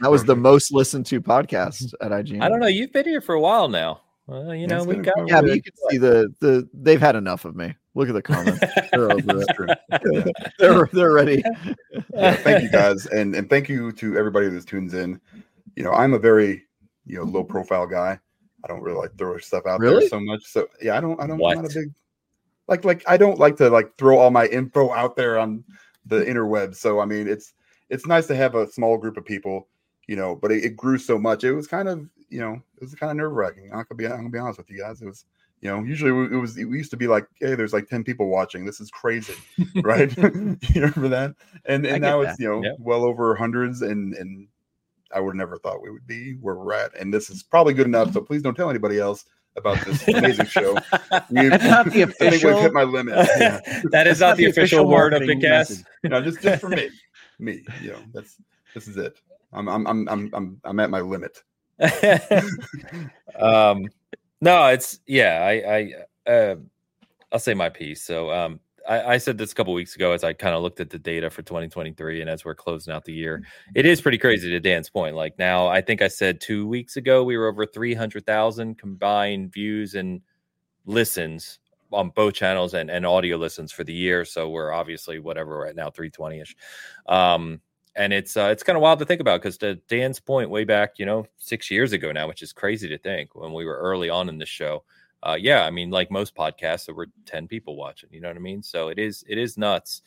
That 0.00 0.10
was 0.10 0.22
the 0.24 0.36
most 0.36 0.70
listened 0.70 1.06
to 1.06 1.22
podcast 1.22 1.94
at 2.02 2.10
IGN. 2.10 2.42
I 2.42 2.48
don't 2.50 2.60
know. 2.60 2.66
You've 2.66 2.92
been 2.92 3.06
here 3.06 3.22
for 3.22 3.34
a 3.34 3.40
while 3.40 3.70
now. 3.70 4.02
Well, 4.26 4.54
you 4.54 4.66
know, 4.66 4.76
it's 4.76 4.86
we 4.86 4.96
been 4.96 5.04
got 5.04 5.28
Yeah, 5.28 5.40
but 5.40 5.54
you 5.54 5.62
can 5.62 5.72
see 5.88 5.96
the 5.96 6.30
the 6.40 6.68
they've 6.74 7.00
had 7.00 7.16
enough 7.16 7.46
of 7.46 7.56
me. 7.56 7.74
Look 7.94 8.10
at 8.10 8.14
the 8.14 8.20
comments. 8.20 8.60
They're 8.92 9.10
over 9.10 9.68
it. 9.68 9.78
That's. 9.88 10.30
They're 10.58 10.90
they're 10.92 11.12
ready. 11.12 11.42
Yeah, 12.12 12.34
thank 12.34 12.62
you 12.62 12.70
guys, 12.70 13.06
and 13.06 13.34
and 13.34 13.48
thank 13.48 13.70
you 13.70 13.92
to 13.92 14.18
everybody 14.18 14.50
that 14.50 14.66
tunes 14.66 14.92
in. 14.92 15.18
You 15.74 15.84
know, 15.84 15.92
I'm 15.92 16.12
a 16.12 16.18
very 16.18 16.64
you 17.06 17.16
know 17.16 17.24
low 17.24 17.44
profile 17.44 17.86
guy. 17.86 18.18
I 18.64 18.68
don't 18.68 18.80
really 18.82 18.98
like 18.98 19.16
throw 19.16 19.38
stuff 19.38 19.66
out 19.66 19.80
Really? 19.80 20.00
there 20.00 20.08
so 20.08 20.20
much. 20.20 20.44
So 20.44 20.68
yeah, 20.80 20.96
I 20.96 21.00
don't. 21.00 21.20
I 21.20 21.26
don't. 21.26 21.44
I'm 21.44 21.54
not 21.62 21.70
a 21.70 21.74
big 21.74 21.92
like 22.68 22.84
like 22.84 23.02
I 23.08 23.16
don't 23.16 23.38
like 23.38 23.56
to 23.56 23.68
like 23.70 23.96
throw 23.98 24.18
all 24.18 24.30
my 24.30 24.46
info 24.46 24.92
out 24.92 25.16
there 25.16 25.38
on 25.38 25.64
the 26.06 26.24
interweb. 26.24 26.74
So 26.74 27.00
I 27.00 27.04
mean, 27.04 27.28
it's 27.28 27.54
it's 27.90 28.06
nice 28.06 28.26
to 28.28 28.36
have 28.36 28.54
a 28.54 28.70
small 28.70 28.96
group 28.98 29.16
of 29.16 29.24
people. 29.24 29.68
You 30.08 30.16
know, 30.16 30.34
but 30.34 30.50
it, 30.52 30.64
it 30.64 30.76
grew 30.76 30.98
so 30.98 31.18
much. 31.18 31.44
It 31.44 31.52
was 31.52 31.66
kind 31.66 31.88
of 31.88 32.08
you 32.28 32.40
know 32.40 32.54
it 32.54 32.82
was 32.82 32.94
kind 32.94 33.10
of 33.10 33.16
nerve 33.16 33.32
wracking. 33.32 33.70
I'm 33.72 33.84
gonna 33.88 33.96
be 33.96 34.06
I'm 34.06 34.16
gonna 34.16 34.30
be 34.30 34.38
honest 34.38 34.58
with 34.58 34.70
you 34.70 34.78
guys. 34.78 35.00
It 35.02 35.06
was 35.06 35.24
you 35.60 35.70
know 35.70 35.82
usually 35.82 36.10
it 36.34 36.38
was 36.38 36.56
it 36.58 36.68
used 36.68 36.90
to 36.90 36.96
be 36.96 37.06
like 37.06 37.24
hey 37.38 37.54
there's 37.54 37.72
like 37.72 37.86
10 37.88 38.02
people 38.02 38.26
watching 38.26 38.64
this 38.64 38.80
is 38.80 38.90
crazy 38.90 39.34
right 39.84 40.14
you 40.18 40.58
remember 40.74 41.08
that 41.08 41.36
and 41.66 41.86
and 41.86 42.02
now 42.02 42.20
that. 42.20 42.30
it's 42.30 42.40
you 42.40 42.48
know 42.48 42.64
Yep. 42.64 42.76
well 42.80 43.04
over 43.04 43.36
hundreds 43.36 43.82
and 43.82 44.12
and 44.14 44.48
i 45.14 45.20
would 45.20 45.34
never 45.36 45.56
thought 45.58 45.82
we 45.82 45.90
would 45.90 46.06
be 46.06 46.34
where 46.40 46.54
we're 46.54 46.72
at 46.74 46.94
and 46.98 47.12
this 47.12 47.30
is 47.30 47.42
probably 47.42 47.74
good 47.74 47.86
enough 47.86 48.12
so 48.12 48.20
please 48.28 48.42
don't 48.42 48.54
tell 48.54 48.70
anybody 48.70 48.98
else 48.98 49.24
about 49.56 49.78
this 49.84 50.06
amazing 50.16 50.46
show 50.46 50.74
We've- 51.30 51.48
That's 51.48 51.64
not 51.64 51.86
the 51.90 52.02
official. 52.02 52.26
i 52.26 52.30
think 52.30 52.42
we've 52.44 52.58
hit 52.62 52.72
my 52.72 52.82
limit 52.84 53.14
yeah. 53.38 53.60
that 53.90 54.06
is 54.06 54.18
That's 54.18 54.20
not 54.20 54.36
the 54.36 54.46
official 54.46 54.86
word 54.88 55.12
of 55.12 55.20
marketing 55.20 55.40
Bitcast. 55.40 55.48
message. 55.70 55.84
you 56.02 56.10
know 56.10 56.22
just 56.22 56.40
just 56.40 56.60
for 56.60 56.68
me 56.68 56.88
me 57.38 57.62
you 57.82 57.90
know 57.92 57.98
that's 58.14 58.36
this 58.74 58.88
is 58.88 58.96
it 58.96 59.16
i'm 59.52 59.68
i'm 59.68 59.86
i'm 59.86 60.08
i'm 60.08 60.30
i'm, 60.32 60.60
I'm 60.64 60.80
at 60.80 60.90
my 60.90 61.00
limit 61.00 61.42
um 63.38 63.86
no 64.40 64.66
it's 64.68 65.00
yeah 65.06 65.40
i 65.44 65.52
i 66.26 66.30
uh, 66.32 66.56
i'll 67.32 67.38
say 67.38 67.54
my 67.54 67.68
piece 67.68 68.02
so 68.04 68.30
um 68.30 68.60
I, 68.88 69.14
I 69.14 69.18
said 69.18 69.38
this 69.38 69.52
a 69.52 69.54
couple 69.54 69.72
weeks 69.72 69.94
ago 69.94 70.12
as 70.12 70.24
I 70.24 70.32
kind 70.32 70.54
of 70.54 70.62
looked 70.62 70.80
at 70.80 70.90
the 70.90 70.98
data 70.98 71.30
for 71.30 71.42
2023 71.42 72.20
and 72.20 72.30
as 72.30 72.44
we're 72.44 72.54
closing 72.54 72.92
out 72.92 73.04
the 73.04 73.12
year, 73.12 73.42
it 73.74 73.86
is 73.86 74.00
pretty 74.00 74.18
crazy 74.18 74.50
to 74.50 74.60
Dan's 74.60 74.90
point. 74.90 75.14
Like 75.14 75.38
now, 75.38 75.68
I 75.68 75.80
think 75.80 76.02
I 76.02 76.08
said 76.08 76.40
two 76.40 76.66
weeks 76.66 76.96
ago 76.96 77.24
we 77.24 77.36
were 77.36 77.48
over 77.48 77.66
300,000 77.66 78.78
combined 78.78 79.52
views 79.52 79.94
and 79.94 80.20
listens 80.86 81.58
on 81.92 82.10
both 82.10 82.34
channels 82.34 82.74
and, 82.74 82.90
and 82.90 83.06
audio 83.06 83.36
listens 83.36 83.70
for 83.72 83.84
the 83.84 83.92
year. 83.92 84.24
So 84.24 84.48
we're 84.48 84.72
obviously 84.72 85.18
whatever 85.18 85.58
right 85.58 85.76
now, 85.76 85.90
320 85.90 86.40
ish. 86.40 86.56
Um, 87.06 87.60
and 87.94 88.12
it's 88.12 88.36
uh, 88.36 88.48
it's 88.50 88.62
kind 88.62 88.76
of 88.76 88.82
wild 88.82 88.98
to 89.00 89.04
think 89.04 89.20
about 89.20 89.42
because 89.42 89.58
to 89.58 89.74
Dan's 89.88 90.18
point, 90.18 90.48
way 90.48 90.64
back, 90.64 90.98
you 90.98 91.04
know, 91.04 91.26
six 91.36 91.70
years 91.70 91.92
ago 91.92 92.10
now, 92.10 92.26
which 92.26 92.42
is 92.42 92.52
crazy 92.52 92.88
to 92.88 92.96
think 92.98 93.34
when 93.34 93.52
we 93.52 93.66
were 93.66 93.76
early 93.76 94.08
on 94.08 94.28
in 94.28 94.38
the 94.38 94.46
show. 94.46 94.84
Uh, 95.22 95.36
yeah, 95.40 95.64
I 95.64 95.70
mean, 95.70 95.90
like 95.90 96.10
most 96.10 96.34
podcasts, 96.34 96.86
there 96.86 96.94
were 96.94 97.08
ten 97.26 97.46
people 97.48 97.76
watching. 97.76 98.08
You 98.12 98.20
know 98.20 98.28
what 98.28 98.36
I 98.36 98.40
mean? 98.40 98.62
So 98.62 98.88
it 98.88 98.98
is 98.98 99.24
it 99.28 99.38
is 99.38 99.56
nuts 99.56 100.02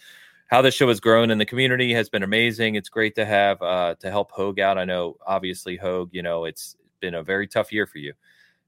how 0.48 0.61
the 0.61 0.72
show 0.72 0.88
has 0.90 1.00
grown 1.00 1.32
and 1.32 1.42
the 1.42 1.45
community 1.45 1.94
has 1.94 2.10
been 2.10 2.24
amazing. 2.24 2.76
It's 2.76 2.90
great 2.90 3.16
to 3.16 3.26
have 3.26 3.61
uh, 3.61 3.95
to 4.00 4.11
help 4.11 4.32
Hogue 4.32 4.60
out. 4.60 4.77
I 4.77 4.85
know, 4.85 5.18
obviously, 5.26 5.76
Hogue, 5.77 6.10
you 6.14 6.22
know, 6.22 6.45
it's 6.45 6.76
been 7.00 7.16
a 7.16 7.24
very 7.24 7.48
tough 7.48 7.72
year 7.74 7.88
for 7.88 7.98
you, 7.98 8.14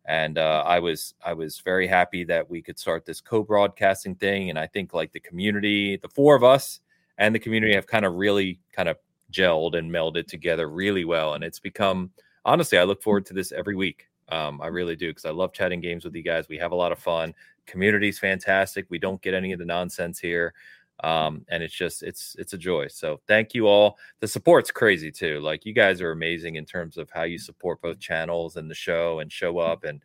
and 0.05 0.37
uh, 0.37 0.63
I 0.65 0.79
was 0.79 1.13
I 1.25 1.33
was 1.33 1.59
very 1.59 1.87
happy 1.87 2.23
that 2.25 2.49
we 2.49 2.61
could 2.61 2.79
start 2.79 3.05
this 3.05 3.21
co-broadcasting 3.21 4.15
thing. 4.15 4.49
And 4.49 4.57
I 4.59 4.67
think 4.67 4.93
like 4.93 5.11
the 5.11 5.19
community, 5.19 5.97
the 5.97 6.09
four 6.09 6.35
of 6.35 6.43
us 6.43 6.79
and 7.17 7.33
the 7.35 7.39
community 7.39 7.73
have 7.75 7.87
kind 7.87 8.05
of 8.05 8.15
really 8.15 8.59
kind 8.73 8.89
of 8.89 8.97
gelled 9.31 9.77
and 9.77 9.91
melded 9.91 10.27
together 10.27 10.69
really 10.69 11.05
well. 11.05 11.33
And 11.33 11.43
it's 11.43 11.59
become 11.59 12.11
honestly, 12.45 12.77
I 12.77 12.83
look 12.85 13.03
forward 13.03 13.25
to 13.27 13.33
this 13.33 13.51
every 13.51 13.75
week. 13.75 14.06
Um, 14.29 14.61
I 14.61 14.67
really 14.67 14.95
do 14.95 15.09
because 15.09 15.25
I 15.25 15.31
love 15.31 15.53
chatting 15.53 15.79
games 15.81 16.03
with 16.03 16.15
you 16.15 16.23
guys. 16.23 16.49
We 16.49 16.57
have 16.57 16.71
a 16.71 16.75
lot 16.75 16.91
of 16.91 16.99
fun. 16.99 17.33
Community's 17.65 18.19
fantastic. 18.19 18.85
We 18.89 18.99
don't 18.99 19.21
get 19.21 19.33
any 19.33 19.53
of 19.53 19.59
the 19.59 19.65
nonsense 19.65 20.19
here. 20.19 20.53
Um, 21.03 21.45
and 21.49 21.61
it's 21.61 21.75
just 21.75 22.01
it's 22.01 22.35
it's 22.39 22.53
a 22.53 22.57
joy. 22.57 22.87
So 22.87 23.19
thank 23.27 23.53
you 23.53 23.67
all. 23.67 23.99
The 24.19 24.27
support's 24.27 24.71
crazy 24.71 25.11
too. 25.11 25.39
Like 25.41 25.63
you 25.63 25.73
guys 25.73 26.01
are 26.01 26.11
amazing 26.11 26.55
in 26.55 26.65
terms 26.65 26.97
of 26.97 27.09
how 27.11 27.23
you 27.23 27.37
support 27.37 27.81
both 27.81 27.99
channels 27.99 28.55
and 28.55 28.69
the 28.69 28.75
show 28.75 29.19
and 29.19 29.31
show 29.31 29.59
up 29.59 29.83
and 29.83 30.01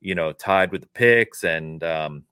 you 0.00 0.14
know 0.16 0.32
tied 0.32 0.72
with 0.72 0.80
the 0.80 0.88
picks 0.88 1.44
and 1.44 1.84
um 1.84 2.24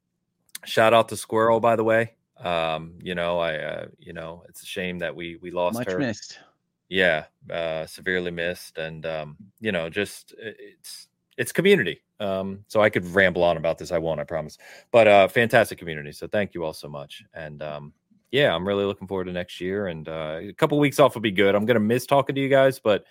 shout 0.65 0.93
out 0.93 1.09
to 1.10 1.17
Squirrel 1.17 1.60
by 1.60 1.77
the 1.77 1.85
way. 1.85 2.15
Um, 2.36 2.94
you 3.01 3.15
know, 3.15 3.39
I 3.39 3.59
uh, 3.59 3.86
you 3.99 4.12
know, 4.12 4.43
it's 4.49 4.62
a 4.62 4.67
shame 4.67 4.99
that 4.99 5.15
we 5.15 5.36
we 5.36 5.52
lost 5.52 5.75
Much 5.78 5.93
her 5.93 5.99
missed. 5.99 6.41
yeah 6.89 7.27
uh 7.49 7.86
severely 7.86 8.33
missed 8.33 8.77
and 8.78 9.07
um 9.07 9.36
you 9.60 9.70
know 9.70 9.89
just 9.89 10.35
it's 10.39 11.07
it's 11.41 11.52
community. 11.52 12.02
Um 12.20 12.65
so 12.69 12.83
i 12.83 12.91
could 12.91 13.07
ramble 13.07 13.43
on 13.43 13.57
about 13.57 13.78
this 13.78 13.91
i 13.91 13.99
won't 13.99 14.20
i 14.20 14.25
promise. 14.25 14.59
But 14.93 15.09
uh 15.09 15.27
fantastic 15.27 15.78
community. 15.78 16.12
So 16.12 16.28
thank 16.28 16.55
you 16.55 16.62
all 16.65 16.75
so 16.75 16.89
much. 16.89 17.25
And 17.33 17.62
um 17.62 17.94
yeah 18.31 18.55
i'm 18.55 18.69
really 18.69 18.85
looking 18.85 19.09
forward 19.09 19.25
to 19.25 19.33
next 19.33 19.59
year. 19.59 19.86
And 19.86 20.07
uh 20.07 20.39
a 20.41 20.52
couple 20.52 20.78
weeks 20.78 21.01
off 21.01 21.15
will 21.15 21.23
be 21.23 21.31
good. 21.33 21.55
I'm 21.55 21.65
gonna 21.65 21.81
miss 21.81 22.05
talking 22.07 22.35
to 22.35 22.41
you 22.41 22.51
guys 22.51 22.78
but 22.78 23.05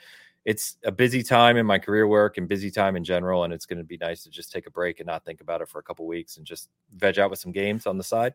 it's 0.46 0.78
a 0.86 0.92
busy 0.92 1.22
time 1.24 1.58
in 1.58 1.66
my 1.66 1.80
career 1.80 2.08
work 2.08 2.38
and 2.38 2.48
busy 2.48 2.72
time 2.72 2.96
in 2.96 3.04
general. 3.04 3.44
And 3.44 3.54
it's 3.54 3.66
to 3.66 3.84
be 3.84 3.98
nice 3.98 4.24
to 4.24 4.30
just 4.30 4.52
take 4.52 4.68
a 4.68 4.72
break 4.72 5.00
and 5.00 5.08
not 5.08 5.26
think 5.26 5.42
about 5.42 5.62
it 5.62 5.68
for 5.68 5.80
a 5.80 5.84
couple 5.84 6.08
weeks 6.08 6.38
and 6.38 6.46
just 6.46 6.70
veg 6.96 7.20
out 7.20 7.30
with 7.32 7.40
some 7.40 7.52
games 7.52 7.88
on 7.88 7.98
the 7.98 8.04
side. 8.04 8.34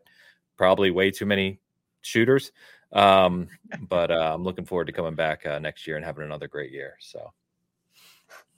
Probably 0.55 0.91
way 0.91 1.09
too 1.09 1.25
many 1.25 1.61
shooters. 2.01 2.51
Um 2.91 3.47
but 3.87 4.11
uh, 4.11 4.31
i'm 4.33 4.43
looking 4.43 4.65
forward 4.65 4.87
to 4.87 4.93
coming 4.93 5.15
back 5.15 5.45
uh, 5.45 5.57
next 5.57 5.87
year 5.87 5.95
and 5.95 6.05
having 6.05 6.25
another 6.25 6.49
great 6.49 6.73
year. 6.73 6.97
So 6.99 7.31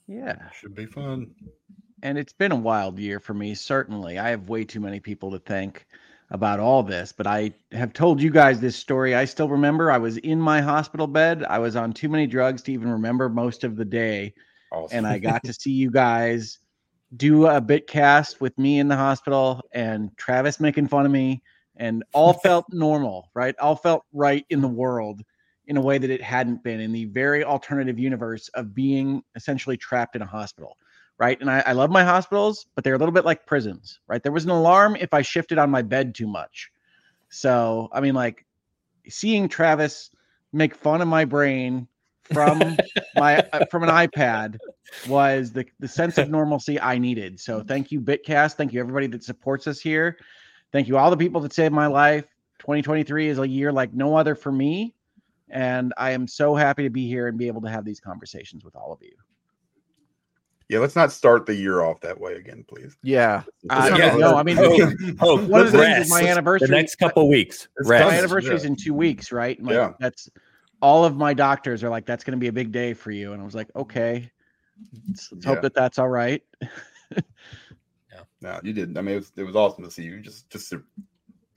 Yeah. 0.08 0.50
should 0.52 0.74
be 0.74 0.86
fun 0.86 1.30
And 2.02 2.16
it's 2.16 2.32
been 2.32 2.52
a 2.52 2.56
wild 2.56 2.98
year 2.98 3.20
for 3.20 3.34
me, 3.34 3.54
certainly. 3.54 4.18
I 4.18 4.30
have 4.30 4.48
way 4.48 4.64
too 4.64 4.80
many 4.80 5.00
people 5.00 5.30
to 5.32 5.38
thank 5.38 5.86
about 6.30 6.60
all 6.60 6.82
this, 6.82 7.12
but 7.12 7.26
I 7.26 7.52
have 7.72 7.92
told 7.92 8.20
you 8.20 8.30
guys 8.30 8.60
this 8.60 8.76
story. 8.76 9.14
I 9.14 9.24
still 9.26 9.48
remember 9.48 9.90
I 9.90 9.98
was 9.98 10.16
in 10.18 10.40
my 10.40 10.60
hospital 10.60 11.06
bed. 11.06 11.44
I 11.44 11.58
was 11.58 11.76
on 11.76 11.92
too 11.92 12.08
many 12.08 12.26
drugs 12.26 12.62
to 12.62 12.72
even 12.72 12.90
remember 12.90 13.28
most 13.28 13.64
of 13.64 13.76
the 13.76 13.84
day. 13.84 14.34
awesome. 14.72 14.98
And 14.98 15.06
I 15.06 15.18
got 15.18 15.44
to 15.44 15.52
see 15.58 15.72
you 15.72 15.90
guys 15.90 16.58
do 17.16 17.46
a 17.46 17.60
Bitcast 17.60 18.40
with 18.40 18.56
me 18.58 18.78
in 18.78 18.88
the 18.88 18.96
hospital 18.96 19.62
and 19.72 20.10
Travis 20.16 20.60
making 20.60 20.88
fun 20.88 21.06
of 21.06 21.12
me 21.12 21.42
and 21.76 22.04
all 22.12 22.34
felt 22.34 22.66
normal, 22.70 23.30
right? 23.34 23.54
All 23.58 23.76
felt 23.76 24.04
right 24.12 24.44
in 24.50 24.60
the 24.60 24.68
world 24.68 25.22
in 25.68 25.76
a 25.76 25.80
way 25.80 25.98
that 25.98 26.10
it 26.10 26.22
hadn't 26.22 26.62
been 26.62 26.80
in 26.80 26.92
the 26.92 27.04
very 27.04 27.44
alternative 27.44 27.98
universe 27.98 28.48
of 28.54 28.74
being 28.74 29.22
essentially 29.36 29.76
trapped 29.76 30.16
in 30.16 30.22
a 30.22 30.26
hospital, 30.26 30.78
right? 31.18 31.38
And 31.42 31.50
I, 31.50 31.62
I 31.66 31.72
love 31.72 31.90
my 31.90 32.02
hospitals, 32.02 32.66
but 32.74 32.82
they're 32.82 32.94
a 32.94 32.98
little 32.98 33.12
bit 33.12 33.26
like 33.26 33.46
prisons, 33.46 34.00
right? 34.08 34.22
There 34.22 34.32
was 34.32 34.44
an 34.44 34.50
alarm 34.50 34.96
if 34.96 35.12
I 35.12 35.20
shifted 35.20 35.58
on 35.58 35.70
my 35.70 35.82
bed 35.82 36.14
too 36.14 36.26
much. 36.26 36.70
So, 37.28 37.90
I 37.92 38.00
mean, 38.00 38.14
like 38.14 38.46
seeing 39.08 39.46
Travis 39.46 40.10
make 40.54 40.74
fun 40.74 41.02
of 41.02 41.08
my 41.08 41.26
brain 41.26 41.86
from 42.32 42.78
my 43.14 43.44
uh, 43.52 43.66
from 43.70 43.82
an 43.82 43.90
iPad 43.90 44.56
was 45.06 45.52
the 45.52 45.66
the 45.80 45.88
sense 45.88 46.16
of 46.16 46.30
normalcy 46.30 46.80
I 46.80 46.96
needed. 46.96 47.38
So 47.38 47.62
thank 47.62 47.92
you 47.92 48.00
Bitcast, 48.00 48.54
thank 48.54 48.72
you 48.72 48.80
everybody 48.80 49.06
that 49.08 49.22
supports 49.22 49.66
us 49.66 49.80
here. 49.80 50.16
Thank 50.72 50.88
you 50.88 50.96
all 50.96 51.10
the 51.10 51.16
people 51.16 51.42
that 51.42 51.52
saved 51.52 51.74
my 51.74 51.86
life. 51.86 52.24
2023 52.60 53.28
is 53.28 53.38
a 53.38 53.46
year 53.46 53.70
like 53.70 53.92
no 53.92 54.16
other 54.16 54.34
for 54.34 54.50
me 54.50 54.94
and 55.50 55.92
I 55.96 56.10
am 56.12 56.26
so 56.26 56.54
happy 56.54 56.82
to 56.84 56.90
be 56.90 57.06
here 57.06 57.26
and 57.28 57.38
be 57.38 57.46
able 57.46 57.60
to 57.62 57.68
have 57.70 57.84
these 57.84 58.00
conversations 58.00 58.64
with 58.64 58.76
all 58.76 58.92
of 58.92 59.02
you. 59.02 59.12
Yeah, 60.68 60.80
let's 60.80 60.94
not 60.96 61.10
start 61.12 61.46
the 61.46 61.54
year 61.54 61.80
off 61.82 61.98
that 62.02 62.20
way 62.20 62.34
again, 62.34 62.62
please. 62.68 62.94
Yeah. 63.02 63.42
Uh, 63.70 63.94
Yeah. 63.98 64.16
no, 64.16 64.36
I 64.36 64.42
mean, 64.42 64.58
Oh, 64.60 64.92
oh, 65.20 65.46
one 65.46 65.62
of 65.62 65.72
the 65.72 65.78
things 65.78 66.06
is 66.06 66.10
my 66.10 66.22
anniversary. 66.28 66.68
The 66.68 66.74
next 66.76 66.96
couple 66.96 67.26
weeks. 67.28 67.68
Rest. 67.78 67.88
my 67.88 67.98
coming. 68.00 68.18
anniversary 68.18 68.54
is 68.54 68.64
Yeah. 68.64 68.70
in 68.70 68.76
two 68.76 68.92
weeks, 68.92 69.32
right? 69.32 69.60
Like, 69.62 69.74
Yeah. 69.76 69.92
That's 69.98 70.28
all 70.82 71.06
of 71.06 71.16
my 71.16 71.32
doctors 71.32 71.82
are 71.82 71.88
like, 71.88 72.04
that's 72.04 72.22
going 72.22 72.32
to 72.36 72.38
be 72.38 72.48
a 72.48 72.52
big 72.52 72.70
day 72.70 72.92
for 72.92 73.10
you. 73.10 73.32
And 73.32 73.40
I 73.40 73.44
was 73.46 73.54
like, 73.54 73.68
okay, 73.74 74.30
let's, 75.08 75.32
let's 75.32 75.44
Yeah. 75.46 75.52
hope 75.54 75.62
that 75.62 75.72
that's 75.74 75.98
all 75.98 76.08
right. 76.10 76.42
Yeah, 77.16 77.20
no, 78.42 78.60
you 78.62 78.74
did. 78.74 78.96
I 78.98 79.00
mean, 79.00 79.14
it 79.14 79.18
was, 79.18 79.32
it 79.36 79.42
was 79.44 79.56
awesome 79.56 79.84
to 79.84 79.90
see 79.90 80.02
you. 80.02 80.20
Just, 80.20 80.50
just 80.50 80.68
the, 80.70 80.82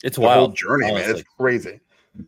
It's 0.05 0.15
the 0.15 0.21
whole 0.21 0.29
wild. 0.29 0.55
journey, 0.55 0.89
man. 0.93 1.09
It's 1.09 1.23
crazy. 1.37 1.81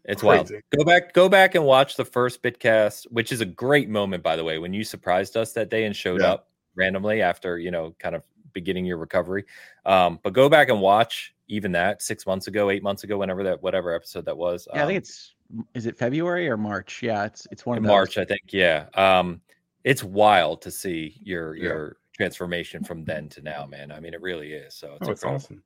It's 0.06 0.24
wild. 0.24 0.50
Go 0.76 0.84
back, 0.86 1.14
go 1.14 1.28
back 1.30 1.56
and 1.56 1.66
watch 1.66 1.96
the 1.98 2.06
first 2.06 2.42
Bitcast, 2.42 3.06
which 3.12 3.32
is 3.32 3.42
a 3.42 3.46
great 3.46 3.90
moment, 3.90 4.24
by 4.24 4.36
the 4.36 4.44
way, 4.44 4.58
when 4.58 4.74
you 4.74 4.84
surprised 4.84 5.36
us 5.36 5.52
that 5.54 5.70
day 5.70 5.86
and 5.86 5.96
showed 5.96 6.22
Yeah. 6.22 6.32
up 6.34 6.50
randomly 6.76 7.22
after 7.22 7.60
you 7.60 7.70
know, 7.72 7.96
kind 8.00 8.16
of 8.16 8.24
beginning 8.54 8.86
your 8.86 8.98
recovery. 8.98 9.46
Um, 9.86 10.20
but 10.24 10.34
go 10.34 10.48
back 10.50 10.70
and 10.70 10.80
watch 10.80 11.34
even 11.48 11.72
that 11.74 12.02
six 12.02 12.26
months 12.26 12.48
ago, 12.48 12.70
eight 12.70 12.82
months 12.84 13.04
ago, 13.04 13.18
whenever 13.18 13.44
that 13.44 13.62
whatever 13.62 13.94
episode 13.94 14.26
that 14.26 14.38
was. 14.38 14.68
Yeah, 14.74 14.84
I 14.84 14.88
think 14.88 14.96
um, 14.96 14.98
it's 14.98 15.36
is 15.76 15.86
it 15.86 15.98
February 15.98 16.48
or 16.50 16.58
March? 16.58 17.04
Yeah, 17.04 17.26
it's 17.26 17.48
it's 17.52 17.66
one 17.66 17.78
in 17.78 17.84
of 17.84 17.88
those. 17.88 17.94
March, 17.94 18.18
I 18.18 18.26
think. 18.26 18.42
Yeah. 18.52 18.86
Um, 18.96 19.42
it's 19.84 20.04
wild 20.04 20.62
to 20.62 20.72
see 20.72 21.20
your 21.22 21.56
Yeah. 21.56 21.64
your 21.64 21.98
transformation 22.16 22.84
from 22.84 23.04
then 23.04 23.28
to 23.28 23.42
now, 23.42 23.66
man. 23.66 23.92
I 23.92 24.00
mean, 24.00 24.14
it 24.14 24.22
really 24.22 24.54
is. 24.54 24.76
So 24.76 24.94
it's 25.00 25.10
Oh, 25.10 25.12
it's 25.12 25.24
awesome. 25.26 25.64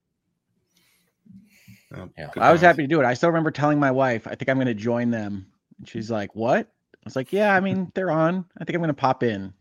Oh, 1.95 2.09
Yeah. 2.17 2.29
I 2.37 2.51
was 2.51 2.61
happy 2.61 2.83
to 2.83 2.87
do 2.87 2.99
it. 2.99 3.05
I 3.05 3.13
still 3.13 3.29
remember 3.29 3.51
telling 3.51 3.79
my 3.79 3.91
wife, 3.91 4.27
I 4.27 4.35
think 4.35 4.49
I'm 4.49 4.57
going 4.57 4.67
to 4.67 4.73
join 4.73 5.09
them. 5.09 5.47
And 5.77 5.87
she's 5.87 6.11
like, 6.11 6.35
"What?" 6.35 6.67
I 6.67 6.99
was 7.05 7.15
like, 7.15 7.31
"Yeah, 7.31 7.55
I 7.55 7.59
mean, 7.59 7.91
they're 7.95 8.11
on. 8.11 8.45
I 8.57 8.65
think 8.65 8.75
I'm 8.75 8.81
going 8.81 8.89
to 8.89 8.93
pop 8.93 9.23
in." 9.23 9.53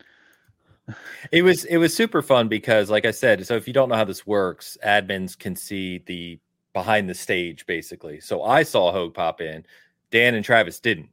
It 1.33 1.43
was 1.43 1.65
it 1.65 1.79
was 1.79 1.95
super 1.95 2.23
fun 2.23 2.49
because, 2.49 2.91
like 2.91 3.05
I 3.05 3.11
said, 3.11 3.45
so 3.47 3.57
if 3.57 3.67
you 3.67 3.73
don't 3.73 3.89
know 3.89 3.97
how 3.97 4.05
this 4.05 4.27
works, 4.27 4.79
admins 4.85 5.37
can 5.39 5.57
see 5.57 5.99
the 6.07 6.39
behind 6.73 7.09
the 7.09 7.15
stage 7.15 7.67
basically. 7.67 8.21
So 8.21 8.43
I 8.43 8.63
saw 8.63 8.93
Hogue 8.93 9.15
pop 9.15 9.41
in, 9.41 9.65
Dan 10.11 10.35
and 10.35 10.45
Travis 10.45 10.79
didn't, 10.79 11.09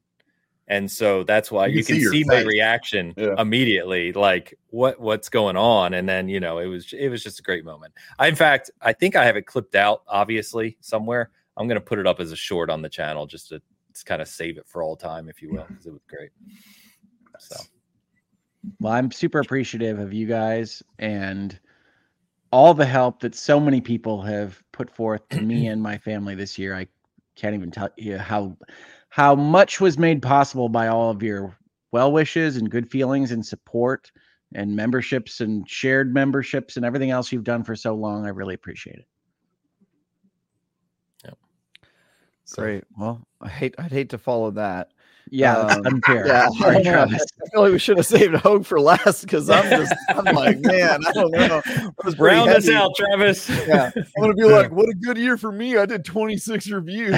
and 0.67 0.89
so 0.89 1.23
that's 1.23 1.51
why 1.51 1.67
You 1.67 1.77
you, 1.77 1.83
can 1.83 1.95
can 1.97 2.09
see 2.09 2.23
see, 2.23 2.23
my 2.23 2.41
reaction 2.41 3.13
Yeah. 3.17 3.35
immediately, 3.37 4.13
like 4.13 4.57
what 4.69 4.99
what's 4.99 5.29
going 5.29 5.57
on, 5.57 5.93
and 5.93 6.07
then 6.07 6.29
you 6.29 6.39
know 6.39 6.59
it 6.59 6.67
was 6.67 6.93
it 6.93 7.09
was 7.09 7.23
just 7.23 7.39
a 7.39 7.43
great 7.43 7.65
moment. 7.65 7.93
I, 8.19 8.27
in 8.27 8.35
fact, 8.35 8.71
I 8.81 8.93
think 8.93 9.15
I 9.15 9.25
have 9.25 9.35
it 9.35 9.45
clipped 9.45 9.75
out, 9.75 10.03
obviously 10.07 10.77
somewhere. 10.81 11.31
I'm 11.57 11.67
gonna 11.67 11.81
put 11.81 11.99
it 11.99 12.07
up 12.07 12.19
as 12.19 12.31
a 12.31 12.35
short 12.35 12.69
on 12.69 12.81
the 12.81 12.89
channel 12.89 13.25
just 13.27 13.49
to, 13.49 13.61
just 13.91 14.05
kind 14.05 14.21
of 14.21 14.27
save 14.27 14.57
it 14.57 14.65
for 14.67 14.81
all 14.81 14.95
time, 14.95 15.29
if 15.29 15.41
you 15.41 15.51
will, 15.51 15.65
because 15.69 15.85
it 15.85 15.91
was 15.93 16.03
great. 16.09 16.31
So. 17.39 17.57
Well, 18.79 18.93
I'm 18.93 19.11
super 19.11 19.39
appreciative 19.39 19.99
of 19.99 20.13
you 20.13 20.25
guys 20.25 20.81
and 20.99 21.59
all 22.51 22.73
the 22.73 22.85
help 22.85 23.19
that 23.21 23.35
so 23.35 23.59
many 23.59 23.81
people 23.81 24.21
have 24.21 24.61
put 24.71 24.89
forth 24.89 25.27
to 25.29 25.41
me 25.41 25.67
and 25.67 25.81
my 25.81 25.97
family 25.97 26.35
this 26.35 26.57
year. 26.57 26.75
I 26.75 26.87
can't 27.35 27.55
even 27.55 27.71
tell 27.71 27.89
you 27.97 28.17
how 28.17 28.55
how 29.13 29.35
much 29.35 29.79
was 29.79 29.99
made 29.99 30.23
possible 30.23 30.67
by 30.67 30.87
all 30.87 31.11
of 31.11 31.21
your 31.21 31.55
well 31.91 32.11
wishes 32.11 32.57
and 32.57 32.71
good 32.71 32.89
feelings 32.89 33.31
and 33.31 33.45
support 33.45 34.11
and 34.55 34.75
memberships 34.75 35.39
and 35.39 35.69
shared 35.69 36.11
memberships 36.11 36.77
and 36.77 36.83
everything 36.83 37.11
else 37.11 37.31
you've 37.31 37.43
done 37.43 37.63
for 37.63 37.75
so 37.75 37.93
long. 37.93 38.25
I 38.25 38.29
really 38.29 38.55
appreciate 38.55 38.95
it. 38.95 39.07
Yep. 41.25 41.37
Great. 42.53 42.85
Well, 42.97 43.21
I 43.39 43.49
hate 43.49 43.75
I'd 43.77 43.91
hate 43.91 44.09
to 44.09 44.17
follow 44.17 44.49
that. 44.49 44.92
Yeah, 45.31 45.55
that's 45.67 45.77
Um, 45.77 45.85
unfair. 45.85 46.27
Yeah, 46.27 46.49
Sorry, 46.59 46.75
I 46.77 46.81
know. 46.81 46.91
Travis. 46.91 47.21
I 47.45 47.49
feel 47.49 47.61
like 47.61 47.71
we 47.71 47.79
should 47.79 47.97
have 47.97 48.05
saved 48.05 48.35
Hogue 48.35 48.65
for 48.65 48.79
last 48.79 49.21
because 49.23 49.49
I'm 49.49 49.67
just 49.69 49.93
I'm 50.09 50.25
like, 50.35 50.59
man, 50.61 50.99
I 51.07 51.11
don't 51.13 51.31
know. 51.31 51.61
Was 52.03 52.17
Round 52.19 52.49
us 52.51 52.69
out, 52.69 52.91
Travis. 52.95 53.49
Yeah, 53.49 53.91
I'm 53.95 54.03
gonna 54.21 54.33
be 54.35 54.43
like, 54.43 54.71
what 54.71 54.89
a 54.89 54.93
good 54.93 55.17
year 55.17 55.37
for 55.37 55.51
me. 55.51 55.77
I 55.77 55.85
did 55.85 56.05
26 56.05 56.69
reviews. 56.71 57.15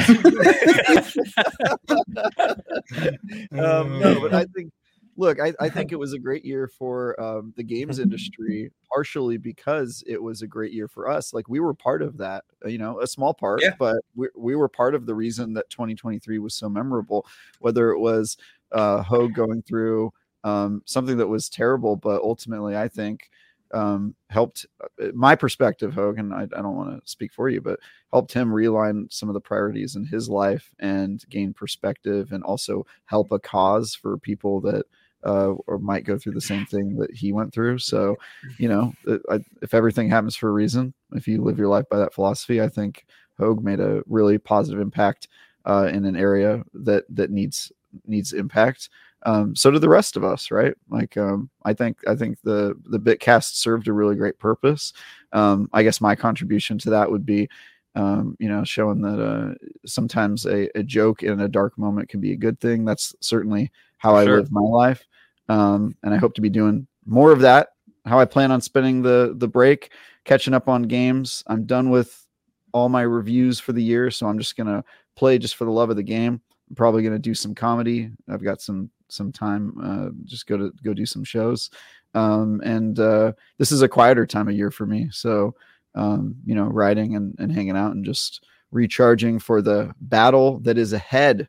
um, 3.52 4.00
no, 4.00 4.20
but 4.22 4.34
I 4.34 4.46
think, 4.56 4.72
look, 5.18 5.40
I, 5.40 5.54
I 5.60 5.70
think 5.70 5.92
it 5.92 6.00
was 6.00 6.14
a 6.14 6.20
great 6.20 6.46
year 6.46 6.68
for 6.68 7.20
um, 7.22 7.54
the 7.56 7.64
games 7.64 8.00
industry, 8.00 8.72
partially 8.94 9.38
because 9.38 10.04
it 10.08 10.22
was 10.22 10.42
a 10.42 10.48
great 10.48 10.74
year 10.74 10.88
for 10.88 11.10
us. 11.10 11.34
Like 11.34 11.48
we 11.48 11.60
were 11.60 11.74
part 11.74 12.02
of 12.02 12.18
that, 12.18 12.44
uh, 12.64 12.70
you 12.70 12.78
know, 12.78 13.00
a 13.02 13.08
small 13.08 13.34
part, 13.34 13.62
Yeah. 13.62 13.76
but 13.80 13.98
we, 14.16 14.28
we 14.36 14.56
were 14.56 14.70
part 14.70 14.96
of 14.96 15.06
the 15.06 15.16
reason 15.16 15.54
that 15.54 15.70
2023 15.70 16.40
was 16.40 16.54
so 16.54 16.70
memorable. 16.70 17.26
Whether 17.60 17.92
it 17.92 18.00
was 18.00 18.38
uh, 18.72 19.02
Hogue 19.02 19.34
going 19.34 19.62
through 19.62 20.12
um, 20.44 20.82
something 20.86 21.18
that 21.18 21.28
was 21.28 21.50
terrible, 21.50 21.96
but 21.96 22.22
ultimately, 22.22 22.78
I 22.78 22.88
think 22.88 23.30
um, 23.74 24.16
helped 24.30 24.66
uh, 24.82 25.08
my 25.14 25.36
perspective, 25.36 25.94
Hogan. 25.94 26.32
I, 26.32 26.44
I 26.44 26.46
don't 26.62 26.76
want 26.76 27.04
to 27.04 27.10
speak 27.10 27.34
for 27.34 27.50
you, 27.50 27.62
but 27.62 27.80
helped 28.14 28.32
him 28.32 28.50
realign 28.50 29.12
some 29.12 29.28
of 29.28 29.34
the 29.34 29.42
priorities 29.42 29.96
in 29.96 30.06
his 30.06 30.30
life 30.30 30.72
and 30.80 31.24
gain 31.30 31.54
perspective 31.54 32.32
and 32.32 32.44
also 32.44 32.86
help 33.06 33.32
a 33.32 33.40
cause 33.40 33.96
for 33.96 34.18
people 34.18 34.62
that 34.62 34.86
uh, 35.26 35.54
or 35.68 35.80
might 35.80 36.06
go 36.06 36.18
through 36.18 36.34
the 36.34 36.42
same 36.42 36.66
thing 36.66 36.96
that 36.98 37.14
he 37.14 37.34
went 37.34 37.54
through. 37.54 37.80
So, 37.80 38.16
you 38.58 38.70
know, 38.70 38.94
I, 39.30 39.40
if 39.62 39.74
everything 39.74 40.10
happens 40.10 40.36
for 40.36 40.50
a 40.50 40.54
reason, 40.54 40.94
if 41.14 41.28
you 41.28 41.44
live 41.44 41.58
your 41.58 41.68
life 41.68 41.86
by 41.90 41.98
that 41.98 42.14
philosophy, 42.14 42.62
I 42.62 42.70
think 42.70 43.06
Hogue 43.38 43.64
made 43.64 43.80
a 43.80 44.04
really 44.08 44.38
positive 44.38 44.80
impact 44.80 45.28
uh, 45.66 45.90
in 45.92 46.06
an 46.06 46.16
area 46.16 46.64
that 46.74 47.04
that 47.10 47.32
needs 47.32 47.72
needs 48.06 48.34
impact. 48.34 48.90
Um, 49.26 49.56
so 49.56 49.72
do 49.72 49.80
the 49.80 49.90
rest 49.90 50.18
of 50.18 50.24
us, 50.24 50.52
right? 50.52 50.76
Like, 50.90 51.18
um, 51.18 51.50
I 51.64 51.74
think 51.74 51.98
I 52.08 52.16
think 52.16 52.40
the 52.44 52.76
the 52.86 53.00
Bitcast 53.00 53.56
served 53.56 53.88
a 53.88 53.94
really 53.94 54.16
great 54.16 54.38
purpose. 54.38 54.94
Um, 55.34 55.70
I 55.74 55.82
guess 55.84 56.00
my 56.00 56.16
contribution 56.16 56.78
to 56.80 56.92
that 56.92 57.10
would 57.10 57.26
be, 57.26 57.50
um, 57.96 58.38
you 58.40 58.48
know, 58.48 58.64
showing 58.64 59.02
that 59.02 59.20
uh, 59.20 59.56
sometimes 59.86 60.46
a, 60.46 60.70
a 60.78 60.84
joke 60.84 61.24
in 61.24 61.40
a 61.40 61.48
dark 61.48 61.76
moment 61.78 62.10
can 62.10 62.22
be 62.22 62.34
a 62.34 62.38
good 62.38 62.60
thing. 62.60 62.86
That's 62.86 63.16
certainly 63.20 63.72
how 63.98 64.16
I 64.16 64.26
live 64.26 64.52
my 64.52 64.62
life, 64.62 65.04
um, 65.50 65.96
and 66.04 66.14
I 66.14 66.18
hope 66.18 66.34
to 66.36 66.42
be 66.42 66.50
doing 66.50 66.88
more 67.06 67.32
of 67.32 67.42
that. 67.42 67.70
How 68.06 68.20
I 68.20 68.26
plan 68.26 68.52
on 68.52 68.62
spending 68.62 69.02
the 69.02 69.34
the 69.38 69.48
break, 69.48 69.92
catching 70.24 70.54
up 70.54 70.70
on 70.70 70.84
games. 70.84 71.44
I'm 71.48 71.66
done 71.66 71.90
with 71.90 72.26
all 72.72 72.90
my 72.90 73.02
reviews 73.02 73.60
for 73.60 73.74
the 73.74 73.84
year, 73.84 74.12
so 74.12 74.28
I'm 74.28 74.38
just 74.38 74.58
gonna 74.58 74.84
play 75.16 75.38
just 75.38 75.56
for 75.56 75.66
the 75.66 75.72
love 75.72 75.90
of 75.90 75.96
the 75.96 76.04
game. 76.04 76.42
I'm 76.70 76.76
probably 76.76 77.04
gonna 77.04 77.20
do 77.20 77.34
some 77.34 77.56
comedy. 77.56 78.12
I've 78.30 78.44
got 78.44 78.62
some 78.62 78.90
some 79.08 79.32
time. 79.32 79.74
Uh, 79.82 80.10
just 80.26 80.48
go 80.48 80.58
to 80.58 80.74
go 80.84 80.94
do 80.94 81.06
some 81.06 81.24
shows, 81.24 81.72
um, 82.14 82.62
and 82.64 83.00
uh, 83.00 83.34
this 83.58 83.72
is 83.72 83.82
a 83.82 83.90
quieter 83.90 84.26
time 84.26 84.48
of 84.48 84.56
year 84.56 84.72
for 84.72 84.86
me. 84.86 85.10
So 85.12 85.56
um, 85.96 86.36
you 86.46 86.54
know, 86.54 86.66
riding 86.66 87.16
and, 87.16 87.36
and 87.40 87.52
hanging 87.52 87.78
out 87.78 87.94
and 87.94 88.06
just 88.06 88.44
recharging 88.72 89.40
for 89.40 89.62
the 89.62 89.94
battle 90.02 90.60
that 90.60 90.78
is 90.78 90.94
ahead 90.94 91.48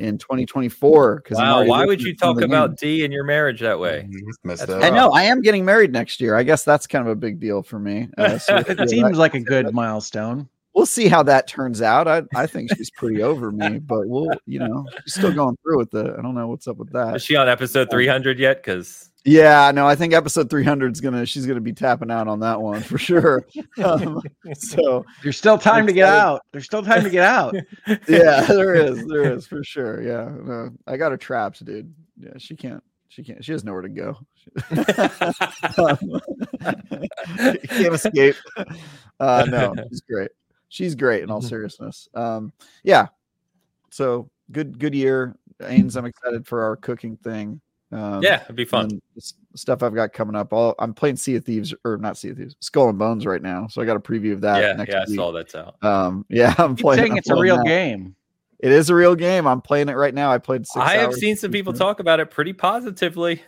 in 0.00 0.18
2024. 0.18 1.16
Because 1.16 1.38
Wow, 1.38 1.64
why 1.64 1.86
would 1.86 2.00
you 2.02 2.14
talk 2.14 2.40
about 2.40 2.76
D 2.76 3.04
and 3.04 3.12
your 3.12 3.24
marriage 3.24 3.60
that 3.60 3.78
way? 3.78 4.08
Messed 4.44 4.66
That's 4.66 4.70
up. 4.72 4.82
I 4.82 4.90
know 4.90 5.10
I 5.10 5.24
am 5.24 5.40
getting 5.42 5.64
married 5.64 5.92
next 5.92 6.20
year. 6.20 6.36
I 6.36 6.42
guess 6.42 6.64
that's 6.64 6.86
kind 6.86 7.06
of 7.06 7.10
a 7.12 7.16
big 7.16 7.40
deal 7.40 7.62
for 7.62 7.78
me. 7.78 8.08
Uh, 8.18 8.38
so 8.38 8.56
It 8.56 8.78
yeah, 8.78 8.86
seems 8.86 9.10
that- 9.10 9.16
like 9.16 9.34
a 9.34 9.40
good 9.40 9.72
milestone. 9.74 10.48
we'll 10.74 10.86
see 10.86 11.08
how 11.08 11.22
that 11.24 11.48
turns 11.48 11.82
out. 11.82 12.06
I, 12.06 12.22
I 12.36 12.46
think 12.46 12.70
she's 12.76 12.90
pretty 12.90 13.22
over 13.22 13.50
me, 13.50 13.78
but 13.86 14.06
we'll, 14.08 14.30
you 14.46 14.60
know, 14.60 14.86
she's 15.04 15.14
still 15.14 15.32
going 15.32 15.56
through 15.62 15.78
with 15.78 15.94
it. 15.94 16.14
I 16.18 16.22
don't 16.22 16.34
know 16.34 16.46
what's 16.48 16.68
up 16.68 16.76
with 16.76 16.92
that. 16.92 17.16
Is 17.16 17.24
she 17.24 17.34
on 17.36 17.48
episode 17.48 17.90
300 17.90 18.38
yet? 18.38 18.58
Because 18.62 19.07
Yeah, 19.28 19.70
no, 19.72 19.86
I 19.86 19.94
think 19.94 20.14
episode 20.14 20.48
300 20.48 20.94
is 20.94 21.02
gonna, 21.02 21.26
she's 21.26 21.44
gonna 21.44 21.60
be 21.60 21.74
tapping 21.74 22.10
out 22.10 22.28
on 22.28 22.40
that 22.40 22.60
one 22.60 22.80
for 22.80 22.96
sure. 22.96 23.46
Um, 23.78 24.20
so 24.54 25.04
There's 25.22 25.36
still 25.36 25.58
time 25.58 25.86
to 25.86 25.92
get 25.92 26.08
excited. 26.08 26.20
out. 26.20 26.42
There's 26.50 26.64
still 26.64 26.82
time 26.82 27.04
to 27.04 27.10
get 27.10 27.24
out. 27.24 27.54
yeah, 28.08 28.40
there 28.42 28.74
is, 28.74 29.06
there 29.06 29.32
is 29.32 29.46
for 29.46 29.62
sure. 29.62 30.02
Yeah, 30.02 30.28
no, 30.42 30.70
I 30.86 30.96
got 30.96 31.12
her 31.12 31.18
trapped, 31.18 31.64
dude. 31.64 31.94
Yeah, 32.18 32.32
she 32.38 32.56
can't, 32.56 32.82
she 33.08 33.22
can't, 33.22 33.44
she 33.44 33.52
has 33.52 33.64
nowhere 33.64 33.82
to 33.82 33.88
go. 33.88 34.18
can't 37.68 37.94
escape. 37.94 38.36
Uh, 39.20 39.46
no, 39.48 39.74
she's 39.90 40.00
great. 40.00 40.30
She's 40.70 40.94
great 40.94 41.22
in 41.22 41.30
all 41.30 41.42
seriousness. 41.42 42.08
Um, 42.14 42.52
yeah. 42.82 43.08
So 43.90 44.30
good, 44.50 44.78
good 44.78 44.94
year, 44.94 45.36
Ains. 45.60 45.96
I'm 45.96 46.06
excited 46.06 46.46
for 46.46 46.62
our 46.62 46.76
cooking 46.76 47.16
thing. 47.18 47.60
Um, 47.90 48.22
yeah, 48.22 48.42
it'd 48.44 48.54
be 48.56 48.64
fun. 48.66 48.84
and 48.84 48.92
the 49.14 49.18
s- 49.20 49.34
stuff 49.54 49.82
I've 49.82 49.94
got 49.94 50.12
coming 50.12 50.36
up. 50.36 50.52
All 50.52 50.74
I'm 50.78 50.92
playing 50.92 51.16
Sea 51.16 51.36
of 51.36 51.44
Thieves 51.44 51.74
or 51.84 51.96
not 51.96 52.16
Sea 52.18 52.30
of 52.30 52.36
Thieves, 52.36 52.56
Skull 52.60 52.90
and 52.90 52.98
Bones 52.98 53.24
right 53.24 53.40
now. 53.40 53.66
So 53.68 53.80
I 53.80 53.86
got 53.86 53.96
a 53.96 54.00
preview 54.00 54.32
of 54.34 54.42
that 54.42 54.60
yeah, 54.60 54.72
next 54.74 54.92
yeah, 54.92 55.04
I 55.08 55.14
saw 55.16 55.32
that's 55.32 55.54
out. 55.54 55.82
Um, 55.82 56.26
yeah, 56.28 56.54
I'm 56.58 56.76
Keep 56.76 56.84
playing. 56.84 57.00
saying 57.00 57.12
I'm 57.12 57.18
it's 57.18 57.30
a 57.30 57.36
real 57.36 57.56
that. 57.56 57.66
game. 57.66 58.14
It 58.58 58.72
is 58.72 58.90
a 58.90 58.94
real 58.94 59.14
game. 59.14 59.46
I'm 59.46 59.60
playing 59.60 59.88
it 59.88 59.94
right 59.94 60.12
now. 60.14 60.30
I 60.32 60.38
played. 60.38 60.66
Six 60.66 60.84
I 60.84 60.94
have 60.96 61.14
seen 61.14 61.36
some 61.36 61.50
people 61.50 61.72
yesterday. 61.72 61.88
talk 61.88 62.00
about 62.00 62.20
it 62.20 62.30
pretty 62.30 62.52
positively. 62.52 63.42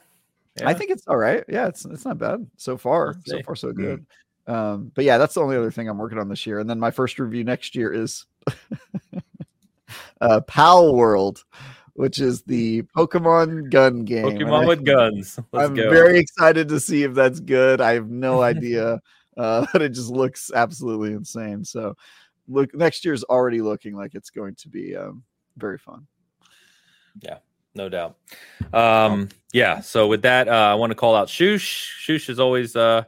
I 0.65 0.75
think 0.75 0.91
it's 0.91 1.07
all 1.07 1.17
right. 1.17 1.43
Yeah, 1.49 1.69
it's 1.69 1.85
it's 1.85 2.05
not 2.05 2.19
bad 2.19 2.47
so 2.57 2.77
far. 2.77 3.17
So 3.25 3.43
far, 3.43 3.57
so 3.57 3.73
good. 3.73 4.05
Um, 4.47 4.91
but 4.95 5.05
yeah, 5.05 5.17
that's 5.19 5.35
the 5.35 5.41
only 5.41 5.57
other 5.57 5.71
thing 5.71 5.89
I'm 5.89 5.99
working 5.99 6.19
on 6.19 6.29
this 6.29 6.47
year. 6.47 6.59
And 6.59 6.69
then 6.69 6.79
my 6.79 6.91
first 6.91 7.19
review 7.19 7.45
next 7.45 7.75
year 7.75 7.93
is 7.93 8.27
uh 10.21 10.41
Palworld, 10.49 11.45
which 11.95 12.21
is 12.21 12.43
the 12.43 12.83
Pokemon 12.97 13.71
gun 13.71 14.05
game. 14.05 14.25
Pokemon 14.25 14.65
I- 14.65 14.67
with 14.67 14.85
guns. 14.85 15.39
Let's 15.53 15.69
I'm 15.69 15.75
go. 15.75 15.91
very 15.91 16.19
excited 16.19 16.69
to 16.69 16.81
see 16.81 17.03
if 17.03 17.15
that's 17.15 17.41
good. 17.41 17.81
I 17.81 17.95
have 17.95 18.09
no 18.09 18.43
idea, 18.43 19.01
uh, 19.37 19.67
but 19.73 19.83
it 19.83 19.91
just 19.91 20.11
looks 20.11 20.51
absolutely 20.55 21.13
insane. 21.13 21.65
So, 21.65 21.97
look, 22.49 22.75
next 22.75 23.05
year's 23.05 23.25
already 23.25 23.61
looking 23.61 23.95
like 23.95 24.15
it's 24.15 24.31
going 24.31 24.55
to 24.57 24.69
be 24.69 24.97
um, 24.97 25.23
very 25.57 25.79
fun. 25.79 26.07
Yeah, 27.21 27.39
no 27.75 27.89
doubt. 27.89 28.17
Um, 28.73 29.29
yeah. 29.53 29.81
So 29.81 30.07
with 30.07 30.23
that, 30.23 30.49
uh, 30.49 30.53
I 30.53 30.75
want 30.75 30.91
to 30.91 30.95
call 30.95 31.15
out 31.15 31.29
Shush. 31.29 31.97
Shush 31.99 32.29
is 32.29 32.39
always 32.39 32.77
uh, 32.77 33.05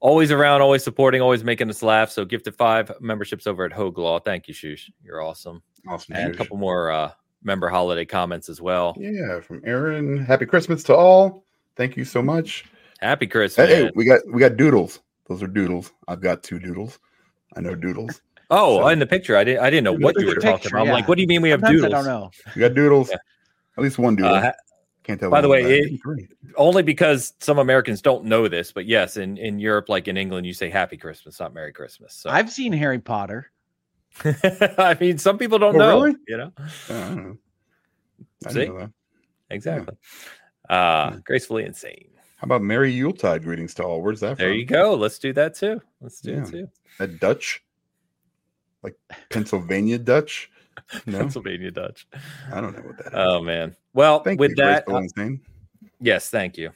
always 0.00 0.30
around, 0.30 0.60
always 0.60 0.82
supporting, 0.82 1.20
always 1.20 1.44
making 1.44 1.70
us 1.70 1.82
laugh. 1.82 2.10
So 2.10 2.24
gifted 2.24 2.54
five 2.56 2.90
memberships 3.00 3.46
over 3.46 3.64
at 3.64 3.72
Hogue 3.72 3.98
Law. 3.98 4.18
Thank 4.18 4.48
you, 4.48 4.54
Shush. 4.54 4.90
You're 5.02 5.22
awesome. 5.22 5.62
Awesome. 5.88 6.16
And 6.16 6.34
a 6.34 6.36
couple 6.36 6.56
more 6.56 6.90
uh, 6.90 7.12
member 7.44 7.68
holiday 7.68 8.04
comments 8.04 8.48
as 8.48 8.60
well. 8.60 8.96
Yeah, 8.98 9.40
from 9.40 9.62
Aaron. 9.64 10.24
Happy 10.24 10.46
Christmas 10.46 10.82
to 10.84 10.94
all. 10.94 11.44
Thank 11.76 11.96
you 11.96 12.04
so 12.04 12.22
much. 12.22 12.64
Happy 13.00 13.26
Christmas. 13.26 13.68
Hey, 13.68 13.82
man. 13.84 13.92
we 13.94 14.04
got 14.04 14.20
we 14.32 14.38
got 14.40 14.56
doodles. 14.56 15.00
Those 15.28 15.42
are 15.42 15.46
doodles. 15.46 15.92
I've 16.08 16.20
got 16.20 16.42
two 16.42 16.58
doodles. 16.58 16.98
I 17.56 17.60
know 17.60 17.74
doodles. 17.74 18.20
Oh, 18.54 18.80
So- 18.80 18.88
in 18.88 18.98
the 18.98 19.06
picture, 19.06 19.34
I 19.38 19.44
didn't. 19.44 19.62
I 19.64 19.70
didn't 19.70 19.84
know 19.84 19.94
what 19.94 20.14
you 20.20 20.26
were 20.26 20.34
picture, 20.34 20.50
talking 20.50 20.72
about. 20.72 20.86
I'm 20.86 20.92
like, 20.92 21.08
what 21.08 21.14
do 21.16 21.22
you 21.22 21.26
mean 21.28 21.40
we 21.40 21.48
have 21.48 21.60
Sometimes 21.60 21.80
doodles? 21.80 21.94
I 22.06 22.10
don't 22.10 22.20
know. 22.20 22.30
We 22.54 22.60
got 22.60 22.74
doodles. 22.74 23.08
Yeah. 23.10 23.16
At 23.78 23.82
least 23.82 23.98
one 23.98 24.14
doodle. 24.14 24.34
Uh, 24.34 24.40
ha- 24.42 24.52
Can't 25.04 25.18
tell. 25.18 25.30
by 25.30 25.40
the 25.40 25.48
way, 25.48 25.78
it- 25.78 26.00
only 26.56 26.82
because 26.82 27.32
some 27.40 27.58
Americans 27.58 28.02
don't 28.02 28.26
know 28.26 28.48
this, 28.48 28.70
but 28.70 28.84
yes, 28.84 29.16
in, 29.16 29.38
in 29.38 29.58
Europe, 29.58 29.88
like 29.88 30.06
in 30.06 30.18
England, 30.18 30.46
you 30.46 30.52
say 30.52 30.68
Happy 30.68 30.98
Christmas, 30.98 31.40
not 31.40 31.54
Merry 31.54 31.72
Christmas. 31.72 32.12
So 32.12 32.28
I've 32.28 32.50
seen 32.52 32.74
Harry 32.74 32.98
Potter. 32.98 33.50
I 34.78 34.96
mean, 35.00 35.18
some 35.18 35.38
people 35.38 35.58
don't 35.58 35.74
Oh, 35.76 35.78
know. 35.78 36.02
really? 36.02 36.16
You 36.28 36.36
know 36.38 36.52
Uh, 36.58 36.64
I 36.92 36.96
don't 37.08 37.16
know. 37.28 37.36
I 38.46 38.52
See? 38.52 38.66
know 38.66 38.88
exactly. 39.50 39.96
Uh, 40.68 41.16
gracefully 41.24 41.64
insane. 41.64 42.08
How 42.36 42.46
about 42.46 42.62
Merry 42.62 42.90
Yuletide 42.92 43.42
greetings 43.44 43.74
to 43.74 43.84
all? 43.84 44.02
Where's 44.02 44.20
that 44.20 44.36
There 44.38 44.50
from? 44.50 44.58
you 44.58 44.64
go. 44.66 44.94
Let's 44.94 45.18
do 45.18 45.32
that 45.34 45.54
too. 45.54 45.80
Let's 46.00 46.20
do 46.20 46.32
Yeah. 46.32 46.42
it 46.42 46.50
too. 46.50 46.68
That 46.98 47.20
Dutch, 47.20 47.62
like 48.82 48.96
Pennsylvania 49.30 49.98
Dutch. 49.98 50.50
No, 51.06 51.18
Pennsylvania 51.18 51.70
Dutch. 51.70 52.06
I 52.50 52.60
don't 52.60 52.74
know 52.74 52.82
what 52.82 52.96
that 52.98 53.06
is. 53.08 53.12
Oh 53.14 53.42
man. 53.42 53.76
Well, 53.92 54.20
Thank 54.22 54.40
with 54.40 54.50
you, 54.52 54.56
that, 54.56 54.88
uh, 54.88 54.96
Insane. 54.96 55.40
yes, 56.00 56.30
thank 56.30 56.56
you. 56.56 56.70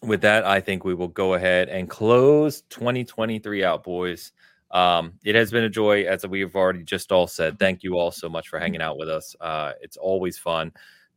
With 0.00 0.20
that, 0.22 0.44
I 0.44 0.60
think 0.60 0.84
we 0.84 0.94
will 0.94 1.08
go 1.08 1.34
ahead 1.34 1.68
and 1.68 1.90
close 1.90 2.62
2023 2.70 3.64
out, 3.64 3.82
boys. 3.82 4.32
Um, 4.74 5.14
it 5.24 5.36
has 5.36 5.52
been 5.52 5.64
a 5.64 5.70
joy, 5.70 6.02
as 6.04 6.26
we've 6.26 6.54
already 6.54 6.82
just 6.82 7.12
all 7.12 7.28
said. 7.28 7.58
Thank 7.58 7.84
you 7.84 7.96
all 7.96 8.10
so 8.10 8.28
much 8.28 8.48
for 8.48 8.58
hanging 8.58 8.82
out 8.82 8.98
with 8.98 9.08
us. 9.08 9.36
Uh, 9.40 9.72
it's 9.80 9.96
always 9.96 10.36
fun. 10.36 10.72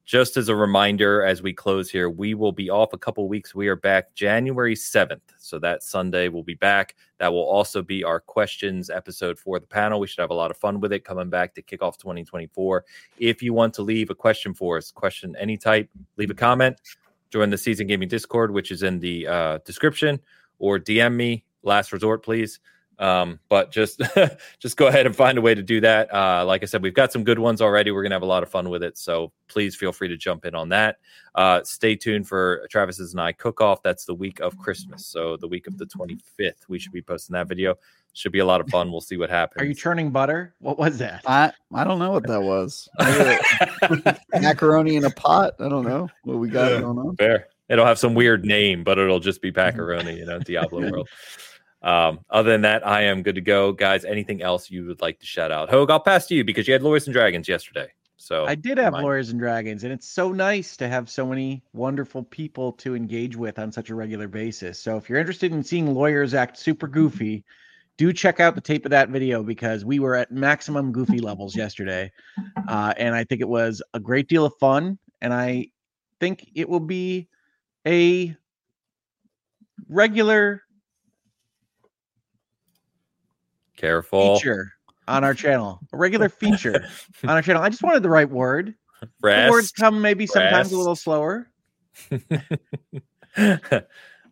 Just 0.05 0.37
as 0.37 0.47
a 0.47 0.55
reminder, 0.55 1.21
as 1.23 1.41
we 1.41 1.51
close 1.51 1.89
here, 1.89 2.09
we 2.09 2.33
will 2.33 2.53
be 2.53 2.69
off 2.69 2.93
a 2.93 2.97
couple 2.97 3.27
weeks. 3.27 3.53
We 3.53 3.67
are 3.67 3.75
back 3.75 4.13
January 4.13 4.73
7th. 4.73 5.19
So 5.37 5.59
that 5.59 5.83
Sunday 5.83 6.29
we'll 6.29 6.43
be 6.43 6.53
back. 6.53 6.95
That 7.17 7.33
will 7.33 7.43
also 7.43 7.81
be 7.81 8.05
our 8.05 8.21
questions 8.21 8.89
episode 8.89 9.37
for 9.37 9.59
the 9.59 9.67
panel. 9.67 9.99
We 9.99 10.07
should 10.07 10.21
have 10.21 10.29
a 10.29 10.35
lot 10.35 10.49
of 10.49 10.55
fun 10.55 10.79
with 10.79 10.93
it 10.93 11.03
coming 11.03 11.29
back 11.29 11.53
to 11.55 11.61
kick 11.61 11.81
off 11.81 11.97
2024. 11.97 12.85
If 13.19 13.43
you 13.43 13.53
want 13.53 13.73
to 13.73 13.81
leave 13.81 14.09
a 14.09 14.15
question 14.15 14.53
for 14.53 14.77
us, 14.77 14.91
question 14.91 15.35
any 15.37 15.57
type, 15.57 15.89
leave 16.15 16.29
a 16.29 16.35
comment, 16.35 16.79
join 17.29 17.49
the 17.49 17.57
Seasoned 17.57 17.89
Gaming 17.89 18.07
Discord, 18.07 18.51
which 18.51 18.71
is 18.71 18.83
in 18.83 18.99
the 18.99 19.27
uh, 19.27 19.57
description, 19.65 20.21
or 20.59 20.79
DM 20.79 21.15
me. 21.15 21.43
Last 21.63 21.91
resort, 21.91 22.23
please. 22.23 22.61
Um, 22.99 23.39
but 23.49 23.71
just 23.71 24.01
just 24.59 24.75
go 24.77 24.87
ahead 24.87 25.05
and 25.05 25.15
find 25.15 25.37
a 25.37 25.41
way 25.41 25.53
to 25.53 25.61
do 25.61 25.79
that. 25.81 26.13
Uh, 26.13 26.43
like 26.45 26.63
I 26.63 26.65
said, 26.65 26.81
we've 26.81 26.93
got 26.93 27.11
some 27.11 27.23
good 27.23 27.39
ones 27.39 27.61
already. 27.61 27.91
We're 27.91 28.03
gonna 28.03 28.15
have 28.15 28.21
a 28.23 28.25
lot 28.25 28.43
of 28.43 28.49
fun 28.49 28.69
with 28.69 28.81
it. 28.83 28.97
So 28.97 29.31
please 29.47 29.75
feel 29.75 29.91
free 29.91 30.07
to 30.07 30.17
jump 30.17 30.45
in 30.45 30.55
on 30.55 30.69
that. 30.69 30.97
Uh, 31.35 31.61
stay 31.63 31.95
tuned 31.95 32.27
for 32.27 32.65
Travis's 32.71 33.13
and 33.13 33.21
I 33.21 33.31
cook 33.33 33.61
off. 33.61 33.83
That's 33.83 34.05
the 34.05 34.15
week 34.15 34.39
of 34.39 34.57
Christmas. 34.57 35.05
So 35.05 35.37
the 35.37 35.47
week 35.47 35.67
of 35.67 35.77
the 35.77 35.85
25th, 35.85 36.67
we 36.67 36.79
should 36.79 36.91
be 36.91 37.01
posting 37.03 37.33
that 37.35 37.47
video. 37.47 37.75
Should 38.13 38.31
be 38.31 38.39
a 38.39 38.45
lot 38.45 38.61
of 38.61 38.69
fun. 38.69 38.89
We'll 38.91 38.99
see 39.01 39.17
what 39.17 39.29
happens. 39.29 39.61
Are 39.61 39.65
you 39.65 39.75
churning 39.75 40.09
butter? 40.09 40.55
What 40.57 40.79
was 40.79 40.97
that? 40.97 41.21
I 41.27 41.51
I 41.71 41.83
don't 41.83 41.99
know 41.99 42.11
what 42.11 42.25
that 42.25 42.41
was. 42.41 42.89
Macaroni 44.33 44.95
in 44.95 45.05
a 45.05 45.09
pot. 45.11 45.53
I 45.59 45.69
don't 45.69 45.85
know 45.85 46.09
what 46.23 46.37
we 46.37 46.49
got 46.49 46.71
Yeah. 46.71 46.81
going 46.81 46.97
on. 46.97 47.15
Fair. 47.15 47.47
It'll 47.69 47.85
have 47.85 47.99
some 47.99 48.13
weird 48.15 48.45
name, 48.45 48.83
but 48.83 48.97
it'll 48.97 49.19
just 49.19 49.41
be 49.41 49.51
macaroni, 49.51 50.17
you 50.17 50.25
know, 50.25 50.39
Diablo 50.39 50.89
World. 50.89 51.09
Um, 51.81 52.19
other 52.29 52.51
than 52.51 52.61
that, 52.61 52.85
I 52.85 53.03
am 53.03 53.21
good 53.23 53.35
to 53.35 53.41
go. 53.41 53.71
Guys, 53.71 54.03
anything 54.03 54.41
else 54.41 54.69
you 54.69 54.85
would 54.87 55.01
like 55.01 55.19
to 55.19 55.25
shout 55.25 55.51
out? 55.51 55.69
Hogue, 55.69 55.91
I'll 55.91 55.99
pass 55.99 56.27
to 56.27 56.35
you 56.35 56.43
because 56.43 56.67
you 56.67 56.73
had 56.73 56.83
Lawyers 56.83 57.07
and 57.07 57.13
Dragons 57.13 57.47
yesterday. 57.47 57.87
So 58.17 58.45
I 58.45 58.55
did 58.55 58.77
have. 58.79 58.93
Lawyers 58.93 59.29
and 59.29 59.39
Dragons, 59.39 59.83
and 59.83 59.93
it's 59.93 60.09
so 60.09 60.31
nice 60.31 60.75
to 60.77 60.87
have 60.87 61.09
so 61.09 61.25
many 61.25 61.63
wonderful 61.73 62.23
people 62.23 62.73
to 62.73 62.95
engage 62.95 63.35
with 63.35 63.59
on 63.59 63.71
such 63.71 63.89
a 63.89 63.95
regular 63.95 64.27
basis. 64.27 64.79
So 64.79 64.97
if 64.97 65.07
you're 65.07 65.19
interested 65.19 65.51
in 65.51 65.63
seeing 65.63 65.93
lawyers 65.93 66.33
act 66.33 66.57
super 66.57 66.87
goofy, 66.87 67.45
do 67.97 68.11
check 68.11 68.39
out 68.39 68.55
the 68.55 68.61
tape 68.61 68.85
of 68.85 68.91
that 68.91 69.09
video 69.09 69.43
because 69.43 69.85
we 69.85 69.99
were 69.99 70.15
at 70.15 70.31
maximum 70.31 70.91
goofy 70.91 71.19
levels 71.19 71.55
yesterday. 71.55 72.11
Uh, 72.67 72.93
and 72.97 73.15
I 73.15 73.23
think 73.23 73.41
it 73.41 73.47
was 73.47 73.81
a 73.93 73.99
great 73.99 74.27
deal 74.27 74.45
of 74.45 74.53
fun. 74.59 74.99
And 75.21 75.33
I 75.33 75.67
think 76.19 76.49
it 76.53 76.69
will 76.69 76.79
be 76.79 77.27
a 77.87 78.35
regular 79.89 80.63
careful. 83.77 84.35
feature 84.35 84.73
on 85.07 85.23
our 85.23 85.33
channel, 85.33 85.79
a 85.93 85.97
regular 85.97 86.27
feature 86.43 86.85
on 87.23 87.29
our 87.29 87.41
channel. 87.41 87.61
I 87.61 87.69
just 87.69 87.83
wanted 87.83 88.03
the 88.03 88.09
right 88.09 88.29
word. 88.29 88.75
The 89.21 89.47
words 89.49 89.71
come 89.71 90.01
maybe 90.01 90.27
sometimes 90.27 90.71
a 90.71 90.77
little 90.77 90.95
slower. 90.95 91.49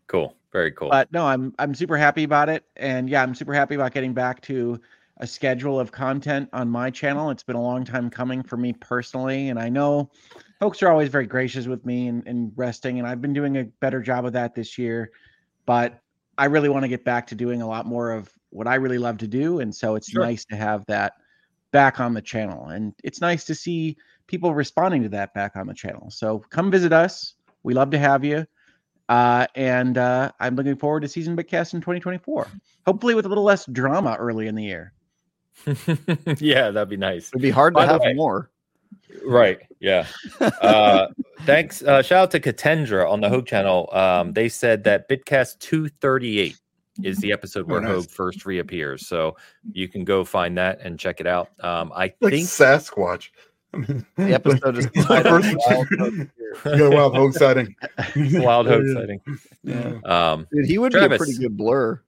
cool. 0.07 0.35
Very 0.55 0.71
cool. 0.71 0.89
but 0.89 1.11
no 1.11 1.27
i'm 1.27 1.53
i'm 1.59 1.75
super 1.75 1.97
happy 1.97 2.23
about 2.23 2.47
it 2.47 2.63
and 2.77 3.09
yeah 3.09 3.21
i'm 3.21 3.35
super 3.35 3.53
happy 3.53 3.75
about 3.75 3.93
getting 3.93 4.13
back 4.13 4.39
to 4.43 4.79
a 5.17 5.27
schedule 5.27 5.77
of 5.77 5.91
content 5.91 6.47
on 6.53 6.69
my 6.69 6.89
channel 6.89 7.29
it's 7.29 7.43
been 7.43 7.57
a 7.57 7.61
long 7.61 7.83
time 7.83 8.09
coming 8.09 8.41
for 8.41 8.55
me 8.55 8.71
personally 8.71 9.49
and 9.49 9.59
i 9.59 9.67
know 9.67 10.09
folks 10.61 10.81
are 10.81 10.89
always 10.89 11.09
very 11.09 11.27
gracious 11.27 11.67
with 11.67 11.85
me 11.85 12.07
and, 12.07 12.25
and 12.25 12.53
resting 12.55 12.99
and 12.99 13.05
i've 13.05 13.21
been 13.21 13.33
doing 13.33 13.57
a 13.57 13.65
better 13.65 14.01
job 14.01 14.25
of 14.25 14.31
that 14.31 14.55
this 14.55 14.77
year 14.77 15.11
but 15.65 15.99
i 16.37 16.45
really 16.45 16.69
want 16.69 16.83
to 16.83 16.89
get 16.89 17.03
back 17.03 17.27
to 17.27 17.35
doing 17.35 17.61
a 17.61 17.67
lot 17.67 17.85
more 17.85 18.13
of 18.13 18.31
what 18.55 18.67
i 18.67 18.75
really 18.75 18.97
love 18.97 19.17
to 19.17 19.27
do 19.27 19.59
and 19.59 19.73
so 19.75 19.95
it's 19.95 20.09
Sure. 20.09 20.23
nice 20.23 20.45
to 20.45 20.55
have 20.55 20.85
that 20.87 21.13
back 21.71 21.99
on 21.99 22.13
the 22.13 22.21
channel 22.21 22.67
and 22.67 22.93
it's 23.03 23.21
nice 23.21 23.43
to 23.45 23.55
see 23.55 23.97
people 24.27 24.53
responding 24.53 25.03
to 25.03 25.09
that 25.09 25.33
back 25.33 25.55
on 25.55 25.67
the 25.67 25.73
channel 25.73 26.09
so 26.09 26.39
come 26.49 26.71
visit 26.71 26.93
us 26.93 27.35
we 27.63 27.73
love 27.73 27.89
to 27.91 27.99
have 27.99 28.23
you 28.23 28.45
uh, 29.07 29.45
and 29.53 29.99
uh, 29.99 30.31
I'm 30.39 30.55
looking 30.55 30.75
forward 30.75 31.01
to 31.01 31.07
season 31.07 31.37
Bitcast 31.37 31.75
in 31.75 31.79
2024. 31.79 32.47
Hopefully, 32.87 33.13
with 33.13 33.27
a 33.27 33.29
little 33.29 33.43
less 33.43 33.63
drama 33.67 34.15
early 34.19 34.47
in 34.47 34.55
the 34.55 34.63
year. 34.63 34.93
yeah, 36.39 36.71
that'd 36.71 36.89
be 36.89 36.97
nice. 36.97 37.29
It'd 37.29 37.39
be 37.43 37.51
hard 37.51 37.75
By 37.75 37.85
to 37.85 37.91
have 37.91 38.01
way- 38.01 38.13
more. 38.15 38.49
Right. 39.23 39.59
Yeah. 39.79 40.07
Uh, 40.39 41.09
thanks. 41.41 41.83
Uh, 41.83 42.01
shout 42.01 42.23
out 42.23 42.31
to 42.31 42.39
Katendra 42.39 43.07
on 43.07 43.21
the 43.21 43.29
Hogue 43.29 43.45
channel. 43.45 43.89
Um, 43.93 44.33
they 44.33 44.49
said 44.49 44.83
that 44.85 45.07
Bitcast 45.07 45.59
238 45.59 46.57
is 47.03 47.17
the 47.17 47.31
episode 47.31 47.67
where 47.67 47.79
Oh, 47.79 47.83
nice. 47.83 47.91
Hogue 47.95 48.09
first 48.09 48.45
reappears. 48.45 49.07
So 49.07 49.35
you 49.73 49.87
can 49.87 50.03
go 50.05 50.23
find 50.23 50.57
that 50.57 50.79
and 50.81 50.97
check 50.99 51.19
it 51.19 51.27
out. 51.27 51.49
Um, 51.59 51.91
I 51.93 52.13
Like 52.21 52.33
think 52.33 52.47
Sasquatch. 52.47 53.29
I 53.73 53.77
mean, 53.77 54.05
The 54.15 54.33
episode 54.33 54.77
is 54.77 54.85
the 54.93 55.01
first- 55.03 55.55
Wild 55.67 55.87
Hope 55.99 56.27
You 56.65 56.77
got 56.77 56.93
a 56.93 56.95
wild 56.95 57.15
hoax 57.15 57.37
sighting. 57.37 57.75
Wild 58.41 58.67
Hogue 58.67 58.83
Yeah. 58.87 58.93
sighting. 58.93 59.21
Yeah. 59.63 59.93
Um, 60.05 60.47
Dude, 60.53 60.65
he 60.67 60.77
would 60.77 60.93
be 60.93 60.99
a 60.99 61.09
pretty 61.09 61.37
good 61.37 61.57
blur. 61.57 62.01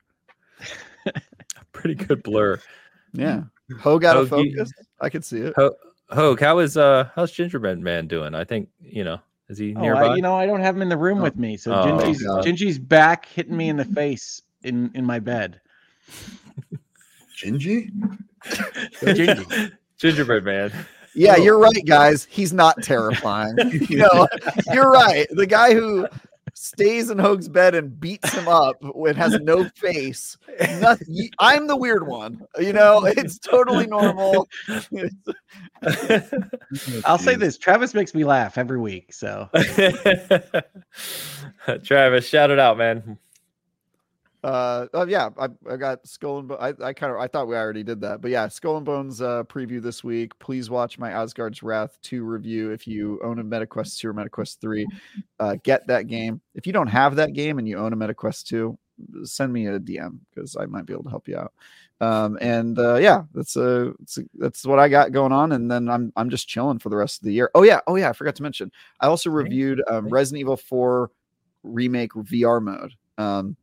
pretty 1.74 1.96
good 1.96 2.24
blur. 2.24 2.60
Yeah. 3.14 3.44
Ho 3.82 4.00
got 4.00 4.16
a 4.18 4.26
Hogue, 4.26 4.46
you- 4.46 4.56
focus. 4.56 4.72
I 5.02 5.10
could 5.10 5.26
see 5.26 5.40
it. 5.40 5.54
Ho- 5.58 5.76
Hogue, 6.10 6.40
how 6.40 6.60
is 6.60 6.78
uh 6.78 7.10
how's 7.16 7.32
Gingerbread 7.34 7.80
Man 7.80 8.08
doing? 8.08 8.34
I 8.34 8.46
think 8.46 8.70
you 8.80 9.04
know 9.04 9.20
is 9.50 9.58
he 9.58 9.76
Oh, 9.76 9.82
nearby? 9.82 10.08
I, 10.08 10.16
you 10.16 10.22
know, 10.22 10.36
I 10.36 10.46
don't 10.46 10.62
have 10.62 10.76
him 10.76 10.82
in 10.82 10.90
the 10.90 10.98
room 10.98 11.20
Oh. 11.20 11.24
with 11.24 11.36
me, 11.36 11.58
so 11.58 11.74
Oh, 11.74 11.84
Gingy's, 11.86 12.24
Gingy's 12.46 12.80
back 12.80 13.26
hitting 13.26 13.56
me 13.58 13.68
in 13.70 13.76
the 13.78 13.86
face 13.86 14.42
in 14.68 14.92
in 14.94 15.06
my 15.06 15.20
bed. 15.20 15.60
Gingy? 17.38 17.90
Gingy. 19.02 19.72
Gingerbread 19.98 20.44
Man. 20.44 20.72
Yeah, 21.16 21.36
Oh. 21.38 21.42
you're 21.44 21.60
right, 21.60 21.86
guys. 21.86 22.26
He's 22.30 22.54
not 22.54 22.82
terrifying. 22.84 23.56
you 23.90 23.98
know, 23.98 24.28
you're 24.72 24.92
right. 24.92 25.28
The 25.32 25.48
guy 25.48 25.74
who 25.74 26.08
stays 26.54 27.10
in 27.12 27.18
Hogue's 27.20 27.50
bed 27.50 27.76
and 27.76 28.00
beats 28.00 28.32
him 28.34 28.48
up 28.48 28.76
when 28.82 29.16
has 29.16 29.38
no 29.42 29.68
face. 29.76 30.38
Nothing, 30.80 31.08
y- 31.10 31.30
I'm 31.40 31.68
the 31.68 31.76
weird 31.76 32.08
one. 32.08 32.42
You 32.60 32.74
know, 32.74 33.04
it's 33.06 33.38
totally 33.40 33.86
normal. 33.88 34.48
I'll 37.06 37.18
say 37.20 37.36
this: 37.36 37.58
Travis 37.58 37.94
makes 37.94 38.14
me 38.16 38.24
laugh 38.24 38.58
every 38.58 38.80
week. 38.80 39.14
So 39.14 39.50
Travis, 41.84 42.28
shout 42.28 42.50
it 42.52 42.60
out, 42.60 42.78
man. 42.78 43.18
Uh, 44.48 44.88
oh 44.94 45.06
yeah, 45.06 45.30
I, 45.38 45.50
I 45.70 45.76
got 45.76 46.08
Skull 46.08 46.40
and 46.40 46.48
Bo- 46.48 46.56
I, 46.56 46.70
I 46.82 46.94
kind 46.94 47.12
of 47.12 47.20
I 47.20 47.28
thought 47.28 47.50
we 47.50 47.56
already 47.58 47.84
did 47.84 48.00
that, 48.00 48.22
but 48.22 48.32
yeah, 48.32 48.48
Skull 48.48 48.78
and 48.78 48.86
Bones 48.86 49.22
uh, 49.22 49.44
preview 49.44 49.82
this 49.82 50.06
week. 50.06 50.40
Please 50.40 50.70
watch 50.70 50.98
my 50.98 51.12
Asgard's 51.12 51.62
Wrath 51.62 51.98
two 52.02 52.24
review 52.24 52.72
if 52.72 52.88
you 52.88 53.20
own 53.26 53.40
a 53.40 53.44
MetaQuest 53.44 53.98
two 53.98 54.08
or 54.08 54.14
MetaQuest 54.14 54.62
three. 54.62 54.88
Uh, 55.40 55.56
get 55.64 55.86
that 55.86 56.08
game. 56.08 56.42
If 56.56 56.66
you 56.66 56.74
don't 56.74 56.88
have 56.88 57.16
that 57.18 57.34
game 57.34 57.60
and 57.60 57.68
you 57.68 57.78
own 57.78 57.94
a 57.94 57.96
MetaQuest 57.96 58.46
two, 58.46 58.76
send 59.24 59.54
me 59.54 59.68
a 59.68 59.80
DM 59.80 60.18
because 60.34 60.58
I 60.60 60.66
might 60.66 60.88
be 60.88 60.94
able 60.94 61.04
to 61.04 61.12
help 61.12 61.28
you 61.28 61.38
out. 61.38 61.54
Um, 62.02 62.40
and 62.42 62.80
uh, 62.80 62.96
yeah, 62.96 63.22
that's 63.36 63.56
a, 63.56 63.94
that's 64.00 64.18
a, 64.18 64.22
that's 64.34 64.66
what 64.66 64.80
I 64.80 64.90
got 64.90 65.12
going 65.12 65.32
on, 65.32 65.52
and 65.52 65.70
then 65.70 65.90
I'm 65.90 66.12
I'm 66.16 66.32
just 66.32 66.48
chilling 66.48 66.80
for 66.80 66.90
the 66.90 66.96
rest 66.96 67.22
of 67.22 67.26
the 67.26 67.34
year. 67.34 67.52
Oh 67.54 67.62
yeah, 67.62 67.82
oh 67.86 67.98
yeah, 67.98 68.10
I 68.10 68.14
forgot 68.14 68.36
to 68.38 68.44
mention. 68.44 68.72
I 69.00 69.08
also 69.08 69.30
reviewed 69.30 69.84
um, 69.92 70.10
Resident 70.10 70.40
Evil 70.40 70.58
Four 70.58 71.12
remake 71.64 72.14
VR 72.14 72.62
mode. 72.62 72.94
Um, 73.20 73.58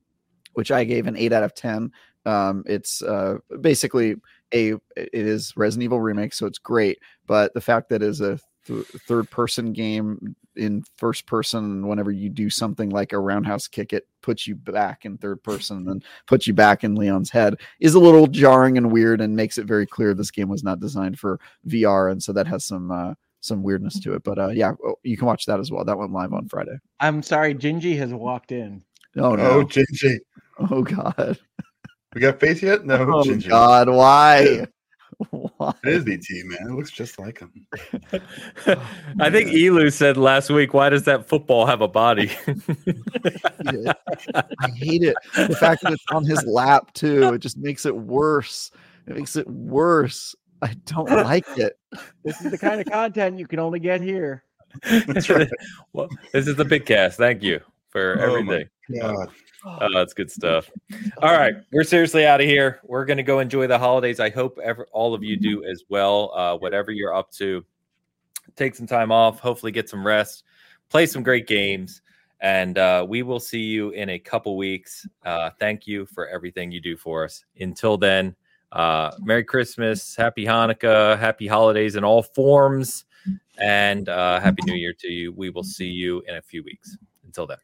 which 0.55 0.70
I 0.70 0.84
gave 0.84 1.07
an 1.07 1.16
eight 1.16 1.33
out 1.33 1.42
of 1.42 1.55
ten. 1.55 1.92
Um, 2.26 2.65
it's 2.66 3.02
uh, 3.02 3.39
basically 3.60 4.16
a 4.52 4.73
it 4.97 5.10
is 5.12 5.52
Resident 5.57 5.84
Evil 5.84 6.00
remake, 6.00 6.33
so 6.33 6.47
it's 6.47 6.58
great. 6.58 6.99
But 7.26 7.55
the 7.55 7.60
fact 7.60 7.89
that 7.91 8.02
is 8.02 8.20
a 8.20 8.39
th- 8.66 8.86
third 9.07 9.31
person 9.31 9.73
game 9.73 10.34
in 10.57 10.84
first 10.97 11.26
person, 11.26 11.86
whenever 11.86 12.12
you 12.12 12.31
do 12.31 12.49
something 12.49 12.91
like 12.91 13.12
a 13.12 13.18
roundhouse 13.18 13.66
kick, 13.66 13.92
it 13.92 14.07
puts 14.23 14.47
you 14.47 14.55
back 14.55 15.05
in 15.05 15.18
third 15.18 15.42
person 15.42 15.89
and 15.89 16.05
puts 16.26 16.47
you 16.47 16.55
back 16.55 16.84
in 16.84 16.94
Leon's 16.94 17.31
head 17.31 17.57
is 17.81 17.94
a 17.94 18.00
little 18.00 18.26
jarring 18.26 18.78
and 18.78 18.92
weird, 18.92 19.20
and 19.20 19.36
makes 19.36 19.58
it 19.58 19.66
very 19.66 19.86
clear 19.86 20.15
this 20.15 20.31
game 20.31 20.49
was 20.49 20.65
not 20.65 20.81
designed 20.81 21.18
for 21.18 21.41
VR, 21.68 22.10
and 22.10 22.23
so 22.23 22.33
that 22.33 22.47
has 22.47 22.65
some. 22.65 22.91
Uh, 22.91 23.15
some 23.41 23.62
weirdness 23.62 24.00
to 24.00 24.15
it, 24.15 24.24
but 24.24 24.39
uh, 24.39 24.49
yeah, 24.49 24.73
you 25.02 25.18
can 25.18 25.26
watch 25.26 25.44
that 25.44 25.60
as 25.60 25.70
well. 25.70 25.84
That 25.84 25.99
went 25.99 26.12
live 26.12 26.33
on 26.33 26.49
Friday. 26.49 26.78
I'm 26.99 27.23
sorry, 27.23 27.55
Gingy 27.55 27.94
has 27.99 28.10
walked 28.10 28.52
in. 28.52 28.83
Oh 29.18 29.36
no! 29.36 29.50
Oh, 29.50 29.65
JJ. 29.66 30.18
Oh 30.70 30.83
god. 30.83 31.39
We 32.15 32.20
got 32.20 32.39
face 32.39 32.62
yet? 32.62 32.86
No. 32.86 33.07
Oh 33.12 33.24
Ginger. 33.24 33.49
god, 33.50 33.89
why? 33.89 34.66
Why? 35.31 35.73
It 35.84 35.92
is 35.92 36.02
ET, 36.08 36.44
man. 36.47 36.68
It 36.68 36.74
looks 36.74 36.91
just 36.91 37.20
like 37.20 37.39
him. 37.39 37.52
I 39.20 39.31
think 39.31 39.50
Elu 39.50 39.92
said 39.92 40.16
last 40.16 40.50
week, 40.50 40.74
"Why 40.74 40.89
does 40.89 41.05
that 41.05 41.28
football 41.28 41.66
have 41.66 41.83
a 41.83 41.89
body?" 41.89 42.26
hate. 42.26 43.86
I 44.34 44.68
hate 44.74 45.05
it. 45.05 45.15
The 45.36 45.57
fact 45.58 45.83
that 45.83 45.92
it's 45.92 46.05
on 46.10 46.24
his 46.24 46.44
lap 46.44 46.92
too, 46.94 47.33
it 47.33 47.39
just 47.39 47.57
makes 47.57 47.86
it 47.86 47.94
worse. 47.94 48.73
It 49.07 49.16
makes 49.16 49.36
it 49.36 49.49
worse. 49.49 50.34
I 50.62 50.74
don't 50.86 51.08
like 51.10 51.47
it. 51.57 51.78
This 52.24 52.41
is 52.41 52.50
the 52.50 52.58
kind 52.58 52.81
of 52.81 52.86
content 52.89 53.39
you 53.39 53.47
can 53.47 53.60
only 53.60 53.78
get 53.78 54.00
here. 54.00 54.42
That's 55.07 55.31
right. 55.31 55.49
well, 55.92 56.08
this 56.33 56.49
is 56.49 56.57
the 56.57 56.65
Bitcast. 56.65 57.15
Thank 57.15 57.42
you 57.42 57.60
for 57.94 58.18
Oh 58.18 58.34
everything. 58.34 58.68
God. 59.00 59.28
Oh, 59.64 59.89
that's 59.94 60.12
good 60.12 60.31
stuff. 60.31 60.68
All 61.23 61.32
right, 61.32 61.55
we're 61.73 61.84
seriously 61.84 62.26
out 62.26 62.40
of 62.40 62.47
here. 62.47 62.81
We're 62.82 63.05
going 63.05 63.16
to 63.16 63.23
go 63.23 63.39
enjoy 63.39 63.66
the 63.68 63.78
holidays. 63.78 64.20
I 64.20 64.28
hope 64.28 64.58
ever, 64.62 64.86
all 64.92 65.14
of 65.14 65.23
you 65.23 65.36
do 65.36 65.64
as 65.64 65.84
well. 65.89 66.32
Uh, 66.34 66.56
whatever 66.58 66.90
you're 66.90 67.14
up 67.14 67.31
to, 67.32 67.64
take 68.56 68.74
some 68.74 68.86
time 68.86 69.10
off. 69.12 69.39
Hopefully, 69.39 69.73
get 69.73 69.89
some 69.89 70.05
rest. 70.06 70.42
Play 70.90 71.06
some 71.06 71.23
great 71.23 71.47
games, 71.47 72.02
and 72.40 72.76
uh, 72.76 73.06
we 73.08 73.23
will 73.23 73.40
see 73.40 73.62
you 73.62 73.90
in 73.90 74.10
a 74.10 74.18
couple 74.18 74.56
weeks. 74.56 75.06
Uh, 75.24 75.50
thank 75.60 75.86
you 75.86 76.05
for 76.05 76.26
everything 76.26 76.73
you 76.73 76.81
do 76.81 76.97
for 76.97 77.24
us. 77.24 77.44
Until 77.60 77.97
then, 77.97 78.34
uh, 78.73 79.12
Merry 79.20 79.44
Christmas, 79.44 80.16
Happy 80.16 80.44
Hanukkah, 80.44 81.18
Happy 81.18 81.47
Holidays 81.47 81.94
in 81.97 82.05
all 82.05 82.24
forms, 82.24 83.05
and 83.56 84.08
uh, 84.08 84.40
Happy 84.40 84.62
New 84.66 84.74
Year 84.74 84.94
to 84.98 85.08
you. 85.08 85.32
We 85.32 85.48
will 85.50 85.64
see 85.64 85.89
you 85.89 86.23
in 86.28 86.34
a 86.34 86.42
few 86.42 86.64
weeks. 86.64 86.98
Until 87.24 87.47
then. 87.47 87.58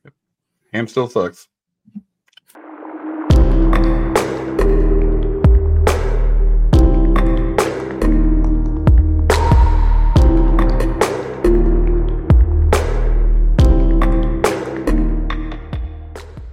Ham 0.73 0.89
still 0.89 1.09
sucks. 1.09 1.50